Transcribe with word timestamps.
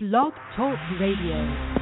Blog 0.00 0.32
Talk 0.54 0.78
Radio. 1.00 1.77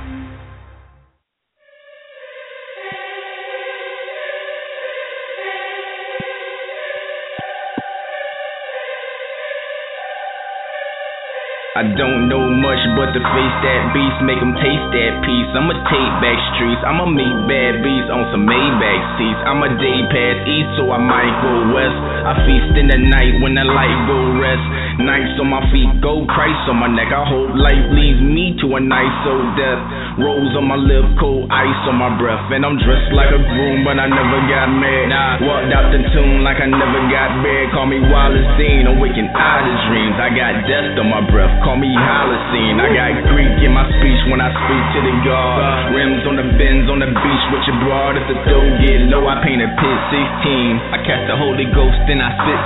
I 11.77 11.85
don't 11.93 12.33
know 12.33 12.41
much 12.41 12.81
but 12.97 13.13
to 13.13 13.21
face 13.21 13.57
that 13.61 13.93
beast, 13.93 14.25
make 14.25 14.41
them 14.41 14.57
taste 14.57 14.89
that 14.97 15.21
peace. 15.29 15.45
I'ma 15.53 15.77
take 15.85 16.13
back 16.25 16.41
streets, 16.57 16.81
I'ma 16.81 17.05
meet 17.05 17.37
bad 17.45 17.85
beasts 17.85 18.09
on 18.09 18.33
some 18.33 18.49
Maybach 18.49 19.03
seats. 19.21 19.41
I'm 19.45 19.61
a 19.61 19.69
day 19.77 20.01
past 20.09 20.41
east, 20.49 20.73
so 20.81 20.89
I 20.89 20.97
might 20.97 21.37
go 21.45 21.77
west. 21.77 22.01
I 22.01 22.33
feast 22.49 22.81
in 22.81 22.89
the 22.89 22.97
night 22.97 23.45
when 23.45 23.61
the 23.61 23.69
light 23.69 23.99
go 24.09 24.17
rest. 24.41 24.65
Nights 25.05 25.37
on 25.37 25.53
my 25.53 25.61
feet, 25.69 26.01
gold 26.01 26.25
Christ 26.33 26.65
on 26.73 26.81
my 26.81 26.89
neck. 26.89 27.13
I 27.13 27.29
hope 27.29 27.53
life 27.53 27.93
leads 27.93 28.25
me 28.25 28.57
to 28.65 28.67
a 28.77 28.81
nice 28.81 29.21
old 29.29 29.53
death. 29.61 29.77
Rose 30.17 30.57
on 30.57 30.65
my 30.65 30.81
lip, 30.81 31.05
cold 31.21 31.53
ice 31.53 31.83
on 31.93 32.01
my 32.01 32.09
breath. 32.17 32.41
And 32.57 32.65
I'm 32.65 32.81
dressed 32.81 33.13
like 33.13 33.29
a 33.29 33.41
groom, 33.53 33.85
but 33.85 34.01
I 34.01 34.09
never 34.09 34.41
got 34.49 34.73
mad. 34.73 35.13
Nah. 35.13 35.45
Walked 35.45 35.77
out 35.77 35.93
the 35.93 36.01
tomb 36.17 36.41
like 36.41 36.57
I 36.57 36.73
never 36.73 37.05
got 37.13 37.45
bad. 37.45 37.69
Call 37.77 37.85
me 37.85 38.01
Wallace 38.01 38.49
Dean, 38.57 38.89
I'm 38.89 38.97
waking 38.97 39.29
out 39.37 39.69
of 39.69 39.77
dreams. 39.93 40.17
I 40.17 40.33
got 40.33 40.65
death 40.65 40.97
on 40.97 41.13
my 41.13 41.21
breath, 41.29 41.53
call 41.67 41.75
me 41.75 41.91
Holocene. 41.91 42.79
I 42.79 42.95
got 42.95 43.27
Greek 43.35 43.59
in 43.67 43.75
my 43.75 43.83
speech 43.99 44.23
when 44.31 44.39
I 44.39 44.55
speak 44.55 44.85
to 44.95 45.01
the 45.03 45.15
God. 45.27 45.91
Rims 45.91 46.23
on 46.23 46.39
the 46.39 46.47
bends 46.55 46.87
on 46.87 47.03
the 47.03 47.11
beach 47.11 47.45
with 47.51 47.67
your 47.67 47.75
broad. 47.83 48.15
If 48.15 48.31
the 48.31 48.39
dough 48.47 48.71
get 48.87 49.11
low, 49.11 49.27
I 49.27 49.43
paint 49.43 49.59
a 49.59 49.71
pit 49.75 49.99
16. 50.15 50.95
I 50.95 51.03
catch 51.03 51.27
the 51.27 51.35
Holy 51.35 51.67
Ghost, 51.75 51.99
then 52.07 52.23
I 52.23 52.31
spit 52.39 52.63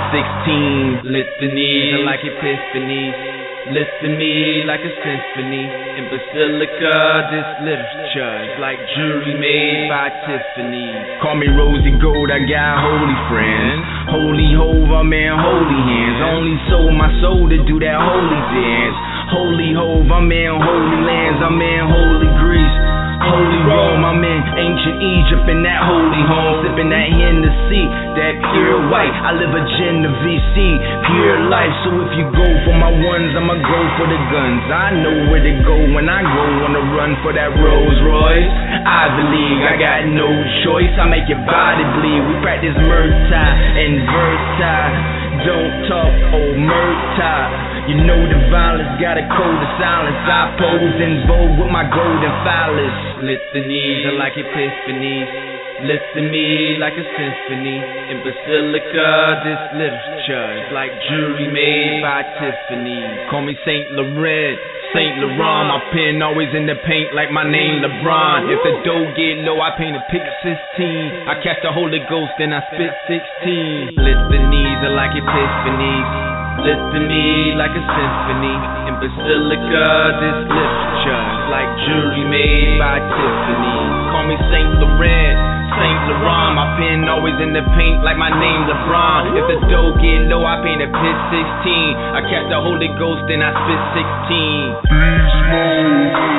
16. 1.01 1.09
Litanies 1.09 1.97
are 1.97 2.05
like 2.05 2.21
epiphanies. 2.21 3.40
Listen 3.69 4.17
me 4.17 4.65
like 4.65 4.81
a 4.81 4.89
symphony. 4.89 5.69
In 5.69 6.09
Basilica, 6.09 6.97
this 7.29 7.49
literature 7.61 8.35
is 8.49 8.57
like 8.57 8.81
jewelry 8.97 9.37
made 9.37 9.85
by 9.85 10.09
Tiffany. 10.25 10.89
Call 11.21 11.37
me 11.37 11.45
rosy 11.45 11.93
Gold, 12.01 12.33
I 12.33 12.41
got 12.41 12.81
holy 12.81 13.17
friends. 13.29 13.85
Holy 14.09 14.49
hove, 14.57 14.89
I'm 14.89 15.13
holy 15.13 15.77
hands. 15.77 16.17
Only 16.25 16.57
sold 16.73 16.95
my 16.97 17.13
soul 17.21 17.45
to 17.53 17.61
do 17.61 17.77
that 17.85 18.01
holy 18.01 18.41
dance. 18.49 19.20
Holy 19.31 19.71
hove, 19.71 20.11
I'm 20.11 20.27
in 20.27 20.51
holy 20.59 20.99
lands. 21.07 21.39
I'm 21.39 21.55
in 21.55 21.81
holy 21.87 22.27
Greece. 22.35 22.77
Holy 23.23 23.61
Rome, 23.63 24.03
I'm 24.03 24.19
in 24.19 24.43
ancient 24.59 24.97
Egypt 24.99 25.47
in 25.47 25.63
that 25.63 25.87
holy 25.87 26.19
home, 26.27 26.67
sipping 26.67 26.91
that 26.91 27.07
Hennessy, 27.15 27.85
that 28.19 28.33
pure 28.51 28.91
white. 28.91 29.13
I 29.13 29.31
live 29.31 29.55
a 29.55 29.63
Genovese, 29.79 30.75
pure 31.07 31.47
life. 31.47 31.71
So 31.87 31.95
if 32.03 32.11
you 32.19 32.27
go 32.27 32.47
for 32.67 32.75
my 32.75 32.91
ones, 32.91 33.31
I'ma 33.31 33.55
go 33.55 33.79
for 33.95 34.11
the 34.11 34.19
guns. 34.35 34.67
I 34.67 34.99
know 34.99 35.15
where 35.31 35.39
to 35.47 35.53
go 35.63 35.79
when 35.95 36.11
I 36.11 36.27
go 36.27 36.45
on 36.67 36.75
the 36.75 36.83
run 36.91 37.15
for 37.23 37.31
that 37.31 37.55
Rolls 37.55 37.99
Royce. 38.03 38.51
I 38.83 39.15
believe 39.15 39.63
I 39.63 39.79
got 39.79 40.11
no 40.11 40.27
choice. 40.67 40.91
I 40.99 41.07
make 41.07 41.31
your 41.31 41.39
body 41.47 41.87
bleed. 42.01 42.19
We 42.27 42.35
practice 42.43 42.75
Murtai 42.83 43.47
and 43.79 43.93
Vertai. 44.11 45.20
Don't 45.39 45.73
talk, 45.87 46.13
oh 46.35 46.51
Murtai. 46.59 47.89
You 47.89 47.97
know 48.03 48.19
the 48.19 48.39
violence 48.51 48.99
got 49.01 49.17
a 49.17 49.25
code 49.25 49.61
of 49.63 49.71
silence. 49.79 50.19
I 50.27 50.53
pose 50.59 50.97
in 51.01 51.25
vogue 51.25 51.55
with 51.55 51.71
my 51.71 51.87
golden 51.87 52.33
phallus. 52.43 52.95
Litanies 53.23 54.05
are 54.11 54.17
like 54.19 54.35
epiphanies. 54.35 55.60
Listen 55.81 56.29
me 56.29 56.77
like 56.77 56.93
a 56.93 57.05
symphony. 57.17 57.81
In 58.13 58.21
Basilica, 58.21 59.41
this 59.41 59.61
literature 59.73 60.49
is 60.61 60.69
like 60.77 60.93
jewelry 61.09 61.49
made 61.49 62.05
by 62.05 62.21
Tiffany. 62.37 63.01
Call 63.33 63.41
me 63.41 63.57
Saint 63.65 63.89
Laurent. 63.97 64.61
Saint 64.93 65.17
Laurent, 65.17 65.73
my 65.73 65.81
pen 65.89 66.21
always 66.21 66.53
in 66.53 66.69
the 66.69 66.77
paint 66.85 67.17
like 67.17 67.33
my 67.33 67.41
name 67.41 67.81
LeBron. 67.81 68.53
If 68.53 68.61
the 68.61 68.73
dough 68.85 69.09
get 69.17 69.41
low, 69.41 69.57
I 69.57 69.73
paint 69.73 69.97
a 69.97 70.03
pic 70.13 70.21
16. 70.45 71.25
I 71.25 71.41
catch 71.41 71.65
the 71.65 71.73
Holy 71.73 72.05
Ghost, 72.05 72.37
and 72.37 72.53
I 72.53 72.61
spit 72.69 72.93
16. 73.41 73.97
Litanies 73.97 74.85
are 74.85 74.93
like 74.93 75.17
epiphanies. 75.17 76.50
Listen 76.61 77.09
me 77.09 77.57
like 77.57 77.73
a 77.73 77.81
symphony. 77.81 78.53
In 78.85 78.93
Basilica, 79.01 79.89
this 80.21 80.37
literature 80.45 81.21
is 81.25 81.43
like 81.49 81.69
jewelry 81.89 82.21
made 82.29 82.77
by 82.77 83.01
Tiffany. 83.01 83.77
Call 84.13 84.29
me 84.29 84.37
Saint 84.53 84.69
Laurent. 84.77 85.37
Saint 85.73 86.01
Laurent, 86.05 86.53
my 86.53 86.69
pen 86.77 87.09
always 87.09 87.33
in 87.41 87.57
the 87.57 87.65
paint 87.73 88.05
like 88.05 88.13
my 88.13 88.29
name 88.29 88.69
LeBron. 88.69 89.33
If 89.33 89.45
the 89.49 89.57
dough 89.73 89.97
get 89.97 90.29
low, 90.29 90.45
I 90.45 90.61
paint 90.61 90.85
a 90.85 90.89
pit 90.93 91.17
16. 91.33 92.13
I 92.13 92.21
catch 92.29 92.45
the 92.53 92.61
Holy 92.61 92.93
Ghost, 92.93 93.25
then 93.25 93.41
I 93.41 93.49
spit 93.57 93.81
16. 94.29 94.85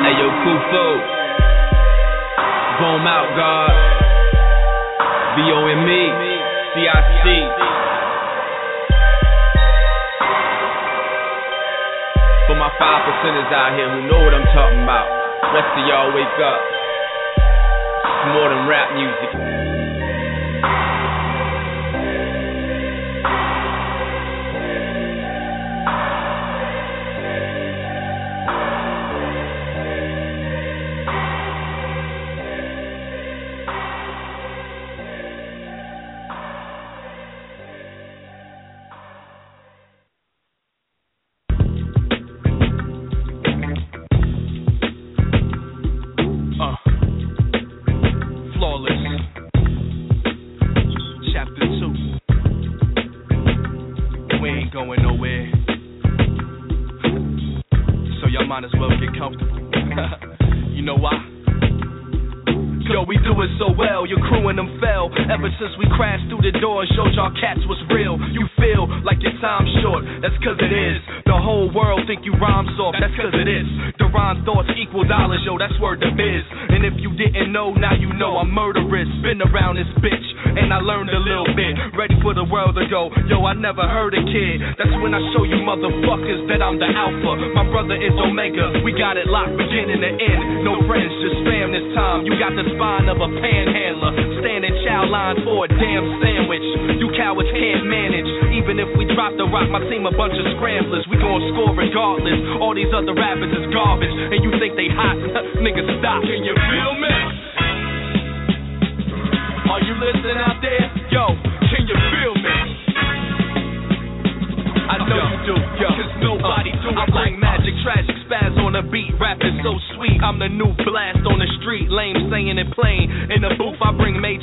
Hey 0.07 0.13
yo, 0.23 0.27
Kufo. 0.47 0.87
Boom 2.79 3.03
out, 3.03 3.27
God. 3.35 3.75
V 5.35 5.51
O 5.51 5.67
M 5.67 5.83
E. 5.83 6.03
C 6.79 6.87
I 6.87 7.01
C. 7.27 7.82
For 12.53 12.59
my 12.59 12.69
five 12.77 13.01
percenters 13.01 13.49
out 13.49 13.73
here 13.73 13.89
who 13.89 14.05
know 14.05 14.21
what 14.21 14.31
I'm 14.31 14.45
talking 14.53 14.83
about. 14.85 15.09
Rest 15.57 15.73
of 15.73 15.87
y'all 15.89 16.13
wake 16.13 16.37
up. 16.37 16.61
It's 18.05 18.29
more 18.29 18.49
than 18.53 18.69
rap 18.69 18.93
music. 18.93 19.72
Alpha. 87.13 87.53
My 87.53 87.65
brother 87.69 87.95
is 87.95 88.13
Omega, 88.17 88.81
we 88.81 88.93
got 88.93 89.17
it 89.17 89.27
locked 89.27 89.53
beginning 89.57 90.01
to 90.01 90.09
end. 90.09 90.65
No 90.65 90.81
friends, 90.89 91.11
just 91.21 91.37
fam 91.45 91.69
this 91.71 91.85
time. 91.93 92.25
You 92.25 92.33
got 92.39 92.55
the 92.57 92.65
spine 92.73 93.07
of 93.09 93.21
a 93.21 93.29
panhandler, 93.29 94.13
standing 94.41 94.73
chow 94.85 95.05
line 95.05 95.37
for 95.45 95.65
a 95.65 95.69
damn 95.69 96.05
sandwich. 96.21 96.65
You 96.97 97.07
cowards 97.13 97.49
can't 97.53 97.85
manage. 97.85 98.29
Even 98.57 98.79
if 98.79 98.89
we 98.97 99.05
drop 99.13 99.35
the 99.37 99.45
rock, 99.45 99.69
my 99.69 99.81
team 99.89 100.05
a 100.05 100.13
bunch 100.13 100.33
of 100.33 100.45
scramblers. 100.57 101.05
We 101.09 101.17
gon' 101.17 101.41
score 101.53 101.73
regardless. 101.75 102.39
All 102.61 102.73
these 102.73 102.91
other 102.93 103.13
rappers 103.13 103.51
is 103.53 103.65
garbage, 103.73 104.13
and 104.13 104.39
you 104.41 104.51
think 104.57 104.73
they 104.77 104.89
hot? 104.89 105.17
Nigga, 105.63 105.83
stop. 106.01 106.21
Can 106.25 106.41
you 106.41 106.55
feel 106.55 106.93
me? 106.97 107.12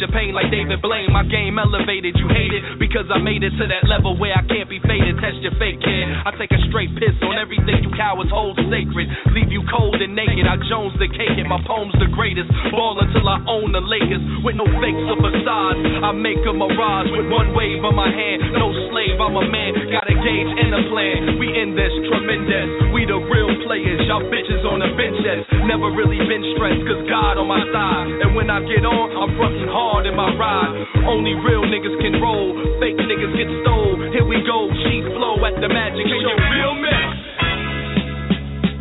Major 0.00 0.17
pain 0.17 0.32
like 0.32 0.49
David 0.49 0.81
Blaine. 0.81 1.12
My 1.12 1.29
game 1.29 1.61
elevated, 1.61 2.17
you 2.17 2.25
hate 2.32 2.56
it 2.56 2.81
because 2.81 3.05
I 3.12 3.20
made 3.20 3.44
it 3.44 3.52
to 3.61 3.69
that 3.69 3.85
level 3.85 4.17
where 4.17 4.32
I 4.32 4.41
can't 4.49 4.64
be 4.64 4.81
faded. 4.81 5.20
Test 5.20 5.44
your 5.44 5.52
fake 5.61 5.76
kid. 5.76 6.08
I 6.25 6.32
take 6.41 6.49
a 6.56 6.61
straight 6.73 6.88
piss 6.97 7.12
on 7.20 7.37
everything 7.37 7.85
you 7.85 7.93
cowards 7.93 8.32
hold 8.32 8.56
sacred. 8.73 9.12
Leave 9.37 9.52
you 9.52 9.61
cold 9.69 10.00
and 10.00 10.17
naked. 10.17 10.49
I 10.49 10.56
Jones 10.73 10.97
the 10.97 11.05
cake 11.05 11.37
it. 11.37 11.44
My 11.44 11.61
poem's 11.69 11.93
the 12.00 12.08
greatest. 12.17 12.49
Ball 12.73 12.97
until 12.97 13.29
I 13.29 13.44
own 13.44 13.76
the 13.76 13.85
Lakers 13.85 14.25
with 14.41 14.56
no 14.56 14.64
fakes 14.81 15.05
or 15.05 15.20
facades. 15.20 15.85
I 16.00 16.17
make 16.17 16.41
a 16.49 16.55
mirage 16.56 17.12
with 17.12 17.29
one 17.29 17.53
wave 17.53 17.85
of 17.85 17.93
my 17.93 18.08
hand. 18.08 18.56
No 18.56 18.73
slave, 18.88 19.20
I'm 19.20 19.37
a 19.37 19.44
man. 19.53 19.85
Got 19.93 20.08
a 20.08 20.17
gauge 20.17 20.53
and 20.64 20.81
a 20.81 20.82
plan. 20.88 21.37
We 21.37 21.53
in 21.53 21.76
this 21.76 21.93
tremendous. 22.08 22.88
We 22.96 23.05
the 23.05 23.20
real 23.20 23.53
players. 23.69 24.00
y'all 24.08 24.25
bitches 24.32 24.64
on 24.64 24.81
the 24.81 24.96
benches. 24.96 25.44
Never 25.69 25.93
really 25.93 26.25
been 26.25 26.56
stressed, 26.56 26.88
cause 26.88 27.05
God 27.05 27.37
on 27.37 27.53
my 27.53 27.61
side. 27.69 28.25
And 28.25 28.32
when 28.32 28.49
I 28.49 28.64
get 28.64 28.81
on, 28.88 29.06
I'm 29.12 29.37
fucking 29.37 29.69
hard 29.69 29.89
in 30.06 30.14
my 30.14 30.31
ride. 30.38 30.72
Only 31.10 31.34
real 31.34 31.66
niggas 31.66 31.98
can 31.98 32.22
roll, 32.22 32.54
fake 32.78 32.98
niggas 32.98 33.34
get 33.34 33.50
stole. 33.66 33.98
Here 34.14 34.22
we 34.22 34.38
go, 34.46 34.70
cheap 34.87 35.04
flow 35.19 35.42
at 35.42 35.58
the 35.58 35.66
magic 35.66 36.06
can 36.06 36.19
show. 36.22 36.31
You 36.31 36.46
feel 36.54 36.75
me? 36.78 36.96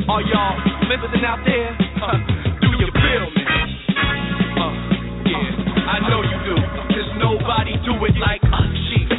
Are 0.06 0.21
y'all 0.21 0.57
listening 0.85 1.25
out 1.25 1.41
there? 1.45 1.73
Uh, 1.97 2.17
do 2.61 2.69
you 2.77 2.89
feel 2.94 3.25
me? 3.33 3.44
Uh, 4.53 4.73
yeah, 5.25 5.94
I 5.94 5.97
know 6.06 6.21
you 6.21 6.38
do. 6.45 6.56
Cause 6.94 7.09
nobody 7.17 7.73
do 7.81 7.97
it 8.05 8.15
like 8.21 8.45
us. 8.53 8.69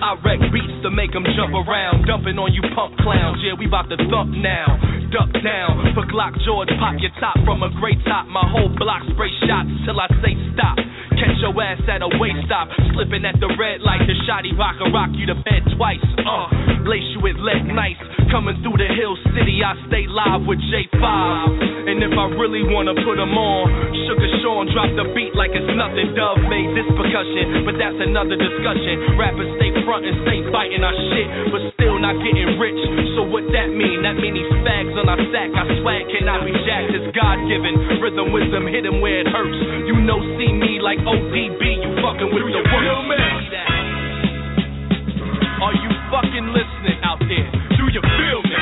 I 0.00 0.16
wreck 0.24 0.40
beats 0.50 0.80
to 0.82 0.90
make 0.90 1.12
them 1.12 1.24
jump 1.36 1.52
around. 1.52 2.06
Dumping 2.06 2.38
on 2.40 2.54
you 2.56 2.62
punk 2.74 2.96
clowns. 3.04 3.38
Yeah, 3.44 3.52
we 3.52 3.68
bout 3.68 3.90
to 3.90 3.96
thump 4.08 4.32
now. 4.32 4.99
Duck 5.10 5.30
down. 5.42 5.94
For 5.94 6.02
Glock 6.06 6.34
George, 6.46 6.70
pop 6.78 6.98
your 6.98 7.14
top 7.22 7.36
from 7.44 7.62
a 7.62 7.70
great 7.78 7.98
top. 8.06 8.26
My 8.26 8.46
whole 8.46 8.70
block 8.74 9.02
spray 9.14 9.30
shots 9.46 9.70
till 9.86 9.98
I 9.98 10.08
say 10.22 10.34
stop. 10.54 10.78
Catch 11.20 11.38
your 11.42 11.54
ass 11.62 11.82
at 11.86 12.02
a 12.02 12.10
way 12.18 12.34
stop. 12.46 12.70
Slipping 12.94 13.22
at 13.28 13.38
the 13.38 13.50
red 13.54 13.82
light. 13.82 14.02
The 14.06 14.16
shotty 14.26 14.56
rock 14.56 14.80
rock 14.90 15.10
you 15.14 15.26
to 15.30 15.36
bed 15.46 15.62
twice. 15.76 16.02
Uh, 16.22 16.48
lace 16.88 17.06
you 17.14 17.20
with 17.20 17.36
lead 17.38 17.68
nice. 17.70 17.98
Coming 18.34 18.58
through 18.62 18.78
the 18.78 18.90
hill 18.90 19.18
city, 19.34 19.62
I 19.62 19.74
stay 19.90 20.06
live 20.06 20.46
with 20.46 20.62
J5. 20.70 21.02
And 21.90 21.98
if 22.02 22.14
I 22.14 22.26
really 22.38 22.62
wanna 22.70 22.94
put 23.04 23.18
them 23.18 23.34
on, 23.34 23.62
Sugar 24.06 24.30
Sean 24.42 24.70
drop 24.70 24.90
the 24.94 25.10
beat 25.12 25.34
like 25.34 25.50
it's 25.54 25.74
nothing. 25.74 26.14
Dove 26.14 26.38
made 26.46 26.70
this 26.78 26.86
percussion, 26.94 27.66
but 27.66 27.74
that's 27.78 27.98
another 27.98 28.38
discussion. 28.38 29.18
Rappers 29.18 29.50
stay 29.58 29.70
front 29.82 29.90
front 29.90 30.06
and 30.06 30.22
stay 30.22 30.38
fighting 30.54 30.86
our 30.86 30.94
shit, 31.10 31.28
but 31.50 31.62
still 31.74 31.89
not 32.10 32.18
getting 32.26 32.58
rich. 32.58 32.82
So 33.14 33.22
what 33.22 33.46
that 33.54 33.70
mean? 33.70 34.02
That 34.02 34.18
mean 34.18 34.34
these 34.34 34.50
fags 34.66 34.98
on 34.98 35.06
our 35.06 35.22
sack. 35.30 35.54
Our 35.54 35.70
swag 35.78 36.10
cannot 36.10 36.42
be 36.42 36.50
jacked. 36.66 36.90
It's 36.90 37.06
God 37.14 37.38
given. 37.46 38.02
Rhythm 38.02 38.34
wisdom 38.34 38.66
hit 38.66 38.82
him 38.82 38.98
where 38.98 39.22
it 39.22 39.30
hurts. 39.30 39.54
You 39.86 39.94
know, 40.02 40.18
see 40.34 40.50
me 40.50 40.82
like 40.82 40.98
ODB. 41.06 41.62
You 41.62 41.90
fucking 42.02 42.34
with 42.34 42.50
the 42.50 42.62
worst. 42.66 43.54
Are 45.62 45.76
you 45.78 45.90
fucking 46.10 46.50
listening 46.50 46.98
out 47.06 47.22
there? 47.22 47.46
Do 47.78 47.86
you 47.94 48.02
feel 48.02 48.42
me? 48.42 48.58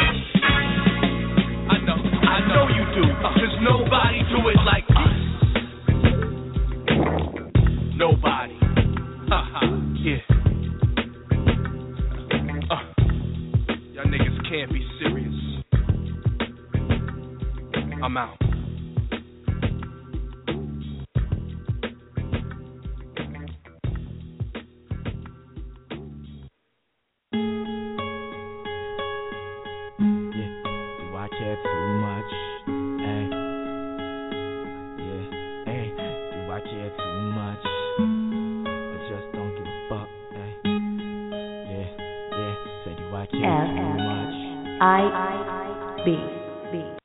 I 1.73 1.81
know, 1.89 1.97
I 1.97 2.45
know 2.53 2.69
you 2.69 2.85
do. 3.01 3.05
Uh-huh. 3.09 3.33
Cause 3.33 3.57
nobody 3.65 4.21
do 4.29 4.45
it 4.53 4.61
like 4.69 4.85
uh-huh. 4.93 5.09
us. 5.09 5.25
Nobody. 7.97 8.61
Haha, 9.33 9.73
yeah. 10.05 10.38
Can't 14.49 14.73
be 14.73 14.83
serious. 14.99 15.35
I'm 18.03 18.17
out. 18.17 18.48
I 44.89 46.03
B. 46.05 46.17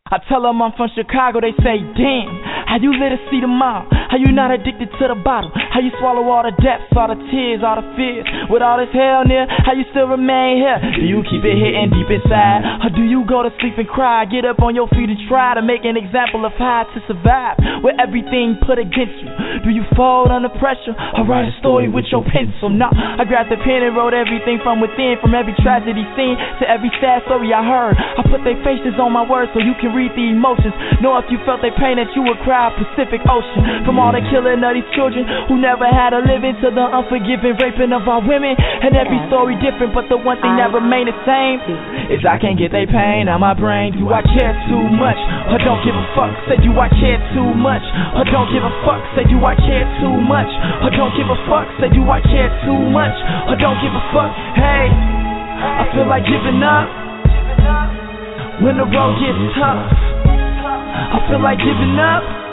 I 0.07 0.17
tell 0.29 0.43
them 0.43 0.61
I'm 0.61 0.71
from 0.77 0.89
Chicago, 0.95 1.41
they 1.41 1.51
say, 1.57 1.81
damn. 1.97 2.39
How 2.67 2.77
you 2.79 2.93
let 2.93 3.11
us 3.11 3.19
see 3.31 3.41
the 3.41 3.47
mile? 3.47 3.87
How 4.13 4.21
you 4.21 4.29
not 4.29 4.53
addicted 4.53 4.93
to 5.01 5.09
the 5.09 5.17
bottle? 5.17 5.49
How 5.73 5.81
you 5.81 5.89
swallow 5.97 6.21
all 6.29 6.45
the 6.45 6.53
depths, 6.61 6.93
all 6.93 7.09
the 7.09 7.17
tears, 7.33 7.65
all 7.65 7.81
the 7.81 7.87
fears? 7.97 8.29
With 8.45 8.61
all 8.61 8.77
this 8.77 8.93
hell 8.93 9.25
near, 9.25 9.49
how 9.49 9.73
you 9.73 9.89
still 9.89 10.05
remain 10.05 10.61
here? 10.61 10.77
Do 10.77 11.01
you 11.01 11.25
keep 11.25 11.41
it 11.41 11.57
hitting 11.57 11.89
deep 11.89 12.13
inside? 12.13 12.61
Or 12.85 12.93
do 12.93 13.01
you 13.01 13.25
go 13.25 13.41
to 13.41 13.49
sleep 13.57 13.81
and 13.81 13.89
cry? 13.89 14.29
Get 14.29 14.45
up 14.45 14.61
on 14.61 14.77
your 14.77 14.85
feet 14.93 15.09
and 15.09 15.17
try 15.25 15.57
to 15.57 15.65
make 15.65 15.81
an 15.81 15.97
example 15.97 16.45
of 16.45 16.53
how 16.61 16.85
to 16.93 17.01
survive 17.09 17.57
with 17.81 17.97
everything 17.97 18.61
put 18.61 18.77
against 18.77 19.17
you? 19.17 19.33
Do 19.65 19.73
you 19.73 19.81
fold 19.97 20.29
under 20.29 20.53
pressure 20.61 20.93
or 20.93 21.25
write 21.25 21.49
a 21.49 21.53
story 21.57 21.89
with 21.89 22.05
your 22.13 22.21
pencil? 22.21 22.69
Nah, 22.69 22.93
I 22.93 23.25
grabbed 23.25 23.49
the 23.49 23.57
pen 23.65 23.81
and 23.81 23.97
wrote 23.97 24.13
everything 24.13 24.61
from 24.61 24.77
within, 24.77 25.17
from 25.25 25.33
every 25.33 25.57
tragedy 25.65 26.05
seen 26.13 26.37
to 26.61 26.69
every 26.69 26.93
sad 27.01 27.25
story 27.25 27.49
I 27.49 27.65
heard. 27.65 27.97
I 27.97 28.21
put 28.29 28.45
their 28.45 28.61
faces 28.61 28.93
on 29.01 29.09
my 29.09 29.25
words 29.25 29.49
so 29.57 29.59
you 29.59 29.73
can 29.81 29.97
read 29.97 30.13
the 30.13 30.29
emotions. 30.29 30.77
Know 31.01 31.17
if 31.17 31.25
you 31.33 31.41
felt 31.49 31.65
their 31.65 31.73
pain 31.81 31.97
that 31.97 32.13
you 32.13 32.21
would 32.29 32.37
cry 32.45 32.69
Pacific 32.77 33.25
Ocean. 33.25 33.81
From 33.89 34.02
all 34.03 34.11
the 34.11 34.19
killing 34.27 34.59
of 34.59 34.75
these 34.75 34.87
children 34.91 35.23
who 35.47 35.55
never 35.55 35.87
had 35.87 36.11
a 36.11 36.19
living 36.19 36.59
to 36.59 36.67
the 36.67 36.85
unforgiving 36.91 37.55
raping 37.55 37.95
of 37.95 38.03
our 38.03 38.19
women. 38.19 38.51
And 38.59 38.91
every 38.99 39.15
story 39.31 39.55
different, 39.63 39.95
but 39.95 40.11
the 40.11 40.19
one 40.19 40.43
thing 40.43 40.59
that 40.59 40.75
remain 40.75 41.07
the 41.07 41.15
same 41.23 41.63
is 42.11 42.19
I 42.27 42.35
can't 42.35 42.59
get 42.59 42.75
they 42.75 42.83
pain 42.83 43.31
out 43.31 43.39
my 43.39 43.55
brain. 43.55 43.95
Do 43.95 44.11
I 44.11 44.19
care 44.19 44.51
too 44.67 44.85
much? 44.99 45.15
Or 45.47 45.55
don't 45.63 45.79
give 45.87 45.95
a 45.95 46.05
fuck? 46.11 46.35
Say 46.51 46.59
do 46.59 46.75
I 46.75 46.91
care 46.91 47.21
too 47.31 47.47
much? 47.55 47.85
Or 48.19 48.27
don't 48.27 48.51
give 48.51 48.67
a 48.67 48.73
fuck? 48.83 48.99
Say 49.15 49.23
do 49.23 49.39
I 49.39 49.55
care 49.55 49.87
too 50.03 50.19
much? 50.19 50.51
Or 50.83 50.91
don't 50.91 51.15
give 51.15 51.31
a 51.31 51.39
fuck? 51.47 51.71
Say 51.79 51.87
do 51.95 52.03
I 52.11 52.19
care 52.19 52.51
too 52.67 52.79
much? 52.91 53.15
Or 53.47 53.55
don't 53.55 53.79
give 53.79 53.95
a 53.95 54.03
fuck? 54.11 54.35
Hey, 54.59 54.91
I 54.91 55.87
feel 55.95 56.11
like 56.11 56.27
giving 56.27 56.59
up 56.59 56.91
when 58.59 58.75
the 58.75 58.83
road 58.83 59.15
gets 59.23 59.39
tough. 59.55 59.87
I 59.87 61.23
feel 61.31 61.39
like 61.39 61.57
giving 61.63 61.95
up. 61.99 62.52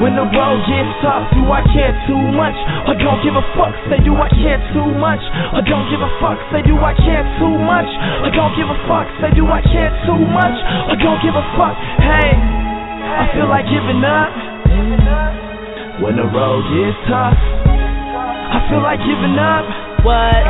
When 0.00 0.16
the 0.16 0.24
road 0.24 0.60
gets 0.64 0.92
tough, 1.04 1.28
do 1.36 1.44
I 1.52 1.60
care 1.76 1.92
too 2.08 2.24
much? 2.32 2.56
Or 2.88 2.96
don't 2.96 3.20
give 3.20 3.36
a 3.36 3.44
fuck, 3.52 3.76
say 3.92 4.00
do 4.00 4.16
I 4.16 4.32
care 4.32 4.56
too 4.72 4.96
much? 4.96 5.20
Or 5.52 5.60
don't 5.60 5.84
give 5.92 6.00
a 6.00 6.08
fuck, 6.16 6.40
say 6.48 6.64
do 6.64 6.80
I 6.80 6.96
care 6.96 7.20
too 7.36 7.52
much? 7.60 7.84
Or 8.24 8.32
don't 8.32 8.56
give 8.56 8.64
a 8.64 8.78
fuck, 8.88 9.04
say 9.20 9.28
do 9.36 9.44
I 9.44 9.60
care 9.60 9.92
too 10.08 10.16
much? 10.16 10.56
Or 10.88 10.96
don't 10.96 11.20
give 11.20 11.36
a 11.36 11.44
fuck, 11.52 11.76
hey, 12.00 12.32
I 12.32 13.28
feel 13.36 13.44
like 13.44 13.68
giving 13.68 14.00
up. 14.00 14.32
When 16.00 16.16
the 16.16 16.24
road 16.32 16.64
gets 16.72 16.96
tough, 17.04 17.36
I 17.36 18.64
feel 18.72 18.80
like 18.80 19.04
giving 19.04 19.36
up. 19.36 19.68
What? 20.00 20.40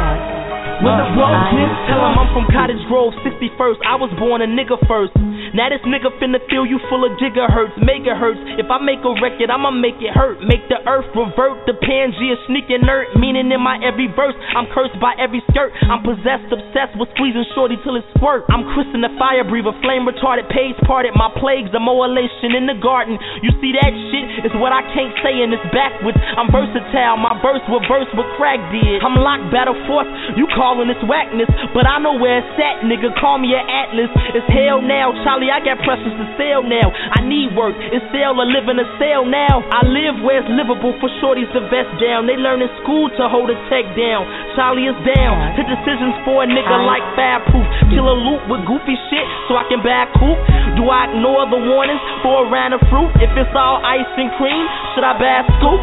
When 0.79 0.95
the 0.95 1.11
road 1.19 1.43
gets 1.51 1.75
Tell 1.91 2.07
him 2.07 2.23
I'm 2.23 2.31
from 2.31 2.47
Cottage 2.55 2.87
Grove, 2.87 3.19
61st. 3.27 3.83
I 3.83 3.99
was 3.99 4.15
born 4.15 4.41
a 4.41 4.49
nigga 4.49 4.79
first. 4.87 5.11
Now 5.53 5.69
this 5.69 5.85
nigga 5.85 6.09
finna 6.17 6.41
fill 6.49 6.65
you 6.65 6.81
full 6.89 7.05
of 7.05 7.13
gigahertz, 7.21 7.77
megahertz. 7.77 8.41
If 8.57 8.73
I 8.73 8.81
make 8.81 9.05
a 9.05 9.13
record, 9.21 9.53
I'ma 9.53 9.69
make 9.71 10.01
it 10.01 10.17
hurt. 10.17 10.41
Make 10.41 10.65
the 10.73 10.81
earth 10.89 11.13
revert. 11.13 11.69
The 11.69 11.77
Pangea 11.77 12.41
sneaking 12.49 12.89
nerd, 12.89 13.13
meaning 13.21 13.53
in 13.53 13.61
my 13.61 13.77
every 13.85 14.09
verse. 14.09 14.33
I'm 14.57 14.73
cursed 14.73 14.97
by 14.97 15.13
every 15.21 15.45
skirt. 15.53 15.77
I'm 15.85 16.01
possessed, 16.01 16.49
obsessed 16.49 16.97
with 16.97 17.13
squeezing 17.13 17.45
shorty 17.53 17.77
till 17.85 18.01
it 18.01 18.07
squirt. 18.17 18.49
I'm 18.49 18.65
Chris 18.73 18.89
in 18.97 19.05
the 19.05 19.13
fire 19.21 19.45
breather, 19.45 19.77
flame 19.85 20.09
retarded, 20.09 20.49
page 20.49 20.81
parted. 20.89 21.13
My 21.13 21.29
plagues, 21.37 21.69
a 21.77 21.81
molation 21.83 22.57
in 22.57 22.65
the 22.65 22.79
garden. 22.81 23.21
You 23.45 23.53
see 23.61 23.77
that 23.77 23.93
shit? 24.11 24.49
It's 24.49 24.57
what 24.57 24.73
I 24.73 24.81
can't 24.97 25.13
say 25.21 25.45
and 25.45 25.53
it's 25.53 25.69
backwards. 25.77 26.17
I'm 26.17 26.49
versatile, 26.49 27.21
my 27.21 27.37
verse 27.45 27.63
with 27.69 27.85
verse 27.85 28.09
with 28.17 28.29
crack 28.41 28.59
did. 28.73 29.05
I'm 29.05 29.19
locked, 29.21 29.53
battle 29.53 29.77
force. 29.85 30.09
You 30.41 30.49
call 30.57 30.71
calling 30.71 30.87
this 30.87 31.03
whackness, 31.03 31.51
but 31.75 31.83
I 31.83 31.99
know 31.99 32.15
where 32.15 32.39
it's 32.39 32.55
at, 32.55 32.87
nigga. 32.87 33.11
Call 33.19 33.43
me 33.43 33.51
an 33.59 33.67
atlas. 33.67 34.07
It's 34.39 34.47
hell 34.55 34.79
now, 34.79 35.11
I 35.49 35.65
got 35.65 35.81
pressures 35.81 36.13
to 36.13 36.27
sell 36.37 36.61
now. 36.61 36.93
I 36.93 37.25
need 37.25 37.57
work. 37.57 37.73
It's 37.79 38.05
sell 38.13 38.37
or 38.37 38.45
live 38.45 38.69
in 38.69 38.77
a 38.77 38.89
cell 39.01 39.25
now. 39.25 39.65
I 39.73 39.81
live 39.89 40.21
where 40.21 40.45
it's 40.45 40.51
livable 40.53 40.93
for 41.01 41.09
shorties 41.25 41.49
to 41.57 41.65
vest 41.73 41.89
down. 41.97 42.29
They 42.29 42.37
learn 42.37 42.61
in 42.61 42.69
school 42.85 43.09
to 43.17 43.23
hold 43.31 43.49
a 43.49 43.57
tech 43.73 43.89
down. 43.97 44.29
Charlie 44.59 44.91
is 44.91 44.99
down. 45.07 45.57
Hit 45.57 45.65
decisions 45.71 46.13
for 46.29 46.45
a 46.45 46.47
nigga 46.51 46.77
like 46.85 47.05
Fab 47.17 47.49
Proof. 47.49 47.65
Kill 47.89 48.05
a 48.05 48.17
loop 48.17 48.45
with 48.53 48.67
goofy 48.69 48.99
shit 49.09 49.27
so 49.49 49.57
I 49.57 49.65
can 49.71 49.81
buy 49.81 50.05
a 50.05 50.09
coupe. 50.19 50.43
Do 50.77 50.85
I 50.91 51.09
ignore 51.09 51.47
the 51.49 51.61
warnings 51.63 52.03
for 52.21 52.45
a 52.45 52.47
round 52.51 52.75
of 52.75 52.83
fruit? 52.91 53.09
If 53.23 53.31
it's 53.39 53.55
all 53.55 53.81
ice 53.81 54.11
and 54.19 54.29
cream, 54.37 54.65
should 54.93 55.07
I 55.07 55.15
buy 55.15 55.41
a 55.41 55.45
scoop? 55.57 55.81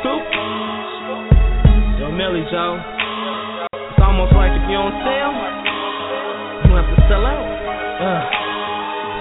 Scoop. 0.00 0.24
Yo, 1.98 2.12
Millie 2.14 2.46
Joe 2.52 2.78
It's 3.74 4.00
almost 4.00 4.32
like 4.32 4.52
if 4.54 4.64
you 4.70 4.78
don't 4.78 4.96
sell, 5.02 5.32
you 6.62 6.72
have 6.78 6.88
to 6.88 6.98
sell 7.08 7.24
out. 7.26 7.46
Uh. 7.96 8.45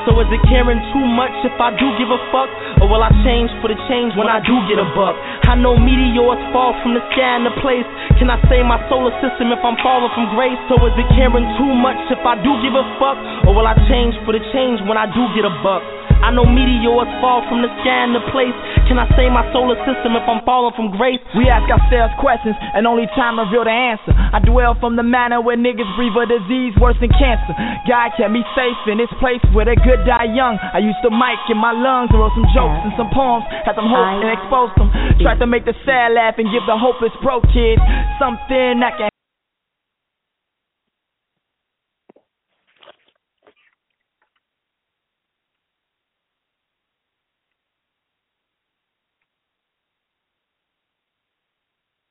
So 0.06 0.14
is 0.22 0.30
it 0.30 0.42
caring 0.46 0.78
too 0.94 1.06
much 1.18 1.34
if 1.42 1.58
I 1.58 1.74
do 1.74 1.88
give 1.98 2.14
a 2.14 2.22
fuck? 2.30 2.50
Or 2.78 2.86
will 2.86 3.02
I 3.02 3.10
change 3.26 3.50
for 3.58 3.74
the 3.74 3.78
change 3.90 4.14
when 4.14 4.30
I 4.30 4.38
do 4.38 4.54
get 4.70 4.78
a 4.78 4.86
buck? 4.94 5.18
I 5.50 5.58
know 5.58 5.74
meteors 5.74 6.38
fall 6.54 6.78
from 6.86 6.94
the 6.94 7.02
sky 7.10 7.42
into 7.42 7.50
place. 7.58 7.90
Can 8.22 8.30
I 8.30 8.38
save 8.46 8.70
my 8.70 8.78
solar 8.86 9.10
system 9.18 9.50
if 9.50 9.62
I'm 9.66 9.74
falling 9.82 10.14
from 10.14 10.30
grace? 10.38 10.62
So 10.70 10.78
is 10.86 10.94
it 10.94 11.10
caring 11.18 11.50
too 11.58 11.74
much 11.74 11.98
if 12.14 12.22
I 12.22 12.38
do 12.38 12.54
give 12.62 12.78
a 12.78 12.86
fuck? 13.02 13.18
Or 13.50 13.58
will 13.58 13.66
I 13.66 13.74
change 13.90 14.14
for 14.30 14.38
the 14.38 14.46
change 14.54 14.78
when 14.86 14.94
I 14.94 15.10
do 15.10 15.26
get 15.34 15.42
a 15.42 15.54
buck? 15.66 15.82
I 16.24 16.32
know 16.32 16.46
meteors 16.46 17.10
fall 17.20 17.44
from 17.50 17.66
the 17.66 17.72
sky 17.82 18.06
in 18.06 18.14
the 18.14 18.24
place. 18.32 18.56
Can 18.88 19.02
I 19.02 19.10
save 19.18 19.34
my 19.34 19.46
solar 19.52 19.78
system 19.88 20.14
if 20.14 20.26
I'm 20.30 20.46
falling 20.46 20.74
from 20.78 20.94
grace? 20.94 21.22
We 21.34 21.50
ask 21.50 21.66
ourselves 21.68 22.14
questions, 22.22 22.56
and 22.76 22.86
only 22.86 23.10
time 23.18 23.40
reveal 23.40 23.66
the 23.66 23.74
answer. 23.74 24.14
I 24.14 24.40
dwell 24.44 24.78
from 24.78 24.96
the 24.96 25.06
manner 25.06 25.42
where 25.42 25.58
niggas 25.58 25.90
breathe 25.98 26.16
a 26.16 26.26
disease 26.30 26.78
worse 26.78 26.98
than 27.02 27.12
cancer. 27.16 27.54
God 27.90 28.14
kept 28.16 28.32
me 28.32 28.46
safe 28.54 28.78
in 28.88 29.02
this 29.02 29.12
place 29.18 29.42
where 29.52 29.66
they 29.66 29.78
good 29.82 30.06
die 30.06 30.30
young. 30.32 30.60
I 30.62 30.80
used 30.80 31.02
the 31.02 31.12
mic 31.12 31.42
in 31.50 31.58
my 31.58 31.74
lungs 31.74 32.12
and 32.12 32.20
wrote 32.22 32.36
some 32.38 32.48
jokes 32.54 32.84
and 32.86 32.94
some 33.00 33.10
poems, 33.14 33.46
had 33.66 33.74
some 33.74 33.90
hope 33.90 34.22
and 34.22 34.32
exposed 34.32 34.76
them. 34.78 34.90
Tried 35.22 35.40
to 35.42 35.48
make 35.48 35.66
the 35.66 35.74
sad 35.88 36.14
laugh 36.14 36.38
and 36.38 36.52
give 36.52 36.66
the 36.68 36.78
hopeless 36.78 37.14
broke 37.24 37.48
kids 37.50 37.82
something 38.20 38.84
that 38.84 38.98
can 38.98 39.15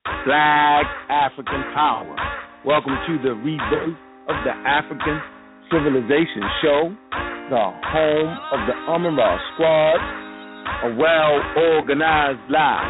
Black 0.04 0.84
African 1.08 1.64
Power. 1.72 2.12
Welcome 2.60 2.92
to 3.08 3.16
the 3.24 3.32
rebirth 3.40 3.96
of 4.28 4.36
the 4.44 4.52
African 4.52 5.16
Civilization 5.72 6.44
Show, 6.60 6.92
the 7.48 7.64
home 7.88 8.36
of 8.52 8.60
the 8.68 8.76
Amara 8.84 9.40
Squad, 9.54 9.96
a 10.84 10.92
well 11.00 11.40
organized 11.72 12.44
lie 12.52 12.84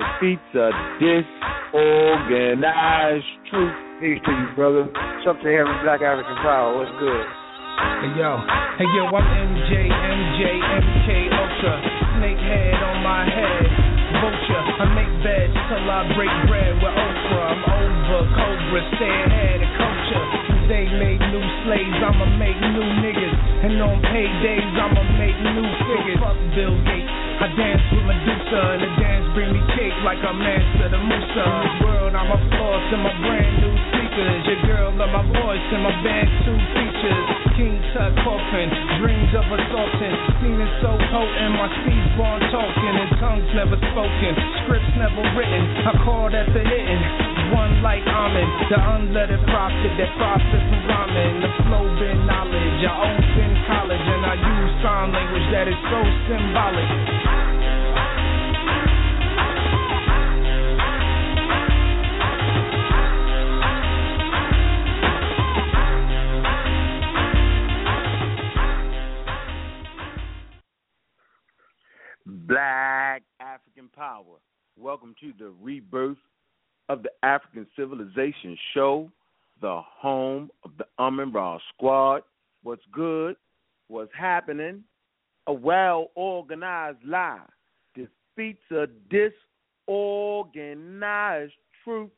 defeats 0.00 0.48
a 0.56 0.72
disorganized 0.96 3.28
truth. 3.52 3.76
Peace 4.00 4.24
to 4.24 4.32
you, 4.32 4.48
brother. 4.56 4.88
Something 5.28 5.52
here 5.52 5.68
with 5.68 5.76
Black 5.84 6.00
African 6.00 6.40
Power. 6.40 6.72
What's 6.78 6.88
good? 6.96 7.26
Hey 8.00 8.16
yo, 8.16 8.40
hey 8.80 8.88
yo, 8.96 9.12
I'm 9.12 9.28
MJ, 9.44 9.92
MJ, 9.92 10.56
MK 10.56 11.36
Ultra, 11.36 11.84
snakehead 12.16 12.80
on 12.80 13.04
my 13.04 13.28
head 13.28 13.85
vulture. 14.20 14.64
I 14.80 14.84
make 14.94 15.12
beds 15.24 15.54
till 15.68 15.90
I 15.90 16.00
break 16.14 16.32
bread 16.48 16.74
with 16.80 16.94
Oprah. 16.94 17.52
I'm 17.52 17.62
over 17.64 18.20
Cobra, 18.36 18.80
stay 18.96 19.14
ahead 19.26 19.62
of 19.62 19.70
culture. 19.76 20.35
They 20.66 20.82
made 20.98 21.22
new 21.30 21.46
slaves, 21.62 21.94
I'ma 22.02 22.26
make 22.42 22.58
new 22.58 22.88
niggas. 22.98 23.34
And 23.70 23.78
on 23.78 24.02
paydays, 24.02 24.74
I'ma 24.74 24.98
make 25.14 25.38
new 25.38 25.68
figures. 25.86 26.18
Fuck 26.18 26.34
Bill 26.58 26.74
Gates. 26.82 27.06
I 27.38 27.46
dance 27.54 27.86
with 27.94 28.02
Medusa, 28.02 28.60
and 28.74 28.80
the 28.82 28.90
dance 28.98 29.26
bring 29.30 29.54
me 29.54 29.62
cake 29.78 29.94
like 30.02 30.18
I'm 30.26 30.42
Mansa 30.42 30.90
the 30.90 30.98
Musa. 30.98 31.46
In 31.46 31.54
this 31.70 31.76
world, 31.86 32.12
I'm 32.18 32.34
a 32.34 32.40
floss 32.50 32.84
in 32.90 32.98
my 32.98 33.14
brand 33.14 33.52
new 33.62 33.74
sneakers. 33.78 34.42
Your 34.42 34.60
girl 34.66 34.90
love 34.98 35.14
my 35.14 35.22
voice 35.22 35.66
and 35.70 35.82
my 35.86 35.94
band 36.02 36.28
two 36.42 36.58
features. 36.74 37.26
King 37.54 37.76
Tut 37.94 38.12
coffin, 38.26 38.66
dreams 38.98 39.30
of 39.38 39.46
assaulting. 39.46 40.14
Feeling 40.42 40.72
so 40.82 40.98
potent, 40.98 41.52
my 41.54 41.70
speech 41.78 42.06
born 42.18 42.42
talking, 42.50 42.94
and 43.06 43.10
tongues 43.22 43.50
never 43.54 43.78
spoken, 43.78 44.32
scripts 44.66 44.92
never 44.98 45.22
written. 45.38 45.62
I 45.86 45.92
call 46.02 46.26
that 46.34 46.50
the 46.50 46.62
hitting. 46.66 47.35
One 47.56 47.80
like 47.80 48.04
Amen, 48.04 48.68
the 48.68 48.76
unlettered 48.76 49.40
prophet 49.48 49.92
that 49.96 50.12
profit 50.18 50.60
from 50.68 50.84
rhyming. 50.92 51.40
The 51.40 51.48
flow 51.64 51.88
been 51.96 52.26
knowledge, 52.26 52.84
I 52.84 52.92
open 53.00 53.50
college, 53.64 53.96
and 53.96 54.26
I 54.28 54.34
use 54.36 54.82
sign 54.84 55.08
language 55.10 55.48
that 55.52 55.66
is 55.66 55.80
so 55.88 56.04
symbolic. 56.28 56.84
Black 72.46 73.22
African 73.40 73.88
Power. 73.88 74.36
Welcome 74.76 75.14
to 75.22 75.32
the 75.38 75.48
rebirth 75.58 76.18
of 76.88 77.02
the 77.02 77.10
African 77.22 77.66
Civilization 77.76 78.56
Show, 78.74 79.10
the 79.60 79.80
home 79.84 80.50
of 80.64 80.70
the 80.78 80.86
Amin 80.98 81.32
Ra 81.32 81.58
Squad. 81.74 82.22
What's 82.62 82.84
good? 82.92 83.36
What's 83.88 84.12
happening? 84.18 84.84
A 85.46 85.52
well 85.52 86.10
organized 86.14 87.04
lie 87.04 87.40
defeats 87.94 88.62
a 88.70 88.86
disorganized 89.88 91.52
truth 91.84 92.10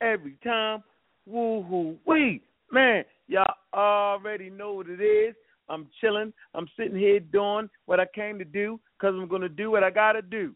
every 0.00 0.36
time. 0.44 0.82
Woo 1.26 1.62
hoo 1.62 1.96
wee. 2.06 2.42
Man, 2.72 3.04
y'all 3.28 3.54
already 3.74 4.50
know 4.50 4.74
what 4.74 4.88
it 4.88 5.00
is. 5.00 5.34
I'm 5.68 5.88
chilling. 6.00 6.32
I'm 6.54 6.68
sitting 6.76 6.98
here 6.98 7.20
doing 7.20 7.70
what 7.86 8.00
I 8.00 8.06
came 8.14 8.38
to 8.38 8.44
do 8.44 8.80
because 8.98 9.14
I'm 9.14 9.28
going 9.28 9.42
to 9.42 9.48
do 9.48 9.70
what 9.70 9.84
I 9.84 9.90
got 9.90 10.12
to 10.12 10.22
do. 10.22 10.54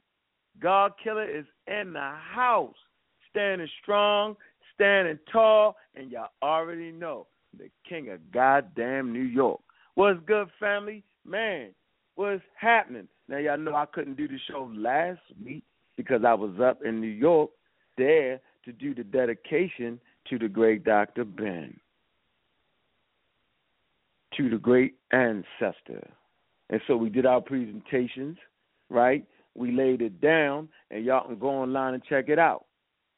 God 0.61 0.93
Killer 1.03 1.29
is 1.29 1.47
in 1.67 1.93
the 1.93 2.13
house, 2.35 2.77
standing 3.35 3.69
strong, 3.83 4.37
standing 4.75 5.19
tall, 5.33 5.77
and 5.97 6.11
y'all 6.11 6.31
already 6.43 6.93
know 6.93 7.27
the 7.59 7.69
king 7.89 8.11
of 8.11 8.21
goddamn 8.33 9.13
New 9.13 9.23
York. 9.23 9.61
What's 9.97 10.21
good, 10.27 10.49
family? 10.61 11.03
Man, 11.27 11.71
what's 12.15 12.43
happening? 12.57 13.09
Now, 13.29 13.39
y'all 13.39 13.59
know 13.59 13.75
I 13.75 13.87
couldn't 13.87 14.17
do 14.17 14.29
the 14.29 14.39
show 14.49 14.71
last 14.75 15.21
week 15.45 15.65
because 15.97 16.23
I 16.27 16.35
was 16.35 16.55
up 16.63 16.81
in 16.85 17.01
New 17.01 17.07
York 17.07 17.51
there 17.97 18.41
to 18.65 18.73
do 18.73 18.95
the 18.95 19.05
dedication 19.05 20.01
to 20.29 20.39
the 20.39 20.49
great 20.49 20.85
Dr. 20.85 21.25
Ben 21.25 21.79
to 24.37 24.51
the 24.51 24.59
great 24.59 24.95
ancestor. 25.13 26.11
And 26.71 26.81
so 26.87 26.97
we 26.97 27.09
did 27.09 27.27
our 27.27 27.41
presentations, 27.41 28.37
right? 28.89 29.25
We 29.55 29.73
laid 29.73 30.03
it 30.03 30.21
down, 30.21 30.69
and 30.91 31.05
y'all 31.05 31.27
can 31.27 31.39
go 31.39 31.49
online 31.49 31.95
and 31.95 32.03
check 32.05 32.29
it 32.29 32.39
out. 32.39 32.65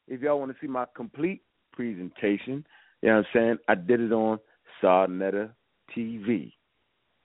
If 0.09 0.21
y'all 0.21 0.39
want 0.39 0.53
to 0.53 0.57
see 0.61 0.69
my 0.69 0.87
complete 0.95 1.43
presentation, 1.73 2.65
you 3.03 3.09
know 3.09 3.17
what 3.17 3.19
I'm 3.19 3.25
saying? 3.35 3.57
I 3.69 3.75
did 3.75 4.01
it 4.01 4.13
on 4.13 4.39
Sarnetta 4.83 5.51
TV. 5.97 6.53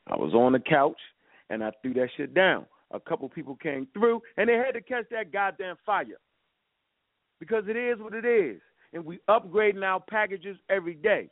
I 0.07 0.15
was 0.15 0.33
on 0.33 0.53
the 0.53 0.59
couch, 0.59 0.99
and 1.49 1.63
I 1.63 1.71
threw 1.81 1.93
that 1.95 2.09
shit 2.17 2.33
down. 2.33 2.65
A 2.91 2.99
couple 2.99 3.29
people 3.29 3.55
came 3.55 3.87
through, 3.93 4.21
and 4.37 4.49
they 4.49 4.55
had 4.55 4.73
to 4.73 4.81
catch 4.81 5.05
that 5.11 5.31
goddamn 5.31 5.77
fire. 5.85 6.19
Because 7.39 7.63
it 7.67 7.77
is 7.77 7.99
what 7.99 8.13
it 8.13 8.25
is. 8.25 8.59
And 8.93 9.05
we 9.05 9.19
upgrading 9.29 9.83
our 9.83 10.01
packages 10.01 10.57
every 10.69 10.95
day. 10.95 11.29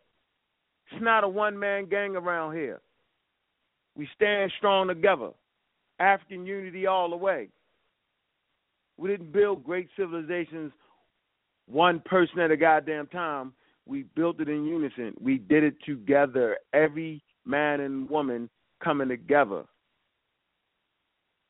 It's 0.91 1.01
not 1.03 1.23
a 1.23 1.27
one 1.27 1.59
man 1.59 1.87
gang 1.87 2.15
around 2.15 2.55
here. 2.55 2.79
We 3.95 4.07
stand 4.15 4.51
strong 4.57 4.87
together. 4.87 5.31
African 5.99 6.45
unity 6.45 6.87
all 6.87 7.09
the 7.09 7.17
way. 7.17 7.49
We 8.97 9.09
didn't 9.09 9.31
build 9.31 9.63
great 9.63 9.89
civilizations 9.97 10.71
one 11.69 12.01
person 12.05 12.39
at 12.39 12.51
a 12.51 12.57
goddamn 12.57 13.07
time. 13.07 13.53
We 13.85 14.03
built 14.15 14.39
it 14.39 14.49
in 14.49 14.65
unison. 14.65 15.13
We 15.19 15.37
did 15.37 15.63
it 15.63 15.75
together. 15.85 16.57
Every 16.73 17.23
man 17.45 17.79
and 17.79 18.09
woman 18.09 18.49
coming 18.83 19.09
together. 19.09 19.63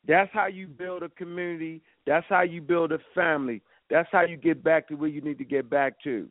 That's 0.08 0.30
how 0.34 0.48
you 0.48 0.68
build 0.68 1.04
a 1.04 1.10
community. 1.10 1.82
That's 2.08 2.26
how 2.30 2.42
you 2.42 2.62
build 2.62 2.92
a 2.92 3.00
family. 3.14 3.62
That's 3.90 4.08
how 4.12 4.22
you 4.22 4.38
get 4.38 4.64
back 4.64 4.88
to 4.88 4.96
where 4.96 5.10
you 5.10 5.22
need 5.22 5.38
to 5.40 5.44
get 5.44 5.70
back 5.70 6.02
to. 6.04 6.30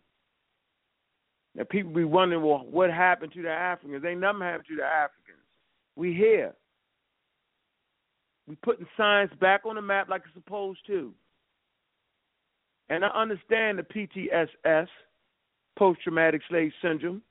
Now 1.54 1.64
people 1.64 1.92
be 1.92 2.04
wondering, 2.04 2.42
well, 2.42 2.64
what 2.70 2.90
happened 2.90 3.32
to 3.34 3.42
the 3.42 3.50
Africans? 3.50 4.04
Ain't 4.04 4.20
nothing 4.20 4.40
happened 4.40 4.66
to 4.68 4.76
the 4.76 4.84
Africans. 4.84 5.44
We 5.96 6.14
here. 6.14 6.54
We 8.46 8.56
putting 8.56 8.86
science 8.96 9.32
back 9.40 9.62
on 9.66 9.74
the 9.74 9.82
map 9.82 10.08
like 10.08 10.22
it's 10.24 10.34
supposed 10.34 10.80
to. 10.86 11.12
And 12.90 13.04
I 13.04 13.08
understand 13.08 13.78
the 13.78 13.82
PTSS, 14.64 14.88
post 15.78 16.00
traumatic 16.02 16.42
slave 16.48 16.72
syndrome, 16.82 17.22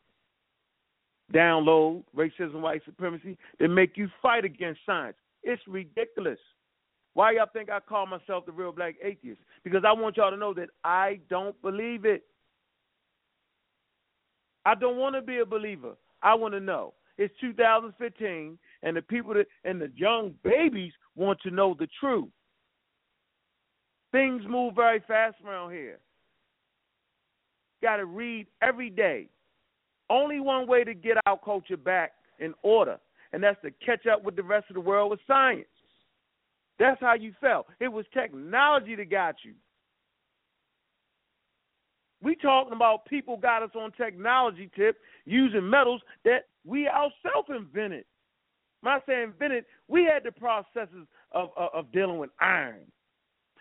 download, 1.33 2.03
racism, 2.15 2.61
white 2.61 2.81
supremacy, 2.85 3.37
that 3.59 3.67
make 3.69 3.97
you 3.97 4.07
fight 4.21 4.45
against 4.45 4.81
science. 4.85 5.17
It's 5.43 5.61
ridiculous. 5.67 6.39
Why 7.13 7.31
y'all 7.31 7.47
think 7.51 7.69
I 7.69 7.79
call 7.79 8.05
myself 8.05 8.45
the 8.45 8.51
real 8.51 8.71
black 8.71 8.95
atheist? 9.01 9.41
Because 9.63 9.83
I 9.85 9.91
want 9.91 10.17
y'all 10.17 10.29
to 10.29 10.37
know 10.37 10.53
that 10.53 10.69
I 10.83 11.19
don't 11.29 11.59
believe 11.61 12.05
it. 12.05 12.23
I 14.65 14.75
don't 14.75 14.97
want 14.97 15.15
to 15.15 15.21
be 15.21 15.39
a 15.39 15.45
believer. 15.45 15.93
I 16.21 16.35
want 16.35 16.53
to 16.53 16.59
know. 16.59 16.93
It's 17.17 17.33
2015, 17.41 18.59
and 18.83 18.95
the 18.95 19.01
people 19.01 19.33
that 19.33 19.47
and 19.63 19.81
the 19.81 19.91
young 19.95 20.35
babies 20.43 20.93
want 21.15 21.39
to 21.41 21.49
know 21.49 21.75
the 21.77 21.87
truth. 21.99 22.29
Things 24.17 24.41
move 24.49 24.73
very 24.73 24.99
fast 25.07 25.35
around 25.45 25.73
here. 25.73 25.99
Got 27.83 27.97
to 27.97 28.05
read 28.05 28.47
every 28.63 28.89
day. 28.89 29.29
Only 30.09 30.39
one 30.39 30.67
way 30.67 30.83
to 30.83 30.95
get 30.95 31.17
our 31.27 31.37
culture 31.37 31.77
back 31.77 32.13
in 32.39 32.55
order, 32.63 32.97
and 33.31 33.43
that's 33.43 33.61
to 33.61 33.69
catch 33.85 34.07
up 34.07 34.23
with 34.23 34.35
the 34.35 34.41
rest 34.41 34.65
of 34.71 34.73
the 34.73 34.81
world 34.81 35.11
with 35.11 35.19
science. 35.27 35.67
That's 36.79 36.99
how 36.99 37.13
you 37.13 37.31
felt. 37.39 37.67
It 37.79 37.89
was 37.89 38.07
technology 38.11 38.95
that 38.95 39.11
got 39.11 39.35
you. 39.43 39.53
We 42.19 42.33
talking 42.37 42.73
about 42.73 43.05
people 43.05 43.37
got 43.37 43.61
us 43.61 43.69
on 43.75 43.91
technology 43.91 44.71
tip 44.75 44.97
using 45.25 45.69
metals 45.69 46.01
that 46.25 46.45
we 46.65 46.87
ourselves 46.87 47.49
invented. 47.55 48.05
When 48.81 48.93
I 48.95 48.99
say 49.07 49.21
invented, 49.21 49.65
we 49.87 50.05
had 50.05 50.23
the 50.23 50.31
processes 50.31 51.05
of, 51.33 51.49
of, 51.55 51.69
of 51.75 51.91
dealing 51.91 52.17
with 52.17 52.31
iron. 52.41 52.91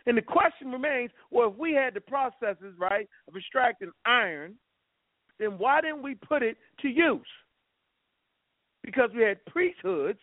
And 0.06 0.16
the 0.16 0.22
question 0.22 0.70
remains, 0.70 1.10
well, 1.30 1.50
if 1.50 1.56
we 1.56 1.72
had 1.72 1.94
the 1.94 2.00
processes, 2.00 2.74
right, 2.78 3.08
of 3.28 3.36
extracting 3.36 3.90
iron, 4.04 4.54
then 5.38 5.58
why 5.58 5.80
didn't 5.80 6.02
we 6.02 6.14
put 6.14 6.42
it 6.42 6.56
to 6.80 6.88
use? 6.88 7.26
Because 8.84 9.10
we 9.14 9.22
had 9.22 9.44
priesthoods 9.46 10.20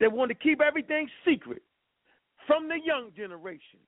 that 0.00 0.10
wanted 0.10 0.34
to 0.34 0.40
keep 0.40 0.60
everything 0.60 1.08
secret 1.26 1.62
from 2.46 2.68
the 2.68 2.78
young 2.84 3.10
generation. 3.16 3.80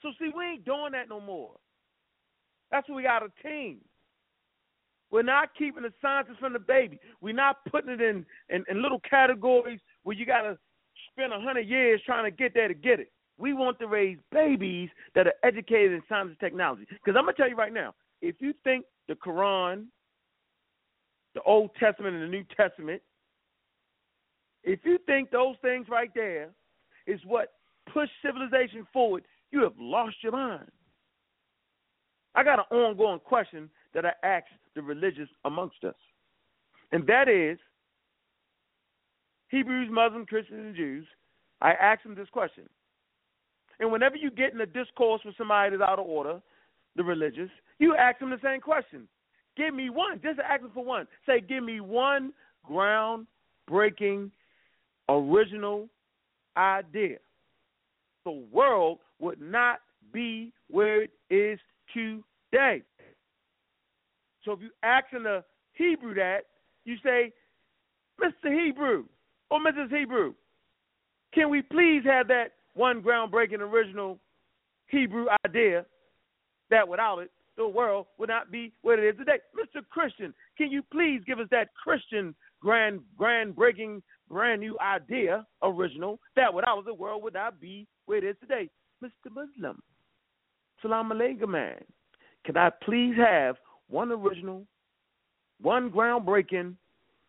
So 0.00 0.10
see, 0.18 0.30
we 0.36 0.44
ain't 0.44 0.64
doing 0.64 0.92
that 0.92 1.08
no 1.08 1.20
more. 1.20 1.56
That's 2.70 2.88
why 2.88 2.96
we 2.96 3.02
got 3.02 3.22
a 3.22 3.30
team. 3.42 3.78
We're 5.10 5.22
not 5.22 5.50
keeping 5.58 5.82
the 5.82 5.92
sciences 6.00 6.36
from 6.40 6.54
the 6.54 6.58
baby. 6.58 6.98
We're 7.20 7.34
not 7.34 7.58
putting 7.70 7.90
it 7.90 8.00
in, 8.00 8.24
in, 8.48 8.64
in 8.68 8.80
little 8.80 9.00
categories 9.00 9.78
where 10.04 10.16
you 10.16 10.24
got 10.24 10.42
to 10.42 10.56
spend 11.10 11.32
a 11.32 11.40
hundred 11.40 11.68
years 11.68 12.00
trying 12.06 12.24
to 12.24 12.30
get 12.34 12.54
there 12.54 12.68
to 12.68 12.74
get 12.74 12.98
it. 12.98 13.12
We 13.42 13.54
want 13.54 13.80
to 13.80 13.88
raise 13.88 14.18
babies 14.30 14.88
that 15.16 15.26
are 15.26 15.34
educated 15.42 15.90
in 15.90 16.02
science 16.08 16.28
and 16.28 16.38
technology. 16.38 16.86
Because 16.88 17.18
I'm 17.18 17.24
gonna 17.24 17.32
tell 17.32 17.48
you 17.48 17.56
right 17.56 17.72
now, 17.72 17.92
if 18.20 18.36
you 18.38 18.54
think 18.62 18.84
the 19.08 19.14
Quran, 19.14 19.86
the 21.34 21.42
Old 21.42 21.70
Testament 21.74 22.14
and 22.14 22.22
the 22.22 22.28
New 22.28 22.44
Testament, 22.56 23.02
if 24.62 24.78
you 24.84 24.96
think 25.06 25.32
those 25.32 25.56
things 25.60 25.88
right 25.90 26.12
there 26.14 26.50
is 27.08 27.18
what 27.26 27.54
push 27.92 28.08
civilization 28.24 28.86
forward, 28.92 29.24
you 29.50 29.60
have 29.64 29.74
lost 29.76 30.14
your 30.22 30.30
mind. 30.30 30.70
I 32.36 32.44
got 32.44 32.60
an 32.60 32.78
ongoing 32.78 33.18
question 33.18 33.68
that 33.92 34.06
I 34.06 34.12
ask 34.22 34.46
the 34.76 34.82
religious 34.82 35.28
amongst 35.44 35.82
us, 35.82 35.96
and 36.92 37.04
that 37.08 37.28
is 37.28 37.58
Hebrews, 39.48 39.88
Muslims, 39.90 40.26
Christians, 40.28 40.60
and 40.64 40.76
Jews. 40.76 41.06
I 41.60 41.72
ask 41.72 42.04
them 42.04 42.14
this 42.14 42.30
question. 42.30 42.68
And 43.82 43.90
whenever 43.90 44.14
you 44.14 44.30
get 44.30 44.54
in 44.54 44.60
a 44.60 44.66
discourse 44.66 45.22
with 45.24 45.36
somebody 45.36 45.76
that's 45.76 45.82
out 45.82 45.98
of 45.98 46.06
order, 46.06 46.40
the 46.94 47.02
religious, 47.02 47.50
you 47.80 47.96
ask 47.96 48.20
them 48.20 48.30
the 48.30 48.38
same 48.40 48.60
question. 48.60 49.08
Give 49.56 49.74
me 49.74 49.90
one. 49.90 50.20
Just 50.22 50.38
ask 50.38 50.62
them 50.62 50.70
for 50.72 50.84
one. 50.84 51.08
Say, 51.26 51.40
give 51.40 51.64
me 51.64 51.80
one 51.80 52.32
ground-breaking, 52.64 54.30
original 55.08 55.88
idea. 56.56 57.16
The 58.24 58.44
world 58.52 59.00
would 59.18 59.40
not 59.40 59.80
be 60.12 60.52
where 60.70 61.02
it 61.02 61.10
is 61.28 61.58
today. 61.92 62.82
So 64.44 64.52
if 64.52 64.60
you 64.60 64.70
ask 64.84 65.06
in 65.12 65.24
the 65.24 65.42
Hebrew 65.72 66.14
that, 66.14 66.42
you 66.84 66.98
say, 67.02 67.32
Mr. 68.22 68.64
Hebrew 68.64 69.06
or 69.50 69.58
Mrs. 69.58 69.90
Hebrew, 69.90 70.34
can 71.34 71.50
we 71.50 71.62
please 71.62 72.02
have 72.04 72.28
that 72.28 72.52
one 72.74 73.02
groundbreaking 73.02 73.60
original 73.60 74.18
Hebrew 74.88 75.26
idea 75.46 75.84
that 76.70 76.86
without 76.86 77.18
it, 77.18 77.30
the 77.56 77.68
world 77.68 78.06
would 78.18 78.28
not 78.28 78.50
be 78.50 78.72
what 78.82 78.98
it 78.98 79.04
is 79.04 79.16
today. 79.18 79.38
Mr. 79.56 79.82
Christian, 79.90 80.32
can 80.56 80.70
you 80.70 80.82
please 80.90 81.20
give 81.26 81.38
us 81.38 81.48
that 81.50 81.68
Christian 81.82 82.34
grand 82.60 83.00
grand 83.16 83.54
breaking 83.54 84.02
brand 84.28 84.60
new 84.60 84.78
idea, 84.80 85.46
original, 85.62 86.18
that 86.36 86.52
without 86.52 86.78
it 86.78 86.84
the 86.86 86.94
world 86.94 87.22
would 87.22 87.34
not 87.34 87.60
be 87.60 87.86
where 88.06 88.18
it 88.18 88.24
is 88.24 88.36
today? 88.40 88.70
Mr. 89.04 89.30
Muslim. 89.30 89.82
Salam 90.80 91.10
alaikum 91.10 91.48
man. 91.48 91.76
Can 92.44 92.56
I 92.56 92.70
please 92.70 93.14
have 93.16 93.56
one 93.88 94.10
original, 94.10 94.66
one 95.60 95.90
groundbreaking 95.90 96.74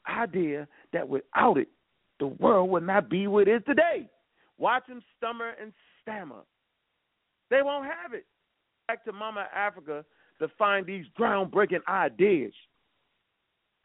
idea 0.07 0.67
that 0.93 1.07
without 1.07 1.57
it 1.57 1.67
the 2.19 2.27
world 2.27 2.69
would 2.69 2.87
not 2.87 3.09
be 3.09 3.27
what 3.27 3.47
it 3.47 3.57
is 3.57 3.61
today? 3.65 4.07
Watch 4.57 4.87
them 4.87 5.01
stammer 5.17 5.53
and 5.61 5.73
stammer. 6.01 6.43
They 7.49 7.61
won't 7.61 7.85
have 7.85 8.13
it. 8.13 8.25
Back 8.87 9.03
to 9.05 9.13
Mama 9.13 9.47
Africa 9.53 10.05
to 10.39 10.47
find 10.57 10.85
these 10.85 11.05
groundbreaking 11.19 11.85
ideas. 11.87 12.53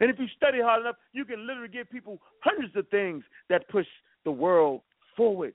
And 0.00 0.10
if 0.10 0.18
you 0.18 0.26
study 0.36 0.60
hard 0.60 0.82
enough, 0.82 0.96
you 1.12 1.24
can 1.24 1.46
literally 1.46 1.68
give 1.68 1.90
people 1.90 2.20
hundreds 2.40 2.74
of 2.76 2.88
things 2.88 3.24
that 3.48 3.68
push 3.68 3.86
the 4.24 4.30
world 4.30 4.82
forward. 5.16 5.54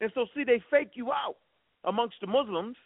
And 0.00 0.10
so, 0.14 0.26
see, 0.34 0.44
they 0.44 0.62
fake 0.70 0.90
you 0.94 1.12
out 1.12 1.36
amongst 1.84 2.16
the 2.20 2.26
Muslims 2.26 2.76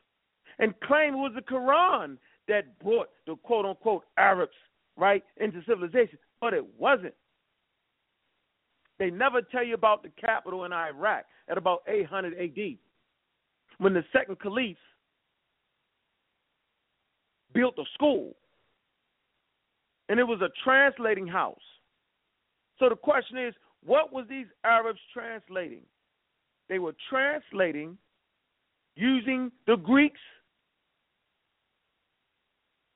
and 0.58 0.78
claim 0.80 1.14
it 1.14 1.18
was 1.18 1.32
the 1.34 1.42
Quran 1.42 2.16
that 2.48 2.78
brought 2.80 3.08
the 3.26 3.36
quote 3.36 3.66
unquote 3.66 4.04
Arabs, 4.16 4.52
right, 4.96 5.22
into 5.38 5.62
civilization. 5.66 6.18
But 6.40 6.54
it 6.54 6.64
wasn't. 6.78 7.14
They 9.00 9.10
never 9.10 9.40
tell 9.40 9.64
you 9.64 9.72
about 9.72 10.02
the 10.02 10.10
capital 10.20 10.64
in 10.66 10.74
Iraq 10.74 11.24
at 11.48 11.56
about 11.56 11.80
800 11.88 12.34
AD 12.38 12.76
when 13.78 13.94
the 13.94 14.04
second 14.12 14.38
caliph 14.40 14.76
built 17.54 17.78
a 17.78 17.84
school. 17.94 18.36
And 20.10 20.20
it 20.20 20.24
was 20.24 20.42
a 20.42 20.50
translating 20.62 21.26
house. 21.26 21.56
So 22.78 22.90
the 22.90 22.96
question 22.96 23.38
is, 23.38 23.54
what 23.82 24.12
was 24.12 24.26
these 24.28 24.46
Arabs 24.64 25.00
translating? 25.14 25.82
They 26.68 26.78
were 26.78 26.94
translating 27.08 27.96
using 28.96 29.50
the 29.66 29.76
Greeks 29.76 30.20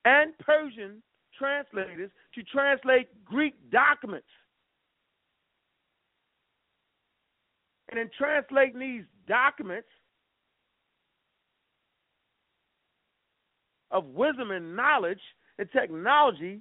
and 0.05 0.37
Persian 0.39 1.03
translators 1.39 2.11
to 2.35 2.43
translate 2.43 3.25
Greek 3.25 3.55
documents. 3.71 4.27
And 7.95 8.01
in 8.01 8.11
translating 8.19 8.81
these 8.81 9.05
documents, 9.29 9.87
of 13.93 14.05
wisdom 14.07 14.51
and 14.51 14.75
knowledge 14.75 15.21
and 15.61 15.69
technology, 15.71 16.61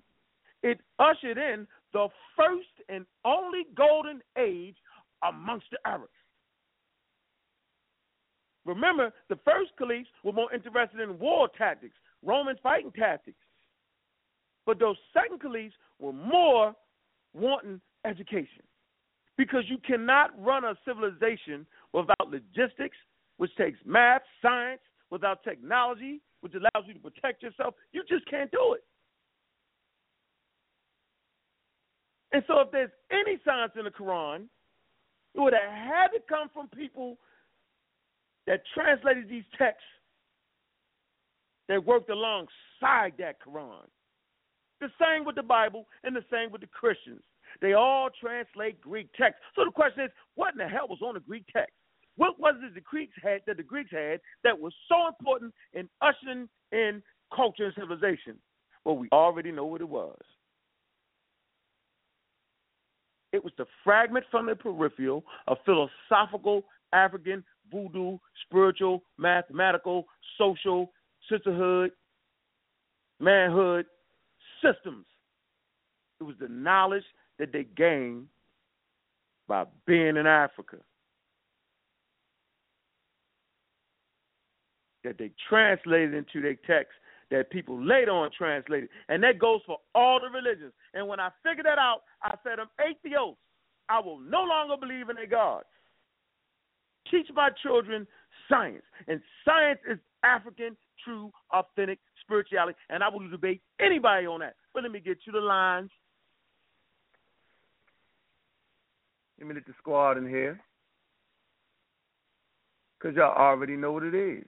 it 0.62 0.80
ushered 1.00 1.40
in 1.40 1.66
the 1.92 2.08
first 2.38 2.68
and 2.88 3.08
only 3.26 3.64
golden 3.76 4.22
age 4.38 4.76
amongst 5.28 5.66
the 5.72 5.80
Arabs. 5.88 6.12
Remember, 8.64 9.12
the 9.30 9.40
first 9.44 9.72
caliphs 9.80 10.10
were 10.24 10.34
more 10.34 10.54
interested 10.54 11.00
in 11.00 11.18
war 11.18 11.50
tactics, 11.58 11.96
Roman 12.22 12.58
fighting 12.62 12.92
tactics. 12.92 13.40
But 14.68 14.78
those 14.78 14.98
second 15.12 15.42
caliphs 15.42 15.74
were 15.98 16.14
more 16.14 16.76
wanting 17.34 17.82
education. 18.06 18.62
Because 19.38 19.64
you 19.68 19.78
cannot 19.80 20.32
run 20.42 20.64
a 20.64 20.76
civilization 20.86 21.66
without 21.92 22.30
logistics, 22.30 22.98
which 23.38 23.56
takes 23.56 23.80
math, 23.86 24.22
science, 24.42 24.82
without 25.10 25.44
technology, 25.44 26.22
which 26.42 26.54
allows 26.54 26.88
you 26.88 26.94
to 26.94 27.00
protect 27.00 27.42
yourself, 27.42 27.74
you 27.92 28.04
just 28.08 28.30
can't 28.30 28.52
do 28.52 28.74
it. 28.76 28.84
And 32.32 32.44
so, 32.48 32.60
if 32.62 32.72
there's 32.72 32.92
any 33.12 33.38
science 33.46 33.74
in 33.78 33.86
the 33.86 33.92
Quran, 33.92 34.46
it 35.36 35.40
would 35.40 35.54
have 35.54 35.72
had 35.72 36.08
to 36.10 36.20
come 36.28 36.50
from 36.54 36.68
people 36.68 37.18
that 38.48 38.62
translated 38.74 39.30
these 39.30 39.44
texts 39.58 39.84
that 41.70 41.84
worked 41.86 42.10
alongside 42.10 43.14
that 43.20 43.38
Quran. 43.46 43.86
The 44.82 44.90
same 45.00 45.26
with 45.26 45.36
the 45.36 45.44
Bible 45.44 45.88
and 46.04 46.16
the 46.16 46.26
same 46.32 46.52
with 46.52 46.62
the 46.62 46.68
Christians. 46.68 47.22
They 47.62 47.74
all 47.74 48.10
translate 48.20 48.82
Greek 48.82 49.10
text. 49.18 49.40
So 49.56 49.64
the 49.66 49.72
question 49.72 50.06
is, 50.06 50.12
what 50.36 50.54
in 50.54 50.58
the 50.58 50.68
hell 50.68 50.88
was 50.88 51.00
on 51.02 51.14
the 51.14 51.20
Greek 51.20 51.46
text? 51.54 51.74
What 52.16 52.40
was 52.40 52.56
it 52.62 52.76
the 52.76 52.82
Greeks 52.82 53.14
had 53.22 53.42
that 53.48 53.58
the 53.58 53.64
Greeks 53.64 53.92
had 53.92 54.20
that 54.44 54.60
was 54.60 54.74
so 54.88 55.08
important 55.08 55.54
in 55.74 55.90
ushering 56.02 56.48
in 56.72 57.02
culture 57.36 57.66
and 57.66 57.74
civilization? 57.74 58.38
Well, 58.86 58.98
we 58.98 59.10
already 59.12 59.52
know 59.52 59.66
what 59.66 59.82
it 59.82 59.90
was. 59.90 60.20
It 63.32 63.44
was 63.44 63.54
the 63.58 63.66
fragment 63.84 64.26
from 64.30 64.46
the 64.46 64.56
peripheral 64.56 65.24
of 65.48 65.58
philosophical 65.66 66.64
African 66.94 67.44
voodoo, 67.72 68.20
spiritual, 68.46 69.04
mathematical, 69.18 70.06
social, 70.38 70.92
sisterhood, 71.30 71.92
manhood 73.20 73.86
systems. 74.62 75.06
It 76.20 76.24
was 76.24 76.36
the 76.40 76.48
knowledge 76.48 77.04
that 77.44 77.52
they 77.52 77.66
gained 77.76 78.28
by 79.48 79.66
being 79.86 80.16
in 80.18 80.26
Africa. 80.26 80.78
that 85.04 85.18
they 85.18 85.32
translated 85.50 86.14
into 86.14 86.42
their 86.42 86.56
text 86.66 86.94
that 87.30 87.50
people 87.50 87.84
later 87.84 88.12
on 88.12 88.30
translated. 88.38 88.88
And 89.10 89.22
that 89.24 89.40
goes 89.40 89.60
for 89.66 89.78
all 89.94 90.20
the 90.20 90.30
religions. 90.30 90.72
And 90.94 91.08
when 91.08 91.20
I 91.20 91.30
figured 91.44 91.66
that 91.66 91.78
out, 91.78 92.04
I 92.22 92.36
said, 92.44 92.60
I'm 92.60 92.70
atheist. 92.80 93.38
I 93.90 94.00
will 94.00 94.20
no 94.20 94.44
longer 94.44 94.76
believe 94.80 95.10
in 95.10 95.18
a 95.18 95.28
God. 95.28 95.64
Teach 97.12 97.28
my 97.36 97.50
children 97.62 98.08
science. 98.50 98.84
And 99.08 99.20
science 99.44 99.80
is 99.92 99.98
African, 100.24 100.78
true, 101.04 101.32
authentic 101.52 102.00
spirituality. 102.22 102.78
And 102.90 103.04
I 103.04 103.10
will 103.10 103.30
debate 103.30 103.62
anybody 103.82 104.26
on 104.26 104.40
that. 104.40 104.56
But 104.74 104.84
let 104.84 104.92
me 104.92 105.02
get 105.02 105.18
you 105.26 105.34
the 105.34 105.40
lines. 105.40 105.90
Let 109.44 109.50
me 109.50 109.56
let 109.56 109.66
the 109.66 109.74
squad 109.78 110.18
in 110.18 110.26
here. 110.26 110.58
Because 112.98 113.18
y'all 113.18 113.36
already 113.36 113.76
know 113.76 113.92
what 113.92 114.04
it 114.04 114.16
is. 114.16 114.46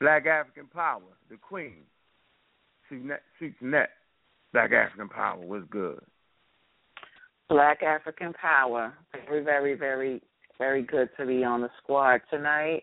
Black 0.00 0.24
African 0.24 0.66
Power, 0.68 1.02
the 1.28 1.36
Queen. 1.36 1.82
Suits 2.88 3.56
Net. 3.60 3.90
Black 4.54 4.72
African 4.72 5.10
Power 5.10 5.44
was 5.44 5.62
good. 5.68 6.00
Black 7.50 7.82
African 7.82 8.32
Power. 8.32 8.94
Very, 9.26 9.44
very, 9.44 9.74
very, 9.74 10.22
very 10.56 10.82
good 10.82 11.10
to 11.18 11.26
be 11.26 11.44
on 11.44 11.60
the 11.60 11.70
squad 11.82 12.22
tonight. 12.30 12.82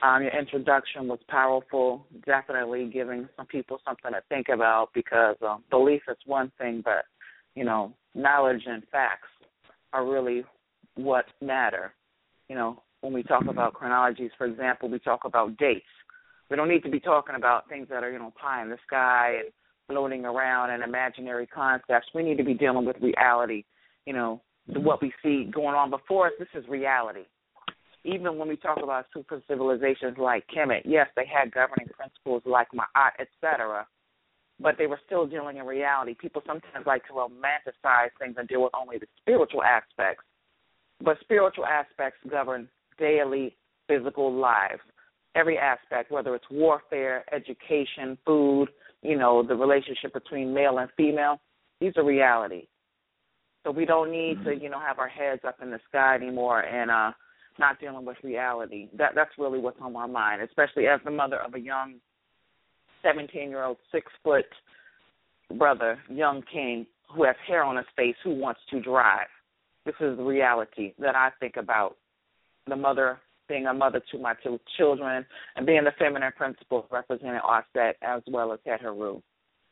Um, 0.00 0.22
your 0.22 0.38
introduction 0.38 1.08
was 1.08 1.18
powerful, 1.26 2.06
definitely 2.24 2.88
giving 2.88 3.28
some 3.36 3.46
people 3.46 3.80
something 3.84 4.12
to 4.12 4.22
think 4.28 4.46
about 4.48 4.90
because 4.94 5.34
um, 5.44 5.64
belief 5.70 6.02
is 6.08 6.16
one 6.24 6.52
thing, 6.56 6.82
but 6.84 7.04
you 7.54 7.64
know, 7.64 7.94
knowledge 8.14 8.62
and 8.66 8.82
facts 8.90 9.28
are 9.92 10.06
really 10.06 10.44
what 10.96 11.26
matter. 11.40 11.92
You 12.48 12.56
know, 12.56 12.82
when 13.00 13.12
we 13.12 13.22
talk 13.22 13.44
about 13.48 13.74
chronologies, 13.74 14.30
for 14.36 14.46
example, 14.46 14.88
we 14.88 14.98
talk 14.98 15.20
about 15.24 15.56
dates. 15.56 15.84
We 16.50 16.56
don't 16.56 16.68
need 16.68 16.82
to 16.82 16.90
be 16.90 17.00
talking 17.00 17.34
about 17.34 17.68
things 17.68 17.88
that 17.90 18.04
are, 18.04 18.10
you 18.10 18.18
know, 18.18 18.32
pie 18.40 18.62
in 18.62 18.68
the 18.68 18.78
sky 18.86 19.36
and 19.40 19.52
floating 19.88 20.24
around 20.24 20.70
and 20.70 20.82
imaginary 20.82 21.46
concepts. 21.46 22.08
We 22.14 22.22
need 22.22 22.36
to 22.38 22.44
be 22.44 22.54
dealing 22.54 22.84
with 22.84 22.96
reality. 23.00 23.64
You 24.06 24.12
know, 24.12 24.42
what 24.66 25.00
we 25.00 25.12
see 25.22 25.50
going 25.52 25.74
on 25.74 25.90
before 25.90 26.26
us, 26.26 26.32
this 26.38 26.48
is 26.54 26.68
reality 26.68 27.24
even 28.04 28.38
when 28.38 28.48
we 28.48 28.56
talk 28.56 28.78
about 28.82 29.06
super 29.14 29.42
civilizations 29.48 30.16
like 30.18 30.44
Kemet, 30.48 30.82
yes, 30.84 31.06
they 31.16 31.24
had 31.26 31.52
governing 31.52 31.88
principles 31.96 32.42
like 32.44 32.68
Ma'at, 32.74 33.12
etc., 33.20 33.86
but 34.62 34.76
they 34.78 34.86
were 34.86 35.00
still 35.04 35.26
dealing 35.26 35.56
in 35.56 35.66
reality. 35.66 36.14
People 36.14 36.42
sometimes 36.46 36.86
like 36.86 37.06
to 37.06 37.12
romanticize 37.12 38.10
things 38.18 38.36
and 38.38 38.48
deal 38.48 38.62
with 38.62 38.72
only 38.74 38.98
the 38.98 39.06
spiritual 39.20 39.62
aspects, 39.62 40.24
but 41.04 41.18
spiritual 41.20 41.66
aspects 41.66 42.18
govern 42.30 42.68
daily 42.98 43.56
physical 43.88 44.32
lives. 44.32 44.80
Every 45.34 45.58
aspect, 45.58 46.12
whether 46.12 46.34
it's 46.34 46.44
warfare, 46.50 47.24
education, 47.32 48.18
food, 48.24 48.68
you 49.02 49.16
know, 49.16 49.42
the 49.42 49.54
relationship 49.54 50.12
between 50.12 50.54
male 50.54 50.78
and 50.78 50.90
female, 50.96 51.40
these 51.80 51.92
are 51.96 52.04
reality. 52.04 52.68
So 53.64 53.70
we 53.70 53.84
don't 53.84 54.10
need 54.10 54.44
to, 54.44 54.54
you 54.54 54.68
know, 54.68 54.80
have 54.80 54.98
our 54.98 55.08
heads 55.08 55.42
up 55.46 55.56
in 55.62 55.70
the 55.70 55.80
sky 55.88 56.16
anymore 56.16 56.60
and 56.60 56.90
uh 56.90 57.12
not 57.58 57.78
dealing 57.80 58.04
with 58.04 58.16
reality. 58.22 58.88
That 58.96 59.12
that's 59.14 59.30
really 59.38 59.58
what's 59.58 59.80
on 59.80 59.92
my 59.92 60.06
mind, 60.06 60.42
especially 60.42 60.86
as 60.86 61.00
the 61.04 61.10
mother 61.10 61.38
of 61.38 61.54
a 61.54 61.60
young 61.60 61.96
seventeen 63.02 63.50
year 63.50 63.64
old 63.64 63.78
six 63.90 64.10
foot 64.22 64.46
brother, 65.58 65.98
young 66.08 66.42
king, 66.52 66.86
who 67.14 67.24
has 67.24 67.36
hair 67.46 67.62
on 67.62 67.76
his 67.76 67.86
face 67.96 68.16
who 68.24 68.34
wants 68.34 68.60
to 68.70 68.80
drive. 68.80 69.26
This 69.84 69.94
is 70.00 70.16
the 70.16 70.22
reality 70.22 70.94
that 70.98 71.14
I 71.14 71.30
think 71.40 71.56
about. 71.56 71.96
The 72.68 72.76
mother 72.76 73.18
being 73.48 73.66
a 73.66 73.74
mother 73.74 74.00
to 74.12 74.18
my 74.18 74.34
two 74.42 74.58
children 74.76 75.26
and 75.56 75.66
being 75.66 75.84
the 75.84 75.90
feminine 75.98 76.32
principle 76.36 76.86
representing 76.90 77.40
Aset 77.44 77.94
as 78.02 78.22
well 78.28 78.52
as 78.52 78.60
Het 78.64 78.80
Heru. 78.80 79.20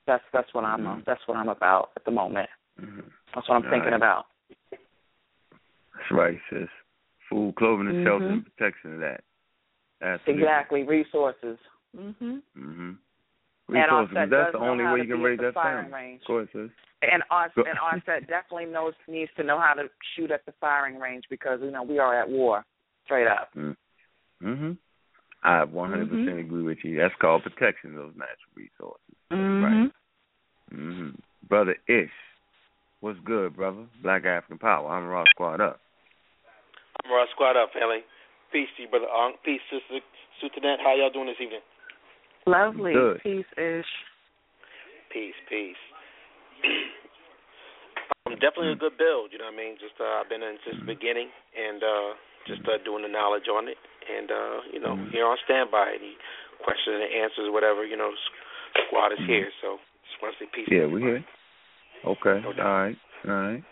That's 0.06 0.24
that's 0.32 0.52
what 0.52 0.64
I'm 0.64 0.80
mm-hmm. 0.80 1.00
that's 1.06 1.20
what 1.26 1.36
I'm 1.36 1.48
about 1.48 1.90
at 1.96 2.04
the 2.04 2.10
moment. 2.10 2.48
Mm-hmm. 2.80 3.00
That's 3.34 3.48
what 3.48 3.56
I'm 3.56 3.64
All 3.64 3.70
thinking 3.70 3.92
right. 3.92 3.96
about. 3.96 4.24
That's 4.70 6.10
right, 6.10 6.38
sis 6.50 6.68
food, 7.30 7.54
clothing, 7.56 7.86
and 7.86 7.96
mm-hmm. 7.96 8.06
shelter, 8.06 8.26
and 8.26 8.44
protection 8.44 8.94
of 8.94 9.00
that. 9.00 9.20
Absolutely. 10.02 10.42
Exactly, 10.42 10.82
resources. 10.82 11.58
Mhm. 11.96 12.42
Mhm. 12.56 12.98
Resources. 13.70 14.16
And 14.16 14.32
that's 14.32 14.52
the 14.52 14.58
only 14.58 14.84
way 14.84 15.00
you 15.00 15.14
can 15.14 15.22
raise 15.22 15.38
that 15.38 15.54
family. 15.54 15.92
Range. 15.92 16.20
Of 16.22 16.26
course, 16.26 16.48
sis. 16.52 16.70
And 17.02 17.22
Offset, 17.30 17.64
and 17.66 17.78
Offset 17.78 18.28
definitely 18.28 18.66
knows 18.66 18.92
needs 19.08 19.30
to 19.36 19.42
know 19.42 19.58
how 19.58 19.72
to 19.74 19.88
shoot 20.14 20.30
at 20.30 20.44
the 20.44 20.52
firing 20.60 20.98
range 20.98 21.24
because 21.30 21.60
you 21.62 21.70
know 21.70 21.82
we 21.82 21.98
are 21.98 22.20
at 22.20 22.28
war, 22.28 22.64
straight 23.04 23.26
up. 23.26 23.48
Mm. 23.56 23.76
Mhm. 24.42 24.76
I 25.42 25.64
100% 25.64 26.10
mm-hmm. 26.10 26.38
agree 26.38 26.62
with 26.62 26.78
you. 26.84 26.98
That's 26.98 27.14
called 27.18 27.42
protection 27.42 27.90
of 27.90 27.96
those 27.96 28.12
natural 28.12 28.52
resources. 28.54 29.16
Mm-hmm. 29.32 29.64
Right. 29.64 29.92
Mhm. 30.74 31.16
Brother 31.48 31.76
Ish, 31.88 32.10
what's 33.00 33.18
good, 33.24 33.56
brother? 33.56 33.86
Black 34.02 34.26
African 34.26 34.58
Power. 34.58 34.90
I'm 34.90 35.08
Raw 35.08 35.24
Squad 35.30 35.62
up. 35.62 35.80
I'm 37.04 37.10
Ross 37.10 37.28
Squad 37.32 37.56
up, 37.56 37.72
family. 37.72 38.04
Peace 38.52 38.68
to 38.76 38.82
you, 38.82 38.88
brother 38.88 39.08
Unc. 39.08 39.36
Peace, 39.42 39.62
sister 39.70 40.04
Sutanet. 40.42 40.82
How 40.84 40.94
y'all 40.94 41.10
doing 41.10 41.26
this 41.26 41.40
evening? 41.40 41.60
Lovely. 42.50 42.92
Good. 42.92 43.22
Peace 43.22 43.50
ish. 43.54 43.92
Peace, 45.14 45.38
peace. 45.46 45.82
um, 48.26 48.34
definitely 48.42 48.74
a 48.74 48.82
good 48.82 48.98
build, 48.98 49.30
you 49.30 49.38
know 49.38 49.46
what 49.46 49.54
I 49.54 49.62
mean? 49.62 49.78
Just 49.78 49.94
uh 50.02 50.18
I've 50.18 50.28
been 50.28 50.42
in 50.42 50.58
since 50.66 50.82
the 50.82 50.86
beginning 50.86 51.30
and 51.54 51.82
uh 51.82 52.10
just 52.46 52.62
uh 52.66 52.82
doing 52.82 53.02
the 53.06 53.12
knowledge 53.12 53.46
on 53.46 53.70
it 53.70 53.78
and 54.10 54.30
uh, 54.30 54.56
you 54.72 54.80
know, 54.80 54.96
here 55.12 55.26
on 55.26 55.36
standby. 55.44 55.94
Any 55.94 56.18
questions 56.64 56.98
and 56.98 57.06
answers, 57.06 57.52
whatever, 57.52 57.84
you 57.84 57.96
know, 57.96 58.10
squad 58.86 59.12
is 59.12 59.22
here, 59.26 59.50
so 59.62 59.78
just 60.08 60.18
want 60.22 60.34
to 60.38 60.44
say 60.44 60.50
peace. 60.50 60.68
Yeah, 60.70 60.86
we 60.86 61.00
here. 61.00 61.24
Okay. 62.04 62.42
No 62.42 62.50
all 62.58 62.70
right. 62.70 62.96
All 63.26 63.32
right. 63.32 63.64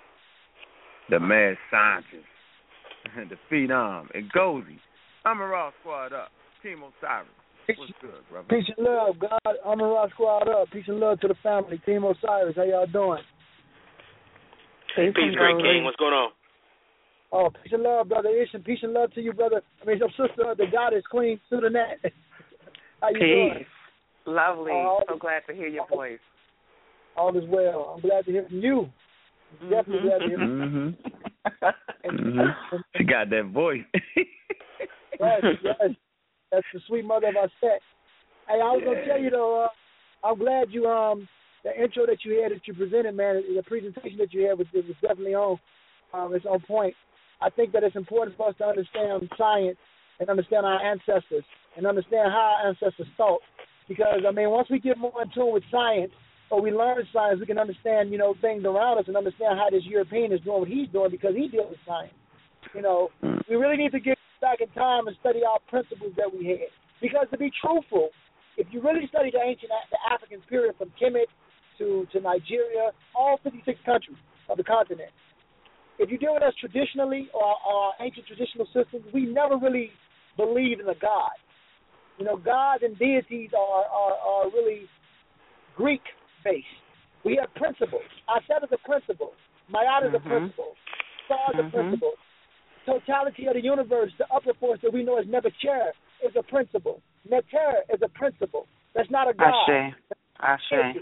The 1.11 1.21
mad 1.21 1.57
scientist. 1.71 2.29
the 3.31 3.37
Phenom, 3.51 4.09
and 4.15 4.31
Gozy. 4.33 4.79
I'm 5.25 5.41
a 5.41 5.47
Raw 5.47 5.71
Squad 5.81 6.13
up. 6.13 6.31
Team 6.63 6.83
Osiris. 6.83 7.29
What's 7.77 7.93
good, 8.01 8.11
brother? 8.31 8.47
Peace 8.49 8.65
and 8.77 8.87
love, 8.87 9.19
God. 9.19 9.55
I'm 9.67 9.81
a 9.81 9.85
rock 9.85 10.11
Squad 10.13 10.49
up. 10.49 10.71
Peace 10.71 10.85
and 10.89 10.99
love 10.99 11.21
to 11.21 11.29
the 11.29 11.35
family. 11.43 11.81
Team 11.85 12.05
Osiris. 12.05 12.57
How 12.57 12.63
y'all 12.65 12.87
doing? 12.87 13.23
Peace, 14.97 15.13
peace 15.15 15.35
great 15.37 15.59
king. 15.59 15.85
What's 15.85 15.97
going 15.97 16.15
on? 16.15 16.31
Oh, 17.31 17.51
peace 17.51 17.73
and 17.73 17.83
love, 17.83 18.09
brother 18.09 18.31
Ish, 18.31 18.49
and 18.55 18.65
peace 18.65 18.79
and 18.83 18.95
love 18.95 19.13
to 19.13 19.21
you, 19.21 19.35
brother. 19.35 19.61
I 19.83 19.85
mean, 19.85 19.99
your 19.99 20.09
sister, 20.11 20.55
the 20.57 20.65
goddess, 20.73 21.05
Queen 21.11 21.39
Sudanet. 21.53 22.01
How 23.03 23.11
you 23.11 23.15
peace. 23.15 23.21
doing? 23.21 23.67
Lovely. 24.27 24.73
So 25.09 25.19
glad 25.19 25.43
to 25.49 25.55
hear 25.55 25.69
your 25.69 25.87
voice. 25.89 26.19
All 27.17 27.37
is 27.37 27.45
well. 27.49 27.95
I'm 27.95 28.01
glad 28.01 28.25
to 28.25 28.31
hear 28.31 28.47
from 28.49 28.61
you. 28.61 28.89
Mm-hmm. 29.63 29.71
Definitely 29.71 30.09
glad 30.09 30.19
to 30.19 30.29
hear 30.29 30.39
from 30.39 30.97
you. 32.05 32.11
mm-hmm. 32.11 32.77
She 32.97 33.05
got 33.05 33.29
that 33.31 33.51
voice. 33.53 33.85
yes, 34.17 35.43
yes. 35.63 35.91
That's 36.51 36.67
the 36.73 36.81
sweet 36.87 37.05
mother 37.05 37.29
of 37.29 37.37
our 37.37 37.51
set. 37.61 37.81
Hey, 38.49 38.61
I 38.61 38.73
was 38.73 38.83
gonna 38.85 39.05
tell 39.05 39.21
you 39.21 39.31
though, 39.31 39.65
uh, 39.65 40.27
I'm 40.27 40.39
glad 40.39 40.69
you 40.71 40.87
um 40.87 41.29
the 41.65 41.71
intro 41.77 42.07
that 42.07 42.25
you 42.25 42.41
had 42.41 42.53
that 42.53 42.67
you 42.67 42.73
presented, 42.73 43.15
man, 43.15 43.43
the 43.55 43.63
presentation 43.63 44.17
that 44.19 44.33
you 44.33 44.49
had 44.49 44.57
was, 44.57 44.67
was 44.73 44.85
definitely 45.03 45.35
on. 45.35 45.59
Um, 46.15 46.35
it's 46.35 46.47
on 46.47 46.61
point. 46.61 46.95
I 47.43 47.51
think 47.51 47.73
that 47.73 47.85
it's 47.85 47.97
important 47.97 48.37
for 48.37 48.49
us 48.49 48.55
to 48.59 48.65
understand 48.65 49.29
science 49.37 49.77
and 50.21 50.31
understand 50.31 50.65
our 50.65 50.81
ancestors 50.81 51.45
and 51.77 51.87
understand 51.87 52.33
how 52.33 52.57
our 52.57 52.69
ancestors 52.69 53.07
thought. 53.17 53.41
Because 53.87 54.23
I 54.27 54.31
mean, 54.33 54.49
once 54.49 54.69
we 54.71 54.79
get 54.79 54.97
more 54.97 55.13
in 55.21 55.31
tune 55.35 55.53
with 55.53 55.65
science, 55.71 56.13
or 56.51 56.63
we 56.63 56.71
learn 56.71 56.97
science, 57.13 57.41
we 57.41 57.47
can 57.47 57.59
understand, 57.59 58.11
you 58.11 58.17
know, 58.17 58.35
things 58.41 58.65
around 58.65 58.97
us 58.97 59.05
and 59.07 59.17
understand 59.17 59.59
how 59.59 59.69
this 59.71 59.85
European 59.85 60.33
is 60.33 60.41
doing 60.41 60.61
what 60.61 60.69
he's 60.69 60.89
doing 60.89 61.11
because 61.11 61.35
he 61.37 61.49
deals 61.49 61.69
with 61.69 61.79
science. 61.87 62.15
You 62.75 62.81
know, 62.81 63.11
we 63.51 63.57
really 63.57 63.77
need 63.77 63.93
to 63.93 64.01
get 64.01 64.17
back 64.41 64.61
in 64.61 64.69
time 64.71 65.07
and 65.07 65.17
study 65.21 65.41
our 65.45 65.59
principles 65.69 66.13
that 66.17 66.31
we 66.33 66.47
had. 66.47 66.73
Because 67.01 67.27
to 67.31 67.39
be 67.39 67.51
truthful, 67.63 68.11
if 68.57 68.67
you 68.71 68.83
really 68.83 69.07
study 69.09 69.31
the 69.31 69.39
ancient 69.39 69.71
the 69.91 69.99
African 70.11 70.41
period 70.49 70.75
from 70.79 70.91
Kemet 71.01 71.31
to 71.79 72.07
to 72.13 72.21
Nigeria, 72.21 72.91
all 73.15 73.39
56 73.43 73.79
countries 73.87 74.19
of 74.49 74.57
the 74.57 74.65
continent, 74.65 75.11
if 75.99 76.11
you 76.11 76.19
deal 76.19 76.35
with 76.35 76.43
us 76.43 76.55
traditionally 76.59 77.29
or 77.35 77.55
our 77.67 77.93
ancient 78.01 78.27
traditional 78.27 78.67
systems, 78.75 79.05
we 79.13 79.27
never 79.27 79.57
really 79.57 79.91
believed 80.37 80.81
in 80.81 80.89
a 80.89 80.99
god. 80.99 81.35
You 82.19 82.25
know, 82.25 82.37
gods 82.37 82.83
and 82.83 82.99
deities 82.99 83.51
are 83.55 83.85
are, 83.87 84.17
are 84.19 84.45
really 84.51 84.87
Greek 85.77 86.03
based. 86.45 86.67
We 87.25 87.39
have 87.41 87.55
principles. 87.55 88.07
Aset 88.29 88.65
is 88.65 88.71
a 88.73 88.89
principle. 88.89 89.33
Ma'at 89.73 90.07
is 90.07 90.15
mm-hmm. 90.15 90.27
a 90.27 90.31
principle. 90.31 90.73
Star 91.27 91.39
is 91.53 91.61
mm-hmm. 91.61 91.69
a 91.69 91.71
principle. 91.71 92.13
Totality 92.89 93.47
of 93.47 93.53
the 93.53 93.63
universe, 93.63 94.11
the 94.17 94.25
upper 94.35 94.55
force 94.59 94.79
that 94.83 94.91
we 94.91 95.05
know 95.05 95.19
as 95.19 95.27
Nebuchadnezzar, 95.27 95.93
is 96.25 96.33
a 96.39 96.43
principle. 96.43 97.03
Neter 97.29 97.85
is 97.93 98.01
a 98.03 98.09
principle. 98.09 98.67
That's 98.95 99.11
not 99.11 99.29
a 99.29 99.35
god. 99.35 99.53
Ashe. 99.69 99.95
Ashe. 100.41 100.97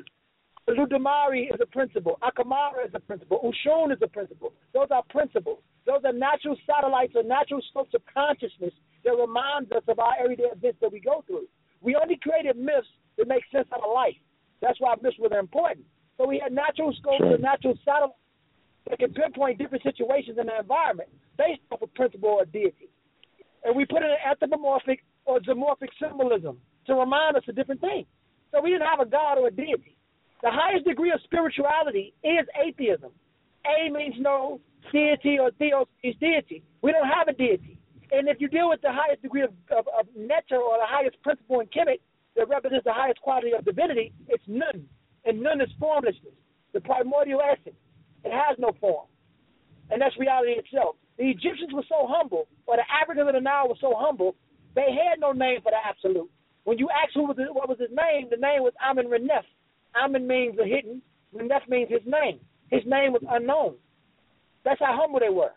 Ludamari 0.68 1.44
is 1.54 1.60
a 1.62 1.66
principle. 1.66 2.18
Akamara 2.22 2.86
is 2.88 2.92
a 2.94 2.98
principle. 2.98 3.38
Oshun 3.38 3.92
is 3.92 3.98
a 4.02 4.08
principle. 4.08 4.52
Those 4.74 4.88
are 4.90 5.04
principles. 5.10 5.58
Those 5.86 6.00
are 6.04 6.12
natural 6.12 6.56
satellites 6.66 7.12
or 7.14 7.22
natural 7.22 7.62
scopes 7.70 7.94
of 7.94 8.02
consciousness 8.12 8.74
that 9.04 9.12
remind 9.12 9.72
us 9.72 9.84
of 9.86 10.00
our 10.00 10.14
everyday 10.20 10.50
events 10.50 10.78
that 10.80 10.90
we 10.90 10.98
go 10.98 11.22
through. 11.28 11.46
We 11.82 11.94
only 11.94 12.18
created 12.20 12.56
myths 12.56 12.88
that 13.16 13.28
make 13.28 13.44
sense 13.52 13.68
out 13.72 13.84
of 13.86 13.94
life. 13.94 14.18
That's 14.60 14.80
why 14.80 14.94
myths 15.00 15.16
were 15.20 15.38
important. 15.38 15.86
So 16.18 16.26
we 16.26 16.40
had 16.42 16.52
natural 16.52 16.92
scopes 16.98 17.22
and 17.22 17.40
natural 17.40 17.78
satellites 17.84 18.18
that 18.88 18.98
can 18.98 19.12
pinpoint 19.12 19.58
different 19.58 19.82
situations 19.82 20.38
in 20.40 20.46
the 20.46 20.58
environment 20.58 21.08
based 21.36 21.60
off 21.70 21.82
a 21.82 21.86
principle 21.86 22.30
or 22.30 22.44
deity. 22.44 22.88
And 23.64 23.74
we 23.74 23.84
put 23.84 24.02
in 24.02 24.10
an 24.10 24.22
anthropomorphic 24.24 25.04
or 25.24 25.40
zoomorphic 25.40 25.90
symbolism 26.00 26.58
to 26.86 26.94
remind 26.94 27.36
us 27.36 27.42
of 27.48 27.56
different 27.56 27.80
things. 27.80 28.06
So 28.52 28.62
we 28.62 28.70
didn't 28.70 28.86
have 28.86 29.00
a 29.00 29.06
god 29.06 29.38
or 29.38 29.48
a 29.48 29.50
deity. 29.50 29.96
The 30.42 30.50
highest 30.50 30.86
degree 30.86 31.10
of 31.10 31.20
spirituality 31.24 32.14
is 32.22 32.46
atheism. 32.62 33.10
A 33.66 33.90
means 33.90 34.14
no 34.18 34.60
deity 34.92 35.38
or 35.40 35.50
theos 35.58 35.86
is 36.04 36.14
deity. 36.20 36.62
We 36.82 36.92
don't 36.92 37.08
have 37.08 37.26
a 37.28 37.32
deity. 37.32 37.78
And 38.12 38.28
if 38.28 38.40
you 38.40 38.48
deal 38.48 38.68
with 38.68 38.80
the 38.82 38.92
highest 38.92 39.22
degree 39.22 39.42
of, 39.42 39.50
of, 39.76 39.86
of 39.98 40.06
Neter 40.14 40.62
or 40.62 40.78
the 40.78 40.86
highest 40.86 41.20
principle 41.22 41.60
in 41.60 41.66
Kemet 41.66 41.98
that 42.36 42.48
represents 42.48 42.84
the 42.84 42.92
highest 42.92 43.20
quality 43.20 43.50
of 43.58 43.64
divinity, 43.64 44.12
it's 44.28 44.44
nun. 44.46 44.86
And 45.24 45.42
nun 45.42 45.60
is 45.60 45.68
formlessness, 45.80 46.34
the 46.72 46.80
primordial 46.80 47.40
essence. 47.42 47.74
It 48.24 48.32
has 48.32 48.58
no 48.58 48.72
form. 48.80 49.06
And 49.90 50.00
that's 50.00 50.18
reality 50.18 50.52
itself. 50.52 50.96
The 51.18 51.30
Egyptians 51.30 51.72
were 51.72 51.86
so 51.88 52.06
humble, 52.08 52.48
or 52.66 52.76
the 52.76 52.84
Africans 52.90 53.28
of 53.28 53.34
the 53.34 53.40
Nile 53.40 53.68
were 53.68 53.80
so 53.80 53.94
humble, 53.96 54.34
they 54.74 54.92
had 54.92 55.20
no 55.20 55.32
name 55.32 55.60
for 55.62 55.72
the 55.72 55.80
absolute. 55.82 56.30
When 56.64 56.78
you 56.78 56.88
ask 56.90 57.14
who 57.14 57.24
was 57.24 57.38
it, 57.38 57.54
what 57.54 57.68
was 57.68 57.78
his 57.78 57.90
name, 57.90 58.28
the 58.28 58.36
name 58.36 58.62
was 58.62 58.74
Amen 58.84 59.06
Renef. 59.06 59.46
Amen 59.96 60.26
means 60.26 60.56
the 60.56 60.64
hidden, 60.64 61.00
Renef 61.34 61.68
means 61.68 61.88
his 61.88 62.04
name. 62.04 62.40
His 62.70 62.82
name 62.84 63.12
was 63.12 63.22
unknown. 63.30 63.76
That's 64.64 64.80
how 64.80 64.98
humble 64.98 65.20
they 65.20 65.30
were. 65.30 65.54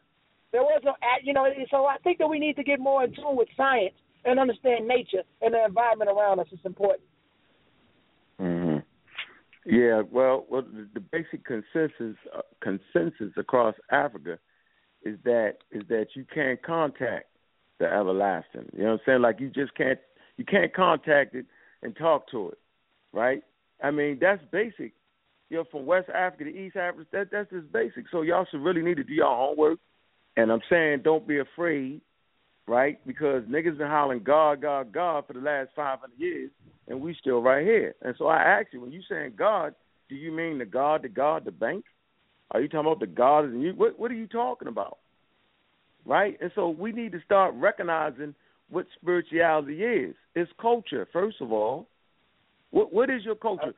There 0.51 0.61
was 0.61 0.81
no, 0.85 0.93
you 1.23 1.33
know, 1.33 1.45
so 1.69 1.85
I 1.85 1.97
think 2.03 2.19
that 2.19 2.27
we 2.27 2.39
need 2.39 2.55
to 2.55 2.63
get 2.63 2.79
more 2.79 3.03
in 3.03 3.13
tune 3.13 3.35
with 3.35 3.49
science 3.57 3.95
and 4.25 4.39
understand 4.39 4.87
nature 4.87 5.23
and 5.41 5.53
the 5.53 5.65
environment 5.65 6.09
around 6.09 6.39
us. 6.39 6.47
It's 6.51 6.65
important. 6.65 7.01
Yeah, 9.69 10.01
well, 10.09 10.45
well, 10.49 10.63
the, 10.63 10.87
the 10.95 10.99
basic 10.99 11.45
consensus 11.45 12.17
uh, 12.35 12.41
consensus 12.61 13.33
across 13.37 13.75
Africa 13.91 14.39
is 15.03 15.17
that 15.23 15.57
is 15.71 15.83
that 15.89 16.07
you 16.15 16.25
can't 16.33 16.61
contact 16.63 17.27
the 17.79 17.85
everlasting. 17.85 18.69
You 18.73 18.83
know 18.83 18.91
what 18.91 18.93
I'm 18.93 18.99
saying? 19.05 19.21
Like 19.21 19.39
you 19.39 19.49
just 19.49 19.75
can't 19.75 19.99
you 20.37 20.45
can't 20.45 20.73
contact 20.73 21.35
it 21.35 21.45
and 21.83 21.95
talk 21.95 22.29
to 22.31 22.49
it, 22.49 22.57
right? 23.13 23.43
I 23.83 23.91
mean 23.91 24.17
that's 24.19 24.41
basic. 24.51 24.93
You 25.49 25.57
know, 25.57 25.63
from 25.71 25.85
West 25.85 26.09
Africa 26.09 26.45
to 26.45 26.49
East 26.49 26.75
Africa, 26.75 27.05
that 27.11 27.31
that's 27.31 27.49
just 27.51 27.71
basic. 27.71 28.05
So 28.11 28.21
y'all 28.21 28.45
should 28.49 28.61
really 28.61 28.81
need 28.81 28.97
to 28.97 29.03
do 29.03 29.13
your 29.13 29.35
homework. 29.35 29.79
And 30.35 30.51
I'm 30.51 30.61
saying 30.69 31.01
don't 31.03 31.27
be 31.27 31.39
afraid, 31.39 32.01
right? 32.69 33.05
Because 33.05 33.43
niggas 33.43 33.77
been 33.77 33.87
hollering 33.87 34.23
God, 34.23 34.61
God, 34.61 34.93
God 34.93 35.25
for 35.25 35.33
the 35.33 35.39
last 35.39 35.69
500 35.75 36.11
years, 36.17 36.51
and 36.87 37.01
we 37.01 37.15
still 37.19 37.41
right 37.41 37.65
here. 37.65 37.95
And 38.03 38.13
so 38.17 38.27
I 38.27 38.41
ask 38.41 38.67
you, 38.71 38.79
when 38.79 38.91
you 38.91 39.01
saying 39.09 39.33
God, 39.37 39.73
do 40.07 40.15
you 40.15 40.31
mean 40.31 40.59
the 40.59 40.65
God, 40.65 41.01
the 41.01 41.09
God, 41.09 41.45
the 41.45 41.51
bank? 41.51 41.85
Are 42.51 42.61
you 42.61 42.67
talking 42.67 42.91
about 42.91 42.99
the 42.99 43.07
God? 43.07 43.45
And 43.45 43.61
you, 43.61 43.73
what, 43.73 43.99
what 43.99 44.11
are 44.11 44.15
you 44.15 44.27
talking 44.27 44.67
about? 44.67 44.99
Right? 46.05 46.37
And 46.41 46.51
so 46.53 46.69
we 46.69 46.91
need 46.91 47.11
to 47.13 47.21
start 47.25 47.53
recognizing 47.55 48.35
what 48.69 48.85
spirituality 49.01 49.83
is. 49.83 50.15
It's 50.35 50.51
culture, 50.61 51.07
first 51.11 51.37
of 51.41 51.51
all. 51.51 51.87
What, 52.69 52.93
what 52.93 53.09
is 53.09 53.25
your 53.25 53.35
culture? 53.35 53.73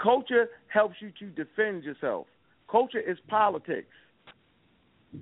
Culture 0.00 0.48
helps 0.68 0.96
you 1.00 1.10
to 1.18 1.26
defend 1.26 1.84
yourself. 1.84 2.26
Culture 2.70 3.00
is 3.00 3.16
politics. 3.28 3.88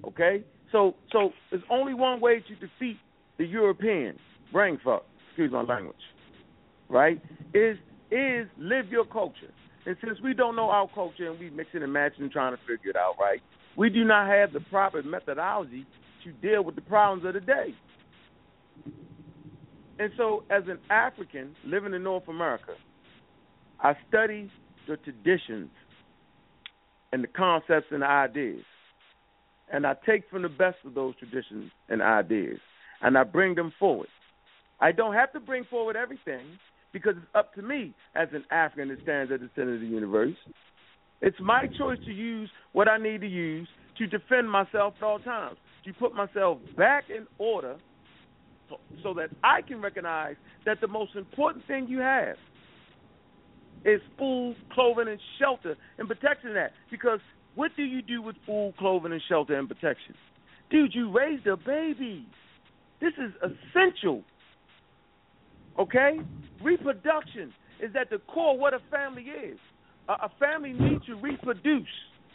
Okay? 0.05 0.42
So 0.72 0.96
so 1.12 1.33
there's 1.50 1.62
only 1.70 1.94
one 1.94 2.20
way 2.20 2.40
to 2.40 2.55
defeat 2.57 2.98
the 3.38 3.44
European 3.44 4.18
brain 4.53 4.79
fuck, 4.85 5.05
excuse 5.29 5.53
my 5.53 5.62
language. 5.62 5.97
Right? 6.88 7.20
Is 7.55 7.77
is 8.11 8.47
live 8.59 8.88
your 8.88 9.05
culture. 9.05 9.53
And 9.87 9.97
since 10.03 10.18
we 10.23 10.33
don't 10.33 10.57
know 10.57 10.70
our 10.70 10.88
culture 10.94 11.31
and 11.31 11.38
we 11.38 11.51
mixing 11.51 11.83
and 11.83 11.92
matching 11.92 12.23
and 12.23 12.31
trying 12.31 12.57
to 12.57 12.61
figure 12.62 12.90
it 12.90 12.97
out, 12.97 13.16
right? 13.20 13.40
We 13.77 13.90
do 13.90 14.05
not 14.05 14.29
have 14.29 14.53
the 14.53 14.61
proper 14.61 15.03
methodology 15.03 15.85
to 16.23 16.33
deal 16.33 16.62
with 16.62 16.75
the 16.75 16.81
problems 16.81 17.27
of 17.27 17.35
the 17.35 17.40
day. 17.40 17.75
And 19.99 20.11
so, 20.16 20.44
as 20.51 20.64
an 20.68 20.79
African 20.90 21.55
living 21.64 21.94
in 21.94 22.03
North 22.03 22.29
America, 22.29 22.75
I 23.81 23.94
study 24.09 24.51
the 24.88 24.97
traditions 24.97 25.70
and 27.12 27.23
the 27.23 27.29
concepts 27.29 27.87
and 27.90 28.03
the 28.03 28.07
ideas. 28.07 28.64
And 29.73 29.87
I 29.87 29.94
take 30.07 30.29
from 30.31 30.42
the 30.42 30.49
best 30.49 30.79
of 30.85 30.94
those 30.94 31.14
traditions 31.16 31.70
and 31.88 32.03
ideas 32.03 32.61
and 33.05 33.17
I 33.17 33.23
bring 33.23 33.55
them 33.55 33.73
forward. 33.79 34.09
I 34.81 34.90
don't 34.90 35.14
have 35.14 35.33
to 35.35 35.40
bring 35.40 35.64
forward 35.64 35.95
everything 35.95 36.59
because 36.93 37.14
it's 37.17 37.27
up 37.35 37.55
to 37.55 37.62
me 37.62 37.95
as 38.17 38.29
an 38.33 38.45
African 38.51 38.88
that 38.88 39.03
stands 39.03 39.31
at 39.31 39.40
the 39.40 39.51
center 39.55 39.75
of 39.75 39.81
the 39.81 39.87
universe. 39.87 40.35
It's 41.21 41.37
my 41.40 41.67
choice 41.79 41.99
to 42.07 42.12
use 42.12 42.51
what 42.73 42.88
I 42.88 42.99
need 42.99 43.21
to 43.21 43.29
use 43.29 43.69
to 43.99 44.07
defend 44.07 44.51
myself 44.51 44.95
at 44.97 45.05
all 45.05 45.19
times, 45.21 45.57
to 45.85 45.93
put 45.93 46.14
myself 46.14 46.59
back 46.77 47.05
in 47.09 47.27
order 47.38 47.77
so, 48.69 48.77
so 49.03 49.14
that 49.14 49.29
I 49.45 49.61
can 49.62 49.81
recognize 49.81 50.37
that 50.64 50.81
the 50.81 50.88
most 50.88 51.14
important 51.14 51.67
thing 51.67 51.87
you 51.88 52.01
have 52.01 52.37
is 53.85 54.01
food, 54.19 54.57
clothing, 54.73 55.09
and 55.09 55.21
shelter 55.38 55.77
and 55.99 56.09
protection 56.09 56.55
that. 56.55 56.73
Because 56.90 57.21
what 57.55 57.71
do 57.77 57.83
you 57.83 58.01
do 58.01 58.23
with 58.23 58.37
food, 58.47 58.75
clothing, 58.79 59.12
and 59.12 59.23
shelter 59.29 59.59
and 59.59 59.69
protection? 59.69 60.14
Dude, 60.71 60.95
you 60.95 61.12
raise 61.12 61.40
the 61.45 61.57
babies. 61.57 62.25
This 63.00 63.12
is 63.18 63.33
essential. 63.42 64.22
Okay? 65.78 66.20
Reproduction 66.62 67.52
is 67.80 67.90
at 68.00 68.11
the 68.11 68.18
core 68.18 68.59
what 68.59 68.74
a 68.74 68.80
family 68.90 69.24
is. 69.24 69.59
A, 70.09 70.12
a 70.12 70.30
family 70.38 70.72
needs 70.72 71.04
to 71.07 71.16
reproduce 71.16 71.88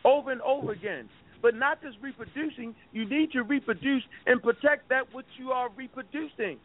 over 0.04 0.32
and 0.32 0.42
over 0.42 0.72
again. 0.72 1.10
But 1.42 1.56
not 1.56 1.82
just 1.82 1.98
reproducing, 2.02 2.76
you 2.92 3.08
need 3.08 3.32
to 3.32 3.44
reproduce 3.44 4.04
and 4.26 4.42
protect 4.42 4.90
that 4.90 5.14
which 5.14 5.26
you 5.38 5.52
are 5.52 5.70
reproducing. 5.76 6.60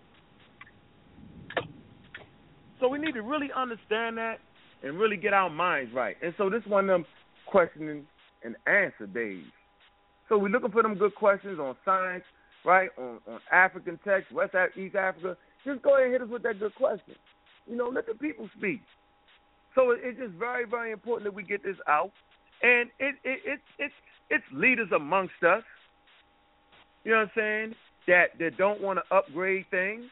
So 2.80 2.88
we 2.88 2.98
need 2.98 3.12
to 3.12 3.22
really 3.22 3.50
understand 3.56 4.18
that 4.18 4.38
and 4.82 4.98
really 4.98 5.16
get 5.16 5.32
our 5.32 5.48
minds 5.48 5.92
right. 5.94 6.16
And 6.22 6.34
so 6.36 6.50
this 6.50 6.62
is 6.62 6.68
one 6.68 6.84
of 6.84 6.88
them 6.88 7.06
questioning 7.46 8.04
and 8.42 8.56
answer 8.66 9.06
days. 9.06 9.44
So 10.28 10.38
we're 10.38 10.48
looking 10.48 10.70
for 10.70 10.82
them 10.82 10.94
good 10.96 11.14
questions 11.14 11.58
on 11.60 11.76
science, 11.84 12.24
right? 12.64 12.90
On 12.98 13.18
on 13.28 13.40
African 13.52 13.98
text, 14.06 14.32
West 14.32 14.54
Africa, 14.54 14.80
East 14.80 14.96
Africa. 14.96 15.36
Just 15.64 15.82
go 15.82 15.94
ahead 15.94 16.04
and 16.04 16.12
hit 16.12 16.22
us 16.22 16.28
with 16.28 16.42
that 16.42 16.58
good 16.58 16.74
question. 16.74 17.14
You 17.66 17.76
know, 17.76 17.88
let 17.88 18.06
the 18.06 18.14
people 18.14 18.48
speak. 18.56 18.80
So 19.74 19.90
it's 19.90 20.18
just 20.18 20.34
very, 20.34 20.64
very 20.66 20.92
important 20.92 21.24
that 21.24 21.34
we 21.34 21.42
get 21.42 21.62
this 21.62 21.76
out. 21.88 22.12
And 22.62 22.90
it 22.98 23.16
it 23.24 23.40
it 23.44 23.60
it's 23.78 23.94
it's 24.30 24.44
leaders 24.52 24.88
amongst 24.94 25.42
us. 25.46 25.62
You 27.04 27.12
know 27.12 27.18
what 27.18 27.24
I'm 27.24 27.30
saying? 27.36 27.74
That 28.06 28.26
that 28.38 28.56
don't 28.56 28.80
want 28.80 28.98
to 28.98 29.16
upgrade 29.16 29.66
things. 29.70 30.04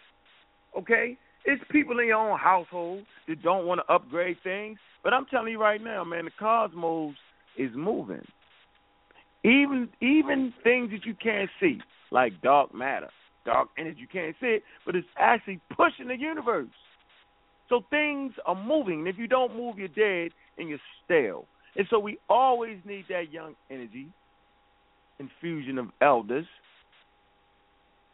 Okay? 0.76 1.16
It's 1.44 1.62
people 1.70 1.98
in 1.98 2.06
your 2.06 2.16
own 2.16 2.38
household 2.38 3.04
that 3.28 3.42
don't 3.42 3.66
want 3.66 3.80
to 3.86 3.92
upgrade 3.92 4.36
things. 4.44 4.78
But 5.02 5.12
I'm 5.12 5.26
telling 5.26 5.52
you 5.52 5.60
right 5.60 5.82
now, 5.82 6.04
man, 6.04 6.26
the 6.26 6.30
cosmos 6.38 7.14
is 7.56 7.70
moving. 7.74 8.24
Even 9.44 9.88
even 10.00 10.52
things 10.62 10.90
that 10.90 11.04
you 11.04 11.14
can't 11.14 11.50
see, 11.60 11.80
like 12.12 12.40
dark 12.42 12.74
matter, 12.74 13.08
dark 13.44 13.68
energy, 13.78 14.00
you 14.00 14.06
can't 14.06 14.36
see 14.40 14.46
it, 14.46 14.62
but 14.86 14.94
it's 14.94 15.06
actually 15.18 15.60
pushing 15.74 16.08
the 16.08 16.16
universe. 16.16 16.68
So 17.68 17.80
things 17.90 18.32
are 18.46 18.54
moving. 18.54 19.00
And 19.00 19.08
if 19.08 19.16
you 19.18 19.26
don't 19.26 19.56
move, 19.56 19.78
you're 19.78 19.88
dead 19.88 20.32
and 20.58 20.68
you're 20.68 20.78
stale. 21.04 21.46
And 21.74 21.86
so 21.88 21.98
we 21.98 22.18
always 22.28 22.78
need 22.84 23.06
that 23.08 23.32
young 23.32 23.54
energy, 23.70 24.08
infusion 25.18 25.78
of 25.78 25.86
elders, 26.02 26.46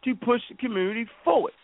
to 0.04 0.14
push 0.14 0.40
the 0.48 0.56
community 0.56 1.06
forward. 1.24 1.54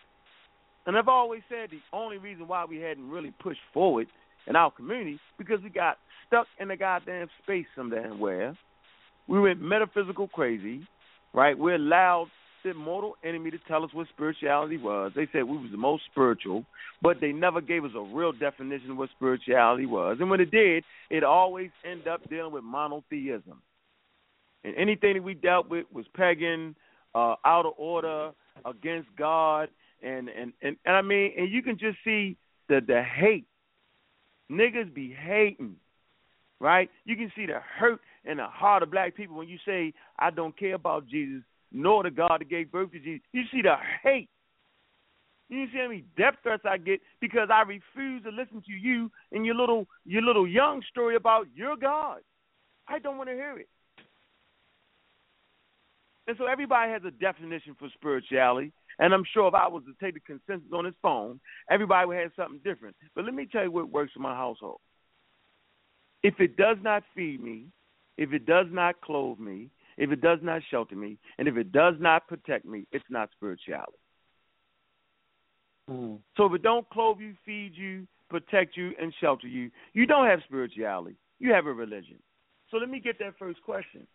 And 0.85 0.97
I've 0.97 1.07
always 1.07 1.41
said 1.49 1.69
the 1.71 1.79
only 1.93 2.17
reason 2.17 2.47
why 2.47 2.65
we 2.65 2.77
hadn't 2.77 3.09
really 3.09 3.33
pushed 3.41 3.61
forward 3.73 4.07
in 4.45 4.55
our 4.55 4.71
community 4.71 5.19
because 5.37 5.61
we 5.63 5.69
got 5.69 5.97
stuck 6.27 6.47
in 6.59 6.67
the 6.67 6.75
goddamn 6.75 7.27
space 7.41 7.65
some 7.75 7.89
damn 7.89 8.19
where. 8.19 8.57
We 9.27 9.39
went 9.39 9.61
metaphysical 9.61 10.27
crazy, 10.27 10.85
right? 11.35 11.57
We 11.57 11.75
allowed 11.75 12.27
the 12.63 12.73
mortal 12.73 13.15
enemy 13.23 13.51
to 13.51 13.59
tell 13.67 13.83
us 13.83 13.93
what 13.93 14.07
spirituality 14.07 14.77
was. 14.77 15.11
They 15.15 15.27
said 15.31 15.43
we 15.43 15.57
was 15.57 15.69
the 15.71 15.77
most 15.77 16.03
spiritual, 16.11 16.65
but 17.01 17.17
they 17.21 17.31
never 17.31 17.61
gave 17.61 17.83
us 17.85 17.91
a 17.95 18.01
real 18.01 18.31
definition 18.31 18.91
of 18.91 18.97
what 18.97 19.09
spirituality 19.15 19.85
was. 19.85 20.17
And 20.19 20.29
when 20.29 20.41
it 20.41 20.49
did, 20.49 20.83
it 21.11 21.23
always 21.23 21.69
ended 21.85 22.07
up 22.07 22.27
dealing 22.29 22.53
with 22.53 22.63
monotheism. 22.63 23.61
And 24.63 24.75
anything 24.77 25.13
that 25.13 25.23
we 25.23 25.35
dealt 25.35 25.69
with 25.69 25.85
was 25.93 26.05
pagan, 26.15 26.75
uh, 27.13 27.35
out 27.45 27.67
of 27.67 27.73
order, 27.77 28.31
against 28.65 29.09
God, 29.17 29.69
and 30.01 30.29
and 30.29 30.53
and, 30.61 30.77
and 30.85 30.95
I 30.95 31.01
mean, 31.01 31.33
and 31.37 31.51
you 31.51 31.61
can 31.61 31.77
just 31.77 31.97
see 32.03 32.37
the 32.67 32.81
the 32.85 33.03
hate. 33.03 33.45
Niggas 34.51 34.93
be 34.93 35.11
hating, 35.11 35.75
right? 36.59 36.89
You 37.05 37.15
can 37.15 37.31
see 37.35 37.45
the 37.45 37.59
hurt 37.59 37.99
in 38.25 38.37
the 38.37 38.47
heart 38.47 38.83
of 38.83 38.91
black 38.91 39.15
people 39.15 39.35
when 39.35 39.47
you 39.47 39.57
say, 39.65 39.93
"I 40.17 40.29
don't 40.31 40.57
care 40.57 40.75
about 40.75 41.07
Jesus, 41.07 41.43
nor 41.71 42.03
the 42.03 42.11
God 42.11 42.41
that 42.41 42.49
gave 42.49 42.71
birth 42.71 42.91
to 42.91 42.99
Jesus." 42.99 43.25
You 43.31 43.43
see 43.51 43.61
the 43.61 43.75
hate. 44.03 44.29
You 45.49 45.67
see 45.67 45.77
how 45.77 45.87
many 45.87 46.03
death 46.17 46.35
threats 46.41 46.65
I 46.65 46.77
get 46.77 47.01
because 47.19 47.49
I 47.51 47.61
refuse 47.61 48.23
to 48.23 48.31
listen 48.31 48.61
to 48.63 48.73
you 48.73 49.11
and 49.31 49.45
your 49.45 49.55
little 49.55 49.87
your 50.05 50.21
little 50.21 50.47
young 50.47 50.81
story 50.89 51.15
about 51.15 51.47
your 51.55 51.75
God. 51.75 52.21
I 52.87 52.99
don't 52.99 53.17
want 53.17 53.29
to 53.29 53.35
hear 53.35 53.57
it. 53.59 53.69
And 56.27 56.35
so 56.37 56.45
everybody 56.45 56.91
has 56.91 57.03
a 57.05 57.11
definition 57.11 57.75
for 57.77 57.89
spirituality. 57.89 58.71
And 58.97 59.13
I'm 59.13 59.25
sure 59.33 59.47
if 59.47 59.53
I 59.53 59.67
was 59.67 59.83
to 59.85 59.93
take 60.03 60.15
the 60.15 60.19
consensus 60.21 60.71
on 60.73 60.85
this 60.85 60.93
phone, 61.01 61.39
everybody 61.69 62.07
would 62.07 62.17
have 62.17 62.31
something 62.35 62.59
different. 62.63 62.95
But 63.13 63.25
let 63.25 63.33
me 63.33 63.45
tell 63.45 63.63
you 63.63 63.71
what 63.71 63.89
works 63.89 64.13
in 64.15 64.21
my 64.21 64.33
household. 64.33 64.79
If 66.23 66.39
it 66.39 66.57
does 66.57 66.77
not 66.81 67.03
feed 67.13 67.43
me, 67.43 67.65
if 68.17 68.33
it 68.33 68.45
does 68.45 68.67
not 68.71 69.01
clothe 69.01 69.39
me, 69.39 69.69
if 69.97 70.11
it 70.11 70.21
does 70.21 70.39
not 70.41 70.61
shelter 70.69 70.95
me, 70.95 71.17
and 71.37 71.47
if 71.47 71.57
it 71.57 71.71
does 71.71 71.95
not 71.99 72.27
protect 72.27 72.65
me, 72.65 72.85
it's 72.91 73.05
not 73.09 73.29
spirituality. 73.35 73.97
Mm. 75.89 76.19
So 76.35 76.45
if 76.45 76.53
it 76.53 76.63
don't 76.63 76.89
clothe 76.89 77.19
you, 77.19 77.35
feed 77.45 77.73
you, 77.75 78.07
protect 78.29 78.75
you, 78.75 78.91
and 78.99 79.13
shelter 79.21 79.47
you, 79.47 79.71
you 79.93 80.05
don't 80.05 80.27
have 80.27 80.39
spirituality. 80.47 81.15
You 81.39 81.53
have 81.53 81.65
a 81.65 81.73
religion. 81.73 82.17
So 82.71 82.77
let 82.77 82.89
me 82.89 82.99
get 82.99 83.19
that 83.19 83.37
first 83.37 83.61
question. 83.63 84.07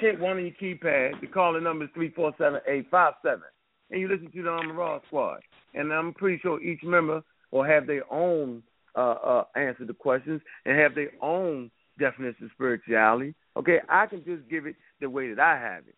Take 0.00 0.20
one 0.20 0.38
of 0.38 0.44
your 0.44 0.52
keypads. 0.60 1.20
The 1.20 1.26
calling 1.26 1.64
number 1.64 1.84
is 1.84 1.90
three 1.94 2.10
four 2.10 2.32
seven 2.38 2.60
eight 2.66 2.86
five 2.90 3.14
seven, 3.22 3.44
and 3.90 4.00
you 4.00 4.08
listen 4.08 4.30
to 4.30 4.42
the 4.42 4.48
Armor 4.48 4.74
Raw 4.74 5.00
Squad. 5.06 5.40
And 5.74 5.92
I'm 5.92 6.12
pretty 6.14 6.38
sure 6.40 6.60
each 6.62 6.82
member 6.82 7.22
will 7.50 7.64
have 7.64 7.86
their 7.86 8.10
own 8.12 8.62
uh, 8.94 9.14
uh, 9.24 9.44
answer 9.56 9.86
to 9.86 9.94
questions 9.94 10.40
and 10.64 10.78
have 10.78 10.94
their 10.94 11.10
own 11.20 11.70
definition 11.98 12.46
of 12.46 12.50
spirituality. 12.54 13.34
Okay, 13.56 13.78
I 13.88 14.06
can 14.06 14.24
just 14.24 14.48
give 14.48 14.66
it 14.66 14.76
the 15.00 15.10
way 15.10 15.32
that 15.32 15.40
I 15.40 15.58
have 15.58 15.86
it. 15.86 15.94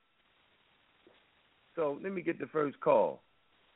So 1.76 1.98
let 2.02 2.12
me 2.12 2.22
get 2.22 2.38
the 2.38 2.46
first 2.46 2.78
call. 2.80 3.22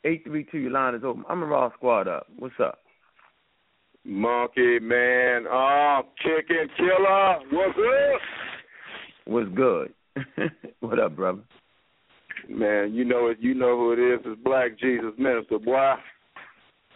Eight 0.04 0.22
three 0.24 0.46
two, 0.50 0.58
your 0.58 0.70
line 0.70 0.94
is 0.94 1.02
open. 1.04 1.24
I'm 1.28 1.42
a 1.42 1.46
Raw 1.46 1.72
Squad 1.74 2.06
up. 2.06 2.26
What's 2.38 2.54
up? 2.62 2.78
Monkey 4.04 4.78
man, 4.78 5.44
oh, 5.50 6.02
chicken 6.18 6.68
killer, 6.76 7.38
what's 7.50 7.78
up? 7.78 8.20
What's 9.26 9.50
good? 9.54 9.92
what 10.80 10.98
up, 10.98 11.16
brother? 11.16 11.42
Man, 12.48 12.94
you 12.94 13.04
know 13.04 13.26
it. 13.26 13.38
You 13.40 13.54
know 13.54 13.76
who 13.76 13.92
it 13.92 13.98
is. 13.98 14.20
It's 14.24 14.40
Black 14.42 14.78
Jesus 14.78 15.12
Minister, 15.18 15.58
boy. 15.58 15.94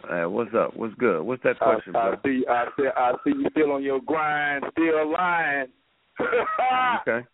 Uh, 0.09 0.29
what's 0.29 0.53
up? 0.53 0.75
What's 0.75 0.93
good? 0.95 1.21
What's 1.23 1.41
that 1.43 1.59
question, 1.59 1.95
I 1.95 2.09
bro? 2.11 2.19
see. 2.25 2.45
I 2.49 2.65
see. 2.77 2.87
I 2.95 3.11
see 3.23 3.29
you 3.31 3.47
still 3.51 3.71
on 3.71 3.83
your 3.83 4.01
grind, 4.01 4.65
still 4.71 5.11
lying. 5.11 5.67
okay. 6.19 7.25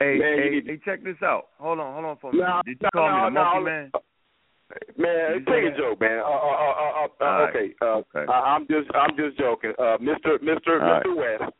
Hey, 0.00 0.16
Man, 0.18 0.38
hey, 0.38 0.62
hey, 0.64 0.80
check 0.82 1.04
this 1.04 1.16
out. 1.22 1.48
Hold 1.58 1.78
on, 1.78 1.92
hold 1.92 2.06
on 2.06 2.16
for 2.16 2.30
a 2.30 2.32
minute. 2.32 2.46
No, 2.48 2.62
Did 2.64 2.78
you 2.80 2.88
call 2.94 3.10
me 3.12 3.18
no, 3.18 3.24
the 3.26 3.30
no, 3.30 3.44
monkey 3.44 3.64
man? 3.64 3.90
Man, 4.96 5.44
take 5.44 5.74
a 5.74 5.76
joke, 5.76 6.00
man. 6.00 6.20
Uh, 6.20 6.30
uh, 6.30 6.30
uh, 6.30 7.08
right. 7.20 7.48
okay, 7.50 7.74
uh, 7.82 7.84
Okay. 7.84 8.32
I, 8.32 8.56
I'm 8.56 8.66
just, 8.66 8.88
I'm 8.94 9.14
just 9.16 9.36
joking. 9.36 9.72
Uh, 9.78 9.98
Mister, 10.00 10.38
Mister, 10.40 10.80
All 10.82 10.96
Mister 10.96 11.14
West, 11.14 11.52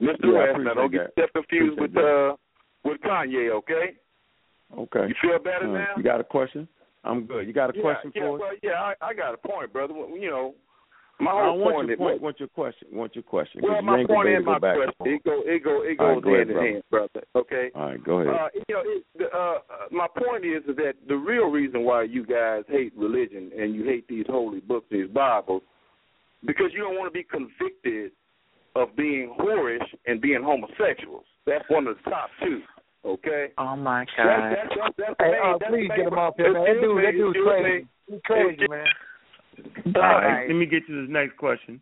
Mister 0.00 0.26
Yeah, 0.28 0.38
I 0.38 0.52
West. 0.52 0.60
Now, 0.64 0.74
don't 0.74 0.92
get 0.92 1.32
confused 1.34 1.78
with 1.78 1.94
uh, 1.98 2.36
with 2.84 2.98
Kanye. 3.02 3.50
Okay, 3.50 3.96
Okay. 4.78 5.06
you 5.08 5.14
feel 5.20 5.38
better 5.38 5.68
Uh, 5.68 5.78
now? 5.78 5.94
You 5.98 6.02
got 6.02 6.20
a 6.20 6.24
question? 6.24 6.66
I'm 7.04 7.26
good. 7.26 7.46
You 7.46 7.52
got 7.52 7.70
a 7.70 7.76
yeah, 7.76 7.82
question 7.82 8.12
yeah, 8.14 8.22
for 8.22 8.36
us? 8.36 8.40
well, 8.40 8.56
yeah, 8.62 8.70
I, 8.80 8.94
I 9.00 9.14
got 9.14 9.34
a 9.34 9.36
point, 9.36 9.72
brother. 9.72 9.94
Well, 9.94 10.16
You 10.16 10.30
know, 10.30 10.54
my 11.20 11.30
I 11.30 11.44
whole 11.46 11.58
want 11.58 11.74
point 11.74 11.88
your 11.88 11.94
is, 11.94 11.98
point. 11.98 12.22
Want 12.22 12.40
your 12.40 12.48
question? 12.48 12.88
Want 12.92 13.14
your 13.14 13.22
question? 13.22 13.60
well, 13.62 13.76
you 13.76 13.82
my 13.82 14.04
point 14.04 14.28
and 14.28 14.44
my 14.44 14.58
question, 14.58 14.92
it 15.06 15.24
go, 15.24 15.42
it 15.44 15.64
go, 15.64 15.82
it 15.82 15.88
right, 15.88 15.98
goes 15.98 16.24
go 16.24 16.34
ahead, 16.34 16.48
hand 16.48 16.58
in 16.58 16.72
hand, 16.74 16.82
brother. 16.90 17.22
Okay. 17.36 17.70
All 17.74 17.86
right, 17.86 18.04
go 18.04 18.20
ahead. 18.20 18.34
Uh, 18.34 18.48
you 18.54 18.74
know, 18.74 18.82
it, 18.84 19.04
the, 19.18 19.24
uh, 19.26 19.58
my 19.90 20.06
point 20.08 20.44
is, 20.44 20.62
is 20.68 20.76
that 20.76 20.94
the 21.08 21.16
real 21.16 21.46
reason 21.46 21.84
why 21.84 22.04
you 22.04 22.24
guys 22.24 22.64
hate 22.68 22.92
religion 22.96 23.50
and 23.56 23.74
you 23.74 23.84
hate 23.84 24.06
these 24.08 24.26
holy 24.28 24.60
books, 24.60 24.86
these 24.90 25.08
Bibles, 25.08 25.62
because 26.46 26.70
you 26.72 26.80
don't 26.80 26.96
want 26.96 27.12
to 27.12 27.16
be 27.16 27.24
convicted 27.24 28.12
of 28.74 28.96
being 28.96 29.34
whorish 29.38 29.86
and 30.06 30.20
being 30.20 30.42
homosexuals. 30.42 31.24
That's 31.46 31.64
one 31.68 31.86
of 31.86 31.96
the 32.02 32.10
top 32.10 32.30
two. 32.42 32.62
Okay. 33.04 33.48
Oh 33.58 33.76
my 33.76 34.06
God. 34.16 34.54
that's, 34.54 34.70
that's, 34.78 34.94
that's 34.96 35.14
Hey, 35.18 35.34
uh, 35.42 35.58
that's 35.58 35.70
please 35.70 35.90
get 35.96 36.06
him 36.06 36.14
off 36.14 36.34
here, 36.36 36.52
man. 36.52 36.64
That 36.64 36.80
dude, 36.80 37.04
that 37.04 37.12
dude's 37.12 37.38
crazy. 37.44 37.86
He's 38.06 38.20
crazy, 38.24 38.68
man. 38.68 38.86
All 39.96 40.02
right, 40.02 40.46
let 40.48 40.54
me 40.54 40.66
get 40.66 40.86
to 40.86 41.02
this 41.02 41.10
next 41.12 41.36
question. 41.36 41.80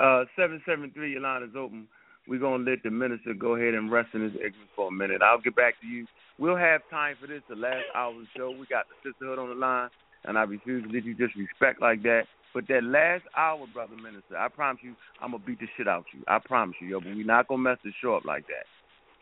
Uh, 0.00 0.24
seven 0.36 0.62
seven 0.66 0.90
three, 0.94 1.12
your 1.12 1.20
line 1.20 1.42
is 1.42 1.50
open. 1.56 1.86
We're 2.28 2.38
gonna 2.38 2.62
let 2.62 2.82
the 2.82 2.90
minister 2.90 3.34
go 3.34 3.56
ahead 3.56 3.74
and 3.74 3.90
rest 3.90 4.10
in 4.14 4.22
his 4.22 4.32
exit 4.34 4.70
for 4.76 4.88
a 4.88 4.92
minute. 4.92 5.20
I'll 5.22 5.40
get 5.40 5.56
back 5.56 5.74
to 5.80 5.86
you. 5.86 6.06
We'll 6.38 6.56
have 6.56 6.82
time 6.88 7.16
for 7.20 7.26
this, 7.26 7.42
the 7.48 7.56
last 7.56 7.84
hour 7.94 8.12
of 8.12 8.20
the 8.20 8.26
show. 8.36 8.50
We 8.50 8.66
got 8.66 8.86
the 8.88 9.10
sisterhood 9.10 9.38
on 9.38 9.48
the 9.48 9.54
line, 9.56 9.90
and 10.24 10.38
I 10.38 10.42
refuse 10.42 10.86
to 10.86 10.92
let 10.92 11.04
you 11.04 11.14
disrespect 11.14 11.82
like 11.82 12.02
that. 12.04 12.22
But 12.54 12.66
that 12.68 12.82
last 12.82 13.24
hour, 13.36 13.66
brother 13.72 13.96
minister, 13.96 14.36
I 14.38 14.48
promise 14.48 14.82
you, 14.82 14.94
I'm 15.20 15.32
gonna 15.32 15.44
beat 15.44 15.60
the 15.60 15.66
shit 15.76 15.88
out 15.88 16.04
you. 16.14 16.22
I 16.28 16.38
promise 16.38 16.76
you, 16.80 16.88
yo. 16.88 17.00
But 17.00 17.14
we're 17.14 17.26
not 17.26 17.48
gonna 17.48 17.62
mess 17.62 17.78
the 17.84 17.92
show 18.00 18.14
up 18.14 18.24
like 18.24 18.46
that. 18.46 18.64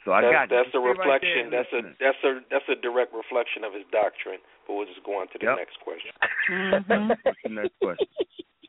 So 0.08 0.16
I 0.16 0.24
that's, 0.24 0.32
got 0.32 0.48
you. 0.48 0.56
that's 0.56 0.72
a 0.72 0.72
Stay 0.72 0.80
right 0.80 0.88
there 0.88 1.04
reflection. 1.04 1.38
and 1.44 1.52
that's 1.52 1.72
a 1.76 1.80
that's 2.00 2.22
a 2.24 2.30
that's 2.48 2.68
a 2.72 2.76
direct 2.80 3.12
reflection 3.12 3.60
of 3.60 3.76
his 3.76 3.84
doctrine. 3.92 4.40
But 4.64 4.72
we'll 4.80 4.88
just 4.88 5.04
go 5.04 5.20
on 5.20 5.28
to 5.28 5.36
the 5.36 5.44
Yep. 5.52 5.56
next 5.60 5.76
question. 5.84 6.12
What's 7.28 7.42
the 7.44 7.52
next 7.52 7.76
question? 7.76 8.08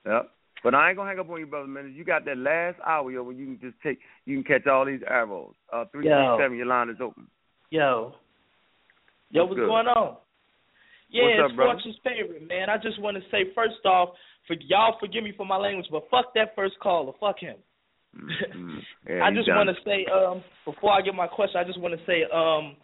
Yep. 0.04 0.36
But 0.67 0.75
I 0.75 0.91
ain't 0.91 0.97
gonna 0.99 1.08
hang 1.08 1.19
up 1.23 1.32
on 1.32 1.39
you, 1.39 1.47
brother 1.47 1.71
minister. 1.71 1.95
You 1.95 2.04
got 2.04 2.28
that 2.28 2.36
last 2.36 2.75
hour, 2.84 3.08
yo, 3.08 3.23
when 3.23 3.39
you 3.39 3.56
can 3.56 3.60
just 3.63 3.80
take, 3.80 4.04
you 4.28 4.36
can 4.36 4.43
catch 4.43 4.67
all 4.67 4.84
these 4.84 4.99
arrows. 5.08 5.56
Uh, 5.71 5.86
three 5.95 6.04
six 6.04 6.12
Yo. 6.12 6.36
seven, 6.36 6.58
your 6.60 6.67
line 6.67 6.89
is 6.91 6.99
open. 6.99 7.32
Yo. 7.71 8.19
Yo, 9.32 9.45
What's 9.47 9.56
what's 9.56 9.69
going 9.71 9.88
on? 9.88 10.17
Yeah, 11.08 11.23
What's 11.23 11.34
it's 11.39 11.52
up, 11.52 11.56
brother? 11.56 11.73
Fortune's 11.80 11.99
favorite, 12.04 12.43
man. 12.52 12.67
I 12.69 12.75
just 12.75 12.99
want 12.99 13.15
to 13.15 13.23
say 13.32 13.47
first 13.56 13.80
off, 13.86 14.10
for 14.45 14.58
y'all 14.67 14.97
forgive 14.99 15.23
me 15.23 15.32
for 15.38 15.45
my 15.45 15.56
language, 15.56 15.88
but 15.89 16.04
fuck 16.12 16.34
that 16.36 16.52
first 16.56 16.75
caller. 16.84 17.13
Fuck 17.21 17.39
him. 17.39 17.56
Mm, 18.56 18.80
yeah, 19.08 19.24
I 19.24 19.32
just 19.32 19.48
want 19.48 19.69
to 19.69 19.76
say, 19.86 20.06
um, 20.12 20.43
before 20.65 20.91
I 20.91 21.02
get 21.02 21.13
my 21.13 21.28
question, 21.28 21.62
I 21.62 21.63
just 21.63 21.80
want 21.80 21.93
to 21.93 22.06
say, 22.06 22.24
um, 22.34 22.76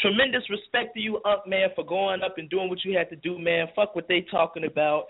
tremendous 0.00 0.42
respect 0.48 0.94
to 0.94 1.00
you, 1.00 1.20
Unc, 1.24 1.46
man, 1.46 1.68
for 1.74 1.84
going 1.84 2.22
up 2.22 2.38
and 2.38 2.48
doing 2.48 2.68
what 2.68 2.84
you 2.84 2.96
had 2.96 3.10
to 3.10 3.16
do, 3.16 3.38
man. 3.38 3.66
Fuck 3.76 3.94
what 3.94 4.08
they 4.08 4.24
talking 4.30 4.64
about. 4.64 5.04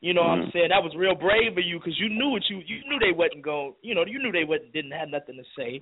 You 0.00 0.14
know 0.14 0.22
what 0.22 0.38
I'm 0.38 0.46
Mhm. 0.46 0.52
saying? 0.52 0.68
That 0.70 0.82
was 0.82 0.94
real 0.96 1.14
brave 1.14 1.58
of 1.58 1.64
you 1.64 1.78
because 1.78 1.98
you 1.98 2.08
knew 2.08 2.30
what 2.30 2.48
you 2.48 2.62
you 2.64 2.80
knew 2.88 2.98
they 2.98 3.12
wasn't 3.12 3.42
going. 3.42 3.74
You 3.82 3.94
know, 3.94 4.04
you 4.06 4.18
knew 4.18 4.32
they 4.32 4.44
wasn't 4.44 4.72
didn't 4.72 4.92
have 4.92 5.10
nothing 5.10 5.36
to 5.36 5.44
say. 5.56 5.78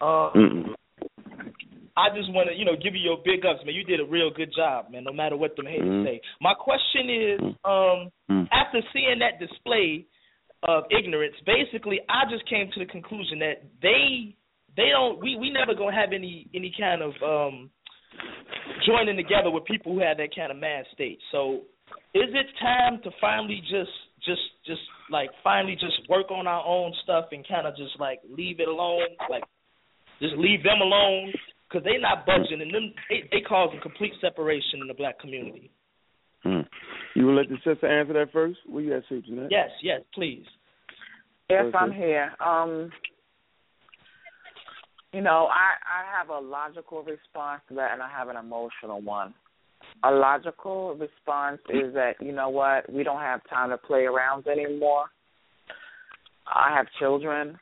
Uh, 0.00 0.30
Mm-mm. 0.34 0.74
I 1.96 2.08
just 2.16 2.32
want 2.32 2.48
to, 2.48 2.54
you 2.56 2.64
know, 2.64 2.74
give 2.74 2.94
you 2.94 3.00
your 3.02 3.18
big 3.24 3.44
ups, 3.44 3.60
man. 3.64 3.74
You 3.74 3.84
did 3.84 4.00
a 4.00 4.04
real 4.04 4.30
good 4.30 4.52
job, 4.54 4.90
man. 4.90 5.04
No 5.04 5.12
matter 5.12 5.36
what 5.36 5.54
them 5.56 5.66
haters 5.66 5.86
Mhm. 5.86 6.04
say. 6.04 6.20
My 6.40 6.54
question 6.54 7.10
is, 7.10 7.40
um, 7.64 8.10
Mm. 8.30 8.48
after 8.50 8.82
seeing 8.92 9.18
that 9.20 9.38
display 9.38 10.06
of 10.62 10.84
ignorance, 10.90 11.34
basically, 11.44 12.00
I 12.08 12.30
just 12.30 12.48
came 12.48 12.70
to 12.72 12.80
the 12.80 12.86
conclusion 12.86 13.38
that 13.40 13.62
they 13.82 14.36
they 14.76 14.90
don't. 14.90 15.20
We 15.20 15.36
we 15.36 15.50
never 15.50 15.74
gonna 15.74 15.94
have 15.94 16.12
any 16.12 16.48
any 16.54 16.72
kind 16.78 17.02
of 17.02 17.12
um 17.22 17.70
joining 18.86 19.16
together 19.16 19.50
with 19.50 19.64
people 19.64 19.92
who 19.94 20.00
have 20.00 20.18
that 20.18 20.34
kind 20.34 20.50
of 20.50 20.58
mad 20.58 20.84
state. 20.94 21.18
So, 21.30 21.62
is 22.14 22.30
it 22.30 22.46
time 22.60 23.00
to 23.04 23.10
finally 23.20 23.60
just 23.62 23.90
just 24.24 24.42
just 24.66 24.82
like 25.10 25.30
finally 25.42 25.74
just 25.74 26.08
work 26.08 26.30
on 26.30 26.46
our 26.46 26.64
own 26.64 26.92
stuff 27.02 27.26
and 27.32 27.46
kind 27.46 27.66
of 27.66 27.76
just 27.76 27.98
like 27.98 28.20
leave 28.28 28.60
it 28.60 28.68
alone, 28.68 29.08
like 29.28 29.44
just 30.20 30.34
leave 30.36 30.62
them 30.62 30.80
alone 30.80 31.32
because 31.68 31.84
they 31.84 31.98
not 31.98 32.24
budging 32.26 32.62
and 32.62 32.72
them 32.72 32.94
they, 33.10 33.28
they 33.30 33.40
causing 33.42 33.80
complete 33.80 34.12
separation 34.20 34.80
in 34.80 34.86
the 34.86 34.94
black 34.94 35.18
community. 35.18 35.70
Mm. 36.44 36.66
You 37.14 37.26
will 37.26 37.34
let 37.34 37.48
the 37.48 37.56
sister 37.56 37.86
answer 37.86 38.12
that 38.14 38.32
first? 38.32 38.58
Where 38.66 38.82
you 38.82 38.96
at, 38.96 39.02
Susan? 39.08 39.34
Jeanette? 39.34 39.50
Yes, 39.50 39.70
yes, 39.82 40.00
please. 40.14 40.44
Yes, 41.50 41.64
Okay. 41.66 41.78
I'm 41.78 41.92
here. 41.92 42.32
Um, 42.44 42.90
you 45.12 45.20
know, 45.20 45.48
I 45.50 45.74
I 45.86 46.18
have 46.18 46.30
a 46.30 46.38
logical 46.38 47.02
response 47.02 47.60
to 47.68 47.74
that, 47.74 47.92
and 47.92 48.02
I 48.02 48.08
have 48.08 48.28
an 48.28 48.36
emotional 48.36 49.02
one. 49.02 49.34
A 50.04 50.10
logical 50.10 50.94
response 50.94 51.60
is 51.68 51.92
that 51.94 52.14
you 52.20 52.32
know 52.32 52.48
what, 52.48 52.90
we 52.90 53.02
don't 53.02 53.20
have 53.20 53.40
time 53.50 53.70
to 53.70 53.76
play 53.76 54.04
around 54.04 54.46
anymore. 54.46 55.06
I 56.46 56.74
have 56.74 56.86
children. 56.98 57.58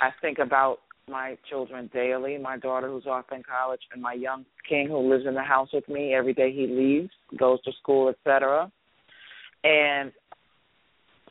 I 0.00 0.10
think 0.22 0.38
about 0.38 0.78
my 1.08 1.36
children 1.48 1.90
daily. 1.92 2.38
My 2.38 2.56
daughter, 2.56 2.88
who's 2.88 3.06
off 3.06 3.26
in 3.32 3.42
college, 3.42 3.80
and 3.92 4.02
my 4.02 4.14
young 4.14 4.44
king, 4.68 4.88
who 4.88 5.10
lives 5.10 5.26
in 5.26 5.34
the 5.34 5.42
house 5.42 5.68
with 5.72 5.88
me 5.88 6.14
every 6.14 6.34
day. 6.34 6.52
He 6.52 6.66
leaves, 6.66 7.10
goes 7.38 7.60
to 7.62 7.72
school, 7.80 8.08
etc. 8.08 8.70
And 9.62 10.12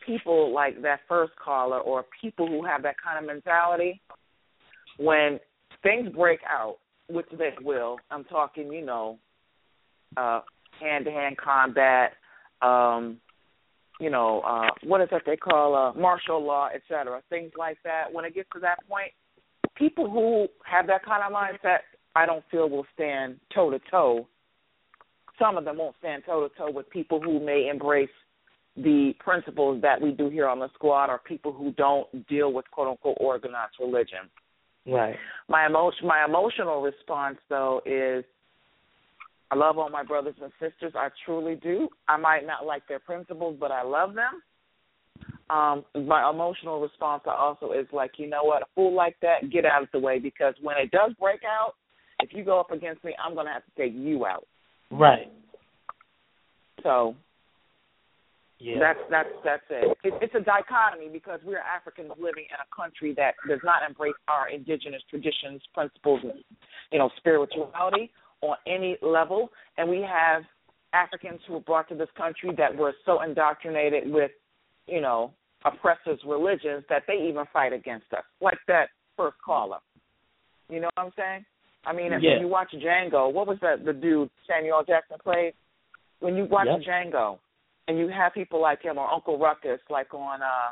people 0.05 0.53
like 0.53 0.81
that 0.81 1.01
first 1.07 1.33
caller 1.43 1.79
or 1.79 2.05
people 2.21 2.47
who 2.47 2.65
have 2.65 2.83
that 2.83 2.95
kind 3.03 3.17
of 3.17 3.25
mentality, 3.25 4.01
when 4.97 5.39
things 5.81 6.09
break 6.15 6.39
out, 6.49 6.77
which 7.09 7.25
they 7.37 7.51
will, 7.61 7.97
I'm 8.11 8.23
talking, 8.25 8.71
you 8.71 8.85
know, 8.85 9.17
uh 10.17 10.41
hand 10.79 11.05
to 11.05 11.11
hand 11.11 11.37
combat, 11.37 12.13
um, 12.61 13.17
you 13.99 14.09
know, 14.09 14.41
uh 14.41 14.69
what 14.83 15.01
is 15.01 15.09
that 15.11 15.23
they 15.25 15.35
call 15.35 15.75
uh 15.75 15.99
martial 15.99 16.43
law, 16.43 16.69
etc. 16.73 17.21
things 17.29 17.51
like 17.57 17.77
that. 17.83 18.05
When 18.11 18.25
it 18.25 18.35
gets 18.35 18.49
to 18.53 18.59
that 18.59 18.79
point, 18.87 19.11
people 19.75 20.09
who 20.09 20.47
have 20.65 20.87
that 20.87 21.05
kind 21.05 21.23
of 21.23 21.31
mindset 21.31 21.79
I 22.15 22.25
don't 22.25 22.43
feel 22.51 22.69
will 22.69 22.85
stand 22.93 23.39
toe 23.53 23.71
to 23.71 23.79
toe. 23.89 24.27
Some 25.39 25.57
of 25.57 25.65
them 25.65 25.77
won't 25.77 25.95
stand 25.99 26.23
toe 26.25 26.47
to 26.47 26.55
toe 26.55 26.71
with 26.71 26.89
people 26.89 27.19
who 27.19 27.43
may 27.43 27.69
embrace 27.71 28.09
the 28.75 29.13
principles 29.19 29.81
that 29.81 30.01
we 30.01 30.11
do 30.11 30.29
here 30.29 30.47
on 30.47 30.59
the 30.59 30.69
squad 30.73 31.09
or 31.09 31.19
people 31.19 31.51
who 31.51 31.71
don't 31.73 32.27
deal 32.27 32.53
with 32.53 32.69
quote 32.71 32.87
unquote 32.87 33.17
organized 33.19 33.75
religion. 33.79 34.29
Right. 34.85 35.15
My 35.47 35.65
emotion 35.65 36.07
my 36.07 36.25
emotional 36.25 36.81
response 36.81 37.37
though 37.49 37.81
is 37.85 38.25
I 39.51 39.55
love 39.55 39.77
all 39.77 39.89
my 39.89 40.03
brothers 40.03 40.35
and 40.41 40.51
sisters. 40.59 40.93
I 40.95 41.09
truly 41.25 41.55
do. 41.55 41.87
I 42.07 42.17
might 42.17 42.45
not 42.45 42.65
like 42.65 42.87
their 42.87 42.99
principles, 42.99 43.57
but 43.59 43.71
I 43.71 43.83
love 43.83 44.15
them. 44.15 44.41
Um, 45.49 45.83
my 46.07 46.29
emotional 46.29 46.79
response 46.79 47.23
also 47.27 47.71
is 47.71 47.85
like, 47.91 48.11
you 48.17 48.27
know 48.27 48.43
what, 48.43 48.63
a 48.63 48.65
fool 48.75 48.93
like 48.95 49.15
that, 49.21 49.51
get 49.51 49.65
out 49.65 49.83
of 49.83 49.89
the 49.91 49.99
way 49.99 50.19
because 50.19 50.53
when 50.61 50.77
it 50.77 50.91
does 50.91 51.11
break 51.19 51.41
out, 51.43 51.73
if 52.21 52.29
you 52.33 52.43
go 52.43 52.59
up 52.59 52.71
against 52.71 53.03
me, 53.03 53.13
I'm 53.23 53.35
gonna 53.35 53.51
have 53.51 53.65
to 53.65 53.71
take 53.77 53.93
you 53.93 54.25
out. 54.25 54.47
Right. 54.89 55.31
So 56.83 57.15
Yeah. 58.59 58.79
that's 58.79 58.99
that's 59.09 59.29
that's 59.43 59.63
it. 59.69 59.97
it. 60.03 60.13
It's 60.21 60.35
a 60.35 60.39
dichotomy 60.39 61.09
because 61.11 61.41
we're 61.43 61.59
Africans 61.59 62.11
living 62.17 62.45
in 62.49 62.55
a 62.55 62.75
country 62.75 63.13
that 63.17 63.35
does 63.47 63.59
not 63.63 63.81
embrace 63.87 64.13
our 64.27 64.49
indigenous 64.49 65.01
traditions, 65.09 65.61
principles, 65.73 66.21
and 66.23 66.43
you 66.91 66.99
know 66.99 67.09
spirituality 67.17 68.11
on 68.41 68.55
any 68.67 68.97
level, 69.01 69.49
and 69.77 69.89
we 69.89 70.01
have 70.01 70.43
Africans 70.93 71.41
who 71.47 71.53
were 71.53 71.59
brought 71.59 71.89
to 71.89 71.95
this 71.95 72.09
country 72.15 72.51
that 72.57 72.75
were 72.75 72.93
so 73.05 73.21
indoctrinated 73.21 74.11
with 74.11 74.31
you 74.87 75.01
know 75.01 75.33
oppressors' 75.65 76.19
religions 76.25 76.83
that 76.89 77.03
they 77.07 77.27
even 77.29 77.45
fight 77.53 77.73
against 77.73 78.11
us, 78.13 78.23
like 78.41 78.57
that 78.67 78.89
first 79.15 79.37
caller. 79.43 79.79
You 80.69 80.81
know 80.81 80.89
what 80.95 81.05
I'm 81.05 81.11
saying? 81.15 81.45
I 81.85 81.93
mean, 81.93 82.13
if 82.13 82.21
Yeah. 82.21 82.39
you 82.39 82.47
watch 82.47 82.71
Django, 82.71 83.31
what 83.31 83.47
was 83.47 83.59
that 83.61 83.85
the 83.85 83.93
dude 83.93 84.29
Samuel 84.47 84.83
Jackson 84.83 85.17
played? 85.23 85.53
When 86.19 86.35
you 86.35 86.45
watch 86.45 86.67
Yep. 86.67 86.81
Django, 86.81 87.39
and 87.87 87.97
you 87.97 88.07
have 88.07 88.33
people 88.33 88.59
like 88.61 88.81
him 88.81 88.97
or 88.97 89.09
Uncle 89.11 89.37
Ruckus, 89.37 89.81
like 89.89 90.13
on 90.13 90.41
uh, 90.41 90.71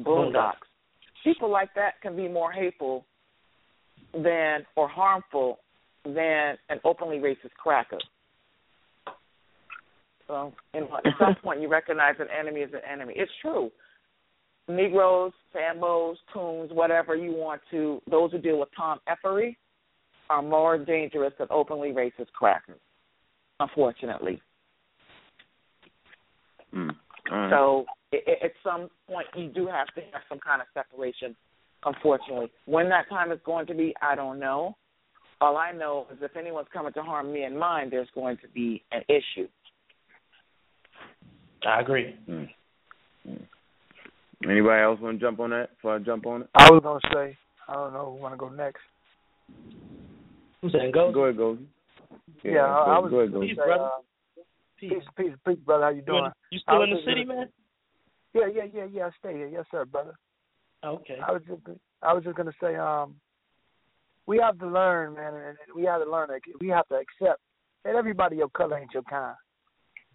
Boondocks, 0.00 0.68
people 1.24 1.48
like 1.50 1.72
that 1.74 2.00
can 2.00 2.16
be 2.16 2.28
more 2.28 2.52
hateful 2.52 3.04
than 4.12 4.64
or 4.76 4.88
harmful 4.88 5.60
than 6.04 6.56
an 6.68 6.80
openly 6.84 7.18
racist 7.18 7.54
cracker. 7.58 7.98
So, 10.30 10.52
you 10.74 10.82
know, 10.82 10.96
at 11.04 11.12
some 11.18 11.34
point, 11.42 11.60
you 11.60 11.68
recognize 11.68 12.14
an 12.20 12.28
enemy 12.38 12.62
as 12.62 12.70
an 12.72 12.80
enemy. 12.90 13.14
It's 13.16 13.32
true. 13.42 13.68
Negroes, 14.68 15.32
Sambos, 15.52 16.14
Coons, 16.32 16.70
whatever 16.72 17.16
you 17.16 17.32
want 17.32 17.60
to, 17.72 18.00
those 18.08 18.30
who 18.30 18.38
deal 18.38 18.60
with 18.60 18.68
Tom 18.76 19.00
Effery 19.08 19.56
are 20.28 20.40
more 20.40 20.78
dangerous 20.78 21.32
than 21.36 21.48
openly 21.50 21.88
racist 21.88 22.30
crackers, 22.32 22.78
unfortunately. 23.58 24.40
Mm. 26.72 26.90
Right. 27.28 27.50
So 27.50 27.86
i 28.12 28.18
i 28.28 28.44
at 28.44 28.52
some 28.62 28.88
point, 29.08 29.26
you 29.34 29.48
do 29.48 29.66
have 29.66 29.88
to 29.96 30.00
have 30.12 30.22
some 30.28 30.38
kind 30.38 30.62
of 30.62 30.68
separation. 30.72 31.34
Unfortunately, 31.84 32.52
when 32.66 32.88
that 32.90 33.08
time 33.08 33.32
is 33.32 33.40
going 33.44 33.66
to 33.66 33.74
be, 33.74 33.94
I 34.00 34.14
don't 34.14 34.38
know. 34.38 34.76
All 35.40 35.56
I 35.56 35.72
know 35.72 36.06
is 36.12 36.18
if 36.20 36.36
anyone's 36.36 36.68
coming 36.72 36.92
to 36.92 37.02
harm 37.02 37.32
me 37.32 37.42
and 37.42 37.58
mine, 37.58 37.88
there's 37.90 38.08
going 38.14 38.36
to 38.36 38.48
be 38.54 38.84
an 38.92 39.02
issue. 39.08 39.48
I 41.66 41.80
agree. 41.80 42.14
Mm. 42.28 42.48
Mm. 43.28 43.42
Anybody 44.44 44.82
else 44.82 45.00
want 45.00 45.18
to 45.20 45.24
jump 45.24 45.40
on 45.40 45.50
that? 45.50 45.74
Before 45.76 45.96
I 45.96 45.98
jump 45.98 46.26
on 46.26 46.42
it, 46.42 46.48
I 46.54 46.70
was 46.70 46.80
gonna 46.82 47.00
say, 47.12 47.36
I 47.68 47.74
don't 47.74 47.92
know 47.92 48.12
who 48.16 48.22
wanna 48.22 48.36
go 48.36 48.48
next. 48.48 48.80
Who's 50.62 50.72
that? 50.72 50.90
Go. 50.92 51.12
go 51.12 51.24
ahead, 51.24 51.36
Goldie. 51.36 51.66
Yeah, 52.42 52.64
I, 52.64 52.84
go, 52.84 52.90
I 52.90 52.98
was 52.98 53.10
go 53.10 53.20
ahead, 53.20 53.32
gonna 53.32 53.46
say, 53.48 53.54
brother. 53.54 53.84
uh, 53.84 53.88
Peace. 54.78 54.92
peace, 54.92 55.02
peace, 55.16 55.32
peace, 55.46 55.58
brother. 55.66 55.84
How 55.84 55.90
you 55.90 55.96
You, 55.96 56.02
doing? 56.02 56.24
in, 56.24 56.32
you 56.50 56.58
still 56.60 56.82
in 56.82 56.90
the 56.90 56.96
city, 57.04 57.24
gonna- 57.24 57.40
man? 57.40 57.48
Yeah, 58.32 58.46
yeah, 58.54 58.64
yeah, 58.72 58.84
yeah. 58.90 59.06
I 59.06 59.10
stay 59.18 59.34
here. 59.34 59.48
Yes, 59.48 59.64
sir, 59.70 59.84
brother. 59.84 60.14
Okay. 60.84 61.18
I 61.26 61.32
was 61.32 61.42
just, 61.46 61.60
I 62.02 62.12
was 62.14 62.24
just 62.24 62.36
gonna 62.36 62.52
say, 62.62 62.76
um, 62.76 63.16
we 64.26 64.38
have 64.38 64.58
to 64.60 64.66
learn, 64.66 65.14
man, 65.14 65.34
and 65.34 65.44
and 65.44 65.74
we 65.74 65.84
have 65.84 66.02
to 66.02 66.10
learn 66.10 66.28
that 66.28 66.40
we 66.60 66.68
have 66.68 66.86
to 66.88 66.94
accept 66.94 67.40
that 67.84 67.94
everybody 67.96 68.36
your 68.36 68.48
color 68.48 68.78
ain't 68.78 68.92
your 68.94 69.02
kind. 69.02 69.36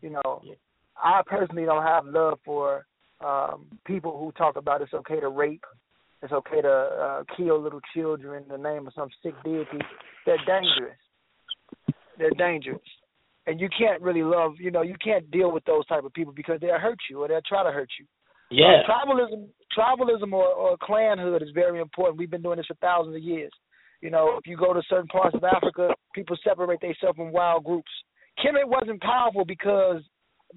You 0.02 0.12
know, 0.12 0.42
Yeah. 0.44 0.56
I 1.02 1.22
personally 1.26 1.66
don't 1.66 1.84
have 1.84 2.06
love 2.06 2.40
for 2.46 2.86
um 3.24 3.68
people 3.86 4.18
who 4.20 4.32
talk 4.34 4.56
about 4.58 4.82
it's 4.82 4.94
okay 4.94 5.20
to 5.20 5.30
rape, 5.30 5.64
it's 6.22 6.34
okay 6.34 6.62
to 6.62 6.70
uh, 6.70 7.24
kill 7.38 7.62
little 7.62 7.82
children 7.94 8.44
in 8.44 8.50
the 8.50 8.58
name 8.58 8.88
of 8.88 8.94
some 8.96 9.10
sick 9.22 9.36
deity. 9.44 9.80
They're 10.26 10.38
dangerous. 10.46 10.98
They're 12.18 12.32
dangerous. 12.32 12.82
And 13.48 13.60
you 13.60 13.70
can't 13.78 14.02
really 14.02 14.24
love, 14.24 14.54
you 14.58 14.72
know, 14.72 14.82
you 14.82 14.96
can't 15.04 15.30
deal 15.30 15.52
with 15.52 15.64
those 15.66 15.86
type 15.86 16.04
of 16.04 16.14
people 16.14 16.34
because 16.34 16.60
they'll 16.60 16.80
hurt 16.80 16.98
you 17.10 17.22
or 17.22 17.28
they'll 17.28 17.42
try 17.48 17.64
to 17.64 17.72
hurt 17.72 17.90
you. 18.00 18.06
Yeah. 18.50 18.82
Uh, 18.82 18.92
tribalism, 18.92 19.48
tribalism 19.78 20.34
or, 20.34 20.48
or 20.48 20.78
clanhood 20.82 21.44
is 21.44 21.50
very 21.54 21.80
important. 21.80 22.18
We've 22.18 22.32
been 22.32 22.42
doing 22.42 22.58
this 22.58 22.66
for 22.66 22.76
thousands 22.76 23.16
of 23.16 23.22
years. 23.22 23.52
You 24.02 24.10
know, 24.10 24.38
if 24.38 24.48
you 24.48 24.58
go 24.58 24.74
to 24.74 24.82
certain 24.90 25.08
parts 25.08 25.36
of 25.36 25.44
Africa, 25.44 25.90
people 26.14 26.38
separate 26.44 26.82
themselves 26.82 27.18
from 27.18 27.32
wild 27.32 27.64
groups. 27.64 27.92
Kemet 28.44 28.68
wasn't 28.68 29.02
powerful 29.02 29.46
because 29.46 30.02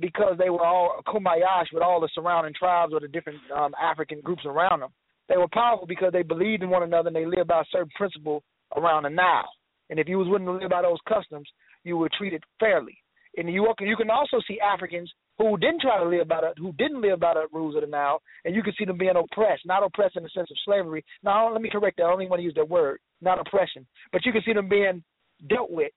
because 0.00 0.36
they 0.38 0.50
were 0.50 0.64
all 0.64 1.00
kumayash 1.06 1.72
with 1.72 1.82
all 1.82 2.00
the 2.00 2.08
surrounding 2.14 2.54
tribes 2.58 2.92
or 2.92 3.00
the 3.00 3.08
different 3.08 3.38
um, 3.54 3.72
African 3.80 4.20
groups 4.20 4.42
around 4.44 4.80
them. 4.80 4.90
They 5.28 5.36
were 5.36 5.48
powerful 5.52 5.86
because 5.86 6.12
they 6.12 6.22
believed 6.22 6.62
in 6.62 6.70
one 6.70 6.82
another 6.82 7.08
and 7.08 7.16
they 7.16 7.26
lived 7.26 7.48
by 7.48 7.60
a 7.60 7.70
certain 7.70 7.90
principle 7.96 8.42
around 8.76 9.02
the 9.04 9.10
Nile. 9.10 9.50
And 9.90 9.98
if 9.98 10.08
you 10.08 10.18
was 10.18 10.28
willing 10.28 10.46
to 10.46 10.52
live 10.52 10.70
by 10.70 10.82
those 10.82 10.98
customs, 11.08 11.48
you 11.84 11.96
were 11.96 12.10
treated 12.16 12.42
fairly. 12.60 12.96
And 13.36 13.52
you 13.52 13.66
you 13.80 13.96
can 13.96 14.10
also 14.10 14.38
see 14.48 14.58
Africans 14.60 15.12
who 15.38 15.56
didn't 15.58 15.82
try 15.82 15.98
to 15.98 16.08
live 16.08 16.26
by 16.26 16.40
the 16.40 16.60
who 16.60 16.72
didn't 16.72 17.00
live 17.00 17.20
by 17.20 17.34
the 17.34 17.46
rules 17.52 17.76
of 17.76 17.82
the 17.82 17.86
Nile, 17.86 18.20
and 18.44 18.54
you 18.54 18.62
can 18.62 18.72
see 18.76 18.84
them 18.84 18.98
being 18.98 19.14
oppressed, 19.16 19.64
not 19.64 19.84
oppressed 19.84 20.16
in 20.16 20.24
the 20.24 20.30
sense 20.30 20.50
of 20.50 20.56
slavery. 20.64 21.04
Now 21.22 21.52
let 21.52 21.62
me 21.62 21.70
correct 21.70 21.98
that. 21.98 22.04
I 22.04 22.10
don't 22.10 22.22
even 22.22 22.30
want 22.30 22.40
to 22.40 22.44
use 22.44 22.54
that 22.56 22.68
word, 22.68 22.98
not 23.20 23.38
oppression, 23.38 23.86
but 24.12 24.24
you 24.24 24.32
can 24.32 24.42
see 24.44 24.54
them 24.54 24.68
being 24.68 25.04
dealt 25.48 25.70
with, 25.70 25.92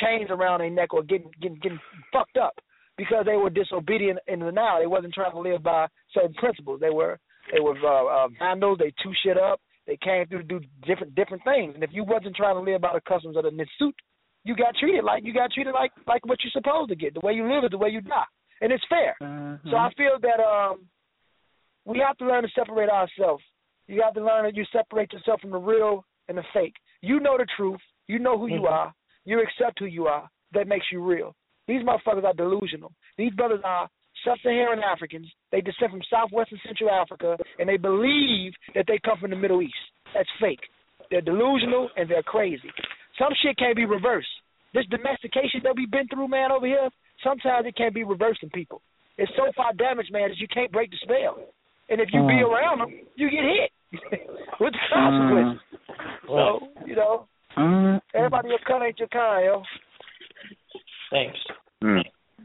chains 0.00 0.30
around 0.30 0.60
their 0.60 0.70
neck 0.70 0.94
or 0.94 1.02
getting 1.02 1.30
getting 1.42 1.58
getting 1.60 1.80
fucked 2.12 2.38
up 2.38 2.54
because 2.98 3.24
they 3.24 3.36
were 3.36 3.48
disobedient 3.48 4.18
in 4.26 4.40
the 4.40 4.52
Nile. 4.52 4.80
They 4.80 4.86
wasn't 4.86 5.14
trying 5.14 5.32
to 5.32 5.38
live 5.40 5.62
by 5.62 5.86
certain 6.12 6.34
principles. 6.34 6.80
They 6.80 6.90
were 6.90 7.18
they 7.52 7.60
were 7.60 7.76
uh, 7.78 8.24
uh, 8.24 8.28
vandals. 8.38 8.78
They 8.78 8.92
two 9.02 9.12
shit 9.24 9.38
up. 9.38 9.60
They 9.86 9.96
came 10.02 10.26
through 10.26 10.42
to 10.42 10.44
do 10.44 10.60
different 10.86 11.14
different 11.14 11.42
things. 11.44 11.74
And 11.74 11.82
if 11.82 11.90
you 11.92 12.04
wasn't 12.04 12.36
trying 12.36 12.56
to 12.56 12.60
live 12.60 12.82
by 12.82 12.92
the 12.92 13.00
customs 13.00 13.36
of 13.38 13.44
the 13.44 13.50
Nisut, 13.50 13.94
you 14.44 14.54
got 14.54 14.74
treated 14.78 15.04
like 15.04 15.24
you 15.24 15.32
got 15.32 15.52
treated 15.52 15.72
like 15.72 15.92
like 16.06 16.26
what 16.26 16.38
you're 16.42 16.50
supposed 16.52 16.90
to 16.90 16.96
get. 16.96 17.14
The 17.14 17.20
way 17.20 17.32
you 17.32 17.50
live 17.50 17.64
is 17.64 17.70
the 17.70 17.78
way 17.78 17.88
you 17.88 18.02
die, 18.02 18.28
and 18.60 18.70
it's 18.72 18.84
fair. 18.90 19.16
So 19.70 19.76
I 19.76 19.88
feel 19.96 20.18
that 20.20 20.42
um, 20.42 20.84
we 21.86 21.98
have 22.06 22.18
to 22.18 22.26
learn 22.26 22.42
to 22.42 22.48
separate 22.54 22.90
ourselves. 22.90 23.42
You 23.86 24.02
have 24.02 24.12
to 24.14 24.24
learn 24.24 24.44
that 24.44 24.54
you 24.56 24.64
separate 24.70 25.12
yourself 25.14 25.40
from 25.40 25.50
the 25.52 25.58
real 25.58 26.04
and 26.28 26.36
the 26.36 26.44
fake. 26.52 26.74
You 27.00 27.20
know 27.20 27.38
the 27.38 27.46
truth. 27.56 27.80
You 28.08 28.18
know 28.18 28.38
who 28.38 28.48
you 28.48 28.66
are. 28.66 28.92
You 29.24 29.40
accept 29.40 29.78
who 29.78 29.86
you 29.86 30.06
are. 30.06 30.28
That 30.52 30.66
makes 30.68 30.86
you 30.92 31.02
real. 31.02 31.34
These 31.68 31.82
motherfuckers 31.82 32.24
are 32.24 32.34
delusional. 32.34 32.92
These 33.16 33.32
brothers 33.34 33.60
are 33.64 33.88
sub-Saharan 34.24 34.80
Africans. 34.82 35.28
They 35.52 35.60
descend 35.60 35.92
from 35.92 36.02
Southwest 36.10 36.50
and 36.50 36.60
Central 36.66 36.90
Africa, 36.90 37.36
and 37.58 37.68
they 37.68 37.76
believe 37.76 38.52
that 38.74 38.86
they 38.88 38.98
come 39.04 39.18
from 39.20 39.30
the 39.30 39.36
Middle 39.36 39.62
East. 39.62 39.78
That's 40.14 40.28
fake. 40.40 40.64
They're 41.10 41.20
delusional 41.20 41.90
and 41.96 42.10
they're 42.10 42.22
crazy. 42.22 42.70
Some 43.18 43.32
shit 43.42 43.56
can't 43.58 43.76
be 43.76 43.84
reversed. 43.84 44.28
This 44.74 44.86
domestication 44.90 45.60
that 45.64 45.74
we've 45.76 45.90
been 45.90 46.08
through, 46.08 46.28
man, 46.28 46.52
over 46.52 46.66
here, 46.66 46.88
sometimes 47.24 47.66
it 47.66 47.76
can't 47.76 47.94
be 47.94 48.04
reversed 48.04 48.42
in 48.42 48.50
people. 48.50 48.82
It's 49.16 49.32
so 49.36 49.50
far 49.56 49.72
damaged, 49.72 50.12
man, 50.12 50.28
that 50.28 50.38
you 50.38 50.46
can't 50.52 50.70
break 50.70 50.90
the 50.90 50.96
spell. 51.02 51.42
And 51.88 52.00
if 52.00 52.08
you 52.12 52.20
be 52.22 52.44
mm. 52.44 52.48
around 52.48 52.80
them, 52.80 52.90
you 53.16 53.30
get 53.30 53.40
hit 53.42 54.20
with 54.60 54.72
the 54.72 54.78
consequences. 54.92 55.62
Mm. 55.88 56.28
So, 56.28 56.68
you 56.86 56.94
know, 56.94 57.26
mm. 57.56 58.00
everybody 58.14 58.48
your 58.50 58.58
kind 58.66 58.84
ain't 58.84 58.98
your 58.98 59.08
kind, 59.08 59.44
yo. 59.46 59.62
Thanks. 61.10 61.38
Mm. 61.82 62.02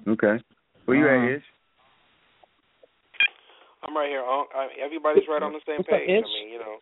Okay. 0.08 0.40
Where 0.86 0.98
you 0.98 1.08
at, 1.08 1.38
Ish? 1.38 1.44
I'm 3.84 3.96
right 3.96 4.08
here. 4.08 4.24
Everybody's 4.84 5.28
right 5.28 5.44
on 5.44 5.52
the 5.52 5.64
same 5.68 5.84
page. 5.84 6.08
I 6.10 6.24
mean, 6.24 6.50
you 6.50 6.60
know, 6.60 6.80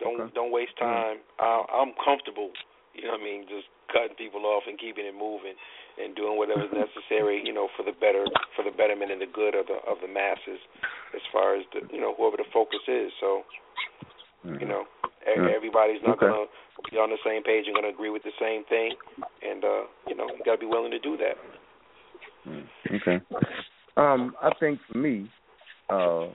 don't 0.00 0.20
Okay. 0.20 0.34
don't 0.34 0.52
waste 0.52 0.76
time. 0.76 1.18
Uh, 1.40 1.64
I'm 1.72 1.92
comfortable. 2.04 2.52
You 2.94 3.08
know 3.08 3.16
what 3.16 3.20
I 3.20 3.24
mean? 3.24 3.48
Just 3.48 3.68
cutting 3.88 4.16
people 4.16 4.44
off 4.44 4.64
and 4.68 4.78
keeping 4.78 5.06
it 5.06 5.14
moving 5.16 5.56
and 5.96 6.14
doing 6.14 6.36
whatever's 6.36 6.72
necessary. 6.76 7.40
You 7.44 7.52
know, 7.56 7.68
for 7.76 7.82
the 7.84 7.92
better, 7.92 8.26
for 8.56 8.62
the 8.64 8.70
betterment 8.70 9.10
and 9.12 9.20
the 9.20 9.26
good 9.32 9.54
of 9.54 9.66
the 9.66 9.80
of 9.88 10.00
the 10.04 10.08
masses, 10.08 10.60
as 11.16 11.22
far 11.32 11.56
as 11.56 11.64
the 11.72 11.88
you 11.88 12.00
know 12.00 12.12
whoever 12.16 12.36
the 12.36 12.48
focus 12.52 12.84
is. 12.86 13.12
So 13.20 13.44
you 14.44 14.66
know, 14.66 14.84
e- 15.24 15.38
Mm. 15.38 15.48
everybody's 15.54 16.02
not 16.02 16.18
Okay. 16.20 16.26
gonna 16.28 16.46
be 16.90 16.96
on 16.96 17.10
the 17.10 17.18
same 17.24 17.42
page 17.42 17.64
and 17.66 17.74
gonna 17.74 17.88
agree 17.88 18.10
with 18.10 18.22
the 18.22 18.32
same 18.40 18.64
thing, 18.64 18.94
and 19.42 19.64
uh, 19.64 19.82
you 20.06 20.16
know, 20.16 20.26
you 20.26 20.42
gotta 20.44 20.58
be 20.58 20.66
willing 20.66 20.90
to 20.90 20.98
do 20.98 21.16
that. 21.16 21.36
Mm, 22.48 22.66
Okay. 23.00 23.24
Um, 23.96 24.34
I 24.42 24.50
think 24.58 24.80
for 24.90 24.98
me, 24.98 25.30
uh, 25.90 26.26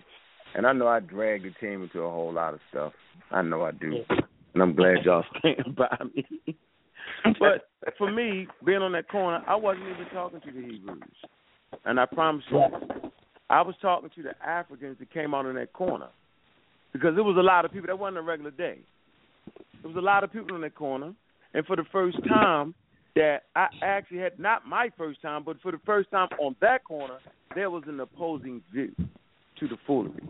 and 0.56 0.66
I 0.66 0.74
know 0.74 0.88
I 0.88 1.00
drag 1.00 1.44
the 1.44 1.52
team 1.60 1.84
into 1.84 2.02
a 2.02 2.10
whole 2.10 2.32
lot 2.32 2.54
of 2.54 2.60
stuff. 2.70 2.94
I 3.32 3.42
know 3.42 3.64
I 3.64 3.72
do, 3.72 3.98
and 4.54 4.64
I'm 4.64 4.76
glad 4.76 5.04
y'all 5.04 5.24
stand 5.40 5.76
by 5.76 5.98
me. 6.16 6.56
but 7.40 7.70
for 7.98 8.12
me, 8.12 8.48
being 8.66 8.82
on 8.82 8.92
that 8.92 9.10
corner, 9.10 9.44
I 9.48 9.56
wasn't 9.56 9.88
even 9.88 10.06
talking 10.14 10.40
to 10.42 10.52
the 10.52 10.62
Hebrews, 10.62 11.02
and 11.86 12.00
I 12.00 12.06
promise 12.06 12.44
you, 12.52 12.62
I 13.50 13.62
was 13.62 13.76
talking 13.82 14.10
to 14.16 14.24
the 14.24 14.34
Africans 14.46 14.98
that 15.00 15.12
came 15.12 15.34
out 15.34 15.46
on 15.46 15.56
that 15.56 15.74
corner 15.74 16.10
because 16.94 17.16
there 17.16 17.24
was 17.24 17.38
a 17.38 17.44
lot 17.44 17.66
of 17.66 17.72
people. 17.72 17.88
That 17.88 18.00
wasn't 18.00 18.18
a 18.18 18.22
regular 18.22 18.52
day. 18.52 18.80
There 19.82 19.92
was 19.92 19.98
a 19.98 20.06
lot 20.06 20.24
of 20.24 20.32
people 20.32 20.56
in 20.56 20.62
that 20.62 20.76
corner, 20.76 21.14
and 21.54 21.66
for 21.66 21.76
the 21.76 21.86
first 21.92 22.18
time, 22.28 22.74
that 23.16 23.44
I 23.56 23.68
actually 23.82 24.20
had 24.20 24.40
not 24.40 24.68
my 24.68 24.90
first 24.98 25.22
time, 25.22 25.44
but 25.44 25.58
for 25.62 25.72
the 25.72 25.80
first 25.86 26.12
time 26.12 26.30
on 26.40 26.56
that 26.62 26.84
corner, 26.84 27.18
there 27.56 27.70
was 27.70 27.84
an 27.88 28.00
opposing 28.00 28.62
view. 28.72 28.92
to 29.60 29.68
the 29.68 29.78
foolery. 29.88 30.22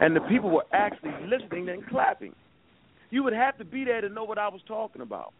And 0.00 0.14
the 0.14 0.20
people 0.20 0.50
were 0.50 0.64
actually 0.72 1.10
listening 1.26 1.68
and 1.68 1.84
clapping. 1.88 2.34
You 3.10 3.22
would 3.24 3.32
have 3.32 3.58
to 3.58 3.64
be 3.64 3.84
there 3.84 4.00
to 4.00 4.08
know 4.08 4.24
what 4.24 4.38
I 4.38 4.48
was 4.48 4.60
talking 4.66 5.02
about. 5.02 5.32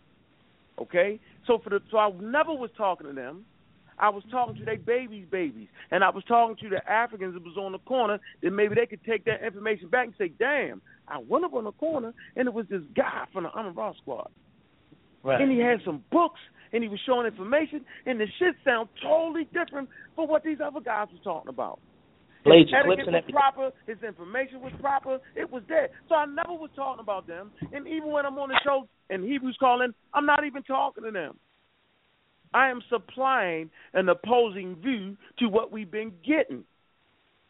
Okay? 0.80 1.20
So 1.46 1.58
for 1.62 1.70
the 1.70 1.80
so 1.90 1.98
I 1.98 2.10
never 2.20 2.52
was 2.52 2.70
talking 2.76 3.06
to 3.06 3.12
them. 3.12 3.44
I 3.98 4.10
was 4.10 4.22
talking 4.30 4.56
to 4.56 4.64
their 4.64 4.78
babies' 4.78 5.26
babies. 5.30 5.68
And 5.90 6.04
I 6.04 6.10
was 6.10 6.24
talking 6.24 6.56
to 6.62 6.68
the 6.68 6.90
Africans 6.90 7.34
that 7.34 7.42
was 7.42 7.56
on 7.56 7.72
the 7.72 7.78
corner 7.78 8.18
that 8.42 8.50
maybe 8.50 8.74
they 8.74 8.86
could 8.86 9.04
take 9.04 9.24
that 9.24 9.44
information 9.44 9.88
back 9.88 10.06
and 10.06 10.14
say, 10.18 10.28
Damn, 10.38 10.82
I 11.08 11.18
went 11.18 11.44
up 11.44 11.54
on 11.54 11.64
the 11.64 11.72
corner 11.72 12.12
and 12.34 12.48
it 12.48 12.54
was 12.54 12.66
this 12.68 12.82
guy 12.94 13.24
from 13.32 13.44
the 13.44 13.50
Honor 13.50 13.72
Rock 13.72 13.96
Squad. 14.02 14.28
Right. 15.22 15.40
And 15.40 15.50
he 15.50 15.58
had 15.58 15.78
some 15.84 16.04
books 16.10 16.40
and 16.72 16.82
he 16.82 16.88
was 16.88 17.00
showing 17.06 17.26
information 17.26 17.84
and 18.04 18.20
the 18.20 18.26
shit 18.38 18.54
sound 18.64 18.88
totally 19.02 19.44
different 19.44 19.88
from 20.14 20.28
what 20.28 20.44
these 20.44 20.58
other 20.64 20.80
guys 20.80 21.08
was 21.12 21.20
talking 21.24 21.48
about. 21.48 21.80
Blades, 22.44 22.70
his 22.70 22.78
etiquette 22.78 23.12
was 23.12 23.24
proper, 23.30 23.70
his 23.86 23.98
information 24.06 24.60
was 24.60 24.72
proper, 24.80 25.18
it 25.34 25.50
was 25.50 25.62
there. 25.68 25.88
So 26.08 26.14
I 26.14 26.26
never 26.26 26.54
was 26.54 26.70
talking 26.76 27.02
about 27.02 27.26
them. 27.26 27.50
And 27.72 27.88
even 27.88 28.12
when 28.12 28.24
I'm 28.24 28.38
on 28.38 28.50
the 28.50 28.60
show 28.64 28.88
and 29.10 29.24
Hebrews 29.24 29.56
calling, 29.58 29.92
I'm 30.14 30.26
not 30.26 30.44
even 30.44 30.62
talking 30.62 31.02
to 31.04 31.10
them. 31.10 31.38
I 32.54 32.68
am 32.68 32.80
supplying 32.88 33.70
an 33.94 34.08
opposing 34.08 34.76
view 34.76 35.16
to 35.38 35.48
what 35.48 35.72
we've 35.72 35.90
been 35.90 36.12
getting. 36.26 36.64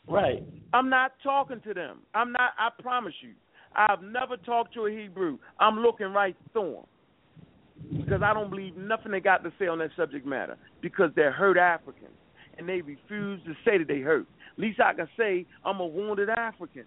Right. 0.09 0.43
I'm 0.73 0.89
not 0.89 1.13
talking 1.23 1.61
to 1.63 1.75
them. 1.75 1.99
I'm 2.15 2.33
not 2.33 2.53
I 2.59 2.69
promise 2.83 3.15
you. 3.21 3.33
I've 3.75 4.03
never 4.03 4.37
talked 4.37 4.75
to 4.75 4.87
a 4.87 4.91
Hebrew. 4.91 5.39
I'm 5.61 5.79
looking 5.79 6.13
right 6.13 6.37
through 6.53 6.73
them. 6.73 8.01
Because 8.01 8.23
I 8.23 8.33
don't 8.33 8.49
believe 8.49 8.77
nothing 8.77 9.13
they 9.13 9.21
got 9.21 9.45
to 9.45 9.53
say 9.59 9.67
on 9.67 9.79
that 9.79 9.91
subject 9.97 10.27
matter. 10.27 10.57
Because 10.81 11.11
they're 11.15 11.33
hurt 11.33 11.59
Africans. 11.59 12.11
And 12.57 12.69
they 12.69 12.81
refuse 12.81 13.41
to 13.45 13.53
say 13.65 13.77
that 13.79 13.87
they 13.87 14.01
hurt. 14.01 14.27
Least 14.57 14.81
I 14.81 14.95
can 14.95 15.09
say 15.19 15.45
I'm 15.65 15.81
a 15.81 15.87
wounded 15.87 16.31
African. 16.31 16.85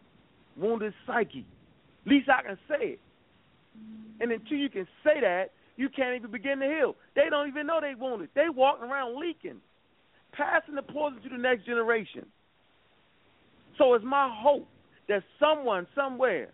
Wounded 0.58 0.94
psyche. 1.06 1.46
Least 2.06 2.30
I 2.30 2.42
can 2.42 2.58
say 2.68 2.86
it. 2.86 3.00
And 4.20 4.32
until 4.32 4.58
you 4.58 4.70
can 4.70 4.88
say 5.04 5.22
that, 5.22 5.52
you 5.80 5.88
can't 5.88 6.14
even 6.14 6.30
begin 6.30 6.60
to 6.60 6.66
heal. 6.66 6.96
They 7.16 7.30
don't 7.30 7.48
even 7.48 7.66
know 7.66 7.80
they 7.80 7.94
wounded. 7.98 8.30
They 8.36 8.50
walking 8.54 8.90
around 8.90 9.18
leaking, 9.18 9.62
passing 10.34 10.76
the 10.76 10.82
poison 10.82 11.22
to 11.24 11.30
the 11.30 11.38
next 11.38 11.66
generation. 11.66 12.26
So 13.78 13.94
it's 13.94 14.04
my 14.04 14.30
hope 14.30 14.68
that 15.08 15.24
someone 15.40 15.88
somewhere, 15.96 16.50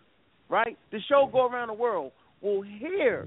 right, 0.48 0.78
the 0.92 1.00
show 1.10 1.28
go 1.34 1.48
around 1.48 1.70
the 1.70 1.74
world 1.74 2.12
will 2.42 2.62
hear 2.62 3.26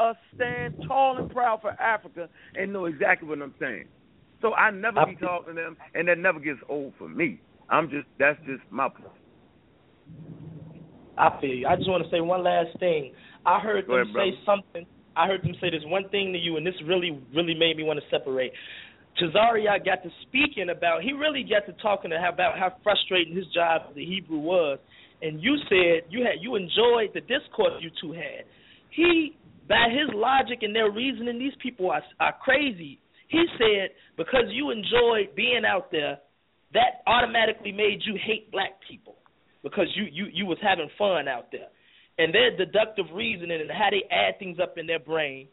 us 0.00 0.16
stand 0.34 0.74
tall 0.88 1.18
and 1.18 1.30
proud 1.30 1.60
for 1.60 1.70
Africa 1.80 2.28
and 2.56 2.72
know 2.72 2.86
exactly 2.86 3.28
what 3.28 3.40
I'm 3.40 3.54
saying. 3.60 3.84
So 4.42 4.54
I 4.54 4.72
never 4.72 5.06
be 5.06 5.14
talking 5.14 5.54
to 5.54 5.60
them, 5.62 5.76
and 5.94 6.08
that 6.08 6.18
never 6.18 6.40
gets 6.40 6.58
old 6.68 6.94
for 6.98 7.08
me. 7.08 7.40
I'm 7.70 7.88
just 7.90 8.08
that's 8.18 8.38
just 8.44 8.62
my 8.70 8.88
point. 8.88 9.04
I 11.16 11.38
feel 11.40 11.50
you. 11.54 11.66
I 11.68 11.76
just 11.76 11.88
want 11.88 12.02
to 12.02 12.10
say 12.10 12.20
one 12.20 12.42
last 12.42 12.76
thing. 12.80 13.12
I 13.46 13.60
heard 13.60 13.86
Go 13.86 13.94
them 13.94 14.02
ahead, 14.02 14.14
say 14.14 14.44
brother. 14.44 14.62
something. 14.74 14.86
I 15.18 15.26
heard 15.26 15.42
them 15.42 15.54
say 15.60 15.70
this 15.70 15.82
one 15.84 16.08
thing 16.10 16.32
to 16.32 16.38
you, 16.38 16.56
and 16.56 16.66
this 16.66 16.74
really, 16.86 17.20
really 17.34 17.54
made 17.54 17.76
me 17.76 17.82
want 17.82 17.98
to 17.98 18.06
separate. 18.08 18.52
Cesaria 19.20 19.84
got 19.84 20.02
to 20.04 20.10
speaking 20.22 20.70
about. 20.70 21.02
He 21.02 21.12
really 21.12 21.42
got 21.42 21.66
to 21.66 21.74
talking 21.82 22.12
about 22.12 22.58
how 22.58 22.72
frustrating 22.84 23.34
his 23.34 23.46
job 23.52 23.82
as 23.90 23.96
a 23.96 24.04
Hebrew 24.04 24.38
was, 24.38 24.78
and 25.20 25.42
you 25.42 25.56
said 25.68 26.08
you 26.08 26.22
had 26.22 26.40
you 26.40 26.54
enjoyed 26.54 27.10
the 27.14 27.20
discourse 27.20 27.82
you 27.82 27.90
two 28.00 28.12
had. 28.12 28.46
He, 28.90 29.36
by 29.68 29.88
his 29.90 30.08
logic 30.14 30.62
and 30.62 30.74
their 30.74 30.90
reasoning, 30.90 31.38
these 31.38 31.56
people 31.60 31.90
are 31.90 32.02
are 32.20 32.34
crazy. 32.40 33.00
He 33.28 33.44
said 33.58 33.90
because 34.16 34.46
you 34.50 34.70
enjoyed 34.70 35.34
being 35.34 35.62
out 35.66 35.90
there, 35.90 36.18
that 36.74 37.02
automatically 37.06 37.72
made 37.72 38.00
you 38.06 38.16
hate 38.24 38.50
black 38.52 38.78
people 38.88 39.16
because 39.62 39.86
you 39.96 40.04
you 40.12 40.30
you 40.32 40.46
was 40.46 40.58
having 40.62 40.88
fun 40.96 41.26
out 41.26 41.50
there, 41.50 41.68
and 42.18 42.34
their 42.34 42.56
deductive 42.56 43.06
reasoning 43.14 43.60
and 43.60 43.70
how 43.70 43.88
they 43.90 44.02
add 44.14 44.38
things 44.38 44.58
up 44.60 44.76
in 44.76 44.86
their 44.86 44.98
brain 44.98 45.48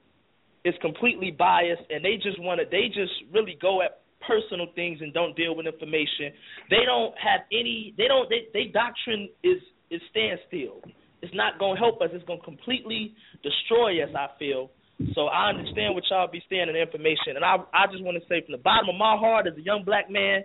is 0.66 0.74
completely 0.82 1.30
biased, 1.32 1.84
and 1.90 2.04
they 2.04 2.18
just 2.18 2.42
want 2.42 2.60
to 2.60 2.66
they 2.70 2.88
just 2.88 3.14
really 3.32 3.58
go 3.62 3.82
at 3.82 4.02
personal 4.26 4.66
things 4.74 5.00
and 5.02 5.14
don't 5.14 5.38
deal 5.38 5.56
with 5.56 5.68
information. 5.68 6.34
They 6.70 6.82
don't 6.86 7.14
have 7.22 7.46
any. 7.54 7.94
They 7.98 8.10
don't. 8.10 8.28
They, 8.30 8.50
they 8.52 8.74
doctrine 8.74 9.30
is 9.44 9.62
is 9.92 10.02
standstill. 10.10 10.82
It's 11.22 11.34
not 11.34 11.58
to 11.62 11.80
help 11.80 12.02
us. 12.02 12.10
It's 12.12 12.26
to 12.26 12.38
completely 12.44 13.14
destroy 13.44 14.02
us. 14.04 14.10
I 14.18 14.28
feel. 14.38 14.72
So 15.14 15.28
I 15.28 15.50
understand 15.50 15.94
what 15.94 16.04
y'all 16.10 16.32
be 16.32 16.42
saying 16.50 16.68
in 16.70 16.76
information, 16.76 17.38
and 17.38 17.46
I 17.46 17.62
I 17.70 17.86
just 17.92 18.04
want 18.04 18.18
to 18.18 18.26
say 18.28 18.42
from 18.42 18.58
the 18.58 18.64
bottom 18.64 18.90
of 18.90 18.98
my 18.98 19.16
heart, 19.18 19.46
as 19.46 19.54
a 19.58 19.62
young 19.62 19.84
black 19.86 20.10
man, 20.10 20.42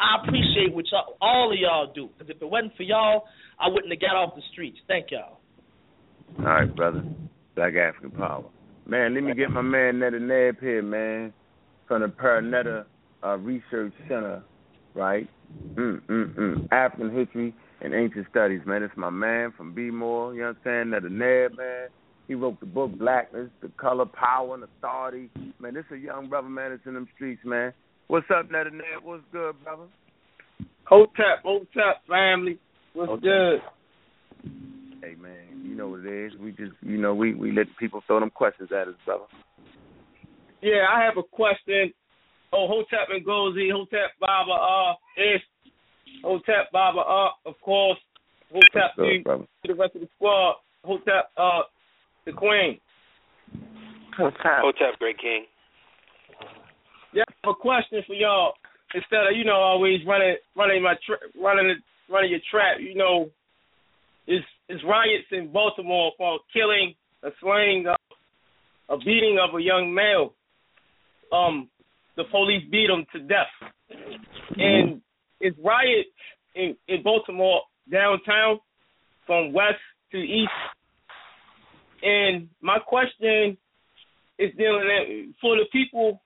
I 0.00 0.22
appreciate 0.24 0.72
what 0.72 0.86
y'all, 0.90 1.18
all 1.20 1.52
of 1.52 1.58
y'all 1.58 1.92
do. 1.92 2.08
Because 2.16 2.30
if 2.34 2.40
it 2.40 2.48
wasn't 2.48 2.76
for 2.76 2.84
y'all, 2.84 3.24
I 3.58 3.68
wouldn't 3.68 3.92
have 3.92 4.00
got 4.00 4.16
off 4.16 4.34
the 4.36 4.42
streets. 4.52 4.78
Thank 4.86 5.10
y'all. 5.10 5.37
All 6.38 6.44
right, 6.44 6.74
brother. 6.74 7.02
Black 7.54 7.74
African 7.74 8.10
power. 8.12 8.44
Man, 8.86 9.14
let 9.14 9.22
me 9.22 9.34
get 9.34 9.50
my 9.50 9.62
man 9.62 9.98
Neter 9.98 10.20
Neb 10.20 10.60
here, 10.60 10.82
man, 10.82 11.32
from 11.86 12.02
the 12.02 12.08
Paranetta 12.08 12.84
uh, 13.22 13.36
Research 13.36 13.92
Center, 14.08 14.42
right? 14.94 15.28
Mm, 15.74 16.00
mm, 16.02 16.34
mm. 16.34 16.68
African 16.72 17.14
History 17.14 17.54
and 17.80 17.94
Ancient 17.94 18.26
Studies, 18.30 18.60
man. 18.64 18.82
It's 18.82 18.96
my 18.96 19.10
man 19.10 19.52
from 19.56 19.74
B 19.74 19.90
More, 19.90 20.34
you 20.34 20.44
understand? 20.44 20.92
Neter 20.92 21.10
Neb, 21.10 21.58
man. 21.58 21.88
He 22.28 22.34
wrote 22.34 22.60
the 22.60 22.66
book 22.66 22.96
Blackness, 22.98 23.50
The 23.60 23.70
Color, 23.76 24.06
Power, 24.06 24.54
and 24.54 24.64
Authority. 24.64 25.30
Man, 25.58 25.74
this 25.74 25.84
is 25.90 25.96
a 25.96 25.98
young 25.98 26.28
brother, 26.28 26.48
man, 26.48 26.70
that's 26.70 26.86
in 26.86 26.94
them 26.94 27.08
streets, 27.14 27.40
man. 27.44 27.72
What's 28.06 28.26
up, 28.34 28.50
Neter 28.50 28.70
Neb? 28.70 29.02
What's 29.02 29.24
good, 29.32 29.54
brother? 29.64 29.84
Hotep, 30.84 31.42
Hotep 31.44 32.06
family. 32.08 32.58
What's 32.94 33.10
Hotep. 33.10 33.22
good? 33.22 33.60
Hey, 35.02 35.14
man, 35.20 35.62
you 35.64 35.76
know 35.76 35.88
what 35.88 36.00
it 36.00 36.26
is. 36.26 36.32
We 36.38 36.50
just, 36.50 36.72
you 36.82 36.98
know, 36.98 37.14
we, 37.14 37.34
we 37.34 37.52
let 37.52 37.66
people 37.78 38.02
throw 38.06 38.18
them 38.20 38.30
questions 38.30 38.70
at 38.72 38.88
us, 38.88 38.94
brother. 39.06 39.24
Yeah, 40.60 40.86
I 40.92 41.04
have 41.04 41.16
a 41.16 41.22
question. 41.22 41.92
Oh, 42.52 42.66
Hotep 42.66 43.08
and 43.10 43.24
Gozi, 43.24 43.70
Hotep 43.70 44.18
Baba 44.20 44.52
uh 44.52 44.92
is 45.16 45.40
Hotep 46.24 46.72
Baba 46.72 47.00
uh 47.00 47.48
of 47.48 47.54
course. 47.60 47.98
Hotep 48.52 48.72
What's 48.72 48.96
good, 48.96 49.20
the, 49.20 49.22
brother? 49.22 49.44
the 49.64 49.74
rest 49.74 49.94
of 49.94 50.00
the 50.00 50.08
squad. 50.16 50.54
Hotep 50.84 51.30
uh 51.36 51.60
the 52.26 52.32
Queen. 52.32 52.78
Hotep. 54.16 54.64
Hotep, 54.64 54.98
great 54.98 55.18
king. 55.18 55.44
Yeah, 57.12 57.22
I 57.28 57.32
have 57.44 57.54
a 57.54 57.60
question 57.60 58.02
for 58.06 58.14
y'all. 58.14 58.54
Instead 58.94 59.30
of 59.30 59.36
you 59.36 59.44
know 59.44 59.60
always 59.60 60.00
running 60.06 60.36
running 60.56 60.82
my 60.82 60.94
tra- 61.06 61.28
running 61.40 61.76
running 62.10 62.30
your 62.30 62.40
trap, 62.50 62.78
you 62.80 62.94
know, 62.94 63.30
is 64.28 64.44
is 64.68 64.80
riots 64.86 65.26
in 65.32 65.50
Baltimore 65.50 66.12
for 66.18 66.38
killing, 66.52 66.94
a 67.24 67.30
slaying, 67.40 67.86
uh, 67.86 67.96
a 68.90 68.98
beating 68.98 69.38
of 69.42 69.58
a 69.58 69.62
young 69.62 69.92
male. 69.92 70.34
Um, 71.32 71.68
the 72.16 72.24
police 72.30 72.62
beat 72.70 72.90
him 72.90 73.06
to 73.12 73.20
death, 73.20 73.46
and 74.56 75.00
it's 75.40 75.58
riots 75.64 76.08
in 76.54 76.76
in 76.86 77.02
Baltimore 77.02 77.62
downtown 77.90 78.60
from 79.26 79.52
west 79.52 79.80
to 80.12 80.18
east. 80.18 80.50
And 82.02 82.48
my 82.60 82.78
question 82.78 83.56
is 84.38 84.50
dealing 84.56 85.34
for 85.40 85.56
the 85.56 85.64
people 85.72 86.20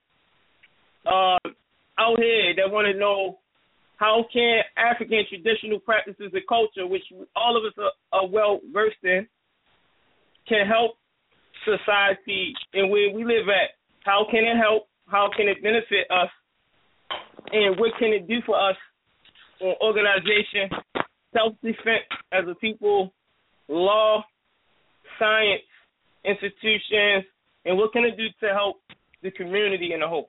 uh, 1.07 1.39
out 1.99 2.19
here 2.19 2.55
that 2.57 2.71
want 2.71 2.87
to 2.93 2.99
know 2.99 3.39
how 4.03 4.25
can 4.33 4.63
African 4.77 5.23
traditional 5.29 5.79
practices 5.79 6.33
and 6.35 6.43
culture, 6.49 6.89
which 6.89 7.05
all 7.37 7.57
of 7.57 7.63
us 7.63 7.73
are, 7.79 8.19
are 8.21 8.27
well 8.27 8.59
versed 8.73 8.97
in, 9.05 9.29
can 10.49 10.67
help 10.67 10.99
society 11.65 12.53
and 12.75 12.91
where 12.91 13.15
we 13.15 13.23
live 13.25 13.47
at. 13.49 13.79
How 14.05 14.27
can 14.29 14.43
it 14.43 14.57
help? 14.57 14.89
How 15.07 15.31
can 15.37 15.47
it 15.47 15.63
benefit 15.63 16.11
us? 16.11 16.31
And 17.53 17.79
what 17.79 17.93
can 18.01 18.09
it 18.13 18.27
do 18.27 18.41
for 18.45 18.59
us 18.59 18.75
on 19.61 19.77
organization, 19.81 20.69
self 21.33 21.55
defense 21.63 22.11
as 22.33 22.43
a 22.51 22.57
people, 22.57 23.15
law, 23.69 24.25
science, 25.17 25.63
institutions, 26.25 27.25
and 27.65 27.79
what 27.79 27.93
can 27.93 28.03
it 28.03 28.17
do 28.17 28.27
to 28.45 28.53
help 28.53 28.81
the 29.23 29.31
community 29.31 29.93
in 29.95 30.03
a 30.03 30.09
whole? 30.09 30.29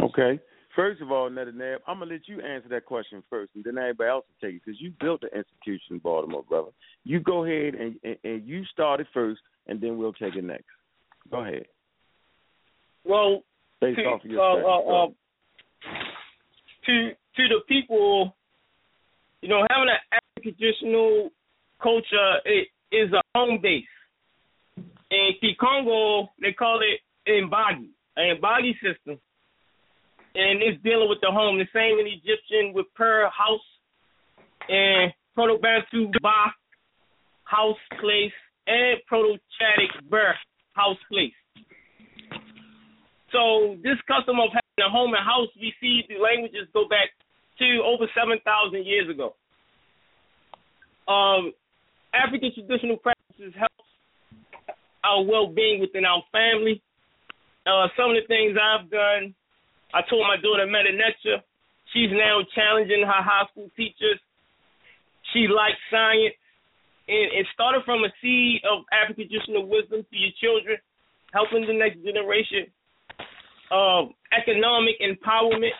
Okay. 0.00 0.40
First 0.78 1.02
of 1.02 1.10
all, 1.10 1.28
Netta 1.28 1.50
Nab, 1.50 1.80
I'm 1.88 1.98
gonna 1.98 2.12
let 2.12 2.28
you 2.28 2.40
answer 2.40 2.68
that 2.68 2.86
question 2.86 3.20
first, 3.28 3.50
and 3.56 3.64
then 3.64 3.76
everybody 3.78 4.10
else 4.10 4.24
will 4.28 4.48
take 4.48 4.58
it 4.58 4.62
because 4.64 4.80
you 4.80 4.92
built 5.00 5.22
the 5.22 5.26
institution 5.26 5.96
in 5.96 5.98
Baltimore, 5.98 6.44
brother. 6.48 6.70
You 7.02 7.18
go 7.18 7.44
ahead 7.44 7.74
and, 7.74 7.96
and 8.04 8.16
and 8.22 8.46
you 8.46 8.62
start 8.66 9.00
it 9.00 9.08
first, 9.12 9.40
and 9.66 9.80
then 9.80 9.98
we'll 9.98 10.12
take 10.12 10.36
it 10.36 10.44
next. 10.44 10.66
Go 11.32 11.38
ahead. 11.42 11.64
Well, 13.04 13.42
Based 13.80 13.98
to, 13.98 14.04
off 14.04 14.24
of 14.24 14.30
your 14.30 14.40
uh, 14.40 15.02
uh, 15.02 15.04
uh, 15.04 15.08
to 16.86 17.10
to 17.10 17.48
the 17.48 17.60
people, 17.66 18.36
you 19.42 19.48
know, 19.48 19.66
having 19.68 19.88
an 19.88 20.20
African 20.36 20.54
traditional 20.60 21.30
culture 21.82 22.36
it 22.44 22.68
is 22.92 23.12
a 23.12 23.22
home 23.36 23.58
base. 23.60 23.82
In 25.10 25.30
Kikongo, 25.42 26.28
they 26.40 26.52
call 26.52 26.78
it 26.82 27.00
Mbagi, 27.28 27.88
an 28.16 28.36
Mbagi 28.40 28.74
system. 28.74 29.18
And 30.38 30.62
it's 30.62 30.80
dealing 30.84 31.08
with 31.10 31.18
the 31.20 31.34
home. 31.34 31.58
The 31.58 31.66
same 31.74 31.98
in 31.98 32.06
Egyptian 32.06 32.72
with 32.72 32.86
per 32.94 33.28
house. 33.28 33.66
and 34.68 35.12
Proto-Bantu 35.34 36.10
Ba 36.20 36.52
House 37.44 37.78
Place, 38.00 38.34
and 38.66 38.98
Proto-Chadic 39.06 40.10
Burr 40.10 40.34
House 40.74 40.98
Place. 41.10 41.32
So 43.32 43.76
this 43.82 43.96
custom 44.06 44.40
of 44.40 44.50
having 44.50 44.82
a 44.82 44.90
home 44.90 45.14
and 45.14 45.24
house, 45.24 45.48
we 45.60 45.72
see 45.80 46.02
the 46.08 46.18
languages 46.18 46.68
go 46.74 46.88
back 46.88 47.10
to 47.58 47.82
over 47.84 48.06
7,000 48.18 48.42
years 48.84 49.08
ago. 49.08 49.34
Um, 51.06 51.52
African 52.12 52.52
traditional 52.52 52.96
practices 52.96 53.54
help 53.56 53.72
our 55.04 55.22
well-being 55.24 55.80
within 55.80 56.04
our 56.04 56.22
family. 56.32 56.82
Uh, 57.66 57.88
some 57.96 58.10
of 58.10 58.16
the 58.16 58.26
things 58.26 58.56
I've 58.58 58.90
done, 58.90 59.34
I 59.94 60.02
told 60.08 60.28
my 60.28 60.36
daughter 60.36 60.68
Metanetra, 60.68 61.40
she's 61.92 62.12
now 62.12 62.44
challenging 62.54 63.04
her 63.04 63.22
high 63.24 63.48
school 63.50 63.70
teachers. 63.76 64.20
She 65.32 65.48
likes 65.48 65.80
science, 65.90 66.36
and 67.08 67.32
it 67.32 67.46
started 67.52 67.84
from 67.84 68.04
a 68.04 68.12
seed 68.20 68.60
of 68.68 68.84
African 68.92 69.28
traditional 69.28 69.68
wisdom 69.68 70.04
to 70.04 70.16
your 70.16 70.32
children, 70.40 70.76
helping 71.32 71.64
the 71.66 71.76
next 71.76 72.04
generation 72.04 72.68
of 73.70 74.12
economic 74.32 74.96
empowerment. 75.00 75.76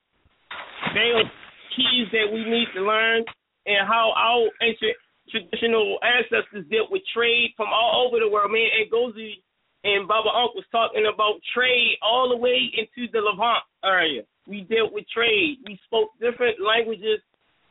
They 0.94 1.12
are 1.16 1.28
keys 1.76 2.08
that 2.12 2.32
we 2.32 2.44
need 2.44 2.68
to 2.74 2.80
learn 2.84 3.24
and 3.66 3.84
how 3.86 4.12
our 4.16 4.48
ancient 4.64 4.96
traditional 5.28 5.98
ancestors 6.00 6.64
dealt 6.72 6.90
with 6.90 7.02
trade 7.12 7.52
from 7.56 7.68
all 7.68 8.08
over 8.08 8.18
the 8.18 8.28
world. 8.28 8.52
Man, 8.52 8.68
Ngozi 8.88 9.44
and 9.84 10.08
Baba 10.08 10.30
Unc 10.34 10.54
was 10.54 10.64
talking 10.72 11.06
about 11.06 11.40
trade 11.54 11.98
all 12.02 12.28
the 12.28 12.36
way 12.36 12.70
into 12.74 13.10
the 13.12 13.20
Levant 13.20 13.62
area. 13.84 14.22
We 14.46 14.62
dealt 14.62 14.92
with 14.92 15.04
trade. 15.08 15.58
We 15.66 15.78
spoke 15.86 16.10
different 16.20 16.58
languages. 16.60 17.20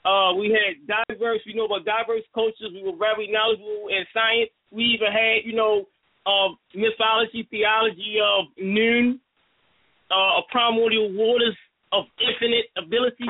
Uh, 0.06 0.34
we 0.36 0.56
had 0.56 0.88
diverse, 0.88 1.42
we 1.46 1.54
know 1.54 1.66
about 1.66 1.84
diverse 1.84 2.24
cultures. 2.34 2.72
We 2.72 2.84
were 2.84 2.96
very 2.96 3.28
knowledgeable 3.30 3.90
in 3.92 4.06
science. 4.14 4.52
We 4.72 4.96
even 4.96 5.12
had, 5.12 5.44
you 5.44 5.56
know, 5.56 5.84
uh, 6.26 6.56
mythology, 6.76 7.48
theology 7.52 8.16
of 8.24 8.46
Nun, 8.58 9.20
uh, 10.12 10.42
primordial 10.50 11.12
waters 11.12 11.58
of 11.92 12.06
infinite 12.20 12.72
ability. 12.78 13.28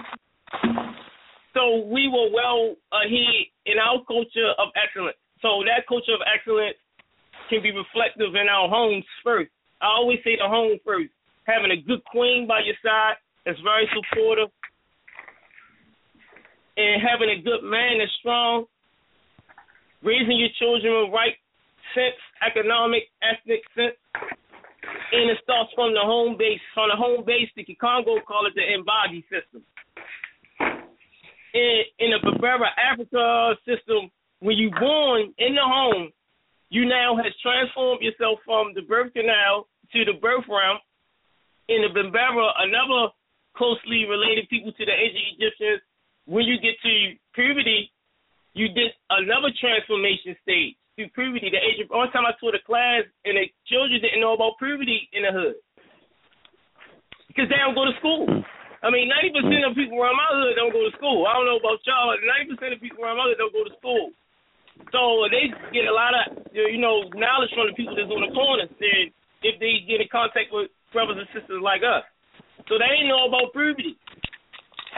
So 1.53 1.81
we 1.89 2.05
were 2.09 2.29
well 2.29 2.75
ahead 2.93 3.49
in 3.65 3.79
our 3.81 4.03
culture 4.05 4.53
of 4.61 4.69
excellence. 4.77 5.17
So 5.41 5.65
that 5.65 5.87
culture 5.87 6.13
of 6.13 6.21
excellence 6.29 6.77
can 7.49 7.61
be 7.63 7.71
reflective 7.71 8.35
in 8.35 8.47
our 8.47 8.69
homes 8.69 9.05
first. 9.23 9.51
I 9.81 9.87
always 9.87 10.19
say 10.23 10.35
the 10.35 10.47
home 10.47 10.77
first. 10.85 11.09
Having 11.45 11.71
a 11.71 11.81
good 11.81 12.03
queen 12.05 12.47
by 12.47 12.61
your 12.65 12.75
side 12.83 13.15
that's 13.45 13.59
very 13.63 13.87
supportive, 13.95 14.49
and 16.75 17.01
having 17.01 17.29
a 17.29 17.41
good 17.41 17.63
man 17.63 17.97
that's 17.99 18.11
strong, 18.19 18.65
raising 20.03 20.37
your 20.37 20.51
children 20.59 21.07
with 21.07 21.13
right 21.13 21.33
sense, 21.95 22.19
economic, 22.45 23.07
ethnic 23.23 23.63
sense, 23.73 23.95
and 25.11 25.31
it 25.31 25.37
starts 25.43 25.71
from 25.73 25.93
the 25.93 26.03
home 26.03 26.35
base. 26.37 26.59
From 26.73 26.89
the 26.89 26.99
home 26.99 27.23
base, 27.25 27.49
the 27.55 27.63
Congo 27.79 28.19
call 28.27 28.45
it 28.45 28.53
the 28.55 28.67
Embagi 28.67 29.23
system. 29.31 29.63
In, 31.53 31.81
in 31.99 32.09
the 32.11 32.19
Berbera 32.27 32.69
Africa 32.75 33.55
system, 33.65 34.11
when 34.39 34.57
you're 34.57 34.77
born 34.79 35.33
in 35.39 35.55
the 35.55 35.63
home, 35.63 36.11
you 36.69 36.85
now 36.85 37.15
has 37.15 37.31
transformed 37.41 38.01
yourself 38.01 38.39
from 38.43 38.73
the 38.75 38.81
birth 38.81 39.13
canal 39.13 39.67
to 39.93 40.05
the 40.05 40.19
birth 40.19 40.45
realm. 40.49 40.79
In 41.67 41.83
the 41.83 41.91
Berbera, 41.91 42.51
another 42.63 43.11
closely 43.55 44.07
related 44.07 44.47
people 44.47 44.71
to 44.71 44.83
the 44.85 44.95
ancient 44.95 45.35
Egyptians, 45.35 45.81
when 46.23 46.45
you 46.45 46.59
get 46.59 46.79
to 46.83 46.93
puberty, 47.35 47.91
you 48.53 48.67
did 48.71 48.91
another 49.09 49.51
transformation 49.59 50.35
stage 50.43 50.75
through 50.95 51.11
puberty. 51.11 51.51
The 51.51 51.59
age 51.59 51.83
of 51.83 51.91
one 51.91 52.11
time 52.11 52.27
I 52.27 52.35
taught 52.39 52.55
a 52.55 52.63
class 52.63 53.03
and 53.23 53.35
the 53.35 53.47
children 53.67 53.99
didn't 53.99 54.19
know 54.19 54.33
about 54.33 54.59
puberty 54.59 55.07
in 55.11 55.23
the 55.23 55.31
hood 55.31 55.59
because 57.27 57.47
they 57.51 57.59
don't 57.59 57.75
go 57.75 57.85
to 57.85 57.95
school. 57.99 58.25
I 58.81 58.89
mean, 58.89 59.09
ninety 59.09 59.33
percent 59.33 59.65
of 59.65 59.75
people 59.75 59.99
around 59.99 60.17
my 60.17 60.29
hood 60.29 60.55
don't 60.55 60.73
go 60.73 60.83
to 60.85 60.93
school. 60.97 61.25
I 61.25 61.37
don't 61.37 61.49
know 61.49 61.61
about 61.61 61.83
y'all. 61.85 62.13
Ninety 62.17 62.55
percent 62.55 62.73
of 62.73 62.79
people 62.81 63.03
around 63.03 63.17
my 63.17 63.29
hood 63.29 63.39
don't 63.41 63.53
go 63.53 63.65
to 63.65 63.75
school. 63.77 64.09
So 64.91 65.27
they 65.29 65.51
get 65.75 65.85
a 65.89 65.93
lot 65.93 66.15
of 66.15 66.47
you 66.53 66.79
know 66.79 67.09
knowledge 67.13 67.51
from 67.53 67.67
the 67.69 67.75
people 67.75 67.95
that's 67.95 68.09
on 68.09 68.23
the 68.23 68.33
corners. 68.33 68.71
Then 68.79 69.11
if 69.43 69.59
they 69.59 69.83
get 69.85 70.01
in 70.01 70.09
contact 70.09 70.49
with 70.51 70.71
brothers 70.93 71.19
and 71.19 71.29
sisters 71.35 71.61
like 71.61 71.83
us, 71.83 72.05
so 72.65 72.79
they 72.79 72.87
ain't 72.87 73.11
know 73.11 73.27
about 73.27 73.53
puberty. 73.53 73.95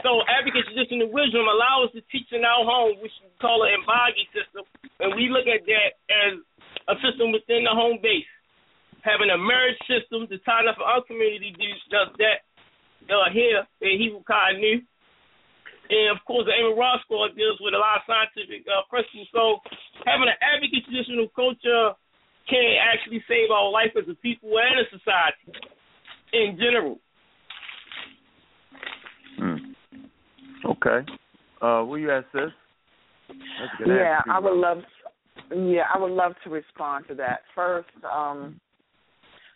So 0.00 0.24
African 0.24 0.64
traditional 0.64 1.12
wisdom 1.12 1.44
allow 1.44 1.84
us 1.84 1.92
to 1.92 2.00
teach 2.08 2.32
in 2.32 2.40
our 2.40 2.64
home, 2.64 2.96
which 3.04 3.12
we 3.20 3.28
call 3.36 3.68
an 3.68 3.76
embagi 3.76 4.24
system, 4.32 4.64
and 5.02 5.12
we 5.12 5.28
look 5.28 5.44
at 5.44 5.60
that 5.68 5.90
as 6.08 6.40
a 6.88 6.96
system 7.04 7.32
within 7.36 7.68
the 7.68 7.74
home 7.74 8.00
base. 8.00 8.28
Having 9.04 9.32
a 9.32 9.40
marriage 9.40 9.80
system, 9.88 10.28
the 10.28 10.40
time 10.44 10.68
for 10.76 10.84
our 10.84 11.04
community 11.04 11.52
does 11.88 12.08
that 12.20 12.44
uh, 13.08 13.28
here 13.32 13.64
in 13.80 13.96
Hebrew 13.96 14.24
New. 14.60 14.80
And 15.90 16.14
of 16.14 16.22
course, 16.24 16.46
the 16.46 16.54
Amy 16.54 16.78
Ross 16.78 17.02
Squad 17.02 17.34
deals 17.34 17.58
with 17.58 17.74
a 17.74 17.82
lot 17.82 17.98
of 17.98 18.06
scientific 18.06 18.62
uh, 18.70 18.86
principles. 18.86 19.26
So 19.34 19.58
having 20.06 20.30
an 20.30 20.38
advocate 20.38 20.86
traditional 20.86 21.26
culture 21.34 21.98
can 22.46 22.78
actually 22.78 23.22
save 23.26 23.50
our 23.50 23.70
life 23.70 23.90
as 23.98 24.06
a 24.06 24.14
people 24.22 24.54
and 24.54 24.78
a 24.78 24.86
society 24.86 25.50
in 26.32 26.56
general. 26.56 26.98
Hmm. 29.36 29.74
Okay. 30.64 31.02
Uh, 31.60 31.82
where 31.82 31.98
you 31.98 32.10
at, 32.10 32.24
sis? 32.32 32.54
Yeah, 33.86 34.20
I 34.30 34.38
would 34.38 34.56
love. 34.56 34.78
Yeah, 35.50 35.90
I 35.92 35.98
would 35.98 36.12
love 36.12 36.32
to 36.44 36.50
respond 36.50 37.06
to 37.08 37.14
that. 37.16 37.40
First, 37.54 37.88
um, 38.04 38.60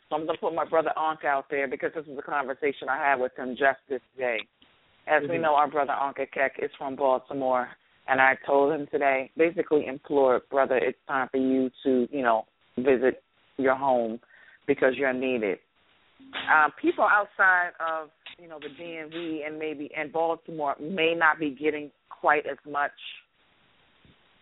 so 0.09 0.17
I'm 0.17 0.27
going 0.27 0.37
to 0.37 0.41
put 0.41 0.55
my 0.55 0.65
brother 0.65 0.91
Ankh 0.99 1.25
out 1.25 1.47
there 1.51 1.69
because 1.69 1.91
this 1.95 2.07
is 2.07 2.19
a 2.19 2.23
conversation 2.23 2.89
I 2.89 2.99
had 2.99 3.21
with 3.21 3.33
him 3.39 3.51
just 3.51 3.79
this 3.89 4.01
day. 4.19 4.39
As 5.07 5.23
mm-hmm. 5.23 5.33
we 5.33 5.39
know, 5.39 5.55
our 5.55 5.69
brother 5.69 5.93
Ankh 5.93 6.31
Kek 6.33 6.57
is 6.63 6.71
from 6.79 6.97
Baltimore, 6.97 7.69
and 8.09 8.21
I 8.21 8.37
told 8.47 8.73
him 8.73 8.87
today, 8.91 9.31
basically 9.37 9.87
implored, 9.87 10.43
brother, 10.51 10.77
it's 10.77 10.99
time 11.09 11.29
for 11.31 11.39
you 11.39 11.71
to, 11.85 12.09
you 12.11 12.23
know, 12.23 12.45
visit 12.79 13.23
your 13.57 13.75
home 13.75 14.21
because 14.67 14.95
you're 14.97 15.13
needed. 15.13 15.59
Uh, 16.53 16.69
people 16.81 17.05
outside 17.05 17.71
of, 17.81 18.09
you 18.39 18.49
know, 18.49 18.59
the 18.59 18.83
DMV 18.83 19.47
and 19.47 19.59
maybe 19.59 19.91
in 20.01 20.11
Baltimore 20.11 20.75
may 20.81 21.15
not 21.15 21.39
be 21.39 21.51
getting 21.51 21.91
quite 22.09 22.47
as 22.47 22.59
much 22.69 22.93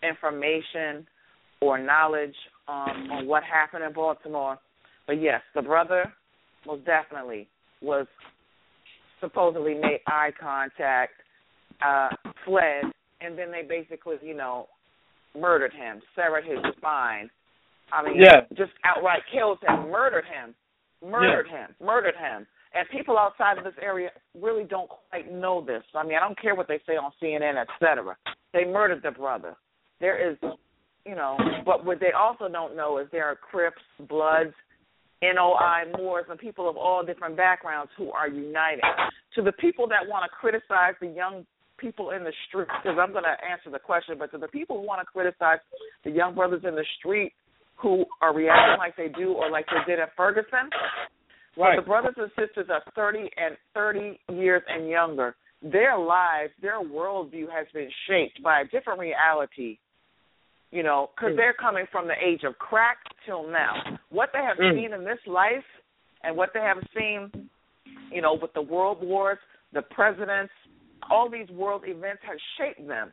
information 0.03 1.07
or 1.61 1.79
knowledge 1.79 2.35
um, 2.69 3.11
on 3.11 3.27
what 3.27 3.43
happened 3.45 3.85
in 3.85 3.93
Baltimore 3.93 4.59
but 5.07 5.21
yes, 5.21 5.43
the 5.55 5.63
brother 5.63 6.13
most 6.67 6.85
definitely 6.85 7.49
was 7.81 8.07
supposedly 9.23 9.75
made 9.75 10.01
eye 10.07 10.31
contact, 10.39 11.13
uh, 11.85 12.11
fled, 12.45 12.93
and 13.23 13.39
then 13.39 13.51
they 13.51 13.63
basically, 13.67 14.17
you 14.23 14.35
know, 14.35 14.67
murdered 15.39 15.73
him, 15.73 16.03
severed 16.15 16.45
his 16.45 16.59
spine. 16.77 17.31
I 17.93 18.03
mean, 18.05 18.17
yeah. 18.21 18.43
just 18.57 18.73
outright 18.85 19.23
killed 19.33 19.59
him, 19.67 19.91
murdered 19.91 20.25
him, 20.25 20.55
murdered 21.09 21.47
yeah. 21.51 21.67
him, 21.67 21.75
murdered 21.81 22.15
him. 22.17 22.47
And 22.75 22.89
people 22.91 23.19
outside 23.19 23.59
of 23.59 23.65
this 23.65 23.75
area 23.83 24.11
really 24.41 24.65
don't 24.65 24.89
quite 25.11 25.31
know 25.31 25.63
this. 25.65 25.83
I 25.95 26.05
mean, 26.05 26.17
I 26.17 26.21
don't 26.21 26.41
care 26.41 26.55
what 26.55 26.69
they 26.69 26.81
say 26.87 26.95
on 26.95 27.13
CNN, 27.23 27.61
et 27.61 27.69
cetera. 27.79 28.17
They 28.55 28.65
murdered 28.65 29.03
the 29.03 29.11
brother. 29.11 29.57
There 30.01 30.31
is, 30.31 30.39
you 31.05 31.15
know, 31.15 31.37
but 31.67 31.85
what 31.85 32.01
they 32.01 32.13
also 32.17 32.49
don't 32.49 32.75
know 32.75 32.99
is 32.99 33.09
there 33.13 33.27
are 33.27 33.37
Crips, 33.37 33.83
Bloods, 34.09 34.55
NOI 35.23 35.97
Moors 35.97 36.27
and 36.29 36.39
people 36.39 36.69
of 36.69 36.77
all 36.77 37.05
different 37.05 37.37
backgrounds 37.37 37.91
who 37.97 38.11
are 38.11 38.29
united. 38.29 38.83
To 39.37 39.43
the 39.43 39.53
people 39.53 39.87
that 39.89 40.07
want 40.09 40.25
to 40.25 40.37
criticize 40.37 40.95
the 41.01 41.07
young 41.07 41.47
people 41.79 42.11
in 42.11 42.25
the 42.25 42.33
street, 42.49 42.69
because 42.83 42.99
I'm 43.01 43.13
going 43.13 43.25
to 43.25 43.37
answer 43.51 43.71
the 43.71 43.79
question, 43.79 44.17
but 44.19 44.31
to 44.33 44.39
the 44.39 44.49
people 44.49 44.81
who 44.81 44.87
want 44.87 45.01
to 45.01 45.07
criticize 45.07 45.59
the 46.05 46.11
young 46.11 46.35
brothers 46.35 46.63
in 46.67 46.75
the 46.75 46.85
street 46.99 47.33
who 47.77 48.05
are 48.21 48.35
reacting 48.35 48.79
like 48.79 48.97
they 48.97 49.09
do 49.09 49.33
or 49.33 49.51
like 49.51 49.67
they 49.67 49.91
did 49.91 50.01
at 50.01 50.11
Ferguson, 50.17 50.71
right. 51.57 51.77
the 51.77 51.83
brothers 51.83 52.15
and 52.17 52.31
sisters 52.39 52.67
are 52.71 52.83
30 52.95 53.31
and 53.37 53.57
30 53.75 54.19
years 54.33 54.63
and 54.69 54.89
younger. 54.89 55.35
Their 55.63 55.99
lives, 55.99 56.53
their 56.61 56.81
worldview 56.81 57.47
has 57.51 57.67
been 57.73 57.89
shaped 58.09 58.43
by 58.43 58.63
a 58.63 58.65
different 58.65 58.99
reality 58.99 59.79
you 60.73 60.83
know, 60.83 61.11
because 61.15 61.35
mm. 61.35 61.37
they're 61.37 61.55
coming 61.55 61.85
from 61.93 62.09
the 62.09 62.15
age 62.15 62.43
of 62.45 62.59
crack 62.59 62.97
till 63.27 63.49
now. 63.49 63.75
What 64.11 64.31
they 64.33 64.41
have 64.41 64.57
mm. 64.57 64.75
seen 64.75 64.93
in 64.93 65.05
this 65.05 65.21
life 65.27 65.65
and 66.25 66.37
what 66.37 66.51
they 66.55 66.61
have 66.61 66.79
seen, 66.97 67.31
you 68.11 68.23
know, 68.23 68.37
with 68.41 68.53
the 68.55 68.63
world 68.63 68.99
wars, 69.03 69.39
the 69.73 69.83
presidents, 69.83 70.53
all 71.11 71.31
these 71.31 71.49
world 71.51 71.83
events 71.87 72.23
have 72.27 72.39
shaped 72.59 72.89
them. 72.89 73.13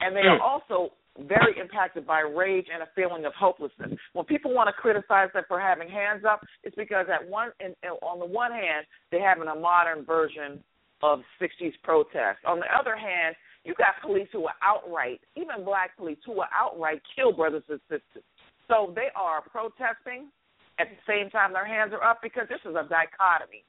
And 0.00 0.14
they 0.14 0.20
mm. 0.20 0.38
are 0.38 0.42
also 0.42 0.92
very 1.28 1.58
impacted 1.58 2.06
by 2.06 2.20
rage 2.20 2.66
and 2.72 2.82
a 2.82 2.88
feeling 2.94 3.24
of 3.24 3.32
hopelessness. 3.38 3.92
When 4.12 4.26
people 4.26 4.52
want 4.52 4.68
to 4.68 4.72
criticize 4.72 5.28
them 5.32 5.44
for 5.48 5.60
having 5.60 5.88
hands 5.88 6.24
up, 6.28 6.40
it's 6.64 6.76
because 6.76 7.06
at 7.08 7.26
one, 7.30 7.50
in, 7.60 7.72
on 8.02 8.18
the 8.18 8.26
one 8.26 8.50
hand, 8.50 8.84
they're 9.10 9.26
having 9.26 9.48
a 9.48 9.54
modern 9.54 10.04
version 10.04 10.62
of 11.02 11.20
60s 11.40 11.72
protest. 11.82 12.40
On 12.46 12.58
the 12.58 12.66
other 12.78 12.96
hand, 12.96 13.36
You 13.66 13.74
got 13.74 13.98
police 14.00 14.28
who 14.32 14.46
are 14.46 14.54
outright, 14.62 15.20
even 15.34 15.64
black 15.64 15.96
police 15.96 16.18
who 16.24 16.38
are 16.40 16.48
outright 16.54 17.02
kill 17.16 17.32
brothers 17.32 17.64
and 17.68 17.80
sisters. 17.90 18.22
So 18.68 18.92
they 18.94 19.08
are 19.16 19.42
protesting 19.42 20.30
at 20.78 20.86
the 20.88 21.00
same 21.02 21.30
time 21.30 21.52
their 21.52 21.66
hands 21.66 21.92
are 21.92 22.02
up 22.02 22.20
because 22.22 22.46
this 22.48 22.60
is 22.62 22.76
a 22.76 22.86
dichotomy. 22.88 23.64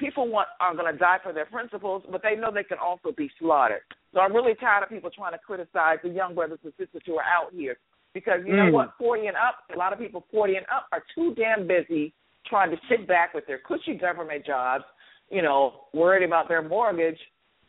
People 0.00 0.28
want 0.28 0.48
are 0.58 0.74
going 0.74 0.92
to 0.92 0.98
die 0.98 1.18
for 1.22 1.32
their 1.32 1.46
principles, 1.46 2.02
but 2.10 2.22
they 2.22 2.34
know 2.34 2.50
they 2.52 2.64
can 2.64 2.78
also 2.78 3.12
be 3.16 3.30
slaughtered. 3.38 3.82
So 4.12 4.20
I'm 4.20 4.34
really 4.34 4.54
tired 4.56 4.82
of 4.82 4.88
people 4.88 5.10
trying 5.10 5.32
to 5.32 5.38
criticize 5.38 5.98
the 6.02 6.08
young 6.10 6.34
brothers 6.34 6.58
and 6.64 6.72
sisters 6.76 7.02
who 7.06 7.14
are 7.14 7.22
out 7.22 7.52
here 7.52 7.76
because 8.14 8.40
you 8.44 8.56
know 8.56 8.66
Mm. 8.66 8.72
what, 8.72 8.94
40 8.98 9.28
and 9.28 9.36
up, 9.36 9.62
a 9.72 9.78
lot 9.78 9.92
of 9.92 10.00
people 10.00 10.24
40 10.32 10.56
and 10.56 10.66
up 10.74 10.88
are 10.90 11.04
too 11.14 11.34
damn 11.36 11.66
busy 11.68 12.12
trying 12.46 12.70
to 12.70 12.80
sit 12.88 13.06
back 13.06 13.32
with 13.34 13.46
their 13.46 13.58
cushy 13.58 13.94
government 13.94 14.44
jobs, 14.44 14.84
you 15.30 15.42
know, 15.42 15.86
worried 15.92 16.24
about 16.24 16.48
their 16.48 16.62
mortgage, 16.62 17.18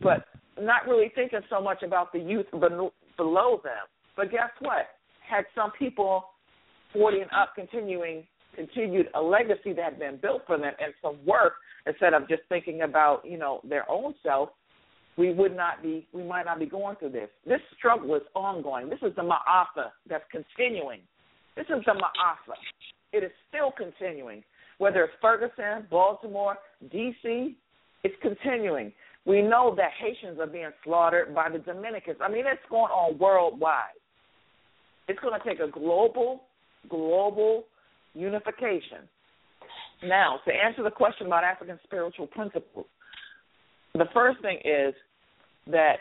but 0.01 0.25
not 0.59 0.87
really 0.87 1.11
thinking 1.13 1.41
so 1.49 1.61
much 1.61 1.83
about 1.83 2.13
the 2.13 2.19
youth 2.19 2.45
below 2.51 3.61
them. 3.63 3.85
But 4.15 4.31
guess 4.31 4.51
what? 4.59 4.87
Had 5.27 5.45
some 5.53 5.71
people 5.77 6.25
40 6.93 7.21
and 7.21 7.31
up 7.31 7.53
continuing 7.55 8.23
continued 8.55 9.07
a 9.15 9.21
legacy 9.21 9.73
that 9.73 9.83
had 9.83 9.99
been 9.99 10.17
built 10.21 10.43
for 10.47 10.57
them 10.57 10.71
and 10.79 10.93
some 11.01 11.17
work 11.25 11.53
instead 11.85 12.13
of 12.13 12.27
just 12.29 12.41
thinking 12.47 12.83
about 12.83 13.21
you 13.25 13.37
know 13.37 13.59
their 13.67 13.89
own 13.91 14.15
self 14.23 14.49
we 15.17 15.33
would 15.33 15.55
not 15.55 15.81
be 15.83 16.07
we 16.13 16.23
might 16.23 16.45
not 16.45 16.59
be 16.59 16.65
going 16.65 16.95
through 16.97 17.11
this. 17.11 17.29
This 17.45 17.61
struggle 17.77 18.15
is 18.15 18.21
ongoing. 18.33 18.89
This 18.89 18.99
is 19.01 19.15
the 19.15 19.21
ma'afa 19.21 19.91
that's 20.09 20.25
continuing. 20.31 20.99
This 21.55 21.65
is 21.65 21.83
the 21.85 21.93
ma'afa. 21.93 22.55
It 23.13 23.23
is 23.23 23.31
still 23.49 23.71
continuing. 23.71 24.43
Whether 24.77 25.03
it's 25.05 25.13
ferguson 25.21 25.87
baltimore 25.89 26.57
dc 26.93 27.55
it's 28.03 28.15
continuing 28.21 28.91
we 29.25 29.41
know 29.41 29.73
that 29.75 29.91
haitians 29.99 30.39
are 30.39 30.47
being 30.47 30.71
slaughtered 30.83 31.33
by 31.33 31.49
the 31.49 31.59
dominicans 31.59 32.17
i 32.21 32.29
mean 32.29 32.45
it's 32.45 32.61
going 32.69 32.91
on 32.91 33.17
worldwide 33.17 33.99
it's 35.07 35.19
going 35.19 35.39
to 35.39 35.47
take 35.47 35.59
a 35.59 35.69
global 35.69 36.41
global 36.89 37.65
unification. 38.13 39.07
Now, 40.03 40.39
to 40.45 40.53
answer 40.53 40.83
the 40.83 40.91
question 40.91 41.27
about 41.27 41.43
African 41.43 41.79
spiritual 41.83 42.27
principles, 42.27 42.85
the 43.93 44.05
first 44.13 44.41
thing 44.41 44.57
is 44.63 44.93
that 45.67 45.97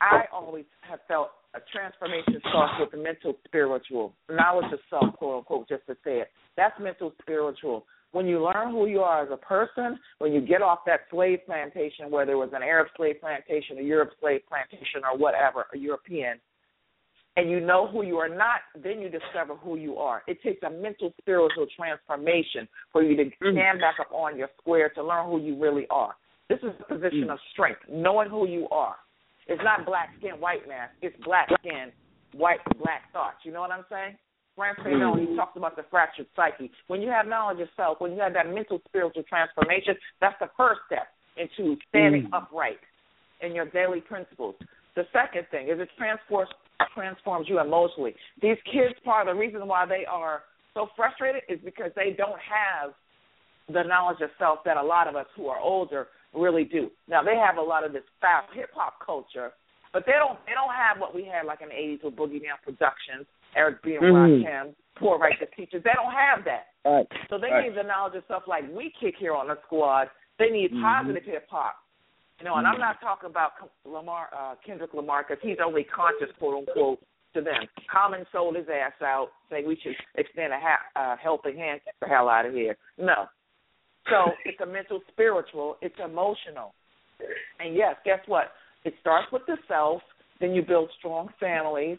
I 0.00 0.24
always 0.32 0.64
have 0.88 1.00
felt 1.06 1.30
a 1.54 1.58
transformation 1.72 2.40
starts 2.48 2.74
with 2.78 2.90
the 2.90 2.96
mental 2.96 3.34
spiritual. 3.46 4.14
Knowledge 4.30 4.72
of 4.72 4.78
self, 4.88 5.14
quote 5.16 5.38
unquote, 5.38 5.68
just 5.68 5.86
to 5.86 5.94
say 6.04 6.20
it. 6.20 6.28
That's 6.56 6.78
mental 6.80 7.12
spiritual. 7.22 7.84
When 8.12 8.26
you 8.26 8.44
learn 8.44 8.72
who 8.72 8.86
you 8.86 9.00
are 9.00 9.22
as 9.22 9.30
a 9.32 9.36
person, 9.36 9.98
when 10.18 10.32
you 10.32 10.40
get 10.40 10.62
off 10.62 10.80
that 10.86 11.00
slave 11.10 11.40
plantation, 11.46 12.10
whether 12.10 12.32
it 12.32 12.36
was 12.36 12.50
an 12.52 12.62
Arab 12.62 12.88
slave 12.96 13.16
plantation, 13.20 13.78
a 13.78 13.82
Europe 13.82 14.10
slave 14.20 14.40
plantation, 14.48 15.02
or 15.04 15.16
whatever, 15.16 15.66
a 15.72 15.78
European, 15.78 16.40
and 17.36 17.48
you 17.48 17.60
know 17.60 17.86
who 17.86 18.02
you 18.02 18.16
are 18.16 18.28
not, 18.28 18.60
then 18.82 19.00
you 19.00 19.08
discover 19.08 19.54
who 19.54 19.76
you 19.76 19.96
are. 19.96 20.22
It 20.26 20.42
takes 20.42 20.62
a 20.64 20.70
mental 20.70 21.14
spiritual 21.20 21.66
transformation 21.76 22.68
for 22.92 23.02
you 23.02 23.16
to 23.16 23.24
mm-hmm. 23.24 23.56
stand 23.56 23.80
back 23.80 23.94
up 24.00 24.12
on 24.12 24.36
your 24.36 24.48
square 24.60 24.90
to 24.90 25.04
learn 25.04 25.30
who 25.30 25.40
you 25.40 25.60
really 25.60 25.86
are. 25.90 26.14
This 26.48 26.58
is 26.58 26.70
a 26.80 26.94
position 26.94 27.28
mm. 27.28 27.32
of 27.32 27.38
strength, 27.52 27.80
knowing 27.88 28.28
who 28.28 28.48
you 28.48 28.68
are. 28.70 28.96
It's 29.46 29.62
not 29.62 29.86
black 29.86 30.10
skin, 30.18 30.40
white 30.40 30.66
man. 30.68 30.88
It's 31.00 31.14
black 31.24 31.48
skin, 31.60 31.92
white, 32.34 32.58
black 32.82 33.12
thoughts. 33.12 33.36
You 33.44 33.52
know 33.52 33.60
what 33.60 33.70
I'm 33.70 33.84
saying? 33.88 34.16
Frantz 34.56 34.80
Fanon, 34.80 35.28
he 35.28 35.36
talks 35.36 35.56
about 35.56 35.76
the 35.76 35.84
fractured 35.90 36.26
psyche. 36.36 36.70
When 36.88 37.00
you 37.00 37.08
have 37.08 37.26
knowledge 37.26 37.60
of 37.60 37.68
self, 37.76 38.00
when 38.00 38.12
you 38.12 38.20
have 38.20 38.34
that 38.34 38.52
mental 38.52 38.80
spiritual 38.88 39.22
transformation, 39.28 39.94
that's 40.20 40.36
the 40.40 40.50
first 40.56 40.80
step 40.86 41.08
into 41.36 41.76
standing 41.88 42.24
mm-hmm. 42.24 42.34
upright 42.34 42.80
in 43.40 43.54
your 43.54 43.66
daily 43.66 44.00
principles. 44.00 44.54
The 44.96 45.04
second 45.12 45.46
thing 45.50 45.68
is 45.68 45.80
it 45.80 45.88
transforms 45.96 46.50
transforms 46.94 47.46
you 47.48 47.60
emotionally. 47.60 48.14
These 48.40 48.56
kids, 48.64 48.94
part 49.04 49.28
of 49.28 49.34
the 49.34 49.38
reason 49.38 49.66
why 49.68 49.84
they 49.86 50.06
are 50.06 50.42
so 50.74 50.88
frustrated 50.96 51.42
is 51.48 51.58
because 51.64 51.92
they 51.94 52.14
don't 52.16 52.40
have 52.40 52.92
the 53.68 53.82
knowledge 53.82 54.20
of 54.22 54.30
self 54.38 54.60
that 54.64 54.76
a 54.76 54.82
lot 54.82 55.06
of 55.06 55.14
us 55.14 55.26
who 55.36 55.46
are 55.48 55.60
older 55.60 56.08
really 56.34 56.64
do. 56.64 56.90
Now 57.08 57.22
they 57.22 57.36
have 57.36 57.56
a 57.56 57.62
lot 57.62 57.84
of 57.84 57.92
this 57.92 58.02
fast 58.20 58.48
hip 58.54 58.70
hop 58.74 58.94
culture, 59.04 59.50
but 59.92 60.04
they 60.06 60.12
don't 60.12 60.38
they 60.46 60.52
don't 60.52 60.74
have 60.74 60.98
what 61.00 61.14
we 61.14 61.24
had 61.24 61.46
like 61.46 61.60
in 61.60 61.68
the 61.68 61.74
eighties 61.74 62.00
with 62.02 62.16
Boogie 62.16 62.42
Down 62.42 62.58
Productions, 62.64 63.26
Eric 63.54 63.82
B 63.82 63.96
and 63.96 64.04
Mhm. 64.04 64.44
Rakim, 64.44 64.74
Poor 64.96 65.18
Righteous 65.18 65.48
Teachers. 65.56 65.82
They 65.82 65.92
don't 65.94 66.12
have 66.12 66.44
that. 66.44 66.68
Right. 66.84 67.06
So 67.28 67.38
they 67.38 67.50
Right. 67.50 67.64
need 67.64 67.74
the 67.74 67.82
knowledge 67.82 68.14
of 68.16 68.24
stuff 68.24 68.46
like 68.46 68.64
we 68.70 68.90
kick 68.90 69.16
here 69.16 69.34
on 69.34 69.48
the 69.48 69.56
squad. 69.62 70.10
They 70.38 70.50
need 70.50 70.72
Mhm. 70.72 70.82
positive 70.82 71.24
hip 71.24 71.48
hop. 71.48 71.76
You 72.38 72.46
know, 72.46 72.56
and 72.56 72.66
I'm 72.66 72.76
Mhm. 72.76 72.80
not 72.80 73.00
talking 73.00 73.28
about 73.28 73.52
Lamar, 73.84 74.30
uh, 74.32 74.54
Kendrick 74.64 74.94
Lamar, 74.94 75.24
because 75.24 75.42
he's 75.42 75.58
only 75.60 75.84
conscious, 75.84 76.32
quote 76.38 76.68
unquote, 76.68 77.02
to 77.34 77.40
them. 77.42 77.68
Common 77.86 78.26
sold 78.32 78.56
his 78.56 78.68
ass 78.68 79.00
out, 79.02 79.32
saying 79.50 79.66
we 79.66 79.76
should 79.76 79.96
extend 80.14 80.52
a 80.52 80.58
ha- 80.58 80.86
uh, 80.96 81.16
helping 81.16 81.56
hand, 81.56 81.80
get 81.84 81.94
the 82.00 82.08
hell 82.08 82.28
out 82.28 82.46
of 82.46 82.54
here. 82.54 82.76
No. 82.96 83.28
So 84.08 84.34
it's 84.44 84.60
a 84.60 84.66
mental, 84.66 85.00
spiritual, 85.08 85.76
it's 85.80 85.98
emotional. 85.98 86.74
And 87.58 87.74
yes, 87.74 87.96
guess 88.04 88.26
what? 88.26 88.54
It 88.84 88.94
starts 89.00 89.30
with 89.30 89.44
the 89.46 89.58
self, 89.68 90.02
then 90.38 90.54
you 90.54 90.62
build 90.62 90.90
strong 90.98 91.28
families, 91.38 91.98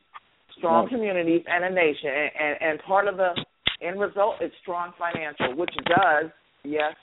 strong 0.58 0.86
Right. 0.86 0.94
communities, 0.94 1.44
and 1.48 1.64
a 1.66 1.70
nation. 1.70 2.10
And, 2.10 2.32
and, 2.40 2.62
and 2.62 2.80
part 2.84 3.08
of 3.08 3.18
the 3.18 3.34
end 3.82 4.00
result 4.00 4.36
is 4.42 4.52
strong 4.62 4.94
financial, 4.98 5.56
which 5.56 5.74
does, 5.86 6.32
yes, 6.64 6.96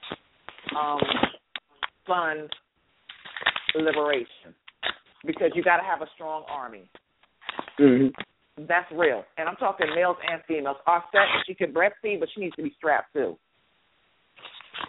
um, 0.76 1.00
fund 2.06 2.50
liberation 3.74 4.54
because 5.26 5.50
you 5.54 5.62
got 5.62 5.78
to 5.78 5.84
have 5.84 6.02
a 6.02 6.06
strong 6.14 6.44
army. 6.48 6.88
Mm-hmm. 7.78 8.64
That's 8.66 8.90
real, 8.92 9.24
and 9.36 9.48
I'm 9.48 9.56
talking 9.56 9.86
males 9.94 10.16
and 10.28 10.42
females. 10.48 10.78
Aset, 10.88 11.26
she 11.46 11.54
can 11.54 11.72
breastfeed, 11.72 12.18
but 12.18 12.28
she 12.34 12.40
needs 12.40 12.56
to 12.56 12.62
be 12.62 12.74
strapped 12.76 13.12
too. 13.12 13.38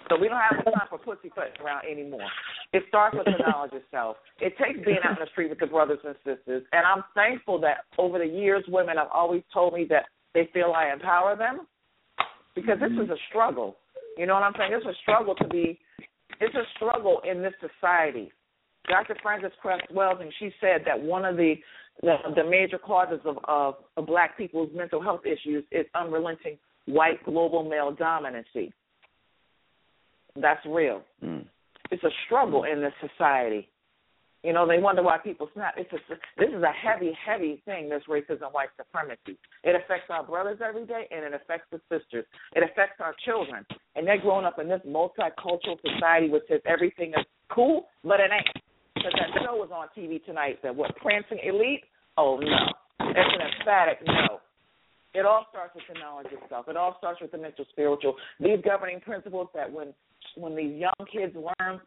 So 0.09 0.17
we 0.19 0.27
don't 0.27 0.41
have 0.41 0.63
time 0.65 0.87
for 0.89 0.97
pussyfooting 0.97 1.61
around 1.63 1.85
anymore. 1.85 2.27
It 2.73 2.83
starts 2.89 3.15
with 3.15 3.25
the 3.25 3.43
knowledge 3.47 3.73
of 3.73 3.81
self. 3.91 4.17
It 4.39 4.53
takes 4.57 4.83
being 4.85 4.97
out 5.03 5.17
in 5.17 5.25
the 5.25 5.29
street 5.31 5.49
with 5.49 5.59
the 5.59 5.67
brothers 5.67 5.99
and 6.03 6.15
sisters, 6.25 6.63
and 6.71 6.85
I'm 6.85 7.03
thankful 7.15 7.59
that 7.61 7.85
over 7.97 8.17
the 8.17 8.25
years, 8.25 8.63
women 8.67 8.97
have 8.97 9.09
always 9.13 9.43
told 9.53 9.73
me 9.73 9.85
that 9.89 10.05
they 10.33 10.49
feel 10.53 10.73
I 10.75 10.91
empower 10.91 11.35
them 11.35 11.67
because 12.55 12.79
this 12.79 12.89
mm-hmm. 12.89 13.03
is 13.03 13.09
a 13.09 13.17
struggle. 13.29 13.77
You 14.17 14.25
know 14.25 14.33
what 14.33 14.43
I'm 14.43 14.53
saying? 14.57 14.71
It's 14.73 14.85
a 14.85 15.01
struggle 15.01 15.35
to 15.35 15.47
be. 15.47 15.79
It's 16.41 16.55
a 16.55 16.63
struggle 16.75 17.21
in 17.29 17.41
this 17.41 17.53
society. 17.59 18.31
Dr. 18.87 19.15
Frances 19.21 19.51
Cress 19.61 19.81
Welsing, 19.93 20.31
she 20.39 20.51
said 20.59 20.81
that 20.85 20.99
one 20.99 21.25
of 21.25 21.37
the 21.37 21.55
the, 22.01 22.15
the 22.35 22.49
major 22.49 22.77
causes 22.77 23.19
of, 23.25 23.37
of, 23.45 23.75
of 23.97 24.05
black 24.05 24.37
people's 24.37 24.69
mental 24.73 25.01
health 25.01 25.21
issues 25.25 25.65
is 25.71 25.85
unrelenting 25.95 26.57
white 26.85 27.23
global 27.25 27.67
male 27.67 27.93
dominancy. 27.93 28.71
That's 30.35 30.63
real. 30.65 31.01
Mm. 31.23 31.45
It's 31.91 32.03
a 32.03 32.09
struggle 32.25 32.63
in 32.65 32.81
this 32.81 32.93
society. 33.01 33.67
You 34.43 34.53
know, 34.53 34.65
they 34.65 34.79
wonder 34.79 35.03
why 35.03 35.17
people 35.17 35.49
snap. 35.53 35.73
It's 35.75 35.91
a, 35.91 35.97
this 36.37 36.47
is 36.47 36.63
a 36.63 36.71
heavy, 36.71 37.11
heavy 37.25 37.61
thing. 37.65 37.89
This 37.89 38.03
racism, 38.07 38.53
white 38.53 38.69
supremacy. 38.77 39.37
It 39.63 39.75
affects 39.75 40.07
our 40.09 40.23
brothers 40.23 40.59
every 40.65 40.85
day, 40.85 41.07
and 41.11 41.25
it 41.25 41.33
affects 41.33 41.67
the 41.71 41.81
sisters. 41.91 42.25
It 42.55 42.63
affects 42.63 43.01
our 43.01 43.13
children, 43.25 43.65
and 43.95 44.07
they're 44.07 44.21
growing 44.21 44.45
up 44.45 44.57
in 44.57 44.69
this 44.69 44.79
multicultural 44.87 45.75
society 45.83 46.29
which 46.29 46.43
says 46.47 46.61
everything 46.65 47.09
is 47.09 47.25
cool, 47.51 47.87
but 48.03 48.21
it 48.21 48.31
ain't. 48.31 48.63
Because 48.95 49.11
that 49.19 49.43
show 49.43 49.55
was 49.55 49.71
on 49.73 49.87
TV 49.97 50.23
tonight. 50.23 50.59
That 50.63 50.75
what 50.75 50.95
Prancing 50.95 51.39
Elite? 51.43 51.83
Oh 52.17 52.39
no, 52.41 52.57
that's 52.99 53.29
an 53.35 53.41
emphatic 53.59 53.99
no. 54.05 54.39
It 55.13 55.25
all 55.25 55.45
starts 55.49 55.73
with 55.75 55.83
the 55.91 55.99
knowledge 55.99 56.27
of 56.27 56.39
self. 56.49 56.67
It 56.69 56.77
all 56.77 56.95
starts 56.99 57.19
with 57.21 57.31
the 57.31 57.37
mental, 57.37 57.65
spiritual. 57.71 58.15
These 58.39 58.59
governing 58.63 59.01
principles 59.01 59.47
that 59.55 59.71
when 59.71 59.93
when 60.35 60.55
these 60.55 60.79
young 60.79 61.07
kids 61.11 61.35
learn 61.35 61.81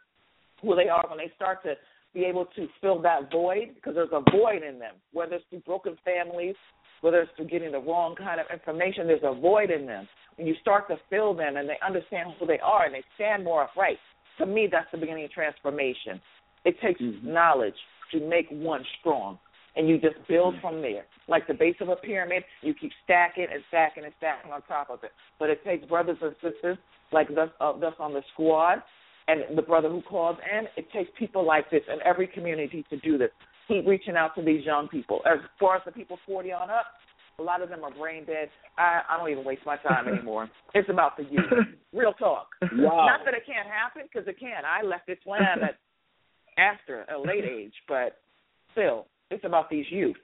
who 0.61 0.75
they 0.75 0.89
are, 0.89 1.05
when 1.09 1.19
they 1.19 1.33
start 1.37 1.63
to 1.63 1.75
be 2.15 2.25
able 2.25 2.47
to 2.57 2.67
fill 2.81 3.01
that 3.03 3.31
void, 3.31 3.75
because 3.75 3.95
there's 3.95 4.13
a 4.13 4.23
void 4.31 4.63
in 4.63 4.79
them, 4.79 4.95
whether 5.13 5.37
it's 5.37 5.45
through 5.51 5.61
broken 5.61 5.97
families, 6.05 6.55
whether 7.01 7.21
it's 7.21 7.31
through 7.37 7.49
getting 7.49 7.73
the 7.73 7.81
wrong 7.81 8.15
kind 8.15 8.41
of 8.41 8.47
information, 8.53 9.07
there's 9.07 9.21
a 9.23 9.35
void 9.35 9.71
in 9.71 9.87
them. 9.87 10.09
And 10.39 10.47
you 10.47 10.55
start 10.61 10.89
to 10.89 10.97
fill 11.11 11.35
them 11.35 11.57
and 11.57 11.69
they 11.69 11.77
understand 11.87 12.31
who 12.39 12.47
they 12.47 12.59
are 12.61 12.87
and 12.87 12.95
they 12.95 13.05
stand 13.15 13.45
more 13.45 13.65
upright. 13.65 13.99
To 14.39 14.47
me, 14.47 14.69
that's 14.71 14.87
the 14.93 14.99
beginning 14.99 15.25
of 15.25 15.31
transformation. 15.31 16.21
It 16.65 16.77
takes 16.81 17.01
mm-hmm. 17.01 17.33
knowledge 17.33 17.75
to 18.13 18.29
make 18.29 18.47
one 18.51 18.83
strong. 19.01 19.39
And 19.75 19.89
you 19.89 19.99
just 19.99 20.17
build 20.29 20.55
from 20.61 20.83
there. 20.83 21.05
Like 21.29 21.47
the 21.47 21.55
base 21.55 21.77
of 21.81 21.89
a 21.89 21.97
pyramid, 21.97 22.45
you 22.61 22.75
keep 22.75 22.93
stacking 23.05 23.47
and 23.51 23.63
stacking 23.69 24.05
and 24.05 24.13
stacking 24.19 24.53
on 24.53 24.63
top 24.63 24.91
of 24.91 25.03
it. 25.03 25.13
But 25.39 25.51
it 25.51 25.65
takes 25.65 25.87
brothers 25.87 26.19
and 26.21 26.35
sisters 26.43 26.77
like 27.13 27.29
us, 27.31 27.49
uh, 27.61 27.71
us 27.71 27.95
on 27.99 28.13
the 28.13 28.23
squad 28.33 28.83
and 29.29 29.57
the 29.57 29.63
brother 29.63 29.89
who 29.89 30.03
calls 30.03 30.37
in. 30.45 30.67
It 30.77 30.91
takes 30.93 31.11
people 31.19 31.47
like 31.47 31.71
this 31.71 31.83
in 31.89 31.99
every 32.05 32.27
community 32.27 32.85
to 32.91 32.99
do 32.99 33.17
this. 33.19 33.31
Keep 33.69 33.87
reaching 33.87 34.17
out 34.17 34.35
to 34.35 34.43
these 34.43 34.65
young 34.65 34.89
people. 34.89 35.21
As 35.25 35.39
far 35.59 35.77
as 35.77 35.83
the 35.87 35.93
people 35.93 36.19
40 36.27 36.53
on 36.53 36.71
up, 36.71 36.87
a 37.39 37.43
lot 37.43 37.63
of 37.63 37.69
them 37.69 37.83
are 37.85 37.91
brain 37.93 38.25
dead. 38.27 38.49
I, 38.77 39.01
I 39.09 39.17
don't 39.17 39.31
even 39.31 39.45
waste 39.45 39.63
my 39.65 39.77
time 39.77 40.09
anymore. 40.13 40.51
It's 40.75 40.89
about 40.91 41.17
the 41.17 41.25
youth. 41.25 41.53
Real 41.93 42.13
talk. 42.13 42.49
Wow. 42.61 43.07
Not 43.07 43.21
that 43.25 43.35
it 43.35 43.45
can't 43.47 43.69
happen, 43.69 44.03
because 44.11 44.29
it 44.29 44.39
can. 44.39 44.65
I 44.65 44.85
left 44.85 45.07
this 45.07 45.19
land 45.27 45.63
at 45.63 45.77
after 46.59 47.05
a 47.05 47.19
late 47.19 47.45
age, 47.45 47.73
but 47.89 48.19
still, 48.73 49.07
it's 49.33 49.45
about 49.45 49.69
these 49.71 49.87
youth, 49.91 50.17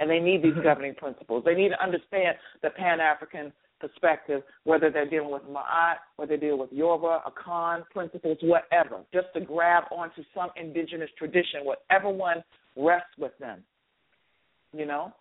and 0.00 0.08
they 0.08 0.20
need 0.20 0.42
these 0.42 0.52
Mm-hmm. 0.52 0.62
governing 0.62 0.94
principles. 0.94 1.42
They 1.44 1.54
need 1.54 1.70
to 1.70 1.82
understand 1.82 2.36
the 2.62 2.70
Pan 2.70 3.00
African 3.00 3.52
perspective, 3.80 4.42
whether 4.64 4.90
they're 4.90 5.08
dealing 5.08 5.30
with 5.30 5.42
Ma'at, 5.42 5.96
whether 6.16 6.30
they're 6.30 6.48
dealing 6.48 6.60
with 6.60 6.72
Yoruba, 6.72 7.22
Akan 7.26 7.82
principles, 7.92 8.38
whatever, 8.42 9.00
just 9.12 9.26
to 9.34 9.40
grab 9.40 9.84
onto 9.90 10.22
some 10.34 10.48
indigenous 10.56 11.10
tradition, 11.18 11.64
whatever 11.64 12.08
one 12.08 12.42
rests 12.76 13.10
with 13.18 13.32
them. 13.38 13.62
You 14.72 14.86
know? 14.86 15.12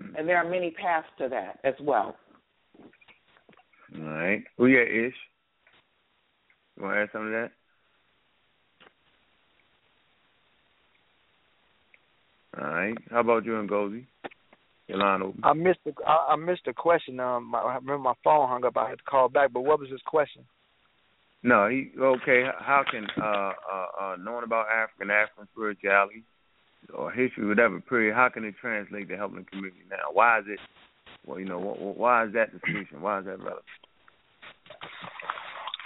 Mm. 0.00 0.18
And 0.18 0.28
there 0.28 0.36
are 0.36 0.48
many 0.48 0.70
paths 0.70 1.06
to 1.18 1.28
that 1.28 1.58
as 1.64 1.74
well. 1.80 2.16
All 3.96 4.02
right. 4.02 4.42
Who 4.58 4.66
you 4.66 4.80
at, 4.80 4.88
Ish? 4.88 5.14
You 6.76 6.82
want 6.82 6.96
to 6.96 7.00
add 7.02 7.08
something 7.12 7.30
to 7.30 7.36
that? 7.42 7.52
All 12.60 12.66
right. 12.66 12.96
How 13.10 13.20
about 13.20 13.44
you 13.44 13.58
and 13.58 13.68
Goldie? 13.68 14.06
Your 14.88 14.98
line 14.98 15.22
open. 15.22 15.40
I 15.42 15.54
missed 15.54 15.80
the 15.84 15.92
I, 16.06 16.32
I 16.32 16.36
missed 16.36 16.62
the 16.66 16.72
question. 16.72 17.18
Um, 17.18 17.50
my, 17.50 17.58
I 17.58 17.74
remember 17.76 17.98
my 17.98 18.14
phone 18.22 18.48
hung 18.48 18.64
up. 18.64 18.76
I 18.76 18.90
had 18.90 18.98
to 18.98 19.04
call 19.04 19.28
back. 19.28 19.52
But 19.52 19.62
what 19.62 19.80
was 19.80 19.90
his 19.90 20.02
question? 20.06 20.44
No, 21.42 21.68
he 21.68 21.90
okay. 21.98 22.44
How 22.58 22.84
can 22.90 23.06
uh 23.20 23.24
uh, 23.24 23.86
uh 24.00 24.16
knowing 24.16 24.44
about 24.44 24.66
African 24.68 25.10
African 25.10 25.48
spirituality 25.52 26.24
or 26.92 27.10
history, 27.10 27.46
whatever 27.46 27.80
period, 27.80 28.14
how 28.14 28.28
can 28.28 28.44
it 28.44 28.54
translate 28.60 29.08
to 29.08 29.16
helping 29.16 29.38
the 29.38 29.44
community 29.44 29.80
now? 29.90 30.12
Why 30.12 30.40
is 30.40 30.44
it? 30.48 30.58
Well, 31.24 31.38
you 31.38 31.46
know, 31.46 31.60
wh- 31.60 31.96
why 31.98 32.26
is 32.26 32.32
that 32.34 32.52
the 32.52 32.60
solution? 32.66 33.00
Why 33.00 33.20
is 33.20 33.24
that 33.24 33.38
relevant? 33.38 33.64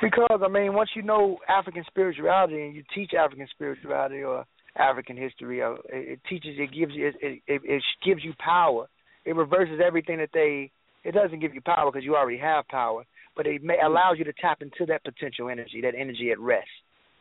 Because 0.03 0.41
I 0.45 0.49
mean, 0.49 0.75
once 0.75 0.91
you 0.95 1.03
know 1.03 1.39
African 1.49 1.85
spirituality 1.87 2.63
and 2.63 2.75
you 2.75 2.83
teach 2.95 3.13
African 3.15 3.47
spirituality 3.53 4.23
or 4.23 4.45
African 4.79 5.17
history, 5.17 5.63
uh, 5.63 5.73
it, 5.89 6.13
it 6.13 6.21
teaches, 6.29 6.57
it 6.59 6.73
gives 6.73 6.93
you, 6.95 7.09
it, 7.09 7.15
it, 7.21 7.61
it 7.65 7.83
gives 8.05 8.25
you 8.25 8.33
power. 8.39 8.87
It 9.25 9.37
reverses 9.37 9.81
everything 9.85 10.19
that 10.19 10.31
they. 10.33 10.71
It 11.05 11.13
doesn't 11.13 11.41
give 11.41 11.55
you 11.55 11.61
power 11.61 11.91
because 11.91 12.05
you 12.05 12.17
already 12.17 12.39
have 12.39 12.67
power, 12.69 13.05
but 13.37 13.47
it 13.47 13.63
may, 13.63 13.77
allows 13.85 14.17
you 14.19 14.25
to 14.25 14.33
tap 14.33 14.63
into 14.63 14.85
that 14.87 15.05
potential 15.05 15.49
energy, 15.49 15.81
that 15.83 15.95
energy 15.97 16.31
at 16.31 16.41
rest. 16.41 16.69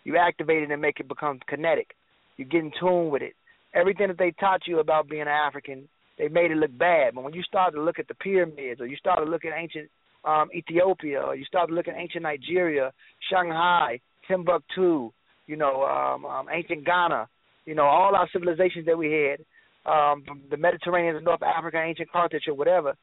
You 0.03 0.17
activate 0.17 0.63
it 0.63 0.71
and 0.71 0.81
make 0.81 0.99
it 0.99 1.07
become 1.07 1.39
kinetic. 1.47 1.95
You 2.37 2.45
get 2.45 2.61
in 2.61 2.71
tune 2.79 3.09
with 3.09 3.21
it. 3.21 3.33
Everything 3.73 4.07
that 4.07 4.17
they 4.17 4.31
taught 4.39 4.61
you 4.65 4.79
about 4.79 5.09
being 5.09 5.21
an 5.21 5.27
African, 5.27 5.87
they 6.17 6.27
made 6.27 6.51
it 6.51 6.57
look 6.57 6.75
bad. 6.77 7.15
But 7.15 7.23
when 7.23 7.33
you 7.33 7.43
start 7.43 7.73
to 7.73 7.81
look 7.81 7.99
at 7.99 8.07
the 8.07 8.15
pyramids, 8.15 8.81
or 8.81 8.87
you 8.87 8.95
start 8.95 9.19
to 9.19 9.29
look 9.29 9.45
at 9.45 9.53
ancient 9.55 9.89
um, 10.25 10.49
Ethiopia, 10.55 11.21
or 11.21 11.35
you 11.35 11.45
start 11.45 11.69
to 11.69 11.75
look 11.75 11.87
at 11.87 11.95
ancient 11.95 12.23
Nigeria, 12.23 12.91
Songhai, 13.31 13.99
Timbuktu, 14.27 15.11
you 15.45 15.55
know, 15.55 15.83
um, 15.83 16.25
um, 16.25 16.47
ancient 16.51 16.85
Ghana, 16.85 17.27
you 17.67 17.75
know, 17.75 17.83
all 17.83 18.15
our 18.15 18.27
civilizations 18.31 18.85
that 18.87 18.97
we 18.97 19.11
had, 19.11 19.91
um, 19.91 20.23
the 20.49 20.57
Mediterranean 20.57 21.21
North 21.23 21.43
Africa, 21.43 21.77
ancient 21.77 22.11
Carthage, 22.11 22.47
or 22.47 22.55
whatever. 22.55 22.95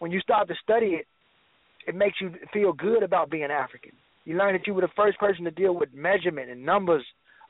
When 0.00 0.10
you 0.10 0.20
start 0.20 0.48
to 0.48 0.54
study 0.62 0.86
it, 0.86 1.06
it 1.86 1.94
makes 1.94 2.20
you 2.20 2.32
feel 2.52 2.72
good 2.72 3.02
about 3.02 3.30
being 3.30 3.44
African. 3.44 3.92
You 4.24 4.36
learn 4.36 4.54
that 4.54 4.66
you 4.66 4.74
were 4.74 4.80
the 4.80 4.88
first 4.96 5.18
person 5.18 5.44
to 5.44 5.50
deal 5.52 5.74
with 5.74 5.90
measurement 5.94 6.50
and 6.50 6.64
numbers, 6.64 7.04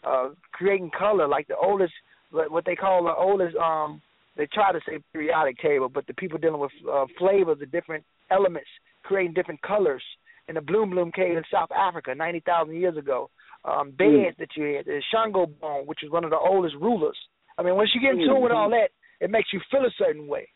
uh, 0.04 0.30
creating 0.52 0.90
color, 0.96 1.26
like 1.26 1.48
the 1.48 1.56
oldest, 1.56 1.94
what 2.30 2.50
what 2.50 2.64
they 2.66 2.74
call 2.74 3.04
the 3.04 3.14
oldest. 3.14 3.56
Um, 3.56 4.02
they 4.36 4.46
try 4.52 4.72
to 4.72 4.80
say 4.86 4.98
periodic 5.12 5.58
table, 5.58 5.88
but 5.88 6.06
the 6.06 6.14
people 6.14 6.38
dealing 6.38 6.60
with 6.60 6.72
uh, 6.92 7.06
flavors, 7.18 7.58
the 7.60 7.66
different 7.66 8.04
elements, 8.30 8.68
creating 9.04 9.32
different 9.32 9.62
colors 9.62 10.02
in 10.48 10.56
the 10.56 10.60
Blombos 10.60 11.14
Cave 11.14 11.36
in 11.38 11.44
South 11.50 11.70
Africa, 11.72 12.14
ninety 12.14 12.40
thousand 12.40 12.76
years 12.76 12.96
ago. 12.96 13.30
Um, 13.66 13.90
hmm. 13.90 13.96
beds 13.96 14.36
that 14.38 14.54
you 14.56 14.76
had, 14.76 14.86
the 14.86 15.02
Shango 15.10 15.46
bone, 15.46 15.86
which 15.86 16.04
is 16.04 16.10
one 16.10 16.22
of 16.22 16.30
the 16.30 16.38
oldest 16.38 16.76
rulers. 16.80 17.16
I 17.58 17.62
mean, 17.62 17.74
once 17.74 17.90
you 17.94 18.00
get 18.00 18.12
in 18.12 18.26
tune 18.26 18.42
with 18.42 18.52
all 18.52 18.70
mm-hmm. 18.70 18.78
that, 18.78 18.90
it 19.24 19.30
makes 19.30 19.48
you 19.52 19.60
feel 19.70 19.80
a 19.80 19.90
certain 19.98 20.28
way. 20.28 20.48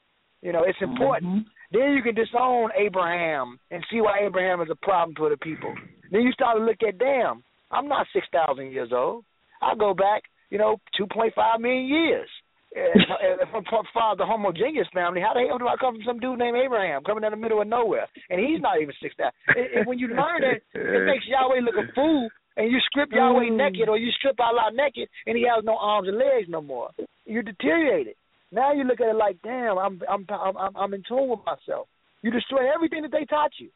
You 0.43 0.53
know, 0.53 0.65
it's 0.65 0.79
important. 0.81 1.33
Mm-hmm. 1.33 1.79
Then 1.79 1.93
you 1.93 2.03
can 2.03 2.15
disown 2.15 2.71
Abraham 2.79 3.59
and 3.71 3.85
see 3.91 4.01
why 4.01 4.21
Abraham 4.25 4.61
is 4.61 4.69
a 4.71 4.77
problem 4.77 5.15
for 5.17 5.31
the 5.31 5.37
people. 5.37 5.75
Then 6.11 6.23
you 6.23 6.33
start 6.33 6.57
to 6.57 6.65
look 6.65 6.83
at, 6.87 6.99
damn, 6.99 7.43
I'm 7.71 7.89
not 7.89 8.07
6,000 8.13 8.73
years 8.73 8.91
old. 8.93 9.25
I 9.63 9.75
go 9.77 9.95
back, 9.95 10.23
you 10.51 10.59
know, 10.59 10.79
2.5 10.99 11.61
million 11.61 11.87
years. 11.87 12.29
Part 12.73 14.17
the 14.19 14.27
homogeneous 14.27 14.87
family, 14.95 15.21
how 15.21 15.35
the 15.35 15.47
hell 15.49 15.59
do 15.59 15.67
I 15.67 15.75
come 15.81 15.97
from 15.97 16.05
some 16.07 16.21
dude 16.21 16.39
named 16.39 16.57
Abraham 16.57 17.03
coming 17.03 17.25
out 17.25 17.33
of 17.33 17.39
the 17.39 17.43
middle 17.43 17.61
of 17.61 17.67
nowhere? 17.67 18.07
And 18.31 18.41
he's 18.41 18.61
not 18.61 18.81
even 18.81 18.95
6,000. 19.03 19.33
And 19.77 19.87
when 19.87 19.99
you 19.99 20.09
learn 20.09 20.43
that, 20.43 20.63
it 20.75 21.07
makes 21.07 21.27
Yahweh 21.27 21.61
look 21.63 21.75
a 21.75 21.93
fool 21.95 22.29
and 22.61 22.71
you 22.71 22.79
strip 22.91 23.09
Yahweh 23.11 23.49
naked 23.49 23.89
mm. 23.89 23.89
or 23.89 23.97
you 23.97 24.11
strip 24.19 24.39
Allah 24.39 24.71
naked 24.75 25.09
and 25.27 25.37
he 25.37 25.45
has 25.45 25.65
no 25.65 25.79
arms 25.79 26.09
and 26.09 26.19
legs 26.19 26.47
no 26.47 26.61
more. 26.61 26.91
You 27.25 27.43
deteriorate 27.43 28.09
it. 28.09 28.17
Now 28.53 28.75
you 28.75 28.85
look 28.85 29.01
at 29.01 29.09
it 29.09 29.17
like, 29.17 29.39
damn, 29.43 29.79
I'm 29.79 30.01
I'm 30.09 30.27
I'm 30.29 30.77
I'm 30.77 30.95
in 30.95 31.03
tune 31.09 31.31
with 31.31 31.41
myself. 31.47 31.89
You 32.21 32.31
destroy 32.31 32.73
everything 32.73 33.03
that 33.03 33.13
they 33.13 33.25
taught 33.25 33.53
you. 33.59 33.71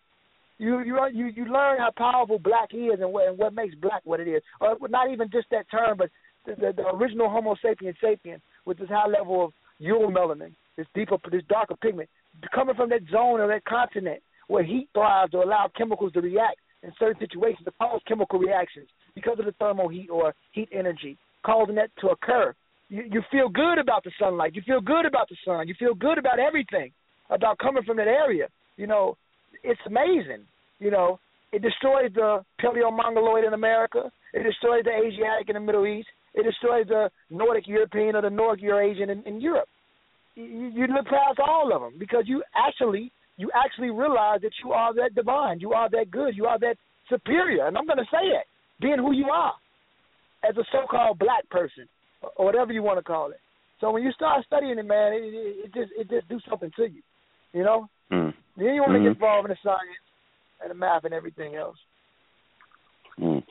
You 0.58 0.80
you 0.80 0.98
you 1.14 1.26
you 1.34 1.44
learn 1.46 1.78
how 1.78 1.92
powerful 1.96 2.38
black 2.38 2.74
is 2.74 3.00
and 3.00 3.10
what 3.10 3.28
and 3.28 3.38
what 3.38 3.54
makes 3.54 3.74
black 3.76 4.02
what 4.04 4.20
it 4.20 4.28
is. 4.28 4.42
Or 4.60 4.76
not 4.88 5.10
even 5.10 5.30
just 5.32 5.48
that 5.50 5.70
term, 5.70 5.96
but 5.96 6.10
the, 6.44 6.54
the, 6.54 6.72
the 6.76 6.88
original 6.88 7.30
Homo 7.30 7.54
sapien 7.64 7.94
sapien 8.04 8.40
with 8.66 8.78
this 8.78 8.90
high 8.90 9.08
level 9.08 9.46
of 9.46 9.52
eumelanin, 9.80 10.52
this 10.76 10.86
deeper, 10.94 11.16
this 11.32 11.42
darker 11.48 11.76
pigment, 11.76 12.10
coming 12.54 12.74
from 12.74 12.90
that 12.90 13.00
zone 13.10 13.40
or 13.40 13.48
that 13.48 13.64
continent 13.64 14.20
where 14.48 14.62
heat 14.62 14.88
thrives 14.92 15.30
to 15.30 15.38
allow 15.38 15.70
chemicals 15.74 16.12
to 16.12 16.20
react 16.20 16.58
in 16.84 16.92
certain 16.98 17.18
situations 17.18 17.64
to 17.64 17.72
cause 17.80 18.00
chemical 18.06 18.38
reactions 18.38 18.88
because 19.14 19.38
of 19.38 19.46
the 19.46 19.52
thermal 19.52 19.88
heat 19.88 20.08
or 20.10 20.34
heat 20.52 20.68
energy, 20.72 21.16
causing 21.44 21.74
that 21.76 21.90
to 22.00 22.08
occur. 22.08 22.54
You, 22.88 23.04
you 23.10 23.22
feel 23.30 23.48
good 23.48 23.78
about 23.78 24.04
the 24.04 24.10
sunlight. 24.18 24.54
You 24.54 24.62
feel 24.66 24.80
good 24.80 25.06
about 25.06 25.28
the 25.28 25.36
sun. 25.44 25.68
You 25.68 25.74
feel 25.78 25.94
good 25.94 26.18
about 26.18 26.38
everything 26.38 26.92
about 27.30 27.58
coming 27.58 27.82
from 27.84 27.96
that 27.96 28.06
area. 28.06 28.48
You 28.76 28.86
know, 28.86 29.16
it's 29.62 29.80
amazing. 29.86 30.44
You 30.78 30.90
know, 30.90 31.18
it 31.52 31.62
destroys 31.62 32.10
the 32.14 32.44
Paleo-Mongoloid 32.60 33.44
in 33.44 33.54
America. 33.54 34.10
It 34.32 34.42
destroys 34.42 34.84
the 34.84 34.90
Asiatic 34.90 35.48
in 35.48 35.54
the 35.54 35.60
Middle 35.60 35.86
East. 35.86 36.08
It 36.34 36.42
destroys 36.42 36.86
the 36.88 37.10
Nordic 37.30 37.68
European 37.68 38.16
or 38.16 38.22
the 38.22 38.30
Nordic 38.30 38.62
Eurasian 38.62 39.08
in, 39.08 39.22
in 39.22 39.40
Europe. 39.40 39.68
You, 40.34 40.72
you 40.74 40.86
look 40.88 41.06
past 41.06 41.38
all 41.38 41.72
of 41.72 41.80
them 41.80 41.94
because 41.98 42.24
you 42.26 42.42
actually 42.56 43.12
you 43.36 43.50
actually 43.54 43.90
realize 43.90 44.40
that 44.42 44.52
you 44.64 44.72
are 44.72 44.94
that 44.94 45.14
divine, 45.14 45.60
you 45.60 45.72
are 45.72 45.88
that 45.90 46.10
good, 46.10 46.36
you 46.36 46.46
are 46.46 46.58
that 46.60 46.76
superior, 47.08 47.66
and 47.66 47.76
I'm 47.76 47.86
going 47.86 47.98
to 47.98 48.04
say 48.04 48.24
it, 48.26 48.46
being 48.80 48.98
who 48.98 49.12
you 49.12 49.26
are 49.30 49.54
as 50.48 50.56
a 50.56 50.64
so-called 50.72 51.18
black 51.18 51.48
person 51.50 51.88
or 52.36 52.44
whatever 52.44 52.72
you 52.72 52.82
want 52.82 52.98
to 52.98 53.02
call 53.04 53.30
it. 53.30 53.40
So 53.80 53.90
when 53.90 54.02
you 54.02 54.12
start 54.12 54.44
studying 54.46 54.78
it, 54.78 54.86
man, 54.86 55.12
it, 55.12 55.22
it, 55.24 55.56
it 55.66 55.74
just 55.74 55.92
it 55.98 56.08
just 56.10 56.28
do 56.28 56.38
something 56.48 56.70
to 56.76 56.82
you, 56.82 57.02
you 57.52 57.64
know. 57.64 57.88
Mm. 58.12 58.32
Then 58.56 58.74
you 58.74 58.80
want 58.82 58.92
to 58.92 58.98
Mhm. 58.98 59.02
get 59.04 59.12
involved 59.12 59.46
in 59.46 59.50
the 59.50 59.56
science 59.62 60.04
and 60.62 60.70
the 60.70 60.74
math 60.74 61.04
and 61.04 61.12
everything 61.12 61.56
else. 61.56 61.76
Mm. 63.18 63.42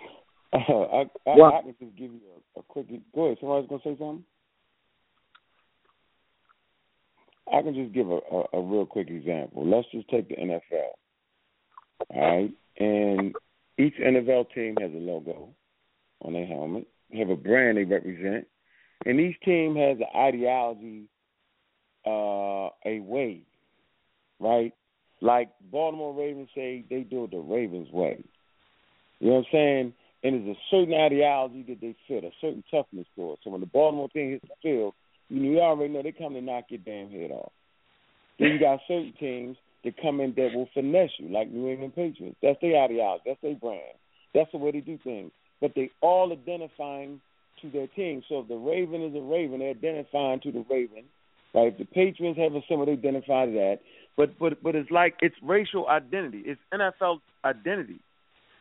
Uh, 0.54 0.58
I, 0.58 1.02
I, 1.02 1.36
Well- 1.38 1.54
I 1.54 1.62
can 1.62 1.76
just 1.80 1.96
give 1.98 2.12
you 2.12 2.22
a, 2.56 2.60
a 2.60 2.64
quick. 2.64 2.88
Go 3.14 3.26
ahead. 3.26 3.38
Somebody's 3.40 3.70
gonna 3.70 3.82
say 3.84 3.98
something. 4.00 4.24
I 7.52 7.62
can 7.62 7.74
just 7.74 7.94
give 7.94 8.10
a, 8.10 8.20
a, 8.32 8.44
a 8.54 8.62
real 8.62 8.86
quick 8.86 9.10
example. 9.10 9.68
Let's 9.68 9.88
just 9.92 10.08
take 10.10 10.30
the 10.30 10.36
NFL. 10.36 10.92
All 12.10 12.22
right, 12.22 12.52
and 12.80 13.36
each 13.78 13.96
NFL 13.96 14.54
team 14.54 14.76
has 14.80 14.92
a 14.92 14.98
logo 14.98 15.50
on 16.22 16.34
their 16.34 16.46
helmet. 16.46 16.88
They 17.12 17.20
have 17.20 17.30
a 17.30 17.36
brand 17.36 17.78
they 17.78 17.84
represent, 17.84 18.48
and 19.06 19.20
each 19.20 19.40
team 19.42 19.76
has 19.76 19.98
an 20.00 20.20
ideology, 20.20 21.04
uh, 22.06 22.70
a 22.86 23.00
way, 23.00 23.42
right? 24.40 24.74
Like 25.22 25.50
Baltimore 25.72 26.14
Ravens 26.14 26.50
say, 26.54 26.84
they 26.90 27.02
do 27.02 27.26
it 27.26 27.32
the 27.32 27.38
Ravens 27.38 27.90
way. 27.92 28.24
You 29.20 29.30
know 29.30 29.36
what 29.36 29.40
I'm 29.40 29.46
saying? 29.54 29.94
And 30.24 30.46
there's 30.46 30.58
a 30.58 30.60
certain 30.70 30.94
ideology 30.94 31.64
that 31.64 31.80
they 31.80 31.96
fit, 32.08 32.24
a 32.24 32.32
certain 32.42 32.64
toughness 32.70 33.08
to 33.16 33.34
it. 33.34 33.40
So 33.44 33.50
when 33.50 33.62
the 33.62 33.68
Baltimore 33.68 34.10
team 34.10 34.32
hits 34.32 34.46
the 34.48 34.56
field, 34.62 34.94
you 35.30 35.60
already 35.60 35.94
know 35.94 36.02
they 36.04 36.12
come 36.12 36.34
to 36.34 36.42
knock 36.42 36.66
your 36.70 36.80
damn 36.86 37.10
head 37.10 37.32
off. 37.32 37.52
Then 38.40 38.50
you 38.50 38.60
got 38.60 38.80
certain 38.88 39.14
teams 39.20 39.58
that 39.84 40.02
come 40.02 40.20
in 40.20 40.34
that 40.36 40.52
will 40.54 40.70
finesse 40.74 41.12
you, 41.18 41.30
like 41.30 41.52
New 41.52 41.70
England 41.70 41.96
Patriots. 41.96 42.38
That's 42.42 42.60
their 42.62 42.82
ideology. 42.84 43.24
That's 43.26 43.42
their 43.42 43.56
brand. 43.56 43.98
That's 44.34 44.52
the 44.52 44.58
way 44.58 44.72
they 44.72 44.80
do 44.80 44.98
things. 45.04 45.32
But 45.62 45.74
they 45.76 45.92
all 46.02 46.32
identifying 46.32 47.22
to 47.62 47.70
their 47.70 47.88
team. 47.88 48.24
So 48.28 48.40
if 48.40 48.48
the 48.48 48.56
Raven 48.56 49.04
is 49.04 49.16
a 49.16 49.22
Raven, 49.22 49.60
they're 49.60 49.70
identifying 49.72 50.40
to 50.42 50.52
the 50.52 50.66
Raven. 50.70 51.04
Right? 51.54 51.68
If 51.68 51.78
the 51.78 51.86
Patriots 51.86 52.40
have 52.40 52.54
a 52.54 52.62
symbol, 52.68 52.86
they 52.86 52.94
identify 52.94 53.46
to 53.46 53.52
that. 53.52 53.80
But 54.18 54.38
but 54.40 54.62
but 54.62 54.76
it's 54.76 54.92
like 54.92 55.16
it's 55.22 55.36
racial 55.42 55.88
identity. 55.88 56.44
It's 56.46 56.62
NFL 56.74 57.20
identity. 57.46 58.00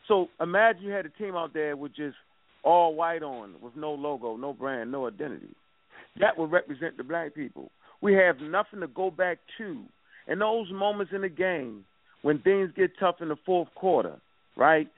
So 0.09 0.29
imagine 0.41 0.83
you 0.83 0.93
had 0.93 1.07
a 1.07 1.11
team 1.11 1.35
out 1.37 1.55
there 1.55 1.77
with 1.77 1.95
just 1.95 2.17
all 2.65 2.95
white 2.95 3.23
on, 3.23 3.55
with 3.61 3.77
no 3.77 3.93
logo, 3.93 4.37
no 4.37 4.53
brand, 4.53 4.93
no 4.93 5.07
identity. 5.07 5.55
That 6.21 6.39
would 6.39 6.51
represent 6.51 6.97
the 6.97 7.05
black 7.05 7.35
people. 7.35 7.71
We 8.01 8.15
have 8.15 8.41
nothing 8.41 8.81
to 8.81 8.89
go 8.89 9.11
back 9.11 9.39
to. 9.59 9.83
In 10.29 10.39
those 10.39 10.71
moments 10.71 11.13
in 11.15 11.23
the 11.23 11.29
game 11.29 11.85
when 12.23 12.39
things 12.41 12.71
get 12.77 12.93
tough 12.99 13.17
in 13.21 13.29
the 13.29 13.37
fourth 13.45 13.69
quarter, 13.75 14.21
right? 14.57 14.89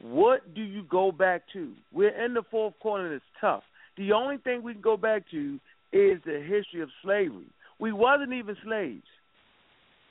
What 0.00 0.54
do 0.54 0.62
you 0.62 0.84
go 0.84 1.10
back 1.10 1.42
to? 1.52 1.72
We're 1.92 2.24
in 2.24 2.34
the 2.34 2.42
fourth 2.50 2.74
quarter 2.80 3.06
and 3.06 3.14
it's 3.14 3.24
tough. 3.40 3.64
The 3.96 4.12
only 4.12 4.36
thing 4.38 4.62
we 4.62 4.72
can 4.72 4.82
go 4.82 4.96
back 4.96 5.24
to 5.32 5.58
is 5.92 6.20
the 6.24 6.40
history 6.40 6.82
of 6.82 6.90
slavery. 7.02 7.46
We 7.80 7.92
wasn't 7.92 8.32
even 8.32 8.56
slaves. 8.64 9.02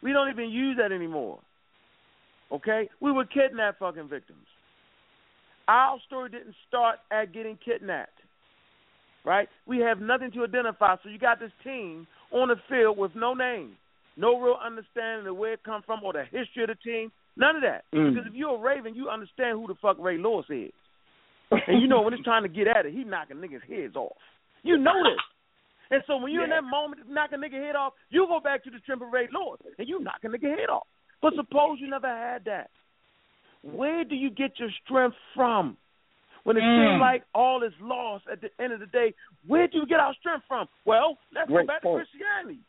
We 0.04 0.12
don't 0.12 0.30
even 0.30 0.50
use 0.50 0.78
that 0.80 0.92
anymore. 0.92 1.40
Okay? 2.52 2.90
We 3.00 3.12
were 3.12 3.26
kidnapped 3.26 3.80
fucking 3.80 4.10
victims. 4.10 4.46
Our 5.68 6.00
story 6.06 6.30
didn't 6.30 6.56
start 6.68 7.00
at 7.12 7.34
getting 7.34 7.58
kidnapped. 7.64 8.12
Right? 9.28 9.50
We 9.66 9.80
have 9.80 10.00
nothing 10.00 10.32
to 10.32 10.46
identify. 10.46 10.96
So 11.04 11.10
you 11.10 11.20
got 11.20 11.42
this 11.42 11.52
team 11.62 12.08
on 12.32 12.48
the 12.48 12.56
field 12.70 12.98
with 12.98 13.12
no 13.14 13.34
name, 13.34 13.74
no 14.16 14.40
real 14.40 14.56
understanding 14.66 15.28
of 15.28 15.36
where 15.36 15.52
it 15.52 15.66
come 15.66 15.82
from 15.86 16.00
or 16.02 16.14
the 16.14 16.24
history 16.24 16.64
of 16.64 16.70
the 16.70 16.76
team. 16.76 17.12
None 17.36 17.58
of 17.58 17.62
that. 17.62 17.84
Mm. 17.94 18.16
Because 18.16 18.26
if 18.26 18.34
you're 18.34 18.56
a 18.56 18.58
Raven, 18.58 18.96
you 18.96 19.10
understand 19.10 19.60
who 19.60 19.68
the 19.68 19.76
fuck 19.82 19.98
Ray 20.00 20.18
Lewis 20.18 20.46
is. 20.50 20.72
and 21.52 21.82
you 21.82 21.90
know 21.90 22.02
when 22.02 22.14
it's 22.14 22.24
trying 22.24 22.44
to 22.44 22.50
get 22.50 22.68
at 22.68 22.86
it, 22.86 22.94
he 22.94 23.04
knocking 23.04 23.38
niggas' 23.38 23.68
heads 23.68 23.98
off. 23.98 24.16
You 24.64 24.78
know 24.78 25.04
this. 25.04 25.20
And 25.92 26.04
so 26.08 26.16
when 26.16 26.32
you're 26.32 26.46
in 26.46 26.50
that 26.52 26.64
moment 26.64 27.02
of 27.02 27.10
knocking 27.10 27.40
nigga 27.40 27.62
head 27.62 27.76
off, 27.76 27.94
you 28.10 28.26
go 28.30 28.40
back 28.40 28.64
to 28.64 28.70
the 28.70 28.80
Trimble 28.86 29.08
Ray 29.08 29.28
Lewis 29.28 29.60
and 29.78 29.90
you 29.90 30.00
knock 30.00 30.24
a 30.24 30.28
nigga 30.28 30.58
head 30.58 30.70
off. 30.72 30.88
But 31.22 31.34
suppose 31.36 31.80
you 31.82 31.90
never 31.90 32.08
had 32.08 32.46
that. 32.46 32.70
Where 33.62 34.06
do 34.06 34.16
you 34.16 34.30
get 34.30 34.58
your 34.58 34.70
strength 34.86 35.18
from? 35.36 35.76
When 36.48 36.56
it 36.56 36.64
Mm. 36.64 36.92
seems 36.92 37.02
like 37.02 37.24
all 37.36 37.62
is 37.62 37.74
lost 37.82 38.26
at 38.32 38.40
the 38.40 38.50
end 38.58 38.72
of 38.72 38.80
the 38.80 38.86
day, 38.86 39.14
where 39.48 39.68
do 39.68 39.80
you 39.80 39.86
get 39.86 40.00
our 40.00 40.14
strength 40.14 40.46
from? 40.48 40.70
Well, 40.86 41.18
let's 41.34 41.50
Great 41.50 41.68
go 41.68 41.74
back 41.74 41.82
point. 41.82 42.00
to 42.00 42.06
Christianity. 42.08 42.60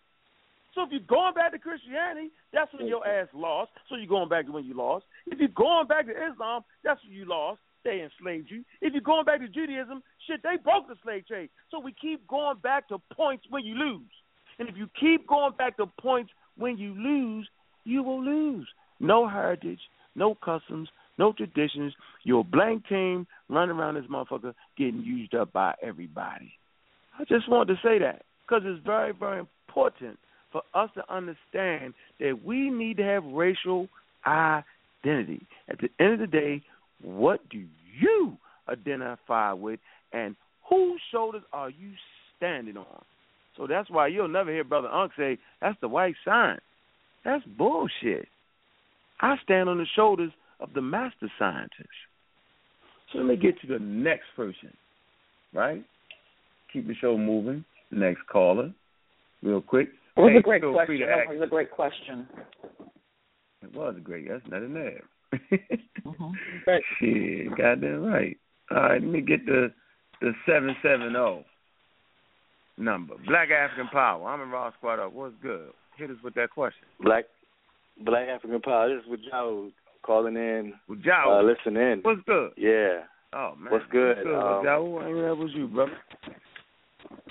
So 0.75 0.83
if 0.83 0.91
you're 0.91 1.01
going 1.07 1.35
back 1.35 1.53
to 1.53 1.61
Christianity, 1.61 2.33
that's 2.51 2.73
when 2.73 2.89
your 2.89 3.07
ass 3.07 3.29
lost. 3.33 3.71
So 3.89 3.95
you're 3.95 4.09
going 4.09 4.29
back 4.29 4.47
to 4.47 4.53
when 4.53 4.65
you 4.65 4.75
lost. 4.75 5.07
If 5.27 5.39
you're 5.39 5.47
going 5.55 5.87
back 5.87 6.07
to 6.07 6.27
Islam, 6.27 6.65
that's 6.83 7.01
when 7.05 7.13
you 7.13 7.25
lost. 7.25 7.61
They 7.85 8.01
enslaved 8.03 8.51
you. 8.51 8.65
If 8.81 8.95
you're 8.95 9.01
going 9.01 9.25
back 9.25 9.39
to 9.41 9.49
Judaism, 9.49 10.03
shit, 10.27 10.43
they 10.43 10.57
broke 10.57 10.89
the 10.89 10.97
slave 11.05 11.29
trade. 11.29 11.49
So 11.71 11.79
we 11.79 11.93
keep 11.93 12.27
going 12.27 12.59
back 12.59 12.89
to 12.89 12.99
points 13.13 13.47
when 13.49 13.65
you 13.65 13.77
lose. 13.77 14.11
And 14.59 14.69
if 14.69 14.77
you 14.77 14.89
keep 14.99 15.25
going 15.29 15.53
back 15.53 15.77
to 15.77 15.87
points 15.87 16.33
when 16.57 16.79
you 16.79 16.95
lose, 16.95 17.49
you 17.85 18.03
will 18.03 18.21
lose. 18.23 18.69
No 18.99 19.29
heritage, 19.29 19.81
no 20.17 20.35
customs, 20.35 20.89
no 21.19 21.33
traditions. 21.33 21.93
You're 22.25 22.41
a 22.41 22.45
blank 22.45 22.87
team 22.89 23.27
running 23.49 23.77
around 23.77 23.95
this 23.95 24.05
motherfucker 24.11 24.55
getting 24.77 25.03
used 25.03 25.35
up 25.35 25.53
by 25.53 25.75
everybody. 25.83 26.53
I 27.19 27.25
just 27.25 27.49
wanted 27.49 27.75
to 27.75 27.81
say 27.83 27.99
that 27.99 28.23
because 28.47 28.63
it's 28.65 28.85
very, 28.85 29.13
very 29.13 29.41
important 29.41 30.19
for 30.53 30.63
us 30.75 30.91
to 30.95 31.03
understand 31.13 31.95
that 32.21 32.39
we 32.45 32.71
need 32.71 32.97
to 32.99 33.03
have 33.03 33.25
racial 33.25 33.89
identity. 34.27 35.47
At 35.69 35.79
the 35.81 35.91
end 36.01 36.15
of 36.15 36.21
the 36.21 36.27
day, 36.27 36.63
what 37.03 37.47
do 37.51 37.65
you 38.01 38.37
identify 38.69 39.53
with 39.53 39.81
and 40.13 40.37
whose 40.69 41.01
shoulders 41.11 41.43
are 41.53 41.71
you 41.71 41.91
standing 42.37 42.77
on? 42.77 43.05
So 43.57 43.67
that's 43.67 43.91
why 43.91 44.07
you'll 44.07 44.29
never 44.29 44.53
hear 44.53 44.65
Brother 44.65 44.89
Unc 44.89 45.13
say, 45.19 45.39
that's 45.61 45.79
the 45.81 45.89
white 45.89 46.15
sign. 46.25 46.59
That's 47.25 47.45
bullshit. 47.45 48.29
I 49.21 49.37
stand 49.43 49.69
on 49.69 49.79
the 49.79 49.87
shoulders 49.97 50.31
of 50.61 50.73
the 50.75 50.83
master 50.83 51.31
scientist. 51.39 51.89
So 53.13 53.19
let 53.19 53.27
me 53.27 53.37
get 53.37 53.61
to 53.63 53.67
the 53.67 53.79
next 53.79 54.27
person, 54.37 54.73
right? 55.55 55.85
Keep 56.73 56.89
the 56.89 56.95
show 56.95 57.17
moving. 57.17 57.65
Next 57.91 58.21
caller, 58.31 58.71
real 59.43 59.63
quick. 59.63 59.89
It 60.17 60.21
was 60.21 60.33
Hey, 60.33 60.39
a 60.39 60.43
great 60.43 60.63
question. 60.63 61.01
It 61.01 61.29
was 61.31 61.43
a 61.43 61.47
great 61.47 61.71
question. 61.71 62.29
It 63.63 63.75
was 63.75 63.95
a 63.97 64.01
great. 64.01 64.29
That's 64.29 64.43
nothing 64.51 64.75
there. 64.75 65.03
Mm-hmm. 66.05 66.33
Shit, 67.01 67.57
goddamn 67.57 68.03
right. 68.03 68.37
All 68.71 68.77
right, 68.77 69.01
let 69.01 69.11
me 69.11 69.21
get 69.23 69.47
the 69.47 69.73
the 70.21 70.33
seven 70.47 70.77
seven 70.83 71.13
zero 71.13 71.45
number. 72.77 73.15
Black 73.27 73.51
African 73.51 73.89
Power. 73.89 74.29
I'm 74.29 74.41
in 74.43 74.51
Raw 74.51 74.71
Squad 74.77 74.99
up. 74.99 75.13
What's 75.13 75.35
good? 75.43 75.71
Hit 75.97 76.11
us 76.11 76.17
with 76.23 76.35
that 76.35 76.51
question. 76.51 76.87
Black 77.01 77.25
Black 78.05 78.29
African 78.29 78.61
Power. 78.61 78.89
This 78.95 79.05
is 79.05 79.11
with 79.11 79.21
Joe 79.31 79.71
calling 80.03 80.37
in. 80.37 80.75
With 80.89 81.03
Joe. 81.03 81.39
Uh, 81.39 81.43
listen 81.43 81.77
in. 81.81 82.01
What's 82.03 82.21
good? 82.27 82.53
Yeah. 82.57 83.03
Oh 83.33 83.55
man. 83.59 83.73
What's 83.73 83.85
good? 83.91 84.17
What's 84.17 84.27
good? 84.27 84.59
Um, 84.59 84.65
Joe? 84.65 85.01
I 85.03 85.07
mean, 85.07 85.23
that 85.23 85.37
was 85.37 85.51
you, 85.55 85.69
brother. 85.69 85.93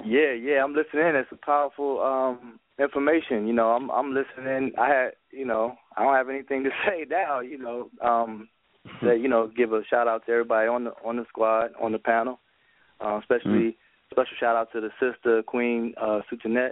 Yeah, 0.05 0.33
yeah, 0.33 0.63
I'm 0.63 0.73
listening. 0.73 1.15
It's 1.15 1.31
a 1.31 1.45
powerful 1.45 2.01
um 2.01 2.59
information. 2.79 3.47
You 3.47 3.53
know, 3.53 3.69
I'm 3.69 3.89
I'm 3.89 4.13
listening. 4.13 4.71
I 4.77 4.87
had, 4.87 5.11
you 5.31 5.45
know, 5.45 5.75
I 5.95 6.03
don't 6.03 6.15
have 6.15 6.29
anything 6.29 6.63
to 6.63 6.69
say 6.87 7.05
now. 7.09 7.39
You 7.39 7.57
know, 7.57 7.89
um, 8.03 8.49
that 9.01 9.19
you 9.19 9.27
know, 9.27 9.49
give 9.55 9.73
a 9.73 9.81
shout 9.89 10.07
out 10.07 10.25
to 10.25 10.31
everybody 10.31 10.67
on 10.67 10.85
the 10.85 10.91
on 11.03 11.17
the 11.17 11.25
squad 11.27 11.71
on 11.81 11.91
the 11.91 11.99
panel, 11.99 12.39
uh, 13.01 13.19
especially 13.19 13.77
special 14.11 14.37
shout 14.39 14.55
out 14.55 14.71
to 14.71 14.81
the 14.81 14.89
sister 14.99 15.43
Queen 15.43 15.93
uh, 16.01 16.21
Sutanette. 16.31 16.71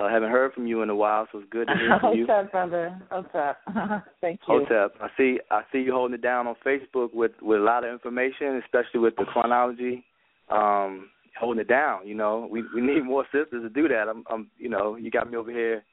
I 0.00 0.06
uh, 0.06 0.08
haven't 0.08 0.30
heard 0.30 0.52
from 0.52 0.66
you 0.66 0.82
in 0.82 0.90
a 0.90 0.94
while, 0.94 1.28
so 1.30 1.38
it's 1.38 1.50
good 1.50 1.68
to 1.68 1.74
hear 1.76 1.98
from 2.00 2.16
you. 2.16 2.26
Up, 2.26 2.50
brother? 2.50 2.98
Up? 3.10 3.30
Thank 4.20 4.40
you. 4.48 4.64
Hotep. 4.66 4.94
I 5.00 5.08
see 5.16 5.38
I 5.50 5.62
see 5.70 5.78
you 5.78 5.92
holding 5.92 6.14
it 6.14 6.22
down 6.22 6.46
on 6.46 6.54
Facebook 6.64 7.12
with 7.12 7.32
with 7.42 7.60
a 7.60 7.64
lot 7.64 7.84
of 7.84 7.92
information, 7.92 8.60
especially 8.64 9.00
with 9.00 9.14
the 9.16 9.24
chronology. 9.24 10.04
Um, 10.48 11.10
holding 11.38 11.60
it 11.60 11.68
down, 11.68 12.06
you 12.06 12.14
know. 12.14 12.48
We 12.50 12.64
we 12.74 12.80
need 12.80 13.04
more 13.04 13.24
sisters 13.24 13.62
to 13.62 13.68
do 13.68 13.88
that. 13.88 14.08
I'm 14.08 14.24
I'm 14.30 14.50
you 14.58 14.68
know, 14.68 14.96
you 14.96 15.10
got 15.10 15.30
me 15.30 15.36
over 15.36 15.50
here 15.50 15.84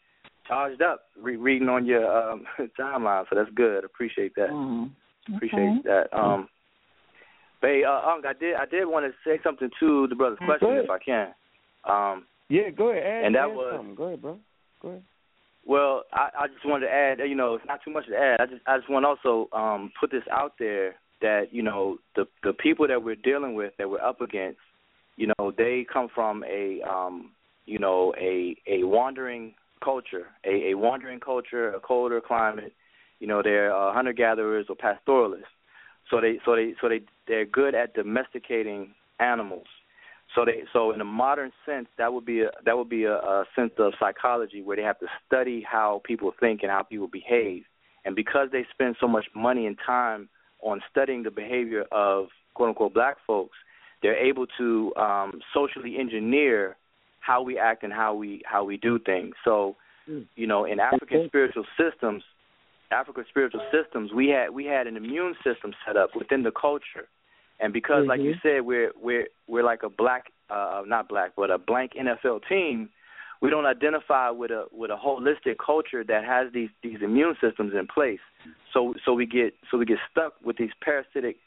charged 0.47 0.81
up 0.81 1.01
re- 1.21 1.35
reading 1.35 1.69
on 1.69 1.85
your 1.85 2.31
um 2.31 2.45
timeline, 2.79 3.25
so 3.29 3.35
that's 3.35 3.51
good. 3.55 3.83
Appreciate 3.83 4.35
that. 4.35 4.49
Mm-hmm. 4.49 5.35
Appreciate 5.35 5.83
that. 5.83 6.07
Um 6.17 6.47
but 7.59 7.71
hey, 7.71 7.83
uh, 7.83 8.07
Unc, 8.09 8.25
I 8.25 8.33
did 8.33 8.55
I 8.55 8.65
did 8.65 8.85
want 8.85 9.05
to 9.05 9.29
say 9.29 9.39
something 9.43 9.69
to 9.79 10.07
the 10.07 10.15
brother's 10.15 10.39
Mm, 10.39 10.45
question 10.45 10.69
if 10.83 10.89
I 10.89 10.99
can. 10.99 11.33
Um 11.87 12.25
Yeah, 12.49 12.69
go 12.69 12.89
ahead. 12.89 13.03
Add, 13.03 13.25
And 13.25 13.35
that 13.35 13.51
was- 13.51 13.73
something. 13.75 13.95
Go 13.95 14.03
ahead, 14.05 14.21
bro. 14.21 14.39
Go 14.81 14.89
ahead. 14.89 15.03
Well, 15.65 16.03
I, 16.13 16.29
I 16.39 16.47
just 16.47 16.65
wanted 16.65 16.85
to 16.85 16.93
add, 16.93 17.19
you 17.27 17.35
know, 17.35 17.55
it's 17.55 17.65
not 17.67 17.81
too 17.83 17.91
much 17.91 18.07
to 18.07 18.15
add. 18.15 18.39
I 18.39 18.45
just 18.45 18.61
I 18.67 18.77
just 18.77 18.89
want 18.89 19.03
to 19.03 19.09
also 19.09 19.49
um, 19.53 19.91
put 19.99 20.11
this 20.11 20.23
out 20.31 20.53
there 20.59 20.95
that 21.21 21.47
you 21.51 21.61
know 21.61 21.97
the 22.15 22.25
the 22.41 22.53
people 22.53 22.87
that 22.87 23.03
we're 23.03 23.15
dealing 23.15 23.53
with, 23.53 23.73
that 23.77 23.89
we're 23.89 23.99
up 23.99 24.21
against, 24.21 24.59
you 25.17 25.27
know, 25.37 25.51
they 25.57 25.85
come 25.91 26.07
from 26.15 26.45
a 26.45 26.79
um, 26.89 27.31
you 27.65 27.79
know 27.79 28.13
a 28.17 28.55
a 28.65 28.85
wandering 28.85 29.55
culture, 29.83 30.27
a, 30.45 30.71
a 30.71 30.73
wandering 30.75 31.19
culture, 31.19 31.73
a 31.73 31.81
colder 31.81 32.21
climate. 32.21 32.73
You 33.19 33.27
know, 33.27 33.41
they're 33.43 33.75
uh, 33.75 33.91
hunter 33.91 34.13
gatherers 34.13 34.67
or 34.69 34.75
pastoralists. 34.77 35.47
So 36.09 36.21
they 36.21 36.39
so 36.45 36.55
they 36.55 36.75
so 36.79 36.87
they 36.87 37.01
they're 37.27 37.45
good 37.45 37.75
at 37.75 37.93
domesticating 37.93 38.93
animals. 39.19 39.67
So 40.35 40.45
they 40.45 40.63
so 40.73 40.91
in 40.91 41.01
a 41.01 41.05
modern 41.05 41.51
sense 41.65 41.87
that 41.97 42.11
would 42.11 42.25
be 42.25 42.41
a 42.41 42.49
that 42.65 42.77
would 42.77 42.89
be 42.89 43.05
a, 43.05 43.15
a 43.15 43.45
sense 43.55 43.71
of 43.77 43.93
psychology 43.99 44.61
where 44.61 44.75
they 44.75 44.83
have 44.83 44.99
to 44.99 45.07
study 45.25 45.65
how 45.69 46.01
people 46.05 46.31
think 46.39 46.61
and 46.63 46.71
how 46.71 46.83
people 46.83 47.07
behave. 47.07 47.63
And 48.05 48.15
because 48.15 48.49
they 48.51 48.65
spend 48.71 48.95
so 48.99 49.07
much 49.07 49.25
money 49.35 49.67
and 49.67 49.77
time 49.85 50.29
on 50.61 50.81
studying 50.91 51.23
the 51.23 51.31
behavior 51.31 51.85
of 51.91 52.27
quote 52.53 52.69
unquote 52.69 52.93
black 52.93 53.17
folks, 53.25 53.57
they're 54.01 54.17
able 54.17 54.47
to 54.57 54.93
um 54.95 55.41
socially 55.53 55.97
engineer 55.97 56.77
how 57.27 57.41
we 57.41 57.57
act 57.57 57.83
and 57.83 57.91
how 57.91 58.13
we 58.13 58.41
how 58.45 58.63
we 58.63 58.77
do 58.77 58.99
things. 58.99 59.35
So, 59.43 59.75
you 60.35 60.47
know, 60.47 60.65
in 60.65 60.79
African 60.79 61.25
spiritual 61.27 61.65
systems, 61.77 62.23
African 62.91 63.25
spiritual 63.29 63.61
systems, 63.71 64.11
we 64.13 64.29
had 64.29 64.49
we 64.51 64.65
had 64.65 64.87
an 64.87 64.95
immune 64.97 65.35
system 65.43 65.73
set 65.85 65.97
up 65.97 66.11
within 66.15 66.43
the 66.43 66.51
culture. 66.51 67.07
And 67.59 67.73
because, 67.73 68.05
like 68.07 68.21
you 68.21 68.35
said, 68.43 68.61
we're 68.61 68.91
we're 69.01 69.27
we're 69.47 69.63
like 69.63 69.83
a 69.83 69.89
black, 69.89 70.25
uh, 70.49 70.83
not 70.85 71.09
black, 71.09 71.31
but 71.35 71.49
a 71.49 71.57
blank 71.57 71.93
NFL 71.93 72.41
team. 72.47 72.89
We 73.41 73.49
don't 73.49 73.65
identify 73.65 74.29
with 74.29 74.51
a 74.51 74.65
with 74.71 74.91
a 74.91 74.95
holistic 74.95 75.55
culture 75.63 76.03
that 76.03 76.23
has 76.23 76.51
these 76.53 76.69
these 76.83 76.99
immune 77.03 77.35
systems 77.41 77.73
in 77.77 77.87
place. 77.87 78.19
So 78.73 78.93
so 79.05 79.13
we 79.13 79.25
get 79.25 79.53
so 79.71 79.77
we 79.77 79.85
get 79.85 79.97
stuck 80.11 80.33
with 80.43 80.57
these 80.57 80.71
parasitic 80.81 81.37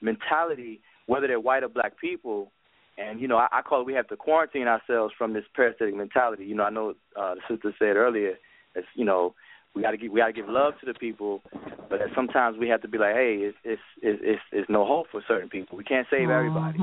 mentality, 0.00 0.80
whether 1.06 1.26
they're 1.26 1.40
white 1.40 1.62
or 1.62 1.68
black 1.68 1.98
people. 1.98 2.50
And 2.96 3.20
you 3.20 3.28
know, 3.28 3.36
I, 3.36 3.48
I 3.52 3.62
call 3.62 3.82
it 3.82 3.86
we 3.86 3.92
have 3.94 4.08
to 4.08 4.16
quarantine 4.16 4.68
ourselves 4.68 5.12
from 5.16 5.34
this 5.34 5.44
parasitic 5.54 5.94
mentality. 5.94 6.46
You 6.46 6.54
know, 6.54 6.64
I 6.64 6.70
know 6.70 6.94
uh, 7.14 7.34
the 7.34 7.40
sister 7.48 7.74
said 7.78 7.96
earlier, 7.96 8.38
it's 8.74 8.88
you 8.94 9.04
know, 9.04 9.34
we 9.74 9.82
got 9.82 9.92
to 9.92 9.96
give 9.96 10.12
we 10.12 10.20
got 10.20 10.28
to 10.28 10.32
give 10.32 10.48
love 10.48 10.74
to 10.80 10.86
the 10.86 10.94
people, 10.94 11.42
but 11.88 12.00
sometimes 12.14 12.56
we 12.58 12.68
have 12.68 12.82
to 12.82 12.88
be 12.88 12.98
like, 12.98 13.14
hey, 13.14 13.38
it's 13.40 13.56
it's 13.64 13.82
it's 14.02 14.20
it's, 14.22 14.42
it's 14.52 14.70
no 14.70 14.84
hope 14.84 15.06
for 15.10 15.22
certain 15.28 15.48
people. 15.48 15.76
We 15.76 15.84
can't 15.84 16.06
save 16.10 16.28
everybody. 16.30 16.78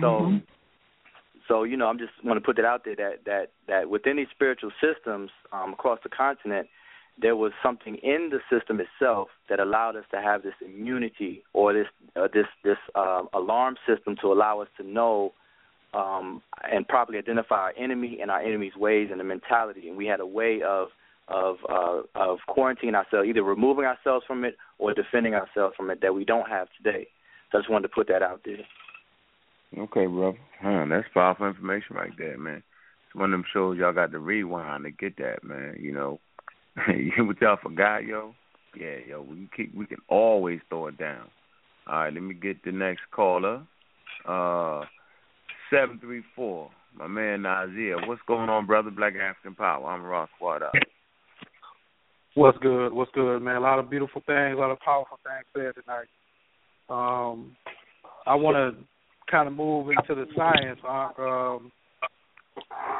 So 0.00 0.40
so 1.48 1.64
you 1.64 1.76
know, 1.76 1.86
I'm 1.88 1.98
just 1.98 2.12
want 2.24 2.36
to 2.36 2.44
put 2.44 2.56
that 2.56 2.64
out 2.64 2.84
there 2.84 2.96
that 2.96 3.24
that 3.26 3.46
that 3.66 3.90
within 3.90 4.16
these 4.16 4.28
spiritual 4.30 4.70
systems 4.80 5.30
um, 5.52 5.72
across 5.72 5.98
the 6.02 6.08
continent, 6.08 6.68
there 7.20 7.34
was 7.36 7.52
something 7.62 7.96
in 7.96 8.30
the 8.30 8.38
system 8.56 8.80
itself 8.80 9.28
that 9.48 9.58
allowed 9.58 9.96
us 9.96 10.04
to 10.12 10.20
have 10.20 10.42
this 10.42 10.54
immunity 10.64 11.42
or 11.52 11.72
this 11.72 11.86
uh, 12.16 12.28
this 12.32 12.46
this 12.62 12.78
uh, 12.94 13.22
alarm 13.34 13.76
system 13.86 14.16
to 14.20 14.32
allow 14.32 14.60
us 14.60 14.68
to 14.76 14.86
know 14.86 15.32
um, 15.92 16.42
and 16.70 16.86
properly 16.86 17.18
identify 17.18 17.56
our 17.56 17.74
enemy 17.76 18.18
and 18.22 18.30
our 18.30 18.40
enemy's 18.40 18.76
ways 18.76 19.08
and 19.10 19.18
the 19.18 19.24
mentality. 19.24 19.88
And 19.88 19.96
we 19.96 20.06
had 20.06 20.20
a 20.20 20.26
way 20.26 20.60
of 20.62 20.88
of 21.30 21.56
uh, 21.68 22.02
of 22.14 22.38
quarantining 22.48 22.94
ourselves, 22.94 23.28
either 23.28 23.42
removing 23.42 23.84
ourselves 23.84 24.24
from 24.26 24.44
it 24.44 24.56
or 24.78 24.92
defending 24.92 25.34
ourselves 25.34 25.74
from 25.76 25.90
it 25.90 26.00
that 26.02 26.14
we 26.14 26.24
don't 26.24 26.48
have 26.48 26.68
today. 26.76 27.06
So 27.50 27.58
I 27.58 27.60
just 27.60 27.70
wanted 27.70 27.88
to 27.88 27.94
put 27.94 28.08
that 28.08 28.22
out 28.22 28.42
there. 28.44 28.64
Okay, 29.84 30.06
brother. 30.06 30.38
Huh, 30.60 30.84
that's 30.88 31.06
powerful 31.14 31.46
information 31.46 31.96
right 31.96 32.10
there, 32.18 32.36
man. 32.36 32.62
It's 33.06 33.14
one 33.14 33.32
of 33.32 33.38
them 33.38 33.44
shows 33.52 33.78
y'all 33.78 33.92
got 33.92 34.12
to 34.12 34.18
rewind 34.18 34.84
to 34.84 34.90
get 34.90 35.16
that, 35.18 35.44
man. 35.44 35.76
You 35.80 35.92
know, 35.92 36.20
what 37.18 37.40
y'all 37.40 37.58
forgot, 37.62 38.04
yo? 38.04 38.34
Yeah, 38.78 38.96
yo, 39.08 39.22
we 39.22 39.36
can 39.36 39.50
keep, 39.56 39.74
we 39.74 39.86
can 39.86 39.98
always 40.08 40.60
throw 40.68 40.88
it 40.88 40.98
down. 40.98 41.28
All 41.86 42.00
right, 42.00 42.12
let 42.12 42.22
me 42.22 42.34
get 42.34 42.62
the 42.64 42.72
next 42.72 43.02
caller. 43.12 43.62
Uh, 44.28 44.82
seven 45.70 45.98
three 46.00 46.22
four. 46.34 46.70
My 46.96 47.06
man 47.06 47.42
Nazir. 47.42 47.96
What's 48.06 48.22
going 48.26 48.48
on, 48.48 48.66
brother? 48.66 48.90
Black 48.90 49.14
African 49.14 49.54
Power. 49.54 49.86
I'm 49.86 50.02
Rock 50.02 50.30
Squad 50.36 50.62
out. 50.64 50.74
What's 52.34 52.58
good? 52.58 52.92
What's 52.92 53.10
good, 53.12 53.40
man? 53.40 53.56
A 53.56 53.60
lot 53.60 53.78
of 53.78 53.90
beautiful 53.90 54.22
things, 54.24 54.56
a 54.56 54.60
lot 54.60 54.70
of 54.70 54.78
powerful 54.80 55.18
things 55.24 55.44
said 55.52 55.82
tonight. 55.82 56.06
Um, 56.88 57.56
I 58.26 58.34
want 58.34 58.56
to 58.56 58.84
kind 59.30 59.48
of 59.48 59.54
move 59.54 59.88
into 59.88 60.14
the 60.14 60.26
science 60.36 60.78
uh, 60.86 61.22
um, 61.22 61.72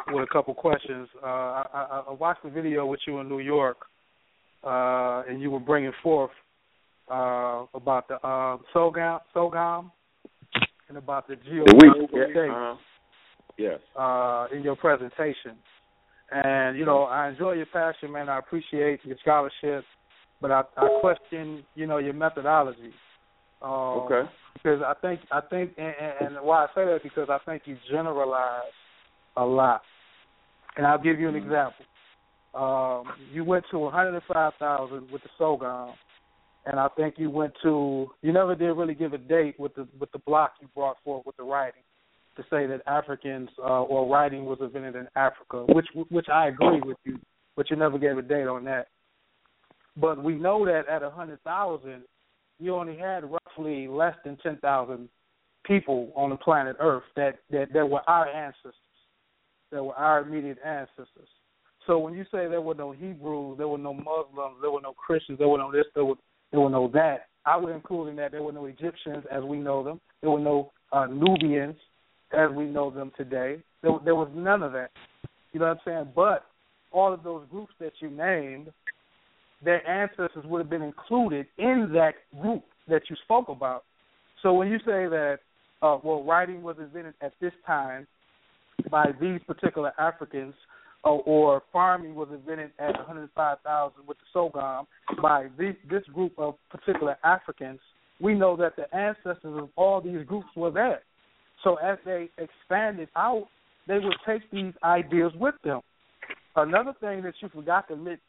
with 0.08 0.24
a 0.24 0.32
couple 0.32 0.54
questions. 0.54 1.08
Uh, 1.22 1.26
I, 1.26 2.02
I, 2.08 2.12
watched 2.12 2.42
the 2.42 2.50
video 2.50 2.86
with 2.86 3.00
you 3.06 3.20
in 3.20 3.28
New 3.28 3.40
York, 3.40 3.78
uh, 4.64 5.22
and 5.28 5.40
you 5.40 5.50
were 5.50 5.60
bringing 5.60 5.92
forth 6.02 6.30
uh, 7.10 7.66
about 7.74 8.08
the 8.08 8.14
uh, 8.26 8.58
sorghum, 8.72 9.20
sorghum 9.32 9.92
and 10.88 10.98
about 10.98 11.28
the 11.28 11.36
geological 11.36 12.08
yeah, 12.12 12.52
uh, 12.52 12.74
yes. 13.56 13.78
uh, 13.98 14.46
in 14.52 14.62
your 14.62 14.76
presentation. 14.76 15.56
And 16.30 16.78
you 16.78 16.84
know, 16.84 17.04
I 17.04 17.30
enjoy 17.30 17.52
your 17.52 17.66
passion, 17.66 18.12
man. 18.12 18.28
I 18.28 18.38
appreciate 18.38 19.00
your 19.04 19.16
scholarship, 19.20 19.84
but 20.40 20.50
I, 20.50 20.62
I 20.76 20.98
question, 21.00 21.64
you 21.74 21.86
know, 21.86 21.98
your 21.98 22.14
methodology. 22.14 22.92
Um, 23.62 23.70
okay. 23.70 24.30
Because 24.54 24.80
I 24.84 24.94
think 25.00 25.20
I 25.32 25.40
think, 25.40 25.72
and, 25.76 25.94
and 26.20 26.36
why 26.42 26.64
I 26.64 26.66
say 26.68 26.84
that 26.84 27.00
because 27.02 27.28
I 27.28 27.38
think 27.44 27.62
you 27.66 27.76
generalize 27.90 28.62
a 29.36 29.44
lot. 29.44 29.82
And 30.76 30.86
I'll 30.86 31.02
give 31.02 31.18
you 31.18 31.28
an 31.28 31.34
mm-hmm. 31.34 31.46
example. 31.46 31.84
Um, 32.54 33.12
you 33.32 33.44
went 33.44 33.64
to 33.70 33.78
105,000 33.78 35.10
with 35.10 35.22
the 35.22 35.28
sorghum, 35.36 35.94
and 36.64 36.78
I 36.78 36.88
think 36.96 37.14
you 37.18 37.28
went 37.28 37.52
to. 37.62 38.10
You 38.22 38.32
never 38.32 38.54
did 38.54 38.72
really 38.72 38.94
give 38.94 39.12
a 39.12 39.18
date 39.18 39.58
with 39.58 39.74
the 39.74 39.88
with 39.98 40.12
the 40.12 40.18
block 40.20 40.52
you 40.60 40.68
brought 40.74 40.96
forth 41.04 41.26
with 41.26 41.36
the 41.36 41.42
writing 41.42 41.82
to 42.40 42.46
say 42.48 42.66
that 42.66 42.82
Africans 42.86 43.48
uh, 43.58 43.82
or 43.82 44.08
writing 44.08 44.44
was 44.44 44.58
invented 44.60 44.96
in 44.96 45.08
Africa, 45.16 45.64
which 45.68 45.86
which 46.10 46.28
I 46.28 46.48
agree 46.48 46.80
with 46.80 46.96
you, 47.04 47.18
but 47.56 47.70
you 47.70 47.76
never 47.76 47.98
gave 47.98 48.16
a 48.18 48.22
date 48.22 48.46
on 48.46 48.64
that. 48.64 48.88
But 49.96 50.22
we 50.22 50.34
know 50.34 50.64
that 50.64 50.88
at 50.88 51.02
a 51.02 51.10
hundred 51.10 51.42
thousand, 51.42 52.02
you 52.58 52.74
only 52.74 52.96
had 52.96 53.24
roughly 53.24 53.88
less 53.88 54.14
than 54.24 54.36
ten 54.38 54.56
thousand 54.58 55.08
people 55.64 56.12
on 56.16 56.30
the 56.30 56.36
planet 56.36 56.76
Earth 56.80 57.02
that 57.16 57.38
that 57.50 57.72
that 57.74 57.88
were 57.88 58.02
our 58.08 58.28
ancestors, 58.28 58.74
that 59.70 59.84
were 59.84 59.94
our 59.94 60.20
immediate 60.20 60.58
ancestors. 60.64 61.28
So 61.86 61.98
when 61.98 62.14
you 62.14 62.24
say 62.24 62.46
there 62.48 62.60
were 62.60 62.74
no 62.74 62.92
Hebrews, 62.92 63.58
there 63.58 63.68
were 63.68 63.78
no 63.78 63.92
Muslims, 63.92 64.56
there 64.60 64.70
were 64.70 64.82
no 64.82 64.92
Christians, 64.92 65.38
there 65.38 65.48
were 65.48 65.58
no 65.58 65.72
this, 65.72 65.86
there 65.94 66.04
were 66.04 66.16
there 66.50 66.60
were 66.60 66.70
no 66.70 66.88
that. 66.94 67.26
I 67.44 67.56
would 67.56 67.74
include 67.74 68.08
in 68.08 68.16
that 68.16 68.32
there 68.32 68.42
were 68.42 68.52
no 68.52 68.66
Egyptians 68.66 69.24
as 69.30 69.42
we 69.42 69.58
know 69.58 69.82
them. 69.82 70.00
There 70.20 70.30
were 70.30 70.40
no 70.40 70.72
uh, 70.92 71.06
Nubians 71.06 71.76
as 72.32 72.50
we 72.52 72.64
know 72.64 72.90
them 72.90 73.12
today. 73.16 73.58
There, 73.82 73.92
there 74.04 74.14
was 74.14 74.28
none 74.34 74.62
of 74.62 74.72
that. 74.72 74.90
You 75.52 75.60
know 75.60 75.66
what 75.66 75.80
I'm 75.86 76.04
saying? 76.04 76.12
But 76.14 76.46
all 76.92 77.12
of 77.12 77.22
those 77.22 77.44
groups 77.50 77.72
that 77.80 77.92
you 78.00 78.10
named, 78.10 78.68
their 79.64 79.86
ancestors 79.88 80.44
would 80.44 80.58
have 80.58 80.70
been 80.70 80.82
included 80.82 81.46
in 81.58 81.90
that 81.94 82.14
group 82.40 82.64
that 82.88 83.02
you 83.08 83.16
spoke 83.24 83.48
about. 83.48 83.84
So 84.42 84.54
when 84.54 84.68
you 84.68 84.78
say 84.78 85.06
that, 85.06 85.38
uh, 85.82 85.98
well, 86.02 86.24
writing 86.24 86.62
was 86.62 86.76
invented 86.78 87.14
at 87.20 87.32
this 87.40 87.52
time 87.66 88.06
by 88.90 89.12
these 89.20 89.40
particular 89.46 89.92
Africans, 89.98 90.54
uh, 91.04 91.08
or 91.08 91.62
farming 91.72 92.14
was 92.14 92.28
invented 92.30 92.70
at 92.78 92.96
105,000 92.96 94.06
with 94.06 94.18
the 94.18 94.24
sorghum 94.32 94.86
by 95.22 95.48
this, 95.58 95.74
this 95.90 96.02
group 96.12 96.32
of 96.38 96.56
particular 96.70 97.16
Africans, 97.24 97.80
we 98.20 98.34
know 98.34 98.56
that 98.56 98.76
the 98.76 98.94
ancestors 98.94 99.58
of 99.58 99.70
all 99.76 100.00
these 100.00 100.26
groups 100.26 100.48
were 100.54 100.70
there. 100.70 101.00
So 101.62 101.76
as 101.76 101.98
they 102.04 102.30
expanded 102.38 103.08
out, 103.16 103.48
they 103.86 103.98
would 103.98 104.16
take 104.26 104.48
these 104.50 104.72
ideas 104.84 105.32
with 105.38 105.54
them. 105.64 105.80
Another 106.56 106.94
thing 107.00 107.22
that 107.22 107.34
you 107.40 107.48
forgot 107.48 107.88
to 107.88 107.94
admit, 107.94 108.20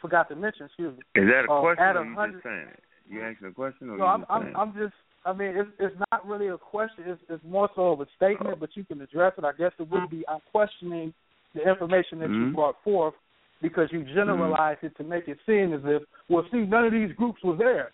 forgot 0.00 0.28
to 0.28 0.36
mention, 0.36 0.66
excuse 0.66 0.96
me. 0.96 1.22
Is 1.22 1.28
that 1.28 1.50
a 1.50 1.52
uh, 1.52 1.60
question 1.60 1.84
at 1.84 1.96
or 1.96 2.04
you 2.04 2.14
100, 2.14 2.32
just 2.32 2.44
saying 2.44 2.66
it? 2.68 2.82
You 3.08 3.22
asking 3.22 3.48
a 3.48 3.52
question 3.52 3.90
or 3.90 3.98
no, 3.98 4.04
I'm, 4.04 4.20
just 4.20 4.30
I'm, 4.30 4.56
I'm 4.56 4.72
just. 4.74 4.94
I 5.24 5.32
mean, 5.34 5.54
it's 5.56 5.68
it's 5.78 5.96
not 6.10 6.26
really 6.26 6.48
a 6.48 6.56
question. 6.56 7.04
It's 7.06 7.20
it's 7.28 7.44
more 7.44 7.68
so 7.74 7.92
of 7.92 8.00
a 8.00 8.06
statement, 8.16 8.58
but 8.60 8.70
you 8.74 8.84
can 8.84 9.00
address 9.02 9.34
it. 9.36 9.44
I 9.44 9.52
guess 9.52 9.72
it 9.78 9.90
would 9.90 10.08
be. 10.08 10.24
I'm 10.28 10.40
questioning 10.50 11.12
the 11.54 11.68
information 11.68 12.20
that 12.20 12.30
Mhm. 12.30 12.40
you 12.48 12.52
brought 12.52 12.76
forth 12.82 13.14
because 13.60 13.88
you 13.92 14.04
generalized 14.04 14.82
it 14.82 14.96
to 14.96 15.04
make 15.04 15.28
it 15.28 15.38
seem 15.44 15.74
as 15.74 15.82
if, 15.84 16.02
well, 16.28 16.44
see, 16.50 16.64
none 16.64 16.86
of 16.86 16.92
these 16.92 17.12
groups 17.12 17.42
were 17.42 17.56
there, 17.56 17.92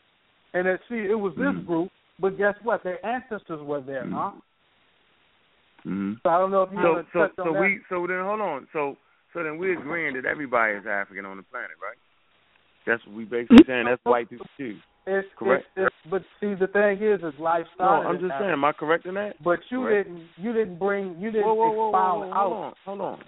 and 0.55 0.67
that 0.67 0.81
see, 0.89 0.99
it 0.99 1.19
was 1.19 1.35
this 1.35 1.55
Mhm. 1.55 1.67
group, 1.67 1.91
but 2.21 2.37
guess 2.37 2.55
what? 2.63 2.85
Their 2.85 3.05
ancestors 3.05 3.61
were 3.63 3.81
there, 3.81 4.07
huh? 4.07 4.33
Mm-hmm. 5.87 6.15
So 6.23 6.29
I 6.31 6.39
don't 6.39 6.51
know 6.51 6.63
if 6.63 6.73
you 6.73 6.79
so 6.83 6.93
want 6.93 7.07
to 7.07 7.13
so 7.13 7.19
touch 7.21 7.33
so 7.37 7.43
on 7.47 7.55
that. 7.55 7.61
we 7.61 7.79
so 7.89 8.07
then 8.07 8.25
hold 8.25 8.41
on 8.41 8.67
so 8.73 8.97
so 9.33 9.43
then 9.45 9.59
we're 9.59 9.79
agreeing 9.79 10.15
that 10.17 10.25
everybody 10.25 10.75
is 10.75 10.85
African 10.87 11.25
on 11.25 11.37
the 11.37 11.45
planet, 11.45 11.77
right? 11.81 11.99
That's 12.87 13.05
what 13.07 13.15
we 13.17 13.25
basically 13.25 13.59
saying. 13.67 13.85
That's 13.87 14.01
white 14.05 14.31
people 14.31 14.47
too. 14.57 14.79
It's, 15.07 15.29
Correct. 15.39 15.67
It's, 15.77 15.87
it's, 15.87 16.11
but 16.11 16.23
see, 16.41 16.55
the 16.55 16.67
thing 16.67 16.99
is, 17.01 17.21
is 17.21 17.39
lifestyle. 17.39 18.03
No. 18.03 18.09
I'm 18.09 18.19
just 18.19 18.33
saying. 18.41 18.51
Am 18.51 18.65
I 18.65 18.73
correct 18.73 19.07
in 19.07 19.15
that? 19.15 19.35
But 19.43 19.61
you 19.71 19.83
Correct. 19.83 20.09
didn't. 20.09 20.27
You 20.37 20.53
didn't 20.53 20.79
bring. 20.79 21.17
You 21.21 21.31
didn't 21.31 21.47
Whoa, 21.47 21.55
whoa, 21.55 21.71
whoa, 21.71 21.91
whoa, 21.91 21.91
whoa, 21.91 22.33
out. 22.33 22.35
hold 22.35 22.53
on, 22.53 22.73
hold 22.85 23.01
on. 23.01 23.25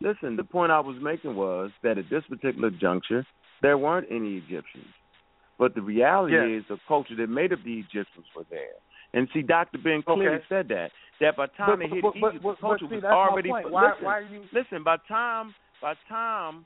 Listen, 0.00 0.36
the 0.36 0.44
point 0.44 0.72
I 0.72 0.80
was 0.80 0.96
making 1.00 1.36
was 1.36 1.70
that 1.82 1.98
at 1.98 2.04
this 2.10 2.24
particular 2.28 2.70
juncture, 2.70 3.24
there 3.62 3.78
weren't 3.78 4.08
any 4.10 4.38
Egyptians. 4.38 4.86
But 5.58 5.74
the 5.74 5.82
reality 5.82 6.34
Yes. 6.34 6.62
is 6.62 6.68
the 6.68 6.78
culture 6.88 7.14
that 7.16 7.28
made 7.28 7.52
up 7.52 7.58
the 7.64 7.78
Egyptians 7.78 8.24
were 8.34 8.46
there. 8.50 8.80
And 9.12 9.28
see, 9.34 9.42
Dr. 9.42 9.78
Ben 9.78 10.02
clearly 10.02 10.36
Okay. 10.36 10.44
said 10.48 10.68
that. 10.68 10.90
That 11.20 11.36
by 11.36 11.46
the 11.46 11.52
time 11.52 11.70
But- 11.70 11.78
they 11.80 11.88
hit 11.88 12.02
but- 12.02 12.14
but- 12.20 12.28
Egypt, 12.28 12.42
but- 12.44 12.56
the 12.56 12.60
culture 12.60 12.86
but 12.86 12.90
see, 12.90 12.96
was 12.96 13.04
already. 13.04 13.50
Why- 13.50 13.62
listen, 13.62 14.04
why 14.04 14.18
are 14.18 14.22
you- 14.22 14.48
listen. 14.52 14.82
By 14.82 14.96
time, 15.08 15.54
by 15.82 15.94
time, 16.08 16.64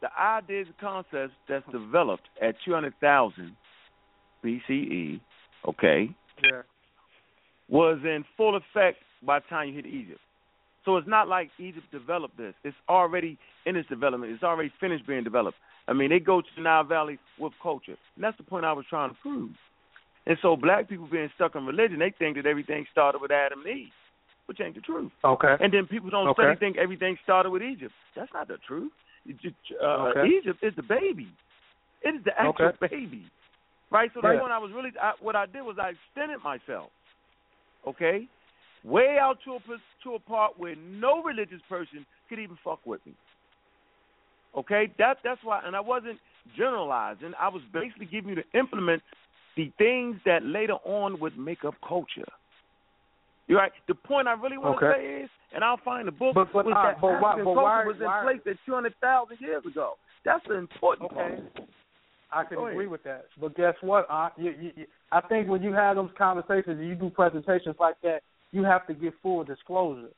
the 0.00 0.10
ideas 0.18 0.66
and 0.68 0.78
concepts 0.78 1.34
that's 1.48 1.66
developed 1.72 2.28
at 2.40 2.60
200,000 2.60 3.56
BCE, 4.42 5.20
okay, 5.66 6.10
Yeah. 6.44 6.62
was 7.68 8.04
in 8.04 8.24
full 8.36 8.54
effect 8.54 9.02
by 9.22 9.38
the 9.40 9.48
time 9.48 9.68
you 9.68 9.74
hit 9.74 9.86
Egypt. 9.86 10.20
So 10.84 10.96
it's 10.98 11.08
not 11.08 11.26
like 11.26 11.50
Egypt 11.58 11.90
developed 11.90 12.36
this. 12.36 12.54
It's 12.62 12.76
already 12.88 13.38
in 13.64 13.74
its 13.74 13.88
development. 13.88 14.32
It's 14.32 14.44
already 14.44 14.68
finished 14.78 15.04
being 15.06 15.24
developed. 15.24 15.58
I 15.88 15.92
mean, 15.92 16.10
they 16.10 16.20
go 16.20 16.40
to 16.40 16.48
the 16.54 16.62
Nile 16.62 16.84
Valley 16.84 17.18
with 17.38 17.52
culture. 17.60 17.96
And 18.14 18.22
that's 18.22 18.36
the 18.36 18.44
point 18.44 18.64
I 18.64 18.72
was 18.72 18.86
trying 18.86 19.10
to 19.10 19.16
prove. 19.16 19.50
And 20.26 20.36
so 20.42 20.56
black 20.56 20.88
people 20.88 21.06
being 21.06 21.30
stuck 21.36 21.54
in 21.54 21.64
religion, 21.64 21.98
they 21.98 22.12
think 22.18 22.36
that 22.36 22.46
everything 22.46 22.84
started 22.90 23.20
with 23.20 23.30
Adam 23.30 23.60
and 23.64 23.78
Eve, 23.78 23.92
which 24.46 24.60
ain't 24.60 24.74
the 24.74 24.80
truth. 24.80 25.12
Okay. 25.24 25.56
And 25.60 25.72
then 25.72 25.86
people 25.86 26.10
don't 26.10 26.26
Okay. 26.28 26.42
study 26.42 26.56
think 26.56 26.76
everything 26.76 27.16
started 27.22 27.50
with 27.50 27.62
Egypt. 27.62 27.94
That's 28.14 28.32
not 28.32 28.48
the 28.48 28.58
truth. 28.58 28.92
Uh, 29.80 29.84
Okay. 30.08 30.26
Egypt 30.28 30.62
is 30.62 30.74
the 30.74 30.82
baby. 30.82 31.28
It 32.02 32.14
is 32.16 32.24
the 32.24 32.32
actual 32.40 32.66
Okay. 32.66 32.88
baby. 32.88 33.24
Right? 33.90 34.12
So 34.14 34.20
Yeah. 34.22 34.32
that's 34.32 34.42
when 34.42 34.52
I 34.52 34.58
was 34.58 34.72
really, 34.72 34.92
I, 35.00 35.12
what 35.20 35.36
I 35.36 35.46
did 35.46 35.62
was 35.62 35.78
I 35.78 35.90
extended 35.90 36.42
myself. 36.42 36.90
Okay? 37.86 38.26
Way 38.82 39.18
out 39.18 39.40
to 39.44 39.54
a, 39.54 39.60
to 40.02 40.14
a 40.14 40.18
part 40.18 40.58
where 40.58 40.74
no 40.74 41.22
religious 41.22 41.62
person 41.68 42.04
could 42.28 42.40
even 42.40 42.56
fuck 42.64 42.84
with 42.84 43.04
me. 43.06 43.14
Okay? 44.56 44.90
That, 44.98 45.18
that's 45.22 45.42
why, 45.44 45.62
and 45.64 45.76
I 45.76 45.80
wasn't 45.80 46.18
generalizing. 46.56 47.34
I 47.38 47.48
was 47.48 47.62
basically 47.72 48.06
giving 48.06 48.30
you 48.30 48.36
to 48.36 48.44
implement 48.54 49.02
the 49.56 49.72
things 49.78 50.16
that 50.24 50.44
later 50.44 50.74
on 50.84 51.18
would 51.20 51.36
make 51.38 51.64
up 51.64 51.74
culture. 51.86 52.28
You're 53.48 53.58
right. 53.60 53.72
The 53.88 53.94
point 53.94 54.26
I 54.28 54.32
really 54.34 54.58
want 54.58 54.80
to 54.80 54.92
say 54.92 55.22
is, 55.24 55.30
and 55.54 55.62
I'll 55.62 55.76
find 55.84 56.06
the 56.08 56.12
book, 56.12 56.34
But- 56.34 56.52
but, 56.52 56.66
was 56.66 56.74
uh, 56.76 56.82
that 56.82 57.00
but 57.00 57.20
why- 57.20 57.36
but 57.36 57.44
culture 57.44 57.62
why- 57.62 57.84
was 57.84 57.96
in 58.00 58.04
why- 58.06 58.22
place 58.22 58.40
at 58.46 58.56
200,000 58.66 59.40
years 59.40 59.64
ago. 59.64 59.96
That's 60.24 60.44
the 60.46 60.54
important 60.54 61.12
Okay. 61.12 61.40
part. 61.54 61.68
I 62.32 62.42
can 62.44 62.56
Go 62.56 62.62
ahead. 62.64 62.72
agree 62.74 62.88
with 62.88 63.04
that. 63.04 63.26
But 63.40 63.54
guess 63.54 63.74
what? 63.82 64.06
Uh, 64.10 64.30
you, 64.36 64.50
you, 64.50 64.72
you, 64.76 64.86
I 65.12 65.20
think 65.20 65.48
when 65.48 65.62
you 65.62 65.72
have 65.72 65.94
those 65.94 66.10
conversations 66.18 66.78
and 66.80 66.88
you 66.88 66.96
do 66.96 67.08
presentations 67.08 67.76
like 67.78 68.00
that, 68.02 68.22
you 68.50 68.64
have 68.64 68.84
to 68.88 68.94
give 68.94 69.14
full 69.22 69.44
disclosure 69.44 70.10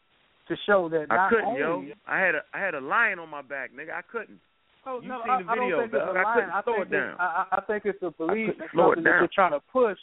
to 0.49 0.57
show 0.65 0.89
that 0.89 1.07
I 1.11 1.17
not 1.17 1.29
couldn't, 1.29 1.45
only 1.45 1.89
yo. 1.89 1.95
I 2.07 2.19
had 2.19 2.35
a 2.35 2.43
I 2.55 2.59
had 2.61 2.75
a 2.75 2.81
lion 2.81 3.19
on 3.19 3.29
my 3.29 3.43
back, 3.43 3.73
nigga. 3.73 3.93
I 3.93 4.01
couldn't. 4.01 4.41
Oh, 4.89 5.01
You 5.03 5.09
no, 5.09 5.21
seen 5.23 5.31
I, 5.31 5.43
the 5.43 5.49
I 5.51 5.55
don't 5.57 5.71
think 5.81 5.93
it's 5.93 6.01
a 6.01 6.09
I 6.09 6.23
line. 6.23 6.35
couldn't 6.35 6.51
I 6.57 6.63
think 6.63 6.79
it 6.81 6.91
down. 6.91 7.15
I, 7.21 7.27
I 7.53 7.57
I 7.57 7.61
think 7.69 7.83
it's 7.85 8.03
a 8.03 8.11
belief 8.11 8.49
in 8.57 8.69
something 8.75 9.05
that 9.05 9.17
you're 9.21 9.29
trying 9.35 9.53
to 9.53 9.61
push. 9.71 9.99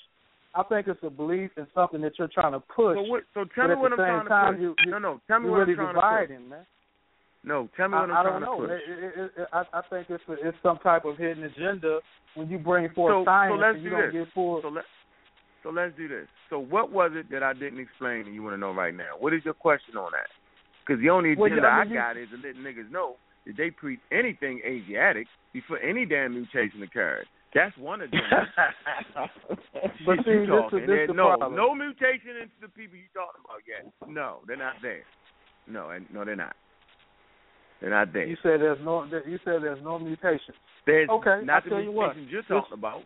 I 0.54 0.64
think 0.64 0.88
it's 0.88 1.02
a 1.04 1.10
belief 1.10 1.50
in 1.58 1.66
something 1.74 2.02
that 2.02 2.14
you're 2.20 2.30
trying 2.30 2.54
to 2.54 2.60
push. 2.62 2.96
So 2.96 3.02
what? 3.10 3.24
So 3.34 3.46
tell 3.56 3.68
me 3.68 3.76
what 3.76 3.92
I'm 3.92 3.98
trying 3.98 4.28
time, 4.28 4.54
to 4.54 4.58
push. 4.58 4.62
You, 4.62 4.76
you, 4.86 4.92
no, 4.92 5.00
no. 5.00 5.22
Tell 5.28 5.40
me 5.42 5.50
what 5.50 5.66
really 5.68 5.74
I'm 5.74 5.92
trying 5.92 5.96
to 5.96 6.02
push. 6.02 6.30
dividing, 6.30 6.50
man. 6.50 6.66
No, 7.44 7.70
tell 7.76 7.90
me 7.90 7.96
what 7.96 8.10
I'm 8.10 8.18
I 8.18 8.24
trying 8.24 8.42
don't 8.42 8.46
know. 8.46 8.62
to 8.62 8.68
push. 8.68 8.82
It, 8.88 9.20
it, 9.20 9.32
it, 9.42 9.48
I, 9.52 9.62
I 9.74 9.82
think 9.90 10.08
it's 10.10 10.24
a, 10.30 10.34
it's 10.48 10.58
some 10.64 10.78
type 10.80 11.06
of 11.06 11.18
hidden 11.18 11.44
agenda 11.44 12.00
when 12.36 12.50
you 12.50 12.58
bring 12.58 12.90
forth 12.94 13.12
So- 13.12 13.26
so 13.26 13.56
let's 13.56 13.76
and 13.76 13.84
you 13.84 13.90
do 13.90 13.96
don't 13.98 14.14
this. 14.14 14.26
get 14.26 14.34
full. 14.34 14.62
So 14.62 14.70
let 14.70 14.86
So 15.64 15.70
let's 15.72 15.96
do 15.98 16.08
this. 16.08 16.28
So 16.50 16.60
what 16.60 16.92
was 16.92 17.12
it 17.16 17.30
that 17.32 17.44
I 17.44 17.54
didn't 17.54 17.80
explain 17.80 18.26
and 18.28 18.34
you 18.36 18.42
want 18.44 18.54
to 18.54 18.60
know 18.60 18.72
right 18.74 18.94
now? 18.96 19.18
What 19.20 19.34
is 19.34 19.42
your 19.44 19.54
question 19.56 19.98
on 19.98 20.12
that? 20.14 20.30
Because 20.86 21.02
the 21.02 21.10
only 21.10 21.36
Well, 21.36 21.48
agenda 21.52 21.68
yeah, 21.68 21.74
I 21.74 21.80
I 21.80 21.84
mean, 21.84 21.94
you- 21.94 22.00
got 22.00 22.18
is 22.18 22.30
to 22.30 22.38
let 22.48 22.56
niggas 22.56 22.92
know 22.92 23.16
that 23.46 23.58
they 23.58 23.70
preach 23.72 24.00
anything 24.12 24.62
Asiatic 24.66 25.28
before 25.54 25.80
any 25.80 26.06
damn 26.06 26.34
mutation 26.34 26.82
occurred. 26.84 27.26
That's 27.54 27.76
one 27.78 28.02
of 28.02 28.12
them. 28.12 28.20
But 30.06 30.18
see, 30.26 30.32
you 30.32 30.40
this 30.42 30.50
talking. 30.50 30.80
is- 30.80 30.88
this 30.88 30.88
There- 30.88 31.08
the 31.08 31.14
no, 31.14 31.28
problem. 31.38 31.56
no 31.56 31.74
mutation 31.76 32.36
into 32.42 32.56
the 32.62 32.68
people 32.70 32.98
you 32.98 33.08
talking 33.14 33.42
about 33.44 33.62
yet. 33.68 33.92
No, 34.08 34.40
they're 34.48 34.58
not 34.58 34.76
there. 34.82 35.04
No, 35.68 35.90
and 35.92 36.06
no, 36.14 36.24
they're 36.26 36.36
not. 36.36 36.56
They're 37.82 37.90
not 37.90 38.14
there. 38.14 38.26
You 38.26 38.36
said 38.44 38.62
there's 38.62 38.80
no. 38.84 39.04
You 39.06 39.40
said 39.44 39.62
there's 39.64 39.84
no 39.84 40.00
mutation. 40.00 40.54
There's 40.86 41.10
okay, 41.10 41.42
not 41.44 41.64
I'll 41.64 41.64
the 41.64 41.70
tell 41.70 41.82
you 41.82 41.92
what. 41.92 42.16
you're 42.30 42.40
Let's- 42.42 42.48
talking 42.48 42.74
about. 42.74 43.02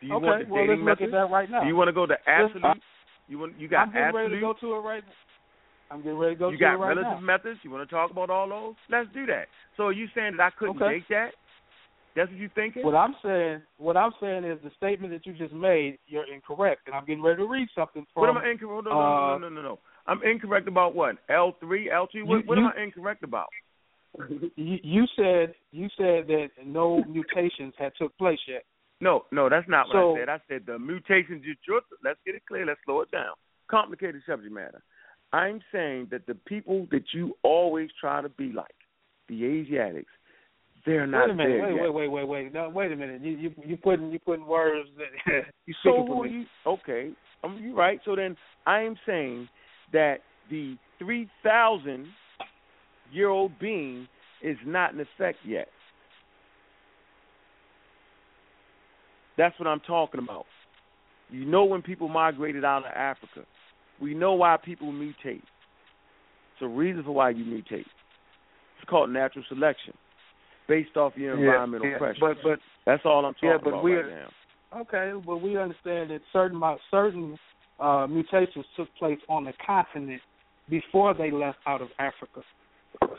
Do 0.00 0.06
you 0.06 0.14
okay, 0.16 0.26
want 0.26 0.48
the 0.48 0.52
well 0.52 0.62
let's 0.66 0.70
dating 0.72 0.84
look 0.84 1.00
at 1.00 1.10
that 1.12 1.30
right 1.30 1.50
now. 1.50 1.60
Do 1.62 1.68
you 1.68 1.76
want 1.76 1.88
to 1.88 1.92
go 1.92 2.06
to 2.06 2.12
Let's- 2.12 2.22
absolute? 2.54 2.82
You 3.28 3.38
want 3.38 3.58
you 3.58 3.68
got 3.68 3.88
I'm 3.88 3.96
absolute. 3.96 4.22
ready 4.22 4.34
to 4.36 4.40
go 4.40 4.52
to 4.60 4.74
it 4.74 4.78
right. 4.80 5.04
I'm 5.92 5.98
getting 6.02 6.18
ready 6.18 6.34
to 6.34 6.38
go 6.38 6.48
you 6.48 6.58
got 6.58 6.80
right 6.80 6.96
relative 6.96 7.20
now. 7.20 7.20
methods. 7.20 7.60
You 7.62 7.70
want 7.70 7.86
to 7.88 7.94
talk 7.94 8.10
about 8.10 8.30
all 8.30 8.48
those? 8.48 8.74
Let's 8.90 9.08
do 9.12 9.26
that. 9.26 9.46
So 9.76 9.84
are 9.84 9.92
you 9.92 10.06
saying 10.14 10.36
that 10.38 10.42
I 10.42 10.50
couldn't 10.58 10.80
Okay. 10.82 10.98
date 11.00 11.04
that? 11.10 11.30
That's 12.16 12.30
what 12.30 12.38
you 12.38 12.48
thinking? 12.54 12.84
What 12.84 12.94
I'm 12.94 13.14
saying, 13.22 13.62
what 13.78 13.96
I'm 13.96 14.12
saying 14.20 14.44
is 14.44 14.58
the 14.62 14.70
statement 14.76 15.12
that 15.12 15.24
you 15.26 15.32
just 15.34 15.52
made, 15.54 15.98
you're 16.06 16.24
incorrect, 16.32 16.82
and 16.86 16.94
I'm 16.94 17.04
getting 17.04 17.22
ready 17.22 17.38
to 17.42 17.48
read 17.48 17.68
something 17.74 18.06
from. 18.12 18.20
what 18.20 18.28
am 18.30 18.38
I 18.38 18.50
incorrect? 18.50 18.84
No, 18.84 18.90
no, 18.92 19.00
uh, 19.00 19.38
no, 19.38 19.48
no, 19.48 19.48
no, 19.48 19.62
no. 19.62 19.78
I'm 20.06 20.22
incorrect 20.22 20.68
about 20.68 20.94
what? 20.94 21.16
L 21.30 21.56
three, 21.60 21.90
L 21.90 22.06
two. 22.06 22.24
What, 22.26 22.36
You- 22.40 22.42
what 22.46 22.58
am 22.58 22.66
I 22.76 22.82
incorrect 22.82 23.22
about? 23.22 23.48
You, 24.56 24.78
you 24.82 25.06
said 25.16 25.54
you 25.70 25.88
said 25.96 26.26
that 26.26 26.48
no 26.64 27.02
mutations 27.04 27.72
had 27.78 27.92
took 27.98 28.16
place 28.18 28.40
yet. 28.46 28.64
No, 29.00 29.24
no, 29.32 29.48
that's 29.48 29.66
not 29.68 29.88
what 29.88 29.94
So- 29.94 30.16
I 30.16 30.18
said. 30.20 30.28
I 30.28 30.40
said 30.48 30.66
the 30.66 30.78
mutations 30.78 31.44
you 31.44 31.54
you're, 31.66 31.84
let's 32.04 32.20
get 32.26 32.34
it 32.34 32.42
clear, 32.46 32.66
let's 32.66 32.80
slow 32.84 33.00
it 33.00 33.10
down. 33.10 33.34
Complicated 33.68 34.20
subject 34.26 34.52
matter. 34.52 34.82
I'm 35.32 35.60
saying 35.72 36.08
that 36.10 36.26
the 36.26 36.34
people 36.34 36.86
that 36.90 37.04
you 37.12 37.34
always 37.42 37.88
try 38.00 38.20
to 38.20 38.28
be 38.28 38.52
like, 38.52 38.74
the 39.28 39.44
Asiatics, 39.44 40.10
they're 40.84 41.06
not 41.06 41.26
wait 41.26 41.30
a 41.30 41.34
minute, 41.34 41.48
there 41.48 41.66
wait, 41.66 41.74
yet. 41.74 41.82
wait, 41.82 42.08
wait, 42.08 42.08
wait, 42.08 42.28
wait. 42.28 42.54
No, 42.54 42.68
wait 42.68 42.92
a 42.92 42.96
minute. 42.96 43.22
You 43.22 43.32
you 43.32 43.54
you 43.64 43.76
putting 43.76 44.10
you 44.10 44.18
putting 44.18 44.46
words 44.46 44.88
that 44.98 45.42
you 45.66 45.74
So 45.84 46.04
who 46.04 46.06
for 46.06 46.26
you? 46.26 46.44
Okay, 46.66 47.12
um, 47.44 47.58
you 47.62 47.76
right. 47.76 48.00
So 48.04 48.16
then 48.16 48.36
I 48.66 48.80
am 48.82 48.96
saying 49.06 49.48
that 49.92 50.18
the 50.50 50.76
three 50.98 51.30
thousand 51.44 52.06
year 53.12 53.28
old 53.28 53.52
being 53.60 54.08
is 54.42 54.56
not 54.66 54.92
in 54.92 55.00
effect 55.00 55.38
yet. 55.46 55.68
That's 59.38 59.58
what 59.58 59.68
I'm 59.68 59.80
talking 59.80 60.20
about. 60.22 60.46
You 61.30 61.44
know 61.46 61.64
when 61.64 61.80
people 61.80 62.08
migrated 62.08 62.64
out 62.64 62.78
of 62.78 62.92
Africa. 62.94 63.46
We 64.02 64.14
know 64.14 64.34
why 64.34 64.56
people 64.62 64.92
mutate. 64.92 65.14
It's 65.36 66.62
a 66.62 66.66
reason 66.66 67.04
for 67.04 67.12
why 67.12 67.30
you 67.30 67.44
mutate. 67.44 67.86
It's 68.76 68.90
called 68.90 69.10
natural 69.10 69.44
selection, 69.48 69.94
based 70.68 70.96
off 70.96 71.12
your 71.16 71.38
environmental 71.38 71.88
yeah, 71.88 71.98
pressure. 71.98 72.18
but 72.20 72.36
but 72.42 72.58
That's 72.84 73.02
all 73.04 73.24
I'm 73.24 73.34
talking 73.34 73.50
yeah, 73.50 73.58
but 73.62 73.70
about 73.70 73.84
we 73.84 73.94
right 73.94 74.10
now. 74.10 74.80
okay, 74.80 75.12
but 75.24 75.36
we 75.36 75.56
understand 75.56 76.10
that 76.10 76.20
certain 76.32 76.60
certain 76.90 77.38
uh, 77.78 78.08
mutations 78.08 78.64
took 78.76 78.88
place 78.98 79.18
on 79.28 79.44
the 79.44 79.52
continent 79.64 80.20
before 80.68 81.14
they 81.14 81.30
left 81.30 81.58
out 81.66 81.80
of 81.80 81.88
Africa. 82.00 82.42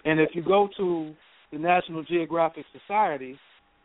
And 0.03 0.19
if 0.19 0.29
you 0.33 0.43
go 0.43 0.67
to 0.77 1.13
the 1.53 1.59
National 1.59 2.03
Geographic 2.03 2.65
Society, 2.77 3.37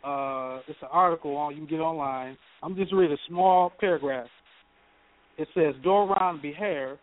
uh, 0.04 0.60
it's 0.66 0.78
an 0.82 0.88
article 0.90 1.36
on 1.36 1.52
you 1.52 1.58
can 1.58 1.68
get 1.68 1.80
online. 1.80 2.36
I'm 2.62 2.74
just 2.74 2.92
reading 2.92 3.16
a 3.16 3.28
small 3.28 3.72
paragraph. 3.78 4.26
It 5.38 5.48
says 5.54 5.74
Doron 5.84 6.42
Behar, 6.42 6.98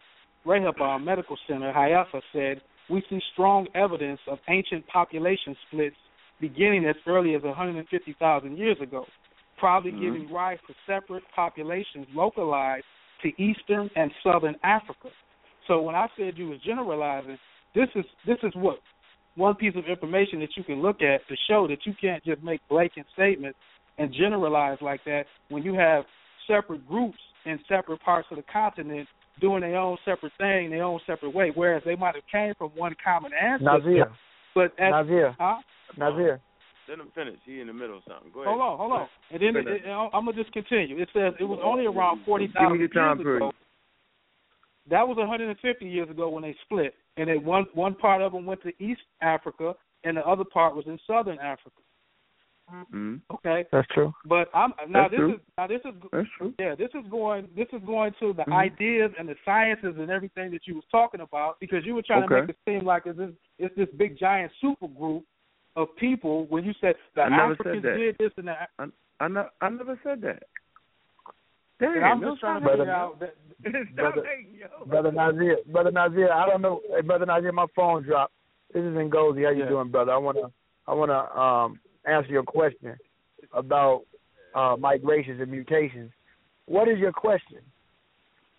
Rambam 0.46 1.04
Medical 1.04 1.38
Center, 1.48 1.72
Haifa 1.74 2.22
said, 2.34 2.62
we 2.90 3.02
see 3.10 3.20
strong 3.34 3.68
evidence 3.74 4.20
of 4.28 4.38
ancient 4.50 4.86
population 4.88 5.56
splits 5.68 5.96
beginning 6.40 6.86
as 6.86 6.96
early 7.08 7.34
as 7.34 7.42
150,000 7.42 8.58
years 8.58 8.78
ago, 8.82 9.08
probably 9.58 9.92
Mhm. 9.94 10.00
giving 10.02 10.32
rise 10.32 10.60
to 10.68 10.76
separate 10.86 11.24
populations 11.32 12.08
localized 12.14 12.86
to 13.22 13.42
eastern 13.42 13.90
and 13.96 14.14
southern 14.22 14.56
Africa. 14.64 15.10
So 15.66 15.82
when 15.82 15.96
I 15.96 16.10
said 16.18 16.38
you 16.38 16.50
was 16.50 16.60
generalizing, 16.62 17.40
this 17.74 17.90
is 17.96 18.06
this 18.26 18.38
is 18.44 18.54
what 18.56 18.82
one 19.36 19.56
piece 19.56 19.76
of 19.76 19.88
information 19.88 20.40
that 20.42 20.56
you 20.56 20.64
can 20.64 20.82
look 20.82 21.02
at 21.02 21.26
to 21.28 21.36
show 21.48 21.68
that 21.68 21.86
you 21.86 21.94
can't 21.94 22.24
just 22.24 22.44
make 22.44 22.66
blanket 22.68 23.08
statements 23.14 23.58
and 23.98 24.14
generalize 24.14 24.82
like 24.82 25.04
that 25.06 25.26
when 25.50 25.64
you 25.64 25.74
have 25.74 26.06
separate 26.46 26.86
groups 26.88 27.20
in 27.46 27.60
separate 27.68 28.02
parts 28.02 28.28
of 28.32 28.38
the 28.38 28.44
continent 28.52 29.08
doing 29.42 29.62
their 29.62 29.78
own 29.78 29.98
separate 30.06 30.32
thing, 30.38 30.70
their 30.70 30.84
own 30.84 31.00
separate 31.06 31.34
way, 31.34 31.52
whereas 31.54 31.84
they 31.86 31.96
might 31.96 32.16
have 32.16 32.24
came 32.32 32.54
from 32.58 32.70
one 32.70 32.96
common 33.04 33.32
ancestor. 33.34 33.80
Nazir. 33.80 34.06
But 34.54 34.72
as, 34.80 34.92
Nazir. 34.92 35.36
huh? 35.38 35.58
Nazir. 35.98 36.40
Let 36.88 37.00
him 37.00 37.12
finish. 37.16 37.40
He 37.46 37.60
in 37.60 37.68
the 37.68 37.74
middle 37.74 37.98
of 37.98 38.04
something. 38.08 38.32
Go 38.32 38.42
ahead. 38.42 38.50
Hold 38.50 38.62
on, 38.62 38.78
hold 38.78 38.92
on. 38.92 39.08
And 39.32 39.42
then 39.42 39.56
it, 39.56 39.82
it, 39.86 39.90
I'm 39.90 40.26
gonna 40.26 40.34
just 40.34 40.54
continue. 40.54 41.02
It 41.02 41.10
says 41.14 41.34
it 41.40 41.44
was 41.44 41.60
only 41.64 41.86
around 41.86 42.24
forty 42.26 42.46
Give 42.46 42.54
thousand 42.54 42.74
me 42.74 42.80
years 42.80 42.92
ago. 42.92 43.24
period. 43.24 43.52
That 44.92 45.08
was 45.08 45.18
150 45.18 45.84
years 45.84 46.10
ago 46.12 46.30
when 46.30 46.44
they 46.44 46.56
split, 46.64 46.94
and 47.18 47.28
then 47.28 47.44
one 47.44 47.66
one 47.74 47.96
part 47.96 48.22
of 48.22 48.34
them 48.34 48.46
went 48.46 48.62
to 48.64 48.70
East 48.80 49.02
Africa, 49.22 49.74
and 50.04 50.16
the 50.16 50.22
other 50.22 50.44
part 50.44 50.76
was 50.76 50.86
in 50.86 51.00
Southern 51.08 51.40
Africa. 51.40 51.82
Mhm. 52.74 53.22
Okay, 53.32 53.66
That's 53.72 53.88
true. 53.90 54.12
but 54.26 54.50
I'm 54.54 54.74
now 54.90 55.04
That's 55.04 55.12
this 55.12 55.18
true. 55.20 55.34
is 55.36 55.40
now 55.58 55.68
this 55.68 55.82
is 55.86 55.94
That's 56.12 56.28
true. 56.38 56.54
yeah 56.58 56.74
this 56.76 56.90
is 56.96 57.06
going 57.12 57.48
this 57.56 57.68
is 57.72 57.82
going 57.86 58.14
to 58.20 58.34
the 58.34 58.44
Mhm. 58.44 58.54
ideas 58.54 59.12
and 59.20 59.30
the 59.30 59.36
sciences 59.46 59.96
and 60.00 60.10
everything 60.10 60.50
that 60.52 60.66
you 60.66 60.74
was 60.76 60.86
talking 60.92 61.22
about 61.22 61.60
because 61.60 61.86
you 61.86 61.94
were 61.94 62.02
trying 62.02 62.28
to 62.28 62.42
make 62.42 62.50
it 62.50 62.58
seem 62.66 62.84
like 62.84 63.06
it's 63.06 63.18
this 63.20 63.32
it's 63.60 63.76
this 63.76 63.90
big 63.98 64.18
giant 64.18 64.52
super 64.60 64.88
group 64.88 65.24
of 65.76 65.96
people 65.98 66.46
when 66.48 66.64
you 66.64 66.74
said 66.82 66.96
the 67.14 67.22
I 67.24 67.30
never 67.30 67.56
said 67.58 67.68
Africans 67.68 67.84
that. 67.84 67.98
did 67.98 68.18
this 68.18 68.32
and 68.38 68.48
that. 68.48 68.70
I, 68.80 68.86
I, 69.20 69.28
ne- 69.28 69.50
I 69.62 69.70
never 69.70 70.00
said 70.04 70.22
that. 70.22 70.44
Damn, 71.80 72.04
I'm 72.04 72.22
no, 72.22 72.30
just 72.32 72.40
trying 72.40 72.62
to 72.62 72.68
stop 72.68 72.78
figure 72.78 72.92
out 72.92 73.20
that 73.20 73.36
Stop 73.94 73.96
Brother- 73.96 74.28
hating. 74.28 74.60
Brother 74.88 75.12
Nazir, 75.12 75.58
brother 75.68 75.92
Nazir, 75.92 76.32
I 76.32 76.46
don't 76.48 76.62
know, 76.62 76.82
hey, 76.90 77.02
brother 77.02 77.26
Nazir, 77.26 77.52
my 77.52 77.66
phone 77.76 78.04
dropped. 78.04 78.34
This 78.74 78.82
is 78.84 78.94
Ngozi. 78.96 79.44
How 79.44 79.52
you 79.52 79.64
Yeah. 79.64 79.70
doing, 79.70 79.90
brother? 79.90 80.14
I 80.14 80.18
wanna, 80.18 80.52
I 80.88 80.94
wanna 80.94 81.20
um 81.40 81.80
answer 82.08 82.30
your 82.30 82.44
question 82.44 82.96
about 83.54 84.04
uh 84.54 84.76
migrations 84.80 85.42
and 85.42 85.52
mutations. 85.52 86.12
What 86.68 86.88
is 86.88 86.98
your 86.98 87.12
question? 87.12 87.60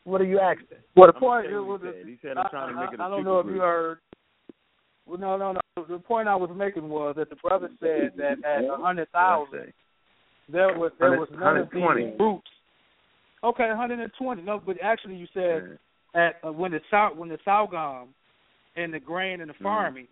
What 0.04 0.20
are 0.20 0.24
you 0.24 0.38
asking? 0.38 0.78
Well, 0.94 1.08
the 1.08 1.18
point 1.18 1.46
saying 1.46 1.56
was 1.66 1.80
what 1.82 1.94
he 1.94 2.00
said. 2.00 2.08
He 2.08 2.18
said 2.22 2.36
I'm 2.38 2.46
I, 2.46 2.50
trying 2.50 2.74
to 2.74 2.80
make 2.80 2.92
it 2.94 3.00
a 3.00 3.02
I 3.02 3.08
don't 3.08 3.20
super 3.20 3.30
know 3.30 3.40
if 3.40 3.46
you 3.46 3.60
heard. 3.60 3.98
Well, 5.06 5.18
no, 5.18 5.36
no, 5.36 5.52
no. 5.52 5.84
The 5.88 5.98
point 5.98 6.28
I 6.28 6.36
was 6.36 6.50
making 6.54 6.88
was 6.88 7.14
that 7.16 7.30
the 7.30 7.36
brother 7.36 7.68
said 7.80 8.12
that 8.16 8.44
at 8.44 8.64
a 8.64 8.76
hundred 8.76 9.10
thousand 9.10 9.72
there 10.48 10.78
was 10.78 10.92
there 11.00 11.18
was 11.18 11.28
none 11.32 11.56
of 11.56 11.66
120. 11.72 12.10
these 12.10 12.18
groups. 12.18 12.50
Okay, 13.44 13.66
120. 13.68 14.42
No, 14.42 14.62
but 14.64 14.76
actually 14.82 15.16
you 15.16 15.26
said 15.34 15.78
at 16.14 16.36
uh, 16.46 16.52
when 16.52 16.72
the 16.72 16.80
Sou 16.90 17.08
when 17.16 17.28
the 17.28 17.38
sorghum 17.44 18.08
and 18.76 18.92
the 18.92 19.00
grain 19.00 19.40
and 19.40 19.50
the 19.50 19.54
Mhm. 19.54 19.62
farming, 19.62 20.08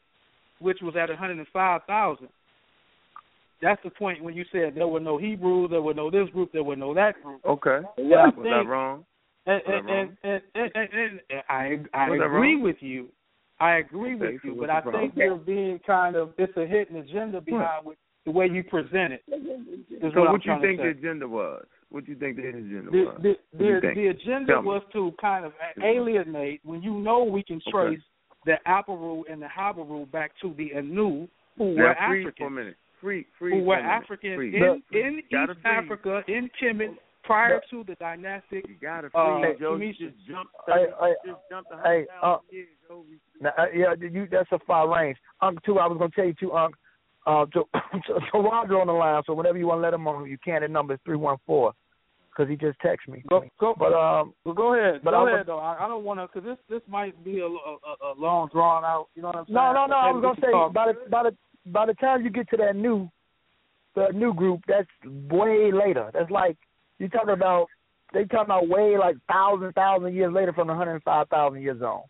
which 0.59 0.79
was 0.83 0.97
at 0.97 1.09
105,000. 1.09 2.29
That's 3.65 3.83
the 3.83 3.91
point 3.91 4.23
when 4.23 4.35
you 4.35 4.45
said 4.53 4.75
there 4.77 4.87
were 4.87 5.01
no 5.01 5.17
Hebrews, 5.17 5.71
there 5.71 5.81
were 5.81 5.95
no 5.95 6.11
this 6.11 6.29
group, 6.35 6.53
there 6.53 6.63
were 6.63 6.77
no 6.77 6.93
that 6.95 7.15
group. 7.23 7.41
Okay. 7.47 7.79
And 7.97 8.15
I 8.15 8.27
Was 8.27 8.33
think- 8.35 8.45
that 8.45 8.67
wrong? 8.69 9.05
and, 9.47 9.63
Was 9.67 9.85
I 9.89 9.91
and, 9.91 10.17
and, 10.23 10.43
and, 10.55 10.71
and, 10.75 10.89
and, 10.93 11.21
and 11.31 11.43
I 11.49 11.65
I 12.05 12.11
Was 12.11 12.21
agree 12.25 12.57
with 12.57 12.77
you. 12.81 13.09
I 13.61 13.77
agree 13.77 14.17
with 14.17 14.41
you, 14.45 14.57
but 14.61 14.69
I 14.69 14.81
think 14.83 14.93
problem? 14.93 15.13
you're 15.17 15.37
being 15.37 15.79
kind 15.87 16.15
of 16.17 16.35
it's 16.37 16.57
a 16.59 16.67
hidden 16.67 16.97
agenda 16.97 17.41
behind 17.41 17.87
what, 17.87 17.97
the 18.27 18.33
way 18.33 18.49
you 18.53 18.63
present 18.65 19.15
it. 19.15 19.23
is 19.29 20.13
So 20.13 20.21
what, 20.21 20.27
I'm 20.29 20.33
what 20.35 20.45
you 20.45 20.59
think 20.61 20.81
the 20.83 20.89
agenda 20.89 21.27
was? 21.27 21.65
What 21.91 22.05
do 22.05 22.13
you 22.13 22.19
think 22.19 22.37
the 22.37 22.49
agenda 22.49 22.91
The, 22.91 23.05
was? 23.05 23.19
the, 23.23 23.29
What 23.53 23.59
do 23.59 23.65
you 23.65 23.81
the, 23.81 23.93
the 23.95 24.07
agenda 24.09 24.53
Tell 24.53 24.63
me. 24.63 24.69
was 24.69 24.83
to 24.93 25.13
kind 25.21 25.45
of 25.47 25.53
alienate 25.83 26.61
when 26.65 26.83
you 26.83 26.95
know 26.95 27.23
we 27.25 27.43
can 27.43 27.61
Okay. 27.69 27.71
trace 27.71 28.01
the 28.45 28.57
Aparu 28.67 29.23
and 29.31 29.41
the 29.41 29.47
Habaru 29.47 30.11
back 30.11 30.33
to 30.43 30.53
the 30.59 30.75
Anu 30.77 31.27
who 31.57 31.75
Now 31.77 31.83
were 31.85 31.97
freeze 32.09 32.27
Africans 33.05 33.27
for 33.39 33.47
a 33.47 33.51
minute. 33.51 33.51
Free, 33.51 33.51
free 33.51 33.59
who 33.61 33.65
were 33.67 33.77
a. 33.79 33.83
Africans 33.83 34.37
Freeze. 34.37 34.55
in 34.55 34.99
in 34.99 35.19
East 35.19 35.27
freeze. 35.31 35.57
Africa 35.65 36.23
in 36.29 36.51
Kemet 36.61 36.97
prior 37.23 37.61
to 37.71 37.85
the 37.85 37.95
dynastic. 37.97 38.67
You 38.69 38.75
gotta 38.81 39.09
uh, 39.15 39.41
freeze, 39.41 39.57
Joe. 39.61 39.73
You 39.73 39.79
Phoenicians. 39.79 40.13
just 40.17 40.29
jumped. 40.29 40.53
Hey, 40.67 40.87
hey, 41.01 41.15
just 41.27 41.41
jumped 41.51 41.71
a 41.73 41.77
hey, 41.83 42.07
uh, 42.23 42.37
years, 42.51 42.69
Joe. 42.89 43.05
Now, 43.41 43.51
uh, 43.59 43.65
yeah, 43.75 43.95
you, 44.01 44.27
that's 44.31 44.51
a 44.53 44.59
far 44.67 44.89
range. 44.95 45.17
Unc, 45.41 45.63
too, 45.65 45.79
I 45.79 45.87
was 45.87 45.99
going 45.99 46.11
to 46.11 46.15
tell 46.17 46.27
you, 46.27 46.35
too, 46.39 46.53
Unc, 46.53 46.75
uh, 47.27 47.47
to, 47.47 47.65
to, 48.07 48.15
to 48.33 48.39
Roger 48.39 48.81
on 48.81 48.87
the 48.87 48.93
line, 48.93 49.23
so 49.27 49.35
whenever 49.35 49.59
you 49.59 49.67
want 49.67 49.79
to 49.79 49.83
let 49.83 49.95
him 49.95 50.07
on, 50.07 50.29
you 50.29 50.39
can. 50.45 50.63
The 50.63 50.69
number 50.69 50.95
is 50.95 51.01
314 51.05 51.73
because 52.31 52.49
he 52.51 52.57
just 52.57 52.79
texted 52.81 53.13
me. 53.13 53.23
Go, 53.29 53.45
go, 53.61 53.75
But, 53.79 53.93
um, 53.95 54.35
well, 54.45 54.55
go 54.55 54.75
ahead. 54.75 55.01
but 55.05 55.13
go 55.13 55.27
I'm 55.27 55.35
ahead, 55.35 55.47
though. 55.47 55.59
I, 55.59 55.85
I 55.85 55.89
don't 55.89 56.05
want 56.05 56.21
to, 56.21 56.27
because 56.27 56.45
this 56.45 56.59
this 56.69 56.83
might 56.89 57.23
be 57.25 57.41
a, 57.41 57.47
a, 57.47 57.49
a 57.49 58.13
long 58.19 58.49
drawn 58.53 58.85
out. 58.85 59.07
You 59.15 59.23
know 59.23 59.29
what 59.29 59.37
I'm 59.37 59.45
saying? 59.47 59.55
no, 59.55 59.73
no, 59.73 59.87
no, 59.87 59.97
I 59.97 60.11
was 60.11 60.21
going 60.23 60.35
to 60.37 60.41
say, 60.41 60.51
talk- 60.53 60.73
by 60.75 60.93
the, 60.93 61.11
by, 61.11 61.23
the, 61.25 61.37
by 61.67 61.87
the 61.87 61.95
time 61.95 62.23
you 62.23 62.31
get 62.31 62.49
to 62.51 62.57
that 62.59 62.77
new, 62.77 63.11
the 63.95 64.09
new 64.15 64.35
group, 64.35 64.61
that's 64.67 64.89
way 65.31 65.71
later. 65.73 66.11
That's 66.13 66.31
like, 66.31 66.57
you're 66.99 67.09
talking 67.09 67.35
about 67.35 67.67
they 68.13 68.25
talking 68.25 68.45
about 68.45 68.69
way 68.69 68.97
like 68.97 69.17
thousand 69.29 69.73
thousand 69.73 70.15
years 70.15 70.33
later 70.33 70.53
from 70.53 70.69
the 70.69 70.75
hundred 70.75 70.95
and 70.95 71.03
five 71.03 71.29
thousand 71.29 71.63
years 71.63 71.83
on. 71.83 72.03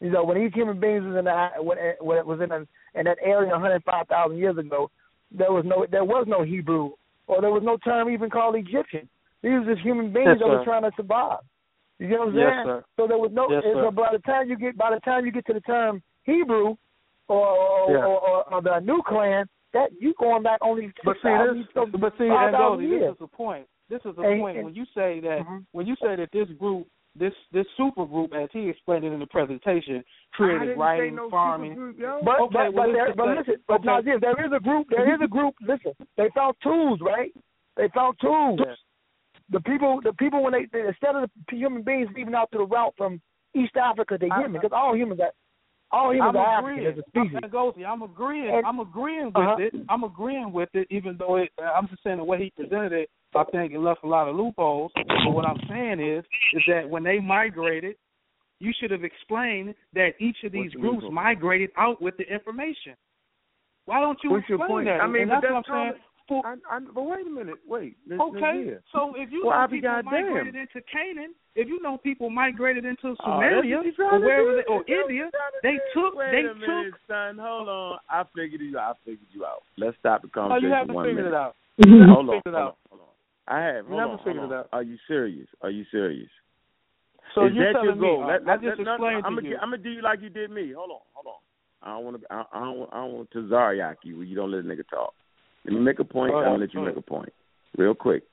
You 0.00 0.10
know, 0.10 0.24
when 0.24 0.38
these 0.38 0.52
human 0.52 0.80
beings 0.80 1.04
was 1.04 1.16
in 1.16 1.24
the 1.24 1.48
when 1.62 1.78
when 2.00 2.18
it 2.18 2.26
was 2.26 2.40
in 2.40 2.50
a, 2.50 2.66
in 2.98 3.04
that 3.04 3.18
area 3.22 3.52
one 3.52 3.60
hundred 3.60 3.82
five 3.84 4.08
thousand 4.08 4.38
years 4.38 4.58
ago, 4.58 4.90
there 5.30 5.52
was 5.52 5.64
no 5.64 5.86
there 5.90 6.04
was 6.04 6.26
no 6.28 6.42
Hebrew 6.42 6.90
or 7.28 7.40
there 7.40 7.52
was 7.52 7.62
no 7.64 7.76
term 7.78 8.10
even 8.10 8.28
called 8.28 8.56
Egyptian. 8.56 9.08
These 9.42 9.52
were 9.52 9.74
just 9.74 9.84
human 9.86 10.12
beings 10.12 10.28
Yes, 10.30 10.38
that 10.40 10.48
were 10.48 10.64
trying 10.64 10.82
to 10.82 10.90
survive. 10.96 11.40
You 11.98 12.08
know 12.08 12.18
what 12.18 12.28
I'm 12.28 12.34
Yes, 12.34 12.52
saying? 12.52 12.66
sir. 12.66 12.84
So 12.96 13.06
there 13.06 13.18
was 13.18 13.30
no. 13.32 13.50
Yes, 13.50 13.62
so 13.74 13.90
by 13.90 14.08
the 14.12 14.18
time 14.18 14.48
you 14.48 14.56
get 14.56 14.76
by 14.76 14.92
the 14.92 15.00
time 15.00 15.24
you 15.24 15.32
get 15.32 15.46
to 15.46 15.52
the 15.52 15.60
term 15.60 16.02
Hebrew 16.24 16.74
or 17.32 17.46
or, 17.48 17.90
Yeah. 17.90 18.04
or, 18.04 18.18
or, 18.28 18.54
or 18.54 18.62
the 18.62 18.78
new 18.80 19.00
clan, 19.06 19.46
that 19.72 19.88
you 19.98 20.14
going 20.20 20.42
back 20.42 20.60
only 20.62 20.92
But 21.04 21.16
see, 21.22 21.28
this, 21.28 21.66
but 21.74 22.12
see, 22.18 22.28
5,000 22.28 22.52
Ngozi, 22.52 23.00
this 23.00 23.12
is 23.12 23.18
the 23.18 23.26
point. 23.26 23.66
This 23.88 24.00
is 24.04 24.14
the 24.16 24.22
And- 24.22 24.40
point 24.40 24.56
and- 24.58 24.64
when 24.66 24.74
you 24.74 24.84
say 24.94 25.20
that 25.20 25.40
Mhm. 25.46 25.64
when 25.72 25.86
you 25.86 25.96
say 25.96 26.16
that 26.16 26.30
this 26.32 26.48
group, 26.58 26.86
this 27.14 27.34
this 27.52 27.66
super 27.76 28.06
group, 28.06 28.32
as 28.34 28.48
he 28.52 28.68
explained 28.68 29.04
it 29.04 29.12
in 29.12 29.20
the 29.20 29.26
presentation, 29.26 29.96
I 29.98 30.36
created 30.36 30.60
didn't 30.60 30.78
writing, 30.78 31.10
say 31.12 31.16
no 31.16 31.30
farming. 31.30 31.74
group, 31.74 31.98
yo. 31.98 32.20
But 32.22 32.40
Okay, 32.40 32.52
but, 32.54 32.74
well, 32.74 32.86
but, 32.86 32.88
listen, 32.88 33.14
but 33.16 33.26
but- 33.26 33.36
listen, 33.38 33.56
but 33.68 33.74
okay. 33.80 33.86
Nazir, 33.86 34.18
there 34.20 34.46
is 34.46 34.52
a 34.52 34.60
group. 34.60 34.88
There 34.88 35.14
is 35.14 35.20
a 35.20 35.28
group. 35.28 35.54
Listen, 35.60 35.92
they 36.16 36.28
found 36.30 36.54
tools, 36.62 37.00
right? 37.02 37.32
They 37.76 37.88
found 37.88 38.18
tools. 38.20 38.60
Yeah. 38.64 38.74
The 39.50 39.60
people, 39.60 40.00
the 40.00 40.12
people, 40.14 40.42
when 40.42 40.52
they, 40.52 40.64
they 40.72 40.86
instead 40.86 41.14
of 41.16 41.28
the 41.50 41.56
human 41.56 41.82
beings 41.82 42.08
leaving 42.14 42.34
out 42.34 42.50
to 42.52 42.58
the 42.58 42.64
route 42.66 42.94
from 42.96 43.20
East 43.54 43.76
Africa 43.76 44.16
to 44.16 44.28
I- 44.28 44.40
Yemen, 44.40 44.60
because 44.60 44.72
all 44.72 44.94
humans 44.96 45.20
are 45.20 45.32
all 45.92 46.12
humans 46.14 46.34
I'm 46.34 46.36
are 46.36 46.58
agreeing. 46.60 46.86
African 46.86 47.00
as 47.00 47.04
a 47.04 47.08
species. 47.10 47.50
Ngozi, 47.50 47.86
I'm 47.86 48.02
agreeing. 48.02 48.54
And- 48.54 48.66
I'm 48.66 48.80
agreeing 48.80 49.26
with 49.26 49.36
Uh-huh. 49.36 49.56
it. 49.58 49.74
I'm 49.88 50.04
agreeing 50.04 50.52
with 50.52 50.68
it, 50.74 50.86
even 50.90 51.16
though 51.18 51.36
it, 51.36 51.50
I'm 51.58 51.88
just 51.88 52.02
saying 52.02 52.16
the 52.18 52.24
way 52.24 52.38
he 52.38 52.50
presented 52.50 52.92
it, 52.92 53.10
I 53.34 53.44
think 53.44 53.72
it 53.72 53.78
left 53.78 54.02
a 54.04 54.06
lot 54.08 54.28
of 54.28 54.36
loopholes. 54.36 54.92
But 54.94 55.32
what 55.32 55.46
I'm 55.46 55.60
saying 55.68 56.00
is, 56.00 56.24
is 56.52 56.62
that 56.68 56.88
when 56.88 57.02
they 57.02 57.18
migrated, 57.18 57.96
you 58.60 58.72
should 58.78 58.90
have 58.90 59.04
explained 59.04 59.74
that 59.94 60.10
each 60.20 60.36
of 60.44 60.52
these 60.52 60.72
groups 60.72 61.04
migrated 61.10 61.70
out 61.76 62.00
with 62.00 62.16
the 62.16 62.24
information. 62.32 62.94
Why 63.86 64.00
don't 64.00 64.18
you 64.22 64.30
What's 64.30 64.48
your 64.48 64.58
explain 64.58 64.70
point? 64.70 64.86
that? 64.86 65.00
I 65.00 65.06
mean, 65.08 65.22
and 65.22 65.30
but 65.30 65.40
that's 65.42 65.68
what 65.68 65.74
I'm 65.76 65.92
saying. 65.92 66.02
For- 66.40 66.46
I, 66.46 66.54
I, 66.76 66.80
but 66.80 67.02
wait 67.02 67.26
a 67.26 67.30
minute. 67.30 67.56
Wait. 67.66 67.96
N- 68.10 68.20
Okay, 68.20 68.40
Nazir. 68.40 68.82
so 68.92 69.12
if 69.16 69.30
you 69.30 69.42
Well, 69.44 69.52
know 69.52 69.62
I'll 69.62 69.68
people 69.68 70.02
migrated 70.02 70.54
into 70.54 70.80
Canaan, 70.90 71.34
if 71.54 71.68
you 71.68 71.82
know 71.82 71.98
people 71.98 72.30
migrated 72.30 72.84
into 72.84 73.14
Oh, 73.20 73.36
what 73.36 73.66
you 73.66 73.82
or 74.00 74.20
wherever 74.20 74.56
they, 74.56 74.64
or 74.72 74.84
India, 74.88 75.30
they 75.62 75.76
took 75.92 76.14
Wait 76.14 76.32
they 76.32 76.48
a 76.48 76.54
minute, 76.54 76.92
took. 76.92 77.00
son. 77.08 77.36
Hold 77.38 77.68
on. 77.68 77.98
I 78.08 78.24
figured 78.34 78.60
you. 78.62 78.78
I 78.78 78.92
figured 79.04 79.28
you 79.32 79.44
out. 79.44 79.62
Let's 79.76 79.96
stop 79.98 80.22
the 80.22 80.28
Oh, 80.28 80.30
conversation. 80.48 80.68
you 80.68 80.74
haven't 80.74 80.94
one 80.94 81.06
figured 81.06 81.24
minute. 81.26 81.36
it 81.36 81.40
out. 81.40 81.56
hold 81.78 82.00
on. 82.00 82.08
Hold 82.08 82.28
on. 82.30 82.36
figured 82.40 82.54
it 82.54 82.58
out. 82.58 82.76
Hold 82.88 83.00
on. 83.02 83.08
I 83.48 83.60
have. 83.60 83.86
Hold 83.86 83.98
never 83.98 84.12
on. 84.12 84.18
figured 84.18 84.36
hold 84.38 84.52
it 84.52 84.56
out. 84.56 84.68
Are 84.72 84.82
you 84.82 84.96
serious? 85.06 85.48
Are 85.60 85.70
you 85.70 85.84
serious? 85.90 86.30
So 87.34 87.46
Is 87.46 87.52
you're 87.54 87.72
that 87.72 87.82
your 87.82 87.94
telling 87.94 88.00
me? 88.00 88.06
goal? 88.08 88.22
uh, 88.24 88.26
Let, 88.26 88.42
I 88.42 88.44
let, 88.52 88.62
just 88.62 88.78
let, 88.78 88.84
no, 88.84 88.92
explained 88.94 89.22
I'm 89.26 89.36
to 89.36 89.42
you. 89.44 89.56
I'm 89.60 89.70
gonna 89.70 89.82
do 89.82 89.90
you 89.90 90.02
like 90.02 90.20
you 90.22 90.28
did 90.30 90.50
me. 90.50 90.72
Hold 90.72 90.90
on, 90.90 90.98
hold 91.12 91.26
on. 91.26 91.40
I 91.82 91.96
don't 91.96 92.04
want 92.04 92.20
to. 92.20 92.26
I, 92.30 92.44
I 92.52 92.60
don't. 92.64 92.78
want- 92.78 92.90
I 92.92 92.96
don't 92.96 93.12
want 93.12 93.30
to 93.32 93.38
Zaryak 93.48 93.96
you 94.04 94.16
where 94.16 94.24
you 94.26 94.36
don't 94.36 94.50
let 94.50 94.60
a 94.60 94.62
nigga 94.62 94.88
talk. 94.88 95.14
Let 95.64 95.74
me 95.74 95.80
make 95.80 95.98
a 95.98 96.04
point. 96.04 96.34
I'm 96.34 96.44
gonna 96.44 96.58
let 96.58 96.74
you 96.74 96.80
go 96.80 96.86
make 96.86 96.96
a 96.96 97.02
point, 97.02 97.32
real 97.76 97.94
quick. 97.94 98.24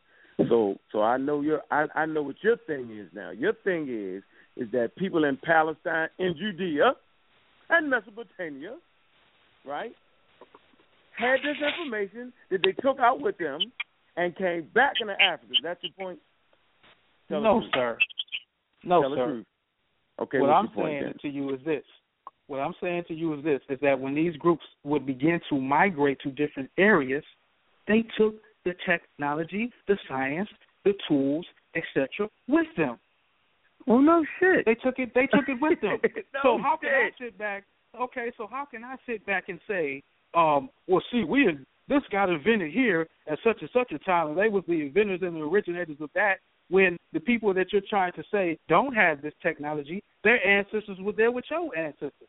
So, 0.48 0.78
so 0.92 1.02
I 1.02 1.18
know 1.18 1.42
your. 1.42 1.62
I, 1.70 1.86
I 1.96 2.06
know 2.06 2.24
what 2.24 2.38
your 2.42 2.58
thing 2.66 2.98
is 2.98 3.10
now. 3.14 3.32
Your 3.32 3.54
thing 3.64 3.88
is 3.90 4.24
is 4.56 4.72
that 4.72 4.96
people 4.98 5.26
in 5.26 5.38
Palestine, 5.38 6.10
in 6.18 6.36
Judea, 6.38 6.94
and 7.70 7.90
Mesopotamia, 7.90 8.76
right, 9.66 9.92
had 11.18 11.38
this 11.38 11.58
information 11.62 12.34
that 12.52 12.62
they 12.64 12.72
took 12.82 13.00
out 13.00 13.22
with 13.22 13.38
them 13.38 13.60
and 14.18 14.36
came 14.36 14.68
back 14.74 14.94
into 15.02 15.14
Africa. 15.14 15.54
That's 15.64 15.80
your 15.84 15.94
point. 15.98 16.20
Tell 17.30 17.42
no, 17.42 17.62
sir. 17.74 17.98
No, 18.84 19.02
Tell 19.02 19.16
sir. 19.16 19.44
Okay, 20.22 20.40
what 20.40 20.50
I'm 20.50 20.70
saying 20.76 21.04
then? 21.04 21.14
to 21.22 21.30
you 21.30 21.54
is 21.54 21.60
this. 21.66 21.84
What 22.50 22.62
I'm 22.62 22.74
saying 22.82 23.04
to 23.10 23.14
you 23.14 23.36
is 23.36 23.44
this: 23.44 23.62
is 23.70 23.78
that 23.84 24.00
when 24.00 24.16
these 24.16 24.36
groups 24.38 24.64
would 24.84 25.06
begin 25.06 25.40
to 25.50 25.62
migrate 25.62 26.20
to 26.22 26.32
different 26.32 26.72
areas, 26.80 27.24
they 27.88 28.04
took 28.18 28.34
the 28.66 28.74
technology, 28.88 29.72
the 29.88 29.96
science, 30.08 30.50
the 30.84 30.94
tools, 31.08 31.46
etc., 31.76 32.28
with 32.48 32.66
them. 32.76 32.98
Well, 33.86 34.02
no 34.02 34.26
shit. 34.40 34.66
They 34.66 34.74
took 34.74 34.98
it. 34.98 35.14
They 35.14 35.28
took 35.28 35.48
it 35.48 35.62
with 35.62 35.80
them. 35.80 36.00
No 36.34 36.40
so 36.44 36.58
how 36.58 36.76
can 36.78 36.90
I 36.90 37.10
sit 37.20 37.38
back? 37.38 37.66
Okay, 38.00 38.32
so 38.36 38.48
how 38.50 38.66
can 38.66 38.84
I 38.84 38.96
sit 39.06 39.24
back 39.28 39.50
and 39.50 39.60
say, 39.68 40.02
um, 40.34 40.72
well, 40.88 41.04
see, 41.12 41.24
we 41.24 41.56
this 41.88 42.02
got 42.12 42.30
invented 42.30 42.72
here 42.72 43.08
at 43.28 43.38
such 43.44 43.58
and 43.62 43.70
such 43.72 43.92
a 43.92 44.00
time, 44.00 44.30
and 44.30 44.38
they 44.38 44.50
was 44.50 44.64
the 44.68 44.82
inventors 44.82 45.20
and 45.22 45.36
the 45.36 45.42
originators 45.42 45.98
of 46.02 46.10
that. 46.16 46.38
When 46.72 46.98
the 47.14 47.20
people 47.20 47.54
that 47.54 47.72
you're 47.72 47.84
trying 47.88 48.14
to 48.14 48.24
say 48.32 48.58
don't 48.68 48.96
have 48.96 49.22
this 49.22 49.34
technology, 49.44 50.04
their 50.24 50.44
ancestors 50.46 50.98
were 51.00 51.14
there 51.14 51.32
with 51.32 51.46
your 51.52 51.76
ancestors. 51.78 52.28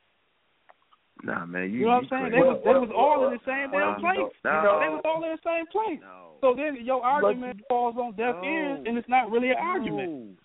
Nah, 1.22 1.44
man, 1.46 1.70
you, 1.70 1.80
You 1.80 1.84
know 1.86 2.00
what 2.00 2.04
I'm 2.04 2.08
saying? 2.08 2.24
They 2.32 2.40
crazy. 2.40 2.48
was 2.48 2.62
they 2.64 2.78
was 2.80 2.90
all 2.96 3.26
in 3.28 3.32
the 3.36 3.44
same 3.44 3.70
Well, 3.70 3.92
damn 3.92 4.00
place. 4.00 4.32
no, 4.44 4.50
You 4.50 4.62
know, 4.64 4.76
they 4.80 4.88
was 4.88 5.02
all 5.04 5.22
in 5.24 5.30
the 5.36 5.44
same 5.44 5.66
place. 5.68 6.00
So 6.40 6.54
then 6.56 6.84
your 6.84 7.04
argument 7.04 7.60
falls 7.68 7.96
on 8.00 8.12
deaf 8.16 8.36
No. 8.40 8.48
ears, 8.48 8.80
and 8.86 8.96
it's 8.96 9.08
not 9.08 9.30
really 9.30 9.50
an 9.50 9.58
argument. 9.60 10.38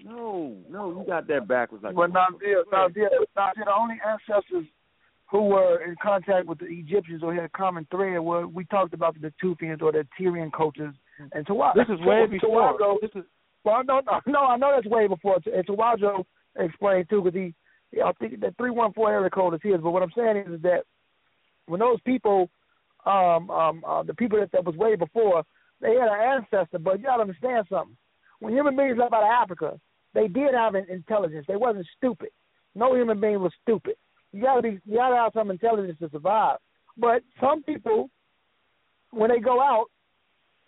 No, 0.00 0.56
no, 0.68 0.90
you 0.90 1.04
got 1.06 1.26
that 1.26 1.48
backwards. 1.48 1.82
Like 1.84 1.94
But 1.94 2.12
Nazir, 2.12 2.64
Nazir, 2.70 3.10
Nazir, 3.36 3.64
the 3.64 3.74
only 3.74 3.96
ancestors 4.06 4.66
who 5.30 5.42
were 5.42 5.82
in 5.84 5.96
contact 6.02 6.46
with 6.46 6.58
the 6.58 6.66
Egyptians 6.66 7.22
or 7.22 7.34
had 7.34 7.44
a 7.44 7.48
common 7.50 7.86
thread 7.90 8.20
were 8.20 8.46
we 8.46 8.64
talked 8.66 8.94
about 8.94 9.20
the 9.20 9.32
Tufians 9.42 9.82
or 9.82 9.92
the 9.92 10.06
Tyrian 10.16 10.50
cultures 10.50 10.94
and 11.32 11.46
Tawa. 11.46 11.72
This 11.74 11.88
is 11.88 12.00
way 12.06 12.26
before. 12.26 12.78
Tawago, 12.78 13.00
This 13.00 13.10
is 13.14 13.24
well, 13.64 13.82
no, 13.84 14.00
no, 14.06 14.20
no, 14.26 14.38
I 14.46 14.56
know 14.56 14.72
that's 14.74 14.86
way 14.86 15.08
before. 15.08 15.38
And 15.52 15.66
Tawajo 15.66 16.24
explained 16.58 17.08
too, 17.10 17.20
because 17.22 17.36
he, 17.38 17.54
yeah, 17.92 18.04
I 18.04 18.12
think 18.12 18.40
the 18.40 18.54
three 18.58 18.70
one 18.70 18.92
four 18.92 19.10
area 19.10 19.30
code 19.30 19.54
is 19.54 19.60
his. 19.62 19.80
But 19.80 19.90
what 19.90 20.02
I'm 20.02 20.12
saying 20.16 20.36
is, 20.36 20.54
is 20.54 20.62
that 20.62 20.82
when 21.66 21.80
those 21.80 22.00
people, 22.04 22.50
um, 23.06 23.50
um, 23.50 23.82
uh, 23.86 24.02
the 24.02 24.14
people 24.14 24.38
that, 24.38 24.52
that 24.52 24.64
was 24.64 24.76
way 24.76 24.96
before, 24.96 25.42
they 25.80 25.94
had 25.94 26.08
an 26.08 26.42
ancestor. 26.42 26.78
But 26.78 26.98
you 26.98 27.06
gotta 27.06 27.22
understand 27.22 27.66
something. 27.70 27.96
When 28.40 28.52
human 28.52 28.76
beings 28.76 28.98
left 28.98 29.12
out 29.12 29.22
of 29.22 29.30
Africa, 29.30 29.80
they 30.14 30.28
did 30.28 30.54
have 30.54 30.74
an 30.74 30.86
intelligence. 30.88 31.46
They 31.48 31.56
wasn't 31.56 31.86
stupid. 31.96 32.28
No 32.74 32.94
human 32.94 33.20
being 33.20 33.40
was 33.40 33.52
stupid. 33.62 33.96
You 34.32 34.42
gotta 34.42 34.62
be, 34.62 34.80
you 34.84 34.96
gotta 34.96 35.16
have 35.16 35.32
some 35.34 35.50
intelligence 35.50 35.98
to 36.00 36.10
survive. 36.10 36.58
But 36.96 37.22
some 37.40 37.62
people, 37.62 38.10
when 39.10 39.30
they 39.30 39.38
go 39.38 39.60
out, 39.60 39.86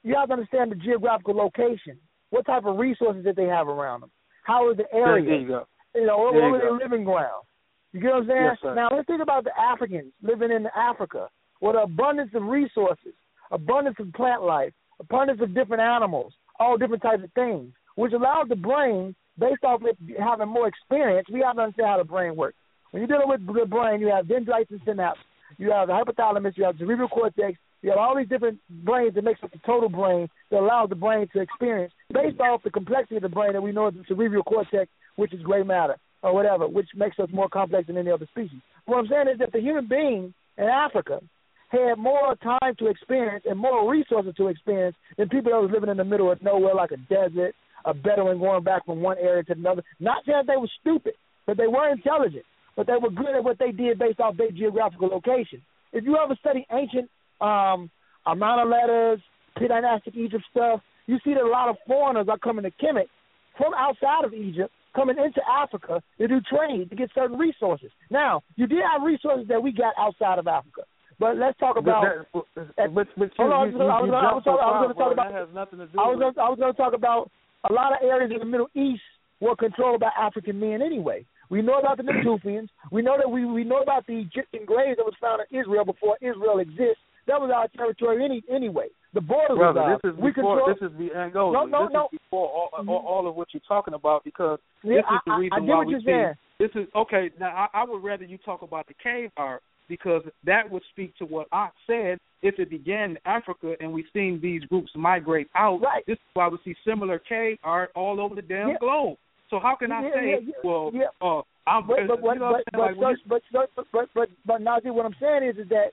you 0.02 0.14
have 0.14 0.28
to 0.28 0.34
understand 0.34 0.72
the 0.72 0.76
geographical 0.76 1.34
location. 1.34 1.98
What 2.30 2.46
type 2.46 2.64
of 2.64 2.78
resources 2.78 3.24
that 3.24 3.36
they 3.36 3.44
have 3.44 3.68
around 3.68 4.00
them? 4.00 4.10
How 4.44 4.70
is 4.70 4.76
the 4.76 4.90
area? 4.92 5.24
there 5.26 5.40
you 5.40 5.48
go. 5.48 5.66
You 5.94 6.06
know, 6.06 6.18
what, 6.18 6.34
what 6.34 6.42
are 6.42 6.58
their 6.58 6.72
living 6.72 7.04
grounds? 7.04 7.46
You 7.92 8.00
get 8.00 8.12
what 8.12 8.22
I'm 8.22 8.28
saying? 8.28 8.44
Yes, 8.44 8.56
sir. 8.62 8.74
now 8.74 8.88
let's 8.94 9.06
think 9.06 9.22
about 9.22 9.44
the 9.44 9.50
Africans 9.58 10.12
living 10.22 10.50
in 10.52 10.66
Africa 10.76 11.28
with 11.60 11.76
an 11.76 11.82
abundance 11.82 12.30
of 12.34 12.44
resources, 12.44 13.14
abundance 13.50 13.96
of 13.98 14.12
plant 14.12 14.42
life, 14.42 14.72
abundance 15.00 15.40
of 15.42 15.54
different 15.54 15.82
animals, 15.82 16.32
all 16.58 16.76
different 16.76 17.02
types 17.02 17.24
of 17.24 17.32
things, 17.32 17.72
which 17.96 18.12
allows 18.12 18.48
the 18.48 18.56
brain, 18.56 19.14
based 19.38 19.64
off 19.64 19.80
it 19.84 19.98
having 20.18 20.48
more 20.48 20.68
experience, 20.68 21.26
we 21.32 21.40
have 21.40 21.56
to 21.56 21.62
understand 21.62 21.88
how 21.88 21.98
the 21.98 22.04
brain 22.04 22.36
works. 22.36 22.56
When 22.90 23.00
you're 23.00 23.08
dealing 23.08 23.28
with 23.28 23.46
the 23.46 23.66
brain, 23.66 24.00
you 24.00 24.08
have 24.08 24.28
dendrites 24.28 24.70
and 24.70 24.80
synapses. 24.82 25.16
You 25.58 25.72
have 25.72 25.88
the 25.88 25.94
hypothalamus, 25.94 26.56
you 26.56 26.64
have 26.64 26.78
the 26.78 26.84
cerebral 26.84 27.08
cortex, 27.08 27.58
you 27.82 27.90
have 27.90 27.98
all 27.98 28.16
these 28.16 28.28
different 28.28 28.60
brains 28.84 29.14
that 29.14 29.24
makes 29.24 29.42
up 29.42 29.50
the 29.50 29.58
total 29.66 29.88
brain 29.88 30.28
that 30.50 30.60
allows 30.60 30.90
the 30.90 30.94
brain 30.94 31.26
to 31.32 31.40
experience 31.40 31.92
based 32.12 32.40
off 32.40 32.62
the 32.62 32.70
complexity 32.70 33.16
of 33.16 33.22
the 33.22 33.28
brain 33.28 33.52
that 33.54 33.62
we 33.62 33.72
know 33.72 33.88
is 33.88 33.94
the 33.94 34.04
cerebral 34.06 34.42
cortex, 34.42 34.90
which 35.20 35.34
is 35.34 35.42
gray 35.42 35.62
matter 35.62 35.96
or 36.22 36.34
whatever, 36.34 36.66
which 36.66 36.88
makes 36.96 37.18
us 37.18 37.28
more 37.32 37.48
complex 37.48 37.86
than 37.86 37.96
any 37.96 38.10
other 38.10 38.26
species. 38.30 38.60
What 38.86 38.98
I'm 38.98 39.08
saying 39.08 39.28
is 39.32 39.38
that 39.38 39.52
the 39.52 39.60
human 39.60 39.86
being 39.86 40.34
in 40.58 40.64
Africa 40.64 41.20
had 41.68 41.98
more 41.98 42.34
time 42.42 42.74
to 42.78 42.86
experience 42.88 43.44
and 43.48 43.58
more 43.58 43.90
resources 43.90 44.34
to 44.36 44.48
experience 44.48 44.96
than 45.16 45.28
people 45.28 45.52
that 45.52 45.60
was 45.60 45.70
living 45.72 45.90
in 45.90 45.96
the 45.96 46.04
middle 46.04 46.30
of 46.30 46.42
nowhere 46.42 46.74
like 46.74 46.90
a 46.90 46.96
desert, 46.96 47.54
a 47.84 47.94
Bedouin 47.94 48.38
going 48.38 48.64
back 48.64 48.84
from 48.84 49.00
one 49.00 49.18
area 49.18 49.44
to 49.44 49.52
another. 49.52 49.82
Not 50.00 50.24
saying 50.26 50.42
that 50.46 50.52
they 50.52 50.58
were 50.58 50.70
stupid, 50.80 51.14
but 51.46 51.56
they 51.56 51.68
were 51.68 51.90
intelligent, 51.90 52.44
but 52.76 52.86
they 52.86 52.96
were 53.00 53.10
good 53.10 53.36
at 53.36 53.44
what 53.44 53.58
they 53.58 53.72
did 53.72 53.98
based 53.98 54.20
off 54.20 54.36
their 54.36 54.50
geographical 54.50 55.08
location. 55.08 55.62
If 55.92 56.04
you 56.04 56.18
ever 56.22 56.36
study 56.40 56.66
ancient 56.72 57.08
um, 57.40 57.90
Amarna 58.26 58.68
letters, 58.68 59.20
pre-dynastic 59.56 60.14
Egypt 60.16 60.44
stuff, 60.50 60.80
you 61.06 61.18
see 61.24 61.34
that 61.34 61.42
a 61.42 61.48
lot 61.48 61.68
of 61.68 61.76
foreigners 61.86 62.26
are 62.28 62.38
coming 62.38 62.64
to 62.64 62.70
Kemet 62.70 63.08
from 63.56 63.72
outside 63.74 64.24
of 64.24 64.32
Egypt, 64.34 64.72
coming 64.94 65.16
into 65.18 65.40
Africa 65.48 66.02
to 66.18 66.28
do 66.28 66.40
trade 66.42 66.90
to 66.90 66.96
get 66.96 67.10
certain 67.14 67.38
resources. 67.38 67.90
Now, 68.10 68.42
you 68.56 68.66
did 68.66 68.82
have 68.90 69.02
resources 69.02 69.46
that 69.48 69.62
we 69.62 69.72
got 69.72 69.94
outside 69.98 70.38
of 70.38 70.46
Africa, 70.46 70.82
but 71.18 71.36
let's 71.36 71.58
talk 71.58 71.76
about. 71.76 72.04
But, 72.32 72.46
that, 72.76 72.94
but, 72.94 73.06
but 73.16 73.30
Hold 73.36 73.52
on, 73.52 73.72
you, 73.72 73.80
I 73.82 74.00
was 74.00 74.06
you, 74.06 74.12
gonna- 74.12 74.28
I 74.28 74.34
was 74.34 74.42
jumped 74.42 74.44
so 74.44 74.50
talking- 74.56 74.64
I 74.64 74.70
was 74.70 74.82
gonna 74.82 74.94
talk 74.94 75.12
about- 75.12 75.32
that 75.32 75.38
has 75.38 75.48
nothing 75.54 75.78
to 75.78 75.86
do 75.86 75.98
I 76.00 76.06
was 76.08 76.18
gonna, 76.18 76.46
I 76.46 76.48
was 76.50 76.58
going 76.58 76.72
to 76.72 76.76
talk 76.76 76.94
about 76.94 77.30
a 77.68 77.72
lot 77.72 77.92
of 77.92 77.98
areas 78.02 78.30
in 78.32 78.38
the 78.38 78.44
Middle 78.44 78.70
East 78.74 79.02
were 79.40 79.56
controlled 79.56 80.00
by 80.00 80.10
African 80.18 80.58
men 80.58 80.82
anyway. 80.82 81.24
We 81.50 81.62
know 81.62 81.78
about 81.78 81.96
the 81.96 82.04
Natufians. 82.04 82.68
We 82.92 83.02
know 83.02 83.16
that 83.18 83.28
we 83.28 83.44
we 83.44 83.64
know 83.64 83.82
about 83.82 84.06
the 84.06 84.20
Egyptian 84.20 84.64
graves 84.64 84.96
that 84.98 85.04
was 85.04 85.14
found 85.20 85.42
in 85.50 85.58
Israel 85.60 85.84
before 85.84 86.16
Israel 86.20 86.58
exists. 86.60 87.02
That 87.30 87.40
was 87.40 87.50
our 87.54 87.68
territory 87.68 88.24
any 88.24 88.42
anyway. 88.52 88.88
The 89.14 89.20
borders 89.20 89.56
Brother, 89.56 89.80
was 89.80 89.90
ours. 89.90 90.00
this 90.02 90.12
is 90.12 90.18
we 90.18 90.30
before 90.32 90.56
control. 90.58 90.74
this 90.74 90.82
is 90.90 90.98
the 90.98 91.16
Angola. 91.18 91.52
No, 91.52 91.64
no, 91.64 91.86
this 91.86 91.94
no. 91.94 92.04
is 92.12 92.18
before 92.18 92.48
all, 92.48 92.70
all, 92.88 93.04
all 93.06 93.28
of 93.28 93.34
what 93.36 93.48
you're 93.52 93.60
talking 93.68 93.94
about 93.94 94.24
because 94.24 94.58
Yeah, 94.82 94.96
this 94.96 95.04
is 95.14 95.20
the 95.26 95.32
I- 95.32 95.34
I- 95.34 95.38
reason 95.38 95.52
I 95.54 95.60
get 95.60 95.68
why 95.76 95.84
we 95.84 95.94
see. 96.00 96.04
saying. 96.06 96.34
This 96.58 96.70
is 96.74 96.88
okay. 96.94 97.30
Now 97.38 97.68
I, 97.72 97.80
I 97.82 97.84
would 97.84 98.02
rather 98.02 98.24
you 98.24 98.36
talk 98.38 98.62
about 98.62 98.86
the 98.88 98.94
cave 99.02 99.30
art 99.36 99.62
because 99.88 100.22
that 100.44 100.68
would 100.70 100.82
speak 100.90 101.16
to 101.18 101.24
what 101.24 101.46
I 101.52 101.68
said. 101.86 102.18
If 102.42 102.58
it 102.58 102.68
began 102.70 103.10
in 103.12 103.18
Africa 103.26 103.74
and 103.80 103.92
we've 103.92 104.10
seen 104.12 104.40
these 104.42 104.62
groups 104.64 104.90
migrate 104.96 105.48
out, 105.56 105.80
right. 105.82 106.02
this 106.06 106.14
is 106.14 106.20
why 106.34 106.48
we 106.48 106.58
see 106.64 106.74
similar 106.86 107.18
cave 107.18 107.58
art 107.62 107.90
all 107.94 108.20
over 108.20 108.34
the 108.34 108.42
damn 108.42 108.70
Yeah. 108.70 108.78
globe. 108.80 109.16
So 109.50 109.58
how 109.58 109.74
can 109.76 109.90
I 109.92 110.02
Yeah, 110.04 110.14
say, 110.14 110.38
yeah, 110.46 110.52
well, 110.64 110.90
yeah. 110.94 111.06
uh, 111.20 111.42
I'm 111.66 111.86
But 111.86 112.06
but 112.08 112.22
what 112.22 112.34
you 112.34 112.40
know 112.40 112.52
what 112.52 112.64
but 112.72 112.80
I'm 112.80 112.96
saying? 112.96 112.96
but, 112.96 112.96
Like, 112.96 112.96
when 112.96 113.16
but, 113.28 113.42
but 113.52 113.68
but 113.76 113.86
but 113.92 114.08
but 114.14 114.28
but 114.46 114.60
Nazir, 114.62 114.92
what 114.92 115.04
I'm 115.06 115.16
saying 115.20 115.42
is 115.50 115.56
is 115.58 115.68
that 115.70 115.88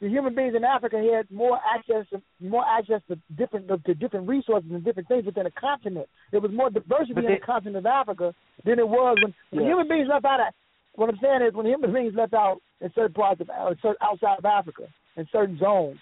the 0.00 0.08
human 0.08 0.34
beings 0.34 0.54
in 0.54 0.64
Africa 0.64 0.96
had 0.96 1.30
more 1.30 1.58
access 1.64 2.06
to 2.10 2.20
more 2.40 2.64
access 2.66 3.00
to 3.08 3.18
different 3.36 3.68
to 3.68 3.94
different 3.94 4.28
resources 4.28 4.70
and 4.70 4.84
different 4.84 5.08
things 5.08 5.24
within 5.24 5.46
a 5.46 5.50
continent. 5.52 6.06
There 6.32 6.40
was 6.40 6.50
more 6.52 6.70
diversity 6.70 7.14
But 7.14 7.24
in 7.24 7.32
the 7.32 7.40
continent 7.40 7.76
of 7.78 7.86
Africa 7.86 8.34
than 8.64 8.78
it 8.78 8.88
was 8.88 9.18
when, 9.20 9.34
when 9.50 9.64
Yeah. 9.64 9.70
human 9.70 9.88
beings 9.88 10.08
left 10.08 10.24
out 10.26 10.40
of 10.40 10.52
what 10.94 11.08
I'm 11.08 11.18
saying 11.18 11.42
is 11.42 11.54
when 11.54 11.66
human 11.66 11.92
beings 11.92 12.14
left 12.14 12.34
out 12.34 12.60
in 12.80 12.92
certain 12.94 13.14
parts 13.14 13.40
of 13.40 13.48
uh, 13.50 13.74
outside 14.02 14.38
of 14.38 14.44
Africa 14.44 14.84
in 15.16 15.26
certain 15.32 15.58
zones. 15.58 15.98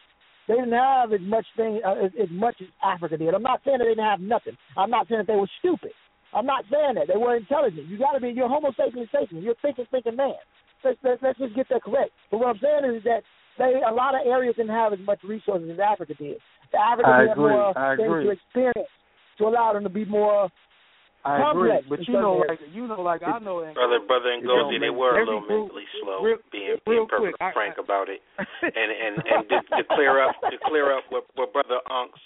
They 0.46 0.54
didn't 0.54 0.72
have 0.72 1.12
as 1.12 1.22
much 1.22 1.46
thing 1.56 1.80
uh, 1.86 1.94
as, 1.94 2.10
as 2.20 2.28
much 2.30 2.56
as 2.60 2.68
Africa 2.82 3.16
did. 3.16 3.32
I'm 3.32 3.42
not 3.42 3.62
saying 3.64 3.78
that 3.78 3.84
they 3.84 3.90
didn't 3.94 4.04
have 4.04 4.20
nothing. 4.20 4.56
I'm 4.76 4.90
not 4.90 5.08
saying 5.08 5.20
that 5.20 5.26
they 5.26 5.38
were 5.38 5.48
stupid. 5.60 5.92
I'm 6.34 6.46
not 6.46 6.64
saying 6.70 6.96
that 6.96 7.06
they 7.08 7.16
were 7.16 7.36
intelligent. 7.36 7.88
You 7.88 7.96
got 7.96 8.12
to 8.12 8.20
be 8.20 8.30
you're 8.30 8.48
Homo 8.48 8.72
sapiens 8.76 9.08
sapiens. 9.10 9.44
You're 9.44 9.54
thinking 9.62 9.86
thinking 9.90 10.16
man. 10.16 10.34
Let's, 10.84 10.98
let's 11.02 11.22
let's 11.22 11.38
just 11.38 11.54
get 11.54 11.68
that 11.70 11.82
correct. 11.82 12.10
But 12.30 12.40
what 12.40 12.48
I'm 12.48 12.60
saying 12.60 12.96
is 12.96 13.04
that 13.04 13.22
they 13.58 13.80
a 13.86 13.92
lot 13.94 14.14
of 14.14 14.26
areas 14.26 14.54
didn't 14.56 14.74
have 14.74 14.92
as 14.92 14.98
much 15.06 15.20
resources 15.24 15.68
as 15.70 15.78
Africa 15.78 16.14
did. 16.14 16.38
The 16.72 16.78
Africa 16.78 17.08
I 17.08 17.20
had 17.22 17.30
agree. 17.38 17.50
more 17.54 17.78
I 17.78 17.96
things 17.96 18.08
agree. 18.08 18.24
to 18.24 18.30
experience 18.30 18.90
to 19.38 19.44
allow 19.46 19.72
them 19.72 19.82
to 19.84 19.90
be 19.92 20.04
more 20.04 20.50
I 21.24 21.40
agree, 21.50 21.72
complex. 21.72 21.86
but 21.88 22.00
you 22.08 22.14
know, 22.20 22.42
areas. 22.44 22.58
like 22.60 22.74
you 22.74 22.84
know, 22.86 23.00
like 23.00 23.22
I 23.24 23.38
know, 23.40 23.64
in 23.64 23.72
Brother, 23.72 23.96
brother 24.04 24.28
and 24.28 24.42
You 24.44 24.48
know, 24.48 24.68
they 24.68 24.90
were 24.92 25.16
a 25.16 25.24
little 25.24 25.40
group- 25.40 25.72
mentally 25.72 25.88
slow, 26.02 26.20
real- 26.20 26.44
being 26.52 26.76
real 26.86 27.06
being 27.06 27.06
perfectly 27.08 27.32
quick, 27.40 27.48
I- 27.48 27.52
frank 27.56 27.76
about 27.78 28.08
it. 28.12 28.20
And 28.62 28.90
and 28.92 29.14
and 29.24 29.42
to, 29.48 29.56
to 29.80 29.82
clear 29.96 30.20
up 30.20 30.36
to 30.44 30.56
clear 30.68 30.92
up 30.92 31.04
what 31.08 31.24
what 31.34 31.52
brother 31.52 31.80
Unk's 31.88 32.20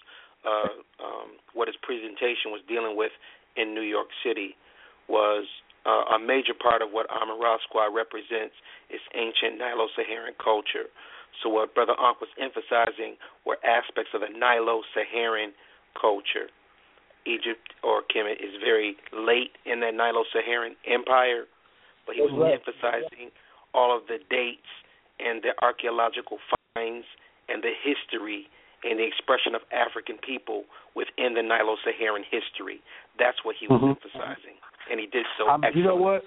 uh, 0.47 0.75
um, 1.03 1.29
what 1.55 1.69
his 1.69 1.77
presentation 1.83 2.51
was 2.51 2.63
dealing 2.67 2.97
with 2.97 3.13
in 3.57 3.75
New 3.75 3.83
York 3.87 4.09
City 4.25 4.55
was 5.09 5.47
uh, 5.87 6.15
a 6.15 6.19
major 6.19 6.55
part 6.55 6.83
of 6.83 6.91
what 6.91 7.07
Amara 7.11 7.59
Squad 7.69 7.95
represents 7.95 8.55
is 8.91 9.01
ancient 9.15 9.59
Nilo-Saharan 9.59 10.35
culture. 10.43 10.91
So 11.43 11.49
what 11.49 11.75
brother 11.75 11.95
Unk 11.99 12.21
was 12.21 12.31
emphasizing 12.41 13.17
were 13.47 13.59
aspects 13.65 14.11
of 14.15 14.21
the 14.21 14.33
Nilo-Saharan 14.33 15.53
culture. 15.95 16.51
Egypt 17.27 17.75
or 17.83 18.03
Kemet 18.03 18.41
is 18.41 18.57
very 18.63 18.97
late 19.13 19.53
in 19.67 19.81
that 19.81 19.95
Nilo-Saharan 19.95 20.77
empire, 20.87 21.45
but 22.07 22.17
he 22.17 22.23
was 22.23 22.33
right. 22.35 22.57
emphasizing 22.57 23.31
all 23.75 23.95
of 23.95 24.07
the 24.09 24.19
dates 24.31 24.71
and 25.21 25.43
the 25.43 25.53
archaeological 25.63 26.39
finds 26.75 27.07
and 27.49 27.63
the 27.63 27.75
history 27.77 28.49
and 28.85 28.99
the 28.99 29.05
expression 29.05 29.55
of 29.55 29.61
African 29.75 30.17
people 30.19 30.65
within 30.95 31.35
the 31.35 31.43
Nilo-Saharan 31.43 32.25
history. 32.31 32.81
That's 33.19 33.45
what 33.45 33.57
he 33.57 33.67
was 33.67 33.83
Mhm. 33.83 33.99
emphasizing, 33.99 34.57
and 34.89 35.01
he 35.01 35.07
did 35.07 35.27
so 35.37 35.49
I'm, 35.49 35.65
you 35.77 35.83
know 35.83 35.97
what? 35.97 36.25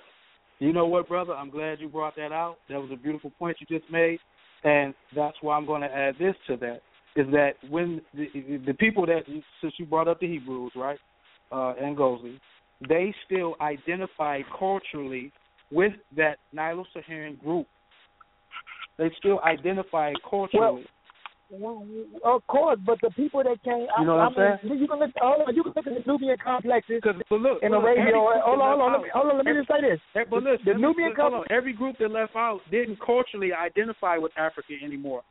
You 0.60 0.74
know 0.74 0.86
what, 0.86 1.08
brother? 1.08 1.34
I'm 1.34 1.50
glad 1.50 1.80
you 1.80 1.88
brought 1.88 2.16
that 2.18 2.32
out. 2.32 2.60
That 2.68 2.80
was 2.80 2.92
a 2.92 2.96
beautiful 2.96 3.32
point 3.32 3.58
you 3.60 3.66
just 3.66 3.90
made, 3.90 4.20
and 4.64 4.94
that's 5.16 5.38
why 5.42 5.56
I'm 5.56 5.66
going 5.66 5.82
to 5.82 5.94
add 5.94 6.16
this 6.20 6.36
to 6.48 6.58
that. 6.58 6.82
Is 7.16 7.28
that 7.32 7.54
when 7.70 8.02
the, 8.14 8.28
the 8.66 8.74
people 8.74 9.06
that 9.06 9.24
since 9.60 9.74
you 9.78 9.86
brought 9.86 10.08
up 10.08 10.20
the 10.22 10.28
Hebrews, 10.28 10.72
right, 10.76 11.00
uh, 11.52 11.74
and 11.82 11.98
Gozi, 11.98 12.40
they 12.88 13.14
still 13.26 13.56
identify 13.60 14.42
culturally 14.58 15.32
with 15.72 15.94
that 16.16 16.38
Nilo-Saharan 16.54 17.36
group. 17.44 17.68
They 18.98 19.12
still 19.18 19.40
identify 19.42 20.14
culturally. 20.30 20.86
Of 22.24 22.48
course, 22.48 22.80
but 22.86 22.98
the 23.02 23.10
people 23.12 23.44
that 23.44 23.62
came, 23.64 23.88
You 24.00 24.06
know 24.06 24.16
what 24.16 24.38
I 24.38 24.58
I'm 24.60 24.60
mean, 24.70 24.80
You 24.80 24.88
can 24.88 25.00
look, 25.00 25.12
hold 25.20 25.48
on, 25.48 25.56
you 25.56 25.64
can 25.64 25.74
look 25.76 25.88
at 25.88 25.94
the 25.94 26.04
Nubian 26.12 26.38
complexes 26.44 27.02
but 27.04 27.40
look, 27.42 27.62
in 27.62 27.72
the 27.72 27.78
radio. 27.80 28.24
Hold 28.46 28.62
on, 28.62 28.80
hold 28.80 28.82
on, 28.82 28.92
let 28.94 29.02
me, 29.02 29.10
out- 29.10 29.14
hold 29.14 29.32
on. 29.32 29.38
Let 29.38 29.46
me 29.46 29.54
just 29.60 29.68
say 29.68 29.82
this. 29.82 30.00
Eh, 30.16 30.24
But 30.30 30.44
listen, 30.44 30.66
the 30.66 30.74
Nubian 30.76 31.14
complex. 31.16 31.48
every 31.50 31.74
group 31.74 31.98
that 32.00 32.10
left 32.12 32.36
out 32.36 32.62
didn't 32.72 33.00
culturally 33.06 33.52
identify 33.54 34.18
with 34.18 34.32
Africa 34.38 34.74
anymore. 34.84 35.24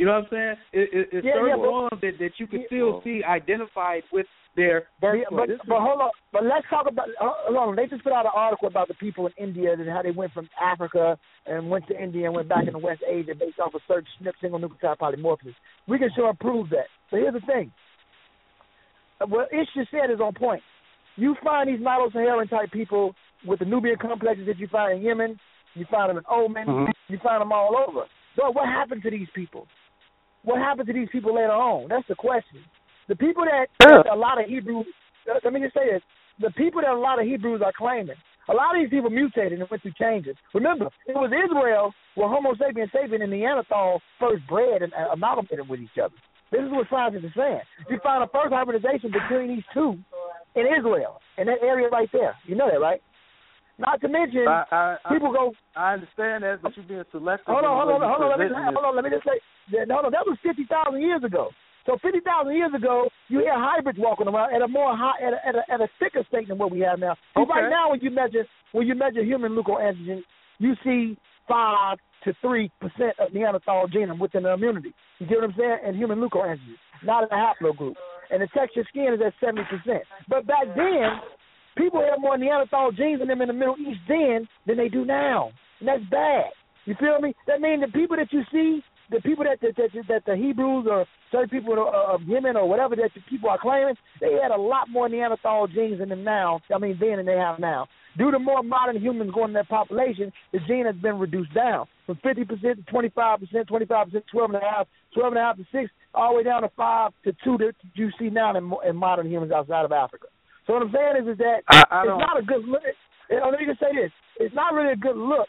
You 0.00 0.06
know 0.06 0.12
what 0.16 0.32
I'm 0.32 0.32
saying? 0.32 0.56
It, 0.72 0.88
it, 0.96 1.08
it's 1.12 1.26
Yeah, 1.28 1.44
yeah, 1.44 1.52
certain 1.52 1.60
but- 1.60 1.72
ones 1.76 1.98
that, 2.00 2.14
that 2.24 2.32
you 2.40 2.46
can 2.48 2.60
Yeah, 2.64 2.66
still 2.72 3.00
see 3.04 3.20
identified 3.22 4.02
with 4.10 4.24
their 4.56 4.78
Yeah, 4.80 5.28
birthplace. 5.28 5.28
but, 5.36 5.50
is- 5.52 5.60
but 5.68 5.80
hold 5.84 6.00
on. 6.00 6.10
But 6.32 6.44
let's 6.44 6.64
talk 6.72 6.86
about. 6.88 7.08
Hold 7.20 7.56
on. 7.56 7.76
They 7.76 7.84
just 7.86 8.02
put 8.02 8.14
out 8.14 8.24
an 8.24 8.32
article 8.34 8.66
about 8.66 8.88
the 8.88 8.94
people 8.94 9.26
in 9.28 9.32
India 9.36 9.74
and 9.74 9.86
how 9.90 10.00
they 10.00 10.10
went 10.10 10.32
from 10.32 10.48
Africa 10.58 11.18
and 11.44 11.68
went 11.68 11.86
to 11.88 12.02
India 12.02 12.24
and 12.24 12.34
went 12.34 12.48
back 12.48 12.64
into 12.66 12.78
West 12.78 13.02
Asia 13.06 13.34
based 13.38 13.60
off 13.60 13.74
of 13.74 13.82
certain 13.86 14.06
SNP 14.24 14.32
single 14.40 14.58
nucleotide 14.58 14.96
polymorphism. 14.96 15.54
We 15.86 15.98
can 15.98 16.08
sure 16.16 16.32
prove 16.32 16.70
that. 16.70 16.88
But 17.10 17.18
here's 17.20 17.34
the 17.34 17.40
thing. 17.44 17.70
What 19.28 19.52
Ish 19.52 19.68
just 19.76 19.90
said 19.90 20.10
is 20.10 20.20
on 20.20 20.32
point. 20.32 20.62
You 21.16 21.36
find 21.44 21.68
these 21.68 21.80
Nilo-Saharan 21.84 22.48
type 22.48 22.70
people 22.72 23.14
with 23.46 23.58
the 23.58 23.66
Nubian 23.66 23.96
complexes 24.00 24.46
that 24.46 24.58
you 24.58 24.66
find 24.68 24.96
in 24.96 25.02
Yemen, 25.04 25.36
you 25.74 25.84
find 25.90 26.08
them 26.08 26.16
in 26.16 26.24
Oman, 26.30 26.66
Mhm. 26.66 26.92
you 27.08 27.18
find 27.18 27.40
them 27.42 27.52
all 27.52 27.76
over. 27.76 28.06
So 28.36 28.50
what 28.50 28.66
happened 28.66 29.02
to 29.02 29.10
these 29.10 29.28
people? 29.34 29.66
What 30.44 30.58
happened 30.58 30.86
to 30.88 30.92
these 30.92 31.08
people 31.12 31.34
later 31.34 31.52
on? 31.52 31.88
That's 31.88 32.06
the 32.08 32.14
question. 32.14 32.60
The 33.08 33.16
people 33.16 33.44
that, 33.44 33.66
that 33.80 34.06
a 34.10 34.16
lot 34.16 34.40
of 34.40 34.48
Hebrews, 34.48 34.86
let 35.44 35.52
me 35.52 35.60
just 35.60 35.74
say 35.74 35.92
this: 35.92 36.02
the 36.40 36.50
people 36.52 36.80
that 36.80 36.90
a 36.90 36.98
lot 36.98 37.20
of 37.20 37.26
Hebrews 37.26 37.60
are 37.64 37.72
claiming, 37.76 38.16
a 38.48 38.54
lot 38.54 38.74
of 38.74 38.82
these 38.82 38.90
people 38.90 39.10
mutated 39.10 39.60
and 39.60 39.68
went 39.70 39.82
through 39.82 39.92
changes. 40.00 40.36
Remember, 40.54 40.86
it 41.06 41.14
was 41.14 41.30
Israel 41.30 41.92
where 42.14 42.28
Homo 42.28 42.54
sapiens 42.56 42.90
sapien 42.90 43.22
and 43.22 43.30
Neanderthal 43.30 44.00
first 44.18 44.46
bred 44.48 44.82
and 44.82 44.92
amalgamated 45.12 45.68
with 45.68 45.80
each 45.80 45.98
other. 46.02 46.14
This 46.50 46.62
is 46.62 46.70
what 46.70 46.86
scientists 46.90 47.24
are 47.24 47.36
saying. 47.36 47.60
You 47.88 48.00
find 48.02 48.24
a 48.24 48.26
first 48.26 48.52
hybridization 48.52 49.12
between 49.12 49.54
these 49.54 49.64
two 49.72 49.98
in 50.56 50.66
Israel, 50.66 51.20
in 51.38 51.46
that 51.46 51.62
area 51.62 51.88
right 51.88 52.08
there. 52.12 52.34
You 52.46 52.56
know 52.56 52.68
that, 52.70 52.80
right? 52.80 53.00
Not 53.80 54.00
to 54.02 54.08
mention, 54.08 54.44
I, 54.46 54.64
I, 54.70 54.96
I, 55.04 55.08
people 55.08 55.32
go. 55.32 55.56
I 55.74 55.94
understand 55.96 56.44
that, 56.44 56.60
but 56.62 56.76
you're 56.76 56.84
being 56.84 57.02
selective. 57.10 57.48
Hold 57.48 57.64
on, 57.64 57.72
hold 57.80 58.02
on, 58.02 58.08
hold 58.08 58.22
on. 58.22 58.28
Let 58.28 58.38
me, 58.38 58.52
hold 58.52 58.84
on. 58.84 58.94
Let 58.94 59.04
me 59.04 59.10
just 59.10 59.24
say, 59.24 59.40
that, 59.72 59.88
no, 59.88 60.04
no, 60.04 60.10
that 60.12 60.28
was 60.28 60.36
fifty 60.44 60.68
thousand 60.68 61.00
years 61.00 61.24
ago. 61.24 61.48
So 61.86 61.96
fifty 62.02 62.20
thousand 62.20 62.60
years 62.60 62.72
ago, 62.76 63.08
you 63.28 63.40
hear 63.40 63.56
hybrids 63.56 63.98
walking 63.98 64.28
around 64.28 64.52
at 64.54 64.60
a 64.60 64.68
more 64.68 64.94
high, 64.94 65.16
at 65.24 65.32
a, 65.32 65.40
at 65.48 65.54
a, 65.56 65.62
at 65.72 65.80
a 65.80 65.88
thicker 65.98 66.20
state 66.28 66.48
than 66.48 66.58
what 66.58 66.70
we 66.70 66.80
have 66.80 66.98
now. 67.00 67.16
Okay. 67.36 67.48
Right 67.48 67.70
now, 67.70 67.90
when 67.90 68.00
you 68.04 68.10
measure 68.10 68.44
when 68.72 68.86
you 68.86 68.94
measure 68.94 69.24
human 69.24 69.56
leukoantigen, 69.56 70.20
you 70.58 70.74
see 70.84 71.16
five 71.48 71.96
to 72.24 72.34
three 72.42 72.70
percent 72.80 73.16
of 73.18 73.32
Neanderthal 73.32 73.88
genome 73.88 74.20
within 74.20 74.42
the 74.42 74.52
immunity. 74.52 74.92
You 75.20 75.26
get 75.26 75.40
what 75.40 75.44
I'm 75.44 75.54
saying? 75.56 75.78
And 75.86 75.96
human 75.96 76.20
leukoantigen, 76.20 76.76
not 77.02 77.24
in 77.24 77.30
a 77.32 77.40
haplogroup. 77.40 77.94
And 78.30 78.42
the 78.42 78.48
texture 78.52 78.84
skin 78.90 79.14
is 79.14 79.20
at 79.24 79.32
seventy 79.40 79.64
percent. 79.64 80.04
But 80.28 80.46
back 80.46 80.68
then, 80.76 81.16
people 81.76 82.00
had 82.00 82.20
more 82.20 82.36
Neanderthal 82.36 82.92
genes 82.92 83.20
in 83.20 83.28
them 83.28 83.40
in 83.40 83.48
the 83.48 83.54
Middle 83.54 83.76
East 83.78 84.00
then 84.08 84.48
than 84.66 84.76
they 84.76 84.88
do 84.88 85.04
now, 85.04 85.50
and 85.78 85.88
that's 85.88 86.04
bad. 86.10 86.50
You 86.86 86.94
feel 86.98 87.20
me? 87.20 87.34
That 87.46 87.60
means 87.60 87.82
the 87.82 87.92
people 87.92 88.16
that 88.16 88.32
you 88.32 88.42
see, 88.52 88.82
the 89.10 89.20
people 89.20 89.44
that 89.44 89.60
that 89.60 89.76
that, 89.76 90.08
that 90.08 90.24
the 90.26 90.36
Hebrews 90.36 90.86
or 90.90 91.06
certain 91.30 91.48
people 91.48 91.74
of 91.92 92.22
Yemen 92.22 92.56
or 92.56 92.68
whatever 92.68 92.96
that 92.96 93.10
the 93.14 93.20
people 93.28 93.50
are 93.50 93.58
claiming, 93.58 93.94
they 94.20 94.32
had 94.42 94.50
a 94.50 94.60
lot 94.60 94.88
more 94.88 95.08
Neanderthal 95.08 95.68
genes 95.68 96.00
in 96.00 96.08
them 96.08 96.24
now. 96.24 96.60
I 96.74 96.78
mean, 96.78 96.96
then 97.00 97.16
than 97.16 97.26
they 97.26 97.36
have 97.36 97.58
now. 97.58 97.86
Due 98.18 98.30
to 98.30 98.38
more 98.38 98.62
modern 98.62 99.00
humans 99.00 99.30
going 99.32 99.50
in 99.50 99.54
that 99.54 99.68
population, 99.68 100.32
the 100.52 100.58
gene 100.66 100.86
has 100.86 100.96
been 100.96 101.18
reduced 101.18 101.54
down 101.54 101.86
from 102.06 102.16
50% 102.16 102.48
to 102.48 102.92
25%, 102.92 103.68
25%, 103.68 104.22
12 104.32 104.50
and 104.50 104.56
a 104.56 104.66
half, 104.66 104.88
12 105.14 105.32
and 105.32 105.38
a 105.38 105.40
half 105.40 105.56
to 105.56 105.66
6, 105.70 105.90
all 106.14 106.32
the 106.32 106.38
way 106.38 106.42
down 106.42 106.62
to 106.62 106.70
5 106.76 107.12
to 107.24 107.32
2 107.44 107.58
that 107.58 107.74
you 107.94 108.10
see 108.18 108.30
now 108.30 108.56
in, 108.56 108.72
in 108.88 108.96
modern 108.96 109.30
humans 109.30 109.52
outside 109.52 109.84
of 109.84 109.92
Africa. 109.92 110.26
So 110.66 110.74
what 110.74 110.82
I'm 110.82 110.92
saying 110.92 111.16
is, 111.24 111.28
is 111.32 111.38
that 111.38 111.62
I- 111.68 111.84
I 111.90 112.00
it's 112.02 112.08
don't- 112.08 112.18
not 112.20 112.38
a 112.38 112.42
good 112.42 112.64
look. 112.66 112.82
You 113.30 113.38
know, 113.40 113.48
let 113.50 113.60
me 113.60 113.66
just 113.66 113.80
say 113.80 113.94
this: 113.94 114.12
it's 114.38 114.54
not 114.54 114.74
really 114.74 114.92
a 114.92 114.96
good 114.96 115.16
look 115.16 115.48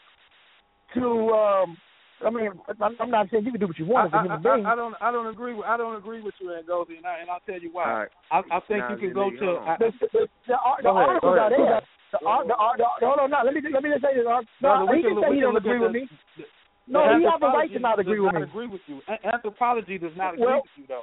to. 0.94 1.30
um 1.34 1.76
I 2.22 2.30
mean, 2.30 2.50
I'm, 2.80 2.94
I'm 3.02 3.10
not 3.10 3.26
saying 3.34 3.42
you 3.44 3.50
can 3.50 3.58
do 3.58 3.66
what 3.66 3.78
you 3.82 3.84
want 3.84 4.06
as 4.06 4.12
a 4.14 4.16
I, 4.16 4.22
human 4.22 4.38
I, 4.38 4.54
being. 4.54 4.62
I, 4.66 4.72
I 4.72 4.74
don't. 4.76 4.94
I 5.02 5.10
don't 5.10 5.26
agree. 5.26 5.54
With, 5.54 5.66
I 5.66 5.76
don't 5.76 5.96
agree 5.96 6.22
with 6.22 6.34
you, 6.38 6.54
Ngozi, 6.54 6.96
and, 6.98 7.04
I, 7.06 7.18
and 7.18 7.26
I'll 7.28 7.42
tell 7.42 7.58
you 7.58 7.70
why. 7.74 7.82
All 7.90 7.98
right. 7.98 8.08
I, 8.30 8.38
I 8.46 8.60
think 8.70 8.78
Now, 8.78 8.90
you 8.94 8.96
can 8.96 9.12
go 9.12 9.26
to. 9.30 9.46
I, 9.66 9.74
the, 9.82 9.90
the, 9.98 10.28
the, 10.46 10.54
ar- 10.54 10.78
the 10.78 10.82
Go 10.86 10.98
ahead, 11.02 11.20
go 11.20 11.28
are 11.34 11.50
there. 11.50 11.82
ahead. 11.82 11.82
The, 12.14 12.22
ar- 12.22 12.46
the, 12.46 12.54
the, 12.78 13.06
hold 13.10 13.18
on, 13.26 13.30
now 13.34 13.42
let 13.42 13.54
me 13.54 13.60
let 13.74 13.82
me 13.82 13.90
just 13.90 14.06
say 14.06 14.14
this. 14.14 14.22
No, 14.22 14.38
Brother, 14.62 14.86
we 14.86 14.98
he 14.98 15.02
can 15.02 15.10
can 15.10 15.14
look- 15.18 15.24
say 15.26 15.34
he 15.34 15.40
don't 15.42 15.56
agree 15.58 15.80
with 15.82 15.90
me. 15.98 16.06
the 16.38 16.44
No, 16.86 17.00
he 17.18 17.24
has 17.26 17.40
the 17.42 17.50
right 17.50 17.72
to 17.74 17.78
not 17.82 17.98
agree 17.98 18.20
with 18.22 18.32
not 18.38 18.38
me. 18.38 18.46
agree 18.46 18.68
with 18.70 18.82
you. 18.86 19.02
Anthropology 19.26 19.98
does 19.98 20.14
not 20.14 20.34
agree 20.38 20.46
Well- 20.46 20.62
with 20.62 20.78
you, 20.78 20.84
though. 20.86 21.02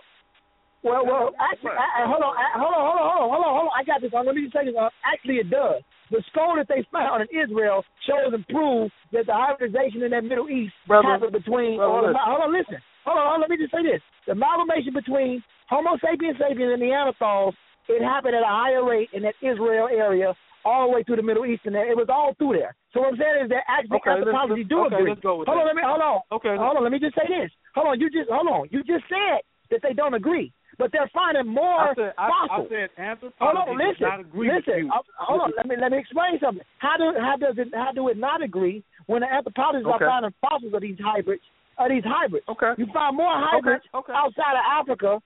Well, 0.83 1.03
well, 1.05 1.35
actually, 1.39 1.75
I, 1.75 2.03
I, 2.03 2.07
hold 2.07 2.23
on, 2.23 2.31
I, 2.39 2.55
hold 2.55 2.71
on, 2.71 2.83
hold 2.87 2.99
on, 2.99 3.07
hold 3.11 3.19
on, 3.19 3.29
hold 3.29 3.43
on, 3.43 3.53
hold 3.59 3.67
on. 3.67 3.75
I 3.75 3.83
got 3.83 3.99
this. 3.99 4.15
Uh, 4.15 4.23
let 4.23 4.35
me 4.35 4.47
just 4.47 4.55
say 4.55 4.63
this. 4.63 4.75
Uh, 4.79 4.87
actually, 5.03 5.43
it 5.43 5.51
does. 5.51 5.83
The 6.09 6.23
skull 6.31 6.55
that 6.55 6.71
they 6.71 6.81
found 6.89 7.21
in 7.21 7.29
Israel 7.35 7.83
shows 8.07 8.31
and 8.33 8.47
proves 8.47 8.89
that 9.11 9.27
the 9.27 9.35
hybridization 9.35 10.01
in 10.07 10.11
that 10.15 10.23
Middle 10.23 10.47
East 10.49 10.73
Brother, 10.87 11.05
happened 11.19 11.35
between. 11.35 11.77
brother, 11.77 11.91
all 11.91 12.01
the, 12.07 12.15
hold 12.15 12.41
on, 12.47 12.51
listen. 12.55 12.79
hold 13.03 13.19
on, 13.19 13.25
hold 13.27 13.35
on, 13.37 13.41
let 13.43 13.51
me 13.51 13.59
just 13.59 13.75
say 13.75 13.83
this: 13.83 14.01
the 14.25 14.33
amalgamation 14.33 14.95
between 14.95 15.43
Homo 15.67 15.99
sapiens 15.99 16.39
sapiens 16.39 16.73
and 16.73 16.81
Neanderthals, 16.81 17.53
it 17.91 17.99
happened 18.01 18.33
at 18.39 18.41
a 18.41 18.49
higher 18.49 18.81
rate 18.81 19.11
in 19.13 19.21
that 19.27 19.35
Israel 19.43 19.91
area, 19.91 20.31
all 20.65 20.87
the 20.89 20.95
way 20.95 21.03
through 21.03 21.19
the 21.19 21.27
Middle 21.27 21.45
East, 21.45 21.67
and 21.67 21.75
it 21.75 21.93
was 21.93 22.07
all 22.09 22.33
through 22.39 22.55
there. 22.57 22.73
So 22.95 23.03
what 23.03 23.13
I'm 23.13 23.19
saying 23.19 23.45
is 23.45 23.49
that 23.51 23.67
actually 23.67 23.99
Okay, 23.99 24.15
anthropology 24.15 24.63
let's- 24.63 24.71
do 24.71 24.79
okay, 24.87 24.95
agree. 24.95 25.11
let's 25.11 25.21
go 25.21 25.43
with 25.43 25.47
hold 25.51 25.59
on, 25.59 25.67
let 25.67 25.75
me 25.75 25.83
hold 25.85 26.01
on. 26.01 26.23
Okay, 26.31 26.55
hold 26.55 26.77
on. 26.79 26.83
Let 26.87 26.91
me 26.95 26.99
just 27.03 27.13
say 27.19 27.27
this. 27.27 27.51
Hold 27.75 27.87
on, 27.93 27.99
you 27.99 28.09
just 28.09 28.31
hold 28.31 28.47
on. 28.47 28.65
You 28.71 28.81
just 28.87 29.03
said 29.11 29.43
that 29.69 29.81
they 29.85 29.93
don't 29.93 30.15
agree, 30.17 30.49
but 30.79 30.89
they're 30.91 31.11
finding 31.13 31.45
more 31.45 31.91
I 31.91 31.93
said, 31.93 32.13
I, 32.17 32.23
I 32.23 32.29
fossils. 32.47 32.69
said 32.71 32.89
Hold 32.95 33.11
anthropology 33.11 33.69
on, 33.69 33.77
listen, 33.77 34.07
not 34.07 34.19
agree 34.23 34.47
listen. 34.49 34.89
Uh, 34.89 35.03
hold 35.19 35.41
on, 35.41 35.51
let 35.59 35.67
me 35.67 35.75
let 35.79 35.91
me 35.91 35.99
explain 35.99 36.39
something. 36.39 36.63
How 36.79 36.95
do 36.97 37.11
how 37.19 37.35
does 37.37 37.55
it 37.59 37.67
how 37.75 37.91
do 37.93 38.07
it 38.07 38.17
not 38.17 38.41
agree 38.41 38.81
when 39.05 39.21
the 39.21 39.29
anthropologists 39.29 39.85
Okay. 39.85 40.05
are 40.05 40.09
finding 40.09 40.33
fossils 40.41 40.73
of 40.73 40.81
these 40.81 40.97
hybrids? 41.03 41.43
Of 41.77 41.89
these 41.91 42.03
hybrids, 42.07 42.45
okay. 42.49 42.73
You 42.79 42.87
find 42.91 43.15
more 43.15 43.31
hybrids 43.31 43.85
okay. 43.93 44.11
outside 44.15 44.55
of 44.55 44.65
Africa, 44.67 45.21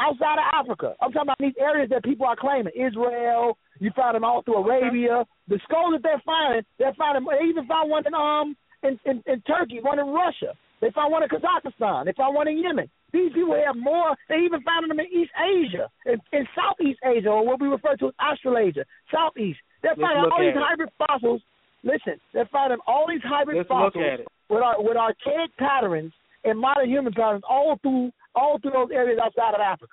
outside 0.00 0.36
of 0.40 0.46
Africa. 0.52 0.92
I'm 1.00 1.12
talking 1.12 1.28
about 1.28 1.38
these 1.40 1.56
areas 1.60 1.88
that 1.88 2.02
people 2.02 2.26
are 2.26 2.36
claiming. 2.36 2.72
Israel. 2.74 3.56
You 3.78 3.90
find 3.94 4.14
them 4.16 4.24
all 4.24 4.40
through 4.42 4.64
Arabia. 4.64 5.24
The 5.48 5.60
skulls 5.64 5.92
that 5.92 6.02
they're 6.02 6.22
finding, 6.24 6.64
they're 6.78 6.94
finding. 6.96 7.24
They 7.28 7.44
even 7.46 7.66
found 7.66 7.90
one 7.90 8.04
in 8.06 8.14
um 8.14 8.56
in, 8.82 8.98
in 9.04 9.22
in 9.26 9.40
Turkey, 9.42 9.80
one 9.82 9.98
in 9.98 10.06
Russia. 10.08 10.56
They 10.80 10.90
found 10.92 11.12
one 11.12 11.22
in 11.22 11.28
Kazakhstan. 11.28 12.04
They 12.06 12.12
found 12.16 12.34
one 12.34 12.48
in 12.48 12.56
Yemen. 12.58 12.88
These 13.12 13.32
people 13.32 13.54
have 13.64 13.76
more. 13.76 14.16
They 14.28 14.36
even 14.44 14.62
found 14.62 14.90
them 14.90 14.98
in 15.00 15.06
East 15.06 15.30
Asia, 15.38 15.88
in, 16.06 16.18
in 16.32 16.46
Southeast 16.54 16.98
Asia, 17.04 17.28
or 17.28 17.46
what 17.46 17.60
we 17.60 17.68
refer 17.68 17.96
to 17.96 18.06
as 18.08 18.12
Australasia, 18.20 18.84
Southeast. 19.12 19.58
They're 19.82 19.92
Let's 19.96 20.00
finding 20.02 20.30
all 20.32 20.40
these 20.40 20.56
it. 20.56 20.60
hybrid 20.60 20.90
fossils. 20.98 21.42
Listen, 21.84 22.18
they're 22.34 22.48
finding 22.50 22.78
all 22.86 23.06
these 23.08 23.22
hybrid 23.22 23.56
Let's 23.58 23.68
fossils 23.68 24.04
at 24.04 24.20
it. 24.20 24.26
with 24.50 24.62
our 24.62 24.82
with 24.82 24.96
archaic 24.96 25.56
patterns 25.56 26.12
and 26.44 26.58
modern 26.58 26.88
human 26.88 27.12
patterns 27.12 27.44
all 27.48 27.78
through 27.82 28.10
all 28.34 28.58
through 28.60 28.72
those 28.72 28.88
areas 28.92 29.18
outside 29.22 29.54
of 29.54 29.60
Africa. 29.60 29.92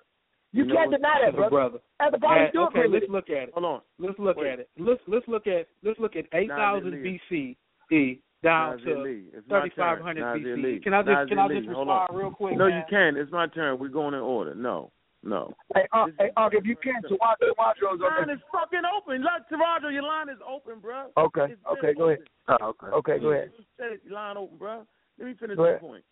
You, 0.52 0.65
You 0.65 0.73
can't 0.73 0.91
what, 0.91 0.98
deny 0.98 1.19
that, 1.26 1.35
brother. 1.35 1.49
brother. 1.49 1.80
Anthropology 1.99 2.41
Yeah, 2.45 2.52
do 2.52 2.61
okay, 2.68 2.80
agree 2.80 2.90
with 2.90 2.94
let's 2.94 3.06
it. 3.06 3.11
look 3.11 3.30
at 3.30 3.44
it. 3.49 3.52
Hold 3.53 3.65
on. 3.65 3.81
Let's 3.99 4.19
look 4.19 4.38
Wait. 4.38 4.48
at 4.53 4.60
it. 4.60 4.69
Let's 4.77 5.02
let's 5.07 5.27
look 5.27 5.48
at 5.48 5.68
let's 5.84 5.99
look 5.99 6.15
at 6.15 6.26
eight 6.34 6.49
thousand 6.49 6.91
BCE 6.94 8.19
down 8.44 8.78
Nazir 8.78 8.95
to 8.95 9.41
my 9.49 9.70
turn. 9.70 10.02
hundred. 10.02 10.60
Lee. 10.60 10.80
Can 10.84 10.94
I 10.94 11.02
just 11.02 11.10
Nazir 11.10 11.28
can 11.28 11.40
I 11.40 11.48
just 11.48 11.68
respond 11.68 12.10
real 12.14 12.32
quick? 12.32 12.57
No, 12.57 12.68
man? 12.70 12.78
you 12.78 12.84
can. 12.90 13.18
It's 13.18 13.32
my 13.32 13.48
turn. 13.48 13.80
We're 13.80 13.88
going 13.88 14.14
in 14.14 14.20
order. 14.20 14.53
No, 14.53 14.91
no. 15.24 15.53
Hey, 15.74 15.88
uh, 15.94 16.07
hey, 16.20 16.30
uh, 16.38 16.49
if 16.52 16.65
you 16.65 16.76
can, 16.76 17.02
Tawadro, 17.03 17.56
Tawadro's 17.57 18.02
Line 18.02 18.30
is 18.30 18.41
fucking 18.52 18.82
open. 18.95 19.22
Look, 19.22 19.48
Toronto, 19.49 19.90
your 19.90 20.03
line 20.03 20.30
is 20.30 20.38
open, 20.48 20.80
bro. 20.80 21.07
Okay, 21.18 21.56
okay, 21.72 21.94
go 21.94 22.10
ahead. 22.10 22.20
Oh, 22.49 22.57
okay. 22.70 22.88
Okay, 22.88 23.20
go 23.20 23.32
ahead. 23.32 23.52
You 23.57 23.64
said 23.78 23.99
your 24.03 24.14
line 24.14 24.38
open, 24.38 24.57
bro. 24.57 24.86
Let 25.18 25.28
me 25.28 25.34
finish 25.40 25.56
Go 25.56 25.64
the 25.64 25.70
ahead. 25.70 25.82
point. 25.82 26.03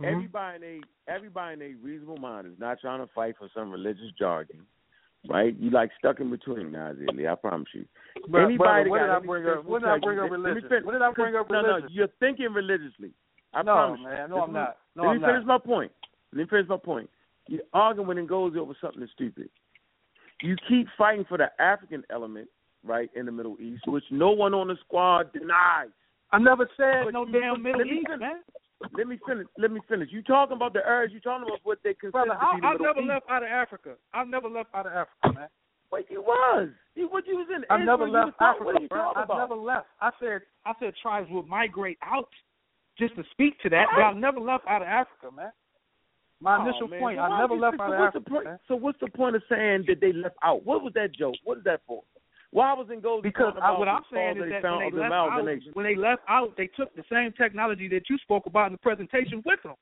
Mhm. 0.00 0.12
Everybody 0.12 0.56
in 0.56 0.62
a 1.08 1.10
everybody 1.12 1.54
in 1.54 1.62
a 1.62 1.74
reasonable 1.82 2.16
mind 2.18 2.46
is 2.46 2.58
not 2.58 2.80
trying 2.80 3.00
to 3.06 3.12
fight 3.14 3.36
for 3.38 3.48
some 3.54 3.70
religious 3.70 4.10
jargon, 4.18 4.66
right? 5.28 5.54
You 5.58 5.70
like 5.70 5.90
stuck 5.98 6.20
in 6.20 6.30
between, 6.30 6.72
Nazir 6.72 7.06
Lee. 7.14 7.26
I 7.26 7.34
promise 7.34 7.68
you. 7.74 7.84
Bro- 8.28 8.46
Anybody 8.46 8.90
when 8.90 9.00
got- 9.00 9.06
did 9.06 9.24
I 9.24 9.26
bring 9.26 9.46
up- 9.46 9.64
when 9.64 9.80
did 9.82 9.90
I 9.90 9.98
bring 9.98 10.18
up 10.18 10.30
religion? 10.30 10.68
When 10.84 10.92
did 10.94 11.02
I 11.02 11.10
bring 11.12 11.34
up 11.36 11.50
No, 11.50 11.62
no, 11.62 11.80
you're 11.90 12.08
thinking 12.20 12.52
religiously. 12.52 13.12
I 13.54 13.62
No, 13.62 13.72
promise. 13.74 14.00
you. 14.00 14.06
man. 14.08 14.30
No, 14.30 14.36
This 14.36 14.44
I'm 14.44 14.52
not. 14.52 14.76
No, 14.94 15.02
Let 15.02 15.08
I'm 15.08 15.16
me 15.16 15.20
not. 15.22 15.30
finish 15.32 15.46
my 15.46 15.58
point. 15.58 15.92
Let 16.32 16.38
me 16.38 16.46
finish 16.46 16.68
my 16.68 16.76
point. 16.76 17.10
You're 17.48 17.62
arguing 17.72 18.08
when 18.08 18.18
it 18.18 18.26
goes 18.26 18.56
over 18.56 18.74
something 18.80 19.06
stupid. 19.08 19.48
You 20.42 20.56
keep 20.68 20.88
fighting 20.98 21.24
for 21.24 21.38
the 21.38 21.50
African 21.62 22.04
element, 22.10 22.48
right, 22.84 23.08
in 23.14 23.24
the 23.26 23.32
Middle 23.32 23.56
East, 23.60 23.86
which 23.86 24.04
no 24.10 24.30
one 24.32 24.52
on 24.52 24.68
the 24.68 24.76
squad 24.84 25.32
denies. 25.32 25.88
I 26.32 26.38
never 26.38 26.68
said 26.76 27.04
But 27.04 27.14
no 27.14 27.24
damn 27.24 27.62
Middle 27.62 27.82
East, 27.86 28.08
man. 28.18 28.42
Let 28.96 29.06
me 29.06 29.18
finish. 29.26 29.46
Let 29.58 29.70
me 29.72 29.80
finish. 29.88 30.08
You 30.12 30.22
talking 30.22 30.56
about 30.56 30.72
the 30.72 30.80
urge? 30.84 31.12
You 31.12 31.20
talking 31.20 31.46
about 31.48 31.60
what 31.64 31.78
they 31.82 31.94
consider 31.94 32.24
Brother, 32.24 32.38
to 32.40 32.46
I, 32.46 32.54
be 32.56 32.60
the 32.60 32.66
I 32.66 32.74
never 32.74 33.00
East? 33.00 33.08
left 33.08 33.26
out 33.30 33.42
of 33.42 33.48
Africa. 33.48 33.94
I've 34.12 34.28
never 34.28 34.48
left 34.48 34.68
out 34.74 34.86
of 34.86 34.92
Africa, 34.92 35.32
man. 35.34 35.48
Wait, 35.92 36.06
you 36.10 36.20
was. 36.20 36.68
You 36.94 37.08
what 37.08 37.26
you 37.26 37.36
was 37.36 37.46
in? 37.54 37.64
I've 37.70 37.80
Israel, 37.80 37.98
never 37.98 38.08
left 38.10 38.36
Africa, 38.40 38.64
What 38.64 38.76
are 38.76 38.80
you 38.80 38.88
bro. 38.88 39.02
talking 39.02 39.22
I've 39.22 39.24
about? 39.30 39.38
never 39.48 39.54
left. 39.60 39.86
I 40.00 40.10
said 40.20 40.40
I 40.64 40.72
said 40.80 40.94
tribes 41.00 41.28
would 41.30 41.46
migrate 41.46 41.98
out 42.02 42.28
just 42.98 43.14
to 43.16 43.24
speak 43.30 43.58
to 43.60 43.70
that, 43.70 43.86
but 43.94 44.02
I've 44.02 44.16
never 44.16 44.40
left 44.40 44.66
out 44.66 44.82
of 44.82 44.88
Africa, 44.88 45.30
man. 45.34 45.52
My 46.40 46.58
Oh, 46.58 46.68
initial 46.68 46.88
man. 46.88 47.00
point, 47.00 47.18
I 47.18 47.38
never 47.38 47.54
left 47.54 47.78
so 47.78 47.84
out 47.84 47.92
of 47.94 48.00
Africa. 48.00 48.30
point- 48.30 48.44
man. 48.44 48.58
So 48.68 48.76
what's 48.76 48.98
the 49.00 49.08
point 49.08 49.36
of 49.36 49.42
saying 49.48 49.84
that 49.88 50.00
they 50.00 50.12
left 50.12 50.36
out? 50.42 50.64
What 50.64 50.82
was 50.82 50.92
that 50.94 51.12
joke? 51.12 51.36
What 51.44 51.58
is 51.58 51.64
that 51.64 51.80
for? 51.86 52.02
Why 52.50 52.72
was 52.74 52.88
in 52.92 53.00
gold? 53.00 53.22
Because 53.22 53.54
I, 53.60 53.72
what 53.78 53.88
I'm 53.88 54.02
saying 54.12 54.38
is 54.38 54.50
that 54.50 54.62
when 54.62 54.90
they 54.92 54.98
left 54.98 55.12
out, 55.12 55.44
when 55.74 55.84
they 55.84 55.96
left 55.96 56.22
out, 56.28 56.56
they 56.56 56.68
took 56.68 56.94
the 56.96 57.04
same 57.10 57.32
technology 57.32 57.88
that 57.88 58.08
you 58.08 58.16
spoke 58.18 58.46
about 58.46 58.66
in 58.66 58.72
the 58.72 58.78
presentation 58.78 59.42
with 59.44 59.62
them. 59.62 59.74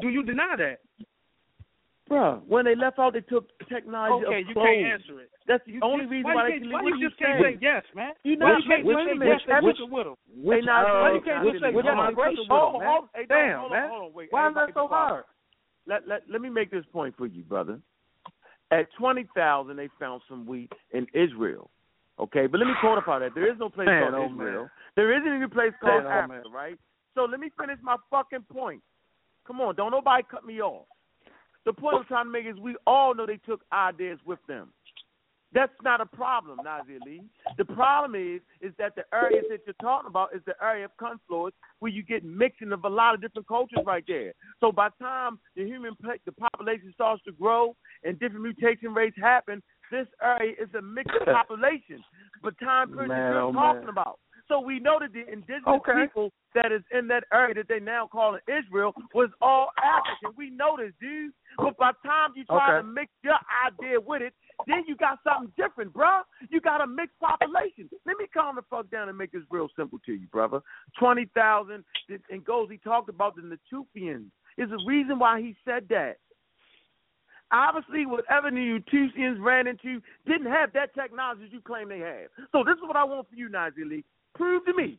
Do 0.00 0.08
you 0.08 0.22
deny 0.22 0.54
that? 0.58 0.80
Bruh, 2.10 2.42
when 2.46 2.64
they 2.64 2.74
left 2.74 2.98
out, 2.98 3.12
they 3.12 3.20
took 3.20 3.46
technology 3.68 4.26
Okay, 4.26 4.42
you 4.48 4.54
can't 4.54 4.82
answer 4.98 5.20
it. 5.20 5.30
That's 5.46 5.64
the 5.64 5.72
You 5.72 5.80
only 5.82 6.04
just- 6.04 6.10
reason 6.10 6.24
why 6.24 6.34
why, 6.34 6.50
they 6.50 6.58
can 6.58 6.72
why 6.72 6.82
you 6.82 7.00
just 7.00 7.16
can't 7.18 7.40
say. 7.42 7.58
yes, 7.62 7.84
man? 7.94 8.12
You 8.24 8.36
know, 8.36 8.46
not 8.48 8.64
you 8.64 8.70
can't 8.70 8.86
say 8.86 9.26
yes 9.26 9.62
which, 9.62 9.76
took 9.78 9.86
it 9.86 9.92
with 9.92 10.06
'em? 10.08 10.16
Which, 10.42 10.64
Why 10.66 11.10
uh, 11.10 11.14
you 11.14 11.20
can't 11.20 11.44
just 11.46 11.62
say 11.62 11.70
which 11.70 11.84
yes 11.86 11.94
and 11.94 11.98
migration? 11.98 12.36
took 12.36 12.46
it 12.46 12.50
Hold 12.50 12.74
on, 12.74 12.80
man? 12.80 12.88
hold 12.88 13.02
on, 13.04 13.08
hey, 13.14 13.26
Damn, 13.26 13.58
hold 13.60 13.72
on, 13.72 13.78
man. 13.78 13.88
hold 13.90 14.02
on, 14.02 14.12
wait. 14.12 14.28
Why 14.32 14.48
is 14.48 14.54
that 14.56 14.74
so 14.74 14.88
hard? 14.88 15.24
Let, 15.86 16.08
let, 16.08 16.22
let 16.28 16.40
me 16.40 16.50
make 16.50 16.70
this 16.72 16.84
point 16.92 17.14
for 17.16 17.26
you, 17.26 17.42
brother. 17.44 17.80
At 18.72 18.92
20,000, 18.98 19.76
they 19.76 19.88
found 19.98 20.22
some 20.28 20.46
wheat 20.46 20.72
in 20.92 21.06
Israel. 21.14 21.70
Okay, 22.20 22.46
but 22.46 22.60
let 22.60 22.66
me 22.66 22.74
quantify 22.84 23.18
that. 23.20 23.34
There 23.34 23.50
is 23.50 23.58
no 23.58 23.70
place 23.70 23.86
Man, 23.86 24.12
called 24.12 24.14
oh, 24.14 24.32
Israel. 24.32 24.60
man. 24.62 24.70
There 24.94 25.16
isn't 25.18 25.32
any 25.32 25.46
place 25.48 25.72
called 25.80 26.04
Man, 26.04 26.12
oh, 26.12 26.16
Africa, 26.16 26.48
man. 26.48 26.52
right? 26.52 26.78
So 27.14 27.24
let 27.24 27.40
me 27.40 27.50
finish 27.58 27.78
my 27.82 27.96
fucking 28.10 28.44
point. 28.52 28.82
Come 29.46 29.60
on, 29.60 29.74
don't 29.74 29.90
nobody 29.90 30.22
cut 30.30 30.44
me 30.44 30.60
off. 30.60 30.86
The 31.64 31.72
point 31.72 31.96
I'm 31.96 32.04
trying 32.04 32.26
to 32.26 32.30
make 32.30 32.46
is 32.46 32.56
we 32.58 32.76
all 32.86 33.14
know 33.14 33.26
they 33.26 33.38
took 33.38 33.62
ideas 33.72 34.18
with 34.24 34.38
them. 34.48 34.72
That's 35.52 35.72
not 35.82 36.00
a 36.00 36.06
problem, 36.06 36.60
Nazir 36.62 37.00
Lee. 37.04 37.22
The 37.58 37.64
problem 37.64 38.14
is 38.14 38.40
is 38.60 38.72
that 38.78 38.94
the 38.94 39.02
areas 39.12 39.44
that 39.50 39.60
you're 39.66 39.74
talking 39.82 40.06
about 40.06 40.28
is 40.34 40.42
the 40.46 40.54
area 40.62 40.84
of 40.84 40.96
confluence 40.96 41.56
where 41.80 41.90
you 41.90 42.04
get 42.04 42.24
mixing 42.24 42.70
of 42.70 42.84
a 42.84 42.88
lot 42.88 43.14
of 43.14 43.20
different 43.20 43.48
cultures 43.48 43.80
right 43.84 44.04
there. 44.06 44.32
So 44.60 44.70
by 44.70 44.90
the 44.90 45.04
time 45.04 45.40
the 45.56 45.64
human 45.64 45.96
the 46.24 46.32
population 46.32 46.92
starts 46.94 47.22
to 47.24 47.32
grow 47.32 47.74
and 48.04 48.18
different 48.20 48.44
mutation 48.44 48.94
rates 48.94 49.16
happen, 49.20 49.60
this 49.90 50.06
area 50.22 50.54
is 50.60 50.68
a 50.74 50.82
mixed 50.82 51.18
population. 51.24 52.02
But 52.42 52.58
time 52.58 52.92
period 52.92 53.08
Man, 53.08 53.32
you're 53.32 53.40
oh, 53.42 53.52
talking 53.52 53.80
man. 53.82 53.88
about. 53.90 54.18
So 54.48 54.58
we 54.58 54.80
know 54.80 54.98
that 55.00 55.12
the 55.12 55.30
indigenous 55.30 55.62
Okay. 55.66 56.06
people 56.06 56.32
that 56.54 56.72
is 56.72 56.82
in 56.90 57.06
that 57.06 57.22
area 57.32 57.54
that 57.54 57.68
they 57.68 57.78
now 57.78 58.08
call 58.10 58.36
Israel 58.48 58.92
was 59.14 59.30
all 59.40 59.70
African. 59.78 60.34
We 60.36 60.50
know 60.50 60.76
this, 60.76 60.92
dude. 61.00 61.32
But 61.56 61.76
by 61.76 61.92
the 61.92 62.08
time 62.08 62.30
you 62.34 62.44
try 62.44 62.72
Okay. 62.72 62.78
to 62.78 62.92
mix 62.92 63.12
your 63.22 63.38
idea 63.64 64.00
with 64.00 64.22
it, 64.22 64.34
then 64.66 64.84
you 64.88 64.96
got 64.96 65.22
something 65.22 65.52
different, 65.56 65.92
bruh. 65.92 66.22
You 66.48 66.60
got 66.60 66.80
a 66.80 66.86
mixed 66.86 67.18
population. 67.20 67.88
Let 68.04 68.16
me 68.18 68.26
calm 68.26 68.56
the 68.56 68.62
fuck 68.62 68.90
down 68.90 69.08
and 69.08 69.16
make 69.16 69.30
this 69.30 69.44
real 69.50 69.68
simple 69.76 70.00
to 70.06 70.12
you, 70.12 70.26
brother. 70.28 70.60
Twenty 70.98 71.26
thousand, 71.26 71.84
and 72.30 72.44
goes. 72.44 72.68
He 72.70 72.78
talked 72.78 73.08
about 73.08 73.36
the 73.36 73.42
Natufians. 73.42 74.30
There's 74.56 74.72
a 74.72 74.84
reason 74.84 75.18
why 75.18 75.40
he 75.40 75.54
said 75.64 75.88
that. 75.90 76.16
Obviously, 77.52 78.06
whatever 78.06 78.50
the 78.50 78.56
Natufians 78.56 79.40
ran 79.40 79.66
into 79.66 80.00
didn't 80.26 80.50
have 80.50 80.72
that 80.72 80.94
technology 80.94 81.48
you 81.50 81.60
claim 81.60 81.88
they 81.88 81.98
have. 81.98 82.30
So 82.52 82.62
this 82.64 82.74
is 82.74 82.82
what 82.82 82.96
I 82.96 83.04
want 83.04 83.28
for 83.28 83.34
you, 83.34 83.48
Nazir 83.48 83.86
Lee. 83.86 84.04
Prove 84.34 84.64
to 84.66 84.74
me, 84.74 84.98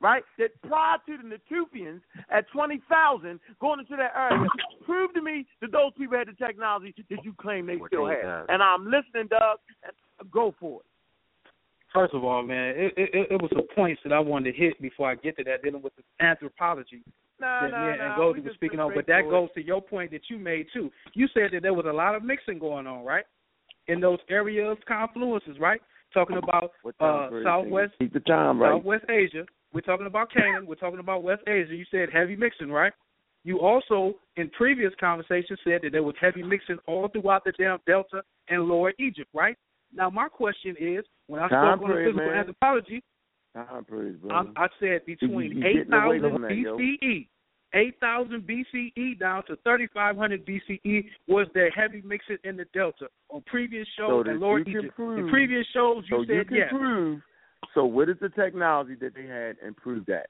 right, 0.00 0.22
that 0.38 0.50
prior 0.62 0.98
to 1.06 1.16
the 1.16 1.36
Natufians 1.36 2.00
at 2.30 2.48
20,000 2.52 3.40
going 3.60 3.80
into 3.80 3.96
that 3.96 4.12
area, 4.16 4.46
prove 4.84 5.12
to 5.14 5.22
me 5.22 5.46
that 5.60 5.72
those 5.72 5.92
people 5.98 6.16
had 6.16 6.28
the 6.28 6.44
technology 6.44 6.94
that 7.10 7.24
you 7.24 7.34
claim 7.40 7.66
they 7.66 7.78
still 7.88 8.06
have. 8.06 8.22
have. 8.22 8.46
And 8.48 8.62
I'm 8.62 8.84
listening, 8.84 9.28
Doug. 9.28 9.58
Go 10.30 10.54
for 10.60 10.80
it. 10.80 10.86
First 11.92 12.14
of 12.14 12.22
all, 12.22 12.44
man, 12.44 12.74
it, 12.76 12.94
it, 12.96 13.26
it 13.32 13.42
was 13.42 13.50
some 13.52 13.66
points 13.74 14.00
that 14.04 14.12
I 14.12 14.20
wanted 14.20 14.52
to 14.52 14.58
hit 14.58 14.80
before 14.80 15.10
I 15.10 15.16
get 15.16 15.36
to 15.38 15.44
that, 15.44 15.62
dealing 15.64 15.82
with 15.82 15.92
the 15.96 16.24
anthropology 16.24 17.02
Nah, 17.40 17.62
that 17.62 17.70
nah, 17.70 17.86
me 17.86 17.90
and 17.92 17.98
nah, 17.98 18.16
Goldie 18.16 18.40
we 18.40 18.46
was 18.46 18.54
speaking 18.54 18.80
on. 18.80 18.92
But 18.94 19.06
that 19.06 19.22
for 19.24 19.30
goes 19.30 19.48
to 19.54 19.64
your 19.64 19.80
point 19.80 20.10
that 20.10 20.22
you 20.28 20.38
made 20.38 20.66
too. 20.72 20.90
You 21.14 21.26
said 21.32 21.50
that 21.52 21.62
there 21.62 21.74
was 21.74 21.86
a 21.88 21.92
lot 21.92 22.14
of 22.14 22.22
mixing 22.22 22.58
going 22.58 22.86
on, 22.86 23.04
right? 23.04 23.24
In 23.86 24.00
those 24.00 24.18
areas, 24.28 24.76
confluences, 24.88 25.58
right? 25.58 25.80
Talking 26.12 26.36
about 26.36 26.72
uh, 27.00 27.30
Southwest 27.44 27.92
Keep 27.98 28.12
the 28.12 28.20
time 28.20 28.60
right. 28.60 28.76
Southwest 28.76 29.04
Asia. 29.08 29.44
We're 29.72 29.80
talking 29.80 30.06
about 30.06 30.32
Canaan. 30.32 30.66
We're 30.66 30.74
talking 30.74 30.98
about 30.98 31.22
West 31.22 31.42
Asia. 31.46 31.74
You 31.74 31.84
said 31.90 32.08
heavy 32.12 32.36
mixing, 32.36 32.70
right? 32.70 32.92
You 33.44 33.60
also, 33.60 34.14
in 34.36 34.50
previous 34.50 34.92
conversations, 35.00 35.58
said 35.64 35.80
that 35.82 35.92
there 35.92 36.02
was 36.02 36.14
heavy 36.20 36.42
mixing 36.42 36.78
all 36.86 37.08
throughout 37.08 37.44
the 37.44 37.52
damn 37.58 37.78
Delta 37.86 38.22
and 38.48 38.64
Lower 38.64 38.92
Egypt, 38.98 39.30
right? 39.32 39.56
Now, 39.94 40.10
my 40.10 40.28
question 40.28 40.76
is, 40.78 41.04
when 41.26 41.40
I 41.40 41.48
Time 41.48 41.78
spoke 41.78 41.88
on 41.88 41.96
the 41.96 42.04
physical 42.04 42.26
man. 42.26 42.38
anthropology, 42.38 43.02
I, 43.54 44.42
I, 44.56 44.66
said 44.78 45.04
between 45.06 45.62
eight 45.64 45.88
thousand 45.90 46.22
BCE, 46.22 47.26
eight 47.74 48.00
thousand 48.00 48.42
BCE 48.42 49.18
down 49.18 49.44
to 49.46 49.56
thirty 49.64 49.88
five 49.92 50.16
hundred 50.16 50.46
BCE 50.46 51.04
was 51.26 51.48
the 51.54 51.68
heavy 51.74 52.00
mixing 52.02 52.38
in 52.44 52.56
the 52.56 52.64
Delta. 52.72 53.08
On 53.28 53.42
previous 53.46 53.88
shows, 53.98 54.26
so 54.26 54.32
Lord 54.32 54.68
Egypt, 54.68 54.94
prove, 54.94 55.18
in 55.18 55.28
previous 55.28 55.66
shows 55.74 56.04
you 56.08 56.18
so 56.18 56.24
said 56.28 56.36
you 56.36 56.44
can 56.44 56.56
yes. 56.56 56.68
Prove, 56.70 57.20
so 57.74 57.84
what 57.84 58.08
is 58.08 58.16
the 58.20 58.28
technology 58.28 58.94
that 59.00 59.14
they 59.14 59.26
had 59.26 59.56
and 59.64 59.76
prove 59.76 60.06
that? 60.06 60.28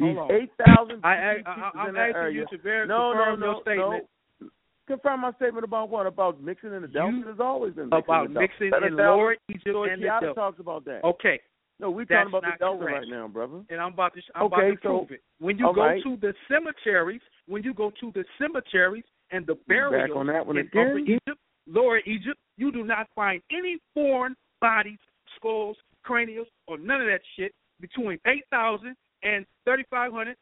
These 0.00 0.16
eight 0.30 0.50
thousand. 0.64 1.00
I, 1.04 1.08
I, 1.08 1.34
I, 1.46 1.88
am 1.88 1.96
asking 1.96 2.16
area. 2.16 2.40
you 2.40 2.56
to 2.56 2.62
verify 2.62 2.88
no, 2.88 3.12
no, 3.12 3.36
no, 3.36 3.46
your 3.46 3.62
statement. 3.62 4.04
No. 4.40 4.48
Confirm 4.88 5.20
my 5.20 5.32
statement 5.32 5.64
about 5.64 5.90
what 5.90 6.06
about 6.06 6.42
mixing 6.42 6.72
in 6.72 6.82
the 6.82 6.88
Delta. 6.88 7.20
There's 7.24 7.40
always 7.40 7.74
been 7.74 7.90
mixing 7.90 8.04
about 8.04 8.26
in 8.26 8.34
the 8.34 8.40
mixing 8.40 8.70
in 8.86 8.96
Lower 8.96 9.36
Egypt 9.50 9.66
and 9.66 10.02
the 10.02 10.06
Delta. 10.06 10.32
talks 10.34 10.58
about 10.58 10.84
that. 10.86 11.04
Okay, 11.04 11.40
no, 11.80 11.90
we're 11.90 12.04
talking 12.06 12.28
about 12.28 12.42
the 12.42 12.58
Delta 12.58 12.84
right 12.84 13.08
now, 13.08 13.28
brother. 13.28 13.62
And 13.70 13.80
I'm 13.80 13.92
about 13.92 14.14
to 14.14 14.20
I'm 14.34 14.46
okay, 14.46 14.54
about 14.54 14.70
to 14.70 14.76
so, 14.82 14.88
prove 14.98 15.10
it. 15.12 15.22
When 15.38 15.58
you 15.58 15.72
go 15.74 15.80
right. 15.82 16.02
to 16.02 16.16
the 16.20 16.34
cemeteries, 16.48 17.20
when 17.46 17.62
you 17.62 17.72
go 17.72 17.92
to 18.00 18.12
the 18.14 18.24
cemeteries 18.38 19.04
and 19.30 19.46
the 19.46 19.56
burials 19.68 20.10
on 20.16 20.26
that 20.26 20.44
one 20.44 20.58
in 20.58 20.66
again. 20.66 20.88
Upper 20.88 20.98
Egypt, 20.98 21.40
Lower 21.66 21.98
Egypt, 21.98 22.38
you 22.56 22.72
do 22.72 22.84
not 22.84 23.06
find 23.14 23.42
any 23.52 23.78
foreign 23.94 24.34
bodies, 24.60 24.98
skulls, 25.36 25.76
cranials, 26.02 26.48
or 26.66 26.78
none 26.78 27.00
of 27.00 27.06
that 27.06 27.20
shit 27.36 27.52
between 27.80 28.18
8,000 28.26 28.96
and 29.22 29.46
3,500. 29.64 30.36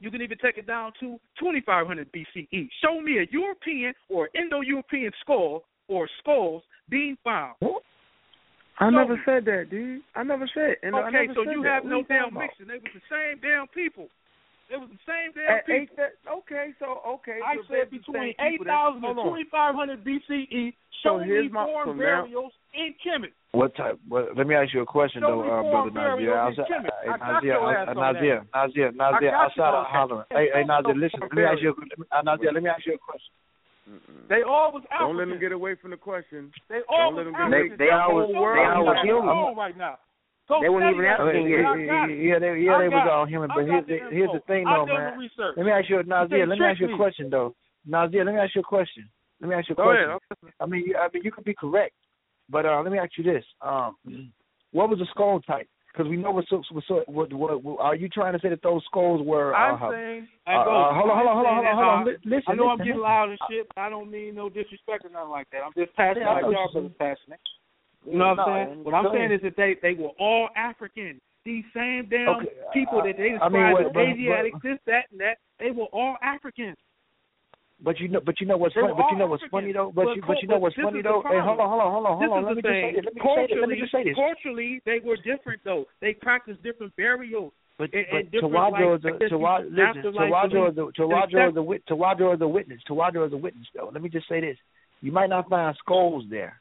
You 0.00 0.10
can 0.10 0.22
even 0.22 0.38
take 0.38 0.58
it 0.58 0.66
down 0.66 0.92
to 1.00 1.18
2,500 1.38 2.10
BCE. 2.12 2.68
Show 2.82 3.00
me 3.00 3.18
a 3.18 3.26
European 3.30 3.94
or 4.08 4.28
Indo-European 4.34 5.12
skull 5.20 5.64
or 5.88 6.08
skulls 6.18 6.62
being 6.88 7.16
found. 7.22 7.54
What? 7.60 7.82
I 8.80 8.90
so, 8.90 8.90
never 8.90 9.16
said 9.24 9.44
that, 9.46 9.70
dude. 9.70 10.02
I 10.14 10.22
never 10.24 10.50
said. 10.52 10.82
And 10.82 10.94
okay, 10.94 11.30
so 11.34 11.42
you 11.46 11.62
have 11.62 11.84
that. 11.84 11.88
no 11.88 12.02
damn 12.02 12.34
mixing. 12.34 12.66
They 12.66 12.82
was 12.82 12.90
the 12.90 13.06
same 13.06 13.38
damn 13.38 13.68
people. 13.70 14.10
It 14.66 14.80
was 14.80 14.90
the 14.90 15.02
same 15.06 15.30
damn 15.30 15.58
At 15.58 15.66
people. 15.66 15.94
Eight, 16.02 16.18
okay, 16.26 16.74
so 16.82 16.98
okay. 17.06 17.38
I 17.38 17.56
so 17.56 17.62
said 17.70 17.90
between 17.90 18.34
eight 18.40 18.58
thousand 18.66 19.04
and 19.04 19.14
twenty 19.14 19.46
five 19.50 19.74
hundred 19.74 20.02
BCE. 20.02 20.74
Show 21.02 21.20
so 21.20 21.24
me 21.24 21.48
my, 21.52 21.66
foreign 21.66 21.94
so 21.94 21.98
burials 22.00 22.52
in 22.74 22.94
Kemet. 22.98 23.36
What 23.52 23.76
type? 23.76 24.00
Well, 24.08 24.26
let 24.34 24.46
me 24.48 24.54
ask 24.56 24.74
you 24.74 24.82
a 24.82 24.86
question 24.86 25.22
show 25.22 25.44
though, 25.44 25.46
uh, 25.46 25.62
brother 25.62 25.94
Nazir. 25.94 26.34
Hey, 26.34 27.06
uh, 27.06 27.16
Nazir, 27.16 27.60
Nazir, 27.94 28.42
Nazir, 28.50 28.92
Nazir, 28.92 29.30
outside 29.30 29.74
of 29.78 29.86
hollering. 29.86 30.26
Hey, 30.32 30.48
hey, 30.52 30.64
Nazir, 30.64 30.94
listen. 30.96 31.20
Let 31.22 31.32
me 31.32 31.44
ask 31.44 31.62
you. 31.62 31.76
Nazir, 32.24 32.50
let 32.52 32.62
me 32.62 32.70
ask 32.70 32.82
you 32.86 32.94
a 32.94 32.98
question. 32.98 33.30
Mm-mm. 33.88 34.28
They 34.28 34.42
always 34.42 34.84
African. 34.90 35.06
Don't 35.06 35.16
let 35.18 35.28
them 35.28 35.40
get 35.40 35.52
away 35.52 35.74
from 35.76 35.90
the 35.90 35.96
question. 35.96 36.50
They 36.68 36.80
always 36.88 37.26
African. 37.28 37.50
They, 37.50 37.68
they, 37.68 37.84
they 37.84 37.90
always, 37.90 38.28
they 38.32 38.38
always 38.38 38.98
human 39.04 39.56
right 39.56 39.76
now. 39.76 39.98
So 40.48 40.60
they 40.60 40.68
weren't 40.68 40.92
even 40.94 41.04
asking. 41.04 41.48
yet. 41.48 41.60
Yeah, 42.20 42.38
they, 42.38 42.60
yeah, 42.60 42.76
they 42.80 42.88
was 42.88 43.08
all 43.10 43.26
human. 43.26 43.48
But 43.54 43.64
here's 43.64 43.86
the, 43.86 43.98
here's 44.10 44.30
the 44.32 44.40
thing, 44.46 44.64
though, 44.64 44.84
man. 44.84 45.18
Research. 45.18 45.56
Let 45.56 45.64
me 45.66 45.72
ask 45.72 45.88
you, 45.88 46.02
Nazir. 46.04 46.46
Let 46.46 46.58
me 46.58 46.66
ask 46.66 46.80
you 46.80 46.92
a 46.92 46.96
question, 46.96 47.30
though. 47.30 47.54
Nazir, 47.86 48.24
let 48.24 48.34
me 48.34 48.40
ask 48.40 48.54
you 48.54 48.60
a 48.60 48.64
question. 48.64 49.08
Let 49.40 49.48
me 49.48 49.56
ask 49.56 49.68
you 49.68 49.74
a 49.74 49.76
question. 49.76 50.08
Ahead, 50.10 50.52
I 50.60 50.66
mean, 50.66 50.84
you, 50.86 50.96
I 50.96 51.08
mean, 51.12 51.22
you 51.24 51.32
could 51.32 51.44
be 51.44 51.54
correct, 51.54 51.94
but 52.48 52.64
uh, 52.66 52.80
let 52.82 52.92
me 52.92 52.98
ask 52.98 53.12
you 53.16 53.24
this: 53.24 53.44
um, 53.60 53.96
What 54.72 54.88
was 54.90 54.98
the 54.98 55.06
skull 55.10 55.40
type? 55.40 55.68
Because 55.94 56.10
we 56.10 56.16
know 56.16 56.32
we're 56.32 56.42
so, 56.50 56.60
we're 56.72 56.82
so 56.88 57.04
what, 57.06 57.32
what, 57.32 57.62
what, 57.62 57.78
are 57.78 57.94
you 57.94 58.08
trying 58.08 58.32
to 58.32 58.40
say 58.40 58.48
that 58.48 58.62
those 58.62 58.82
skulls 58.86 59.24
were? 59.24 59.54
Uh, 59.54 59.58
I'm 59.58 59.82
uh, 59.82 59.90
saying. 59.92 60.28
Uh, 60.44 60.50
uh, 60.50 60.64
hold 60.64 60.74
on, 60.74 60.94
hold 60.94 61.10
on, 61.10 61.34
hold 61.38 61.46
on, 61.46 61.54
hold 61.54 61.66
on. 61.66 61.74
Hold 61.74 61.86
on. 61.86 62.04
Listen, 62.06 62.20
listen, 62.26 62.48
I 62.48 62.54
know 62.54 62.68
I'm 62.68 62.78
getting 62.78 62.98
loud 62.98 63.30
and 63.30 63.38
shit. 63.48 63.68
But 63.68 63.80
I 63.80 63.88
don't 63.90 64.10
mean 64.10 64.34
no 64.34 64.48
disrespect 64.48 65.06
or 65.06 65.10
nothing 65.10 65.30
like 65.30 65.46
that. 65.52 65.62
I'm 65.62 65.70
just 65.78 65.94
passionate. 65.94 66.26
Yeah, 66.26 66.40
know 66.42 66.50
y'all 66.50 66.72
brothers 66.72 66.98
passionate. 66.98 67.38
You 68.04 68.18
know 68.18 68.34
what 68.34 68.42
no, 68.42 68.42
I'm 68.42 68.66
saying? 68.66 68.84
What 68.84 68.94
I'm 68.94 69.06
saying 69.14 69.32
is 69.32 69.40
that 69.46 69.56
they 69.56 69.76
they 69.82 69.94
were 69.94 70.10
all 70.18 70.48
African. 70.56 71.20
These 71.44 71.64
same 71.70 72.08
damn 72.10 72.42
okay, 72.42 72.50
people 72.72 72.98
that 73.04 73.14
they 73.14 73.38
described 73.38 73.54
as 73.54 73.94
Asiatic, 73.94 74.54
this, 74.64 74.78
that, 74.86 75.06
and 75.12 75.20
that. 75.20 75.38
They 75.60 75.70
were 75.70 75.86
all 75.92 76.16
Africans. 76.22 76.76
But 77.84 78.00
you 78.00 78.08
know, 78.08 78.20
but 78.24 78.40
you 78.40 78.46
know 78.46 78.56
what's 78.56 78.74
funny. 78.74 78.94
But 78.96 79.12
you 79.12 79.18
know 79.18 79.26
what's 79.26 79.44
funny 79.50 79.72
though. 79.72 79.92
But, 79.94 80.06
but 80.06 80.16
you, 80.16 80.22
but 80.26 80.36
you 80.40 80.48
know 80.48 80.58
what's 80.58 80.74
funny 80.74 81.02
though. 81.02 81.22
Hey, 81.28 81.36
hold 81.38 81.60
on, 81.60 81.68
hold 81.68 81.82
on, 81.82 81.92
hold 81.92 82.06
on, 82.06 82.16
hold 82.16 82.32
on. 82.32 82.44
Let 82.46 82.56
me, 82.56 82.62
say, 82.64 82.96
let 82.96 83.12
me 83.12 83.20
just 83.20 83.36
say 83.36 83.46
this. 83.46 83.58
Let 83.60 83.68
me 83.68 83.76
just 83.78 83.92
say 83.92 84.04
this. 84.04 84.16
Culturally, 84.16 84.80
they 84.86 84.98
were 85.04 85.16
different 85.16 85.60
though. 85.64 85.84
They 86.00 86.14
practiced 86.14 86.62
different 86.62 86.96
burials. 86.96 87.52
But, 87.76 87.92
and, 87.92 88.06
but 88.10 88.18
and 88.18 88.30
Tawadro 88.32 88.96
is 88.96 89.04
a 89.04 89.08
Tawadro, 89.34 89.68
listen, 89.68 90.12
Tawadro 90.14 90.70
is 90.70 90.78
a 90.78 91.00
Tawadro 91.00 91.50
is 91.50 91.56
a 91.56 91.92
Tawadro 91.92 92.34
is 92.34 92.40
a 92.40 92.48
witness. 92.48 92.80
Tawadro 92.88 93.26
is 93.26 93.32
a 93.32 93.36
witness 93.36 93.66
though. 93.76 93.90
Let 93.92 94.00
me 94.02 94.08
just 94.08 94.28
say 94.28 94.40
this: 94.40 94.56
you 95.02 95.12
might 95.12 95.28
not 95.28 95.50
find 95.50 95.76
skulls 95.84 96.24
there, 96.30 96.60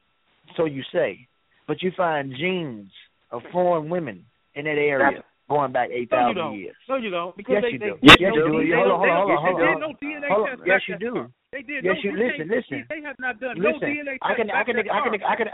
so 0.57 0.65
you 0.65 0.83
say, 0.91 1.27
but 1.67 1.81
you 1.81 1.91
find 1.95 2.33
genes 2.37 2.91
of 3.31 3.43
foreign 3.51 3.89
women 3.89 4.25
in 4.55 4.65
that 4.65 4.71
area 4.77 5.23
going 5.49 5.71
back 5.71 5.89
eight 5.91 6.09
thousand 6.09 6.37
no, 6.37 6.53
years. 6.53 6.75
No, 6.87 6.95
you 6.95 7.09
don't. 7.09 7.35
Because 7.35 7.55
yes, 7.55 7.63
they, 7.63 7.73
you 7.73 7.79
do. 7.79 7.93
They, 8.01 8.07
yes, 8.07 8.17
you 8.19 8.31
do. 8.33 8.47
Hold 8.75 8.91
on, 8.91 8.99
hold 8.99 9.31
on, 9.31 9.37
hold 9.39 9.61
on. 9.61 9.81
Hold 9.81 9.83
on. 9.83 10.23
Hold 10.29 10.49
on. 10.49 10.67
Yes, 10.67 10.81
you 10.87 10.97
do. 10.97 11.27
They 11.51 11.61
did. 11.61 11.85
Yes, 11.85 11.95
no, 12.03 12.11
you 12.11 12.17
listen, 12.17 12.47
listen. 12.49 12.85
They 12.89 13.01
have 13.05 13.17
not 13.19 13.39
done 13.39 13.57
listen, 13.57 13.79
no 13.81 13.87
DNA 13.87 14.17
I 14.21 14.31
I 14.31 14.35
can, 14.35 14.49
I 14.49 14.63
can, 14.63 14.75
I 14.79 14.99
can, 15.03 15.13
I 15.21 15.35
can, 15.35 15.47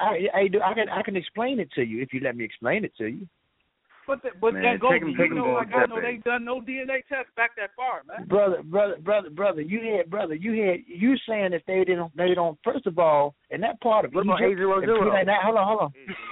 I 0.64 0.74
can, 0.74 0.90
I 0.90 1.02
can 1.04 1.16
explain 1.16 1.60
it 1.60 1.72
to 1.74 1.84
you 1.84 2.02
if 2.02 2.14
you 2.14 2.22
let 2.22 2.38
me 2.38 2.46
explain 2.46 2.86
it 2.86 2.96
to 2.98 3.08
you. 3.08 3.28
But 4.10 4.24
the, 4.24 4.30
but 4.42 4.54
man, 4.56 4.64
that 4.64 4.80
goes 4.82 4.98
him, 4.98 5.14
you 5.14 5.36
know 5.36 5.54
like 5.54 5.70
I 5.70 5.86
know 5.86 6.02
they 6.02 6.18
done 6.26 6.44
no 6.44 6.62
DNA 6.62 7.06
test 7.06 7.30
back 7.38 7.52
that 7.58 7.70
far, 7.78 8.02
man. 8.10 8.26
Brother, 8.28 8.64
brother, 8.64 8.98
brother, 8.98 9.30
brother, 9.30 9.62
you 9.62 9.80
had 9.86 10.10
brother, 10.10 10.34
you 10.34 10.66
had 10.66 10.80
you 10.88 11.14
saying 11.30 11.54
if 11.54 11.62
they 11.68 11.86
didn't 11.86 12.10
they 12.18 12.34
don't 12.34 12.58
first 12.64 12.88
of 12.88 12.98
all 12.98 13.36
in 13.52 13.62
that 13.62 13.80
part 13.82 14.06
of 14.06 14.14
What 14.16 14.26
Egypt, 14.26 14.34
on 14.34 15.10
like 15.10 15.28
that, 15.28 15.42
hold 15.46 15.58
on, 15.58 15.68
hold 15.68 15.82
on. 15.82 15.92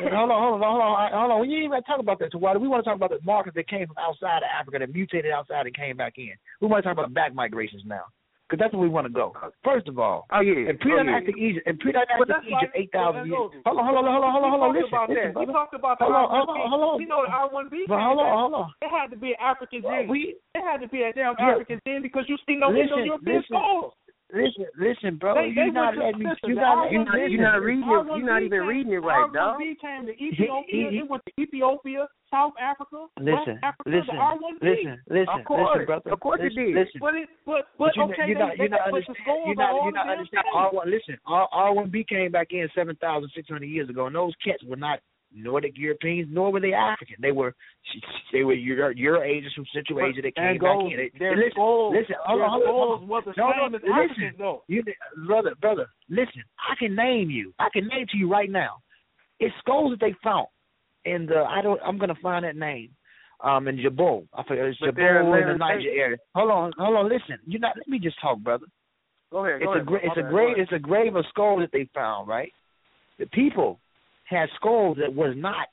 hold 0.09 0.31
on, 0.31 0.41
hold 0.41 0.53
on, 0.57 0.61
hold 0.65 0.81
on, 0.81 1.11
hold 1.13 1.31
on. 1.31 1.41
We 1.41 1.53
ain't 1.53 1.65
even 1.65 1.83
talk 1.83 1.99
about 1.99 2.17
that. 2.17 2.31
So 2.31 2.39
why 2.39 2.53
do 2.53 2.59
we 2.59 2.67
want 2.67 2.83
to 2.83 2.89
talk 2.89 2.97
about 2.97 3.11
the 3.11 3.19
markets 3.23 3.53
that 3.53 3.69
came 3.69 3.85
from 3.85 3.97
outside 4.01 4.41
of 4.41 4.49
Africa 4.49 4.79
that 4.79 4.91
mutated 4.91 5.29
outside 5.29 5.67
and 5.67 5.75
came 5.75 5.97
back 5.97 6.17
in? 6.17 6.33
We 6.61 6.67
want 6.67 6.83
to 6.83 6.89
talk 6.89 6.97
about 6.97 7.13
back 7.13 7.35
migrations 7.35 7.83
now. 7.85 8.05
Because 8.47 8.63
that's 8.63 8.71
where 8.71 8.81
we 8.81 8.87
want 8.87 9.03
to 9.03 9.11
go. 9.11 9.35
First 9.59 9.91
of 9.91 9.99
all, 9.99 10.23
oh 10.31 10.39
yeah, 10.39 10.71
and 10.71 10.79
pre-dynastic 10.79 11.35
oh, 11.35 11.39
yeah. 11.39 11.51
Egypt, 11.51 11.67
and 11.67 11.75
pre-dynastic 11.83 12.47
Egypt, 12.47 12.73
eight 12.79 12.91
thousand 12.95 13.27
years. 13.27 13.51
Hold 13.67 13.75
on, 13.75 13.83
hold 13.83 13.99
on, 13.99 14.07
hold 14.07 14.23
on, 14.23 14.31
hold 14.31 14.43
on, 14.47 14.51
hold 14.55 14.63
on. 14.63 14.71
Listen, 14.71 14.87
about 14.87 15.09
listen, 15.11 15.35
that. 15.35 15.51
Talked 15.51 15.75
about 15.75 15.99
hold 15.99 16.15
on, 16.15 16.31
hold 16.31 16.47
on, 16.55 16.69
hold 16.71 16.83
on. 16.95 17.01
You 17.03 17.11
know, 17.11 17.27
the 17.27 17.31
R 17.35 17.51
one 17.51 17.67
B. 17.67 17.83
But 17.91 17.99
hold 17.99 18.23
on, 18.23 18.31
hold 18.31 18.55
on. 18.55 18.71
It 18.79 18.87
had 18.87 19.11
to 19.11 19.19
be 19.19 19.35
an 19.35 19.43
African 19.43 19.83
well, 19.83 19.99
gene. 19.99 20.07
We, 20.07 20.39
it 20.55 20.63
had 20.63 20.79
to 20.79 20.87
be 20.87 21.03
a 21.03 21.11
damn 21.11 21.35
yeah. 21.35 21.59
African 21.59 21.83
gene 21.83 21.99
because 21.99 22.23
you 22.31 22.39
see 22.47 22.55
no 22.55 22.71
listen, 22.71 23.03
Indo-European 23.03 23.43
listen. 23.43 23.51
scores. 23.51 23.91
Listen, 24.33 24.65
listen, 24.77 25.15
bro. 25.15 25.35
They, 25.35 25.55
you're 25.55 25.67
they 25.67 25.71
not 25.71 25.95
letting 25.95 26.19
me. 26.19 26.25
You're 26.43 26.55
not, 26.59 26.91
you're 26.91 27.05
not, 27.05 27.31
you're 27.31 27.41
not 27.41 27.61
reading 27.63 27.87
it. 27.87 28.17
You're 28.17 28.27
not 28.27 28.43
even 28.43 28.59
reading 28.67 28.91
it 28.91 28.97
right, 28.97 29.31
dog. 29.33 29.57
Came 29.57 30.05
to 30.05 30.11
Ethiopia. 30.11 30.91
He, 30.91 31.01
went 31.07 31.23
to 31.25 31.41
Ethiopia, 31.41 32.07
South 32.29 32.51
Africa, 32.59 33.07
listen, 33.19 33.55
West 33.55 33.63
Africa. 33.63 33.87
Listen, 33.87 34.15
listen, 34.59 34.99
listen, 35.07 35.31
of 35.31 35.45
course, 35.45 35.69
listen, 35.71 35.85
brother. 35.85 36.11
Of 36.11 36.19
course 36.19 36.41
listen, 36.43 36.59
it 36.59 36.65
did. 36.65 36.75
Listen, 36.75 36.99
but 36.99 37.15
it, 37.15 37.29
but 37.45 37.71
but, 37.77 37.95
but 37.95 38.03
okay, 38.11 38.27
you're 38.27 38.39
not, 38.39 38.57
you're 38.57 38.67
not 38.67 38.91
understanding. 38.91 39.47
You're 39.47 39.55
not, 39.55 39.71
you're 39.79 39.95
not 39.95 40.09
understanding. 40.09 40.51
Listen, 40.91 41.15
R1B 41.25 42.07
came 42.07 42.31
back 42.31 42.47
in 42.51 42.67
seven 42.75 42.97
thousand 42.97 43.31
six 43.33 43.47
hundred 43.47 43.67
years 43.71 43.89
ago, 43.89 44.07
and 44.07 44.15
those 44.15 44.33
cats 44.43 44.61
were 44.67 44.75
not 44.75 44.99
Nordic 45.37 45.73
Europeans, 45.77 46.27
nor 46.31 46.51
were 46.51 46.59
they 46.59 46.73
African. 46.73 47.15
They 47.21 47.31
were 47.31 47.53
they 48.33 48.43
were 48.43 48.53
Euro, 48.53 48.89
Euro 48.95 49.23
Asians 49.23 49.53
from 49.53 49.65
Central 49.73 49.99
Asia 49.99 50.21
that 50.21 50.35
came 50.35 50.57
back 50.57 50.79
in. 50.81 51.09
Listen, 51.13 51.55
listen, 51.93 52.15
no, 52.27 52.35
no, 52.37 53.69
listen, 53.71 54.33
You, 54.67 54.83
brother, 55.27 55.53
brother, 55.61 55.87
listen. 56.09 56.43
I 56.59 56.75
can 56.79 56.95
name 56.95 57.29
you. 57.29 57.53
I 57.59 57.67
can 57.71 57.87
name 57.87 58.05
to 58.11 58.17
you 58.17 58.29
right 58.29 58.49
now. 58.49 58.77
It's 59.39 59.53
skulls 59.59 59.91
that 59.91 59.99
they 59.99 60.15
found, 60.23 60.47
and 61.05 61.27
the, 61.27 61.45
I 61.47 61.61
don't. 61.61 61.79
I'm 61.85 61.97
gonna 61.97 62.15
find 62.21 62.43
that 62.45 62.55
name. 62.55 62.91
Um, 63.43 63.67
in 63.67 63.79
Jabal, 63.79 64.25
I 64.33 64.41
forget 64.43 64.65
it's 64.65 64.79
but 64.79 64.89
in 64.89 64.95
the 64.95 65.55
Niger 65.59 65.89
area. 65.89 66.17
Hold 66.33 66.49
on, 66.49 66.71
hold 66.75 66.97
on. 66.97 67.05
Listen, 67.07 67.37
you 67.45 67.59
not. 67.59 67.77
Let 67.77 67.87
me 67.87 67.99
just 67.99 68.19
talk, 68.19 68.39
brother. 68.39 68.65
Go 69.31 69.45
ahead. 69.45 69.61
Go 69.61 69.73
it's 69.73 69.75
ahead, 69.75 69.81
a 69.81 69.85
gra- 69.85 69.99
it's 70.03 70.17
a 70.17 70.31
grave 70.31 70.55
it's 70.57 70.71
a 70.71 70.79
grave 70.79 71.15
of 71.15 71.25
skulls 71.29 71.61
that 71.61 71.69
they 71.71 71.87
found, 71.93 72.27
right? 72.27 72.51
The 73.19 73.27
people 73.27 73.79
had 74.27 74.49
skulls 74.59 74.97
that 74.99 75.15
was 75.15 75.33
not 75.35 75.71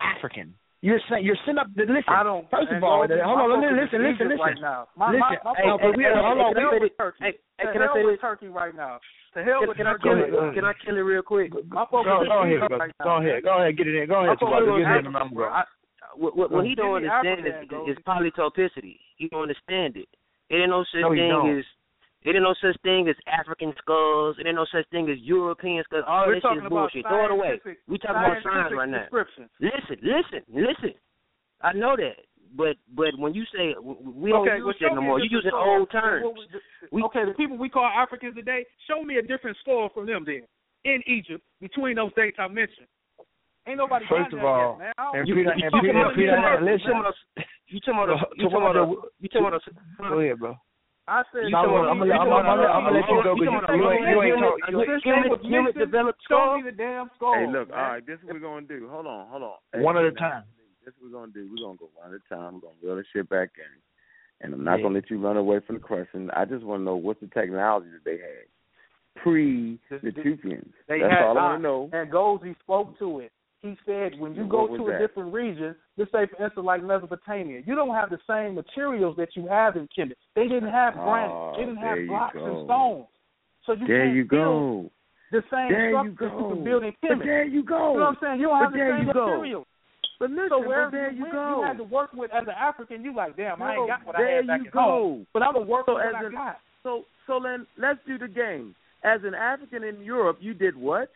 African. 0.00 0.54
You're 0.84 1.00
saying 1.08 1.24
you're 1.24 1.40
setting 1.48 1.58
up. 1.58 1.72
The, 1.72 1.88
listen, 1.88 2.12
I 2.12 2.22
don't. 2.22 2.44
First 2.52 2.68
of 2.68 2.84
all, 2.84 3.08
the, 3.08 3.16
hold 3.24 3.40
on. 3.40 3.64
Listen, 3.64 4.04
listen, 4.04 4.28
listen. 4.28 4.36
Right 4.36 4.60
now, 4.60 4.84
my, 5.00 5.16
listen. 5.16 5.20
My, 5.20 5.32
my, 5.40 5.54
hey, 5.56 5.64
my, 5.64 5.80
hey, 5.80 5.96
hey, 5.96 6.12
hey, 6.12 6.20
hold 6.20 6.40
on. 6.44 6.52
Can 6.52 6.60
I 6.60 6.72
say 6.76 6.80
this? 6.84 6.92
Hey, 7.16 7.32
hey, 7.56 7.72
can 7.72 7.80
I 7.80 7.88
say 7.96 8.02
this? 8.04 8.20
Turkey 8.20 8.48
right 8.52 8.76
now. 8.76 9.00
To 9.32 9.42
hell 9.42 9.64
with 9.64 9.80
can, 9.80 9.88
can 9.88 9.96
I 9.96 9.96
kill 9.98 10.20
it? 10.20 10.54
Can 10.54 10.64
I 10.68 10.72
kill 10.84 10.96
it 11.00 11.08
real 11.08 11.24
quick? 11.24 11.50
My 11.72 11.88
go, 11.90 12.04
go 12.04 12.44
ahead, 12.44 12.68
right 12.70 12.92
go, 13.02 13.16
ahead, 13.18 13.42
go 13.42 13.58
ahead, 13.58 13.76
get 13.76 13.88
it 13.88 13.96
in. 13.96 14.06
Go 14.06 14.22
ahead, 14.22 14.38
go 14.38 14.46
ahead, 14.46 14.68
Get 14.78 15.04
it 15.04 15.08
in, 15.08 15.16
I'm. 15.16 15.32
What, 16.16 16.36
what, 16.36 16.52
what 16.52 16.64
he 16.64 16.76
don't 16.76 17.02
understand 17.02 17.42
is, 17.42 17.66
is 17.90 17.98
polytopicity. 18.06 19.00
He 19.16 19.26
don't 19.32 19.42
understand 19.42 19.96
it. 19.96 20.06
It 20.50 20.62
ain't 20.62 20.70
no 20.70 20.84
such 20.92 21.02
no, 21.02 21.10
thing 21.10 21.58
as 21.58 21.64
it 22.24 22.34
ain't 22.34 22.42
no 22.42 22.54
such 22.60 22.80
thing 22.82 23.06
as 23.08 23.16
African 23.28 23.74
skulls. 23.78 24.36
It 24.40 24.46
ain't 24.46 24.56
no 24.56 24.64
such 24.72 24.88
thing 24.88 25.10
as 25.10 25.18
European 25.20 25.84
skulls. 25.84 26.04
All 26.08 26.26
We're 26.26 26.36
this 26.36 26.44
is 26.44 26.68
bullshit. 26.68 27.04
Throw 27.04 27.26
it 27.26 27.30
away. 27.30 27.60
We 27.86 27.98
talking 27.98 28.16
about 28.16 28.42
signs 28.42 28.72
right 28.74 28.88
now. 28.88 29.04
Listen, 29.12 29.48
listen, 29.60 30.40
listen. 30.48 30.94
I 31.60 31.72
know 31.72 31.96
that, 31.96 32.24
but 32.56 32.76
but 32.94 33.18
when 33.18 33.34
you 33.34 33.44
say 33.52 33.74
we 33.80 34.30
don't 34.30 34.48
okay, 34.48 34.56
use 34.56 34.76
that 34.80 34.94
no 34.94 35.02
more, 35.02 35.20
you 35.20 35.28
using 35.30 35.52
old 35.52 35.90
terms. 35.90 36.24
We, 36.92 37.02
okay, 37.04 37.24
the 37.26 37.32
people 37.32 37.56
we 37.56 37.68
call 37.68 37.84
Africans 37.84 38.34
today, 38.34 38.64
show 38.88 39.02
me 39.02 39.16
a 39.16 39.22
different 39.22 39.56
skull 39.60 39.90
from 39.92 40.06
them 40.06 40.24
then 40.26 40.42
in 40.84 41.02
Egypt 41.06 41.42
between 41.60 41.96
those 41.96 42.12
dates 42.14 42.36
I 42.38 42.48
mentioned. 42.48 42.88
Ain't 43.66 43.78
nobody. 43.78 44.04
First 44.08 44.32
of 44.32 44.44
all. 44.44 44.78
You 45.24 45.44
talking 45.70 45.90
about? 45.90 46.16
You 46.16 46.20
talking 46.30 47.00
about? 47.00 47.18
You 47.66 47.80
talking 49.28 49.46
about? 49.48 49.62
Go 50.10 50.20
ahead, 50.20 50.38
bro. 50.38 50.54
I 51.06 51.22
said, 51.32 51.52
I'm 51.52 51.52
gonna, 51.52 51.84
I'm, 51.84 51.98
gonna, 52.00 52.16
I'm, 52.16 52.84
gonna, 52.84 52.96
let 52.96 53.08
you 53.12 53.20
go 53.20 53.36
because 53.36 53.60
you, 53.68 53.76
you, 53.76 53.92
ain't. 53.92 55.44
You 55.44 55.56
ain't 55.60 55.76
develop 55.76 56.16
score. 56.24 56.56
Show 56.56 56.64
me 56.64 56.70
the 56.70 56.76
damn 56.76 57.10
score. 57.16 57.38
Hey, 57.38 57.46
look, 57.46 57.68
all 57.70 57.76
right, 57.76 58.06
this 58.06 58.18
is 58.20 58.24
what 58.24 58.34
we're 58.34 58.40
gonna 58.40 58.66
do. 58.66 58.88
Hold 58.90 59.06
on, 59.06 59.28
hold 59.28 59.42
on. 59.42 59.82
one 59.82 59.98
at 59.98 60.04
a 60.04 60.12
time. 60.12 60.44
This 60.84 60.94
is 60.94 61.00
what 61.00 61.12
we're 61.12 61.18
gonna 61.20 61.32
do. 61.32 61.48
We're 61.52 61.66
gonna 61.66 61.76
go 61.76 61.90
one 61.94 62.14
at 62.14 62.20
a 62.24 62.34
time. 62.34 62.54
We're 62.54 62.72
gonna 62.72 62.80
reel 62.82 62.96
this 62.96 63.06
shit 63.12 63.28
back 63.28 63.50
in, 63.60 64.46
and 64.46 64.54
I'm 64.54 64.64
not 64.64 64.80
gonna 64.80 64.94
let 64.94 65.10
you 65.10 65.20
run 65.20 65.36
away 65.36 65.60
from 65.66 65.76
the 65.76 65.82
question. 65.82 66.30
I 66.34 66.46
just 66.46 66.64
want 66.64 66.80
to 66.80 66.84
know 66.84 66.96
what's 66.96 67.20
the 67.20 67.28
technology 67.28 67.88
that 67.92 68.04
they 68.04 68.16
had 68.16 68.48
pre 69.22 69.78
the 69.90 70.10
Tupians. 70.10 70.72
That's 70.88 71.02
all 71.20 71.36
I 71.36 71.42
want 71.42 71.58
to 71.58 71.62
know. 71.62 71.90
And 71.92 72.10
Goldie 72.10 72.56
spoke 72.62 72.98
to 72.98 73.20
it. 73.20 73.32
He 73.64 73.78
said, 73.86 74.20
when 74.20 74.34
you 74.34 74.46
go 74.46 74.66
to 74.66 74.88
a 74.88 74.92
that? 74.92 74.98
different 74.98 75.32
region, 75.32 75.74
let's 75.96 76.12
say 76.12 76.26
for 76.28 76.44
instance 76.44 76.66
like 76.66 76.84
Mesopotamia, 76.84 77.62
you 77.64 77.74
don't 77.74 77.94
have 77.94 78.10
the 78.10 78.18
same 78.28 78.54
materials 78.54 79.16
that 79.16 79.30
you 79.34 79.48
have 79.48 79.76
in 79.76 79.88
Kemet. 79.96 80.20
They 80.36 80.42
didn't 80.42 80.68
have 80.68 80.92
ah, 80.98 81.02
granite. 81.02 81.32
Oh, 81.32 81.52
they 81.56 81.64
didn't 81.64 81.80
have 81.80 81.96
blocks 82.06 82.36
and 82.36 82.66
stones. 82.68 83.06
So 83.64 83.72
you 83.72 83.86
there 83.86 84.04
can't 84.04 84.16
you 84.16 84.24
go. 84.24 84.90
the 85.32 85.40
same 85.50 85.72
there 85.72 85.96
structure 85.96 86.28
you, 86.28 86.54
can 86.54 86.64
build 86.64 86.82
in 86.84 86.90
Kemet. 86.90 87.08
But 87.08 87.24
there 87.24 87.46
you 87.46 87.64
go. 87.64 87.92
You 87.92 87.98
know 88.00 88.04
what 88.04 88.08
I'm 88.08 88.16
saying? 88.20 88.40
You 88.40 88.46
don't 88.48 88.60
have 88.60 88.72
but 88.72 88.76
the 88.76 88.96
same 89.00 89.06
materials. 89.06 89.66
But 90.20 90.30
listen, 90.30 90.48
so 90.50 90.60
wherever 90.60 90.90
there 90.90 91.10
you, 91.10 91.24
you 91.24 91.32
go. 91.32 91.56
you 91.56 91.66
had 91.66 91.78
to 91.78 91.84
work 91.84 92.12
with 92.12 92.30
as 92.36 92.44
an 92.44 92.54
African, 92.60 93.02
you 93.02 93.16
like, 93.16 93.34
damn, 93.38 93.60
no, 93.60 93.64
I 93.64 93.72
ain't 93.80 93.88
got 93.88 94.04
what 94.04 94.20
I 94.20 94.28
had 94.28 94.46
back 94.46 94.60
you 94.60 94.66
at 94.68 94.74
home. 94.74 95.26
But 95.32 95.42
I'm 95.42 95.56
a 95.56 95.64
worker 95.64 95.88
so 95.88 95.94
with 95.94 96.12
what 96.12 96.24
an, 96.26 96.32
got. 96.32 96.60
So 96.82 97.04
so 97.26 97.40
then 97.42 97.66
let's 97.78 97.98
do 98.06 98.18
the 98.18 98.28
game. 98.28 98.76
As 99.04 99.20
an 99.24 99.32
African 99.32 99.84
in 99.84 100.04
Europe, 100.04 100.36
you 100.40 100.52
did 100.52 100.76
what? 100.76 101.08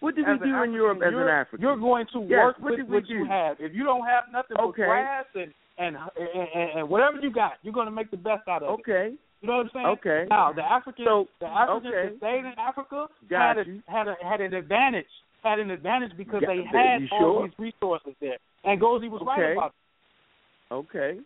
What 0.00 0.14
did 0.14 0.26
we 0.28 0.38
do 0.38 0.62
in 0.62 0.72
Europe 0.72 1.00
as 1.04 1.12
an 1.12 1.28
African? 1.28 1.60
You're 1.60 1.76
going 1.76 2.06
to 2.12 2.20
yes, 2.20 2.38
work 2.38 2.56
what 2.60 2.78
with 2.78 2.88
what 2.88 3.06
do? 3.06 3.14
you 3.14 3.26
have. 3.26 3.56
If 3.58 3.74
you 3.74 3.84
don't 3.84 4.06
have 4.06 4.24
nothing 4.32 4.56
okay. 4.56 4.82
but 4.82 4.86
grass 4.86 5.24
and 5.34 5.52
and, 5.78 5.96
and 5.96 6.78
and, 6.78 6.88
whatever 6.88 7.18
you 7.20 7.32
got, 7.32 7.54
you're 7.62 7.74
going 7.74 7.86
to 7.86 7.92
make 7.92 8.10
the 8.10 8.16
best 8.16 8.46
out 8.48 8.62
of 8.62 8.80
okay. 8.80 8.82
it. 8.82 8.92
Okay. 8.92 9.14
You 9.40 9.48
know 9.48 9.56
what 9.58 9.66
I'm 9.66 9.70
saying? 9.72 9.86
Okay. 9.86 10.26
Now 10.28 10.52
the 10.52 10.62
Africans, 10.62 11.06
so, 11.06 11.26
the 11.40 11.46
Africans 11.46 11.86
okay. 11.86 12.08
that 12.10 12.18
stayed 12.18 12.44
in 12.46 12.54
Africa 12.58 13.06
got 13.30 13.56
had 13.56 13.58
a, 13.58 13.82
had 13.86 14.08
a, 14.08 14.14
had 14.22 14.40
an 14.40 14.54
advantage, 14.54 15.10
had 15.42 15.58
an 15.58 15.70
advantage 15.70 16.12
because 16.16 16.40
got, 16.40 16.48
they 16.48 16.62
had 16.66 17.02
all 17.12 17.38
sure? 17.38 17.46
these 17.46 17.58
resources 17.58 18.14
there. 18.20 18.38
And 18.64 18.80
Ngozi 18.80 19.10
was 19.10 19.22
okay. 19.22 19.42
right 19.42 19.52
about 19.52 19.74
it. 19.74 20.74
Okay. 20.74 21.18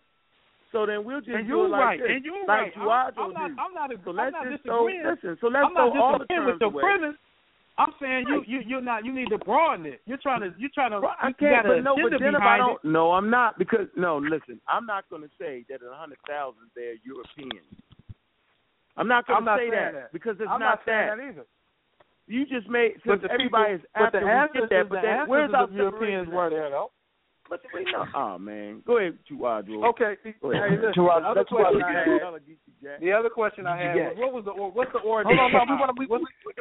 So 0.73 0.87
then 0.87 1.05
we'll 1.05 1.21
just 1.21 1.37
and 1.37 1.47
do 1.47 1.65
it 1.65 1.69
like 1.69 1.81
right. 1.81 2.01
this. 2.01 2.09
And 2.09 2.25
you're 2.25 2.47
like 2.49 2.77
right. 2.77 3.13
I'm, 3.17 3.25
I'm 3.29 3.33
not, 3.33 3.51
I'm 3.61 3.75
not, 3.75 3.91
so 4.05 4.11
I'm 4.11 4.17
let's 4.17 4.33
not 4.33 4.49
disagreeing. 4.49 5.05
So, 5.05 5.11
listen, 5.13 5.39
so 5.41 5.47
let's 5.49 5.67
I'm 5.69 5.75
throw 5.77 6.01
all 6.01 6.19
the 6.19 6.25
terms 6.25 6.53
with 6.53 6.61
your 6.61 6.73
away. 6.73 6.81
premise. 6.81 7.17
I'm 7.79 7.93
saying 8.01 8.27
you 8.29 8.45
you 8.47 8.61
you're 8.67 8.83
not 8.83 9.05
you 9.05 9.13
need 9.13 9.29
to 9.31 9.39
broaden 9.39 9.87
it. 9.87 10.01
You're 10.05 10.19
trying 10.19 10.41
to 10.41 10.53
you're 10.59 10.71
trying 10.75 10.91
to. 10.91 11.01
Well, 11.01 11.17
I 11.21 11.33
can't. 11.33 11.67
But 11.67 11.81
no, 11.81 11.97
but 11.97 12.19
then 12.21 12.35
if 12.35 12.43
I 12.43 12.59
don't, 12.59 12.77
it. 12.85 12.89
no, 12.89 13.13
I'm 13.13 13.31
not 13.31 13.59
because 13.59 13.87
no. 13.97 14.19
Listen, 14.19 14.61
I'm 14.69 14.85
not 14.85 15.09
going 15.09 15.23
to 15.23 15.31
say 15.39 15.65
that 15.71 15.81
a 15.81 15.95
hundred 15.95 16.19
thousand 16.29 16.69
they're 16.77 16.97
European. 17.03 17.65
I'm 18.97 19.09
not 19.09 19.27
going 19.27 19.45
to 19.45 19.57
say 19.59 19.71
that, 19.71 19.93
that, 19.95 20.13
because 20.13 20.37
it's 20.39 20.51
I'm 20.51 20.61
not, 20.61 20.85
not 20.85 20.87
that. 20.87 21.17
that 21.17 21.23
either. 21.23 21.47
You 22.27 22.45
just 22.47 22.69
made 22.69 22.93
since 23.07 23.23
everybody's 23.31 23.81
after 23.95 24.21
we 24.21 24.61
get 24.61 24.69
that, 24.69 24.89
but 24.89 25.03
that, 25.03 25.27
where's 25.27 25.51
our 25.55 25.69
Europeans 25.71 26.29
were 26.29 26.51
there 26.51 26.71
though? 26.71 26.91
But 27.53 27.61
we 27.69 27.85
know. 27.85 28.09
Oh 28.17 28.41
man, 28.41 28.81
go 28.89 28.97
ahead, 28.97 29.21
Chuadro. 29.29 29.85
Okay, 29.93 30.17
the 30.25 30.57
other 30.57 31.45
question 31.45 31.85
I 31.85 31.93
had, 31.93 32.09
the 32.97 33.13
other 33.13 33.29
question 33.29 33.69
I 33.69 33.77
had 33.77 33.93
was, 33.93 34.17
what 34.17 34.33
was 34.33 34.45
the 34.49 34.57
or, 34.57 34.73
what's 34.73 34.89
the 34.97 35.05
origin? 35.05 35.37
Hold 35.37 35.53
on, 35.53 35.69
no, 35.69 35.69
we 35.69 35.77
want 35.77 35.93
to 35.93 35.97
we, 36.01 36.09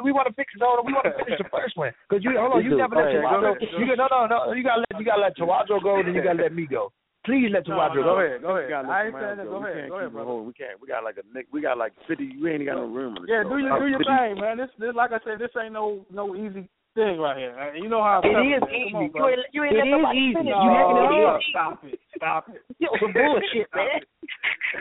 we, 0.03 0.11
want 0.11 0.27
to 0.27 0.35
fix 0.35 0.51
it 0.51 0.59
all. 0.59 0.84
We 0.84 0.91
want 0.91 1.07
to 1.07 1.15
finish 1.15 1.39
the 1.39 1.47
first 1.47 1.80
one 1.80 1.95
because 2.03 2.27
you 2.27 2.35
hold 2.35 2.59
on, 2.59 2.68
you 2.68 2.76
never 2.76 2.99
let 2.99 3.07
Chuadro. 3.07 3.55
You 3.55 3.88
no 3.95 4.11
no 4.11 4.27
no, 4.27 4.51
you 4.51 4.68
gotta 4.68 4.84
let 4.84 4.99
you 4.99 5.07
gotta 5.07 5.23
let 5.31 5.39
Chuadro 5.39 5.80
go, 5.80 6.03
then 6.03 6.11
you 6.11 6.19
gotta 6.19 6.43
let 6.43 6.51
me 6.51 6.68
go. 6.68 6.91
Please 7.23 7.47
let 7.55 7.63
no, 7.72 7.80
no, 7.80 7.95
go. 7.95 8.19
Ahead, 8.19 8.43
go 8.43 8.59
ahead. 8.59 8.68
I 8.84 9.07
ain't 9.07 9.15
saying 9.15 9.39
that. 9.39 9.47
Go, 9.47 9.63
go 9.63 9.63
ahead. 9.63 9.88
Go 9.88 9.95
ahead, 9.95 10.11
brother. 10.11 10.43
We 10.43 10.51
can't. 10.51 10.76
We 10.76 10.91
got 10.91 11.07
like 11.07 11.15
a 11.15 11.26
Nick. 11.31 11.47
We 11.55 11.63
got 11.63 11.80
like 11.80 11.95
fifty. 12.03 12.35
We 12.35 12.51
ain't 12.51 12.68
got 12.68 12.84
no 12.84 12.91
room. 12.91 13.15
Yeah, 13.31 13.47
show. 13.47 13.55
do 13.55 13.63
your 13.63 13.80
do 13.80 13.88
your 13.88 14.03
thing, 14.03 14.43
man. 14.43 14.59
This, 14.59 14.76
this 14.76 14.91
like 14.91 15.15
I 15.15 15.23
said, 15.23 15.39
this 15.39 15.55
ain't 15.55 15.72
no 15.72 16.03
no 16.11 16.35
easy 16.35 16.68
thing 16.95 17.18
right 17.19 17.38
here. 17.38 17.76
You 17.76 17.89
know 17.89 18.03
how 18.03 18.22
it 18.23 18.27
is 18.27 18.63
easy. 18.69 18.95
On, 18.95 19.11
you 19.13 19.27
ain't, 19.27 19.39
you 19.51 19.63
ain't 19.63 19.76
it 19.76 19.88
is 19.88 20.05
easy. 20.15 20.43
You 20.43 20.69
hacking 20.72 20.97
it 20.97 21.26
up. 21.26 21.39
Stop 21.49 21.84
it. 21.84 21.99
Stop 22.15 22.49
it. 22.49 22.61
Yo, 22.80 22.89
some 23.01 23.13
bullshit, 23.13 23.68
man. 23.76 24.01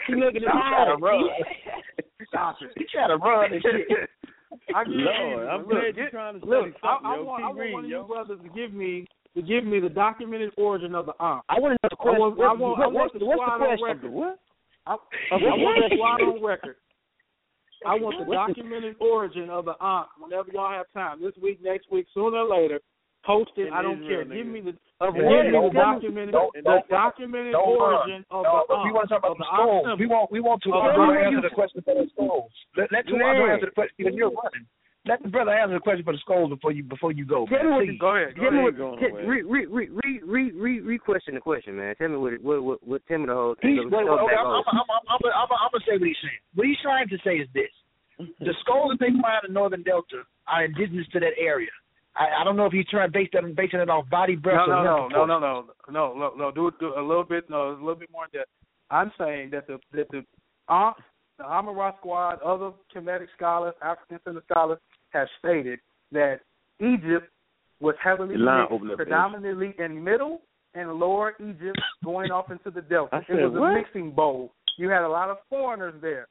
You 0.09 0.21
looking 0.21 0.45
at 0.45 0.53
try 0.53 0.85
to 0.87 1.03
run. 1.03 1.25
Stop 2.29 2.57
it. 2.63 2.71
You 2.77 2.87
try 2.93 3.09
to 3.09 3.17
run 3.17 3.53
and 3.53 3.63
shit. 3.63 4.09
I 4.75 4.85
get 4.85 4.93
Lord, 4.95 5.49
I'm 5.49 5.61
look, 5.61 5.71
glad 5.71 5.97
you're 5.97 6.11
trying 6.11 6.35
to 6.35 6.41
study 6.41 6.51
look, 6.51 6.75
I, 6.83 6.99
I, 7.05 7.17
yo, 7.17 7.25
want, 7.25 7.43
I 7.43 7.47
want 7.47 7.59
reading, 7.59 7.75
one 7.75 7.85
of 7.85 7.91
yo. 7.91 8.03
you 8.03 8.07
brothers 8.07 8.39
to 8.43 8.49
give 8.51 8.73
me 8.73 9.07
to 9.37 9.43
give 9.43 9.65
me 9.65 9.79
the 9.79 9.89
documented 9.89 10.51
origin 10.57 10.95
of 10.95 11.07
the 11.07 11.13
aunt. 11.21 11.45
I 11.49 11.59
want 11.59 11.79
to 11.79 11.79
know 11.83 11.91
the 11.91 11.97
question. 11.97 12.17
I 12.17 12.27
want, 12.27 12.41
I 12.41 12.53
want, 12.53 12.81
I 12.81 12.83
I 12.83 12.87
want 12.87 12.95
what's, 12.95 13.15
the, 13.19 13.27
what's 13.27 13.43
the 13.47 13.59
question? 13.59 13.87
Record. 13.87 14.13
What? 14.13 14.39
I, 14.87 14.95
okay, 14.95 15.47
I 15.47 15.55
want 15.55 15.91
the 15.91 15.97
squad 15.97 16.23
on 16.23 16.45
record. 16.45 16.77
I 17.87 17.95
want 17.97 18.21
the 18.21 18.33
documented 18.33 18.97
origin 19.01 19.49
of 19.51 19.65
the 19.65 19.75
aunt 19.81 20.09
whenever 20.21 20.51
y'all 20.53 20.71
have 20.71 20.87
time. 20.93 21.23
This 21.23 21.33
week, 21.41 21.63
next 21.63 21.91
week, 21.91 22.07
sooner 22.15 22.39
or 22.39 22.49
later. 22.49 22.81
Post 23.25 23.53
it. 23.57 23.71
I 23.71 23.83
don't 23.83 24.01
care. 24.01 24.25
Give 24.25 24.47
me 24.47 24.61
the, 24.65 24.73
uh, 24.97 25.13
give 25.13 25.21
me 25.21 25.53
the 25.53 25.71
documented, 25.75 26.33
don't, 26.33 26.53
the 26.57 26.63
don't, 26.63 26.89
documented 26.89 27.53
don't 27.53 27.77
origin 27.77 28.25
of 28.31 28.45
the 28.45 28.73
aunt. 28.73 28.85
We 28.89 28.93
want 28.97 29.09
to 29.09 29.15
talk 29.15 29.21
about 29.21 29.37
the 29.37 29.45
skulls. 29.45 30.01
We 30.01 30.07
want, 30.09 30.33
we 30.33 30.41
want 30.41 30.63
to 30.65 30.73
uh, 30.73 30.89
answer 31.21 31.45
the 31.45 31.53
question 31.53 31.85
about 31.85 32.01
the 32.01 32.09
skulls. 32.17 32.49
Let, 32.81 32.89
let 32.93 33.05
answer 33.05 33.69
the 33.69 33.77
question 33.77 34.17
you're 34.17 34.33
running 34.33 34.65
let 35.07 35.23
the 35.23 35.29
brother 35.29 35.51
answer 35.51 35.75
the 35.75 35.81
question 35.81 36.05
for 36.05 36.13
the 36.13 36.19
skulls 36.19 36.51
before 36.51 36.73
you 36.73 36.83
before 36.83 37.13
you 37.13 37.25
go. 37.25 37.47
Tell 37.47 37.65
me 37.65 37.71
what, 37.71 37.99
go 37.99 38.17
ahead. 38.17 38.37
Go 38.37 38.49
ahead. 38.49 38.53
Me 38.53 38.63
what, 38.63 38.77
re, 39.27 39.43
re, 39.43 39.67
re, 39.67 39.89
re, 39.89 40.21
re, 40.23 40.51
re, 40.53 40.81
re, 40.81 40.99
question 40.99 41.35
the 41.35 41.41
question, 41.41 41.77
man. 41.77 41.95
Tell 41.97 42.09
me 42.09 42.17
what, 42.17 42.43
what, 42.43 42.63
what, 42.63 42.87
what 42.87 43.03
tell 43.09 43.19
me 43.19 43.27
the 43.27 43.35
whole 43.35 43.55
thing. 43.63 43.77
He's, 43.77 43.81
I'm, 43.81 43.95
I'm, 43.95 44.09
I'm, 44.09 44.65
I'm, 44.69 44.85
I'm, 45.09 45.21
I'm, 45.25 45.49
I'm 45.49 45.71
gonna 45.73 45.85
say 45.89 45.97
what 45.97 46.07
he's 46.07 46.17
saying. 46.21 46.41
What 46.55 46.67
he's 46.67 46.77
trying 46.83 47.09
to 47.09 47.19
say 47.25 47.37
is 47.37 47.49
this: 47.55 47.73
the 48.41 48.55
skulls 48.61 48.93
that 48.93 49.01
they 49.01 49.13
find 49.21 49.41
in 49.49 49.55
Northern 49.55 49.83
Delta 49.83 50.23
are 50.47 50.65
indigenous 50.65 51.07
to 51.13 51.21
that 51.21 51.33
area. 51.41 51.71
I, 52.17 52.43
I 52.43 52.45
don't 52.45 52.57
know 52.57 52.67
if 52.67 52.73
he's 52.73 52.87
trying 52.87 53.09
to 53.09 53.13
base 53.13 53.31
basing 53.57 53.81
it 53.81 53.89
off 53.89 54.09
body 54.11 54.37
breath. 54.37 54.67
No, 54.67 54.83
no, 54.83 55.09
no, 55.09 55.25
no, 55.25 55.39
no, 55.39 55.39
no, 55.39 55.65
no, 55.91 56.15
no, 56.15 56.33
no. 56.37 56.51
Do, 56.51 56.71
do 56.79 56.93
a 56.99 57.01
little 57.01 57.25
bit, 57.25 57.49
no, 57.49 57.71
a 57.71 57.81
little 57.81 57.95
bit 57.95 58.11
more 58.13 58.27
that. 58.35 58.49
I'm 58.91 59.13
saying 59.17 59.51
that 59.53 59.67
the 59.67 59.79
that 59.93 60.11
the 60.11 60.25
uh, 60.69 60.93
the 61.41 61.47
Amara 61.47 61.95
Squad, 61.99 62.43
other 62.43 62.73
Kemetic 62.95 63.29
scholars, 63.35 63.73
African 63.83 64.21
Center 64.25 64.43
scholars, 64.51 64.79
have 65.09 65.27
stated 65.39 65.79
that 66.13 66.41
Egypt 66.81 67.31
was 67.81 67.95
heavily 68.05 68.37
mixed, 68.37 68.97
predominantly 68.97 69.75
in 69.79 70.05
middle 70.05 70.43
and 70.75 70.93
lower 70.93 71.33
Egypt 71.41 71.81
going 72.05 72.31
off 72.31 72.51
into 72.51 72.71
the 72.71 72.83
Delta. 72.83 73.23
Said, 73.27 73.39
it 73.39 73.45
was 73.47 73.59
what? 73.59 73.71
a 73.71 73.75
mixing 73.75 74.11
bowl. 74.11 74.53
You 74.77 74.91
had 74.91 75.01
a 75.01 75.09
lot 75.09 75.31
of 75.31 75.39
foreigners 75.49 75.95
there. 76.03 76.29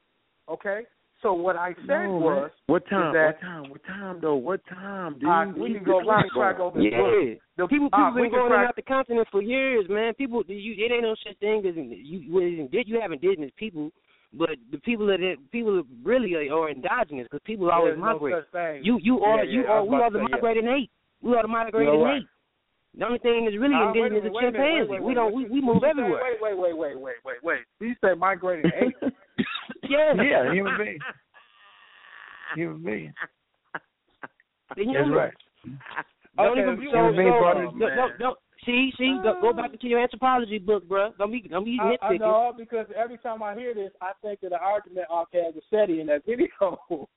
Okay? 0.47 0.81
So 1.23 1.33
what 1.33 1.55
I 1.55 1.73
said 1.87 2.05
no, 2.05 2.19
was 2.19 2.51
what 2.67 2.87
time? 2.87 3.11
That, 3.11 3.33
what 3.33 3.41
time? 3.41 3.69
What 3.71 3.83
time 3.87 4.19
though? 4.21 4.35
What 4.35 4.61
time, 4.69 5.13
dude? 5.19 5.27
Uh, 5.27 5.45
we, 5.57 5.73
can 5.73 5.83
go 5.83 5.99
around 5.99 6.29
track 6.35 6.59
over 6.59 6.79
yeah. 6.79 7.33
The 7.57 7.67
people 7.67 7.89
uh, 7.91 7.97
people 7.97 8.11
uh, 8.11 8.13
been 8.13 8.31
going 8.31 8.53
out 8.53 8.75
the 8.75 8.83
continent 8.83 9.27
for 9.31 9.41
years, 9.41 9.85
man. 9.89 10.13
People, 10.13 10.43
you, 10.47 10.75
it 10.77 10.93
ain't 10.93 11.01
no 11.01 11.15
such 11.25 11.37
thing 11.39 11.65
as 11.67 11.75
you. 11.75 12.39
It 12.39 12.53
isn't, 12.53 12.87
you 12.87 13.01
have 13.01 13.11
indigenous 13.11 13.51
people 13.57 13.91
but 14.31 14.49
the 14.71 14.77
people 14.79 15.07
that 15.07 15.19
people 15.51 15.83
really 16.03 16.35
are 16.35 16.69
endogenous 16.69 17.25
because 17.25 17.41
people 17.45 17.71
always 17.71 17.95
no 17.97 18.19
migrate. 18.19 18.43
You 18.83 18.99
you 19.01 19.21
are 19.21 19.43
yeah, 19.43 19.51
yeah, 19.51 19.61
you 19.61 19.67
are 19.67 19.85
we 19.85 19.95
are 19.97 20.11
the 20.11 20.19
migrating 20.19 20.65
yeah. 20.65 20.77
ape. 20.83 20.91
We 21.21 21.33
are 21.35 21.41
the 21.41 21.47
migrating 21.47 21.93
you 21.93 21.99
know 21.99 22.15
ape. 22.15 22.27
The 22.97 23.05
only 23.05 23.19
thing 23.19 23.45
that's 23.45 23.57
really 23.57 23.75
uh, 23.75 23.87
indigenous 23.87 24.25
is 24.25 24.31
chimpanzee. 24.39 24.99
We 25.01 25.13
don't 25.13 25.33
we, 25.33 25.45
we 25.45 25.61
move 25.61 25.83
everywhere. 25.83 26.21
Wait, 26.23 26.41
wait, 26.41 26.57
wait, 26.57 26.77
wait, 26.77 26.99
wait, 26.99 27.15
wait, 27.23 27.37
wait. 27.43 27.59
You 27.79 27.95
say 28.03 28.13
migrating 28.15 28.71
ape? 28.81 29.13
Yeah 29.89 30.13
Yeah, 30.21 30.53
human 30.53 30.77
being. 30.77 30.99
Human 32.55 32.83
being. 32.83 33.13
That's 34.75 35.09
right. 35.09 35.33
Don't 36.37 36.51
okay, 36.51 36.61
even 36.61 36.77
so, 36.91 37.11
so, 37.15 37.79
don't, 37.79 38.19
don't, 38.19 38.37
See, 38.65 38.91
see, 38.97 39.17
go, 39.23 39.39
go 39.41 39.53
back 39.53 39.71
mm. 39.71 39.73
into 39.73 39.87
your 39.87 40.01
anthropology 40.01 40.59
book, 40.59 40.87
bro. 40.87 41.11
Don't 41.17 41.31
be, 41.31 41.41
don't 41.47 41.63
be 41.63 41.79
nitpicking. 41.79 41.97
I, 42.01 42.13
I 42.13 42.17
know 42.17 42.53
because 42.57 42.87
every 42.95 43.17
time 43.19 43.41
I 43.41 43.55
hear 43.55 43.73
this, 43.73 43.91
I 44.01 44.11
think 44.21 44.43
of 44.43 44.49
the 44.49 44.59
argument 44.59 45.07
Arcad 45.09 45.55
Garcetti 45.55 46.01
in 46.01 46.07
that 46.07 46.23
video. 46.27 47.07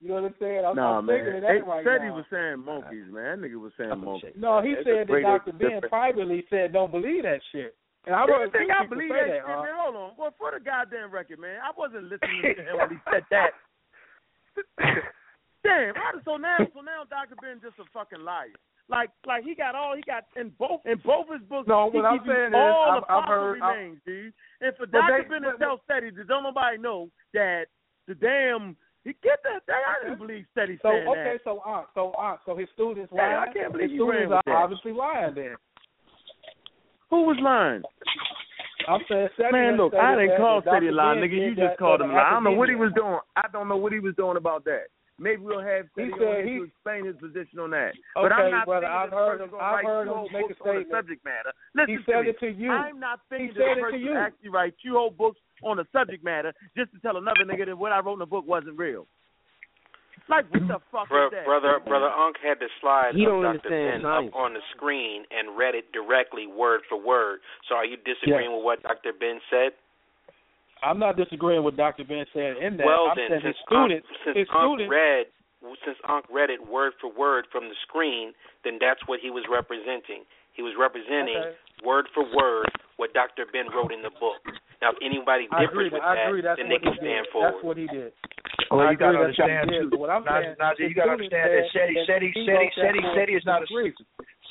You 0.00 0.08
know 0.08 0.20
what 0.20 0.24
I'm 0.24 0.34
saying? 0.40 0.64
I'm, 0.66 0.76
nah, 0.76 0.98
I'm 0.98 1.06
man. 1.06 1.40
that 1.40 1.48
hey, 1.48 1.62
right 1.62 1.80
said 1.80 2.02
now. 2.02 2.04
he 2.04 2.10
was 2.10 2.28
saying 2.28 2.60
monkeys, 2.60 3.08
man. 3.08 3.40
That 3.40 3.48
nigga 3.48 3.56
was 3.56 3.72
saying 3.78 3.96
monkeys. 3.96 4.36
No, 4.36 4.60
he 4.60 4.74
said 4.84 5.08
that 5.08 5.22
Dr. 5.22 5.56
Ben 5.56 5.80
privately 5.88 6.44
said 6.50 6.72
don't 6.74 6.90
believe 6.90 7.22
that 7.22 7.40
shit. 7.52 7.72
And 8.04 8.14
I 8.14 8.26
don't 8.26 8.52
think 8.52 8.68
I 8.68 8.84
believe 8.84 9.08
that, 9.08 9.40
shit, 9.40 9.46
huh? 9.46 9.62
man. 9.64 9.72
Hold 9.80 9.96
on. 9.96 10.10
Well, 10.18 10.34
for 10.36 10.52
the 10.52 10.60
goddamn 10.60 11.08
record, 11.08 11.40
man, 11.40 11.56
I 11.64 11.72
wasn't 11.72 12.12
listening 12.12 12.52
to 12.52 12.60
him 12.60 12.76
when 12.76 12.90
he 12.92 13.00
said 13.08 13.24
that. 13.32 13.56
Damn. 15.64 15.96
So 16.28 16.36
now, 16.36 16.60
so 16.76 16.84
now 16.84 17.08
Dr. 17.08 17.40
Ben 17.40 17.64
just 17.64 17.80
a 17.80 17.88
fucking 17.96 18.20
liar. 18.20 18.52
Like 18.88 19.10
like 19.26 19.44
he 19.44 19.54
got 19.54 19.74
all 19.74 19.96
he 19.96 20.02
got 20.02 20.24
in 20.36 20.52
both 20.58 20.80
in 20.84 21.00
both 21.04 21.26
his 21.32 21.40
books. 21.48 21.66
No, 21.66 21.86
what 21.86 22.04
I'm 22.04 22.20
saying 22.26 22.48
is 22.48 22.54
I've, 22.54 23.02
I've 23.08 23.28
heard. 23.28 23.60
Remains, 23.60 23.96
I've, 23.96 24.04
dude. 24.04 24.32
And 24.60 24.76
for 24.76 24.86
Dr. 24.86 25.24
Bennett 25.28 25.56
self 25.58 25.80
study, 25.84 26.10
don't 26.28 26.42
nobody 26.42 26.76
know 26.76 27.08
that 27.32 27.64
the 28.06 28.14
damn 28.14 28.76
he 29.04 29.12
get 29.22 29.40
that 29.44 29.64
thing. 29.64 29.74
I 29.76 30.04
didn't 30.04 30.18
believe 30.18 30.44
steady 30.52 30.78
so, 30.80 30.88
said 30.88 31.08
okay, 31.08 31.36
that. 31.36 31.40
So 31.44 31.50
okay, 31.50 31.62
so 31.64 31.70
uh, 31.70 31.84
so 31.94 32.12
uh, 32.12 32.36
so 32.44 32.56
his 32.56 32.68
students 32.74 33.12
lying. 33.12 33.36
I 33.36 33.52
can't 33.52 33.72
believe 33.72 33.90
his 33.90 33.96
you 33.96 34.04
students 34.04 34.20
ran 34.20 34.28
with 34.28 34.38
are 34.38 34.42
that. 34.46 34.56
obviously 34.56 34.92
lying 34.92 35.34
then. 35.34 35.56
Who 37.10 37.24
was 37.24 37.36
lying? 37.40 37.82
I'm 38.88 39.00
saying 39.08 39.28
Man, 39.52 39.76
look, 39.76 39.94
I 39.94 40.16
didn't 40.16 40.36
call 40.36 40.60
Steady 40.60 40.88
a 40.88 40.92
lie, 40.92 41.16
nigga. 41.16 41.32
You 41.32 41.54
just 41.54 41.78
called 41.78 42.00
him 42.00 42.10
a 42.10 42.14
lie. 42.14 42.20
I 42.20 42.30
don't 42.30 42.44
know 42.44 42.52
what 42.52 42.68
he 42.68 42.74
was 42.74 42.92
doing. 42.94 43.18
I 43.36 43.46
don't 43.52 43.68
know 43.68 43.76
what 43.76 43.92
he 43.92 43.98
was 43.98 44.14
doing 44.16 44.36
about 44.36 44.64
that 44.64 44.92
maybe 45.18 45.42
we'll 45.42 45.60
have 45.62 45.86
He 45.96 46.10
said 46.18 46.44
he- 46.44 46.58
to 46.58 46.62
explain 46.64 47.04
his 47.06 47.16
position 47.16 47.58
on 47.60 47.70
that. 47.70 47.94
but 48.14 48.32
Okay, 48.32 48.34
I'm 48.34 48.50
not 48.50 48.66
brother, 48.66 48.86
I've 48.86 49.10
heard 49.10 49.38
person's 49.38 49.52
him- 49.54 49.60
I've 49.60 49.74
write 49.74 49.84
heard 49.84 50.04
two 50.08 50.14
him 50.14 50.22
make 50.32 50.44
a 50.44 50.48
books 50.48 50.60
on 50.60 50.66
the 50.66 50.80
statement. 50.82 50.90
subject 50.90 51.24
matter. 51.24 51.52
Listen 51.74 51.90
He 51.90 51.96
to 51.98 52.04
said 52.04 52.22
me. 52.24 52.28
it 52.30 52.38
to 52.40 52.48
you. 52.50 52.70
I'm 52.72 53.00
not 53.00 53.20
He 53.30 53.36
thinking 53.36 53.56
said 53.56 53.62
this 53.62 53.70
it 53.70 53.74
to 53.74 53.80
person 53.82 54.00
you. 54.00 54.14
actually 54.14 54.48
write 54.50 54.74
two 54.82 54.92
whole 54.92 55.10
books 55.10 55.40
on 55.62 55.76
the 55.76 55.86
subject 55.92 56.24
matter 56.24 56.52
just 56.76 56.92
to 56.92 56.98
tell 57.00 57.16
another 57.16 57.44
nigga 57.44 57.66
that 57.66 57.76
what 57.78 57.92
I 57.92 58.00
wrote 58.00 58.14
in 58.14 58.18
the 58.20 58.26
book 58.26 58.46
wasn't 58.46 58.76
real. 58.78 59.06
Like 60.26 60.46
what 60.54 60.66
the 60.66 60.80
fuck 60.90 61.08
Bro, 61.10 61.26
is 61.26 61.32
that? 61.32 61.44
brother, 61.44 61.78
brother 61.80 62.08
Unk 62.08 62.36
had 62.42 62.58
the 62.58 62.68
slide 62.80 63.14
He 63.14 63.24
of 63.26 63.42
Dr. 63.42 63.46
understand 63.46 64.02
Ben 64.04 64.10
up 64.10 64.34
on 64.34 64.54
the 64.54 64.62
screen 64.74 65.26
and 65.30 65.54
read 65.56 65.74
it 65.74 65.92
directly, 65.92 66.46
word 66.46 66.80
for 66.88 66.96
word. 66.98 67.40
So, 67.68 67.74
are 67.76 67.84
you 67.84 67.98
disagreeing 67.98 68.52
with 68.56 68.64
what 68.64 68.82
Dr. 68.82 69.12
Ben 69.12 69.38
said? 69.50 69.72
I'm 70.84 70.98
not 71.00 71.16
disagreeing 71.16 71.64
with 71.64 71.76
Dr. 71.76 72.04
Ben 72.04 72.24
saying 72.34 72.60
in 72.60 72.76
that. 72.76 72.84
well, 72.86 73.08
I'm 73.10 73.16
then, 73.16 73.40
saying 73.40 73.42
since 73.48 73.56
his 73.56 73.64
students, 73.64 74.04
Unk, 74.04 74.20
since 74.24 74.36
his 74.44 74.48
Unk 74.52 74.76
students, 74.76 74.90
read, 74.92 75.24
since 75.84 75.98
Unk 76.04 76.24
read 76.28 76.50
it 76.52 76.60
word 76.60 76.92
for 77.00 77.08
word 77.08 77.48
from 77.50 77.72
the 77.72 77.78
screen, 77.88 78.36
then 78.62 78.76
that's 78.76 79.00
what 79.08 79.18
he 79.24 79.32
was 79.32 79.48
representing. 79.48 80.28
He 80.52 80.62
was 80.62 80.76
representing 80.78 81.40
Okay. 81.40 81.56
word 81.82 82.06
for 82.12 82.22
word 82.22 82.68
what 83.00 83.16
Dr. 83.16 83.48
Ben 83.50 83.66
wrote 83.74 83.90
in 83.90 84.04
the 84.04 84.12
book. 84.20 84.38
Now, 84.84 84.92
if 84.92 85.00
anybody 85.00 85.48
I 85.50 85.64
agree. 85.64 85.88
differs 85.88 85.98
with 85.98 86.04
I 86.04 86.14
that, 86.14 86.28
agree. 86.28 86.42
That's 86.44 86.60
then 86.60 86.68
they 86.68 86.78
can 86.78 86.94
stand 87.00 87.24
did. 87.24 87.32
forward. 87.32 87.54
That's 87.56 87.64
what 87.64 87.76
he 87.80 87.86
did. 87.88 88.12
Well, 88.70 88.80
I 88.84 88.92
you 88.92 88.96
gotta 89.00 89.18
agree 89.24 89.32
that's 89.32 89.38
what 89.40 89.50
he 89.50 89.56
understand 89.56 89.82
too. 89.82 89.90
but 89.90 90.00
what 90.04 90.10
I'm 90.10 90.24
Nazir, 90.24 90.42
saying, 90.44 90.56
Nazir, 90.60 90.86
you 90.88 90.94
gotta 90.94 91.14
understand 91.16 91.48
that 91.48 91.66
said 91.72 91.88
SETI, 91.88 91.94
that 91.94 92.06
SETI, 92.06 92.28
he 92.34 92.42
SETI, 92.44 92.52
wrote 92.52 92.72
that 92.76 92.84
SETI, 92.84 93.00
for 93.00 93.12
SETI 93.16 93.34
is 93.34 93.46
not 93.48 93.62
a 93.62 93.66
degree. 93.66 93.92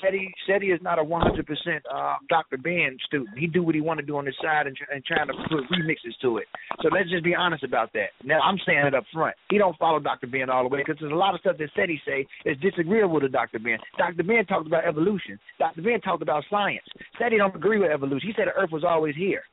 SETI, 0.01 0.33
SETI 0.47 0.67
is 0.71 0.79
not 0.81 0.99
a 0.99 1.03
100 1.03 1.45
percent 1.45 1.83
uh, 1.93 2.15
Dr. 2.29 2.57
Ben 2.57 2.97
student. 3.05 3.37
He 3.37 3.47
do 3.47 3.63
what 3.63 3.75
he 3.75 3.81
want 3.81 3.99
to 3.99 4.05
do 4.05 4.17
on 4.17 4.25
his 4.25 4.35
side 4.41 4.67
and, 4.67 4.75
and 4.93 5.03
trying 5.05 5.27
to 5.27 5.33
put 5.49 5.63
remixes 5.69 6.15
to 6.21 6.37
it. 6.37 6.45
So 6.81 6.89
let's 6.91 7.09
just 7.09 7.23
be 7.23 7.35
honest 7.35 7.63
about 7.63 7.91
that. 7.93 8.09
Now 8.23 8.39
I'm 8.41 8.57
saying 8.65 8.85
it 8.85 8.95
up 8.95 9.05
front. 9.13 9.35
He 9.49 9.57
don't 9.57 9.77
follow 9.77 9.99
Dr. 9.99 10.27
Ben 10.27 10.49
all 10.49 10.63
the 10.63 10.69
way 10.69 10.79
because 10.85 10.97
there's 10.99 11.11
a 11.11 11.15
lot 11.15 11.33
of 11.33 11.39
stuff 11.41 11.57
that 11.57 11.69
SETI 11.75 12.01
say 12.05 12.25
is 12.45 12.57
disagreeable 12.59 13.19
to 13.19 13.29
Dr. 13.29 13.59
Ben. 13.59 13.77
Dr. 13.97 14.23
Ben 14.23 14.45
talked 14.45 14.67
about 14.67 14.85
evolution. 14.85 15.39
Dr. 15.59 15.81
Ben 15.81 16.01
talked 16.01 16.21
about 16.21 16.43
science. 16.49 16.85
SETI 17.19 17.37
don't 17.37 17.55
agree 17.55 17.79
with 17.79 17.91
evolution. 17.91 18.27
He 18.27 18.33
said 18.35 18.47
the 18.47 18.59
Earth 18.59 18.71
was 18.71 18.83
always 18.83 19.15
here. 19.15 19.43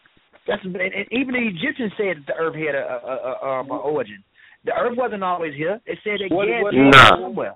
That's 0.46 0.64
and, 0.64 0.74
and 0.76 1.06
even 1.12 1.34
the 1.34 1.46
Egyptians 1.46 1.92
said 1.96 2.16
that 2.18 2.26
the 2.26 2.34
Earth 2.34 2.54
had 2.54 2.74
a, 2.74 2.82
a, 2.82 3.14
a, 3.14 3.32
a, 3.42 3.62
a 3.62 3.78
origin. 3.78 4.24
The 4.64 4.72
Earth 4.72 4.96
wasn't 4.96 5.22
always 5.22 5.54
here. 5.54 5.80
It 5.86 5.98
said 6.04 6.18
that 6.20 6.34
What- 6.34 6.46
gas 6.48 6.62
what- 6.62 6.72
came 6.74 6.90
Nah. 6.90 7.10
somewhere. 7.20 7.54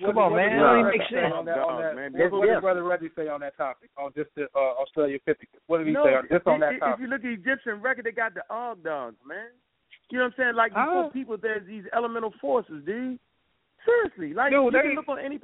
Come 0.00 0.18
on, 0.18 0.34
man. 0.36 0.50
did 0.50 0.58
That 0.58 0.62
don't 0.64 0.84
make 0.84 1.00
Reggie 1.00 1.14
sense. 1.14 1.34
on 1.34 1.44
that- 1.44 1.58
on 1.58 1.80
that- 1.80 1.94
man. 1.96 2.12
What, 2.14 2.32
what 2.32 2.46
did 2.46 2.60
Brother 2.60 2.82
Reggie 2.84 3.10
say 3.16 3.28
on 3.28 3.40
that 3.40 3.56
topic? 3.56 3.90
On 3.96 4.12
just 4.16 4.30
the 4.34 4.48
uh, 4.54 4.80
Australia 4.80 5.18
50. 5.24 5.48
What 5.66 5.78
did 5.78 5.86
he 5.88 5.92
no, 5.92 6.04
say 6.04 6.14
on, 6.14 6.28
just 6.30 6.46
on 6.46 6.62
if, 6.62 6.80
that 6.80 6.94
if 6.94 7.00
you 7.00 7.06
look 7.06 7.24
at 7.24 7.30
Egyptian 7.30 7.80
record, 7.80 8.04
they 8.06 8.12
got 8.12 8.34
the 8.34 8.42
Ogdoads, 8.50 9.16
man. 9.26 9.52
You 10.10 10.18
know 10.18 10.24
what 10.24 10.34
I'm 10.34 10.34
saying? 10.36 10.54
Like 10.56 10.72
before 10.72 11.04
Ah. 11.06 11.08
people, 11.10 11.36
there's 11.36 11.66
these 11.66 11.84
elemental 11.94 12.32
forces, 12.40 12.82
dude. 12.84 13.18
Seriously, 13.84 14.34
like 14.34 14.50
Dude, 14.52 14.64
you 14.64 14.70
they- 14.72 14.82
can 14.88 14.94
look 14.96 15.08
on 15.08 15.18
any. 15.18 15.38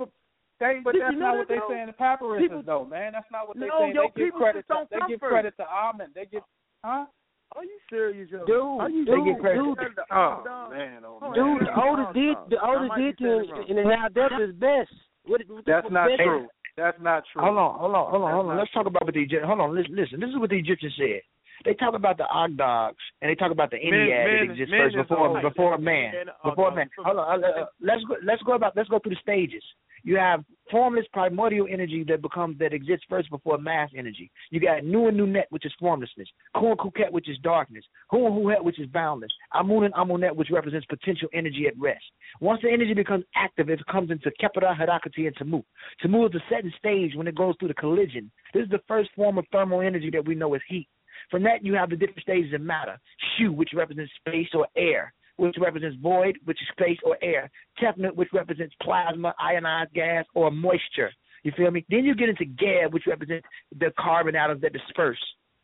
They, 0.58 0.80
but 0.82 0.94
that's 0.98 1.12
you 1.12 1.18
not 1.20 1.36
what 1.36 1.48
they 1.48 1.56
though? 1.56 1.68
say 1.68 1.80
in 1.80 1.86
the 1.86 1.92
papyruses, 1.92 2.38
People- 2.40 2.62
though, 2.62 2.84
man. 2.84 3.12
That's 3.12 3.30
not 3.30 3.46
what 3.48 3.58
they 3.60 3.66
No, 3.66 3.78
say. 3.80 3.92
yo, 3.92 4.08
they 4.16 4.24
give 4.24 4.34
credit. 4.34 4.64
To, 4.68 4.86
they 4.90 4.98
give 5.08 5.20
credit 5.20 5.54
to 5.58 5.64
Amen. 5.68 6.08
They 6.14 6.24
give, 6.26 6.42
huh? 6.82 7.06
Are 7.54 7.64
you 7.64 7.78
serious, 7.88 8.28
yo? 8.30 8.44
Dude, 8.44 8.56
Are 8.80 8.90
you 8.90 9.04
dude, 9.06 9.14
they 9.14 9.24
get 9.32 9.40
credit? 9.40 9.62
dude. 9.62 9.78
The 9.96 10.04
Oh 10.10 10.68
man, 10.70 11.02
oh 11.06 11.18
Oh, 11.22 11.30
man. 11.30 11.34
Dude, 11.38 11.60
the 11.62 11.70
Yeah. 11.72 11.84
oldest 11.84 12.12
did 12.12 12.36
the 12.50 12.58
I 12.60 12.68
oldest 12.68 12.88
might 12.90 12.96
be 12.98 13.04
did 13.04 13.18
to 13.18 13.52
wrong. 13.52 13.64
in 13.68 13.76
the 13.76 13.84
now 13.84 14.08
depth 14.08 14.40
is 14.40 14.52
best. 14.56 14.92
What, 15.24 15.40
what 15.48 15.64
That's 15.64 15.84
what 15.84 15.92
not 15.92 16.08
best- 16.08 16.22
true. 16.22 16.48
That's 16.76 17.00
not 17.00 17.24
true. 17.32 17.40
Hold 17.42 17.56
on, 17.56 17.78
hold 17.78 17.94
on, 17.94 18.10
hold 18.10 18.22
on, 18.22 18.28
That's 18.28 18.34
hold 18.36 18.50
on. 18.50 18.56
Let's 18.58 18.72
talk 18.72 18.86
about 18.86 19.04
what 19.06 19.14
the 19.14 19.22
Egyptians. 19.22 19.46
Hold 19.48 19.60
on, 19.60 19.74
listen, 19.74 19.96
listen. 19.96 20.20
This 20.20 20.28
is 20.28 20.36
what 20.36 20.50
the 20.50 20.58
Egyptians 20.58 20.92
said. 20.98 21.22
They 21.64 21.72
talk 21.72 21.94
about 21.94 22.18
the 22.18 22.28
Ogdoads 22.28 23.00
and 23.22 23.30
they 23.30 23.34
talk 23.34 23.50
about 23.50 23.70
the 23.70 23.78
Men- 23.80 23.94
Ennead 24.12 24.26
that 24.28 24.52
exists 24.52 24.70
men 24.70 24.80
first 24.92 24.96
is 24.96 25.02
before 25.08 25.28
old. 25.28 25.40
before 25.42 25.78
man. 25.78 26.12
Before 26.44 26.66
old. 26.68 26.76
man. 26.76 26.90
Hold 27.00 27.16
on. 27.18 27.42
uh, 27.42 27.46
uh, 27.48 27.66
Let's 27.80 28.04
go. 28.04 28.16
Let's 28.22 28.42
go 28.42 28.52
about. 28.52 28.76
Let's 28.76 28.90
go 28.90 28.98
through 28.98 29.14
the 29.16 29.22
stages. 29.24 29.64
You 30.06 30.16
have 30.18 30.44
formless 30.70 31.04
primordial 31.12 31.66
energy 31.68 32.04
that 32.06 32.22
becomes 32.22 32.56
that 32.60 32.72
exists 32.72 33.04
first 33.08 33.28
before 33.28 33.58
mass 33.58 33.90
energy. 33.96 34.30
You 34.50 34.60
got 34.60 34.84
Nu 34.84 35.08
and 35.08 35.16
new 35.16 35.26
Nunet, 35.26 35.46
which 35.50 35.66
is 35.66 35.72
formlessness. 35.80 36.28
Ku 36.54 36.68
and 36.68 36.78
Kuket, 36.78 37.10
which 37.10 37.28
is 37.28 37.36
darkness. 37.42 37.82
Hu 38.12 38.24
and 38.26 38.34
Huhet, 38.36 38.62
which 38.62 38.78
is 38.78 38.86
boundless. 38.86 39.32
Amun 39.52 39.82
and 39.82 39.94
Amunet, 39.94 40.36
which 40.36 40.52
represents 40.52 40.86
potential 40.86 41.28
energy 41.34 41.66
at 41.66 41.76
rest. 41.76 42.04
Once 42.40 42.60
the 42.62 42.70
energy 42.70 42.94
becomes 42.94 43.24
active, 43.34 43.68
it 43.68 43.84
comes 43.90 44.12
into 44.12 44.30
Khepera, 44.40 44.78
Harakati, 44.78 45.26
and 45.26 45.34
Tamu. 45.36 45.62
Tamu 46.00 46.26
is 46.26 46.32
the 46.32 46.40
second 46.48 46.72
stage 46.78 47.16
when 47.16 47.26
it 47.26 47.34
goes 47.34 47.56
through 47.58 47.68
the 47.68 47.74
collision. 47.74 48.30
This 48.54 48.62
is 48.62 48.70
the 48.70 48.82
first 48.86 49.10
form 49.16 49.38
of 49.38 49.44
thermal 49.50 49.80
energy 49.80 50.10
that 50.12 50.24
we 50.24 50.36
know 50.36 50.54
as 50.54 50.60
heat. 50.68 50.86
From 51.32 51.42
that, 51.42 51.64
you 51.64 51.74
have 51.74 51.90
the 51.90 51.96
different 51.96 52.22
stages 52.22 52.54
of 52.54 52.60
matter. 52.60 52.96
Shu, 53.36 53.50
which 53.50 53.70
represents 53.74 54.12
space 54.20 54.48
or 54.54 54.68
air, 54.76 55.12
which 55.36 55.56
represents 55.60 55.96
void, 56.00 56.38
which 56.44 56.58
is 56.60 56.68
space 56.72 56.98
or 57.04 57.16
air. 57.22 57.50
Tefnut, 57.80 58.14
which 58.14 58.28
represents 58.32 58.74
plasma, 58.82 59.34
ionized 59.38 59.92
gas, 59.92 60.24
or 60.34 60.50
moisture. 60.50 61.10
You 61.42 61.52
feel 61.56 61.70
me? 61.70 61.84
Then 61.88 62.04
you 62.04 62.14
get 62.14 62.28
into 62.28 62.44
Geb, 62.44 62.92
which 62.92 63.06
represents 63.06 63.46
the 63.78 63.92
carbon 63.98 64.34
atoms 64.34 64.62
that 64.62 64.72
disperse. 64.72 65.18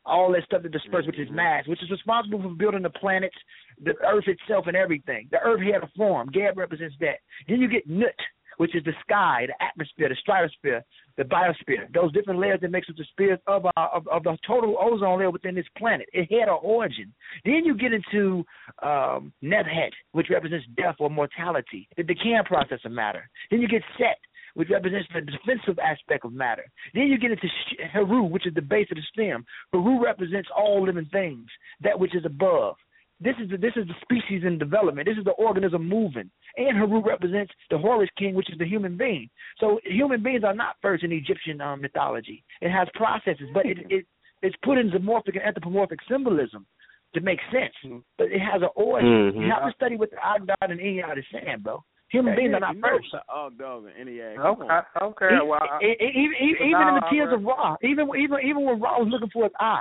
All 0.05 0.33
that 0.33 0.45
stuff 0.45 0.63
that 0.63 0.73
disperse, 0.73 1.07
which 1.07 1.19
is 1.19 1.27
mm-hmm. 1.27 1.37
mass, 1.37 1.67
which 1.67 1.83
is 1.83 1.91
responsible 1.91 2.43
for 2.43 2.51
building 2.51 2.83
the 2.83 2.91
planets, 2.91 3.37
the 3.83 3.95
Earth 4.07 4.25
itself, 4.27 4.67
and 4.67 4.77
everything. 4.77 5.29
The 5.31 5.39
Earth 5.39 5.61
had 5.61 5.83
a 5.83 5.91
form. 5.97 6.31
Geb 6.33 6.57
represents 6.57 6.95
that. 7.01 7.19
Then 7.49 7.61
you 7.61 7.69
get 7.69 7.89
Nut, 7.89 8.15
which 8.59 8.75
is 8.75 8.85
the 8.85 8.93
sky, 9.03 9.47
the 9.47 9.65
atmosphere, 9.65 10.09
the 10.09 10.17
stratosphere, 10.17 10.85
the 11.17 11.25
biosphere. 11.25 11.93
Those 11.93 12.13
different 12.13 12.41
layers 12.41 12.61
that 12.61 12.71
makes 12.71 12.89
up 12.89 12.97
the 12.97 13.05
spheres 13.13 13.39
of 13.47 13.67
our 13.77 13.89
of, 13.89 14.07
of 14.09 14.23
the 14.23 14.37
total 14.47 14.77
ozone 14.81 15.19
layer 15.19 15.31
within 15.31 15.55
this 15.55 15.67
planet. 15.77 16.09
It 16.13 16.31
had 16.33 16.49
an 16.49 16.59
origin. 16.63 17.13
Then 17.45 17.65
you 17.65 17.77
get 17.77 17.93
into 17.93 18.45
um, 18.83 19.33
Nebhet, 19.43 19.91
which 20.13 20.29
represents 20.31 20.67
death 20.77 20.97
or 20.99 21.11
mortality, 21.11 21.89
the 21.97 22.03
decaying 22.03 22.45
process 22.45 22.81
of 22.85 22.93
matter. 22.93 23.29
Then 23.51 23.61
you 23.61 23.69
get 23.69 23.83
Set, 23.99 24.19
which 24.55 24.71
represents 24.71 25.09
the 25.15 25.21
defensive 25.21 25.79
aspect 25.79 26.25
of 26.25 26.33
matter. 26.33 26.65
Then 26.95 27.05
you 27.05 27.19
get 27.19 27.31
into 27.31 27.49
Heru, 27.93 28.23
which 28.23 28.47
is 28.47 28.55
the 28.55 28.63
base 28.63 28.89
of 28.91 28.97
the 28.97 29.03
stem. 29.13 29.45
Heru 29.73 30.03
represents 30.03 30.49
all 30.57 30.85
living 30.85 31.09
things, 31.13 31.47
that 31.83 31.99
which 31.99 32.15
is 32.15 32.25
above. 32.25 32.77
This 33.23 33.37
is 33.43 33.51
the 33.51 33.57
this 33.57 33.73
is 33.77 33.87
the 33.87 33.95
species 34.03 34.43
in 34.45 34.59
development. 34.59 35.07
This 35.07 35.19
is 35.19 35.25
the 35.25 35.33
organism 35.33 35.89
moving. 35.89 36.31
And 36.57 36.77
Heru 36.77 37.01
represents 37.03 37.53
the 37.71 37.79
Horus 37.79 38.11
king, 38.19 38.35
which 38.35 38.51
is 38.51 38.59
the 38.59 38.67
human 38.67 38.97
being. 38.97 39.31
So 39.59 39.81
human 39.85 40.23
beings 40.23 40.45
are 40.45 40.55
not 40.55 40.77
first 40.83 41.05
in 41.05 41.13
Egyptian 41.13 41.61
um, 41.61 41.81
mythology. 41.81 42.45
It 42.61 42.71
has 42.71 42.89
processes, 42.95 43.49
but 43.55 43.65
it, 43.67 43.79
it 43.91 44.07
it's 44.43 44.57
put 44.65 44.77
in 44.79 44.91
zoomorphic 44.91 45.35
and 45.37 45.43
anthropomorphic 45.43 46.01
symbolism 46.11 46.67
to 47.15 47.21
make 47.21 47.39
sense. 47.53 47.75
But 48.19 48.29
it 48.33 48.41
has 48.41 48.61
an 48.63 48.71
origin. 48.75 49.33
Mhm. 49.33 49.45
You 49.47 49.51
have 49.53 49.67
to 49.69 49.75
study 49.77 49.97
what 49.97 50.11
the 50.11 50.17
Ogdoad 50.17 50.71
and 50.71 50.81
Ennead 50.81 51.19
is 51.19 51.25
saying, 51.33 51.59
bro. 51.61 51.85
Human 52.11 52.35
beings 52.37 52.53
are 52.55 52.61
not 52.61 52.77
first. 52.83 53.15
Ogdoad 53.31 53.91
and 53.99 54.09
Ennead. 54.09 54.37
Okay, 54.39 54.81
okay. 55.01 55.29
Well, 55.47 55.61
I, 55.63 55.79
even 55.83 56.35
even, 56.41 56.67
even 56.69 56.89
in 56.89 56.95
the 56.97 57.07
tears 57.11 57.33
of 57.33 57.45
Ra, 57.45 57.77
even 57.83 58.09
even 58.19 58.39
even 58.45 58.65
when 58.65 58.81
Ra 58.81 58.99
was 58.99 59.09
looking 59.09 59.31
for 59.31 59.45
his 59.45 59.53
eye, 59.61 59.81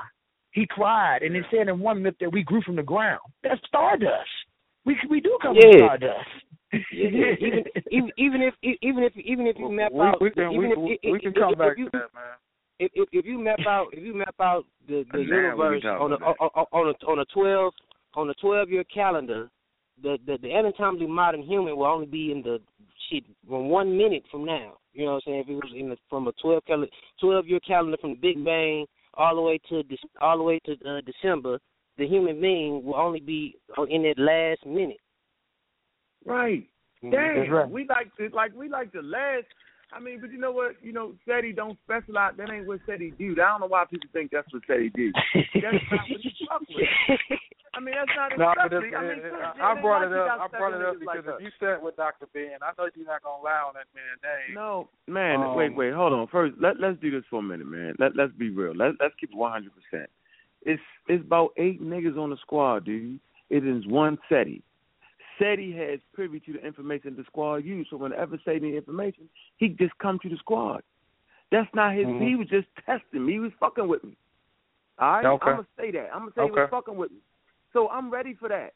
he 0.52 0.68
cried, 0.68 1.24
and 1.24 1.36
it 1.36 1.46
said 1.52 1.68
in 1.68 1.80
one 1.80 2.02
myth 2.02 2.16
that 2.20 2.32
we 2.32 2.44
grew 2.44 2.62
from 2.62 2.76
the 2.76 2.84
ground. 2.84 3.22
That's 3.44 3.62
stardust. 3.68 4.30
We 4.86 4.98
we 5.10 5.22
do 5.22 5.38
come 5.42 5.56
from 5.56 5.70
Yeah. 5.72 5.86
stardust. 5.86 6.30
Yeah, 6.94 7.36
even 7.40 7.64
even 7.92 8.12
even 8.18 8.42
if 8.42 8.54
even 8.82 9.04
if 9.04 9.18
even 9.18 9.48
if 9.48 9.58
you 9.60 9.70
map 9.70 9.92
out 10.00 10.22
we 10.22 10.32
can 10.32 10.52
even 10.54 10.70
we, 10.70 10.72
if, 10.72 10.78
we 10.78 11.00
if, 11.16 11.22
can 11.22 11.32
if, 11.32 11.36
come 11.36 11.54
if, 11.54 11.60
back 11.60 11.72
if 11.74 11.78
you, 11.80 11.86
to 11.86 11.92
that, 11.92 12.14
man. 12.14 12.38
if, 12.80 12.92
if 12.94 13.10
if 13.12 13.26
you 13.26 13.38
map 13.40 13.60
out 13.68 13.88
if 13.92 14.04
you 14.04 14.14
map 14.14 14.36
out 14.40 14.66
the 14.88 15.04
the 15.12 15.20
Now 15.20 15.36
universe 15.36 15.84
on 15.86 16.14
a 16.14 16.16
about 16.16 16.38
on, 16.40 16.66
on 16.72 16.96
a 16.96 17.06
on 17.06 17.20
a 17.20 17.26
twelve 17.26 17.74
on 18.16 18.30
a 18.30 18.34
twelve 18.36 18.70
year 18.70 18.86
calendar, 18.86 19.50
the, 20.02 20.18
the 20.26 20.38
the 20.42 20.50
anatomically 20.54 21.08
modern 21.08 21.44
human 21.44 21.76
will 21.76 21.86
only 21.86 22.08
be 22.08 22.32
in 22.32 22.42
the 22.42 22.60
shit 23.10 23.26
from 23.48 23.68
one 23.70 23.98
minute 23.98 24.24
from 24.32 24.46
now. 24.46 24.78
You 24.94 25.06
know 25.06 25.14
what 25.14 25.24
I'm 25.28 25.34
saying? 25.34 25.40
If 25.42 25.50
it 25.50 25.56
was 25.56 25.74
in 25.78 25.90
the, 25.90 25.98
from 26.10 26.28
a 26.28 26.32
twelve 26.42 26.64
calendar 26.66 26.92
twelve 27.20 27.48
year 27.48 27.60
calendar 27.60 27.98
from 28.00 28.12
the 28.12 28.16
Big 28.16 28.44
Bang 28.46 28.86
all 29.16 29.36
the 29.36 29.42
way 29.42 29.60
to 29.70 29.84
Dec- 29.84 30.22
all 30.22 30.38
the 30.38 30.44
way 30.44 30.60
to 30.66 30.74
uh, 30.88 31.02
December, 31.06 31.60
the 31.98 32.08
human 32.08 32.40
being 32.40 32.84
will 32.84 32.96
only 32.96 33.20
be 33.20 33.56
in 33.90 34.04
that 34.04 34.18
last 34.18 34.66
minute. 34.66 34.98
Right. 36.26 36.68
Mhm. 37.04 37.12
Damn. 37.12 37.50
Right. 37.52 37.70
We 37.70 37.86
like 37.88 38.16
to 38.18 38.30
like 38.36 38.54
we 38.56 38.70
like 38.70 38.92
to 38.94 39.02
last. 39.02 39.46
I 39.94 40.00
mean, 40.00 40.22
but 40.22 40.32
you 40.32 40.38
know 40.38 40.52
what? 40.52 40.76
You 40.82 40.94
know, 40.94 41.16
SETI 41.28 41.52
don't 41.52 41.78
specialize. 41.84 42.34
That 42.38 42.50
ain't 42.50 42.66
what 42.66 42.80
SETI 42.86 43.12
do. 43.20 43.34
I 43.34 43.36
don't 43.50 43.60
know 43.60 43.68
why 43.68 43.84
people 43.90 44.10
think 44.14 44.32
that's 44.32 44.48
what 44.54 44.64
SETI 44.66 44.90
do. 44.96 45.12
that's 45.36 45.84
not 45.92 46.10
what 46.10 46.24
you 46.24 46.32
fuck 46.48 46.62
with. 46.70 47.20
I 47.74 47.80
mean, 47.80 47.96
that's 47.96 48.12
not 48.16 48.38
No, 48.38 48.52
but 48.56 48.74
acceptable. 48.74 48.84
it's, 48.84 48.96
I 48.98 49.02
mean, 49.02 49.12
it, 49.12 49.32
shit, 49.32 49.62
I 49.64 49.82
brought 49.82 50.04
it 50.04 50.12
up. 50.12 50.42
I 50.42 50.48
brought 50.48 50.74
it 50.74 50.82
up 50.86 51.00
because 51.00 51.24
like 51.26 51.40
if 51.40 51.42
you 51.42 51.52
sat 51.60 51.82
with 51.82 51.96
Dr. 51.96 52.28
Ben, 52.34 52.60
I 52.62 52.72
know 52.78 52.90
you're 52.94 53.06
not 53.08 53.24
gonna 53.24 53.42
lie 53.42 53.64
on 53.66 53.74
that 53.76 53.88
man's 53.96 54.20
name. 54.22 54.56
No, 54.56 54.90
man. 55.08 55.40
Um, 55.40 55.56
wait, 55.56 55.74
wait, 55.76 55.94
hold 55.94 56.12
on. 56.12 56.28
First, 56.28 56.56
let 56.60 56.80
let's 56.80 57.00
do 57.00 57.12
this 57.12 57.24
for 57.30 57.40
a 57.40 57.44
minute, 57.44 57.68
man. 57.68 57.96
Let 57.98 58.16
let's 58.18 58.34
be 58.34 58.50
real. 58.50 58.76
Let 58.76 59.00
let's 59.00 59.16
keep 59.20 59.32
it 59.32 59.38
one 59.38 59.52
hundred 59.54 59.72
percent. 59.74 60.10
It's 60.64 60.82
it's 61.08 61.24
about 61.24 61.52
eight 61.58 61.82
niggas 61.82 62.18
on 62.18 62.30
the 62.32 62.38
squad, 62.42 62.84
dude. 62.86 63.20
It 63.50 63.66
is 63.66 63.88
one 63.88 64.18
SETI. 64.28 64.62
SETI 65.40 65.72
has 65.78 66.00
privy 66.14 66.40
to 66.42 66.54
the 66.54 66.66
information 66.66 67.16
the 67.16 67.24
squad 67.24 67.64
use. 67.64 67.88
So 67.90 67.98
whenever 67.98 68.38
SETI 68.44 68.60
need 68.60 68.76
information, 68.76 69.30
he 69.58 69.70
just 69.70 69.98
come 69.98 70.20
to 70.24 70.30
the 70.30 70.38
squad. 70.38 70.84
That's 71.52 71.74
not 71.74 71.96
his. 71.96 72.06
Mhm. 72.06 72.28
He 72.28 72.36
was 72.36 72.48
just 72.48 72.68
testing 72.86 73.26
me. 73.26 73.34
He 73.34 73.40
was 73.40 73.52
fucking 73.62 73.88
with 73.88 74.04
me. 74.04 74.18
All 75.00 75.14
right, 75.14 75.26
Okay. 75.26 75.50
I'm 75.50 75.56
gonna 75.56 75.68
say 75.78 75.92
that. 75.92 76.10
I'm 76.14 76.20
gonna 76.20 76.32
say 76.36 76.46
he 76.46 76.52
was 76.52 76.70
fucking 76.70 76.96
with 76.98 77.12
me. 77.12 77.18
So 77.74 77.90
I'm 77.90 78.10
ready 78.12 78.34
for 78.36 78.50
that. 78.50 78.74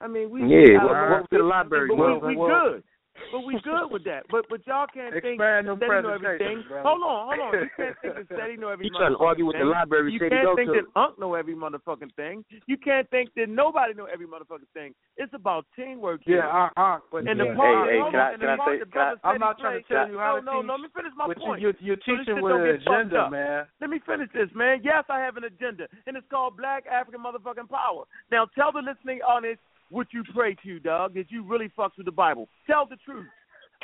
I 0.00 0.06
mean, 0.06 0.30
we 0.30 0.42
Yeah, 0.42 0.78
I 0.80 0.84
what- 0.84 0.94
mean, 0.94 1.10
what 1.10 1.30
to 1.30 1.38
the 1.38 1.44
library, 1.44 1.88
but 1.88 1.96
well, 1.98 2.20
we, 2.20 2.28
we 2.28 2.36
well- 2.36 2.70
good. 2.72 2.84
But 3.32 3.44
we 3.46 3.60
good 3.62 3.88
with 3.90 4.04
that. 4.04 4.24
But 4.30 4.46
but 4.48 4.66
y'all 4.66 4.86
can't 4.92 5.12
think 5.20 5.38
that 5.38 5.64
them 5.64 5.78
they 5.78 5.86
know 5.88 6.08
everything. 6.14 6.64
presentations, 6.64 6.64
brother. 6.68 6.88
Hold 6.88 7.02
on, 7.02 7.20
hold 7.28 7.40
on. 7.40 7.52
You 7.60 7.68
can't 7.76 7.96
think 8.00 8.14
that 8.14 8.26
Steady 8.34 8.56
know 8.56 8.68
every 8.68 8.86
You 8.86 8.92
trying 8.96 9.12
to 9.12 9.18
argue 9.18 9.46
with 9.46 9.56
the 9.58 9.64
library. 9.64 10.12
You 10.12 10.18
can't 10.20 10.56
think 10.56 10.70
to. 10.72 10.80
that 10.82 10.88
Unc 11.00 11.18
know 11.18 11.34
every 11.34 11.54
motherfucking 11.54 12.14
thing. 12.16 12.44
You 12.66 12.76
can't 12.78 13.08
think 13.10 13.30
that 13.36 13.48
nobody 13.48 13.94
know 13.94 14.06
every 14.06 14.26
motherfucking 14.26 14.70
thing. 14.74 14.94
It's 15.16 15.32
about 15.34 15.66
teamwork 15.76 16.20
here. 16.24 16.38
Yeah, 16.44 16.70
uh, 16.76 16.80
uh, 16.80 16.98
but 17.12 17.26
and 17.28 17.38
the 17.40 17.52
part, 17.56 17.88
Hey, 17.90 17.98
hey, 17.98 18.10
can 18.10 18.20
I- 18.20 18.32
and 18.32 18.40
can 18.40 18.46
the 18.48 18.52
I 18.52 18.56
part 18.56 18.70
say- 18.72 18.78
that 18.78 18.92
can 18.92 19.00
I- 19.00 19.04
brother 19.04 19.20
I'm 19.24 19.34
said 19.34 19.40
not 19.40 19.56
he 19.56 19.62
trying 19.62 19.82
to 19.82 19.88
tell 19.88 20.08
you 20.08 20.18
how 20.18 20.32
no, 20.34 20.40
to 20.40 20.46
no, 20.46 20.52
teach, 20.62 20.70
let 20.70 20.80
me 20.80 20.88
finish 20.94 21.12
my 21.16 21.26
but 21.28 21.36
point. 21.38 21.60
you- 21.60 21.74
you're 21.80 21.96
So 21.96 22.16
this 22.16 22.24
teaching 22.24 22.36
shit 22.36 22.42
with 22.42 22.54
an 22.56 22.66
agenda, 22.80 23.20
up. 23.26 23.30
man. 23.30 23.66
Let 23.80 23.90
me 23.90 23.98
finish 24.06 24.28
this, 24.32 24.48
man. 24.54 24.80
Yes, 24.82 25.04
I 25.08 25.18
have 25.20 25.36
an 25.36 25.44
agenda, 25.44 25.88
and 26.06 26.16
it's 26.16 26.26
called 26.30 26.56
Black 26.56 26.86
African 26.86 27.20
Motherfucking 27.22 27.68
Power. 27.68 28.04
Now, 28.30 28.46
tell 28.54 28.72
the 28.72 28.80
listening 28.80 29.20
audience 29.22 29.60
what 29.90 30.08
you 30.12 30.22
pray 30.34 30.56
to, 30.64 30.80
dog. 30.80 31.14
That 31.14 31.30
you 31.30 31.42
really 31.44 31.70
fucks 31.78 31.96
with 31.96 32.06
the 32.06 32.12
Bible. 32.12 32.48
Tell 32.66 32.86
the 32.86 32.96
truth. 33.04 33.26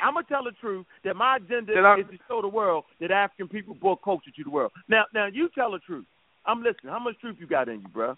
I'm 0.01 0.13
gonna 0.13 0.25
tell 0.27 0.43
the 0.43 0.51
truth 0.59 0.85
that 1.03 1.15
my 1.15 1.37
agenda 1.37 1.71
is 1.71 2.05
to 2.11 2.17
show 2.27 2.41
the 2.41 2.47
world 2.47 2.83
that 2.99 3.11
African 3.11 3.47
people 3.47 3.75
brought 3.75 4.03
culture 4.03 4.31
to 4.35 4.43
the 4.43 4.49
world. 4.49 4.71
Now, 4.89 5.05
now 5.13 5.27
you 5.27 5.49
tell 5.55 5.71
the 5.71 5.79
truth. 5.79 6.05
I'm 6.45 6.59
listening. 6.61 6.91
How 6.91 6.99
much 6.99 7.19
truth 7.19 7.37
you 7.39 7.47
got 7.47 7.69
in 7.69 7.81
you, 7.81 7.87
bro? 7.87 8.15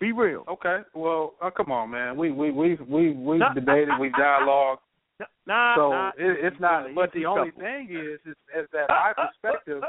Be 0.00 0.12
real. 0.12 0.44
Okay. 0.48 0.78
Well, 0.94 1.34
uh, 1.42 1.50
come 1.50 1.70
on, 1.70 1.90
man. 1.90 2.16
We 2.16 2.32
we 2.32 2.50
we 2.50 2.76
we 2.88 3.12
we 3.12 3.38
Nah. 3.38 3.52
debated, 3.52 3.98
we 4.00 4.10
dialogue. 4.10 4.78
Nah, 5.46 5.74
so 5.76 5.90
nah, 5.90 6.08
it, 6.16 6.44
it's 6.44 6.60
not. 6.60 6.94
But 6.94 7.12
the 7.12 7.26
only 7.26 7.50
couple. 7.50 7.64
thing 7.64 7.88
is, 7.90 8.20
is, 8.24 8.36
is 8.56 8.66
that 8.72 8.84
uh, 8.84 8.94
my 8.94 9.12
uh, 9.18 9.22
uh, 9.22 9.26
perspective, 9.26 9.82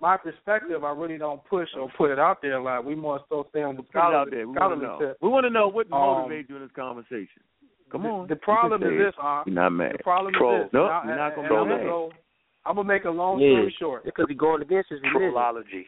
my 0.00 0.16
perspective, 0.16 0.84
I 0.84 0.90
really 0.92 1.18
don't 1.18 1.42
push 1.44 1.68
or 1.78 1.90
put 1.96 2.10
it 2.10 2.18
out 2.18 2.42
there 2.42 2.54
a 2.58 2.62
lot. 2.62 2.84
We 2.84 2.94
more 2.94 3.20
so 3.28 3.46
stay 3.50 3.62
on 3.62 3.76
the 3.76 3.82
Put 3.82 3.96
out 3.98 4.28
scholarly, 4.28 4.30
there. 4.30 4.48
We 4.48 4.56
want 4.56 4.80
to 4.80 4.86
know. 4.86 4.98
tip. 5.00 5.16
We 5.22 5.28
want 5.28 5.44
to 5.44 5.50
know 5.50 5.68
what 5.68 5.86
Um, 5.92 6.30
you 6.30 6.56
in 6.56 6.62
this 6.62 6.70
conversation. 6.76 7.42
Come 7.90 8.02
the, 8.02 8.08
on. 8.08 8.28
The 8.28 8.36
problem 8.36 8.82
is 8.82 8.88
this, 8.98 9.08
it. 9.08 9.14
uh, 9.22 9.42
You're 9.46 9.54
not 9.54 9.70
mad. 9.70 9.94
The 9.94 10.02
problem 10.02 10.34
Troll. 10.34 10.56
is 10.56 10.64
this. 10.66 10.72
Nope, 10.74 10.90
and 10.90 11.08
you're 11.10 11.18
I- 11.18 11.28
not 11.28 11.36
gonna 11.36 11.48
and 11.48 11.66
be 11.68 11.72
I'm 11.72 11.78
gonna 11.78 11.90
go. 11.90 12.12
I'm 12.66 12.74
gonna 12.76 12.88
make 12.88 13.04
a 13.04 13.10
long 13.10 13.40
Yeah, 13.40 13.50
story 13.50 13.76
short. 13.78 14.04
because 14.04 14.26
he's 14.28 14.36
going 14.36 14.60
against 14.60 14.90
his 14.90 15.00
religion. 15.02 15.32
Trollology. 15.32 15.86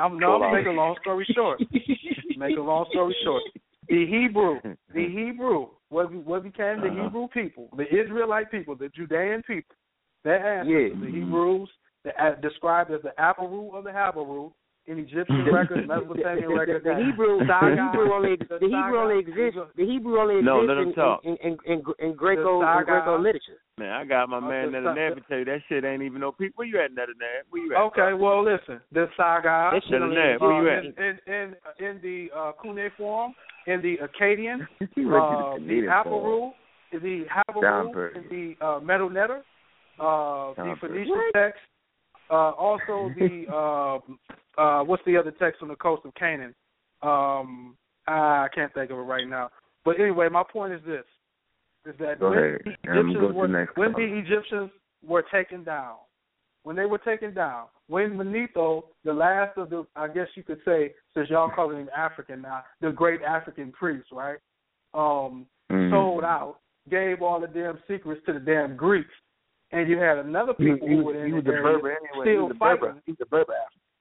I'm 0.00 0.18
no, 0.18 0.34
I'm 0.34 0.40
gonna 0.40 0.56
make 0.58 0.66
a 0.66 0.70
long 0.70 0.96
story 1.02 1.26
short. 1.34 1.60
make 2.36 2.56
a 2.56 2.60
long 2.60 2.86
story 2.90 3.14
short. 3.22 3.42
The 3.88 4.06
Hebrew, 4.06 4.60
the 4.92 5.08
Hebrew, 5.08 5.68
what 5.88 6.12
what 6.12 6.42
became 6.42 6.80
the 6.80 6.88
Uh-huh. 6.88 7.04
Hebrew 7.04 7.28
people, 7.28 7.68
the 7.76 7.86
Israelite 7.94 8.50
people, 8.50 8.74
the 8.76 8.88
Judean 8.88 9.42
people, 9.46 9.74
their 10.24 10.60
ancestors, 10.60 10.92
Yeah. 10.94 11.00
the 11.04 11.10
Hebrews, 11.10 11.70
the, 12.08 12.24
uh, 12.24 12.34
described 12.40 12.90
as 12.90 13.00
the 13.02 13.12
Abaru 13.18 13.74
of 13.74 13.84
the 13.84 13.90
Habiru 13.90 14.52
in 14.86 14.98
Egyptian 14.98 15.44
records, 15.52 15.86
Mesopotamian 15.86 16.50
records. 16.50 16.84
The 16.84 16.94
Hebrew, 16.96 17.38
the 17.40 17.46
Saga, 17.48 17.90
Hebrew 17.92 18.12
only, 18.12 18.36
the 18.36 18.58
Hebrew 18.60 18.98
only 18.98 19.18
exists. 19.20 19.60
The 19.76 19.84
Hebrew 19.84 20.18
only 20.20 20.42
No, 20.42 20.62
exists 20.62 20.68
let 20.68 20.78
him 20.82 20.88
in, 20.88 20.94
talk. 20.94 21.20
in, 21.24 21.36
in, 21.36 21.58
in, 21.66 21.82
in 21.98 22.14
Greco, 22.14 22.60
in 22.62 22.84
Greco 22.84 23.18
literature. 23.18 23.60
Man, 23.78 23.92
I 23.92 24.04
got 24.04 24.28
my 24.28 24.40
man 24.40 24.72
the 24.72 24.80
Nether 24.80 25.14
Sa- 25.20 25.28
tell 25.28 25.38
you 25.38 25.44
that 25.44 25.60
shit 25.68 25.84
ain't 25.84 26.02
even 26.02 26.20
no 26.20 26.32
people. 26.32 26.54
Where 26.56 26.66
you 26.66 26.80
at, 26.80 26.90
Neter 26.90 27.12
Neb? 27.18 27.46
Where 27.50 27.62
you 27.62 27.74
at? 27.74 27.80
Okay, 27.82 28.12
well 28.14 28.42
listen, 28.42 28.80
the 28.92 29.06
Saga, 29.16 29.70
That 29.72 29.82
shit 29.84 29.92
Neter 29.92 30.04
only 30.04 30.16
Neb, 30.16 30.40
where 30.40 30.62
you 30.62 30.68
at? 30.70 30.84
in, 30.84 30.94
in 30.98 31.18
in 31.32 31.86
in 31.86 32.00
the 32.02 32.28
uh, 32.36 32.52
cuneiform, 32.60 33.34
in 33.68 33.80
the 33.82 33.98
Akkadian, 33.98 34.66
He 34.96 35.04
read 35.04 35.20
uh, 35.20 35.54
the 35.54 35.60
the 35.60 35.74
Akkadian 35.86 36.04
Habiru, 36.04 36.50
the 36.92 37.60
Down 37.60 37.92
Habiru, 37.94 38.16
in 38.16 38.56
the 38.58 38.66
uh, 38.66 38.80
Metal 38.80 39.10
Netter, 39.10 39.42
uh, 40.00 40.54
the 40.56 40.62
Down. 40.64 40.76
Phoenician 40.80 41.30
text, 41.34 41.60
uh, 42.30 42.50
also 42.52 43.12
the 43.14 43.44
uh, 43.52 44.60
uh, 44.60 44.84
what's 44.84 45.02
the 45.06 45.16
other 45.16 45.30
text 45.32 45.62
on 45.62 45.68
the 45.68 45.76
coast 45.76 46.02
of 46.04 46.14
Canaan? 46.14 46.54
Um, 47.02 47.76
I 48.06 48.48
can't 48.54 48.72
think 48.74 48.90
of 48.90 48.98
it 48.98 49.02
right 49.02 49.28
now. 49.28 49.50
But 49.84 50.00
anyway, 50.00 50.28
my 50.28 50.42
point 50.42 50.72
is 50.72 50.80
this: 50.86 51.04
is 51.86 51.94
that 52.00 52.20
Go 52.20 52.30
when 52.30 52.38
ahead. 52.38 52.60
the 52.64 52.70
Egyptians 52.70 53.14
go 53.14 53.20
to 53.20 53.28
the 53.28 53.34
were 53.34 53.68
when 53.76 53.92
the 53.92 54.18
Egyptians 54.18 54.70
were 55.06 55.24
taken 55.32 55.64
down, 55.64 55.96
when 56.64 56.76
they 56.76 56.86
were 56.86 56.98
taken 56.98 57.32
down, 57.32 57.66
when 57.88 58.10
Manetho, 58.10 58.84
the 59.04 59.12
last 59.12 59.56
of 59.56 59.70
the, 59.70 59.86
I 59.96 60.08
guess 60.08 60.26
you 60.34 60.42
could 60.42 60.60
say, 60.64 60.92
since 61.14 61.30
y'all 61.30 61.50
calling 61.54 61.78
him 61.78 61.90
African 61.96 62.42
now, 62.42 62.64
the 62.80 62.90
great 62.90 63.22
African 63.22 63.72
priest, 63.72 64.08
right? 64.12 64.38
Um, 64.94 65.46
Mhm. 65.70 65.90
sold 65.90 66.24
out, 66.24 66.60
gave 66.88 67.22
all 67.22 67.40
the 67.40 67.46
damn 67.46 67.78
secrets 67.86 68.24
to 68.26 68.32
the 68.32 68.40
damn 68.40 68.76
Greeks, 68.76 69.14
and 69.72 69.88
you 69.88 69.98
had 69.98 70.18
another 70.18 70.54
He- 70.58 70.72
people 70.72 70.88
he 70.88 70.94
who 70.96 71.04
was- 71.04 71.14
were 71.16 71.20
in 71.24 71.26
he 71.28 71.32
was 71.34 71.44
the 71.44 71.50
area 71.52 71.62
Berber 71.62 71.90
anyway. 71.90 72.26
He 72.26 72.32
still 72.34 72.42
was 72.48 72.50
a 72.50 72.58
Berber. 72.58 72.86
fighting. 72.86 73.02
He's 73.06 73.20
a 73.20 73.26
Berber. 73.26 73.54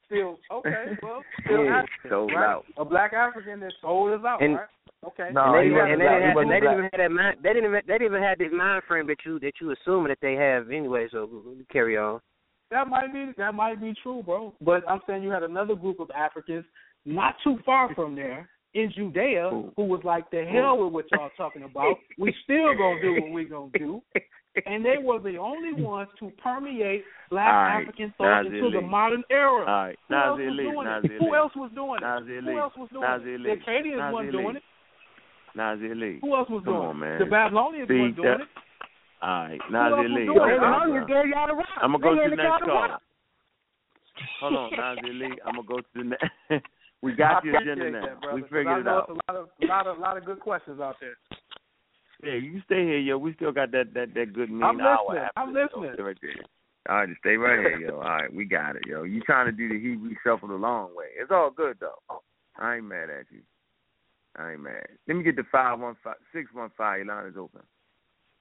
Still 0.05 0.39
okay, 0.51 0.97
well, 1.03 1.21
still 1.43 1.65
Yeah, 1.65 1.77
African, 1.79 2.09
sold 2.09 2.31
right? 2.33 2.45
out. 2.45 2.65
A 2.77 2.85
black 2.85 3.11
African 3.13 3.59
that 3.59 3.73
sold 3.81 4.13
us 4.13 4.25
out, 4.25 4.41
And- 4.41 4.55
right? 4.55 4.67
Okay. 5.05 5.29
No, 5.31 5.43
and 5.43 5.55
they, 5.55 5.63
he 5.63 5.69
didn't- 5.69 5.91
and 5.91 6.01
they 6.01 6.05
didn't 6.07 6.21
have, 6.23 6.35
wasn't 6.35 6.49
they 6.51 6.59
didn't 6.59 6.73
even 6.73 6.83
have 6.85 6.97
that 6.97 7.11
mind. 7.11 7.37
They 7.43 7.53
didn't 7.53 7.69
even, 7.69 7.81
they 7.85 7.93
didn't 7.93 8.05
even 8.07 8.23
have 8.23 8.37
this 8.39 8.51
mind 8.51 8.83
frame 8.85 9.07
that 9.07 9.25
you 9.25 9.39
that 9.39 9.61
you 9.61 9.71
assuming 9.71 10.07
that 10.09 10.19
they 10.21 10.35
have 10.35 10.71
anyway. 10.71 11.07
So 11.09 11.29
carry 11.69 11.97
on. 11.97 12.19
That 12.71 12.87
might 12.87 13.13
be 13.13 13.31
that 13.37 13.53
might 13.53 13.79
be 13.79 13.93
true, 14.01 14.23
bro. 14.23 14.53
But 14.61 14.89
I'm 14.89 15.01
saying 15.05 15.23
you 15.23 15.29
had 15.29 15.43
another 15.43 15.75
group 15.75 15.99
of 15.99 16.09
Africans 16.11 16.65
not 17.05 17.35
too 17.43 17.57
far 17.65 17.93
from 17.93 18.15
there 18.15 18.49
in 18.77 18.91
Judea 18.95 19.49
who 19.75 19.83
was 19.83 20.01
like, 20.03 20.29
"The 20.29 20.45
hell 20.45 20.77
with 20.83 20.93
what 20.93 21.05
y'all 21.11 21.31
talking 21.35 21.63
about. 21.63 21.97
We 22.17 22.33
still 22.43 22.75
gonna 22.77 23.01
do 23.01 23.11
what 23.21 23.31
we 23.31 23.45
gonna 23.45 23.71
do." 23.77 24.01
And 24.65 24.83
they 24.83 24.97
were 25.01 25.19
the 25.19 25.37
only 25.37 25.73
ones 25.93 26.09
to 26.19 26.31
permeate 26.41 27.03
black 27.29 27.45
right, 27.53 27.81
African 27.81 28.13
thought 28.17 28.43
Nazi 28.43 28.57
into 28.57 28.71
the 28.71 28.81
modern 28.81 29.23
era. 29.29 29.61
All 29.65 29.85
right, 29.85 29.97
Who 30.09 30.15
else 30.15 30.25
Nazi 30.25 30.43
was 30.43 30.51
elite, 30.53 30.65
doing 30.73 30.85
Nazi 30.87 31.05
it? 31.07 31.11
elite. 31.11 31.21
Who 31.21 31.35
else 31.35 31.53
was 31.55 31.71
doing 31.75 31.97
it? 31.97 32.01
Nazir 32.01 32.41
Lee. 32.41 32.51
Who 32.53 32.59
else 32.59 32.73
was 32.77 32.89
doing 32.89 33.03
it? 33.05 33.43
The 33.43 33.53
Akkadians 33.71 33.97
Nazi 33.97 34.13
wasn't 34.13 34.31
doing 34.31 34.55
it. 34.57 34.63
Nazir 35.55 35.95
Lee. 35.95 36.17
Who 36.21 36.35
else 36.35 36.49
was 36.49 36.63
Come 36.65 36.73
doing 36.73 36.87
on, 36.89 36.95
it? 36.97 36.99
man. 37.05 37.19
The 37.19 37.25
Babylonians 37.25 37.87
See, 37.87 37.97
wasn't 38.01 38.15
doing 38.17 38.29
that- 38.29 38.41
it. 38.41 38.47
All 39.21 39.29
right, 39.29 39.61
Who 39.61 39.73
Nazi 39.73 39.89
else 39.93 39.97
was 39.97 40.05
elite. 40.05 40.25
doing 40.25 40.37
it? 40.37 40.41
Okay, 40.41 40.57
Babylonians 40.57 41.07
bro. 41.07 41.21
gave 41.21 41.29
y'all 41.33 41.47
the. 41.49 41.55
I'm 41.81 41.91
gonna 41.91 42.03
go 42.03 42.09
to 42.15 42.29
the 42.29 42.35
next 42.35 42.61
rock. 42.67 43.01
Hold 44.41 44.55
on, 44.57 44.69
Nazir 44.77 45.13
Lee. 45.13 45.37
I'm 45.45 45.55
gonna 45.55 45.67
go 45.67 45.77
to 45.81 45.93
the 45.93 46.03
next. 46.03 46.25
we 47.01 47.13
got 47.13 47.43
I 47.43 47.45
your 47.45 47.57
agenda 47.61 47.91
now. 47.91 48.01
that, 48.05 48.21
brother, 48.21 48.35
we 48.35 48.41
'cause 48.41 48.49
figured 48.49 48.67
I 48.67 48.79
it 48.79 48.87
out. 48.87 49.09
it's 49.09 49.19
a 49.27 49.31
lot 49.31 49.39
of 49.41 49.49
a 49.61 49.65
lot 49.67 49.87
of 49.87 49.97
a 49.97 50.01
lot 50.01 50.17
of 50.17 50.25
good 50.25 50.39
questions 50.39 50.79
out 50.81 50.95
there. 50.99 51.15
Yeah, 52.23 52.33
you 52.33 52.61
stay 52.65 52.83
here, 52.83 52.97
yo. 52.97 53.17
We 53.17 53.33
still 53.35 53.51
got 53.51 53.71
that 53.71 53.93
that 53.93 54.13
that 54.15 54.33
good 54.33 54.49
mean 54.49 54.63
I'm 54.63 54.81
hour 54.81 55.05
listening. 55.09 55.23
after 55.23 55.39
I'm 55.39 55.53
this, 55.53 55.67
listening. 55.75 55.93
Stay 55.93 56.03
right 56.03 56.17
there. 56.21 56.33
All 56.89 56.95
right, 56.95 57.09
stay 57.19 57.35
right 57.37 57.59
here, 57.59 57.79
yo. 57.79 57.95
All 57.95 57.99
right, 58.01 58.33
we 58.33 58.45
got 58.45 58.75
it, 58.75 58.83
yo. 58.87 59.03
You 59.03 59.21
trying 59.21 59.45
to 59.47 59.51
do 59.51 59.67
the 59.69 59.79
Hebrew 59.79 60.15
shuffle 60.23 60.47
the 60.47 60.55
long 60.55 60.95
way? 60.95 61.07
It's 61.19 61.31
all 61.31 61.51
good 61.51 61.77
though. 61.79 62.21
I 62.57 62.75
ain't 62.77 62.85
mad 62.85 63.09
at 63.09 63.25
you. 63.29 63.41
I 64.39 64.51
ain't 64.53 64.61
mad. 64.61 64.87
Let 65.07 65.17
me 65.17 65.23
get 65.23 65.35
the 65.35 65.43
five 65.51 65.79
one 65.79 65.95
five 66.03 66.15
six 66.33 66.51
one 66.53 66.71
five. 66.77 66.99
Your 66.99 67.07
line 67.07 67.27
is 67.27 67.37
open. 67.37 67.61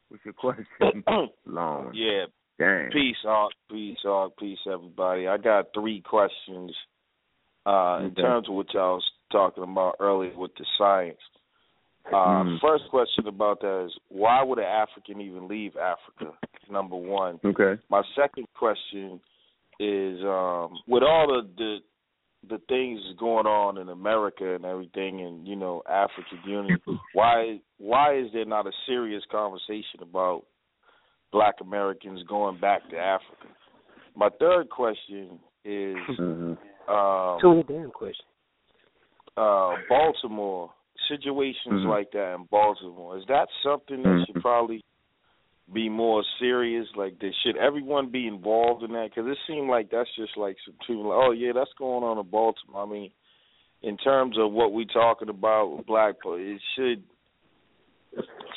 What's 0.09 0.25
your 0.25 0.35
question? 0.35 0.65
long. 1.47 1.91
Yeah. 1.93 2.27
Dang. 2.59 2.91
Peace, 2.91 3.17
Ark. 3.27 3.53
Peace, 3.71 3.99
Ark. 4.07 4.33
Peace, 4.39 4.59
everybody. 4.67 5.29
I 5.29 5.37
got 5.37 5.67
three 5.75 6.01
questions 6.01 6.75
uh, 7.67 7.99
in 8.01 8.07
Okay. 8.13 8.23
terms 8.23 8.49
of 8.49 8.55
what 8.55 8.73
y'all 8.73 8.95
was 8.95 9.11
talking 9.31 9.65
about 9.65 9.97
earlier 10.01 10.35
with 10.37 10.55
the 10.57 10.65
science. 10.79 11.21
Uh, 12.07 12.45
Mhm. 12.45 12.61
First 12.61 12.89
question 12.89 13.27
about 13.27 13.61
that 13.61 13.87
is 13.87 13.99
why 14.09 14.41
would 14.43 14.59
an 14.59 14.65
African 14.65 15.21
even 15.21 15.49
leave 15.49 15.77
Africa? 15.77 16.33
Number 16.71 16.97
one. 16.97 17.41
Okay. 17.45 17.81
My 17.91 18.03
second 18.15 18.47
question 18.55 19.21
is 19.81 20.23
um, 20.25 20.79
with 20.87 21.03
all 21.03 21.27
the, 21.27 21.49
the 21.59 21.79
the 22.49 22.59
things 22.69 23.01
going 23.19 23.47
on 23.47 23.77
in 23.79 23.89
America 23.89 24.55
and 24.55 24.65
everything, 24.65 25.21
and 25.21 25.47
you 25.49 25.57
know 25.57 25.83
African 25.89 26.39
Union, 26.45 26.81
why 27.13 27.61
why 27.79 28.17
is 28.17 28.33
there 28.33 28.45
not 28.45 28.67
a 28.69 28.73
serious 28.87 29.25
conversation 29.31 30.01
about 30.03 30.45
Black 31.33 31.57
Americans 31.61 32.23
going 32.29 32.59
back 32.61 32.89
to 32.91 32.97
Africa? 32.97 33.49
My 34.15 34.29
third 34.39 34.71
question 34.71 35.41
is 35.65 35.97
Mm-hmm. 36.19 36.55
Um, 36.89 37.41
Too 37.41 37.51
many 37.51 37.63
damn 37.65 37.91
questions. 37.91 38.29
uh, 39.37 39.77
Baltimore 39.89 40.73
situations 41.09 41.83
Mhm. 41.83 41.89
like 41.89 42.11
that 42.13 42.35
in 42.35 42.45
Baltimore. 42.45 43.17
Is 43.17 43.27
that 43.27 43.49
something 43.63 44.03
that 44.03 44.09
Mhm. 44.09 44.27
should 44.27 44.43
probably 44.43 44.83
be 45.73 45.89
more 45.89 46.23
serious? 46.39 46.89
Like, 46.97 47.19
that 47.19 47.35
should 47.43 47.57
everyone 47.57 48.09
be 48.09 48.27
involved 48.27 48.83
in 48.83 48.93
that? 48.93 49.11
Because 49.11 49.27
it 49.27 49.39
seemed 49.47 49.69
like 49.69 49.91
that's 49.91 50.13
just 50.15 50.37
like 50.37 50.57
some 50.65 50.75
too. 50.87 51.03
Like, 51.03 51.19
oh 51.19 51.31
yeah, 51.33 51.53
that's 51.53 51.73
going 51.75 52.05
on 52.05 52.19
in 52.19 52.27
Baltimore. 52.29 52.83
I 52.83 52.87
mean, 52.87 53.13
in 53.83 53.97
terms 53.99 54.39
of 54.39 54.53
what 54.53 54.73
we're 54.73 54.87
talking 54.87 55.29
about 55.29 55.71
with 55.71 55.87
black, 55.87 56.17
people, 56.17 56.35
it 56.35 56.61
should. 56.75 57.03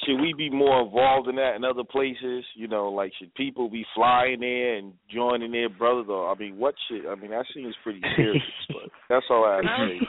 Should 0.05 0.21
we 0.21 0.33
be 0.37 0.49
more 0.49 0.81
involved 0.81 1.27
in 1.27 1.35
that 1.35 1.55
in 1.55 1.63
other 1.63 1.83
places? 1.83 2.45
You 2.55 2.67
know, 2.67 2.89
like 2.89 3.11
should 3.19 3.33
people 3.35 3.69
be 3.69 3.85
flying 3.95 4.39
there 4.39 4.75
and 4.75 4.93
joining 5.13 5.51
their 5.51 5.69
brothers? 5.69 6.07
Or 6.09 6.31
I 6.31 6.35
mean, 6.35 6.57
what 6.57 6.75
should? 6.87 7.05
I 7.05 7.15
mean, 7.15 7.31
that 7.31 7.45
seems 7.53 7.75
pretty 7.83 8.01
serious. 8.15 8.41
but 8.69 8.91
that's 9.09 9.25
all 9.29 9.45
I 9.45 9.55
have 9.57 9.63
to 9.63 9.69
say. 9.89 9.99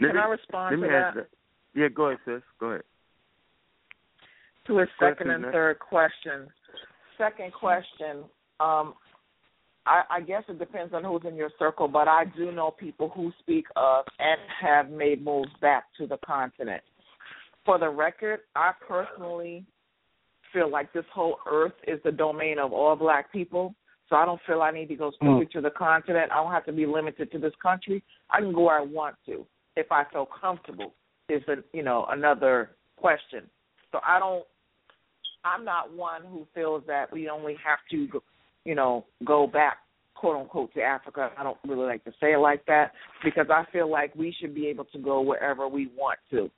Let 0.00 0.08
Can 0.08 0.16
me- 0.16 0.22
I 0.22 0.28
respond 0.28 0.80
let 0.80 0.86
to 0.86 0.92
me 0.92 0.98
ask 0.98 1.16
that? 1.16 1.28
Yeah, 1.74 1.88
go 1.88 2.06
ahead, 2.06 2.18
sis. 2.24 2.42
Go 2.58 2.66
ahead. 2.66 2.82
to 4.66 4.78
his 4.78 4.88
second 5.00 5.30
and 5.30 5.44
third 5.52 5.78
question. 5.78 6.48
Second 7.16 7.52
question, 7.52 8.24
um, 8.60 8.94
I, 9.86 10.02
I 10.10 10.20
guess 10.20 10.42
it 10.48 10.58
depends 10.58 10.92
on 10.94 11.02
who's 11.02 11.22
in 11.26 11.34
your 11.34 11.50
circle, 11.58 11.88
but 11.88 12.06
I 12.06 12.24
do 12.36 12.52
know 12.52 12.70
people 12.70 13.08
who 13.08 13.32
speak 13.40 13.66
of 13.74 14.04
and 14.18 14.38
have 14.60 14.90
made 14.90 15.24
moves 15.24 15.50
back 15.60 15.84
to 15.98 16.06
the 16.06 16.18
continent. 16.24 16.82
For 17.64 17.78
the 17.78 17.88
record, 17.88 18.40
I 18.54 18.72
personally 18.86 19.64
feel 20.52 20.70
like 20.70 20.92
this 20.92 21.04
whole 21.12 21.38
earth 21.50 21.74
is 21.86 22.00
the 22.04 22.12
domain 22.12 22.58
of 22.58 22.72
all 22.72 22.96
black 22.96 23.30
people. 23.32 23.74
So 24.08 24.16
I 24.16 24.24
don't 24.24 24.40
feel 24.46 24.62
I 24.62 24.70
need 24.70 24.88
to 24.88 24.96
go 24.96 25.10
strictly 25.10 25.44
Mm. 25.46 25.50
to 25.50 25.60
the 25.60 25.70
continent. 25.70 26.32
I 26.32 26.36
don't 26.36 26.50
have 26.50 26.64
to 26.64 26.72
be 26.72 26.86
limited 26.86 27.30
to 27.32 27.38
this 27.38 27.54
country. 27.56 28.02
I 28.30 28.40
can 28.40 28.52
go 28.52 28.62
where 28.62 28.78
I 28.78 28.82
want 28.82 29.16
to 29.26 29.46
if 29.76 29.92
I 29.92 30.04
feel 30.04 30.26
comfortable. 30.26 30.94
Is 31.28 31.42
a 31.48 31.56
you 31.74 31.82
know 31.82 32.06
another 32.08 32.70
question. 32.96 33.50
So 33.92 34.00
I 34.02 34.18
don't. 34.18 34.46
I'm 35.44 35.62
not 35.64 35.92
one 35.92 36.22
who 36.24 36.46
feels 36.54 36.82
that 36.86 37.12
we 37.12 37.28
only 37.28 37.54
have 37.64 37.78
to, 37.90 38.06
go- 38.08 38.22
you 38.64 38.74
know, 38.74 39.04
go 39.24 39.46
back 39.46 39.78
quote 40.14 40.36
unquote 40.36 40.72
to 40.74 40.82
Africa. 40.82 41.30
I 41.38 41.42
don't 41.42 41.58
really 41.66 41.86
like 41.86 42.02
to 42.04 42.12
say 42.18 42.32
it 42.32 42.38
like 42.38 42.64
that 42.66 42.92
because 43.22 43.46
I 43.50 43.64
feel 43.72 43.90
like 43.90 44.14
we 44.14 44.34
should 44.40 44.54
be 44.54 44.66
able 44.68 44.86
to 44.86 44.98
go 44.98 45.20
wherever 45.20 45.68
we 45.68 45.88
want 45.96 46.18
to. 46.30 46.50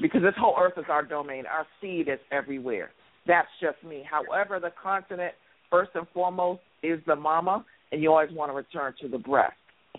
Because 0.00 0.22
this 0.22 0.34
whole 0.38 0.54
earth 0.58 0.74
is 0.76 0.84
our 0.88 1.04
domain. 1.04 1.44
Our 1.46 1.66
seed 1.80 2.08
is 2.08 2.20
everywhere. 2.30 2.90
That's 3.26 3.48
just 3.60 3.82
me. 3.82 4.04
However, 4.08 4.60
the 4.60 4.72
continent 4.80 5.34
first 5.70 5.90
and 5.94 6.06
foremost 6.14 6.60
is 6.82 7.00
the 7.06 7.16
mama, 7.16 7.64
and 7.92 8.02
you 8.02 8.10
always 8.10 8.30
want 8.32 8.50
to 8.50 8.54
return 8.54 8.94
to 9.00 9.08
the 9.08 9.18
breast. 9.18 9.56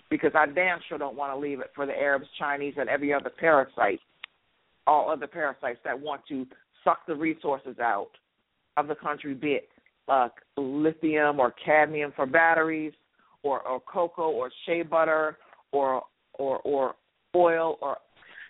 Because 0.10 0.32
I 0.34 0.46
damn 0.46 0.80
sure 0.88 0.98
don't 0.98 1.16
want 1.16 1.34
to 1.34 1.40
leave 1.40 1.60
it 1.60 1.72
for 1.76 1.86
the 1.86 1.94
Arabs, 1.94 2.26
Chinese, 2.40 2.76
and 2.78 2.90
every 2.90 3.14
other 3.14 3.30
parasite, 3.30 4.00
all 4.88 5.12
other 5.12 5.28
parasites 5.28 5.80
that 5.84 6.00
want 6.00 6.22
to 6.30 6.48
suck 6.84 7.00
the 7.08 7.16
resources 7.16 7.78
out 7.80 8.12
of 8.78 8.88
the 8.88 8.96
country, 8.96 9.34
be 9.34 9.54
it 9.54 9.70
uh, 10.10 10.30
lithium 10.58 11.40
or 11.40 11.54
cadmium 11.64 12.12
for 12.16 12.26
batteries, 12.26 12.94
or, 13.44 13.62
or 13.62 13.80
cocoa 13.82 14.30
or 14.30 14.52
shea 14.66 14.82
butter, 14.82 15.38
or 15.72 16.04
or 16.34 16.60
or 16.60 16.96
oil. 17.36 17.78
Or 17.82 17.98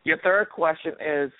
your 0.03 0.17
third 0.19 0.49
question 0.49 0.93
is, 1.05 1.31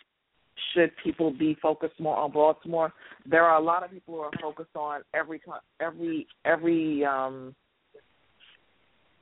should 0.73 0.91
people 1.03 1.31
be 1.31 1.57
focused 1.61 1.99
more 1.99 2.17
on 2.17 2.31
Baltimore? 2.31 2.93
There 3.25 3.43
are 3.43 3.57
a 3.57 3.63
lot 3.63 3.83
of 3.83 3.91
people 3.91 4.15
who 4.15 4.21
are 4.21 4.31
focused 4.41 4.75
on 4.75 5.01
every 5.13 5.41
every 5.79 6.27
every 6.45 7.05
um 7.05 7.55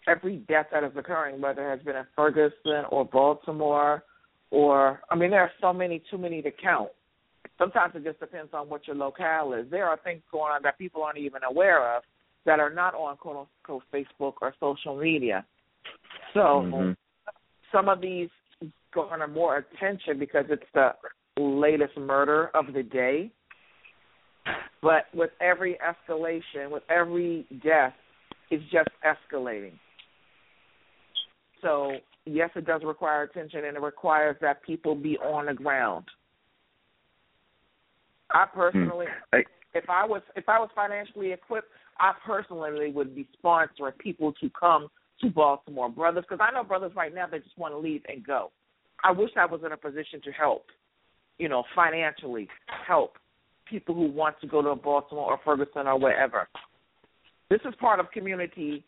every 0.08 0.38
death 0.48 0.68
that 0.72 0.84
is 0.84 0.92
occurring, 0.98 1.42
whether 1.42 1.72
it 1.72 1.78
has 1.78 1.86
been 1.86 1.96
in 1.96 2.06
Ferguson 2.16 2.86
or 2.90 3.06
Baltimore, 3.06 4.04
or 4.52 5.02
I 5.12 5.16
mean, 5.16 5.32
there 5.32 5.42
are 5.42 5.52
so 5.62 5.74
many, 5.74 6.02
too 6.10 6.18
many 6.18 6.42
to 6.42 6.52
count. 6.52 6.90
Sometimes 7.58 7.94
it 7.96 8.04
just 8.04 8.20
depends 8.20 8.54
on 8.54 8.70
what 8.70 8.88
your 8.88 8.96
locale 8.96 9.54
is. 9.54 9.66
There 9.70 9.88
are 9.88 9.98
things 10.04 10.22
going 10.32 10.52
on 10.52 10.62
that 10.64 10.78
people 10.78 11.04
aren't 11.04 11.18
even 11.18 11.42
aware 11.44 11.96
of 11.96 12.04
that 12.46 12.60
are 12.60 12.74
not 12.74 12.94
on 12.94 13.18
quote 13.18 13.48
unquote 13.66 13.84
Facebook 13.94 14.34
or 14.42 14.54
social 14.60 14.96
media. 14.96 15.46
So 16.34 16.64
Mhm. 16.64 16.98
some 17.72 17.90
of 17.90 18.00
these 18.00 18.30
garner 18.94 19.28
more 19.28 19.58
attention 19.58 20.20
because 20.20 20.46
it's 20.50 20.64
the 20.74 20.94
latest 21.38 21.98
murder 21.98 22.50
of 22.54 22.74
the 22.74 22.84
day. 22.84 23.32
But 24.82 25.06
with 25.14 25.32
every 25.42 25.78
escalation, 25.86 26.72
with 26.72 26.84
every 26.90 27.46
death, 27.64 27.94
it's 28.50 28.64
just 28.72 28.90
escalating. 29.06 29.74
So 31.62 31.94
yes, 32.26 32.50
it 32.56 32.66
does 32.66 32.82
require 32.84 33.24
attention, 33.24 33.66
and 33.66 33.76
it 33.76 33.82
requires 33.82 34.38
that 34.42 34.64
people 34.64 34.96
be 34.96 35.18
on 35.18 35.48
the 35.48 35.54
ground. 35.54 36.06
I 38.32 38.46
personally, 38.54 39.06
hmm. 39.06 39.38
Hey, 39.38 39.46
if 39.74 39.90
I 39.90 40.06
was 40.06 40.22
if 40.36 40.48
I 40.48 40.60
was 40.60 40.70
financially 40.76 41.32
equipped, 41.32 41.68
I 42.00 42.14
personally 42.26 42.92
would 42.92 43.16
be 43.16 43.28
sponsoring 43.44 43.98
people 43.98 44.34
to 44.34 44.50
come 44.58 44.90
to 45.22 45.30
Baltimore, 45.30 45.90
brothers, 45.90 46.26
because 46.30 46.46
I 46.48 46.54
know 46.54 46.64
brothers 46.64 46.92
right 46.96 47.14
now 47.14 47.28
that 47.28 47.44
just 47.44 47.58
want 47.58 47.74
to 47.74 47.78
leave 47.78 48.02
and 48.08 48.26
go. 48.26 48.52
I 49.04 49.12
wish 49.12 49.32
I 49.38 49.46
was 49.46 49.62
in 49.66 49.72
a 49.72 49.78
position 49.78 50.22
to 50.24 50.32
help, 50.32 50.66
you 51.38 51.50
know, 51.50 51.64
financially 51.76 52.48
help 52.88 53.18
people 53.70 53.94
who 53.96 54.08
want 54.12 54.40
to 54.42 54.48
go 54.48 54.62
to 54.62 54.76
Baltimore 54.76 55.32
or 55.32 55.40
Ferguson 55.44 55.88
or 55.88 56.00
wherever. 56.00 56.48
This 57.50 57.60
is 57.66 57.74
part 57.80 58.00
of 58.00 58.12
community 58.12 58.84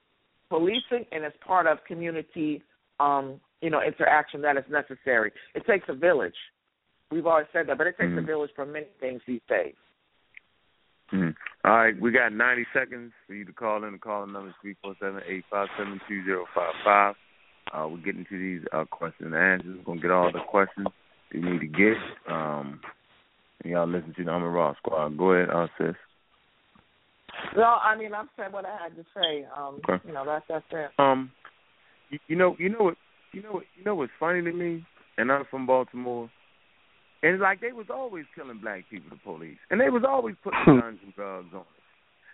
policing 0.50 1.06
and 1.12 1.24
it's 1.24 1.38
part 1.46 1.68
of 1.68 1.78
community 1.86 2.64
um, 3.00 3.40
you 3.62 3.70
know, 3.70 3.82
interaction 3.82 4.42
that 4.42 4.58
is 4.58 4.64
necessary. 4.70 5.32
It 5.56 5.66
takes 5.66 5.86
a 5.90 5.94
village. 5.94 6.36
We've 7.12 7.26
always 7.26 7.48
said 7.52 7.68
that, 7.68 7.78
but 7.78 7.88
it 7.88 7.98
takes 7.98 8.14
a 8.14 8.22
Mhm. 8.22 8.26
village 8.26 8.52
for 8.56 8.66
many 8.66 8.88
things 9.00 9.22
these 9.26 9.42
days. 9.48 9.76
Mhm. 11.12 11.36
All 11.66 11.78
right, 11.78 12.00
we 12.00 12.12
got 12.12 12.32
90 12.32 12.66
seconds 12.72 13.14
for 13.26 13.34
you 13.34 13.44
to 13.46 13.54
call 13.54 13.84
in. 13.84 13.94
The 13.94 14.00
calling 14.00 14.32
number 14.32 14.50
is 14.50 14.56
three 14.62 14.76
four 14.76 14.96
seven 15.00 15.24
eight 15.26 15.44
five 15.46 15.70
seven 15.76 16.00
two 16.08 16.24
zero 16.24 16.46
five 16.54 16.76
five. 16.84 17.18
Uh, 17.74 17.88
we're 17.88 17.98
getting 17.98 18.26
to 18.30 18.38
these 18.38 18.66
uh, 18.74 18.86
questions 18.86 19.32
and 19.34 19.36
answers. 19.36 19.78
We're 19.78 19.84
going 19.84 20.00
to 20.00 20.02
get 20.02 20.12
all 20.12 20.32
the 20.32 20.40
questions 20.40 20.88
you 21.32 21.42
need 21.42 21.60
to 21.60 21.68
get. 21.68 21.98
Um, 22.32 22.80
and 23.64 23.74
y'all 23.74 23.88
listen 23.88 24.14
to 24.18 24.24
the 24.24 24.32
I'm 24.32 24.44
a 24.44 24.50
Raw 24.50 24.74
Squad. 24.76 25.18
Go 25.18 25.34
ahead, 25.34 25.50
uh, 25.50 25.68
sis. 25.78 25.96
Well, 27.56 27.80
I 27.84 27.96
mean, 27.96 28.14
I've 28.14 28.28
said 28.36 28.52
what 28.52 28.66
I 28.66 28.78
had 28.82 28.96
to 28.96 29.06
say. 29.16 29.46
Um, 29.56 29.80
Okay. 29.88 30.04
You 30.08 30.14
know, 30.14 30.26
that's 30.26 30.46
that's 30.50 30.66
it. 30.72 30.90
Um, 31.00 31.32
you, 32.10 32.20
you 32.28 32.36
know, 32.36 32.56
you 32.60 32.70
know 32.70 32.80
what, 32.80 32.96
you 33.34 33.44
know 33.44 33.52
what, 33.54 33.64
you 33.78 33.84
know 33.84 33.96
what's 33.96 34.12
funny 34.20 34.42
to 34.42 34.52
me, 34.52 34.86
and 35.18 35.32
I'm 35.32 35.46
from 35.50 35.66
Baltimore. 35.68 36.30
And 37.22 37.34
it's 37.34 37.42
like 37.42 37.62
they 37.62 37.74
was 37.74 37.88
always 37.94 38.26
killing 38.34 38.60
black 38.62 38.86
people, 38.90 39.10
the 39.10 39.18
police, 39.18 39.58
and 39.70 39.80
they 39.80 39.90
was 39.90 40.04
always 40.08 40.36
putting 40.44 40.60
guns 40.66 41.00
and 41.04 41.14
drugs 41.16 41.50
on 41.54 41.62
us. 41.62 41.68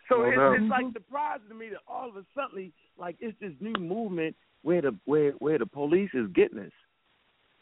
So 0.10 0.18
No 0.18 0.54
it's, 0.54 0.62
it's 0.62 0.70
like 0.70 0.86
surprising 0.94 1.50
to 1.50 1.56
me 1.56 1.70
that 1.70 1.80
all 1.88 2.10
of 2.10 2.16
a 2.16 2.26
sudden, 2.36 2.72
like 2.98 3.16
it's 3.20 3.38
this 3.40 3.54
new 3.60 3.74
movement 3.80 4.36
where 4.62 4.82
the 4.82 4.96
where 5.06 5.32
where 5.34 5.58
the 5.58 5.66
police 5.66 6.12
is 6.14 6.28
getting 6.34 6.60
us. 6.60 6.72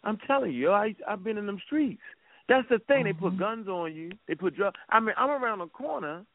I'm 0.03 0.18
telling 0.28 0.52
you, 0.52 0.72
I 0.72 0.95
I've 1.07 1.24
been 1.24 1.38
in 1.38 1.45
them 1.45 1.61
streets. 1.65 2.02
That's 2.49 2.68
the 2.70 2.80
thing. 2.88 3.06
They 3.06 3.14
put 3.14 3.34
mm-hmm. 3.34 3.40
guns 3.40 3.68
on 3.68 3.95
you. 3.95 4.11
They 4.28 4.36
put 4.36 4.56
drugs. 4.56 4.78
I 4.90 4.99
mean, 4.99 5.15
I'm 5.18 5.30
around 5.30 5.60
the 5.60 5.68
corner, 5.68 6.26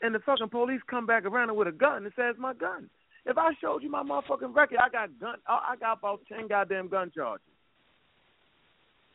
and 0.00 0.14
the 0.14 0.20
fucking 0.20 0.48
police 0.50 0.80
come 0.88 1.06
back 1.06 1.24
around 1.24 1.54
with 1.56 1.66
a 1.66 1.72
gun. 1.72 2.06
It 2.06 2.12
says 2.16 2.36
my 2.38 2.54
gun. 2.54 2.88
If 3.26 3.38
I 3.38 3.50
showed 3.60 3.82
you 3.82 3.90
my 3.90 4.02
motherfucking 4.02 4.54
record, 4.54 4.78
I 4.78 4.88
got 4.90 5.18
gun. 5.18 5.36
I 5.48 5.74
got 5.80 5.98
about 5.98 6.20
ten 6.28 6.46
goddamn 6.46 6.88
gun 6.88 7.10
charges. 7.14 7.44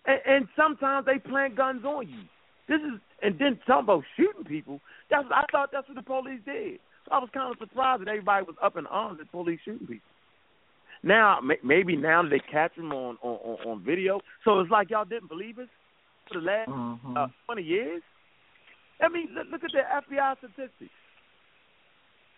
And, 0.06 0.20
and 0.26 0.48
sometimes 0.58 1.06
they 1.06 1.20
plant 1.20 1.56
guns 1.56 1.86
on 1.86 2.10
you. 2.10 2.24
This 2.70 2.80
is 2.82 3.02
and 3.22 3.38
then 3.40 3.60
talking 3.68 3.84
about 3.84 4.04
shooting 4.16 4.46
people. 4.46 4.80
That's 5.10 5.26
I 5.32 5.44
thought 5.52 5.72
that's 5.74 5.88
what 5.90 5.96
the 5.96 6.04
police 6.04 6.40
did. 6.46 6.80
So 7.06 7.12
I 7.12 7.18
was 7.20 7.30
kind 7.34 7.52
of 7.52 7.58
surprised 7.60 8.02
that 8.02 8.08
everybody 8.08 8.46
was 8.46 8.56
up 8.64 8.78
in 8.78 8.86
arms 8.88 9.20
at 9.20 9.32
police 9.32 9.60
shooting 9.66 9.88
people. 9.88 10.08
Now 11.04 11.40
maybe 11.64 11.96
now 11.98 12.22
they 12.24 12.40
catch 12.40 12.76
them 12.76 12.92
on 12.94 13.18
on 13.22 13.58
on, 13.66 13.84
video, 13.84 14.20
so 14.46 14.60
it's 14.60 14.70
like 14.72 14.90
y'all 14.90 15.06
didn't 15.06 15.30
believe 15.30 15.58
us 15.58 15.68
for 16.28 16.40
the 16.40 16.46
last 16.46 16.70
uh, 17.18 17.28
twenty 17.46 17.64
years. 17.64 18.02
I 19.02 19.08
mean, 19.10 19.30
look, 19.34 19.48
look 19.52 19.64
at 19.64 19.72
the 19.72 20.16
FBI 20.16 20.38
statistics. 20.38 20.92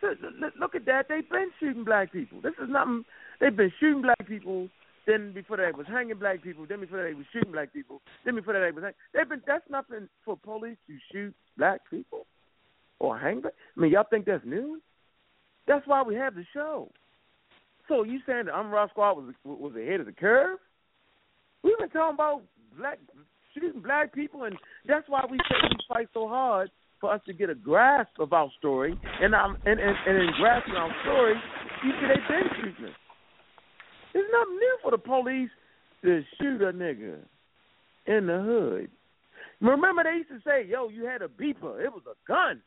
Look, 0.04 0.18
look- 0.40 0.54
look 0.60 0.76
at 0.76 0.86
that. 0.86 1.08
They've 1.10 1.28
been 1.28 1.50
shooting 1.60 1.84
black 1.84 2.12
people. 2.14 2.40
This 2.42 2.54
is 2.62 2.70
nothing. 2.70 3.04
They've 3.40 3.56
been 3.56 3.72
shooting 3.80 4.04
black 4.04 4.28
people. 4.28 4.70
Then 5.08 5.34
before 5.34 5.58
that, 5.58 5.72
they 5.74 5.78
was 5.78 5.88
hanging 5.88 6.18
black 6.20 6.44
people. 6.44 6.66
Then 6.68 6.82
before 6.82 7.00
that, 7.00 7.10
they 7.10 7.14
was 7.14 7.26
shooting 7.34 7.52
black 7.52 7.74
people. 7.74 8.02
Then 8.24 8.36
before 8.36 8.54
that, 8.54 8.60
they 8.60 8.72
was 8.72 8.84
hang- 8.84 8.94
they've 9.14 9.28
been. 9.28 9.42
That's 9.48 9.68
nothing 9.70 10.08
for 10.24 10.38
police 10.38 10.78
to 10.88 10.98
shoot 11.12 11.34
black 11.58 11.82
people 11.90 12.26
or 13.00 13.18
hang 13.18 13.42
black. 13.42 13.54
I 13.76 13.80
mean, 13.80 13.92
y'all 13.92 14.06
think 14.10 14.26
that's 14.26 14.46
new? 14.46 14.82
That's 15.68 15.86
why 15.88 16.04
we 16.04 16.16
have 16.16 16.36
the 16.36 16.46
show. 16.54 16.92
So 17.88 18.04
you 18.04 18.20
saying 18.26 18.46
the 18.46 18.52
Umrah 18.52 18.90
Squad 18.90 19.14
was 19.14 19.34
was 19.44 19.76
ahead 19.76 20.00
of 20.00 20.06
the 20.06 20.12
curve? 20.12 20.60
We've 21.64 21.78
been 21.78 21.90
talking 21.90 22.16
about 22.16 22.44
black 22.78 23.00
shooting 23.54 23.82
black 23.82 24.14
people, 24.14 24.44
and 24.44 24.56
that's 24.88 25.08
why 25.10 25.26
we 25.30 25.38
we 25.38 25.78
fight 25.88 26.08
so 26.14 26.28
hard 26.28 26.70
for 27.00 27.12
us 27.12 27.22
to 27.26 27.34
get 27.34 27.50
a 27.50 27.56
grasp 27.56 28.12
of 28.20 28.34
our 28.34 28.50
story. 28.60 28.98
And 29.22 29.34
um, 29.34 29.58
and 29.66 29.80
and, 29.80 29.96
and 30.08 30.18
in 30.18 30.30
grasping 30.40 30.76
our 30.76 30.92
story, 31.04 31.36
you 31.84 31.92
see 31.92 32.08
they've 32.08 32.28
been 32.30 32.50
shooting 32.56 32.86
us. 32.86 33.01
There's 34.14 34.30
nothing 34.32 34.56
new 34.56 34.78
for 34.82 34.92
the 34.92 34.98
police 34.98 35.50
to 36.04 36.24
shoot 36.40 36.62
a 36.62 36.74
nigga 36.74 37.18
in 38.08 38.28
the 38.28 38.42
hood. 38.42 38.90
Remember 39.62 40.04
they 40.04 40.18
used 40.18 40.30
to 40.30 40.40
say, 40.46 40.66
"Yo, 40.68 40.90
you 40.90 41.06
had 41.06 41.22
a 41.22 41.28
beeper. 41.28 41.80
It 41.84 41.92
was 41.94 42.04
a 42.08 42.16
gun." 42.28 42.62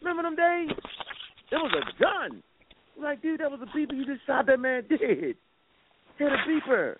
Remember 0.00 0.22
them 0.22 0.36
days? 0.36 0.70
It 1.50 1.56
was 1.56 1.72
a 1.76 2.02
gun. 2.02 2.42
Like, 3.00 3.20
dude, 3.22 3.40
that 3.40 3.50
was 3.50 3.60
a 3.60 3.66
beeper. 3.76 3.94
You 3.94 4.04
just 4.06 4.26
shot 4.26 4.46
that 4.46 4.58
man 4.58 4.84
dead. 4.88 5.34
Had 6.18 6.32
a 6.32 6.36
beeper. 6.48 6.96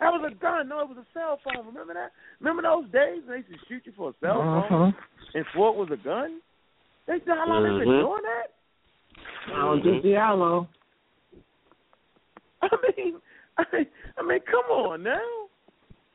That 0.00 0.10
was 0.10 0.30
a 0.30 0.34
gun. 0.34 0.68
No, 0.68 0.80
it 0.80 0.88
was 0.88 0.98
a 0.98 1.06
cell 1.14 1.38
phone. 1.44 1.66
Remember 1.66 1.94
that? 1.94 2.10
Remember 2.40 2.62
those 2.62 2.90
days 2.90 3.22
when 3.26 3.40
they 3.40 3.46
used 3.48 3.50
to 3.50 3.58
shoot 3.68 3.82
you 3.86 3.92
for 3.96 4.10
a 4.10 4.14
cell 4.20 4.66
phone 4.68 4.92
Mhm. 4.92 4.96
and 5.34 5.46
swore 5.52 5.70
it 5.70 5.76
was 5.78 5.90
a 5.92 5.96
gun? 6.02 6.40
They 7.06 7.20
know 7.26 7.36
how 7.36 7.46
long 7.48 7.62
they 7.62 7.84
been 7.84 7.88
doing 8.00 8.22
that? 8.22 8.48
Oh, 9.54 9.76
just 9.76 10.04
Diallo. 10.04 10.66
I 12.72 12.76
mean, 12.96 13.14
I 13.58 13.64
I 14.18 14.22
mean, 14.22 14.40
come 14.50 14.70
on 14.70 15.02
now. 15.02 15.20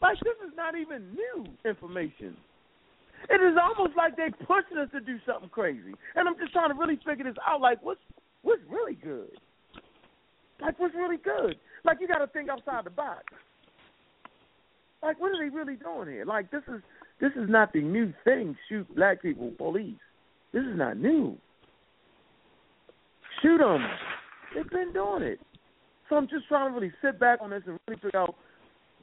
Like 0.01 0.17
this 0.23 0.35
is 0.47 0.53
not 0.55 0.77
even 0.77 1.13
new 1.13 1.45
information. 1.65 2.35
It 3.29 3.41
is 3.41 3.57
almost 3.61 3.97
like 3.97 4.15
they 4.15 4.29
pushing 4.45 4.77
us 4.77 4.89
to 4.93 5.01
do 5.01 5.17
something 5.25 5.49
crazy, 5.49 5.93
and 6.15 6.27
I'm 6.27 6.37
just 6.39 6.53
trying 6.53 6.69
to 6.69 6.75
really 6.75 6.99
figure 7.05 7.25
this 7.25 7.35
out. 7.45 7.59
Like, 7.59 7.83
what's 7.83 7.99
what's 8.43 8.61
really 8.69 8.95
good? 8.95 9.31
Like, 10.61 10.79
what's 10.79 10.95
really 10.95 11.17
good? 11.17 11.55
Like, 11.85 11.97
you 12.01 12.07
got 12.07 12.19
to 12.19 12.27
think 12.27 12.49
outside 12.49 12.85
the 12.85 12.89
box. 12.89 13.23
Like, 15.01 15.19
what 15.19 15.31
are 15.31 15.43
they 15.43 15.53
really 15.53 15.75
doing 15.75 16.09
here? 16.09 16.25
Like, 16.25 16.51
this 16.51 16.63
is 16.67 16.81
this 17.19 17.31
is 17.35 17.49
not 17.49 17.73
the 17.73 17.81
new 17.81 18.13
thing. 18.23 18.55
Shoot 18.67 18.93
black 18.95 19.21
people, 19.21 19.51
police. 19.57 19.95
This 20.53 20.63
is 20.63 20.77
not 20.77 20.97
new. 20.97 21.37
Shoot 23.41 23.59
them. 23.59 23.85
They've 24.55 24.69
been 24.69 24.93
doing 24.93 25.23
it. 25.23 25.39
So 26.09 26.15
I'm 26.15 26.27
just 26.27 26.47
trying 26.47 26.71
to 26.71 26.75
really 26.75 26.91
sit 27.01 27.19
back 27.19 27.39
on 27.41 27.51
this 27.51 27.61
and 27.67 27.79
really 27.87 28.01
figure 28.01 28.19
out 28.19 28.35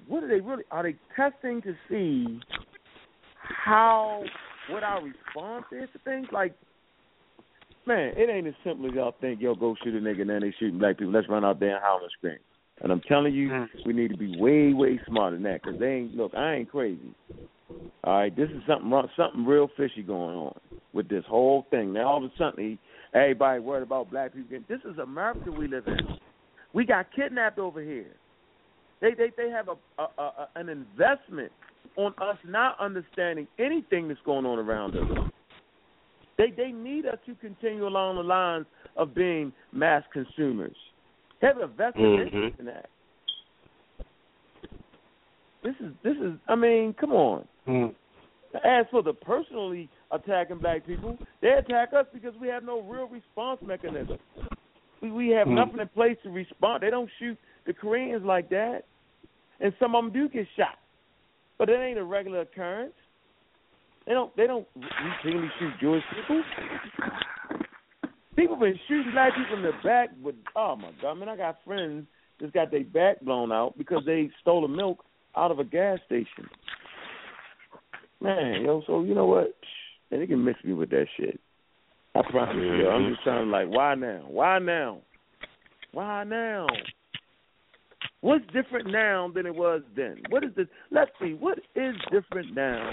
what 0.09 0.25
are 0.25 0.29
they 0.29 0.41
really 0.41 0.65
are 0.71 0.83
they 0.83 0.97
testing 1.15 1.63
to 1.63 1.75
see 1.89 2.41
how 3.65 4.23
what 4.71 4.83
our 4.83 5.03
response 5.03 5.65
is 5.73 5.89
to 5.93 5.99
things 6.05 6.27
like 6.33 6.55
man, 7.87 8.13
it 8.17 8.29
ain't 8.29 8.47
as 8.47 8.55
simple 8.65 8.87
as 8.87 8.95
y'all 8.95 9.15
think, 9.21 9.41
yo, 9.41 9.55
go 9.55 9.77
shoot 9.83 9.95
a 9.95 10.01
nigga 10.01 10.23
and 10.23 10.31
then 10.31 10.41
they 10.41 10.53
shooting 10.59 10.79
black 10.79 10.99
people. 10.99 11.13
Let's 11.13 11.29
run 11.29 11.45
out 11.45 11.61
there 11.61 11.77
and 11.77 11.85
holler 11.85 12.03
and 12.03 12.11
scream. 12.19 12.39
And 12.83 12.93
I'm 12.93 13.01
telling 13.03 13.33
you, 13.33 13.49
mm. 13.49 13.67
we 13.87 13.93
need 13.93 14.11
to 14.11 14.17
be 14.17 14.37
way, 14.39 14.73
way 14.73 15.01
smarter 15.07 15.37
than 15.37 15.45
that 15.45 15.63
because 15.63 15.79
they 15.79 15.93
ain't, 15.93 16.15
look, 16.15 16.35
I 16.35 16.55
ain't 16.55 16.71
crazy. 16.71 17.15
All 18.05 18.19
right, 18.19 18.37
this 18.37 18.51
is 18.51 18.63
something 18.69 18.91
wrong, 18.91 19.09
something 19.17 19.45
real 19.45 19.69
fishy 19.77 20.03
going 20.03 20.37
on 20.37 20.59
with 20.93 21.09
this 21.09 21.25
whole 21.29 21.67
thing. 21.71 21.93
Now 21.93 22.09
all 22.09 22.25
of 22.25 22.25
a 22.25 22.37
sudden, 22.37 22.79
everybody 23.15 23.61
worried 23.61 23.83
about 23.83 24.11
black 24.11 24.35
people. 24.35 24.59
This 24.69 24.81
is 24.85 24.99
America 24.99 25.51
we 25.51 25.69
live 25.69 25.87
in. 25.87 25.99
We 26.77 26.85
got 26.85 27.07
kidnapped 27.17 27.59
over 27.59 27.81
here. 27.81 28.15
They 29.01 29.15
they 29.15 29.33
they 29.35 29.49
have 29.49 29.69
a, 29.69 30.03
a, 30.03 30.23
a 30.23 30.49
an 30.57 30.69
investment 30.69 31.51
on 31.97 32.13
us 32.19 32.37
not 32.47 32.79
understanding 32.79 33.49
anything 33.59 34.09
that's 34.09 34.21
going 34.27 34.45
on 34.45 34.59
around 34.59 34.95
us. 34.95 35.31
They 36.37 36.51
they 36.55 36.73
need 36.73 37.07
us 37.07 37.17
to 37.25 37.35
continue 37.37 37.89
along 37.89 38.17
the 38.17 38.23
lines 38.23 38.67
of 38.95 39.15
being 39.15 39.55
mass 39.73 40.03
consumers. 40.13 40.77
They 41.41 41.47
have 41.47 41.57
a 41.57 41.67
vested 41.67 41.97
Mm-hmm. 41.97 42.37
interest 42.37 42.57
in 42.59 42.67
that. 42.67 42.91
This 45.63 45.75
is 45.81 45.93
this 46.05 46.17
is 46.19 46.35
I 46.47 46.57
mean, 46.57 46.95
come 47.01 47.13
on. 47.13 47.49
Mm. 47.67 47.95
As 48.67 48.85
for 48.91 49.03
the 49.03 49.15
personally 49.15 49.89
attacking 50.11 50.59
black 50.59 50.87
people, 50.87 51.17
they 51.41 51.53
attack 51.53 51.95
us 51.95 52.05
because 52.13 52.35
we 52.39 52.49
have 52.49 52.65
no 52.65 52.83
real 52.83 53.09
response 53.09 53.61
mechanism. 53.63 54.19
We 55.03 55.11
we 55.11 55.29
have 55.31 55.47
Mm. 55.49 55.55
nothing 55.55 55.81
in 55.81 55.89
place 55.89 56.17
to 56.23 56.31
respond. 56.31 56.83
They 56.83 56.91
don't 56.91 57.11
shoot 57.19 57.39
the 57.67 57.73
Koreans 57.73 58.25
like 58.25 58.49
that, 58.51 58.85
and 59.61 59.73
some 59.79 59.95
of 59.95 60.05
them 60.05 60.13
do 60.13 60.29
get 60.29 60.47
shot, 60.57 60.79
but 61.59 61.69
it 61.69 61.79
ain't 61.79 61.99
a 61.99 62.05
regular 62.05 62.41
occurrence. 62.41 62.95
They 64.07 64.13
don't 64.13 64.35
they 64.37 64.47
don't 64.47 64.67
routinely 64.79 65.51
shoot 65.59 65.73
Jewish 65.81 66.05
people. 66.15 66.43
People 68.37 68.57
been 68.57 68.79
shooting 68.87 69.13
black 69.13 69.35
people 69.35 69.57
in 69.57 69.63
the 69.63 69.73
back 69.83 70.11
with 70.23 70.37
oh 70.55 70.77
my 70.77 70.91
god, 71.03 71.15
man, 71.15 71.29
I 71.29 71.37
got 71.37 71.57
friends 71.65 72.07
that's 72.39 72.53
got 72.53 72.71
their 72.71 72.85
back 72.85 73.21
blown 73.23 73.51
out 73.51 73.77
because 73.79 74.05
they 74.05 74.31
stole 74.43 74.63
the 74.63 74.69
milk 74.69 75.05
out 75.37 75.51
of 75.51 75.59
a 75.59 75.65
gas 75.65 75.99
station. 76.07 76.49
Man, 78.21 78.63
yo, 78.65 78.83
so 78.87 79.03
you 79.03 79.15
know 79.15 79.27
what? 79.27 79.55
Man, 80.11 80.21
they 80.21 80.27
can 80.27 80.45
miss 80.45 80.57
me 80.65 80.73
with 80.73 80.91
that 80.91 81.07
shit. 81.17 81.41
I 82.17 82.31
promise 82.31 82.57
you. 82.57 82.89
I'm 82.89 83.03
mm-hmm. 83.03 83.13
just 83.13 83.25
trying 83.25 83.45
to 83.45 83.51
like, 83.51 83.69
why 83.69 83.95
now? 83.95 84.25
Why 84.29 84.59
now? 84.59 84.99
Why 85.93 86.25
now? 86.25 86.67
What's 88.21 88.45
different 88.53 88.91
now 88.91 89.31
than 89.35 89.47
it 89.47 89.55
was 89.55 89.83
then? 89.95 90.23
What 90.31 90.43
is 90.43 90.51
the 90.57 90.67
let's 90.91 91.11
see, 91.21 91.35
what 91.35 91.59
is 91.75 91.95
different 92.11 92.55
now 92.55 92.91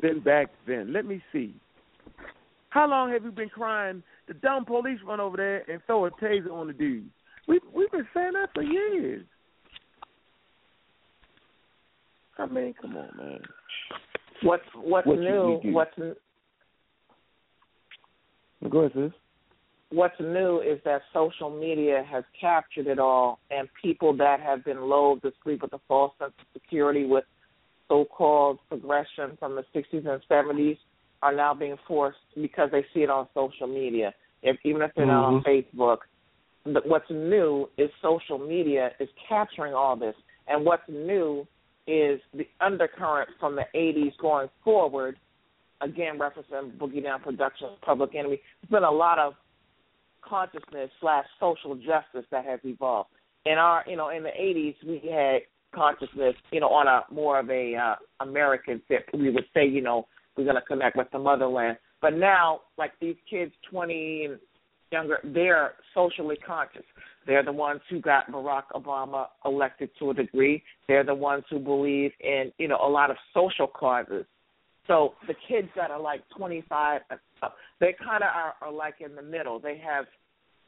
than 0.00 0.20
back 0.20 0.48
then? 0.66 0.92
Let 0.92 1.04
me 1.04 1.22
see. 1.32 1.54
How 2.70 2.88
long 2.88 3.12
have 3.12 3.24
you 3.24 3.30
been 3.30 3.50
crying 3.50 4.02
the 4.28 4.34
dumb 4.34 4.64
police 4.64 5.00
run 5.04 5.20
over 5.20 5.36
there 5.36 5.70
and 5.70 5.82
throw 5.86 6.06
a 6.06 6.10
taser 6.12 6.52
on 6.52 6.68
the 6.68 6.72
dude? 6.72 7.10
We 7.48 7.60
we've 7.74 7.90
been 7.90 8.08
saying 8.14 8.32
that 8.34 8.50
for 8.54 8.62
years. 8.62 9.24
I 12.38 12.46
mean, 12.46 12.74
come 12.80 12.96
on, 12.96 13.10
man. 13.18 13.40
What's 14.42 14.64
what's 14.74 15.06
What 15.06 15.18
new? 15.18 15.60
What's 15.64 15.92
n- 15.98 16.14
Go 18.70 18.80
ahead, 18.80 18.92
sis. 18.94 19.12
what's 19.90 20.18
new 20.20 20.60
is 20.60 20.78
that 20.84 21.02
social 21.12 21.50
media 21.50 22.04
has 22.10 22.24
captured 22.40 22.86
it 22.86 22.98
all, 22.98 23.38
and 23.50 23.68
people 23.82 24.16
that 24.16 24.40
have 24.40 24.64
been 24.64 24.82
lulled 24.82 25.22
to 25.22 25.32
sleep 25.42 25.62
with 25.62 25.72
a 25.72 25.80
false 25.88 26.12
sense 26.18 26.32
of 26.38 26.46
security 26.52 27.04
with 27.04 27.24
so-called 27.88 28.58
progression 28.68 29.36
from 29.38 29.54
the 29.54 29.64
60s 29.74 30.06
and 30.06 30.22
70s 30.30 30.78
are 31.22 31.34
now 31.34 31.54
being 31.54 31.76
forced 31.86 32.18
because 32.40 32.70
they 32.72 32.84
see 32.94 33.00
it 33.00 33.10
on 33.10 33.28
social 33.34 33.66
media. 33.66 34.14
If 34.42 34.56
even 34.64 34.82
if 34.82 34.90
they're 34.96 35.06
not 35.06 35.24
on 35.24 35.42
mm-hmm. 35.42 35.88
Facebook, 35.88 35.98
but 36.64 36.86
what's 36.86 37.10
new 37.10 37.68
is 37.76 37.90
social 38.00 38.38
media 38.38 38.90
is 38.98 39.08
capturing 39.28 39.74
all 39.74 39.96
this, 39.96 40.14
and 40.48 40.64
what's 40.64 40.82
new 40.88 41.46
is 41.86 42.20
the 42.34 42.46
undercurrent 42.60 43.28
from 43.38 43.56
the 43.56 43.64
80s 43.74 44.16
going 44.20 44.48
forward. 44.64 45.16
Again, 45.82 46.18
referencing 46.18 46.76
Boogie 46.78 47.02
Down 47.02 47.20
Productions, 47.20 47.72
Public 47.82 48.14
Enemy. 48.14 48.40
There's 48.62 48.70
been 48.70 48.84
a 48.84 48.90
lot 48.90 49.18
of 49.18 49.34
consciousness 50.22 50.90
slash 51.00 51.24
social 51.40 51.74
justice 51.74 52.26
that 52.30 52.44
has 52.44 52.60
evolved. 52.64 53.10
In 53.44 53.54
our, 53.54 53.84
you 53.88 53.96
know, 53.96 54.10
in 54.10 54.22
the 54.22 54.30
'80s, 54.30 54.76
we 54.86 55.10
had 55.10 55.40
consciousness, 55.74 56.34
you 56.52 56.60
know, 56.60 56.68
on 56.68 56.86
a 56.86 57.02
more 57.12 57.40
of 57.40 57.50
a 57.50 57.74
uh, 57.74 57.94
American 58.20 58.80
tip. 58.88 59.08
We 59.12 59.30
would 59.30 59.46
say, 59.54 59.66
you 59.66 59.82
know, 59.82 60.06
we're 60.36 60.44
going 60.44 60.56
to 60.56 60.62
connect 60.62 60.96
with 60.96 61.08
the 61.12 61.18
motherland. 61.18 61.78
But 62.00 62.14
now, 62.14 62.60
like 62.78 62.92
these 63.00 63.16
kids, 63.28 63.52
20 63.70 64.26
and 64.26 64.38
younger, 64.90 65.18
they're 65.24 65.72
socially 65.94 66.36
conscious. 66.36 66.84
They're 67.26 67.44
the 67.44 67.52
ones 67.52 67.80
who 67.88 68.00
got 68.00 68.30
Barack 68.30 68.64
Obama 68.74 69.26
elected 69.44 69.90
to 69.98 70.10
a 70.10 70.14
degree. 70.14 70.62
They're 70.88 71.04
the 71.04 71.14
ones 71.14 71.44
who 71.50 71.58
believe 71.58 72.10
in, 72.20 72.52
you 72.58 72.68
know, 72.68 72.78
a 72.82 72.88
lot 72.88 73.10
of 73.10 73.16
social 73.32 73.66
causes. 73.66 74.24
So 74.86 75.14
the 75.26 75.34
kids 75.48 75.68
that 75.76 75.90
are 75.90 76.00
like 76.00 76.22
25, 76.36 77.02
and 77.10 77.20
up, 77.42 77.54
they 77.80 77.94
kind 78.04 78.22
of 78.22 78.30
are, 78.34 78.54
are 78.60 78.72
like 78.72 78.96
in 79.00 79.14
the 79.14 79.22
middle. 79.22 79.58
They 79.58 79.80
have 79.84 80.06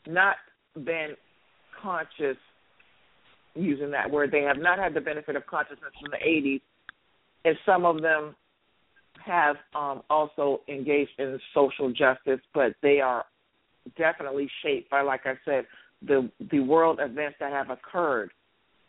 not 0.07 0.37
been 0.85 1.15
conscious, 1.83 2.37
using 3.55 3.91
that 3.91 4.11
word. 4.11 4.31
They 4.31 4.43
have 4.43 4.59
not 4.59 4.79
had 4.79 4.95
the 4.95 5.01
benefit 5.01 5.37
of 5.37 5.47
consciousness 5.47 5.93
from 6.01 6.11
the 6.11 6.25
80s, 6.27 6.61
and 7.45 7.57
some 7.67 7.85
of 7.85 8.03
them 8.03 8.35
have 9.25 9.57
um, 9.75 10.03
also 10.11 10.61
engaged 10.69 11.13
in 11.19 11.39
social 11.55 11.91
justice, 11.91 12.41
but 12.53 12.75
they 12.83 13.01
are 13.01 13.25
definitely 13.97 14.49
shaped 14.63 14.91
by, 14.91 15.03
like 15.03 15.23
I 15.25 15.35
said, 15.45 15.67
the 16.07 16.31
the 16.51 16.61
world 16.61 16.99
events 17.01 17.37
that 17.41 17.53
have 17.53 17.71
occurred. 17.71 18.31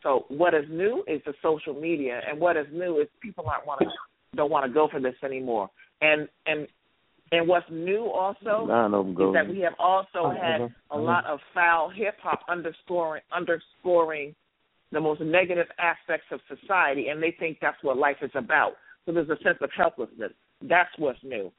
So 0.04 0.26
what 0.30 0.54
is 0.54 0.66
new 0.70 1.04
is 1.08 1.22
the 1.26 1.34
social 1.42 1.74
media, 1.74 2.22
and 2.28 2.40
what 2.40 2.58
is 2.58 2.66
new 2.72 3.00
is 3.00 3.08
people 3.22 3.46
aren't 3.48 3.66
want 3.66 3.82
to 3.82 3.88
don't 4.36 4.52
want 4.52 4.66
to 4.66 4.72
go 4.72 4.88
for 4.88 5.00
this 5.00 5.16
anymore. 5.24 5.70
And 6.02 6.28
and 6.46 6.68
and 7.32 7.48
what's 7.48 7.66
new 7.72 8.06
also 8.06 8.66
Nine 8.68 8.94
of 8.94 9.16
them 9.16 9.30
is 9.30 9.34
that 9.34 9.48
we 9.48 9.60
have 9.62 9.74
also 9.80 10.30
had 10.30 10.62
Mhm. 10.62 10.74
a 10.92 10.98
lot 10.98 11.26
of 11.26 11.40
foul 11.54 11.90
hip 11.90 12.20
hop 12.20 12.44
underscoring 12.48 13.24
underscoring 13.32 14.36
the 14.92 15.02
most 15.02 15.20
negative 15.22 15.70
aspects 15.80 16.32
of 16.32 16.40
society, 16.48 17.10
and 17.10 17.22
they 17.22 17.32
think 17.32 17.60
that's 17.60 17.82
what 17.84 17.98
life 17.98 18.22
is 18.22 18.32
about. 18.36 18.78
So 19.06 19.12
there's 19.12 19.30
a 19.30 19.38
sense 19.38 19.58
of 19.62 19.72
helplessness. 19.72 20.32
That's 20.62 20.96
what's 20.98 21.22
new, 21.24 21.52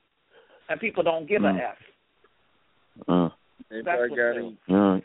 and 0.69 0.81
people 0.81 1.03
don't 1.03 1.27
give 1.27 1.43
Mm. 1.43 1.59
a 1.59 1.65
f. 1.65 1.79
Uh, 3.09 3.29
That's 3.69 3.73
Anybody 3.73 3.99
what's 3.99 4.17
got 4.17 4.37
new. 4.37 4.57
any? 4.69 5.05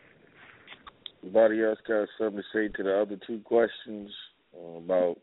Anybody 1.23 1.64
else 1.64 1.81
got 1.81 2.10
something 2.18 2.41
to 2.41 2.48
say 2.53 2.68
to 2.68 2.84
the 2.84 3.02
other 3.02 3.18
two 3.18 3.39
questions 3.41 4.15
uh, 4.56 4.77
about? 4.77 5.18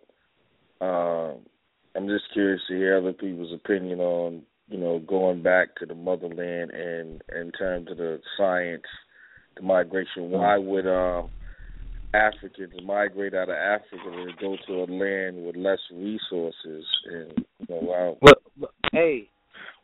Uh, 0.80 1.34
I'm 1.98 2.06
just 2.06 2.32
curious 2.32 2.62
to 2.68 2.76
hear 2.76 2.96
other 2.96 3.12
people's 3.12 3.52
opinion 3.52 3.98
on, 3.98 4.42
you 4.68 4.78
know, 4.78 5.00
going 5.00 5.42
back 5.42 5.74
to 5.76 5.86
the 5.86 5.96
motherland 5.96 6.70
and 6.70 7.20
in 7.34 7.50
terms 7.58 7.90
of 7.90 7.96
the 7.96 8.20
science, 8.36 8.84
the 9.56 9.62
migration. 9.62 10.30
Why 10.30 10.58
would 10.58 10.86
um, 10.86 11.28
Africans 12.14 12.74
migrate 12.84 13.34
out 13.34 13.48
of 13.48 13.56
Africa 13.56 14.12
and 14.12 14.30
go 14.38 14.56
to 14.68 14.72
a 14.74 14.86
land 14.86 15.44
with 15.44 15.56
less 15.56 15.80
resources? 15.92 16.84
And 17.10 17.32
you 17.58 17.66
know, 17.68 17.80
wow. 17.82 18.16
Well, 18.22 18.34
but, 18.56 18.70
hey, 18.92 19.28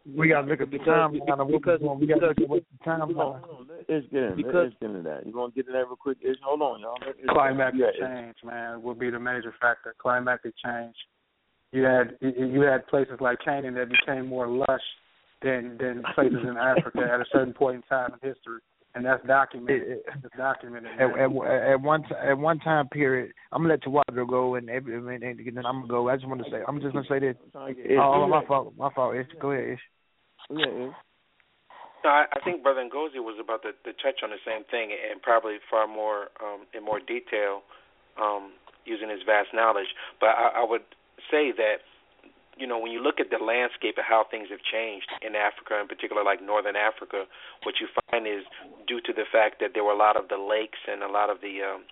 We 0.07 0.28
gotta 0.28 0.47
look 0.47 0.61
at 0.61 0.70
the 0.70 0.78
Because- 0.78 0.86
timeline 0.86 1.51
because- 1.51 1.81
we're. 1.81 1.95
We 1.95 2.07
gotta 2.07 2.27
look 2.28 2.41
at 2.41 2.49
what 2.49 2.62
the 2.70 2.85
timeline. 2.91 3.41
Let's 3.89 4.07
get 4.12 4.23
in. 4.23 4.36
Because- 4.36 4.55
Let's 4.69 4.77
get 4.78 4.91
into 4.91 5.03
that. 5.03 5.27
You 5.27 5.32
want 5.32 5.55
to 5.55 5.62
get 5.62 5.66
in 5.66 5.73
that 5.73 5.86
real 5.86 5.97
quick? 5.97 6.19
Ish? 6.20 6.36
Hold 6.45 6.61
on, 6.62 6.81
y'all. 6.81 6.97
Let- 7.05 7.27
Climatic 7.27 7.81
yeah, 7.81 7.91
change, 7.99 8.36
man, 8.45 8.82
will 8.82 8.95
be 8.95 9.09
the 9.11 9.19
major 9.19 9.53
factor. 9.61 9.95
Climatic 9.99 10.55
change. 10.62 10.95
You 11.75 11.83
had 11.83 12.17
you- 12.21 12.47
you 12.47 12.61
had 12.61 12.87
places 12.87 13.21
like 13.21 13.41
Canaan 13.45 13.75
that 13.75 13.89
became 13.91 14.27
more 14.27 14.47
lush 14.47 14.87
than 15.43 15.77
than 15.79 16.05
places 16.15 16.39
in 16.43 16.57
Africa 16.57 17.01
at 17.03 17.21
a 17.21 17.25
certain 17.33 17.53
point 17.53 17.77
in 17.77 17.83
time 17.83 18.15
in 18.15 18.29
history, 18.29 18.61
and 18.95 19.05
that's 19.05 19.27
documented. 19.27 19.99
It's 20.07 20.37
documented. 20.37 20.93
At, 21.01 21.11
at, 21.11 21.73
at 21.73 21.81
one 21.81 22.05
at 22.13 22.39
one 22.39 22.61
time 22.61 22.89
period, 22.89 23.33
I'm 23.51 23.63
gonna 23.63 23.75
let 23.75 23.83
Tawado 23.83 24.29
go 24.29 24.55
and, 24.55 24.71
every, 24.71 24.95
and, 24.95 25.09
and 25.25 25.57
then 25.57 25.67
I'm 25.67 25.81
gonna 25.83 25.89
go. 25.89 26.09
I 26.09 26.15
just 26.15 26.29
want 26.29 26.45
to 26.45 26.51
say, 26.51 26.63
I'm 26.69 26.81
just 26.81 26.95
gonna 26.95 27.09
say 27.09 27.19
this. 27.19 27.35
Ish, 27.45 27.99
Oh, 27.99 28.29
my 28.29 28.45
fault, 28.47 28.73
my 28.79 28.91
fault. 28.95 29.17
Ish. 29.17 29.27
Go 29.41 29.51
ahead, 29.51 29.71
Ish. 29.71 29.81
Yeah, 30.51 30.67
Ish. 30.67 30.95
No, 32.05 32.11
I, 32.11 32.27
I 32.37 32.39
think 32.45 32.63
Brother 32.63 32.85
Ngozi 32.87 33.19
was 33.19 33.41
about 33.43 33.63
to, 33.63 33.73
to 33.73 33.93
touch 33.99 34.23
on 34.23 34.31
the 34.31 34.39
same 34.47 34.63
thing, 34.71 34.93
and 35.11 35.21
probably 35.21 35.57
far 35.69 35.89
more 35.89 36.29
um, 36.41 36.67
in 36.73 36.85
more 36.85 37.01
detail. 37.01 37.63
Um, 38.15 38.53
using 38.87 39.09
his 39.09 39.21
vast 39.27 39.49
knowledge. 39.53 39.89
But 40.21 40.37
I, 40.37 40.61
I 40.61 40.65
would 40.69 40.83
say 41.35 41.51
that 41.59 41.82
you 42.56 42.66
know, 42.66 42.78
when 42.78 42.93
you 42.93 43.02
look 43.02 43.19
at 43.19 43.31
the 43.31 43.43
landscape 43.43 43.98
of 43.98 44.05
how 44.06 44.24
things 44.31 44.47
have 44.51 44.62
changed 44.62 45.11
in 45.23 45.35
Africa, 45.35 45.81
in 45.81 45.89
particular, 45.89 46.23
like 46.23 46.40
Northern 46.43 46.77
Africa, 46.77 47.24
what 47.65 47.74
you 47.81 47.89
find 48.11 48.27
is 48.27 48.44
due 48.86 49.01
to 49.01 49.12
the 49.12 49.27
fact 49.31 49.59
that 49.59 49.70
there 49.74 49.82
were 49.82 49.93
a 49.93 49.98
lot 49.98 50.16
of 50.16 50.28
the 50.28 50.39
lakes 50.39 50.78
and 50.86 51.02
a 51.02 51.11
lot 51.11 51.31
of 51.31 51.40
the 51.43 51.62
um, 51.62 51.82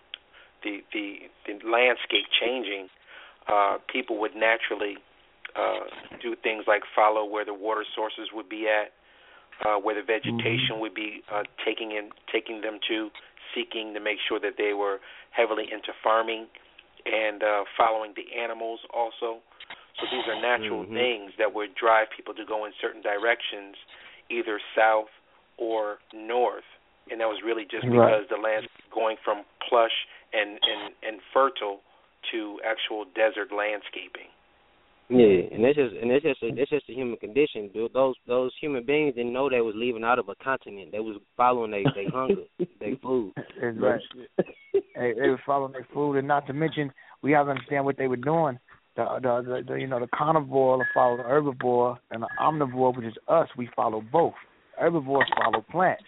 the, 0.63 0.79
the 0.95 1.27
the 1.47 1.59
landscape 1.67 2.27
changing, 2.31 2.87
uh, 3.51 3.79
people 3.91 4.21
would 4.21 4.37
naturally 4.37 4.99
uh, 5.59 5.91
do 6.23 6.37
things 6.37 6.65
like 6.69 6.83
follow 6.95 7.25
where 7.25 7.45
the 7.45 7.55
water 7.55 7.85
sources 7.95 8.31
would 8.33 8.49
be 8.49 8.69
at, 8.71 8.95
uh, 9.67 9.77
where 9.83 9.95
the 9.99 10.07
vegetation 10.07 10.79
Mm-hmm. 10.79 10.81
would 10.81 10.95
be 10.95 11.23
uh, 11.27 11.43
taking 11.67 11.91
in 11.91 12.11
taking 12.31 12.61
them 12.63 12.79
to, 12.89 13.11
seeking 13.55 13.95
to 13.95 14.01
make 14.01 14.19
sure 14.29 14.39
that 14.39 14.55
they 14.57 14.73
were 14.73 14.99
heavily 15.35 15.65
into 15.65 15.91
farming 16.03 16.47
and 17.07 17.43
uh, 17.43 17.65
following 17.77 18.15
the 18.17 18.27
animals 18.41 18.81
also. 18.93 19.43
So 20.01 20.07
these 20.11 20.25
are 20.27 20.41
natural 20.41 20.85
Mm-hmm. 20.85 20.95
things 20.97 21.33
that 21.39 21.53
would 21.55 21.75
drive 21.75 22.09
people 22.17 22.33
to 22.35 22.45
go 22.45 22.65
in 22.65 22.73
certain 22.81 23.03
directions, 23.03 23.77
either 24.31 24.59
south 24.75 25.13
or 25.59 25.99
north. 26.15 26.65
And 27.11 27.21
that 27.21 27.29
was 27.29 27.43
really 27.45 27.65
just 27.65 27.85
Right. 27.85 28.25
because 28.25 28.25
the 28.31 28.41
land 28.41 28.67
going 28.95 29.17
from 29.23 29.45
plush 29.69 29.93
and, 30.33 30.57
and, 30.65 30.95
and 31.03 31.21
fertile 31.35 31.81
to 32.33 32.59
actual 32.65 33.05
desert 33.05 33.53
landscaping. 33.53 34.32
Yeah, 35.19 35.55
and 35.55 35.65
that's 35.65 35.77
just 35.77 35.95
and 36.01 36.11
that's 36.11 36.23
just 36.23 36.43
a, 36.43 36.51
that's 36.57 36.71
just 36.71 36.89
a 36.89 36.93
human 36.93 37.17
condition. 37.19 37.71
Those 37.93 38.15
those 38.27 38.53
human 38.61 38.85
beings 38.85 39.15
didn't 39.15 39.33
know 39.33 39.51
they 39.51 39.61
was 39.61 39.75
leaving 39.77 40.05
out 40.05 40.19
of 40.19 40.29
a 40.29 40.35
continent. 40.37 40.91
They 40.93 41.01
was 41.01 41.21
following 41.37 41.71
their 41.71 41.85
they 41.95 42.07
hunger, 42.11 42.43
their 42.81 42.97
food. 43.03 43.33
That's 43.37 43.77
right. 43.79 44.01
hey, 44.95 45.13
they 45.15 45.29
were 45.29 45.41
following 45.45 45.73
their 45.73 45.87
food, 45.93 46.17
and 46.17 46.29
not 46.29 46.47
to 46.47 46.53
mention, 46.53 46.93
we 47.23 47.33
have 47.33 47.47
to 47.47 47.51
understand 47.51 47.85
what 47.85 47.99
they 47.99 48.09
were 48.09 48.17
doing. 48.17 48.59
The, 48.97 49.05
the, 49.23 49.43
the, 49.43 49.73
the 49.73 49.81
you 49.81 49.87
know 49.87 50.01
the 50.01 50.09
carnivore 50.15 50.87
follow 50.95 51.17
the 51.17 51.25
herbivore, 51.25 51.99
and 52.11 52.23
the 52.23 52.29
omnivore, 52.41 52.97
which 52.97 53.07
is 53.07 53.15
us, 53.29 53.49
we 53.57 53.69
follow 53.77 54.03
both. 54.13 54.35
Herbivores 54.79 55.29
follow 55.37 55.65
plants. 55.71 56.05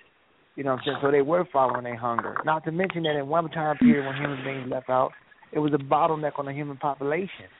You 0.57 0.65
know 0.65 0.71
what 0.71 0.81
I'm 0.81 0.85
saying? 0.87 0.99
So 1.03 1.11
they 1.11 1.23
were 1.23 1.47
following 1.53 1.85
their 1.85 1.97
hunger. 1.97 2.37
Not 2.45 2.65
to 2.65 2.73
mention 2.73 3.03
that 3.03 3.19
in 3.19 3.27
one 3.27 3.51
time 3.51 3.77
period 3.79 4.07
when 4.07 4.17
human 4.17 4.45
beings 4.45 4.71
left 4.71 4.89
out, 4.89 5.13
it 5.53 5.59
was 5.59 5.73
a 5.75 5.79
bottleneck 5.79 6.39
on 6.39 6.47
the 6.47 6.53
human 6.53 6.77
population. 6.77 7.51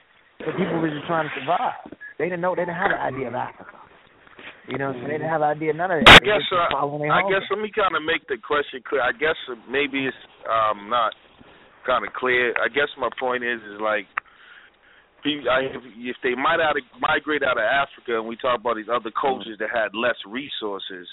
So 0.43 0.51
people 0.57 0.79
were 0.81 0.89
just 0.89 1.07
trying 1.07 1.29
to 1.29 1.33
survive. 1.39 1.79
They 2.17 2.25
didn't 2.25 2.41
know. 2.41 2.55
They 2.55 2.63
didn't 2.67 2.79
have 2.79 2.91
an 2.91 3.03
idea 3.03 3.27
of 3.27 3.35
Africa. 3.35 3.75
You 4.67 4.77
know, 4.77 4.91
what 4.91 5.05
they 5.05 5.21
didn't 5.21 5.29
have 5.29 5.41
an 5.45 5.53
idea 5.53 5.69
of 5.71 5.77
none 5.77 5.91
of 5.91 6.03
that. 6.03 6.21
I 6.21 6.25
guess 6.25 6.41
uh, 6.51 6.73
I 6.73 7.21
guess 7.29 7.45
let 7.53 7.61
me 7.61 7.69
kind 7.69 7.95
of 7.95 8.01
make 8.01 8.25
the 8.27 8.37
question 8.41 8.81
clear. 8.81 9.01
I 9.01 9.13
guess 9.13 9.37
uh, 9.47 9.55
maybe 9.69 10.09
it's 10.09 10.17
um 10.49 10.89
not 10.89 11.13
kind 11.85 12.05
of 12.05 12.11
clear. 12.13 12.51
I 12.57 12.67
guess 12.67 12.89
my 12.97 13.09
point 13.19 13.43
is 13.43 13.61
is 13.61 13.79
like 13.79 14.09
if, 15.25 15.81
if 15.97 16.17
they 16.21 16.35
might 16.35 16.61
out 16.61 16.77
of, 16.77 16.83
migrate 17.01 17.41
out 17.43 17.57
of 17.57 17.65
Africa 17.65 18.19
and 18.19 18.27
we 18.27 18.37
talk 18.37 18.59
about 18.59 18.75
these 18.75 18.91
other 18.91 19.09
cultures 19.09 19.57
that 19.59 19.69
had 19.73 19.93
less 19.97 20.17
resources, 20.27 21.07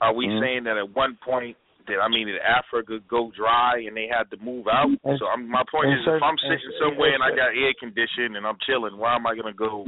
are 0.00 0.14
we 0.14 0.26
Mhm. 0.26 0.40
saying 0.40 0.64
that 0.64 0.76
at 0.76 0.90
one 0.90 1.16
point 1.16 1.56
that 1.86 1.98
I 2.02 2.08
mean 2.08 2.28
that 2.28 2.42
Africa 2.44 2.98
go 3.08 3.30
dry 3.36 3.80
and 3.86 3.96
they 3.96 4.08
had 4.10 4.30
to 4.30 4.36
move 4.42 4.66
out? 4.68 4.88
And- 5.04 5.18
so 5.18 5.26
I'm, 5.26 5.48
my 5.48 5.62
point 5.70 5.88
point 5.88 5.98
is 5.98 6.04
if 6.06 6.22
I'm 6.22 6.38
sitting 6.38 6.60
and- 6.62 6.80
somewhere 6.82 7.14
and 7.14 7.22
I 7.22 7.30
got 7.30 7.54
air 7.56 7.72
conditioning 7.78 8.36
and 8.36 8.46
I'm 8.46 8.58
chilling, 8.66 8.96
why 8.98 9.14
am 9.16 9.26
I 9.26 9.34
gonna 9.34 9.52
go? 9.54 9.86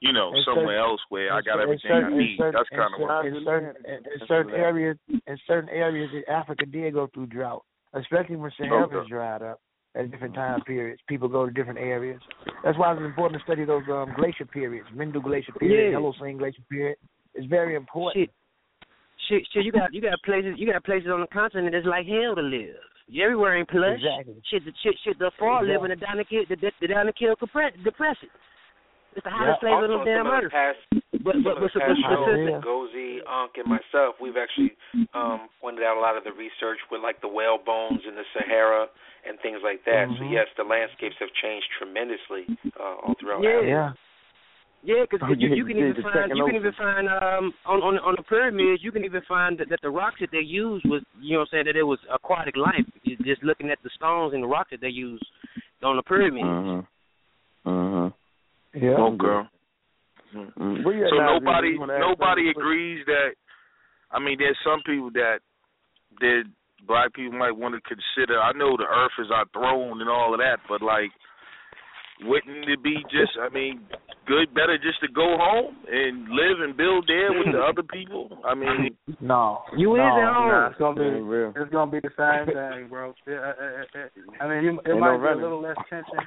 You 0.00 0.12
know, 0.12 0.32
somewhere 0.44 0.78
certain- 0.82 0.90
else 0.90 1.00
where 1.10 1.32
I 1.32 1.40
got 1.42 1.60
everything 1.60 1.90
I 1.92 1.94
certain- 2.00 2.12
in 2.12 2.18
need. 2.18 2.36
certain- 2.38 2.54
That's 2.58 2.68
kind 2.70 2.94
of 2.94 3.00
in 3.00 3.06
what 3.06 3.22
cer- 3.22 3.28
in 3.28 3.44
certain 3.44 3.72
in, 3.86 3.98
in 4.12 4.26
certain 4.26 4.54
areas 4.54 4.96
in 5.08 5.36
certain 5.46 5.70
areas 5.70 6.10
in 6.12 6.24
Africa 6.28 6.66
did 6.66 6.92
go 6.94 7.06
through 7.14 7.26
drought, 7.26 7.62
especially 7.94 8.36
when 8.36 8.50
Sahara 8.58 8.86
Okay. 8.90 9.08
dried 9.08 9.42
up 9.42 9.60
at 9.94 10.10
different 10.10 10.34
time 10.34 10.60
periods. 10.62 11.00
People 11.06 11.28
go 11.28 11.46
to 11.46 11.52
different 11.52 11.78
areas. 11.78 12.20
That's 12.64 12.76
why 12.78 12.92
it's 12.94 13.02
important 13.02 13.40
to 13.40 13.44
study 13.44 13.64
those 13.64 13.84
um, 13.90 14.12
glacier 14.16 14.46
periods, 14.46 14.88
Mindel 14.90 15.22
Glacier 15.22 15.52
period, 15.52 15.92
Yeah. 15.92 15.98
Holocene 15.98 16.38
Glacier 16.38 16.62
period. 16.68 16.96
It's 17.34 17.46
very 17.46 17.76
important. 17.76 18.24
Shit, 18.28 18.34
shit, 19.32 19.48
shit. 19.52 19.64
You 19.64 19.72
got 19.72 19.92
you 19.96 20.00
got 20.04 20.20
places 20.22 20.54
you 20.60 20.68
got 20.70 20.84
places 20.84 21.08
on 21.08 21.20
the 21.24 21.26
continent 21.32 21.72
that's 21.72 21.86
like 21.88 22.04
hell 22.06 22.36
to 22.36 22.42
live. 22.44 22.76
You 23.08 23.24
everywhere 23.24 23.56
ain't 23.56 23.68
plush. 23.68 23.96
Exactly. 23.96 24.36
Shit, 24.52 24.64
the 24.64 24.72
shit, 24.84 24.94
shit. 25.04 25.18
The 25.18 25.32
far 25.40 25.64
Exactly. 25.64 25.88
living 25.88 25.90
the 25.96 26.00
Danakil, 26.04 26.48
the, 26.48 26.56
the 26.80 26.86
Danakil 26.92 27.34
depression. 27.40 28.28
It's 29.14 29.24
the 29.24 29.30
hottest 29.30 29.60
Yeah. 29.60 29.68
place 29.68 29.76
on 29.84 29.92
the 29.92 30.04
damn 30.08 30.26
earth. 30.28 30.52
past, 30.52 30.78
But 31.20 31.36
but 31.44 31.60
but, 31.60 31.68
but 31.68 31.82
past 31.84 32.00
Ngozi, 32.64 33.20
Unc, 33.28 33.52
and 33.60 33.68
myself, 33.68 34.16
we've 34.20 34.36
actually 34.40 34.72
um, 35.12 35.48
pointed 35.60 35.84
out 35.84 35.96
a 35.96 36.00
lot 36.00 36.16
of 36.16 36.24
the 36.24 36.32
research 36.32 36.78
with 36.90 37.02
like 37.02 37.20
the 37.20 37.28
whale 37.28 37.58
bones 37.60 38.00
in 38.08 38.14
the 38.16 38.24
Sahara 38.32 38.86
and 39.28 39.38
things 39.44 39.60
like 39.62 39.84
that. 39.84 40.08
So 40.16 40.24
Mhm. 40.24 40.32
yes, 40.32 40.48
the 40.56 40.64
landscapes 40.64 41.16
have 41.20 41.28
changed 41.44 41.66
tremendously 41.76 42.46
uh, 42.80 43.04
all 43.04 43.14
throughout 43.20 43.42
Yeah. 43.44 43.50
Africa. 43.50 43.68
Yeah. 43.68 43.92
Yeah, 44.84 45.06
because 45.06 45.20
Oh, 45.22 45.32
you, 45.32 45.48
yeah, 45.48 45.54
you 45.54 45.64
can 45.64 45.78
even 45.78 46.02
find 46.02 46.32
you 46.34 46.44
can 46.44 46.56
even 46.56 46.72
find 46.74 47.06
um 47.06 47.54
on 47.66 47.78
on 47.82 47.94
on 48.02 48.14
the 48.18 48.24
pyramids 48.24 48.82
you 48.82 48.90
can 48.90 49.04
even 49.04 49.22
find 49.28 49.56
that, 49.58 49.68
that 49.70 49.78
the 49.80 49.90
rocks 49.90 50.18
that 50.20 50.30
they 50.32 50.42
used 50.42 50.84
was 50.86 51.02
you 51.20 51.34
know 51.34 51.46
what 51.46 51.54
I'm 51.54 51.62
saying 51.62 51.66
that 51.66 51.76
it 51.78 51.84
was 51.86 52.00
aquatic 52.12 52.56
life. 52.56 52.86
You 53.04 53.16
just 53.18 53.44
looking 53.44 53.70
at 53.70 53.78
the 53.84 53.90
stones 53.94 54.34
and 54.34 54.42
the 54.42 54.48
rocks 54.48 54.70
that 54.72 54.80
they 54.80 54.88
used 54.88 55.24
on 55.82 55.96
the 55.96 56.02
pyramids. 56.02 56.46
Mm-hmm. 56.46 57.70
Mm-hmm. 57.70 58.84
Yeah. 58.84 58.96
Oh, 58.98 59.14
girl. 59.16 59.48
Mm. 60.34 60.84
Where 60.84 60.94
you 60.96 61.04
at 61.04 61.10
So 61.10 61.16
now, 61.16 61.38
nobody 61.38 61.68
Zee? 61.68 61.72
You 61.74 61.80
wanna 61.80 61.92
ask 61.94 62.02
nobody 62.08 62.50
agrees 62.50 63.06
that. 63.06 63.38
I 64.10 64.18
mean, 64.18 64.36
there's 64.38 64.58
some 64.64 64.80
people 64.84 65.10
that 65.14 65.38
that 66.20 66.42
black 66.86 67.14
people 67.14 67.38
might 67.38 67.54
want 67.54 67.74
to 67.74 67.80
consider. 67.86 68.40
I 68.40 68.52
know 68.52 68.76
the 68.76 68.84
Earth 68.84 69.12
is 69.18 69.30
our 69.32 69.46
throne 69.52 70.00
and 70.00 70.10
all 70.10 70.34
of 70.34 70.40
that, 70.40 70.58
but 70.68 70.82
like, 70.82 71.10
wouldn't 72.22 72.68
it 72.68 72.82
be 72.82 72.96
just? 73.10 73.38
I 73.40 73.48
mean, 73.52 73.86
good, 74.26 74.52
better 74.54 74.78
just 74.78 75.00
to 75.00 75.08
go 75.08 75.36
home 75.38 75.76
and 75.90 76.28
live 76.28 76.60
and 76.60 76.76
build 76.76 77.04
there 77.08 77.32
with 77.32 77.52
the 77.52 77.60
other 77.68 77.82
people. 77.82 78.38
I 78.44 78.54
mean, 78.54 78.96
No. 79.20 79.62
You 79.76 79.88
no, 79.88 79.94
is 79.94 80.00
at 80.00 80.32
home. 80.34 80.48
Nah, 80.48 80.66
it's 80.68 80.78
gonna 80.78 81.00
be 81.00 81.16
Ain't 81.16 81.26
real. 81.26 81.52
it's 81.56 81.72
gonna 81.72 81.90
be 81.90 82.00
the 82.00 82.10
same 82.16 82.46
thing, 82.54 82.88
bro. 82.88 83.14
Yeah, 83.26 83.34
uh, 83.34 83.40
uh, 83.40 83.98
uh, 83.98 84.44
I 84.44 84.48
mean, 84.48 84.64
you, 84.64 84.80
it 84.84 84.90
Ain't 84.90 85.00
might 85.00 85.16
no 85.16 85.22
be 85.22 85.40
a 85.40 85.42
little 85.42 85.60
less 85.62 85.76
tension. 85.88 86.18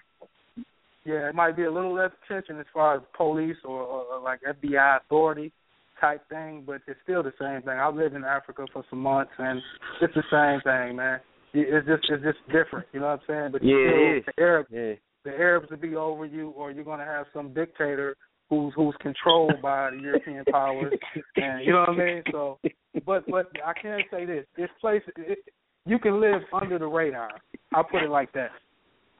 Yeah, 1.05 1.29
it 1.29 1.35
might 1.35 1.55
be 1.55 1.63
a 1.63 1.71
little 1.71 1.93
less 1.93 2.11
tension 2.27 2.59
as 2.59 2.65
far 2.73 2.95
as 2.95 3.01
police 3.15 3.57
or, 3.63 3.79
or, 3.81 4.01
or 4.05 4.19
like 4.21 4.39
FBI 4.41 5.01
authority 5.01 5.51
type 6.01 6.27
thing, 6.29 6.63
but 6.65 6.81
it's 6.87 6.99
still 7.03 7.21
the 7.23 7.33
same 7.39 7.61
thing. 7.61 7.77
I 7.79 7.87
lived 7.89 8.15
in 8.15 8.23
Africa 8.23 8.65
for 8.73 8.83
some 8.89 8.99
months, 8.99 9.31
and 9.37 9.61
it's 10.01 10.13
the 10.13 10.23
same 10.31 10.61
thing, 10.61 10.95
man. 10.97 11.19
It's 11.53 11.87
just 11.87 12.03
it's 12.09 12.23
just 12.23 12.39
different, 12.47 12.85
you 12.91 12.99
know 12.99 13.05
what 13.07 13.21
I'm 13.21 13.27
saying? 13.27 13.51
But 13.53 13.63
you 13.63 13.77
Yeah, 13.77 14.19
still, 14.23 14.33
the 14.35 14.41
Arabs, 14.43 14.69
Yeah. 14.71 14.93
The 15.25 15.31
Arabs 15.31 15.69
will 15.69 15.77
be 15.77 15.95
over 15.95 16.25
you, 16.25 16.51
or 16.51 16.71
you're 16.71 16.85
gonna 16.85 17.03
have 17.03 17.25
some 17.33 17.53
dictator 17.53 18.15
who's 18.49 18.73
who's 18.75 18.95
controlled 19.01 19.61
by 19.61 19.89
the 19.91 19.97
European 20.01 20.45
powers, 20.51 20.93
and 21.35 21.65
you 21.65 21.73
know 21.73 21.81
what 21.81 21.89
I 21.89 22.05
mean. 22.05 22.23
So, 22.31 22.59
but 23.05 23.25
but 23.29 23.47
I 23.65 23.73
can 23.79 23.99
say 24.11 24.25
this: 24.25 24.45
this 24.55 24.69
place, 24.79 25.01
it, 25.17 25.39
you 25.85 25.99
can 25.99 26.21
live 26.21 26.41
under 26.53 26.79
the 26.79 26.87
radar. 26.87 27.31
I'll 27.73 27.83
put 27.83 28.03
it 28.03 28.09
like 28.09 28.31
that. 28.33 28.51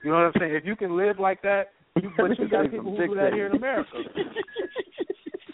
You 0.03 0.11
know 0.11 0.17
what 0.17 0.25
I'm 0.25 0.33
saying? 0.39 0.55
If 0.55 0.65
you 0.65 0.75
can 0.75 0.95
live 0.95 1.19
like 1.19 1.41
that, 1.41 1.69
you, 2.01 2.11
but 2.15 2.37
you 2.37 2.47
got 2.47 2.69
people 2.69 2.95
who 2.95 3.07
do 3.07 3.15
that 3.15 3.33
here 3.33 3.47
in 3.47 3.55
America. 3.55 3.89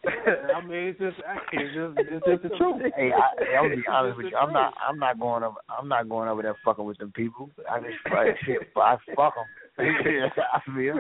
I 0.04 0.66
mean, 0.66 0.88
it's 0.90 1.00
just 1.00 1.18
it's 1.54 1.74
just 1.74 1.94
it's 1.98 2.26
just 2.26 2.44
the 2.44 2.50
truth. 2.58 2.82
Hey, 2.96 3.12
I, 3.12 3.58
I'm 3.58 3.70
be 3.70 3.84
honest 3.90 4.18
with 4.18 4.28
you. 4.28 4.38
I'm 4.38 4.52
not. 4.52 4.74
I'm 4.88 5.00
not 5.00 5.20
going 5.20 5.44
over. 5.44 5.56
I'm 5.70 5.88
not 5.88 6.10
going 6.10 6.28
over 6.28 6.42
there 6.42 6.56
fucking 6.66 6.84
with 6.84 6.98
them 6.98 7.12
people. 7.16 7.50
I 7.70 7.80
just 7.80 7.96
like 8.14 8.36
shit. 8.46 8.60
I 8.76 8.98
fuck 9.16 9.36
them. 9.36 9.46
I 9.80 10.60
feel. 10.76 10.96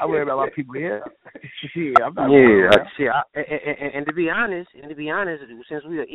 I 0.00 0.06
worry 0.06 0.22
about 0.22 0.38
my 0.38 0.48
people 0.54 0.74
here. 0.74 1.02
shit, 1.74 1.94
I'm 2.02 2.14
not. 2.14 2.30
Yeah, 2.30 2.70
shit. 2.96 3.08
I, 3.08 3.22
and, 3.34 3.78
and, 3.78 3.94
and, 3.94 4.06
to 4.06 4.12
be 4.12 4.30
honest, 4.30 4.70
and 4.80 4.88
to 4.88 4.94
be 4.94 5.10
honest, 5.10 5.44
since 5.68 5.84
we 5.88 5.98
are 5.98 6.06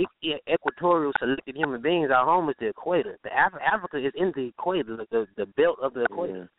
equatorial 0.52 1.12
selected 1.20 1.56
human 1.56 1.82
beings, 1.82 2.10
our 2.14 2.26
home 2.26 2.50
is 2.50 2.56
the 2.60 2.68
equator. 2.68 3.18
The 3.24 3.30
Af- 3.30 3.62
Africa 3.62 3.98
is 3.98 4.14
in 4.16 4.34
the 4.36 4.48
equator, 4.48 4.98
the 4.98 5.06
the, 5.12 5.28
the 5.38 5.46
belt 5.46 5.78
of 5.82 5.94
the 5.94 6.04
equator. 6.04 6.50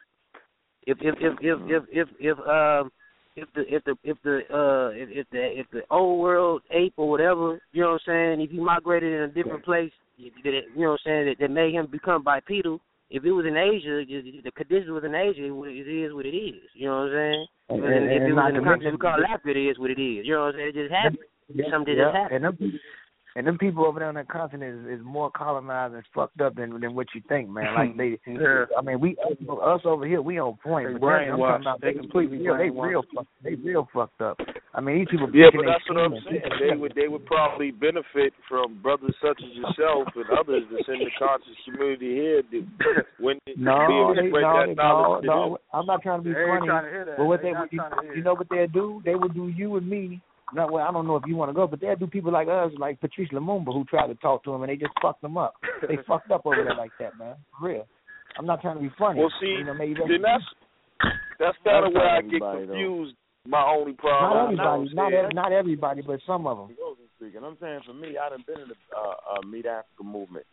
If 0.87 0.99
if 1.01 1.15
if 1.21 1.35
if 1.41 1.59
if 1.69 1.83
if 1.91 2.09
if 2.21 2.39
um 2.39 2.91
if 3.37 3.49
the 3.55 3.63
if 3.69 3.85
the 3.85 3.97
if 4.05 4.17
the 4.23 4.41
uh 4.53 4.91
if, 4.95 5.09
if 5.11 5.31
the 5.31 5.61
if 5.61 5.67
the 5.73 5.83
old 5.91 6.21
world 6.21 6.63
ape 6.71 6.95
or 6.97 7.11
whatever, 7.11 7.61
you 7.73 7.83
know 7.83 7.93
what 7.93 8.03
I'm 8.07 8.37
saying, 8.37 8.41
if 8.41 8.51
he 8.51 8.59
migrated 8.59 9.13
in 9.13 9.21
a 9.23 9.29
different 9.29 9.65
place, 9.65 9.93
you 10.17 10.31
know 10.77 10.91
what 10.91 10.93
I'm 10.93 10.99
saying, 11.05 11.27
that, 11.27 11.37
that 11.41 11.51
made 11.51 11.75
him 11.75 11.87
become 11.91 12.23
bipedal. 12.23 12.81
If 13.11 13.25
it 13.25 13.33
was 13.33 13.45
in 13.45 13.57
Asia, 13.57 14.05
the- 14.07 14.41
the 14.45 14.53
conditions 14.53 14.91
was 14.91 15.03
in 15.03 15.15
Asia, 15.15 15.43
it 15.43 15.89
is 15.89 16.15
what 16.15 16.27
it 16.27 16.37
is. 16.37 16.63
You 16.75 16.87
know 16.87 17.03
what 17.03 17.11
I'm 17.11 17.13
saying? 17.13 17.47
And- 17.69 17.79
If 17.79 17.83
it 17.83 17.83
was 17.83 17.91
in- 17.91 18.03
and- 18.03 18.11
if 18.11 18.23
and 18.23 18.31
it 18.31 18.35
was 18.35 18.49
in 18.49 18.55
the 18.55 18.61
continent 18.63 18.95
we 18.95 18.99
call 18.99 19.25
Africa, 19.25 19.51
it 19.51 19.57
is 19.57 19.79
what 19.79 19.91
it 19.91 19.99
is. 19.99 20.27
You 20.27 20.35
know 20.35 20.41
what 20.45 20.55
I'm 20.55 20.61
saying? 20.61 20.69
It 20.69 20.75
just 20.75 20.95
happened. 20.95 21.19
Yeah, 21.53 21.71
Something 21.71 21.97
yeah, 21.97 22.05
just 22.05 22.17
happened. 22.17 22.45
And 22.47 22.59
them, 22.59 22.81
And 23.37 23.47
them 23.47 23.59
people 23.59 23.87
over 23.87 24.01
there 24.01 24.09
on 24.09 24.17
that 24.17 24.29
continent 24.29 24.87
is, 24.91 24.99
is 24.99 25.05
more 25.07 25.31
colonized 25.31 25.95
and 25.95 26.03
fucked 26.15 26.41
up 26.41 26.57
than 26.57 26.81
than 26.81 26.95
what 26.95 27.07
you 27.15 27.23
think, 27.29 27.49
man. 27.49 27.75
Like 27.75 27.97
they, 27.97 28.19
Yeah. 28.27 28.65
I 28.77 28.83
mean, 28.83 28.99
we 29.01 29.17
us 29.63 29.81
over 29.85 30.07
here, 30.07 30.21
we 30.21 30.39
on 30.41 30.57
point. 30.63 30.89
They 30.89 30.95
but 30.95 31.01
them- 31.01 31.35
I'm 31.35 31.39
brainwashed. 31.39 31.61
about 31.63 31.81
They 31.81 31.93
completely 31.93 32.39
real, 32.39 32.57
they 32.59 32.65
brainwashed. 32.71 32.89
real, 32.91 33.03
fuck- 33.15 33.27
they 33.45 33.55
real 33.55 33.89
fucked 33.95 34.21
up. 34.21 34.39
I 34.75 34.81
mean, 34.81 34.99
these 34.99 35.09
people. 35.11 35.29
Yeah, 35.35 35.47
thinking 35.51 35.61
but 35.61 35.67
they 35.67 35.73
that's 35.73 35.89
what 35.89 35.99
I'm 35.99 36.15
saying. 36.27 36.43
They 36.71 36.77
would 36.77 36.93
they 36.95 37.09
would 37.09 37.27
probably 37.27 37.71
benefit 37.71 38.33
from 38.49 38.81
brothers 38.83 39.15
such 39.23 39.41
as 39.43 39.57
yourself 39.57 40.09
and 40.15 40.27
others 40.39 40.63
that's 40.71 40.89
in 40.89 40.99
the 40.99 41.11
conscious 41.19 41.59
community 41.65 42.15
here 42.15 42.43
that 42.43 43.05
when 43.19 43.39
they 43.47 43.55
be 43.55 43.63
No, 43.63 43.75
able 43.83 44.15
to 44.15 44.23
they, 44.23 44.29
spread 44.31 44.43
no, 44.43 44.55
that 44.59 44.67
they, 44.67 44.75
no, 44.75 45.21
to 45.21 45.27
no. 45.27 45.49
them. 45.51 45.57
I'm 45.73 45.87
not 45.87 46.03
trying 46.03 46.21
to 46.21 46.25
be 46.25 46.33
They 46.35 46.41
ain't 46.41 46.49
funny, 46.51 46.67
trying 46.67 46.85
to 46.85 46.91
hear 46.91 47.05
that. 47.05 47.17
but 47.19 47.25
what 47.27 47.43
They 47.43 47.51
they, 47.51 47.59
would, 47.59 47.69
you, 47.73 47.79
trying 47.79 47.91
to 47.95 48.03
hear 48.03 48.15
you 48.15 48.23
know 48.23 48.35
what 48.35 48.47
they'll 48.51 48.67
do? 48.69 49.03
They 49.05 49.15
would 49.15 49.35
do 49.35 49.49
you 49.49 49.77
and 49.77 49.89
me. 49.89 50.21
Not 50.55 50.73
well, 50.73 50.87
I 50.87 50.93
don't 50.93 51.07
know 51.07 51.17
if 51.17 51.23
you 51.27 51.37
want 51.37 51.51
to 51.51 51.55
go, 51.55 51.67
but 51.67 51.81
they'll 51.81 51.97
do 51.97 52.07
people 52.07 52.33
like 52.33 52.49
us, 52.49 52.73
like 52.79 53.01
Patrice 53.01 53.31
Lumumba, 53.33 53.73
who 53.73 53.85
tried 53.85 54.09
to 54.09 54.15
talk 54.17 54.45
to 54.45 54.53
him 54.53 54.63
and 54.63 54.71
they 54.71 54.77
just 54.77 54.93
fucked 55.01 55.23
them 55.23 55.37
up. 55.37 55.55
They 55.87 55.99
fucked 56.09 56.31
up 56.31 56.43
over 56.45 56.65
there 56.65 56.75
like 56.75 56.93
that, 56.99 57.19
man. 57.19 57.37
For 57.59 57.69
real. 57.69 57.87
I'm 58.39 58.47
not 58.47 58.61
trying 58.61 58.77
to 58.77 58.83
be 58.83 58.91
funny. 58.99 59.21
Well, 59.21 59.33
see, 59.41 59.57
you 59.59 59.65
know, 59.65 59.75
maybe 59.75 59.95
then 59.95 60.23
that's 60.23 60.45
that's 61.39 61.59
kind 61.65 61.87
of 61.87 61.93
where 61.93 62.09
I 62.09 62.21
get 62.21 62.27
everybody, 62.27 62.67
though. 62.67 62.73
confused. 62.73 63.17
My 63.47 63.65
only 63.65 63.93
not 63.93 63.99
problem. 63.99 64.45
everybody, 64.45 64.95
not 64.95 65.13
ev- 65.13 65.35
not 65.35 65.53
everybody, 65.53 66.03
but 66.03 66.21
some 66.27 66.47
of 66.47 66.57
them. 66.59 66.77
speaking. 67.17 67.43
I'm 67.45 67.57
saying 67.61 67.81
for 67.87 67.95
me, 67.95 68.17
I 68.21 68.29
done 68.29 68.45
been 68.47 68.61
in 68.61 68.69
the 68.69 68.75
uh, 68.97 69.39
uh, 69.39 69.47
Meet 69.47 69.67
Africa 69.67 70.05
movement 70.05 70.47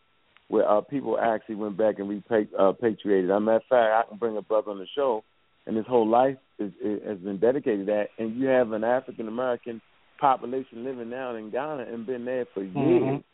where 0.48 0.68
uh, 0.68 0.80
people 0.80 1.18
actually 1.20 1.56
went 1.56 1.76
back 1.76 1.98
and 1.98 2.08
repatriated. 2.08 2.54
Uh, 2.58 2.72
patriated. 2.72 3.30
As 3.30 3.36
a 3.36 3.40
matter 3.40 3.56
of 3.56 3.62
fact, 3.68 3.92
I 3.92 4.02
can 4.08 4.18
bring 4.18 4.36
a 4.36 4.42
brother 4.42 4.70
on 4.70 4.78
the 4.78 4.86
show, 4.94 5.22
and 5.66 5.76
his 5.76 5.86
whole 5.86 6.08
life 6.08 6.36
is, 6.58 6.72
is, 6.82 7.00
has 7.06 7.18
been 7.18 7.38
dedicated 7.38 7.86
to 7.86 7.92
that. 7.92 8.06
And 8.18 8.36
you 8.36 8.46
have 8.46 8.72
an 8.72 8.84
African 8.84 9.28
American 9.28 9.80
population 10.18 10.84
living 10.84 11.10
now 11.10 11.34
in 11.34 11.50
Ghana 11.50 11.86
and 11.92 12.06
been 12.06 12.24
there 12.24 12.44
for 12.52 12.62
years, 12.62 12.74
Mhm. 12.74 13.24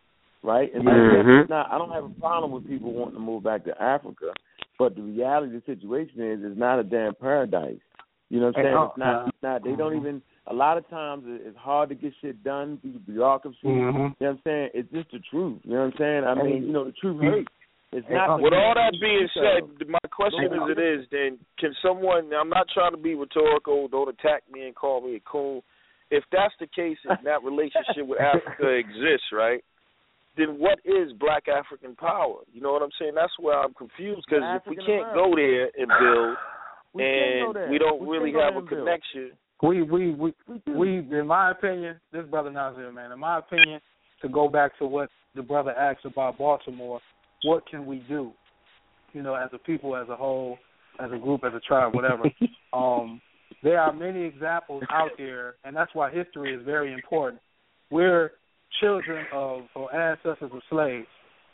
right? 0.43 0.73
And 0.75 0.85
Mhm. 0.85 1.39
that's 1.41 1.51
not. 1.51 1.73
I 1.73 1.79
don't 1.79 1.91
have 1.91 2.05
a 2.05 2.21
problem 2.21 2.53
with 2.53 2.67
people 2.67 2.93
wanting 2.93 3.15
to 3.15 3.21
move 3.21 3.43
back 3.43 3.65
to 3.65 3.83
Africa, 3.83 4.33
but 4.79 4.95
the 4.95 5.03
reality 5.03 5.57
of 5.57 5.65
the 5.65 5.75
situation 5.75 6.21
is, 6.23 6.45
it's 6.45 6.59
not 6.59 6.79
a 6.79 6.85
damn 6.85 7.15
paradise. 7.15 7.81
You 8.31 8.41
know 8.41 8.47
what 8.47 8.59
I'm 8.59 8.65
saying? 8.65 8.77
uh, 8.77 8.85
it's 8.85 8.97
not. 8.99 9.29
It's 9.29 9.43
not. 9.43 9.63
They 9.63 9.77
don't 9.77 9.93
Mhm. 9.93 10.01
even. 10.01 10.23
A 10.47 10.53
lot 10.55 10.77
of 10.77 10.87
times 10.89 11.25
it's 11.27 11.57
hard 11.57 11.89
to 11.89 11.95
get 11.95 12.13
shit 12.21 12.43
done 12.45 12.77
through 12.79 12.99
bureaucracy. 13.07 13.59
Mhm. 13.67 13.71
You 13.71 13.83
know 13.83 14.15
what 14.19 14.29
I'm 14.29 14.39
saying? 14.45 14.71
It's 14.75 14.91
just 14.93 15.11
the 15.11 15.19
truth. 15.21 15.61
You 15.65 15.73
know 15.73 15.85
what 15.85 15.93
I'm 15.93 15.97
saying? 15.97 16.25
I 16.25 16.35
Hey, 16.35 16.43
mean, 16.43 16.63
you 16.67 16.73
know, 16.73 16.85
the 16.85 16.93
truth 16.93 17.21
hey, 17.21 17.29
hurts. 17.29 17.49
It's 17.93 18.09
not. 18.11 18.41
With 18.41 18.53
all 18.53 18.75
that 18.75 18.93
being 19.01 19.29
So- 19.29 19.41
said, 19.41 19.89
my 19.89 19.99
question 20.11 20.53
as 20.53 20.69
it 20.69 20.79
is, 20.81 21.09
then 21.11 21.39
can 21.59 21.73
someone? 21.75 22.33
I'm 22.35 22.49
not 22.49 22.69
trying 22.69 22.91
to 22.91 22.97
be 22.97 23.15
rhetorical. 23.15 23.87
Don't 23.89 24.09
attack 24.09 24.43
me 24.51 24.67
and 24.67 24.75
call 24.75 25.01
me 25.01 25.15
a 25.15 25.21
coon. 25.21 25.63
If 26.15 26.25
that's 26.31 26.55
the 26.61 26.69
case, 26.69 26.99
and 27.09 27.19
that 27.27 27.43
relationship 27.43 28.07
with 28.07 28.21
Africa 28.21 28.69
exists, 28.83 29.33
right? 29.33 29.65
Then 30.37 30.59
what 30.59 30.79
is 30.85 31.13
Black 31.19 31.45
African 31.49 31.97
power? 31.97 32.43
You 32.53 32.61
know 32.61 32.73
what 32.73 32.83
I'm 32.83 32.95
saying? 32.99 33.13
That's 33.15 33.33
where 33.41 33.59
I'm 33.59 33.75
confused 33.75 34.23
because 34.29 34.43
if 34.43 34.63
we 34.71 34.77
can't 34.77 35.15
go 35.15 35.33
there 35.35 35.71
and 35.77 35.89
build, 35.89 36.37
We 36.95 37.03
and 37.03 37.71
we 37.71 37.79
don't 37.79 38.01
We 38.01 38.19
really 38.19 38.33
have 38.33 38.55
a 38.55 38.59
and 38.59 38.69
build. 38.69 38.87
connection. 38.87 39.33
We 39.63 39.83
we 39.83 40.15
we 40.15 40.35
we 40.67 40.99
in 40.99 41.27
my 41.27 41.51
opinion, 41.51 42.01
this 42.13 42.27
brother 42.27 42.51
Nazir, 42.51 42.93
man, 42.93 43.11
in 43.11 43.19
my 43.19 43.39
opinion, 43.39 43.81
to 44.23 44.29
go 44.29 44.49
back 44.49 44.79
to 44.79 44.87
what 44.87 45.09
the 45.35 45.43
brother 45.43 45.73
asked 45.73 46.05
about 46.05 46.39
Baltimore, 46.39 47.01
what 47.43 47.67
can 47.69 47.87
we 47.87 48.05
do? 48.09 48.33
You 49.13 49.23
know, 49.23 49.35
as 49.35 49.51
a 49.53 49.59
people, 49.59 49.97
as 49.97 50.09
a 50.09 50.17
whole, 50.17 50.59
as 51.01 51.11
a 51.13 51.19
group, 51.19 51.43
as 51.45 51.53
a 51.55 51.61
tribe, 51.61 51.95
whatever. 51.95 52.25
um, 52.73 53.21
there 53.65 53.81
are 53.81 53.93
many 53.93 54.23
examples 54.23 54.83
out 54.91 55.11
there, 55.17 55.55
and 55.65 55.75
that's 55.75 55.91
why 55.95 56.13
history 56.13 56.55
is 56.55 56.65
very 56.65 56.93
important. 56.93 57.41
We're 57.91 58.33
children 58.81 59.25
of 59.33 59.63
or 59.75 59.93
ancestors 59.95 60.51
of 60.53 60.61
slaves. 60.69 61.07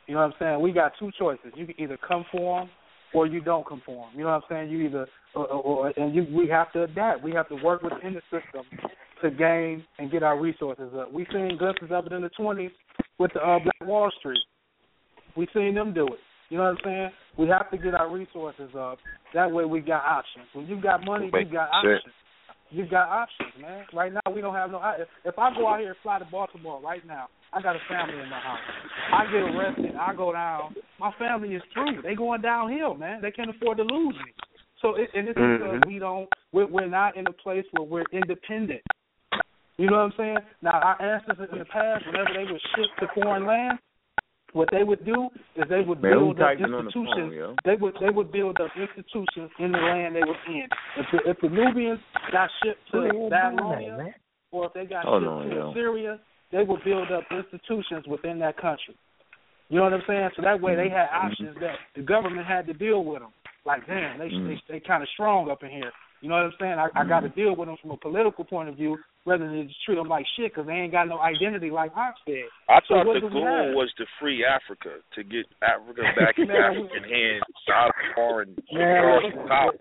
You 0.07 0.15
know 0.15 0.23
what 0.23 0.27
I'm 0.27 0.33
saying? 0.41 0.61
We 0.61 0.73
got 0.73 0.93
two 0.99 1.11
choices. 1.17 1.53
You 1.55 1.67
can 1.67 1.81
either 1.81 1.97
conform 2.07 2.69
or 3.15 3.27
you 3.27 3.41
don't 3.41 3.65
conform. 3.65 4.11
You 4.15 4.25
know 4.25 4.31
what 4.31 4.43
I'm 4.43 4.43
saying? 4.51 4.71
You 4.71 4.87
either 4.87 5.07
or, 5.37 5.47
or, 5.47 5.93
and 5.97 6.13
you 6.13 6.27
we 6.37 6.49
have 6.49 6.73
to 6.73 6.83
adapt. 6.83 7.23
We 7.23 7.33
have 7.33 7.49
to 7.49 7.57
work 7.63 7.83
within 7.83 8.15
the 8.15 8.23
system 8.23 8.65
to 9.23 9.31
gain 9.31 9.85
and 9.99 10.11
get 10.11 10.25
our 10.25 10.39
resources 10.41 10.93
up. 10.99 11.13
We 11.13 11.27
seen 11.33 11.57
glimpses 11.59 11.91
of 11.93 12.07
it 12.07 12.13
in 12.13 12.23
the 12.23 12.31
20s 12.31 12.71
with 13.19 13.33
the 13.35 13.41
uh, 13.41 13.61
Black 13.61 13.89
Wall 13.89 14.11
Street. 14.19 14.43
We 15.37 15.47
seen 15.55 15.75
them 15.77 15.95
do 15.95 16.07
it. 16.07 16.19
You 16.51 16.59
know 16.59 16.65
what 16.65 16.71
I'm 16.71 16.79
saying? 16.85 17.11
We 17.39 17.49
have 17.49 17.71
to 17.71 17.79
get 17.79 17.95
our 17.95 18.11
resources 18.11 18.71
up. 18.77 18.99
That 19.35 19.51
way 19.51 19.65
we 19.65 19.81
got 19.81 20.05
options. 20.05 20.47
When 20.53 20.67
you 20.67 20.81
got 20.81 21.05
money, 21.05 21.31
you 21.33 21.45
got 21.45 21.71
options. 21.73 22.15
You 22.71 22.87
got 22.87 23.09
options, 23.09 23.51
man. 23.61 23.85
Right 23.93 24.13
now 24.13 24.21
we 24.33 24.41
don't 24.41 24.55
have 24.55 24.71
no. 24.71 24.81
If, 24.99 25.09
if 25.25 25.39
I 25.39 25.55
go 25.55 25.69
out 25.69 25.81
here 25.81 25.89
and 25.89 25.97
fly 26.03 26.19
to 26.19 26.25
Baltimore 26.25 26.81
right 26.83 27.05
now, 27.07 27.29
I 27.53 27.63
got 27.63 27.75
a 27.77 27.81
family 27.89 28.21
in 28.21 28.29
my 28.29 28.41
house. 28.41 28.59
I 29.13 29.25
get 29.27 29.43
arrested, 29.43 29.97
I 29.99 30.15
go 30.15 30.33
down. 30.33 30.75
My 30.99 31.13
family 31.19 31.55
is 31.55 31.63
through. 31.73 32.03
They 32.03 32.15
going 32.15 32.43
downhill, 32.43 32.95
man. 32.95 33.23
They 33.23 33.31
can't 33.31 33.51
afford 33.51 33.79
to 33.79 33.85
lose 33.85 34.15
me. 34.15 34.33
So 34.83 34.95
it, 34.95 35.11
and 35.15 35.29
it's 35.29 35.39
because 35.39 35.81
Mhm. 35.81 35.87
we 35.87 35.99
don't. 35.99 36.29
We're, 36.53 36.67
we're 36.67 36.87
not 36.87 37.17
in 37.17 37.27
a 37.27 37.33
place 37.33 37.65
where 37.73 37.85
we're 37.85 38.07
independent. 38.13 38.83
You 39.79 39.89
know 39.89 39.97
what 39.97 40.13
I'm 40.13 40.13
saying? 40.17 40.39
Now 40.63 40.79
our 40.81 41.01
ancestors 41.03 41.49
in 41.53 41.59
the 41.59 41.65
past, 41.65 42.07
whenever 42.07 42.31
they 42.35 42.51
would 42.51 42.61
ship 42.77 42.87
to 43.01 43.09
foreign 43.15 43.47
land, 43.47 43.79
what 44.53 44.69
they 44.73 44.83
would 44.83 45.05
do 45.05 45.29
is 45.57 45.65
they 45.69 45.81
would 45.81 46.03
Man, 46.03 46.13
build 46.13 46.41
up 46.41 46.59
typing 46.59 46.75
on 46.75 46.85
the 46.85 46.91
phone, 46.93 47.07
institutions. 47.07 47.59
They 47.65 47.75
would 47.77 47.95
they 48.01 48.11
would 48.11 48.33
build 48.33 48.61
up 48.61 48.71
institutions 48.77 49.51
in 49.59 49.73
the 49.73 49.79
land 49.79 50.17
they 50.17 50.21
were 50.25 50.37
in. 50.49 50.67
If 50.99 51.07
the, 51.13 51.31
if 51.31 51.37
the 51.41 51.49
Nubians 51.49 52.01
got 52.33 52.51
shipped 52.63 52.81
to 52.93 53.01
hell 53.03 53.31
that, 53.31 53.53
Babylonia, 53.57 54.15
or 54.51 54.67
if 54.67 54.73
they 54.73 54.87
got 54.87 55.05
Hold 55.05 55.23
shipped 55.23 55.33
on, 55.33 55.49
to 55.49 55.55
yo. 55.55 55.71
Assyria, 55.71 56.21
they 56.53 56.63
would 56.65 56.83
build 56.85 57.13
up 57.13 57.25
institutions 57.31 58.07
within 58.09 58.39
that 58.41 58.57
country. 58.57 58.97
You 59.69 59.77
know 59.77 59.85
what 59.85 59.95
I'm 59.95 60.03
saying? 60.09 60.31
So 60.37 60.43
that 60.43 60.61
way 60.61 60.75
they 60.75 60.89
had 60.89 61.07
Mm-hmm. 61.09 61.27
options 61.27 61.57
that 61.61 61.77
the 61.95 62.03
government 62.03 62.47
had 62.47 62.67
to 62.67 62.73
deal 62.73 63.05
with 63.05 63.21
them. 63.21 63.33
Like, 63.65 63.87
damn, 63.87 64.19
they 64.19 64.29
Mm. 64.31 64.47
they, 64.49 64.75
they 64.75 64.81
kind 64.81 65.03
of 65.03 65.09
strong 65.11 65.51
up 65.51 65.63
in 65.63 65.71
here. 65.71 65.93
You 66.21 66.29
know 66.29 66.37
what 66.37 66.45
I'm 66.45 66.53
saying? 66.61 66.77
I, 66.79 66.89
I 66.95 67.05
got 67.09 67.21
to 67.21 67.29
Mm-hmm. 67.29 67.41
deal 67.41 67.57
with 67.57 67.69
them 67.69 67.77
from 67.81 67.93
a 67.93 67.97
political 67.97 68.45
point 68.45 68.69
of 68.69 68.77
view 68.77 68.99
rather 69.27 69.49
than 69.49 69.67
just 69.69 69.83
treat 69.85 69.97
them 69.97 70.09
like 70.09 70.27
shit 70.37 70.53
because 70.53 70.67
they 70.67 70.75
ain't 70.75 70.93
got 70.93 71.09
no 71.09 71.19
identity 71.19 71.71
like 71.71 71.97
Ox 71.97 72.19
did. 72.27 72.45
I 72.69 72.81
So 72.89 72.95
thought 72.95 73.07
what 73.07 73.23
the 73.23 73.29
goal 73.29 73.73
was 73.75 73.91
to 73.99 74.05
free 74.21 74.45
Africa, 74.45 75.01
to 75.15 75.25
get 75.25 75.47
Africa 75.63 76.03
back 76.17 76.37
in 76.39 76.49
Man, 76.49 76.57
we- 76.77 76.87
African 76.89 77.05
hands 77.09 77.43
out 77.73 77.89
of 77.89 77.95
foreign 78.15 78.57
Man, 78.73 79.03
foreign 79.33 79.49
power. 79.49 79.73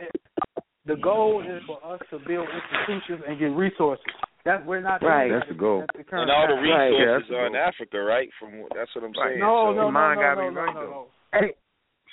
the 0.85 0.95
goal 0.95 1.43
is 1.43 1.61
for 1.67 1.79
us 1.83 1.99
to 2.11 2.19
build 2.19 2.47
institutions 2.47 3.21
and 3.27 3.37
get 3.39 3.51
resources. 3.51 4.05
That 4.45 4.65
we're 4.65 4.79
not 4.79 5.03
Right. 5.03 5.29
That's 5.29 5.49
the 5.49 5.55
goal. 5.55 5.83
at 5.83 5.89
the 5.97 6.03
current 6.05 6.23
And 6.23 6.31
all 6.31 6.47
the 6.47 6.55
time. 6.55 6.69
Right, 6.71 6.91
yeah, 6.95 7.19
resources 7.19 7.29
the 7.29 7.35
are 7.35 7.47
in. 7.47 7.55
Africa, 7.55 7.99
right? 7.99 8.29
From 8.39 8.63
that's 8.73 8.89
what 8.95 9.03
I'm 9.03 9.11
Right. 9.11 9.35
saying. 9.35 9.39
No, 9.39 9.71
so, 9.71 9.73
no, 9.75 9.81
no, 9.83 9.91
Mine 9.91 10.15
no, 10.15 10.21
gotta 10.21 10.41
no, 10.41 10.49
no, 10.49 10.65
no, 10.71 10.81
no. 10.87 11.07
Hey, 11.33 11.53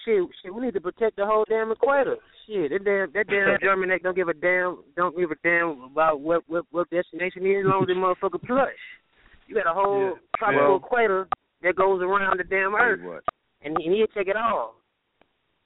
shit, 0.04 0.26
shit, 0.42 0.52
we 0.52 0.60
need 0.66 0.74
to 0.74 0.80
protect 0.80 1.14
the 1.16 1.24
whole 1.24 1.44
damn 1.48 1.70
equator. 1.70 2.16
Shit, 2.46 2.70
that 2.70 2.84
damn, 2.84 3.12
that 3.12 3.26
damn 3.28 3.56
German 3.62 3.90
act 3.90 4.04
don't 4.04 4.14
give 4.16 4.28
a 4.28 4.34
damn, 4.34 4.78
don't 4.96 5.16
give 5.16 5.30
a 5.30 5.36
damn 5.42 5.82
about 5.82 6.20
what 6.20 6.42
what 6.46 6.64
what 6.70 6.88
destination 6.90 7.44
is 7.46 7.64
as 7.64 7.66
long 7.70 7.82
as 7.82 7.88
the 7.88 7.94
motherfucker 7.94 8.40
plush. 8.46 8.70
You 9.48 9.54
got 9.54 9.66
a 9.70 9.74
whole 9.74 10.10
Yeah. 10.14 10.18
tropical 10.38 10.66
Well- 10.68 10.76
equator 10.76 11.28
that 11.62 11.74
goes 11.76 12.02
around 12.02 12.38
the 12.38 12.44
damn 12.44 12.74
earth, 12.74 13.00
what. 13.02 13.24
and 13.62 13.76
he, 13.78 13.86
and 13.86 13.94
he'll 13.96 14.06
take 14.08 14.28
it 14.28 14.36
all. 14.36 14.76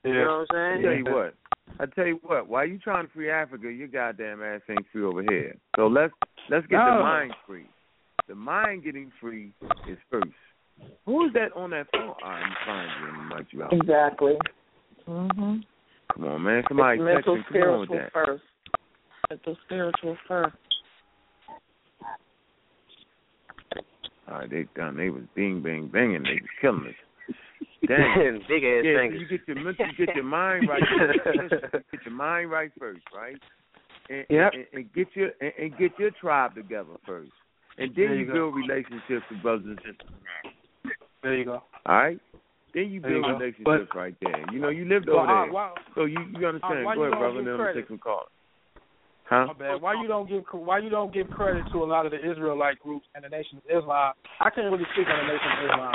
You 0.04 0.14
know 0.14 0.44
what 0.48 0.56
I 0.56 0.60
I'm 0.74 0.82
tell 0.82 0.92
you 0.94 1.04
what. 1.04 1.34
I 1.78 1.86
tell 1.86 2.06
you 2.06 2.18
what. 2.22 2.48
While 2.48 2.66
you 2.66 2.78
trying 2.78 3.06
to 3.06 3.12
free 3.12 3.30
Africa, 3.30 3.70
your 3.70 3.88
goddamn 3.88 4.42
ass 4.42 4.60
ain't 4.70 4.86
free 4.92 5.02
over 5.04 5.22
here. 5.22 5.56
So 5.76 5.86
let's 5.86 6.12
let's 6.48 6.66
get 6.68 6.78
the 6.78 7.00
mind 7.02 7.34
free. 7.46 7.66
The 8.28 8.34
mind 8.34 8.84
getting 8.84 9.12
free 9.20 9.52
is 9.88 9.98
first. 10.10 10.30
Who 11.04 11.26
is 11.26 11.32
that 11.34 11.52
on 11.54 11.70
that 11.70 11.86
phone? 11.92 12.14
I'm 12.24 12.52
fine, 12.64 12.88
Jim. 13.00 13.30
I'm 13.32 13.46
you 13.50 13.62
out. 13.62 13.72
Exactly. 13.72 14.38
Mhm. 15.06 15.62
Come 16.14 16.24
on, 16.26 16.42
man. 16.42 16.62
Somebody 16.68 16.98
It's 17.00 17.06
text 17.14 17.26
mental, 17.26 17.36
me. 17.36 17.42
Come 17.52 17.62
on 17.62 17.80
with 17.80 17.88
spiritual 17.88 17.96
that. 17.96 18.12
first. 18.12 18.42
Mental, 19.30 19.56
spiritual 19.66 20.16
first. 20.28 20.56
All 24.28 24.38
right, 24.38 24.50
they 24.50 24.66
done. 24.76 24.96
They 24.96 25.10
was 25.10 25.22
bing, 25.34 25.62
bang, 25.62 25.88
banging. 25.92 26.22
They 26.22 26.40
was 26.40 26.50
killing 26.60 26.86
us. 26.86 27.36
Damn. 27.88 28.38
Big 28.48 28.62
ass 28.64 28.84
yeah, 28.84 28.94
so 28.94 29.00
fingers. 29.00 29.20
you 29.20 29.38
get 29.38 29.48
your 29.48 29.56
mental, 29.64 29.86
you 29.96 30.06
get 30.06 30.14
your 30.14 30.24
mind 30.24 30.68
right. 30.68 30.82
first. 31.24 31.52
You 31.52 31.80
get 31.92 32.04
your 32.04 32.14
mind 32.14 32.50
right 32.50 32.70
first, 32.78 33.00
right? 33.14 33.36
And, 34.08 34.26
Yep. 34.28 34.52
and, 34.54 34.66
and 34.72 34.92
get 34.92 35.06
your 35.14 35.30
and, 35.40 35.52
and 35.58 35.78
get 35.78 35.92
your 35.98 36.10
tribe 36.20 36.54
together 36.54 36.90
first, 37.06 37.30
and 37.78 37.88
then 37.90 37.94
There 37.96 38.14
you, 38.14 38.26
you 38.26 38.32
build 38.32 38.54
relationships 38.54 39.24
with 39.30 39.42
brothers 39.42 39.64
and 39.66 39.78
sisters. 39.78 40.94
There 41.22 41.34
you 41.36 41.44
go. 41.44 41.62
All 41.86 41.96
right. 41.96 42.18
Then 42.74 42.90
you 42.90 43.00
build 43.00 43.26
relationships 43.26 43.64
But- 43.64 43.94
right 43.96 44.14
there. 44.20 44.44
You 44.52 44.60
know, 44.60 44.68
you 44.68 44.84
lived 44.84 45.08
over 45.08 45.26
there, 45.26 45.52
why, 45.52 45.74
so 45.94 46.04
you 46.04 46.18
you 46.38 46.46
understand. 46.46 46.84
why 46.84 46.94
Go 46.94 47.02
you 47.04 47.08
ahead, 47.08 47.18
brother. 47.18 47.42
Then 47.42 47.60
I'm 47.60 47.74
take 47.74 47.88
some 47.88 47.98
calls. 47.98 48.28
Huh? 49.24 49.46
My 49.46 49.52
bad. 49.54 49.82
Why 49.82 49.94
you 50.00 50.08
don't 50.08 50.28
give 50.28 50.42
why 50.52 50.78
you 50.78 50.90
don't 50.90 51.12
give 51.14 51.30
credit 51.30 51.64
to 51.72 51.82
a 51.82 51.86
lot 51.86 52.04
of 52.04 52.12
the 52.12 52.18
Israelite 52.18 52.78
groups 52.80 53.06
and 53.14 53.24
the 53.24 53.28
Nation 53.28 53.58
of 53.58 53.64
Islam? 53.82 54.14
I 54.40 54.50
can't 54.50 54.70
really 54.72 54.86
speak 54.92 55.06
on 55.06 55.18
the 55.26 55.32
Nation 55.32 55.50
of 55.52 55.64
Islam, 55.70 55.94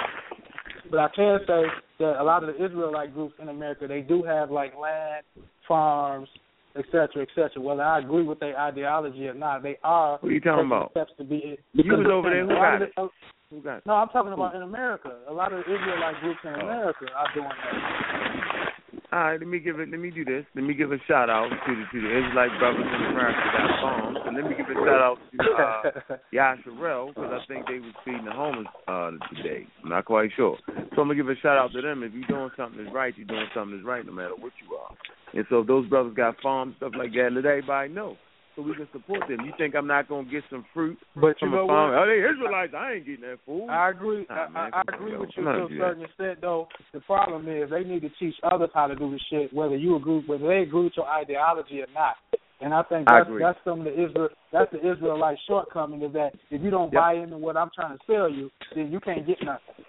but 0.91 0.99
I 0.99 1.09
can 1.15 1.39
say 1.45 1.63
that 1.99 2.21
a 2.21 2.23
lot 2.23 2.43
of 2.43 2.55
the 2.55 2.63
Israelite 2.63 3.13
groups 3.13 3.35
in 3.41 3.49
America 3.49 3.87
they 3.87 4.01
do 4.01 4.23
have 4.23 4.51
like 4.51 4.73
land, 4.77 5.23
farms, 5.67 6.29
etc., 6.77 7.07
cetera, 7.09 7.21
et 7.23 7.29
cetera. 7.35 7.61
Whether 7.61 7.83
I 7.83 7.99
agree 7.99 8.23
with 8.23 8.39
their 8.39 8.57
ideology 8.57 9.27
or 9.27 9.33
not, 9.33 9.63
they 9.63 9.77
are 9.83 10.17
What 10.19 10.29
are 10.29 10.31
you 10.31 10.39
talking 10.41 10.65
about? 10.67 10.91
steps 10.91 11.11
to 11.17 11.23
be. 11.25 11.57
You 11.73 11.91
was 11.91 12.07
over 12.09 12.29
there. 12.29 12.43
Who 12.43 12.49
got 12.49 12.79
the- 12.79 13.09
Who 13.51 13.61
got? 13.61 13.85
No, 13.85 13.93
I'm 13.93 14.09
talking 14.09 14.33
about 14.33 14.55
in 14.55 14.63
America. 14.63 15.11
A 15.29 15.33
lot 15.33 15.53
of 15.53 15.59
Israelite 15.61 16.19
groups 16.21 16.39
in 16.43 16.53
America 16.53 17.05
are 17.15 17.27
doing 17.33 17.47
that. 17.47 18.65
All 19.13 19.19
right, 19.19 19.39
let 19.39 19.47
me 19.47 19.59
give 19.59 19.79
it. 19.79 19.89
Let 19.89 19.99
me 19.99 20.09
do 20.09 20.25
this. 20.25 20.45
Let 20.55 20.65
me 20.65 20.73
give 20.73 20.91
a 20.91 20.97
shout 21.07 21.29
out 21.29 21.47
to 21.49 21.71
the 21.75 21.85
to 21.93 22.01
the 22.01 22.09
Israelite 22.09 22.57
brothers 22.59 22.83
in 22.83 23.05
America 23.05 23.39
that 23.53 23.69
farms, 23.81 24.17
and 24.25 24.35
let 24.35 24.49
me 24.49 24.55
give 24.57 24.65
a 24.65 24.73
shout 24.73 24.99
out 24.99 25.17
to 25.31 25.37
uh, 25.53 26.17
Yasharel 26.33 27.13
because 27.13 27.31
I 27.31 27.39
think 27.47 27.67
they 27.67 27.79
was 27.79 27.93
feeding 28.03 28.25
the 28.25 28.33
homeless 28.33 28.67
uh, 28.87 29.11
today. 29.35 29.67
I'm 29.83 29.89
not 29.89 30.05
quite 30.05 30.31
sure, 30.35 30.57
so 30.67 31.01
I'm 31.01 31.07
gonna 31.07 31.15
give 31.15 31.29
a 31.29 31.35
shout 31.35 31.57
out 31.57 31.71
to 31.73 31.81
them. 31.81 32.03
If 32.03 32.13
you're 32.13 32.27
doing 32.27 32.49
something 32.57 32.83
that's 32.83 32.93
right, 32.93 33.15
you're 33.15 33.27
doing 33.27 33.47
something 33.53 33.77
that's 33.77 33.85
right, 33.85 34.05
no 34.05 34.11
matter 34.11 34.35
what 34.35 34.53
you 34.59 34.75
are. 34.75 34.91
And 35.33 35.45
so 35.49 35.59
if 35.59 35.67
those 35.67 35.87
brothers 35.87 36.15
got 36.15 36.35
farms, 36.41 36.75
stuff 36.77 36.93
like 36.97 37.11
that, 37.13 37.29
let 37.31 37.45
everybody 37.45 37.93
know 37.93 38.17
so 38.55 38.61
we 38.61 38.73
can 38.73 38.87
support 38.93 39.27
them. 39.27 39.41
You 39.45 39.51
think 39.57 39.75
I'm 39.75 39.87
not 39.87 40.07
gonna 40.07 40.29
get 40.29 40.43
some 40.49 40.65
fruit 40.73 40.97
But 41.15 41.35
you 41.41 41.49
know 41.49 41.65
a 41.65 41.67
farm? 41.67 41.91
what? 41.91 42.03
Oh, 42.03 42.05
they 42.07 42.19
Israelites. 42.23 42.73
I 42.75 42.93
ain't 42.93 43.05
getting 43.05 43.21
that 43.21 43.39
food. 43.45 43.69
I 43.69 43.89
agree. 43.89 44.25
Nah, 44.29 44.35
I, 44.35 44.49
man, 44.49 44.71
I, 44.73 44.77
I 44.77 44.95
agree 44.95 45.11
yo. 45.13 45.19
with 45.21 45.29
you 45.35 45.43
to 45.43 45.49
a 45.49 45.53
gonna 45.53 45.67
that. 45.69 45.77
certain 45.79 46.03
extent, 46.03 46.41
though. 46.41 46.67
The 46.93 46.99
problem 47.01 47.47
is 47.49 47.69
they 47.69 47.83
need 47.83 48.01
to 48.01 48.09
teach 48.19 48.35
others 48.43 48.69
how 48.73 48.87
to 48.87 48.95
do 48.95 49.11
the 49.11 49.19
shit, 49.29 49.53
whether 49.53 49.75
you 49.75 49.95
agree, 49.95 50.23
whether 50.25 50.47
they 50.47 50.59
agree 50.59 50.85
with 50.85 50.93
your 50.95 51.07
ideology 51.07 51.81
or 51.81 51.87
not. 51.93 52.15
And 52.61 52.73
I 52.73 52.83
think 52.83 53.09
I 53.09 53.19
that's 53.19 53.27
agree. 53.29 53.43
that's 53.43 53.59
some 53.65 53.79
of 53.79 53.85
the 53.85 53.93
Israel 53.93 54.29
that's 54.53 54.71
the 54.71 54.79
Israelite 54.79 55.37
shortcoming 55.47 56.01
is 56.01 56.13
that 56.13 56.31
if 56.49 56.61
you 56.61 56.71
don't 56.71 56.91
Yep. 56.93 57.01
buy 57.01 57.13
into 57.15 57.37
what 57.37 57.57
I'm 57.57 57.69
trying 57.75 57.97
to 57.97 58.03
sell 58.07 58.29
you, 58.29 58.49
then 58.73 58.91
you 58.91 58.99
can't 59.01 59.27
get 59.27 59.37
nothing. 59.43 59.83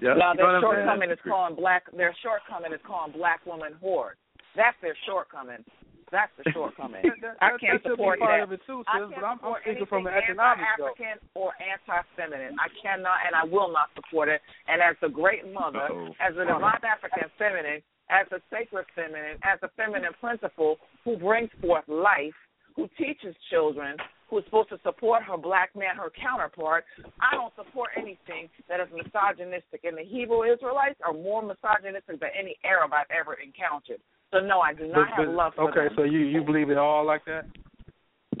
Yeah. 0.00 0.14
Now 0.14 0.32
You 0.32 0.38
their 0.38 0.46
what 0.46 0.54
I'm 0.54 0.62
saying? 0.62 0.86
shortcoming 0.86 1.10
is 1.10 1.18
calling 1.26 1.56
black. 1.56 1.82
Their 1.96 2.14
shortcoming 2.22 2.72
is 2.72 2.80
calling 2.86 3.12
black 3.12 3.44
woman 3.46 3.74
whore. 3.82 4.10
That's 4.54 4.76
their 4.80 4.96
shortcoming. 5.06 5.64
That's 6.12 6.30
the 6.36 6.44
shortcoming. 6.52 7.02
That- 7.24 7.40
I 7.40 7.56
can't 7.56 7.80
that 7.80 7.88
should 7.88 7.96
be 7.96 7.96
support 7.96 8.20
part 8.20 8.38
that. 8.38 8.44
of 8.44 8.52
it 8.52 8.60
too, 8.68 8.84
I 8.86 9.00
can't 9.00 9.10
but 9.16 9.24
I'm- 9.24 9.32
I'm 9.32 9.38
support 9.40 9.60
speaking 9.64 9.86
from 9.88 10.04
anything 10.06 10.36
the 10.36 10.44
economics, 10.44 10.68
though. 10.78 10.92
anti-African 10.92 11.16
or 11.34 11.48
anti-feminine. 11.58 12.54
I 12.60 12.68
cannot 12.84 13.18
and 13.26 13.32
I 13.34 13.44
will 13.48 13.72
not 13.72 13.88
support 13.96 14.28
it. 14.28 14.40
And 14.68 14.78
as 14.84 14.94
the 15.00 15.08
great 15.08 15.48
mother, 15.50 15.88
Uh-oh. 15.88 16.14
as 16.20 16.36
a 16.36 16.44
divine 16.44 16.84
African 16.84 17.30
feminine, 17.40 17.80
as 18.12 18.28
a 18.30 18.40
sacred 18.52 18.84
feminine, 18.94 19.38
as 19.42 19.58
a 19.64 19.68
feminine 19.74 20.12
principle 20.20 20.76
who 21.04 21.16
brings 21.16 21.50
forth 21.64 21.88
life, 21.88 22.36
who 22.76 22.88
teaches 23.00 23.34
children, 23.50 23.96
who 24.28 24.38
is 24.38 24.44
supposed 24.46 24.68
to 24.70 24.78
support 24.82 25.22
her 25.24 25.36
black 25.36 25.74
man, 25.76 25.96
her 25.96 26.10
counterpart, 26.10 26.84
I 27.20 27.34
don't 27.36 27.54
support 27.54 27.90
anything 27.96 28.48
that 28.68 28.80
is 28.80 28.88
misogynistic. 28.92 29.84
And 29.84 29.96
the 29.96 30.04
Hebrew 30.04 30.44
Israelites 30.44 31.00
are 31.04 31.12
more 31.12 31.42
misogynistic 31.42 32.20
than 32.20 32.30
any 32.38 32.56
Arab 32.64 32.92
I've 32.92 33.10
ever 33.10 33.34
encountered. 33.34 34.00
So 34.32 34.40
no, 34.40 34.60
I 34.60 34.72
do 34.74 34.86
not 34.88 35.08
But- 35.16 35.26
have 35.26 35.34
love 35.34 35.52
for 35.54 35.70
okay, 35.70 35.88
them. 35.88 35.94
so 35.96 36.02
you 36.04 36.20
you 36.20 36.42
believe 36.42 36.70
it 36.70 36.78
all 36.78 37.04
like 37.04 37.24
that? 37.26 37.44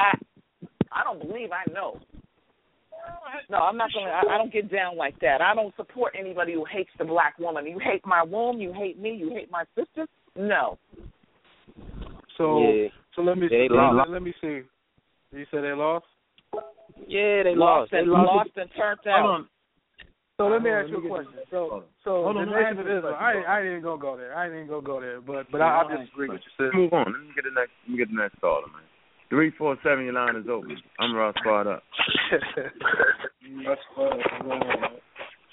I 0.00 0.12
I 0.90 1.04
don't 1.04 1.20
believe 1.20 1.50
I 1.52 1.70
know. 1.72 2.00
No, 3.50 3.58
I'm 3.58 3.76
not 3.76 3.90
gonna. 3.92 4.10
I, 4.10 4.34
I 4.34 4.38
don't 4.38 4.52
get 4.52 4.70
down 4.70 4.96
like 4.96 5.18
that. 5.20 5.40
I 5.40 5.54
don't 5.54 5.74
support 5.76 6.14
anybody 6.18 6.54
who 6.54 6.64
hates 6.64 6.90
the 6.98 7.04
black 7.04 7.38
woman. 7.38 7.66
You 7.66 7.78
hate 7.78 8.04
my 8.06 8.22
womb. 8.22 8.60
You 8.60 8.72
hate 8.72 8.98
me. 8.98 9.14
You 9.14 9.30
hate 9.30 9.50
my 9.50 9.64
sisters. 9.76 10.08
No. 10.36 10.78
So 12.38 12.60
Yeah. 12.62 12.88
so 13.14 13.22
let 13.22 13.36
me 13.38 13.48
They 13.48 13.68
let, 13.68 13.94
let, 13.94 14.10
let 14.10 14.22
me 14.22 14.32
see. 14.40 14.60
You 15.32 15.46
said 15.50 15.62
they 15.64 15.72
lost. 15.72 16.06
Yeah, 17.06 17.42
they 17.42 17.54
lost 17.54 17.58
lost. 17.58 17.90
They 17.92 17.98
and 17.98 18.10
lost. 18.10 18.26
lost 18.26 18.50
and 18.56 18.70
turned 18.76 19.06
out. 19.08 19.46
So 20.38 20.48
let 20.48 20.62
me 20.62 20.70
ask 20.70 20.88
you 20.88 20.98
a 21.04 21.08
question. 21.08 21.32
this. 21.36 21.44
So 21.50 21.68
Hold 21.68 21.72
on. 21.72 21.88
so 22.04 22.10
Hold 22.24 22.36
the 22.36 22.40
on, 22.40 22.50
nation 22.50 22.66
ask 22.66 22.78
of 22.80 22.86
me 22.86 22.92
a 22.92 22.98
Israel. 22.98 23.16
I 23.20 23.32
ain't, 23.32 23.44
bro. 23.44 23.52
I 23.52 23.58
ain't 23.60 23.68
even 23.70 23.82
gonna 23.82 24.02
go 24.02 24.16
there. 24.16 24.32
I 24.34 24.40
ain't 24.46 24.54
even 24.54 24.66
gonna 24.68 24.82
go 24.86 25.00
there. 25.00 25.20
But 25.20 25.46
but 25.52 25.60
I, 25.60 25.82
I 25.82 25.96
disagree 25.96 26.28
with 26.28 26.40
you, 26.42 26.52
Let's 26.58 26.72
sis. 26.72 26.78
move 26.78 26.92
on. 26.92 27.12
Let 27.12 27.20
me 27.20 27.30
get 27.36 27.44
the 27.44 27.54
next. 27.54 27.72
Let 27.84 27.90
me 27.92 27.98
get 27.98 28.08
the 28.10 28.16
next 28.18 28.40
caller, 28.40 28.66
man. 28.72 28.82
Three 29.28 29.52
four 29.56 29.76
seven. 29.84 30.04
Your 30.04 30.14
line 30.16 30.36
is 30.36 30.48
open. 30.48 30.76
I'm 30.98 31.14
Ross 31.14 31.34
Spot 31.40 31.66
up. 31.66 31.82
That's 32.32 33.84
fine. 33.94 34.18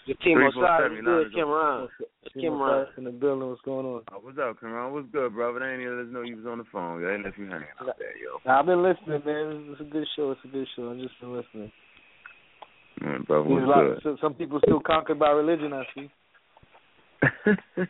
The 0.08 0.16
team 0.26 0.42
Three, 0.42 0.46
on 0.48 0.54
four, 0.58 0.66
side 0.66 0.82
seven, 0.90 0.98
is 0.98 1.04
nine 1.06 1.14
good. 1.22 1.28
is 1.28 1.34
Cameron. 1.36 1.88
That's 2.24 2.34
Cameron. 2.42 2.88
in 2.98 3.04
the 3.04 3.12
building. 3.14 3.50
What's 3.50 3.62
going 3.62 3.86
on? 3.86 4.02
Oh, 4.10 4.18
what's 4.24 4.40
up, 4.42 4.60
Cameron? 4.60 4.92
What's 4.94 5.08
good, 5.14 5.36
brother? 5.36 5.60
They 5.60 5.70
ain't 5.70 5.82
even 5.86 5.98
let 6.02 6.08
us 6.08 6.14
know 6.14 6.24
you 6.26 6.38
was 6.42 6.48
on 6.50 6.58
the 6.58 6.66
phone. 6.72 7.02
Yo. 7.04 7.08
They 7.14 7.22
left 7.22 7.38
you 7.38 7.46
hanging 7.46 7.70
out 7.78 7.94
there, 8.00 8.18
yo. 8.18 8.42
Nah, 8.42 8.60
I've 8.60 8.66
been 8.66 8.82
listening, 8.82 9.22
man. 9.22 9.70
It's 9.70 9.82
a 9.82 9.84
good 9.86 10.08
show. 10.16 10.32
It's 10.32 10.42
a 10.44 10.48
good 10.50 10.66
show. 10.76 10.90
I've 10.90 10.98
just 10.98 11.14
been 11.22 11.36
listening. 11.36 11.72
Man, 13.02 13.24
brother, 13.24 13.48
what's 13.50 13.66
lot- 13.68 13.84
good? 13.84 14.00
so- 14.04 14.18
some 14.22 14.34
people 14.34 14.60
still 14.66 14.80
conquered 14.80 15.20
by 15.20 15.30
religion. 15.32 15.74
I 15.74 15.84
see. 15.96 16.10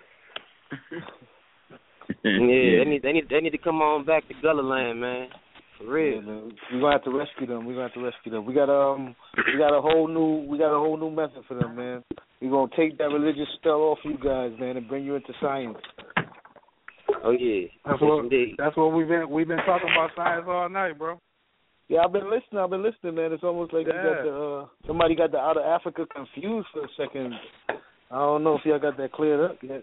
Yeah, 2.23 2.83
they 2.83 2.85
need 2.89 3.01
they 3.03 3.11
need 3.11 3.29
they 3.29 3.39
need 3.39 3.51
to 3.51 3.57
come 3.59 3.81
on 3.81 4.03
back 4.05 4.27
to 4.27 4.33
Gullah 4.41 4.61
Land, 4.61 4.99
man. 4.99 5.27
For 5.77 5.85
real. 5.93 6.15
Yeah, 6.15 6.21
man. 6.21 6.51
We're 6.73 6.79
gonna 6.81 6.91
have 6.93 7.03
to 7.03 7.11
rescue 7.15 7.45
them. 7.47 7.65
We're 7.65 7.73
gonna 7.73 7.83
have 7.87 7.93
to 7.93 8.03
rescue 8.03 8.31
them. 8.31 8.45
We 8.45 8.53
got 8.53 8.69
um, 8.69 9.15
we 9.37 9.57
got 9.59 9.77
a 9.77 9.81
whole 9.81 10.07
new, 10.07 10.45
we 10.49 10.57
got 10.57 10.75
a 10.75 10.79
whole 10.79 10.97
new 10.97 11.11
method 11.11 11.43
for 11.47 11.53
them, 11.53 11.75
man. 11.75 12.03
We're 12.41 12.49
gonna 12.49 12.71
take 12.75 12.97
that 12.97 13.05
religious 13.09 13.47
spell 13.57 13.81
off 13.81 13.99
you 14.03 14.17
guys, 14.17 14.51
man, 14.59 14.77
and 14.77 14.87
bring 14.87 15.05
you 15.05 15.15
into 15.15 15.33
science. 15.39 15.77
Oh 17.23 17.31
yeah. 17.31 17.67
That's 17.85 17.99
Yes, 18.01 18.09
what 18.09 18.23
indeed. 18.23 18.55
that's 18.57 18.75
what 18.75 18.87
we've 18.93 19.07
been 19.07 19.29
we've 19.29 19.47
been 19.47 19.57
talking 19.65 19.89
about 19.95 20.09
science 20.15 20.45
all 20.47 20.67
night, 20.67 20.97
bro. 20.97 21.19
Yeah, 21.89 22.01
I've 22.05 22.13
been 22.13 22.29
listening. 22.29 22.61
I've 22.61 22.69
been 22.69 22.83
listening, 22.83 23.15
man. 23.15 23.33
It's 23.33 23.43
almost 23.43 23.73
like 23.73 23.87
you 23.87 23.91
got 23.91 24.23
the 24.23 24.61
uh, 24.63 24.67
somebody 24.85 25.15
got 25.15 25.31
the 25.31 25.39
out 25.39 25.57
of 25.57 25.65
Africa 25.65 26.05
confused 26.15 26.67
for 26.71 26.85
a 26.85 26.87
second. 26.95 27.33
I 28.11 28.15
don't 28.15 28.43
know 28.43 28.55
if 28.55 28.61
y'all 28.63 28.79
got 28.79 28.95
that 28.97 29.11
cleared 29.11 29.49
up 29.49 29.57
yet. 29.63 29.81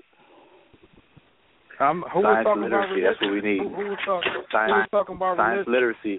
Um, 1.79 2.05
who 2.15 2.21
was 2.21 2.31
Science 2.31 2.47
talking 2.47 2.65
about 2.65 2.89
literacy, 2.89 3.03
that's 3.03 3.21
what 3.21 3.33
we 3.33 3.41
need. 3.43 3.59
Who, 3.59 3.69
who 3.69 3.85
was 3.91 3.99
talking? 4.07 4.33
Who 4.33 4.39
was 4.39 4.49
Science, 4.55 4.89
talking 4.91 5.17
about 5.17 5.37
science 5.37 5.67
religion? 5.67 5.73
literacy. 5.75 6.17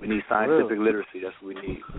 We 0.00 0.06
need 0.06 0.22
scientific 0.30 0.78
literacy. 0.78 1.18
That's 1.20 1.36
what 1.42 1.54
we 1.54 1.60
need. 1.60 1.82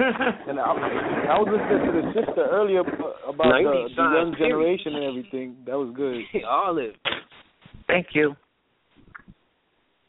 And 0.00 0.58
I, 0.58 0.64
I 0.64 1.36
was 1.38 1.48
listening 1.50 1.84
to 1.84 1.92
the 2.00 2.06
sister 2.14 2.48
earlier 2.50 2.80
about 2.80 3.60
No, 3.60 3.88
the, 3.88 3.94
the 3.94 4.02
young 4.02 4.34
generation 4.38 4.94
and 4.94 5.04
everything. 5.04 5.56
That 5.66 5.76
was 5.76 5.92
good. 5.94 6.16
All 6.48 6.72
of 6.72 6.78
it. 6.78 6.96
Thank 7.86 8.08
you. 8.14 8.34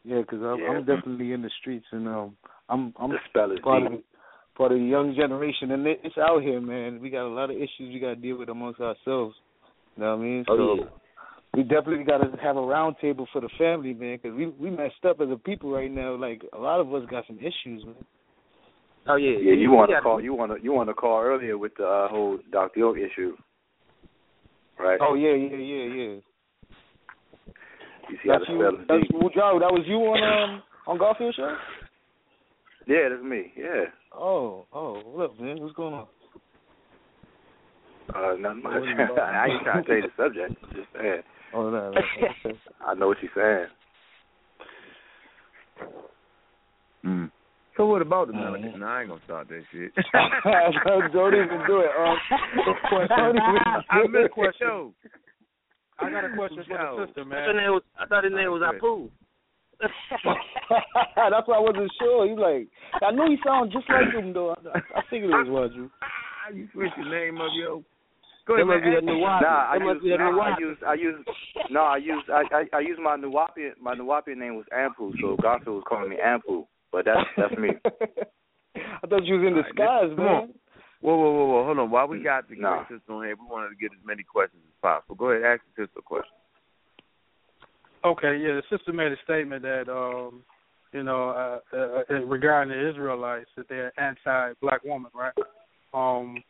Yeah, 0.04 0.20
because 0.20 0.42
I'm, 0.42 0.58
Yeah. 0.58 0.70
I'm 0.70 0.84
definitely 0.84 1.32
in 1.32 1.42
the 1.42 1.50
streets, 1.60 1.86
and 1.92 2.08
um, 2.08 2.36
I'm 2.68 2.92
I'm 2.98 3.10
The 3.10 3.18
spell 3.28 3.50
is 3.52 3.60
part 3.60 3.84
of 3.84 3.92
deep. 3.92 4.04
part 4.56 4.72
of 4.72 4.78
the 4.78 4.84
young 4.84 5.14
generation, 5.14 5.70
and 5.70 5.86
it, 5.86 6.00
it's 6.02 6.18
out 6.18 6.42
here, 6.42 6.60
man. 6.60 7.00
We 7.00 7.10
got 7.10 7.26
a 7.26 7.28
lot 7.28 7.50
of 7.50 7.56
issues 7.56 7.92
we 7.92 8.00
got 8.00 8.08
to 8.08 8.16
deal 8.16 8.36
with 8.38 8.48
amongst 8.48 8.80
ourselves. 8.80 9.36
You 9.96 10.02
know 10.02 10.16
what 10.16 10.22
I 10.22 10.24
mean? 10.24 10.44
Oh, 10.48 10.56
so 10.56 10.82
yeah. 10.82 10.90
we 11.54 11.62
definitely 11.62 12.04
got 12.04 12.18
to 12.18 12.36
have 12.42 12.56
a 12.56 12.62
round 12.62 12.96
table 13.00 13.28
for 13.32 13.40
the 13.40 13.50
family, 13.58 13.94
man, 13.94 14.18
because 14.20 14.36
we 14.36 14.48
we 14.48 14.70
messed 14.70 15.04
up 15.08 15.20
as 15.20 15.28
a 15.30 15.36
people 15.36 15.70
right 15.70 15.90
now. 15.90 16.14
Like 16.16 16.42
a 16.52 16.58
lot 16.58 16.80
of 16.80 16.92
us 16.94 17.08
got 17.08 17.26
some 17.26 17.38
issues, 17.38 17.84
man. 17.84 18.04
Oh 19.06 19.16
yeah. 19.16 19.38
Yeah, 19.40 19.54
you 19.54 19.70
want 19.70 19.90
to 19.90 20.00
call 20.00 20.20
you 20.20 20.34
want 20.34 20.52
to 20.52 20.62
you 20.62 20.72
want 20.72 20.88
to 20.88 20.94
call 20.94 21.20
earlier 21.20 21.58
with 21.58 21.72
the 21.76 21.84
uh, 21.84 22.08
whole 22.08 22.38
Dr. 22.50 22.78
York 22.78 22.98
issue, 22.98 23.36
right? 24.78 24.98
Oh 25.00 25.14
yeah, 25.14 25.34
yeah, 25.34 25.56
yeah, 25.56 25.94
yeah. 25.94 26.20
You 28.12 28.18
see 28.22 28.28
how 28.28 28.38
That's 28.38 28.46
the 28.46 28.52
you. 28.52 28.60
spell 28.60 28.76
That's 28.88 29.02
deep. 29.02 29.12
you, 29.12 29.30
Joe. 29.34 29.56
That 29.58 29.72
was 29.72 29.84
you 29.86 29.96
on 29.96 30.20
um 30.20 30.62
on 30.86 30.98
Garfield 30.98 31.34
show. 31.34 31.56
Yeah, 32.86 33.08
that's 33.08 33.22
me. 33.22 33.52
Yeah. 33.56 33.84
Oh, 34.12 34.66
oh, 34.72 35.00
what 35.06 35.30
up, 35.30 35.40
man? 35.40 35.60
What's 35.60 35.74
going 35.74 35.94
on? 35.94 36.06
Uh, 38.14 38.34
not 38.38 38.62
much. 38.62 38.82
I 39.18 39.46
ain't 39.48 39.62
trying 39.62 39.84
to 39.84 39.88
tell 39.88 39.96
you 39.96 40.02
the 40.02 40.22
subject. 40.22 40.54
I'm 40.62 40.74
just 40.74 40.88
saying. 40.92 41.22
Oh, 41.54 41.70
no, 41.70 41.70
no, 41.70 41.98
okay. 41.98 42.58
I 42.86 42.94
know 42.94 43.08
what 43.08 43.18
you're 43.22 43.32
saying. 43.34 43.70
Mm. 47.06 47.30
So 47.76 47.86
what 47.86 48.02
about 48.02 48.26
the 48.26 48.34
Melanin? 48.34 48.78
No, 48.78 48.86
I 48.86 49.00
ain't 49.00 49.08
gonna 49.08 49.20
start 49.24 49.48
that 49.48 49.62
shit. 49.72 49.92
Don't 51.14 51.34
even 51.34 51.62
do 51.66 51.80
it. 51.80 51.90
Um, 51.98 52.16
don't 53.08 53.36
even 53.36 53.58
I 53.90 54.02
do 54.02 54.08
missed 54.08 54.24
it. 54.24 54.32
the 54.36 54.52
show. 54.60 54.92
I 56.02 56.10
got 56.10 56.24
a 56.24 56.28
question 56.36 56.64
for 56.66 56.78
Yo. 56.78 56.96
the 56.96 57.06
sister, 57.06 57.20
I 57.22 57.24
thought 57.24 57.28
man. 57.28 57.48
his 57.48 57.56
name 57.56 57.72
was 57.72 57.82
I 57.98 58.06
thought 58.06 58.24
his 58.24 58.32
name 58.32 58.50
was 58.50 58.62
Okay. 58.62 58.78
Apu. 58.78 59.10
That's 59.82 61.48
why 61.48 61.56
I 61.56 61.60
wasn't 61.60 61.90
sure. 61.98 62.28
He's 62.28 62.38
like, 62.38 62.68
I 63.02 63.10
knew 63.10 63.26
he 63.30 63.36
sounded 63.44 63.72
just 63.72 63.90
like 63.90 64.14
him 64.14 64.32
though. 64.32 64.54
I, 64.72 64.78
I 64.78 65.02
figured 65.10 65.30
it 65.30 65.48
was 65.48 65.70
Waju. 65.74 65.90
You 66.54 66.68
switch 66.72 66.90
your 66.96 67.10
name 67.10 67.40
up, 67.40 67.50
yo? 67.54 67.82
Go 68.46 68.54
ahead, 68.54 68.66
must 68.66 68.84
man. 68.84 68.94
that 68.94 69.04
new 69.04 69.18
Wapi. 69.18 69.42
Nah, 69.42 69.70
I 69.70 69.78
That 69.78 69.84
must 69.84 69.94
use, 69.94 70.02
be 70.02 70.10
that 70.10 70.18
new 70.18 70.24
nah, 70.24 70.42
I 70.42 70.50
Wapi. 70.50 70.60
use, 70.60 70.78
I 70.86 70.94
use, 70.94 71.26
no, 71.70 71.80
I 71.82 71.96
use, 71.96 72.22
I, 72.28 72.42
I, 72.52 72.76
I 72.76 72.80
use 72.80 72.98
my 73.02 73.16
Nuwaubian, 73.16 73.72
my 73.80 73.94
Nuwaubian 73.94 74.36
name 74.38 74.56
was 74.56 74.66
Ampu, 74.74 75.12
so 75.20 75.36
Garfield 75.40 75.76
was 75.76 75.84
calling 75.88 76.10
me 76.10 76.16
Ampu, 76.24 76.66
but 76.90 77.04
that's 77.04 77.20
that's 77.36 77.54
me. 77.58 77.70
I 78.76 79.06
thought 79.06 79.24
you 79.24 79.38
was 79.38 79.46
in 79.46 79.54
All 79.54 79.62
right, 79.62 79.66
disguise, 79.68 80.10
come 80.16 80.26
on. 80.26 80.46
man. 80.46 80.54
Whoa, 81.02 81.16
whoa, 81.16 81.32
whoa, 81.32 81.46
whoa. 81.46 81.64
Hold 81.66 81.78
on. 81.78 81.90
While 81.90 82.06
we 82.08 82.18
mm, 82.18 82.24
got 82.24 82.48
the 82.48 82.54
Nah. 82.56 82.84
great 82.84 82.98
sister 82.98 83.12
on 83.12 83.24
here, 83.26 83.34
we 83.34 83.44
wanted 83.50 83.70
to 83.70 83.74
get 83.74 83.90
as 83.90 84.04
many 84.06 84.22
questions 84.22 84.62
possible. 84.82 85.14
Go 85.14 85.30
ahead, 85.30 85.44
ask 85.44 85.62
the 85.76 85.84
sister 85.86 86.00
a 86.00 86.02
question. 86.02 86.32
Okay, 88.04 88.36
yeah, 88.42 88.60
the 88.60 88.62
sister 88.68 88.92
made 88.92 89.12
a 89.12 89.16
statement 89.24 89.62
that 89.62 89.88
um, 89.88 90.42
you 90.92 91.02
know, 91.02 91.30
uh, 91.30 91.58
uh, 91.76 92.02
uh, 92.10 92.14
regarding 92.24 92.76
the 92.76 92.90
Israelites 92.90 93.48
that 93.56 93.68
they're 93.68 93.92
anti-black 93.98 94.84
woman, 94.84 95.10
right? 95.14 95.32
Um, 95.94 96.42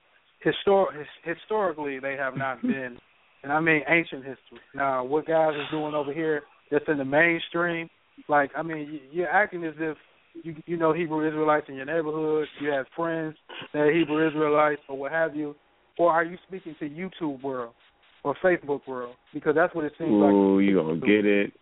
histor- 0.44 0.96
his- 0.96 1.36
historically, 1.36 1.98
they 1.98 2.16
have 2.16 2.36
not 2.36 2.62
been, 2.66 2.98
and 3.42 3.52
I 3.52 3.60
mean 3.60 3.82
ancient 3.88 4.24
history. 4.24 4.60
Now, 4.74 5.04
what 5.04 5.26
guys 5.26 5.54
is 5.54 5.70
doing 5.70 5.94
over 5.94 6.12
here 6.12 6.42
that's 6.70 6.84
in 6.88 6.98
the 6.98 7.04
mainstream, 7.04 7.88
like, 8.28 8.50
I 8.56 8.62
mean, 8.62 8.88
you- 8.92 9.00
you're 9.12 9.30
acting 9.30 9.64
as 9.64 9.74
if 9.78 9.96
you 10.42 10.56
you 10.64 10.78
know 10.78 10.92
Hebrew 10.94 11.26
Israelites 11.28 11.66
in 11.68 11.74
your 11.74 11.84
neighborhood, 11.84 12.48
you 12.60 12.70
have 12.70 12.86
friends 12.96 13.36
that 13.74 13.80
are 13.80 13.92
Hebrew 13.92 14.26
Israelites 14.26 14.80
or 14.88 14.96
what 14.96 15.12
have 15.12 15.36
you, 15.36 15.54
or 15.98 16.10
are 16.10 16.24
you 16.24 16.38
speaking 16.48 16.74
to 16.78 16.88
YouTube 16.88 17.42
world 17.42 17.74
or 18.24 18.34
Facebook 18.44 18.80
world? 18.86 19.14
Because 19.34 19.54
that's 19.54 19.74
what 19.74 19.84
it 19.84 19.92
seems 19.98 20.10
like. 20.12 20.32
Ooh, 20.32 20.60
you 20.60 20.76
gonna 20.76 21.00
get 21.00 21.24
it. 21.26 21.52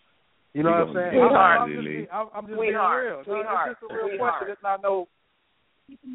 You 0.52 0.62
know 0.64 0.70
You 0.70 0.84
what 0.86 0.88
I'm 0.88 1.10
saying? 1.12 1.22
I'm, 1.22 1.36
I'm 1.36 1.70
just, 1.70 1.86
being, 1.86 2.06
I'm, 2.12 2.26
I'm 2.34 2.46
just 2.46 2.58
Sweetheart, 2.58 3.02
being 3.02 3.06
real. 3.06 3.18
No, 3.18 3.24
sweetheart, 3.30 3.70
it's 3.70 3.80
just 3.80 3.90
a 3.90 3.94
real 3.94 4.08
sweetheart. 4.10 4.34
question. 4.38 4.52
It's 4.52 4.62
not 4.62 4.82
no. 4.82 5.06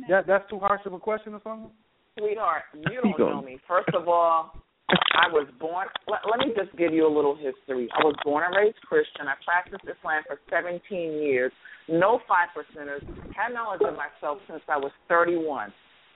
That 0.10 0.28
that's 0.28 0.50
too 0.50 0.60
harsh 0.60 0.82
of 0.86 0.94
a 0.94 1.00
question 1.00 1.34
or 1.34 1.42
something. 1.44 1.72
Sweetheart, 2.20 2.64
you 2.76 3.00
don't 3.04 3.20
know 3.20 3.42
me. 3.42 3.60
First 3.68 3.90
of 3.96 4.08
all, 4.08 4.56
I 4.88 5.28
was 5.32 5.48
born. 5.60 5.88
Let, 6.08 6.20
let 6.30 6.40
me 6.40 6.54
just 6.56 6.76
give 6.78 6.94
you 6.94 7.08
a 7.08 7.12
little 7.12 7.36
history. 7.36 7.88
I 7.96 8.04
was 8.04 8.16
born 8.24 8.44
and 8.48 8.56
raised 8.56 8.80
Christian. 8.88 9.28
I 9.28 9.36
practiced 9.44 9.84
Islam 9.84 10.24
for 10.28 10.40
17 10.52 10.80
years. 11.24 11.52
No 11.88 12.20
five 12.28 12.50
percenters. 12.56 13.04
Had 13.36 13.54
knowledge 13.54 13.82
of 13.84 13.96
myself 13.96 14.40
since 14.48 14.62
I 14.68 14.78
was 14.78 14.92
31. 15.10 15.72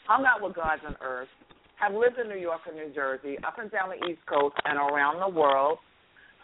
Hung 0.07 0.26
out 0.26 0.41
with 0.41 0.56
gods 0.56 0.81
on 0.88 0.95
earth. 1.03 1.27
Have 1.80 1.93
lived 1.93 2.19
in 2.19 2.27
New 2.27 2.38
York 2.38 2.61
and 2.68 2.76
New 2.76 2.93
Jersey, 2.93 3.38
up 3.47 3.57
and 3.57 3.72
down 3.72 3.89
the 3.89 4.06
East 4.07 4.19
Coast, 4.27 4.56
and 4.65 4.77
around 4.77 5.19
the 5.19 5.30
world. 5.30 5.80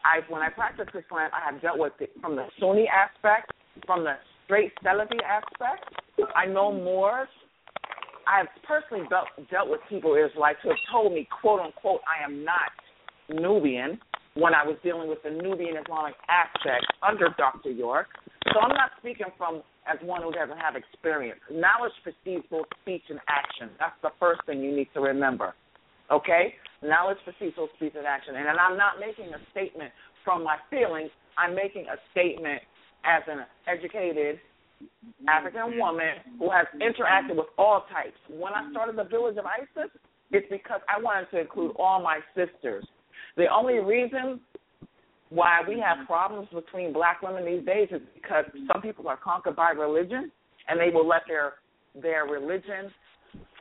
I, 0.06 0.20
when 0.32 0.41
I 0.41 0.49
practiced 0.49 0.90
Islam, 0.90 1.32
I 1.34 1.52
have 1.52 1.62
dealt 1.62 1.80
with 1.80 1.94
it 1.99 2.12
from 2.22 2.36
the 2.36 2.45
Sunni 2.60 2.88
aspect, 2.88 3.52
from 3.86 4.03
the 4.03 4.14
straight 4.45 4.72
Salafi 4.84 5.20
aspect. 5.28 5.90
I 6.36 6.45
know 6.45 6.72
Moors. 6.72 7.28
I 8.28 8.40
have 8.40 8.48
personally 8.68 9.06
dealt, 9.10 9.28
dealt 9.52 9.70
with 9.70 9.82
Hebrew 9.90 10.16
Israelites 10.24 10.60
who 10.64 10.70
have 10.70 10.78
told 10.91 11.14
me, 11.14 11.28
quote 11.41 11.60
unquote, 11.60 12.02
I 12.07 12.24
am 12.24 12.44
not 12.44 12.72
Nubian 13.30 13.99
when 14.36 14.53
I 14.53 14.64
was 14.66 14.78
dealing 14.84 15.10
with 15.10 15.22
the 15.24 15.32
Nubian 15.32 15.76
Islamic 15.78 16.16
aspect 16.30 16.86
under 17.07 17.30
Dr. 17.38 17.72
York. 17.72 18.07
So 18.56 18.61
I'm 18.61 18.72
not 18.72 18.95
speaking 19.03 19.27
from 19.38 19.61
as 19.84 19.99
one 19.99 20.23
who 20.23 20.32
doesn't 20.32 20.56
have 20.56 20.80
experience. 20.80 21.44
Knowledge 21.52 21.91
precedes 22.07 22.48
both 22.49 22.72
speech 22.82 23.03
and 23.10 23.19
action. 23.27 23.68
That's 23.77 23.99
the 24.02 24.15
first 24.18 24.40
thing 24.48 24.64
you 24.64 24.73
need 24.73 24.88
to 24.94 25.02
remember. 25.02 25.53
Okay? 26.10 26.56
Knowledge 26.82 27.18
precedes 27.27 27.57
both 27.57 27.69
speech 27.76 27.91
and 27.99 28.07
action. 28.07 28.34
And 28.40 28.48
I'm 28.48 28.77
not 28.80 28.95
making 28.95 29.27
a 29.36 29.44
statement 29.52 29.91
from 30.23 30.41
my 30.41 30.56
feelings. 30.69 31.11
I'm 31.38 31.53
making 31.53 31.84
a 31.91 31.99
statement 32.15 32.64
as 33.03 33.23
an 33.27 33.44
educated 33.68 34.40
African 35.27 35.77
woman 35.77 36.40
who 36.40 36.48
has 36.49 36.65
interacted 36.80 37.36
with 37.36 37.52
all 37.57 37.84
types. 37.91 38.15
When 38.32 38.53
I 38.56 38.72
started 38.72 38.95
the 38.95 39.03
Village 39.03 39.36
of 39.36 39.44
ISIS, 39.44 39.91
it's 40.32 40.48
because 40.49 40.80
I 40.88 41.02
wanted 41.03 41.27
to 41.32 41.41
include 41.41 41.76
all 41.77 42.02
my 42.02 42.19
sisters. 42.32 42.88
The 43.36 43.52
only 43.52 43.80
reason 43.84 44.40
why 45.36 45.62
we 45.68 45.80
have 45.80 45.98
mm-hmm. 45.98 46.07
problems 46.07 46.48
between 46.53 46.94
black 46.94 47.22
women 47.22 47.45
these 47.45 47.66
days 47.66 47.90
is 47.91 48.02
because 48.16 48.45
some 48.72 48.82
people 48.82 49.07
are 49.07 49.20
conquered 49.22 49.56
by 49.56 49.72
religion 49.72 50.32
and 50.68 50.80
they 50.80 50.90
will 50.94 51.07
let 51.07 51.22
their 51.28 51.53
their 52.02 52.26
religion 52.26 52.91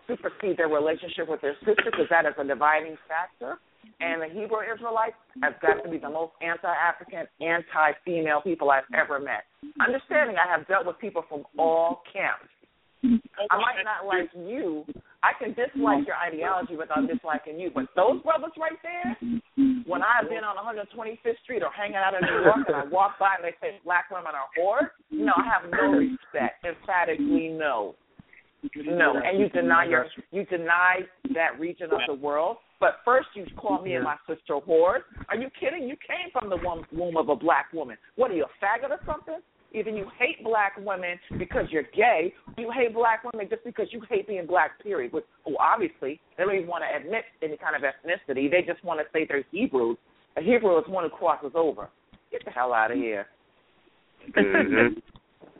supersede 0.06 0.56
their 0.56 0.68
relationship 0.68 1.28
with 1.28 1.40
their 1.40 1.56
sister 1.60 1.90
because 1.90 2.06
that 2.10 2.26
is 2.26 2.34
a 2.38 2.44
dividing 2.44 2.96
factor. 3.08 3.58
And 4.00 4.22
the 4.22 4.28
Hebrew 4.28 4.64
Israelites 4.64 5.16
have 5.42 5.60
got 5.60 5.82
to 5.84 5.90
be 5.90 5.98
the 5.98 6.08
most 6.08 6.32
anti-African, 6.40 7.26
anti-female 7.40 8.40
people 8.42 8.70
I've 8.70 8.88
ever 8.94 9.20
met. 9.20 9.44
Understanding 9.78 10.36
I 10.36 10.50
have 10.50 10.66
dealt 10.66 10.86
with 10.86 10.98
people 10.98 11.24
from 11.28 11.44
all 11.58 12.02
camps. 12.12 12.48
I 13.50 13.56
might 13.56 13.84
not 13.84 14.06
like 14.06 14.30
you. 14.34 14.84
I 15.24 15.32
can 15.40 15.56
dislike 15.56 16.04
your 16.06 16.20
ideology 16.20 16.76
without 16.76 17.08
disliking 17.08 17.58
you. 17.58 17.70
But 17.72 17.88
those 17.96 18.20
brothers 18.20 18.52
right 18.60 18.76
there, 18.84 19.16
when 19.88 20.02
I've 20.04 20.28
been 20.28 20.44
on 20.44 20.60
125th 20.60 21.40
Street 21.42 21.62
or 21.62 21.72
hanging 21.72 21.96
out 21.96 22.12
in 22.12 22.20
New 22.28 22.44
York 22.44 22.68
and 22.68 22.76
I 22.76 22.84
walk 22.84 23.18
by 23.18 23.40
and 23.40 23.44
they 23.44 23.56
say 23.60 23.80
black 23.84 24.10
women 24.10 24.36
are 24.36 24.52
whores, 24.52 24.92
no, 25.10 25.32
I 25.32 25.44
have 25.48 25.70
no 25.72 25.96
respect. 25.96 26.64
Emphatically 26.64 27.48
no. 27.48 27.94
No. 28.76 29.14
And 29.22 29.40
you 29.40 29.48
deny 29.48 29.86
your 29.86 30.06
you 30.30 30.44
deny 30.44 31.00
that 31.34 31.58
region 31.58 31.90
of 31.92 32.00
the 32.06 32.14
world. 32.14 32.58
But 32.80 32.96
first 33.04 33.28
you 33.34 33.46
call 33.56 33.82
me 33.82 33.94
and 33.94 34.04
my 34.04 34.16
sister 34.26 34.54
whores. 34.54 35.00
Are 35.28 35.36
you 35.36 35.48
kidding? 35.58 35.88
You 35.88 35.96
came 35.96 36.30
from 36.32 36.50
the 36.50 36.56
womb, 36.56 37.16
of 37.16 37.28
a 37.28 37.36
black 37.36 37.72
woman. 37.72 37.96
What 38.16 38.30
are 38.30 38.34
you, 38.34 38.44
a 38.44 38.64
faggot 38.64 38.90
or 38.90 39.00
something? 39.06 39.40
Either 39.74 39.90
you 39.90 40.06
hate 40.18 40.42
black 40.44 40.74
women 40.78 41.18
because 41.36 41.66
you're 41.70 41.82
gay, 41.94 42.32
or 42.56 42.62
you 42.62 42.70
hate 42.70 42.94
black 42.94 43.24
women 43.24 43.48
just 43.50 43.64
because 43.64 43.88
you 43.90 44.00
hate 44.08 44.28
being 44.28 44.46
black, 44.46 44.80
period. 44.80 45.12
Which, 45.12 45.24
well, 45.44 45.56
obviously, 45.58 46.20
they 46.38 46.44
don't 46.44 46.54
even 46.54 46.68
want 46.68 46.84
to 46.88 46.96
admit 46.96 47.24
any 47.42 47.56
kind 47.56 47.74
of 47.74 47.82
ethnicity. 47.82 48.48
They 48.48 48.62
just 48.62 48.84
want 48.84 49.00
to 49.00 49.06
say 49.12 49.26
they're 49.28 49.42
Hebrews. 49.50 49.96
A 50.36 50.42
Hebrew 50.42 50.78
is 50.78 50.84
one 50.86 51.02
who 51.04 51.10
crosses 51.10 51.52
over. 51.56 51.88
Get 52.30 52.44
the 52.44 52.52
hell 52.52 52.72
out 52.72 52.92
of 52.92 52.98
here. 52.98 53.26
Mhm. 54.30 55.02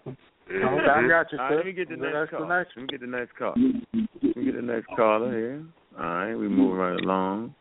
Okay, 0.07 0.91
I 0.91 1.09
got 1.09 1.32
you, 1.32 1.39
All 1.39 1.45
right, 1.45 1.51
sir. 1.51 1.57
let 1.57 1.66
me 1.66 1.73
get 1.73 1.89
the 1.89 1.97
That's 1.97 2.15
next 2.15 2.31
the 2.31 2.36
call. 2.36 2.47
next- 2.47 2.77
Let 2.77 2.82
me 2.82 2.86
get 2.89 3.01
the 3.01 3.07
next 3.07 3.32
call. 3.36 3.55
Let 3.57 4.36
me 4.36 4.45
get 4.45 4.55
the 4.55 4.62
next 4.62 4.86
caller 4.89 5.31
here. 5.32 5.62
All 5.99 6.05
right, 6.05 6.35
we 6.35 6.49
move 6.49 6.77
right 6.77 7.01
along. 7.01 7.55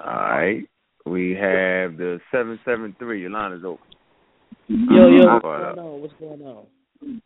All 0.00 0.06
right, 0.06 0.68
we 1.04 1.34
have 1.34 1.96
the 1.96 2.20
seven 2.30 2.58
seven 2.64 2.94
three. 2.98 3.20
Your 3.20 3.30
line 3.30 3.52
is 3.52 3.64
open. 3.64 3.86
Yo, 4.68 5.08
yo, 5.08 5.28
Uh, 5.28 5.34
what's 5.34 5.42
call 5.42 5.58
going 5.58 5.64
up. 5.64 5.78
on? 5.78 6.00
What's 6.00 6.14
going 6.20 6.42
on? 6.42 7.22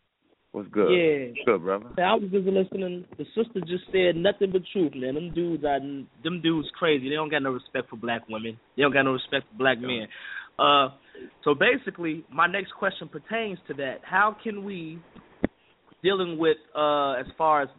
What's 0.51 0.69
good? 0.69 0.89
Yeah. 0.89 1.27
What's 1.27 1.45
good, 1.45 1.61
brother? 1.61 1.85
Man, 1.95 2.05
I 2.05 2.13
was 2.15 2.29
just 2.31 2.47
listening. 2.47 3.05
The 3.17 3.25
sister 3.35 3.61
just 3.61 3.85
said 3.91 4.15
nothing 4.15 4.51
but 4.51 4.63
truth, 4.73 4.93
man. 4.95 5.15
Them 5.15 5.31
dudes 5.33 5.63
are 5.63 5.79
them 5.79 6.41
dudes 6.41 6.67
crazy. 6.77 7.07
They 7.07 7.15
don't 7.15 7.29
got 7.29 7.43
no 7.43 7.51
respect 7.51 7.89
for 7.89 7.97
black 7.97 8.27
women. 8.27 8.59
They 8.75 8.81
don't 8.83 8.91
got 8.93 9.03
no 9.03 9.13
respect 9.13 9.45
for 9.51 9.57
black 9.57 9.79
men. 9.79 10.07
Uh, 10.57 10.89
so 11.43 11.53
basically, 11.55 12.25
my 12.31 12.47
next 12.47 12.73
question 12.73 13.07
pertains 13.07 13.59
to 13.67 13.73
that. 13.75 13.99
How 14.03 14.35
can 14.43 14.65
we, 14.65 14.99
dealing 16.03 16.37
with 16.37 16.57
uh, 16.75 17.13
as 17.13 17.27
far 17.37 17.61
as 17.61 17.69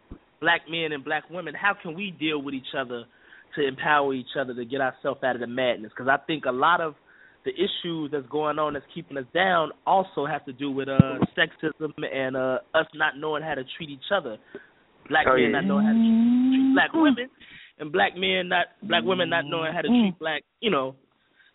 black 0.40 0.62
men 0.70 0.92
and 0.92 1.04
black 1.04 1.24
women, 1.28 1.54
how 1.54 1.74
can 1.74 1.94
we 1.94 2.12
deal 2.12 2.40
with 2.40 2.54
each 2.54 2.72
other 2.78 3.04
to 3.56 3.66
empower 3.66 4.14
each 4.14 4.34
other 4.40 4.54
to 4.54 4.64
get 4.64 4.80
ourselves 4.80 5.20
out 5.24 5.34
of 5.34 5.40
the 5.40 5.46
madness? 5.46 5.90
Because 5.94 6.08
I 6.08 6.16
think 6.26 6.44
a 6.46 6.52
lot 6.52 6.80
of 6.80 6.94
the 7.44 7.52
issues 7.52 8.10
that's 8.12 8.26
going 8.28 8.58
on 8.58 8.74
that's 8.74 8.84
keeping 8.94 9.16
us 9.16 9.24
down 9.34 9.70
also 9.86 10.26
have 10.26 10.44
to 10.44 10.52
do 10.52 10.70
with 10.70 10.88
uh 10.88 11.16
sexism 11.36 11.90
and 12.12 12.36
uh 12.36 12.58
us 12.74 12.86
not 12.94 13.16
knowing 13.16 13.42
how 13.42 13.54
to 13.54 13.64
treat 13.76 13.90
each 13.90 14.10
other. 14.14 14.36
Black 15.08 15.26
Oh, 15.28 15.34
men 15.34 15.42
yeah. 15.44 15.48
not 15.60 15.64
knowing 15.64 15.86
how 15.86 15.92
to 15.92 15.98
treat, 15.98 16.50
treat 16.52 16.74
black 16.74 16.92
women 16.92 17.30
and 17.78 17.92
black 17.92 18.12
men 18.16 18.48
not 18.48 18.66
black 18.82 19.02
women 19.04 19.30
not 19.30 19.44
knowing 19.46 19.72
how 19.72 19.80
to 19.80 19.88
treat 19.88 20.18
black 20.18 20.42
you 20.60 20.70
know. 20.70 20.94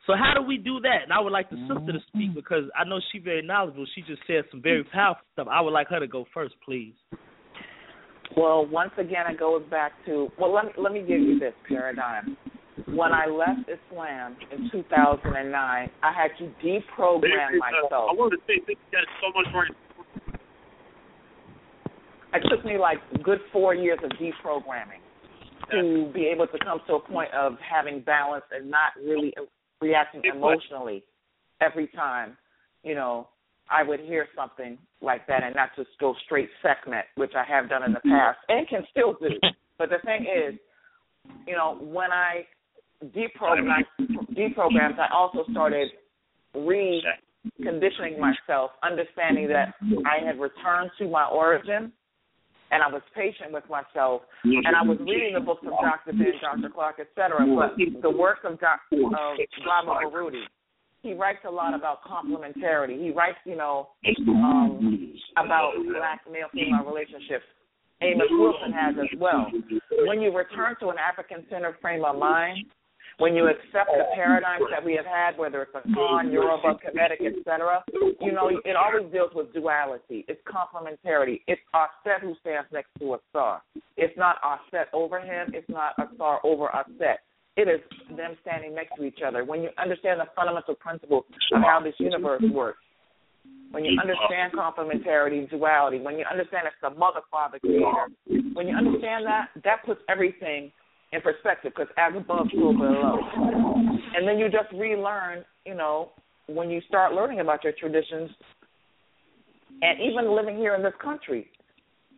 So 0.07 0.13
how 0.13 0.33
do 0.39 0.45
we 0.45 0.57
do 0.57 0.79
that? 0.81 1.01
And 1.03 1.11
I 1.11 1.19
would 1.19 1.31
like 1.33 1.49
the 1.49 1.57
sister 1.67 1.91
to 1.93 1.99
speak 2.09 2.35
because 2.35 2.65
I 2.77 2.87
know 2.87 2.99
she's 3.11 3.23
very 3.23 3.41
knowledgeable. 3.41 3.87
She 3.95 4.01
just 4.01 4.21
said 4.27 4.43
some 4.51 4.61
very 4.61 4.83
powerful 4.83 5.25
stuff. 5.33 5.47
I 5.49 5.61
would 5.61 5.71
like 5.71 5.87
her 5.89 5.99
to 5.99 6.05
go 6.07 6.25
first, 6.31 6.53
please. 6.63 6.93
Well, 8.37 8.67
once 8.67 8.91
again, 8.97 9.25
it 9.29 9.39
goes 9.39 9.63
back 9.71 9.93
to 10.05 10.29
well. 10.39 10.53
Let 10.53 10.65
me 10.65 10.71
let 10.77 10.91
me 10.93 10.99
give 10.99 11.19
you 11.21 11.39
this 11.39 11.53
paradigm. 11.67 12.37
When 12.95 13.11
I 13.11 13.25
left 13.25 13.67
Islam 13.67 14.37
in 14.51 14.69
2009, 14.71 15.53
I 15.53 16.11
had 16.13 16.31
to 16.39 16.45
deprogram 16.63 17.23
uh, 17.23 17.59
myself. 17.59 18.09
I 18.09 18.15
wanted 18.15 18.37
to 18.37 18.41
say 18.47 18.63
this 18.65 18.77
got 18.91 19.03
so 19.19 19.27
much 19.35 19.53
right. 19.53 19.71
It 22.33 22.43
took 22.49 22.65
me 22.65 22.77
like 22.77 22.99
a 23.13 23.17
good 23.17 23.39
four 23.51 23.75
years 23.75 23.99
of 24.03 24.11
deprogramming 24.11 25.03
to 25.71 26.11
be 26.13 26.27
able 26.27 26.47
to 26.47 26.57
come 26.63 26.79
to 26.87 26.95
a 26.95 26.99
point 26.99 27.33
of 27.33 27.53
having 27.59 28.01
balance 28.01 28.45
and 28.51 28.69
not 28.69 28.91
really 29.03 29.33
reacting 29.81 30.21
emotionally 30.33 31.03
every 31.61 31.87
time, 31.87 32.37
you 32.83 32.95
know, 32.95 33.27
I 33.69 33.83
would 33.83 33.99
hear 33.99 34.27
something 34.35 34.77
like 35.01 35.27
that 35.27 35.43
and 35.43 35.55
not 35.55 35.69
just 35.75 35.89
go 35.99 36.13
straight 36.25 36.49
segment, 36.61 37.05
which 37.15 37.31
I 37.35 37.43
have 37.51 37.69
done 37.69 37.83
in 37.83 37.93
the 37.93 37.99
mm-hmm. 37.99 38.11
past 38.11 38.37
and 38.47 38.67
can 38.67 38.83
still 38.91 39.15
do. 39.19 39.35
But 39.77 39.89
the 39.89 39.97
thing 40.05 40.21
is, 40.21 40.57
you 41.45 41.53
know, 41.53 41.77
when 41.81 42.09
I 42.09 42.45
deprogrammed, 43.03 43.85
deprogrammed, 44.31 44.99
I 44.99 45.13
also 45.13 45.43
started 45.51 45.89
reconditioning 46.55 48.19
myself, 48.19 48.71
understanding 48.83 49.47
that 49.49 49.73
I 50.05 50.25
had 50.25 50.39
returned 50.39 50.91
to 50.99 51.07
my 51.07 51.25
origin 51.25 51.91
and 52.71 52.81
I 52.81 52.87
was 52.87 53.01
patient 53.13 53.53
with 53.53 53.63
myself. 53.69 54.23
And 54.43 54.75
I 54.75 54.81
was 54.81 54.97
reading 54.99 55.33
the 55.35 55.39
books 55.39 55.61
of 55.63 55.73
Dr. 55.79 56.17
Ben, 56.17 56.33
Dr. 56.41 56.73
Clarke, 56.73 56.99
etc. 56.99 57.45
But 57.55 57.77
the 58.01 58.09
work 58.09 58.39
of 58.43 58.59
Dr. 58.59 59.05
of 59.05 59.37
Baba 59.65 59.99
he 61.05 61.13
writes 61.13 61.39
a 61.47 61.51
lot 61.51 61.75
about 61.75 61.99
complementarity. 62.03 62.99
He 62.99 63.11
writes, 63.11 63.37
you 63.45 63.55
know, 63.55 63.89
um, 64.27 65.13
about 65.37 65.73
black 65.93 66.21
male 66.31 66.47
female 66.51 66.83
relationships. 66.83 67.45
Amos 68.01 68.25
Wilson 68.31 68.73
has 68.73 68.95
as 68.97 69.19
well. 69.19 69.45
When 70.07 70.19
you 70.19 70.35
return 70.35 70.75
to 70.79 70.89
an 70.89 70.95
African 70.97 71.45
centered 71.47 71.75
frame 71.79 72.03
of 72.03 72.17
mind, 72.17 72.65
when 73.17 73.35
you 73.35 73.47
accept 73.47 73.89
the 73.95 74.03
paradigms 74.13 74.65
that 74.71 74.83
we 74.83 74.93
have 74.95 75.05
had, 75.05 75.37
whether 75.37 75.61
it's 75.61 75.71
Akan, 75.71 76.31
Yoruba, 76.31 76.77
Kemetic, 76.83 77.25
etc., 77.25 77.83
you 78.19 78.31
know, 78.31 78.49
it 78.49 78.75
always 78.75 79.11
deals 79.11 79.31
with 79.33 79.53
duality. 79.53 80.25
It's 80.27 80.41
complementarity. 80.47 81.41
It's 81.47 81.61
Aset 81.73 82.21
who 82.21 82.35
stands 82.41 82.67
next 82.73 82.89
to 82.99 83.13
a 83.13 83.17
star. 83.29 83.61
It's 83.95 84.17
not 84.17 84.37
Aset 84.43 84.87
over 84.93 85.19
him. 85.19 85.51
It's 85.53 85.69
not 85.69 85.95
Ausar 85.97 86.39
over 86.43 86.67
Aset. 86.67 87.17
It 87.57 87.69
is 87.69 87.79
them 88.17 88.35
standing 88.41 88.75
next 88.75 88.97
to 88.97 89.03
each 89.05 89.19
other. 89.25 89.45
When 89.45 89.61
you 89.61 89.69
understand 89.81 90.19
the 90.19 90.25
fundamental 90.35 90.75
principles 90.75 91.23
of 91.53 91.61
how 91.61 91.79
this 91.81 91.93
universe 91.99 92.43
works, 92.51 92.79
when 93.71 93.85
you 93.85 93.97
understand 93.99 94.51
complementarity, 94.53 95.49
duality, 95.49 95.99
when 95.99 96.17
you 96.17 96.25
understand 96.29 96.67
it's 96.67 96.75
the 96.81 96.89
mother, 96.89 97.21
father, 97.31 97.59
creator, 97.59 98.07
when 98.53 98.67
you 98.67 98.75
understand 98.75 99.25
that, 99.25 99.49
that 99.63 99.85
puts 99.85 100.01
everything 100.09 100.71
in 101.11 101.21
perspective 101.21 101.73
because 101.75 101.91
as 101.97 102.13
above, 102.15 102.47
so 102.51 102.73
below. 102.73 103.19
And 104.15 104.27
then 104.27 104.37
you 104.37 104.49
just 104.49 104.71
relearn, 104.73 105.43
you 105.65 105.75
know, 105.75 106.11
when 106.47 106.69
you 106.69 106.81
start 106.87 107.13
learning 107.13 107.39
about 107.39 107.63
your 107.63 107.73
traditions 107.73 108.29
and 109.81 109.99
even 109.99 110.35
living 110.35 110.57
here 110.57 110.75
in 110.75 110.83
this 110.83 110.93
country, 111.01 111.49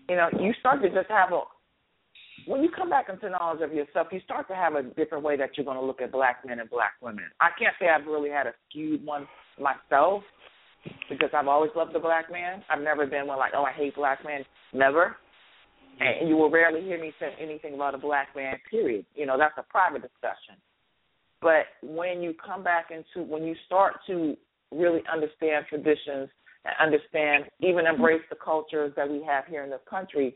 you 0.10 0.16
know, 0.16 0.30
you 0.40 0.54
start 0.60 0.82
to 0.82 0.90
just 0.90 1.10
have 1.10 1.32
a 1.32 1.42
when 2.46 2.64
you 2.64 2.70
come 2.70 2.90
back 2.90 3.08
into 3.10 3.30
knowledge 3.30 3.62
of 3.62 3.74
yourself, 3.74 4.08
you 4.12 4.22
start 4.24 4.48
to 4.48 4.56
have 4.56 4.76
a 4.76 4.84
different 4.84 5.24
way 5.24 5.36
that 5.36 5.52
you're 5.58 5.66
going 5.66 5.78
to 5.78 5.84
look 5.84 6.02
at 6.02 6.12
black 6.12 6.46
men 6.46 6.60
and 6.60 6.70
black 6.70 6.94
women. 7.02 7.26
I 7.42 7.50
can't 7.60 7.76
say 7.80 7.88
I've 7.90 8.08
really 8.08 8.30
had 8.30 8.48
a 8.48 8.54
skewed 8.70 9.06
one 9.06 9.28
myself 9.60 10.24
because 11.10 11.30
I've 11.36 11.48
always 11.48 11.72
loved 11.76 11.94
the 11.94 12.00
black 12.00 12.32
man. 12.32 12.64
I've 12.70 12.82
never 12.82 13.06
been 13.06 13.28
one 13.28 13.38
like, 13.38 13.52
oh, 13.56 13.64
I 13.64 13.74
hate 13.74 13.96
black 13.96 14.24
men. 14.24 14.46
Never. 14.74 15.18
And 16.00 16.30
you 16.30 16.36
will 16.38 16.50
rarely 16.50 16.82
hear 16.82 17.00
me 17.00 17.12
say 17.20 17.34
anything 17.40 17.74
about 17.74 17.96
a 17.96 17.98
black 17.98 18.36
man, 18.36 18.56
period. 18.70 19.06
You 19.16 19.26
know, 19.26 19.38
that's 19.38 19.58
a 19.58 19.64
private 19.64 20.02
discussion. 20.02 20.56
But 21.42 21.66
when 21.82 22.22
you 22.22 22.34
come 22.34 22.64
back 22.64 22.90
into, 22.92 23.28
when 23.28 23.44
you 23.44 23.56
start 23.66 23.96
to 24.08 24.36
really 24.72 25.02
understand 25.12 25.66
traditions 25.70 26.30
and 26.66 26.76
understand, 26.80 27.46
even 27.60 27.86
embrace 27.86 28.22
the 28.30 28.36
cultures 28.36 28.94
that 28.96 29.10
we 29.10 29.24
have 29.24 29.46
here 29.46 29.64
in 29.64 29.70
this 29.70 29.80
country, 29.90 30.36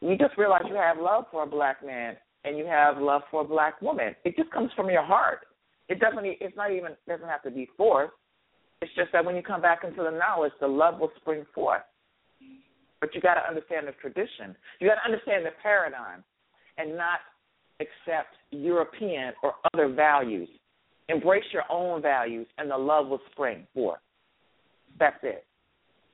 you 0.00 0.16
just 0.16 0.36
realize 0.36 0.62
you 0.68 0.74
have 0.74 0.98
love 0.98 1.24
for 1.30 1.42
a 1.42 1.46
black 1.46 1.84
man 1.84 2.16
and 2.44 2.56
you 2.56 2.66
have 2.66 2.98
love 2.98 3.22
for 3.30 3.42
a 3.42 3.44
black 3.44 3.80
woman. 3.82 4.14
It 4.24 4.36
just 4.36 4.50
comes 4.50 4.70
from 4.76 4.88
your 4.88 5.04
heart. 5.04 5.40
It 5.88 6.00
doesn't. 6.00 6.24
It's 6.24 6.56
not 6.56 6.72
even. 6.72 6.92
Doesn't 7.08 7.28
have 7.28 7.42
to 7.42 7.50
be 7.50 7.68
forced. 7.76 8.12
It's 8.82 8.94
just 8.94 9.12
that 9.12 9.24
when 9.24 9.36
you 9.36 9.42
come 9.42 9.62
back 9.62 9.80
into 9.84 10.02
the 10.02 10.10
knowledge, 10.10 10.52
the 10.60 10.66
love 10.66 11.00
will 11.00 11.10
spring 11.16 11.44
forth. 11.54 11.82
But 13.06 13.14
you 13.14 13.20
got 13.20 13.34
to 13.34 13.48
understand 13.48 13.86
the 13.86 13.92
tradition. 14.00 14.56
You 14.80 14.88
got 14.88 14.96
to 14.96 15.04
understand 15.04 15.46
the 15.46 15.50
paradigm, 15.62 16.24
and 16.76 16.96
not 16.96 17.20
accept 17.78 18.34
European 18.50 19.32
or 19.44 19.54
other 19.72 19.86
values. 19.94 20.48
Embrace 21.08 21.44
your 21.52 21.62
own 21.70 22.02
values, 22.02 22.48
and 22.58 22.68
the 22.68 22.76
love 22.76 23.06
will 23.06 23.20
spring 23.30 23.64
forth. 23.74 24.00
That's 24.98 25.22
it. 25.22 25.44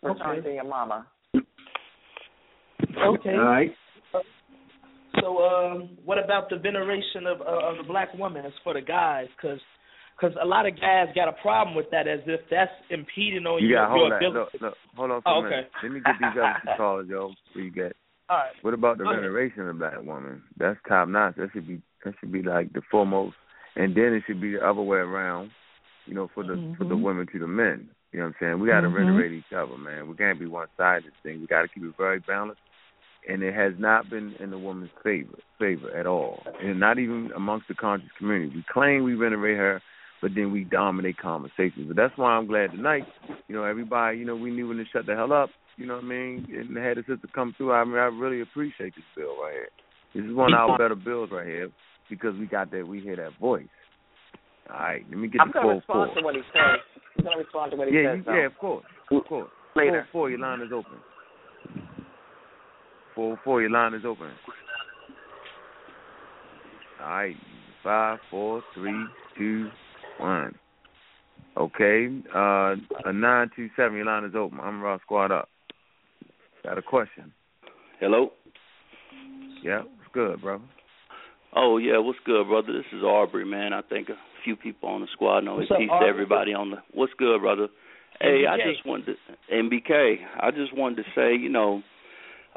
Return 0.03 0.41
Okay. 0.41 0.49
to 0.49 0.55
your 0.55 0.65
mama. 0.65 1.07
Okay. 1.35 3.31
All 3.31 3.45
right. 3.45 3.75
So, 5.23 5.39
um, 5.39 5.97
what 6.05 6.23
about 6.23 6.51
the 6.51 6.57
veneration 6.57 7.27
of 7.27 7.41
uh, 7.41 7.71
of 7.71 7.77
the 7.79 7.85
black 7.85 8.12
woman 8.12 8.45
as 8.45 8.53
for 8.62 8.75
the 8.75 8.83
guys? 8.83 9.29
Because 9.37 9.61
cause 10.23 10.33
a 10.41 10.47
lot 10.47 10.65
of 10.67 10.81
guys 10.81 11.09
got 11.15 11.28
a 11.28 11.33
problem 11.42 11.75
with 11.76 11.91
that, 11.91 12.07
as 12.09 12.20
if 12.26 12.41
that's 12.51 12.70
impeding 12.91 13.44
on 13.47 13.60
You 13.62 13.68
your, 13.68 13.83
got 13.83 13.91
hold 13.91 14.09
your 14.09 14.15
on. 14.17 14.25
ability. 14.25 14.39
Look, 14.55 14.62
look, 14.62 14.78
hold 14.97 15.10
on 15.10 15.23
for 15.23 15.28
Oh, 15.28 15.33
a 15.39 15.42
minute. 15.42 15.59
okay. 15.59 15.68
Let 15.83 15.92
me 15.92 16.01
get 16.01 16.18
these 16.18 16.28
other 16.41 16.55
two 16.62 16.68
callers, 16.78 17.09
yo. 17.10 17.33
Where 17.52 17.65
you 17.65 17.70
get? 17.70 17.97
All 18.31 18.39
right. 18.39 18.52
What 18.62 18.73
about 18.75 18.99
the 18.99 19.05
Go 19.05 19.10
ahead. 19.10 19.20
veneration 19.23 19.68
of 19.68 19.78
black 19.78 20.01
woman? 20.02 20.42
That's 20.57 20.78
top 20.89 21.09
notch. 21.09 21.34
That 21.36 21.51
should 21.52 21.67
be 21.67 21.83
that 22.05 22.15
should 22.20 22.33
be 22.33 22.42
like 22.42 22.73
the 22.73 22.83
foremost, 22.91 23.36
and 23.76 23.94
then 23.94 24.15
it 24.15 24.23
should 24.26 24.41
be 24.41 24.52
the 24.52 24.67
other 24.67 24.81
way 24.83 24.99
around. 24.99 25.51
You 26.07 26.15
know, 26.15 26.31
for 26.34 26.42
the 26.44 26.57
for 26.78 26.84
the 26.84 26.94
Mm-hmm. 26.94 27.02
women 27.02 27.26
to 27.33 27.39
the 27.39 27.47
men. 27.47 27.91
You 28.12 28.18
know 28.20 28.26
what 28.26 28.28
I'm 28.28 28.34
saying? 28.41 28.60
We 28.60 28.68
got 28.68 28.81
to 28.83 28.89
Mhm. 28.89 28.94
venerate 28.94 29.33
each 29.33 29.52
other, 29.57 29.76
man. 29.78 30.09
We 30.09 30.15
can't 30.17 30.39
be 30.39 30.47
one 30.47 30.68
sided 30.76 31.12
thing. 31.23 31.41
We 31.41 31.47
got 31.47 31.62
to 31.62 31.68
keep 31.68 31.83
it 31.84 31.97
very 31.97 32.20
balanced. 32.20 32.60
And 33.28 33.42
it 33.42 33.55
has 33.55 33.73
not 33.78 34.10
been 34.10 34.34
in 34.41 34.51
the 34.51 34.59
woman's 34.59 34.91
favor 35.02 35.39
favor 35.59 35.91
at 35.97 36.07
all, 36.07 36.42
and 36.60 36.81
not 36.81 36.99
even 36.99 37.31
amongst 37.36 37.68
the 37.68 37.75
conscious 37.75 38.10
community. 38.18 38.52
We 38.57 38.65
claim 38.70 39.05
we 39.05 39.15
venerate 39.15 39.57
her, 39.57 39.81
but 40.23 40.31
then 40.36 40.52
we 40.52 40.65
dominate 40.65 41.18
conversations. 41.18 41.89
But 41.89 41.97
that's 41.97 42.17
why 42.17 42.31
I'm 42.31 42.47
glad 42.47 42.70
tonight. 42.70 43.02
You 43.49 43.57
know, 43.57 43.65
everybody. 43.65 44.18
You 44.18 44.25
know, 44.25 44.36
we 44.36 44.52
knew 44.52 44.68
when 44.68 44.78
to 44.78 44.84
shut 44.92 45.05
the 45.05 45.15
hell 45.15 45.33
up. 45.33 45.51
You 45.76 45.86
know 45.86 45.97
what 45.97 46.05
I 46.05 46.09
mean? 46.09 46.47
And 46.49 46.76
had 46.76 46.97
the 46.97 47.01
sister 47.01 47.28
come 47.34 47.55
through. 47.57 47.73
I 47.73 47.84
mean, 47.84 47.94
I 47.94 48.07
really 48.07 48.41
appreciate 48.41 48.94
this 48.94 49.05
bill 49.17 49.36
right 49.42 49.52
here. 49.52 49.68
This 50.15 50.25
is 50.31 50.36
one 50.36 50.55
of 50.55 50.60
our 50.60 50.78
better 50.78 50.94
bills 50.94 51.31
right 51.33 51.47
here 51.47 51.70
because 52.09 52.36
we 52.39 52.47
got 52.47 52.70
that. 52.70 52.86
We 52.86 53.01
hear 53.01 53.17
that 53.17 53.39
voice. 53.41 53.67
All 54.70 54.78
right, 54.78 55.05
let 55.10 55.18
me 55.18 55.28
get 55.28 55.41
I'm 55.41 55.49
the 55.49 55.55
going 55.55 55.67
to 55.67 55.75
respond 55.75 56.10
to 56.17 56.23
what 56.23 56.34
he 56.36 56.42
says. 56.52 56.78
I'm 57.18 57.25
going 57.25 57.36
to 57.36 57.42
respond 57.42 57.70
to 57.73 57.76
what 57.76 57.89
he 57.89 57.94
Yeah, 57.94 58.15
says. 58.15 58.25
you, 58.25 58.33
yeah, 58.33 58.47
of 58.47 58.57
course, 58.59 58.84
of 59.10 59.25
course. 59.25 59.51
Later. 59.75 60.07
Four, 60.12 60.28
four, 60.28 60.31
your 60.31 60.39
line 60.39 60.60
is 60.60 60.70
open. 60.73 60.99
Four, 63.15 63.41
four, 63.42 63.60
your 63.60 63.70
line 63.70 63.94
is 63.94 64.05
open. 64.07 64.28
All 67.02 67.09
right, 67.09 67.36
five, 67.83 68.18
four, 68.31 68.62
three, 68.75 69.05
two, 69.36 69.68
one. 70.23 70.55
Okay, 71.57 72.09
uh, 72.34 72.75
a 73.05 73.12
nine 73.12 73.51
two 73.55 73.68
seven. 73.76 73.97
Your 73.97 74.07
line 74.07 74.25
is 74.25 74.34
open. 74.34 74.59
I'm 74.60 74.81
Raw 74.81 74.99
Squad 75.01 75.31
up. 75.31 75.49
Got 76.65 76.78
a 76.78 76.83
question? 76.83 77.33
Hello. 78.01 78.31
Yeah, 79.62 79.81
it's 79.81 80.12
good, 80.15 80.41
brother? 80.41 80.65
Oh 81.55 81.76
yeah, 81.76 81.99
what's 81.99 82.18
good, 82.25 82.47
brother? 82.49 82.73
This 82.73 82.86
is 82.92 83.02
Aubrey, 83.02 83.44
man. 83.44 83.75
I 83.75 83.83
think 83.83 84.09
a 84.09 84.15
few 84.44 84.57
people 84.57 84.89
on 84.89 85.02
the 85.02 85.09
squad 85.12 85.41
know 85.41 85.57
What's 85.57 85.70
it. 85.70 85.78
Peace 85.78 85.91
to 86.01 86.07
everybody 86.07 86.55
on 86.55 86.70
the. 86.70 86.76
What's 86.94 87.12
good, 87.18 87.41
brother? 87.41 87.68
Hey, 88.20 88.44
I 88.49 88.57
just 88.57 88.86
wanted 88.86 89.07
to 89.07 89.55
MBK. 89.55 90.17
I 90.41 90.51
just 90.52 90.76
wanted 90.76 90.97
to 90.97 91.02
say, 91.15 91.34
you 91.34 91.49
know, 91.49 91.83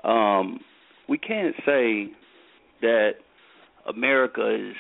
um, 0.04 0.60
we 1.10 1.18
can't 1.18 1.56
say 1.66 2.12
that 2.82 3.12
America 3.88 4.54
is 4.54 4.76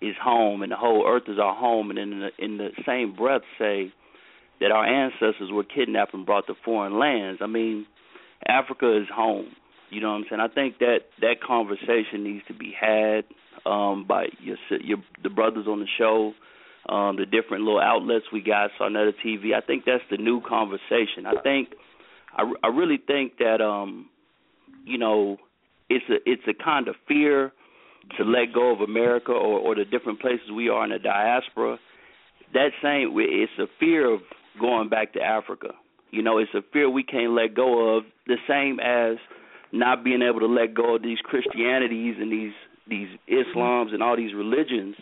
is 0.00 0.14
home 0.22 0.62
and 0.62 0.72
the 0.72 0.76
whole 0.76 1.06
earth 1.06 1.24
is 1.28 1.38
our 1.38 1.54
home, 1.54 1.90
and 1.90 1.98
in 1.98 2.20
the 2.20 2.28
in 2.38 2.58
the 2.58 2.70
same 2.86 3.14
breath 3.14 3.42
say 3.58 3.92
that 4.60 4.70
our 4.70 4.84
ancestors 4.84 5.50
were 5.50 5.64
kidnapped 5.64 6.14
and 6.14 6.26
brought 6.26 6.46
to 6.46 6.54
foreign 6.64 6.98
lands. 6.98 7.40
I 7.42 7.46
mean, 7.46 7.86
Africa 8.46 8.96
is 8.96 9.08
home. 9.12 9.52
You 9.90 10.00
know 10.00 10.10
what 10.10 10.18
I'm 10.18 10.24
saying? 10.30 10.40
I 10.40 10.48
think 10.48 10.78
that 10.78 10.98
that 11.20 11.42
conversation 11.46 12.22
needs 12.22 12.44
to 12.46 12.54
be 12.54 12.72
had 12.78 13.24
um, 13.66 14.06
by 14.06 14.26
your 14.40 14.56
your 14.82 14.98
the 15.22 15.30
brothers 15.30 15.66
on 15.66 15.80
the 15.80 15.86
show, 15.98 16.32
um, 16.88 17.16
the 17.16 17.26
different 17.26 17.64
little 17.64 17.80
outlets 17.80 18.26
we 18.32 18.40
got, 18.40 18.70
Sarnetta 18.80 19.12
TV. 19.24 19.54
I 19.54 19.60
think 19.60 19.84
that's 19.84 20.04
the 20.10 20.16
new 20.16 20.40
conversation. 20.40 21.26
I 21.26 21.40
think 21.42 21.70
I, 22.36 22.50
I 22.62 22.68
really 22.68 22.98
think 23.04 23.38
that 23.38 23.60
um, 23.60 24.08
you 24.84 24.98
know 24.98 25.38
it's 25.88 26.04
a 26.08 26.16
it's 26.30 26.42
a 26.48 26.54
kind 26.64 26.88
of 26.88 26.94
fear 27.08 27.52
to 28.18 28.24
let 28.24 28.52
go 28.52 28.72
of 28.72 28.80
America 28.80 29.32
or, 29.32 29.58
or 29.58 29.74
the 29.74 29.84
different 29.84 30.20
places 30.20 30.50
we 30.54 30.68
are 30.68 30.84
in 30.84 30.90
the 30.90 30.98
diaspora. 30.98 31.78
That 32.52 32.70
same 32.82 33.12
it's 33.16 33.52
a 33.58 33.66
fear 33.78 34.12
of 34.12 34.20
going 34.60 34.88
back 34.88 35.12
to 35.14 35.20
Africa. 35.20 35.68
You 36.10 36.22
know, 36.22 36.38
it's 36.38 36.52
a 36.54 36.62
fear 36.72 36.90
we 36.90 37.04
can't 37.04 37.32
let 37.32 37.54
go 37.54 37.96
of. 37.96 38.04
The 38.26 38.36
same 38.48 38.80
as 38.80 39.16
not 39.72 40.02
being 40.02 40.22
able 40.22 40.40
to 40.40 40.46
let 40.46 40.74
go 40.74 40.96
of 40.96 41.02
these 41.02 41.18
Christianities 41.18 42.16
and 42.18 42.32
these 42.32 42.52
these 42.88 43.08
Islams 43.30 43.94
and 43.94 44.02
all 44.02 44.16
these 44.16 44.34
religions 44.34 44.96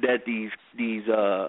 that 0.00 0.24
these 0.26 0.50
these 0.76 1.06
uh 1.08 1.48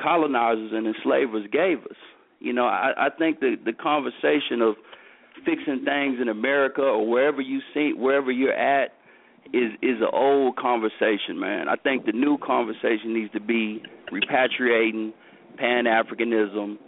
colonizers 0.00 0.70
and 0.72 0.86
enslavers 0.86 1.46
gave 1.52 1.80
us. 1.84 1.96
You 2.40 2.52
know, 2.52 2.66
I, 2.66 2.92
I 2.96 3.08
think 3.10 3.40
the 3.40 3.56
the 3.62 3.74
conversation 3.74 4.62
of 4.62 4.76
fixing 5.44 5.84
things 5.84 6.18
in 6.20 6.28
America 6.28 6.80
or 6.80 7.06
wherever 7.06 7.40
you 7.40 7.60
see 7.74 7.92
wherever 7.94 8.30
you're 8.30 8.52
at 8.52 8.92
is 9.52 9.72
is 9.82 10.00
an 10.00 10.10
old 10.12 10.56
conversation, 10.56 11.38
man. 11.38 11.68
I 11.68 11.76
think 11.76 12.06
the 12.06 12.12
new 12.12 12.38
conversation 12.38 13.14
needs 13.14 13.32
to 13.32 13.40
be 13.40 13.82
repatriating 14.12 15.12
Pan 15.56 15.84
Africanism, 15.84 16.78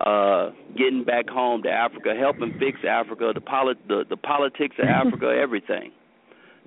uh, 0.00 0.50
getting 0.76 1.04
back 1.04 1.28
home 1.28 1.62
to 1.62 1.70
Africa, 1.70 2.14
helping 2.18 2.52
fix 2.58 2.78
Africa, 2.88 3.32
the 3.34 3.40
polit- 3.40 3.88
the, 3.88 4.04
the 4.08 4.16
politics 4.16 4.76
of 4.78 4.88
Africa, 4.88 5.26
everything. 5.40 5.92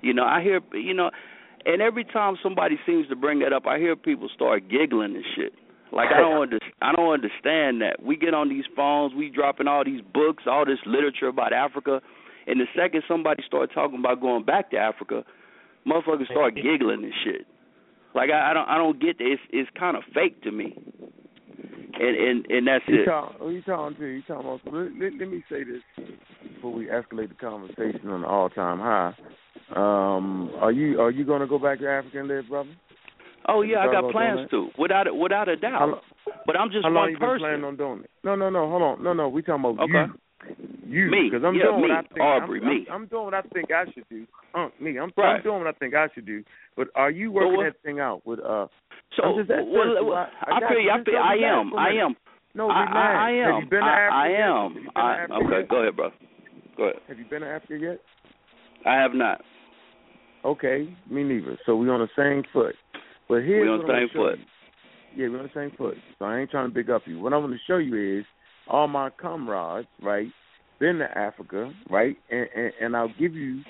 You 0.02 0.14
know, 0.14 0.24
I 0.24 0.42
hear 0.42 0.60
you 0.72 0.94
know, 0.94 1.10
and 1.64 1.80
every 1.80 2.04
time 2.04 2.36
somebody 2.42 2.76
seems 2.86 3.08
to 3.08 3.16
bring 3.16 3.40
that 3.40 3.52
up, 3.52 3.66
I 3.66 3.78
hear 3.78 3.96
people 3.96 4.28
start 4.34 4.68
giggling 4.68 5.14
and 5.14 5.24
shit. 5.36 5.52
Like 5.92 6.08
I 6.14 6.20
don't 6.20 6.42
under, 6.42 6.58
I 6.82 6.92
don't 6.92 7.12
understand 7.12 7.82
that. 7.82 8.02
We 8.02 8.16
get 8.16 8.34
on 8.34 8.48
these 8.48 8.64
phones, 8.74 9.14
we 9.14 9.30
dropping 9.30 9.68
all 9.68 9.84
these 9.84 10.02
books, 10.12 10.44
all 10.46 10.64
this 10.64 10.78
literature 10.86 11.28
about 11.28 11.52
Africa, 11.52 12.00
and 12.46 12.60
the 12.60 12.66
second 12.76 13.02
somebody 13.08 13.42
start 13.46 13.70
talking 13.72 13.98
about 13.98 14.20
going 14.20 14.44
back 14.44 14.70
to 14.70 14.76
Africa, 14.76 15.24
motherfuckers 15.86 16.26
start 16.30 16.54
giggling 16.54 17.04
and 17.04 17.12
shit. 17.24 17.46
Like 18.14 18.30
I, 18.30 18.50
I 18.50 18.54
don't 18.54 18.68
I 18.68 18.76
don't 18.76 19.00
get 19.00 19.18
that. 19.18 19.26
It's 19.26 19.42
it's 19.50 19.70
kind 19.78 19.96
of 19.96 20.02
fake 20.14 20.42
to 20.42 20.50
me. 20.50 20.76
And 22.00 22.16
and 22.16 22.46
and 22.50 22.66
that's 22.66 22.84
You 22.88 23.02
it. 23.02 23.04
talk, 23.06 23.38
who 23.38 23.50
you 23.50 23.62
talking 23.62 23.96
to? 23.98 24.06
You 24.06 24.22
talking 24.22 24.46
about? 24.46 24.60
Let, 24.72 24.92
let, 24.98 25.12
let 25.18 25.28
me 25.28 25.44
say 25.50 25.64
this 25.64 25.82
before 26.54 26.72
we 26.72 26.86
escalate 26.86 27.28
the 27.28 27.34
conversation 27.34 28.08
on 28.08 28.20
an 28.20 28.24
all-time 28.24 28.78
high. 28.78 29.14
Um, 29.74 30.50
are 30.60 30.72
you 30.72 31.00
are 31.00 31.10
you 31.10 31.24
going 31.24 31.40
to 31.40 31.46
go 31.46 31.58
back 31.58 31.78
to 31.80 31.88
Africa 31.88 32.20
and 32.20 32.28
live, 32.28 32.48
brother? 32.48 32.70
Oh 33.48 33.62
yeah, 33.62 33.78
I 33.80 33.92
got 33.92 34.10
plans 34.12 34.48
to, 34.50 34.68
without 34.78 35.06
a, 35.06 35.14
without 35.14 35.48
a 35.48 35.56
doubt. 35.56 35.78
How 35.80 36.00
but 36.46 36.56
I'm 36.56 36.70
just 36.70 36.84
How 36.84 36.90
long 36.90 37.02
one 37.04 37.10
you 37.10 37.18
been 37.18 37.28
person. 37.28 37.40
planning 37.40 37.64
on 37.64 37.76
doing 37.76 38.00
it? 38.04 38.10
No, 38.24 38.34
no, 38.34 38.50
no. 38.50 38.68
Hold 38.68 38.82
on. 38.82 39.02
No, 39.02 39.12
no. 39.12 39.28
We 39.28 39.42
talking 39.42 39.64
about 39.64 39.82
Okay. 39.84 39.92
you. 39.92 40.20
You, 40.86 41.10
Me. 41.10 41.28
because 41.30 41.44
I'm 41.44 41.54
Yeah, 41.54 41.64
doing 41.64 41.82
me. 41.82 41.88
what 41.88 41.98
I 41.98 42.02
think. 42.02 42.20
Aubrey, 42.20 42.60
I'm, 42.60 42.68
me. 42.68 42.86
I'm, 42.88 42.94
I'm 43.02 43.06
doing 43.08 43.24
what 43.26 43.34
I 43.34 43.42
think 43.42 43.70
I 43.70 43.84
should 43.92 44.08
do. 44.08 44.26
Uh, 44.54 44.68
me. 44.80 44.98
I'm, 44.98 45.12
Right. 45.16 45.36
I'm 45.36 45.42
doing 45.42 45.58
what 45.58 45.66
I 45.68 45.72
think 45.78 45.94
I 45.94 46.08
should 46.14 46.26
do. 46.26 46.42
But 46.76 46.88
are 46.94 47.10
you 47.10 47.30
working 47.30 47.56
what- 47.56 47.64
that 47.64 47.82
thing 47.82 48.00
out 48.00 48.26
with 48.26 48.40
uh? 48.40 48.66
So 49.16 49.22
well, 49.34 50.06
well, 50.06 50.14
I, 50.14 50.56
I 50.56 50.60
got 50.60 50.68
feel 50.70 50.78
you. 50.80 50.90
I 50.90 51.02
feel 51.04 51.16
I 51.18 51.34
am. 51.34 51.74
I 51.76 51.90
am. 51.90 52.14
No, 52.54 52.70
I. 52.70 52.84
I, 52.84 53.12
I 53.12 53.30
am. 53.32 53.54
Have 53.54 53.64
you 53.64 53.70
been 53.70 53.80
to 53.80 53.86
I, 53.86 54.00
Africa 54.00 54.14
I 54.14 54.28
am. 54.28 54.74
Have 54.74 54.74
you 54.74 54.82
been 54.82 54.92
to 54.94 54.98
I, 55.00 55.14
Africa 55.14 55.34
okay, 55.34 55.58
yet? 55.58 55.68
go 55.68 55.76
ahead, 55.82 55.96
bro. 55.96 56.10
Go 56.76 56.82
ahead. 56.84 56.96
Have 57.08 57.18
you 57.18 57.24
been 57.24 57.40
to 57.42 57.48
Africa 57.48 57.78
yet? 57.80 58.00
I 58.86 58.94
have 58.94 59.14
not. 59.14 59.40
Okay, 60.44 60.96
me 61.10 61.22
neither. 61.24 61.58
So 61.66 61.76
we're 61.76 61.92
on 61.92 62.00
the 62.00 62.08
same 62.16 62.44
foot. 62.52 62.74
But 63.28 63.42
here's 63.42 63.62
We 63.62 63.68
on 63.68 63.86
the 63.86 63.92
same 63.92 64.08
foot. 64.14 64.38
You. 65.16 65.24
Yeah, 65.24 65.28
we're 65.30 65.40
on 65.40 65.50
the 65.52 65.60
same 65.60 65.76
foot. 65.76 65.96
So 66.18 66.24
I 66.24 66.38
ain't 66.38 66.50
trying 66.50 66.68
to 66.68 66.74
big 66.74 66.88
up 66.88 67.02
you. 67.06 67.18
What 67.20 67.32
I'm 67.34 67.40
going 67.42 67.52
to 67.52 67.58
show 67.66 67.76
you 67.78 68.18
is 68.20 68.24
all 68.70 68.88
my 68.88 69.10
comrades, 69.10 69.88
right, 70.02 70.28
been 70.78 70.98
to 70.98 71.18
Africa, 71.18 71.72
right, 71.90 72.16
and 72.30 72.48
and, 72.54 72.72
and 72.80 72.96
I'll 72.96 73.12
give 73.18 73.34
you, 73.34 73.60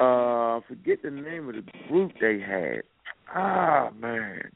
uh, 0.00 0.60
forget 0.68 1.02
the 1.02 1.10
name 1.10 1.48
of 1.48 1.54
the 1.54 1.64
group 1.88 2.12
they 2.20 2.40
had. 2.40 2.82
Ah 3.34 3.90
man. 3.98 4.50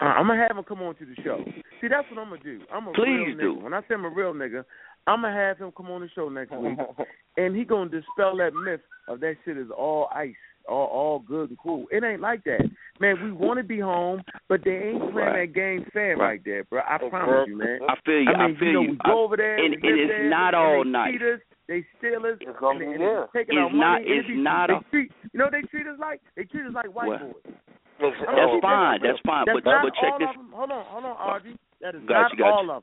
Uh, 0.00 0.04
I'm 0.04 0.26
gonna 0.26 0.46
have 0.46 0.56
him 0.56 0.64
come 0.64 0.82
on 0.82 0.94
to 0.96 1.06
the 1.06 1.14
show. 1.22 1.42
See, 1.80 1.88
that's 1.88 2.06
what 2.10 2.20
I'm 2.20 2.28
gonna 2.30 2.42
do. 2.42 2.60
I'm 2.72 2.86
a 2.86 2.92
Please 2.92 3.34
real 3.34 3.36
do. 3.36 3.54
nigga. 3.56 3.62
When 3.62 3.74
I 3.74 3.80
say 3.80 3.94
I'm 3.94 4.04
a 4.04 4.10
real 4.10 4.34
nigga, 4.34 4.64
I'm 5.06 5.22
gonna 5.22 5.34
have 5.34 5.58
him 5.58 5.72
come 5.76 5.90
on 5.90 6.02
the 6.02 6.08
show 6.14 6.28
next 6.28 6.52
week, 6.52 6.78
and 7.36 7.56
he 7.56 7.64
gonna 7.64 7.90
dispel 7.90 8.36
that 8.36 8.52
myth 8.54 8.80
of 9.08 9.20
that 9.20 9.36
shit 9.44 9.56
is 9.56 9.68
all 9.76 10.08
ice, 10.14 10.34
all 10.68 10.86
all 10.86 11.18
good 11.20 11.50
and 11.50 11.58
cool. 11.58 11.86
It 11.90 12.02
ain't 12.04 12.20
like 12.20 12.44
that, 12.44 12.60
man. 13.00 13.16
We 13.22 13.32
want 13.32 13.58
to 13.58 13.64
be 13.64 13.78
home, 13.80 14.22
but 14.48 14.62
they 14.64 14.90
ain't 14.90 15.00
playing 15.00 15.14
Right. 15.14 15.46
that 15.48 15.54
game 15.54 15.84
fair 15.92 16.16
Right. 16.16 16.32
like 16.34 16.44
that, 16.44 16.66
bro. 16.70 16.80
I 16.80 16.98
oh, 17.00 17.08
promise 17.10 17.48
you, 17.48 17.56
man. 17.58 17.80
I 17.88 17.94
feel 18.04 18.20
you. 18.22 18.30
I 18.32 18.46
mean, 18.48 18.56
feel 18.58 18.66
you 18.68 18.72
know, 18.74 18.80
you. 18.82 18.90
we 18.92 18.96
go 18.96 19.10
I- 19.10 19.24
over 19.24 19.36
there, 19.36 19.56
and, 19.56 19.74
and 19.74 19.84
it's 19.84 20.10
there, 20.10 20.28
not 20.30 20.54
and 20.54 20.56
all 20.56 20.84
they 20.84 20.90
nice. 20.90 21.20
they 21.68 21.84
steal 21.98 22.24
us, 22.26 22.38
and, 22.40 22.80
they, 22.80 22.86
and 22.86 23.00
yeah. 23.00 23.26
taking 23.34 23.58
It's 23.58 23.62
our 23.62 23.70
money. 23.70 23.78
not- 23.78 24.00
and 24.02 24.10
it's 24.10 24.28
not 24.30 24.66
they 24.68 24.74
a- 24.74 24.90
treat, 24.90 25.12
you 25.32 25.38
know, 25.38 25.44
what 25.46 25.52
they 25.52 25.62
treat 25.62 25.86
us 25.86 25.98
like 25.98 26.20
they 26.36 26.44
treat 26.44 26.66
us 26.66 26.74
like 26.74 26.86
white 26.94 27.08
Well, 27.08 27.18
boys. 27.18 27.54
That's 27.98 28.16
I 28.28 28.44
mean, 28.46 28.60
fine. 28.60 29.00
That's 29.02 29.18
fine. 29.24 29.44
That's 29.46 29.60
But 29.64 29.82
but 29.82 29.94
check 29.96 30.18
this. 30.18 30.28
Hold 30.52 30.70
on, 30.70 30.84
hold 30.84 31.04
on, 31.04 31.16
Audrey. 31.16 31.56
That 31.80 31.94
is 31.94 32.02
Got 32.06 32.32
not 32.32 32.38
you, 32.38 32.44
all 32.44 32.64
you. 32.64 32.70
of 32.72 32.82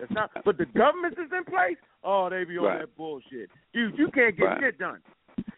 That's 0.00 0.10
not. 0.12 0.30
But 0.44 0.58
the 0.58 0.66
government 0.66 1.14
is 1.16 1.30
in 1.30 1.44
place. 1.44 1.76
Oh, 2.02 2.28
they 2.28 2.42
be 2.42 2.58
on 2.58 2.64
Right. 2.64 2.80
that 2.80 2.96
bullshit. 2.96 3.50
Dude, 3.72 3.96
you 3.96 4.10
can't 4.10 4.36
get 4.36 4.44
Right. 4.44 4.60
shit 4.60 4.78
done. 4.78 4.98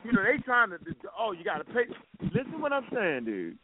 You 0.05 0.12
know 0.12 0.23
they 0.23 0.42
trying 0.42 0.70
to. 0.70 0.76
Oh, 1.18 1.33
you 1.33 1.44
got 1.44 1.58
to 1.58 1.65
pay. 1.65 1.84
Listen, 2.23 2.60
what 2.60 2.73
I'm 2.73 2.86
saying, 2.94 3.24
dude. 3.24 3.58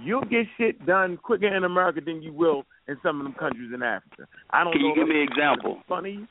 You'll 0.00 0.22
get 0.22 0.46
shit 0.56 0.84
done 0.86 1.16
quicker 1.16 1.54
in 1.54 1.64
America 1.64 2.00
than 2.04 2.22
you 2.22 2.32
will 2.32 2.64
in 2.86 2.96
some 3.02 3.20
of 3.20 3.24
them 3.24 3.34
countries 3.34 3.70
in 3.74 3.82
Africa. 3.82 4.28
I 4.50 4.62
don't 4.62 4.74
Can 4.74 4.82
know. 4.82 4.88
you 4.88 4.94
give 4.94 5.08
me 5.08 5.16
an 5.16 5.22
it's 5.22 5.34
trying 5.34 5.56
to 5.56 5.62
be 5.62 5.68
example? 5.70 5.82
Funny. 5.88 6.28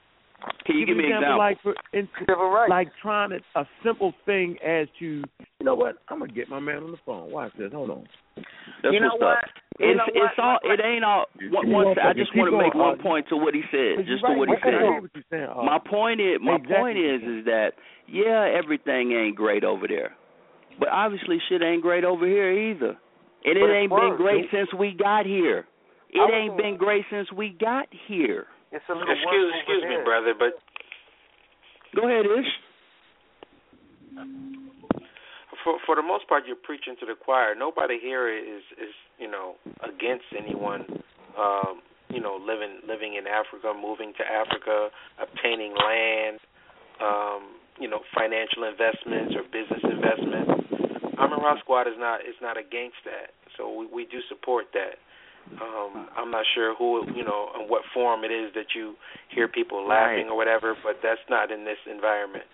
Can 0.66 0.78
you 0.78 0.86
give 0.86 0.96
me 0.96 1.06
an 1.06 1.12
example? 1.12 1.38
Like 1.40 1.58
for 1.64 1.76
instance, 1.92 2.30
like 2.70 2.90
trying 3.02 3.32
to, 3.32 3.40
a 3.56 3.66
simple 3.84 4.14
thing 4.26 4.58
as 4.66 4.88
to, 5.00 5.06
you 5.06 5.66
know 5.66 5.76
what? 5.76 5.96
I'm 6.10 6.20
gonna 6.20 6.32
get 6.32 6.48
my 6.50 6.60
man 6.60 6.84
on 6.84 6.92
the 6.92 6.98
phone. 7.06 7.32
Watch 7.32 7.52
this. 7.58 7.74
Hold 7.74 7.90
on. 7.90 8.08
That's 8.36 8.94
You 8.94 9.00
know 9.00 9.16
what? 9.18 9.38
up. 9.38 9.44
You 9.80 9.92
It's 9.94 9.98
know 9.98 10.10
it's 10.10 10.40
all. 10.42 10.58
It 10.64 10.80
ain't 10.84 11.06
all. 11.06 11.26
One, 11.54 11.66
Keep 11.66 11.74
one 11.74 12.00
I 12.02 12.14
just 12.14 12.34
want 12.36 12.50
to 12.50 12.58
make 12.58 12.74
going, 12.74 12.82
one 12.82 12.94
Audrey. 12.98 13.04
point 13.04 13.26
to 13.30 13.38
what 13.38 13.54
he 13.54 13.62
said. 13.70 14.02
You're 14.06 14.18
Just 14.18 14.26
to 14.26 14.34
what 14.34 14.50
he 14.50 14.56
said. 14.64 14.74
saying, 14.74 15.46
Audrey. 15.54 15.66
My 15.66 15.78
point 15.78 16.20
is, 16.20 16.42
my 16.42 16.56
Exactly. 16.58 16.78
point 16.78 16.98
is, 16.98 17.22
is 17.22 17.46
that 17.46 17.78
yeah, 18.10 18.50
everything 18.58 19.12
ain't 19.14 19.36
great 19.36 19.64
over 19.64 19.88
there, 19.88 20.16
but 20.80 20.90
obviously 20.90 21.38
shit 21.48 21.62
ain't 21.62 21.82
great 21.84 22.04
over 22.04 22.26
here 22.26 22.50
either, 22.52 22.98
and 23.46 23.54
it 23.54 23.62
But 23.62 23.70
it's 23.70 23.78
ain't 23.86 23.92
been 23.92 24.10
worse. 24.10 24.18
great 24.18 24.46
since 24.50 24.74
we 24.74 24.94
got 24.98 25.26
here. 25.28 25.68
It 26.10 26.34
ain't 26.34 26.58
been 26.58 26.78
great 26.78 27.06
since 27.12 27.30
we 27.32 27.50
got 27.60 27.86
here. 28.08 28.48
It's 28.72 28.84
a 28.90 28.94
little 28.94 29.12
Excuse, 29.14 29.54
excuse 29.62 29.84
me, 29.84 29.98
brother, 30.04 30.34
but 30.38 30.58
Go 31.96 32.08
ahead, 32.08 32.26
Ish. 32.26 32.52
For 35.68 35.76
for 35.86 35.96
the 36.00 36.02
most 36.02 36.28
part, 36.32 36.48
you're 36.48 36.56
preaching 36.56 36.96
to 37.02 37.06
the 37.06 37.16
choir. 37.20 37.52
Nobody 37.54 38.00
here 38.00 38.32
is 38.32 38.64
is 38.80 38.96
you 39.20 39.28
know 39.28 39.56
against 39.84 40.32
anyone. 40.32 40.88
Um, 41.36 41.84
you 42.10 42.22
know, 42.22 42.40
living 42.40 42.80
living 42.88 43.20
in 43.20 43.28
Africa, 43.28 43.76
moving 43.76 44.14
to 44.16 44.24
Africa, 44.24 44.88
obtaining 45.20 45.76
land, 45.76 46.40
um, 47.04 47.60
you 47.84 47.90
know, 47.92 48.00
financial 48.16 48.64
investments 48.64 49.36
or 49.36 49.44
business 49.52 49.84
investments. 49.84 50.56
Amara 51.20 51.60
Squad 51.60 51.84
is 51.92 52.00
not 52.00 52.22
is 52.24 52.40
not 52.42 52.56
against 52.56 53.04
that, 53.04 53.36
so 53.58 53.68
we 53.68 53.86
we 53.92 54.04
do 54.08 54.24
support 54.30 54.72
that. 54.72 54.96
Um, 55.60 56.08
I'm 56.16 56.32
not 56.32 56.46
sure 56.56 56.76
who 56.80 57.04
you 57.12 57.26
know 57.28 57.52
in 57.60 57.68
what 57.68 57.84
form 57.94 58.24
it 58.24 58.32
is 58.32 58.56
that 58.56 58.72
you 58.74 58.96
hear 59.36 59.48
people 59.48 59.86
laughing 59.86 60.28
Right. 60.28 60.32
or 60.32 60.38
whatever, 60.38 60.76
but 60.84 61.04
that's 61.04 61.24
not 61.30 61.52
in 61.52 61.66
this 61.66 61.80
environment. 61.92 62.48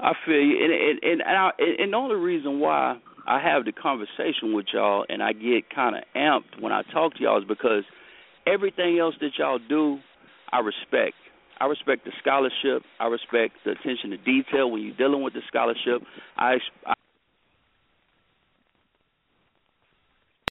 I 0.00 0.12
feel 0.24 0.40
you, 0.40 0.56
and 0.62 0.72
and 0.72 0.98
and 1.02 1.22
and, 1.22 1.36
I, 1.36 1.50
and 1.58 1.92
the 1.92 1.96
only 1.96 2.16
reason 2.16 2.60
why 2.60 2.98
I 3.26 3.40
have 3.40 3.64
the 3.64 3.72
conversation 3.72 4.54
with 4.54 4.66
y'all 4.72 5.04
and 5.08 5.22
I 5.22 5.32
get 5.32 5.68
kind 5.74 5.96
of 5.96 6.02
amped 6.16 6.60
when 6.60 6.72
I 6.72 6.82
talk 6.92 7.14
to 7.14 7.22
y'all 7.22 7.38
is 7.38 7.48
because 7.48 7.84
everything 8.46 8.98
else 8.98 9.14
that 9.20 9.32
y'all 9.38 9.58
do, 9.68 9.98
I 10.52 10.60
respect. 10.60 11.14
I 11.60 11.66
respect 11.66 12.04
the 12.04 12.12
scholarship. 12.20 12.84
I 13.00 13.06
respect 13.06 13.54
the 13.64 13.72
attention 13.72 14.10
to 14.10 14.16
detail 14.16 14.70
when 14.70 14.82
you're 14.82 14.96
dealing 14.96 15.22
with 15.22 15.34
the 15.34 15.42
scholarship. 15.48 16.06
I 16.36 16.58
I 16.86 16.94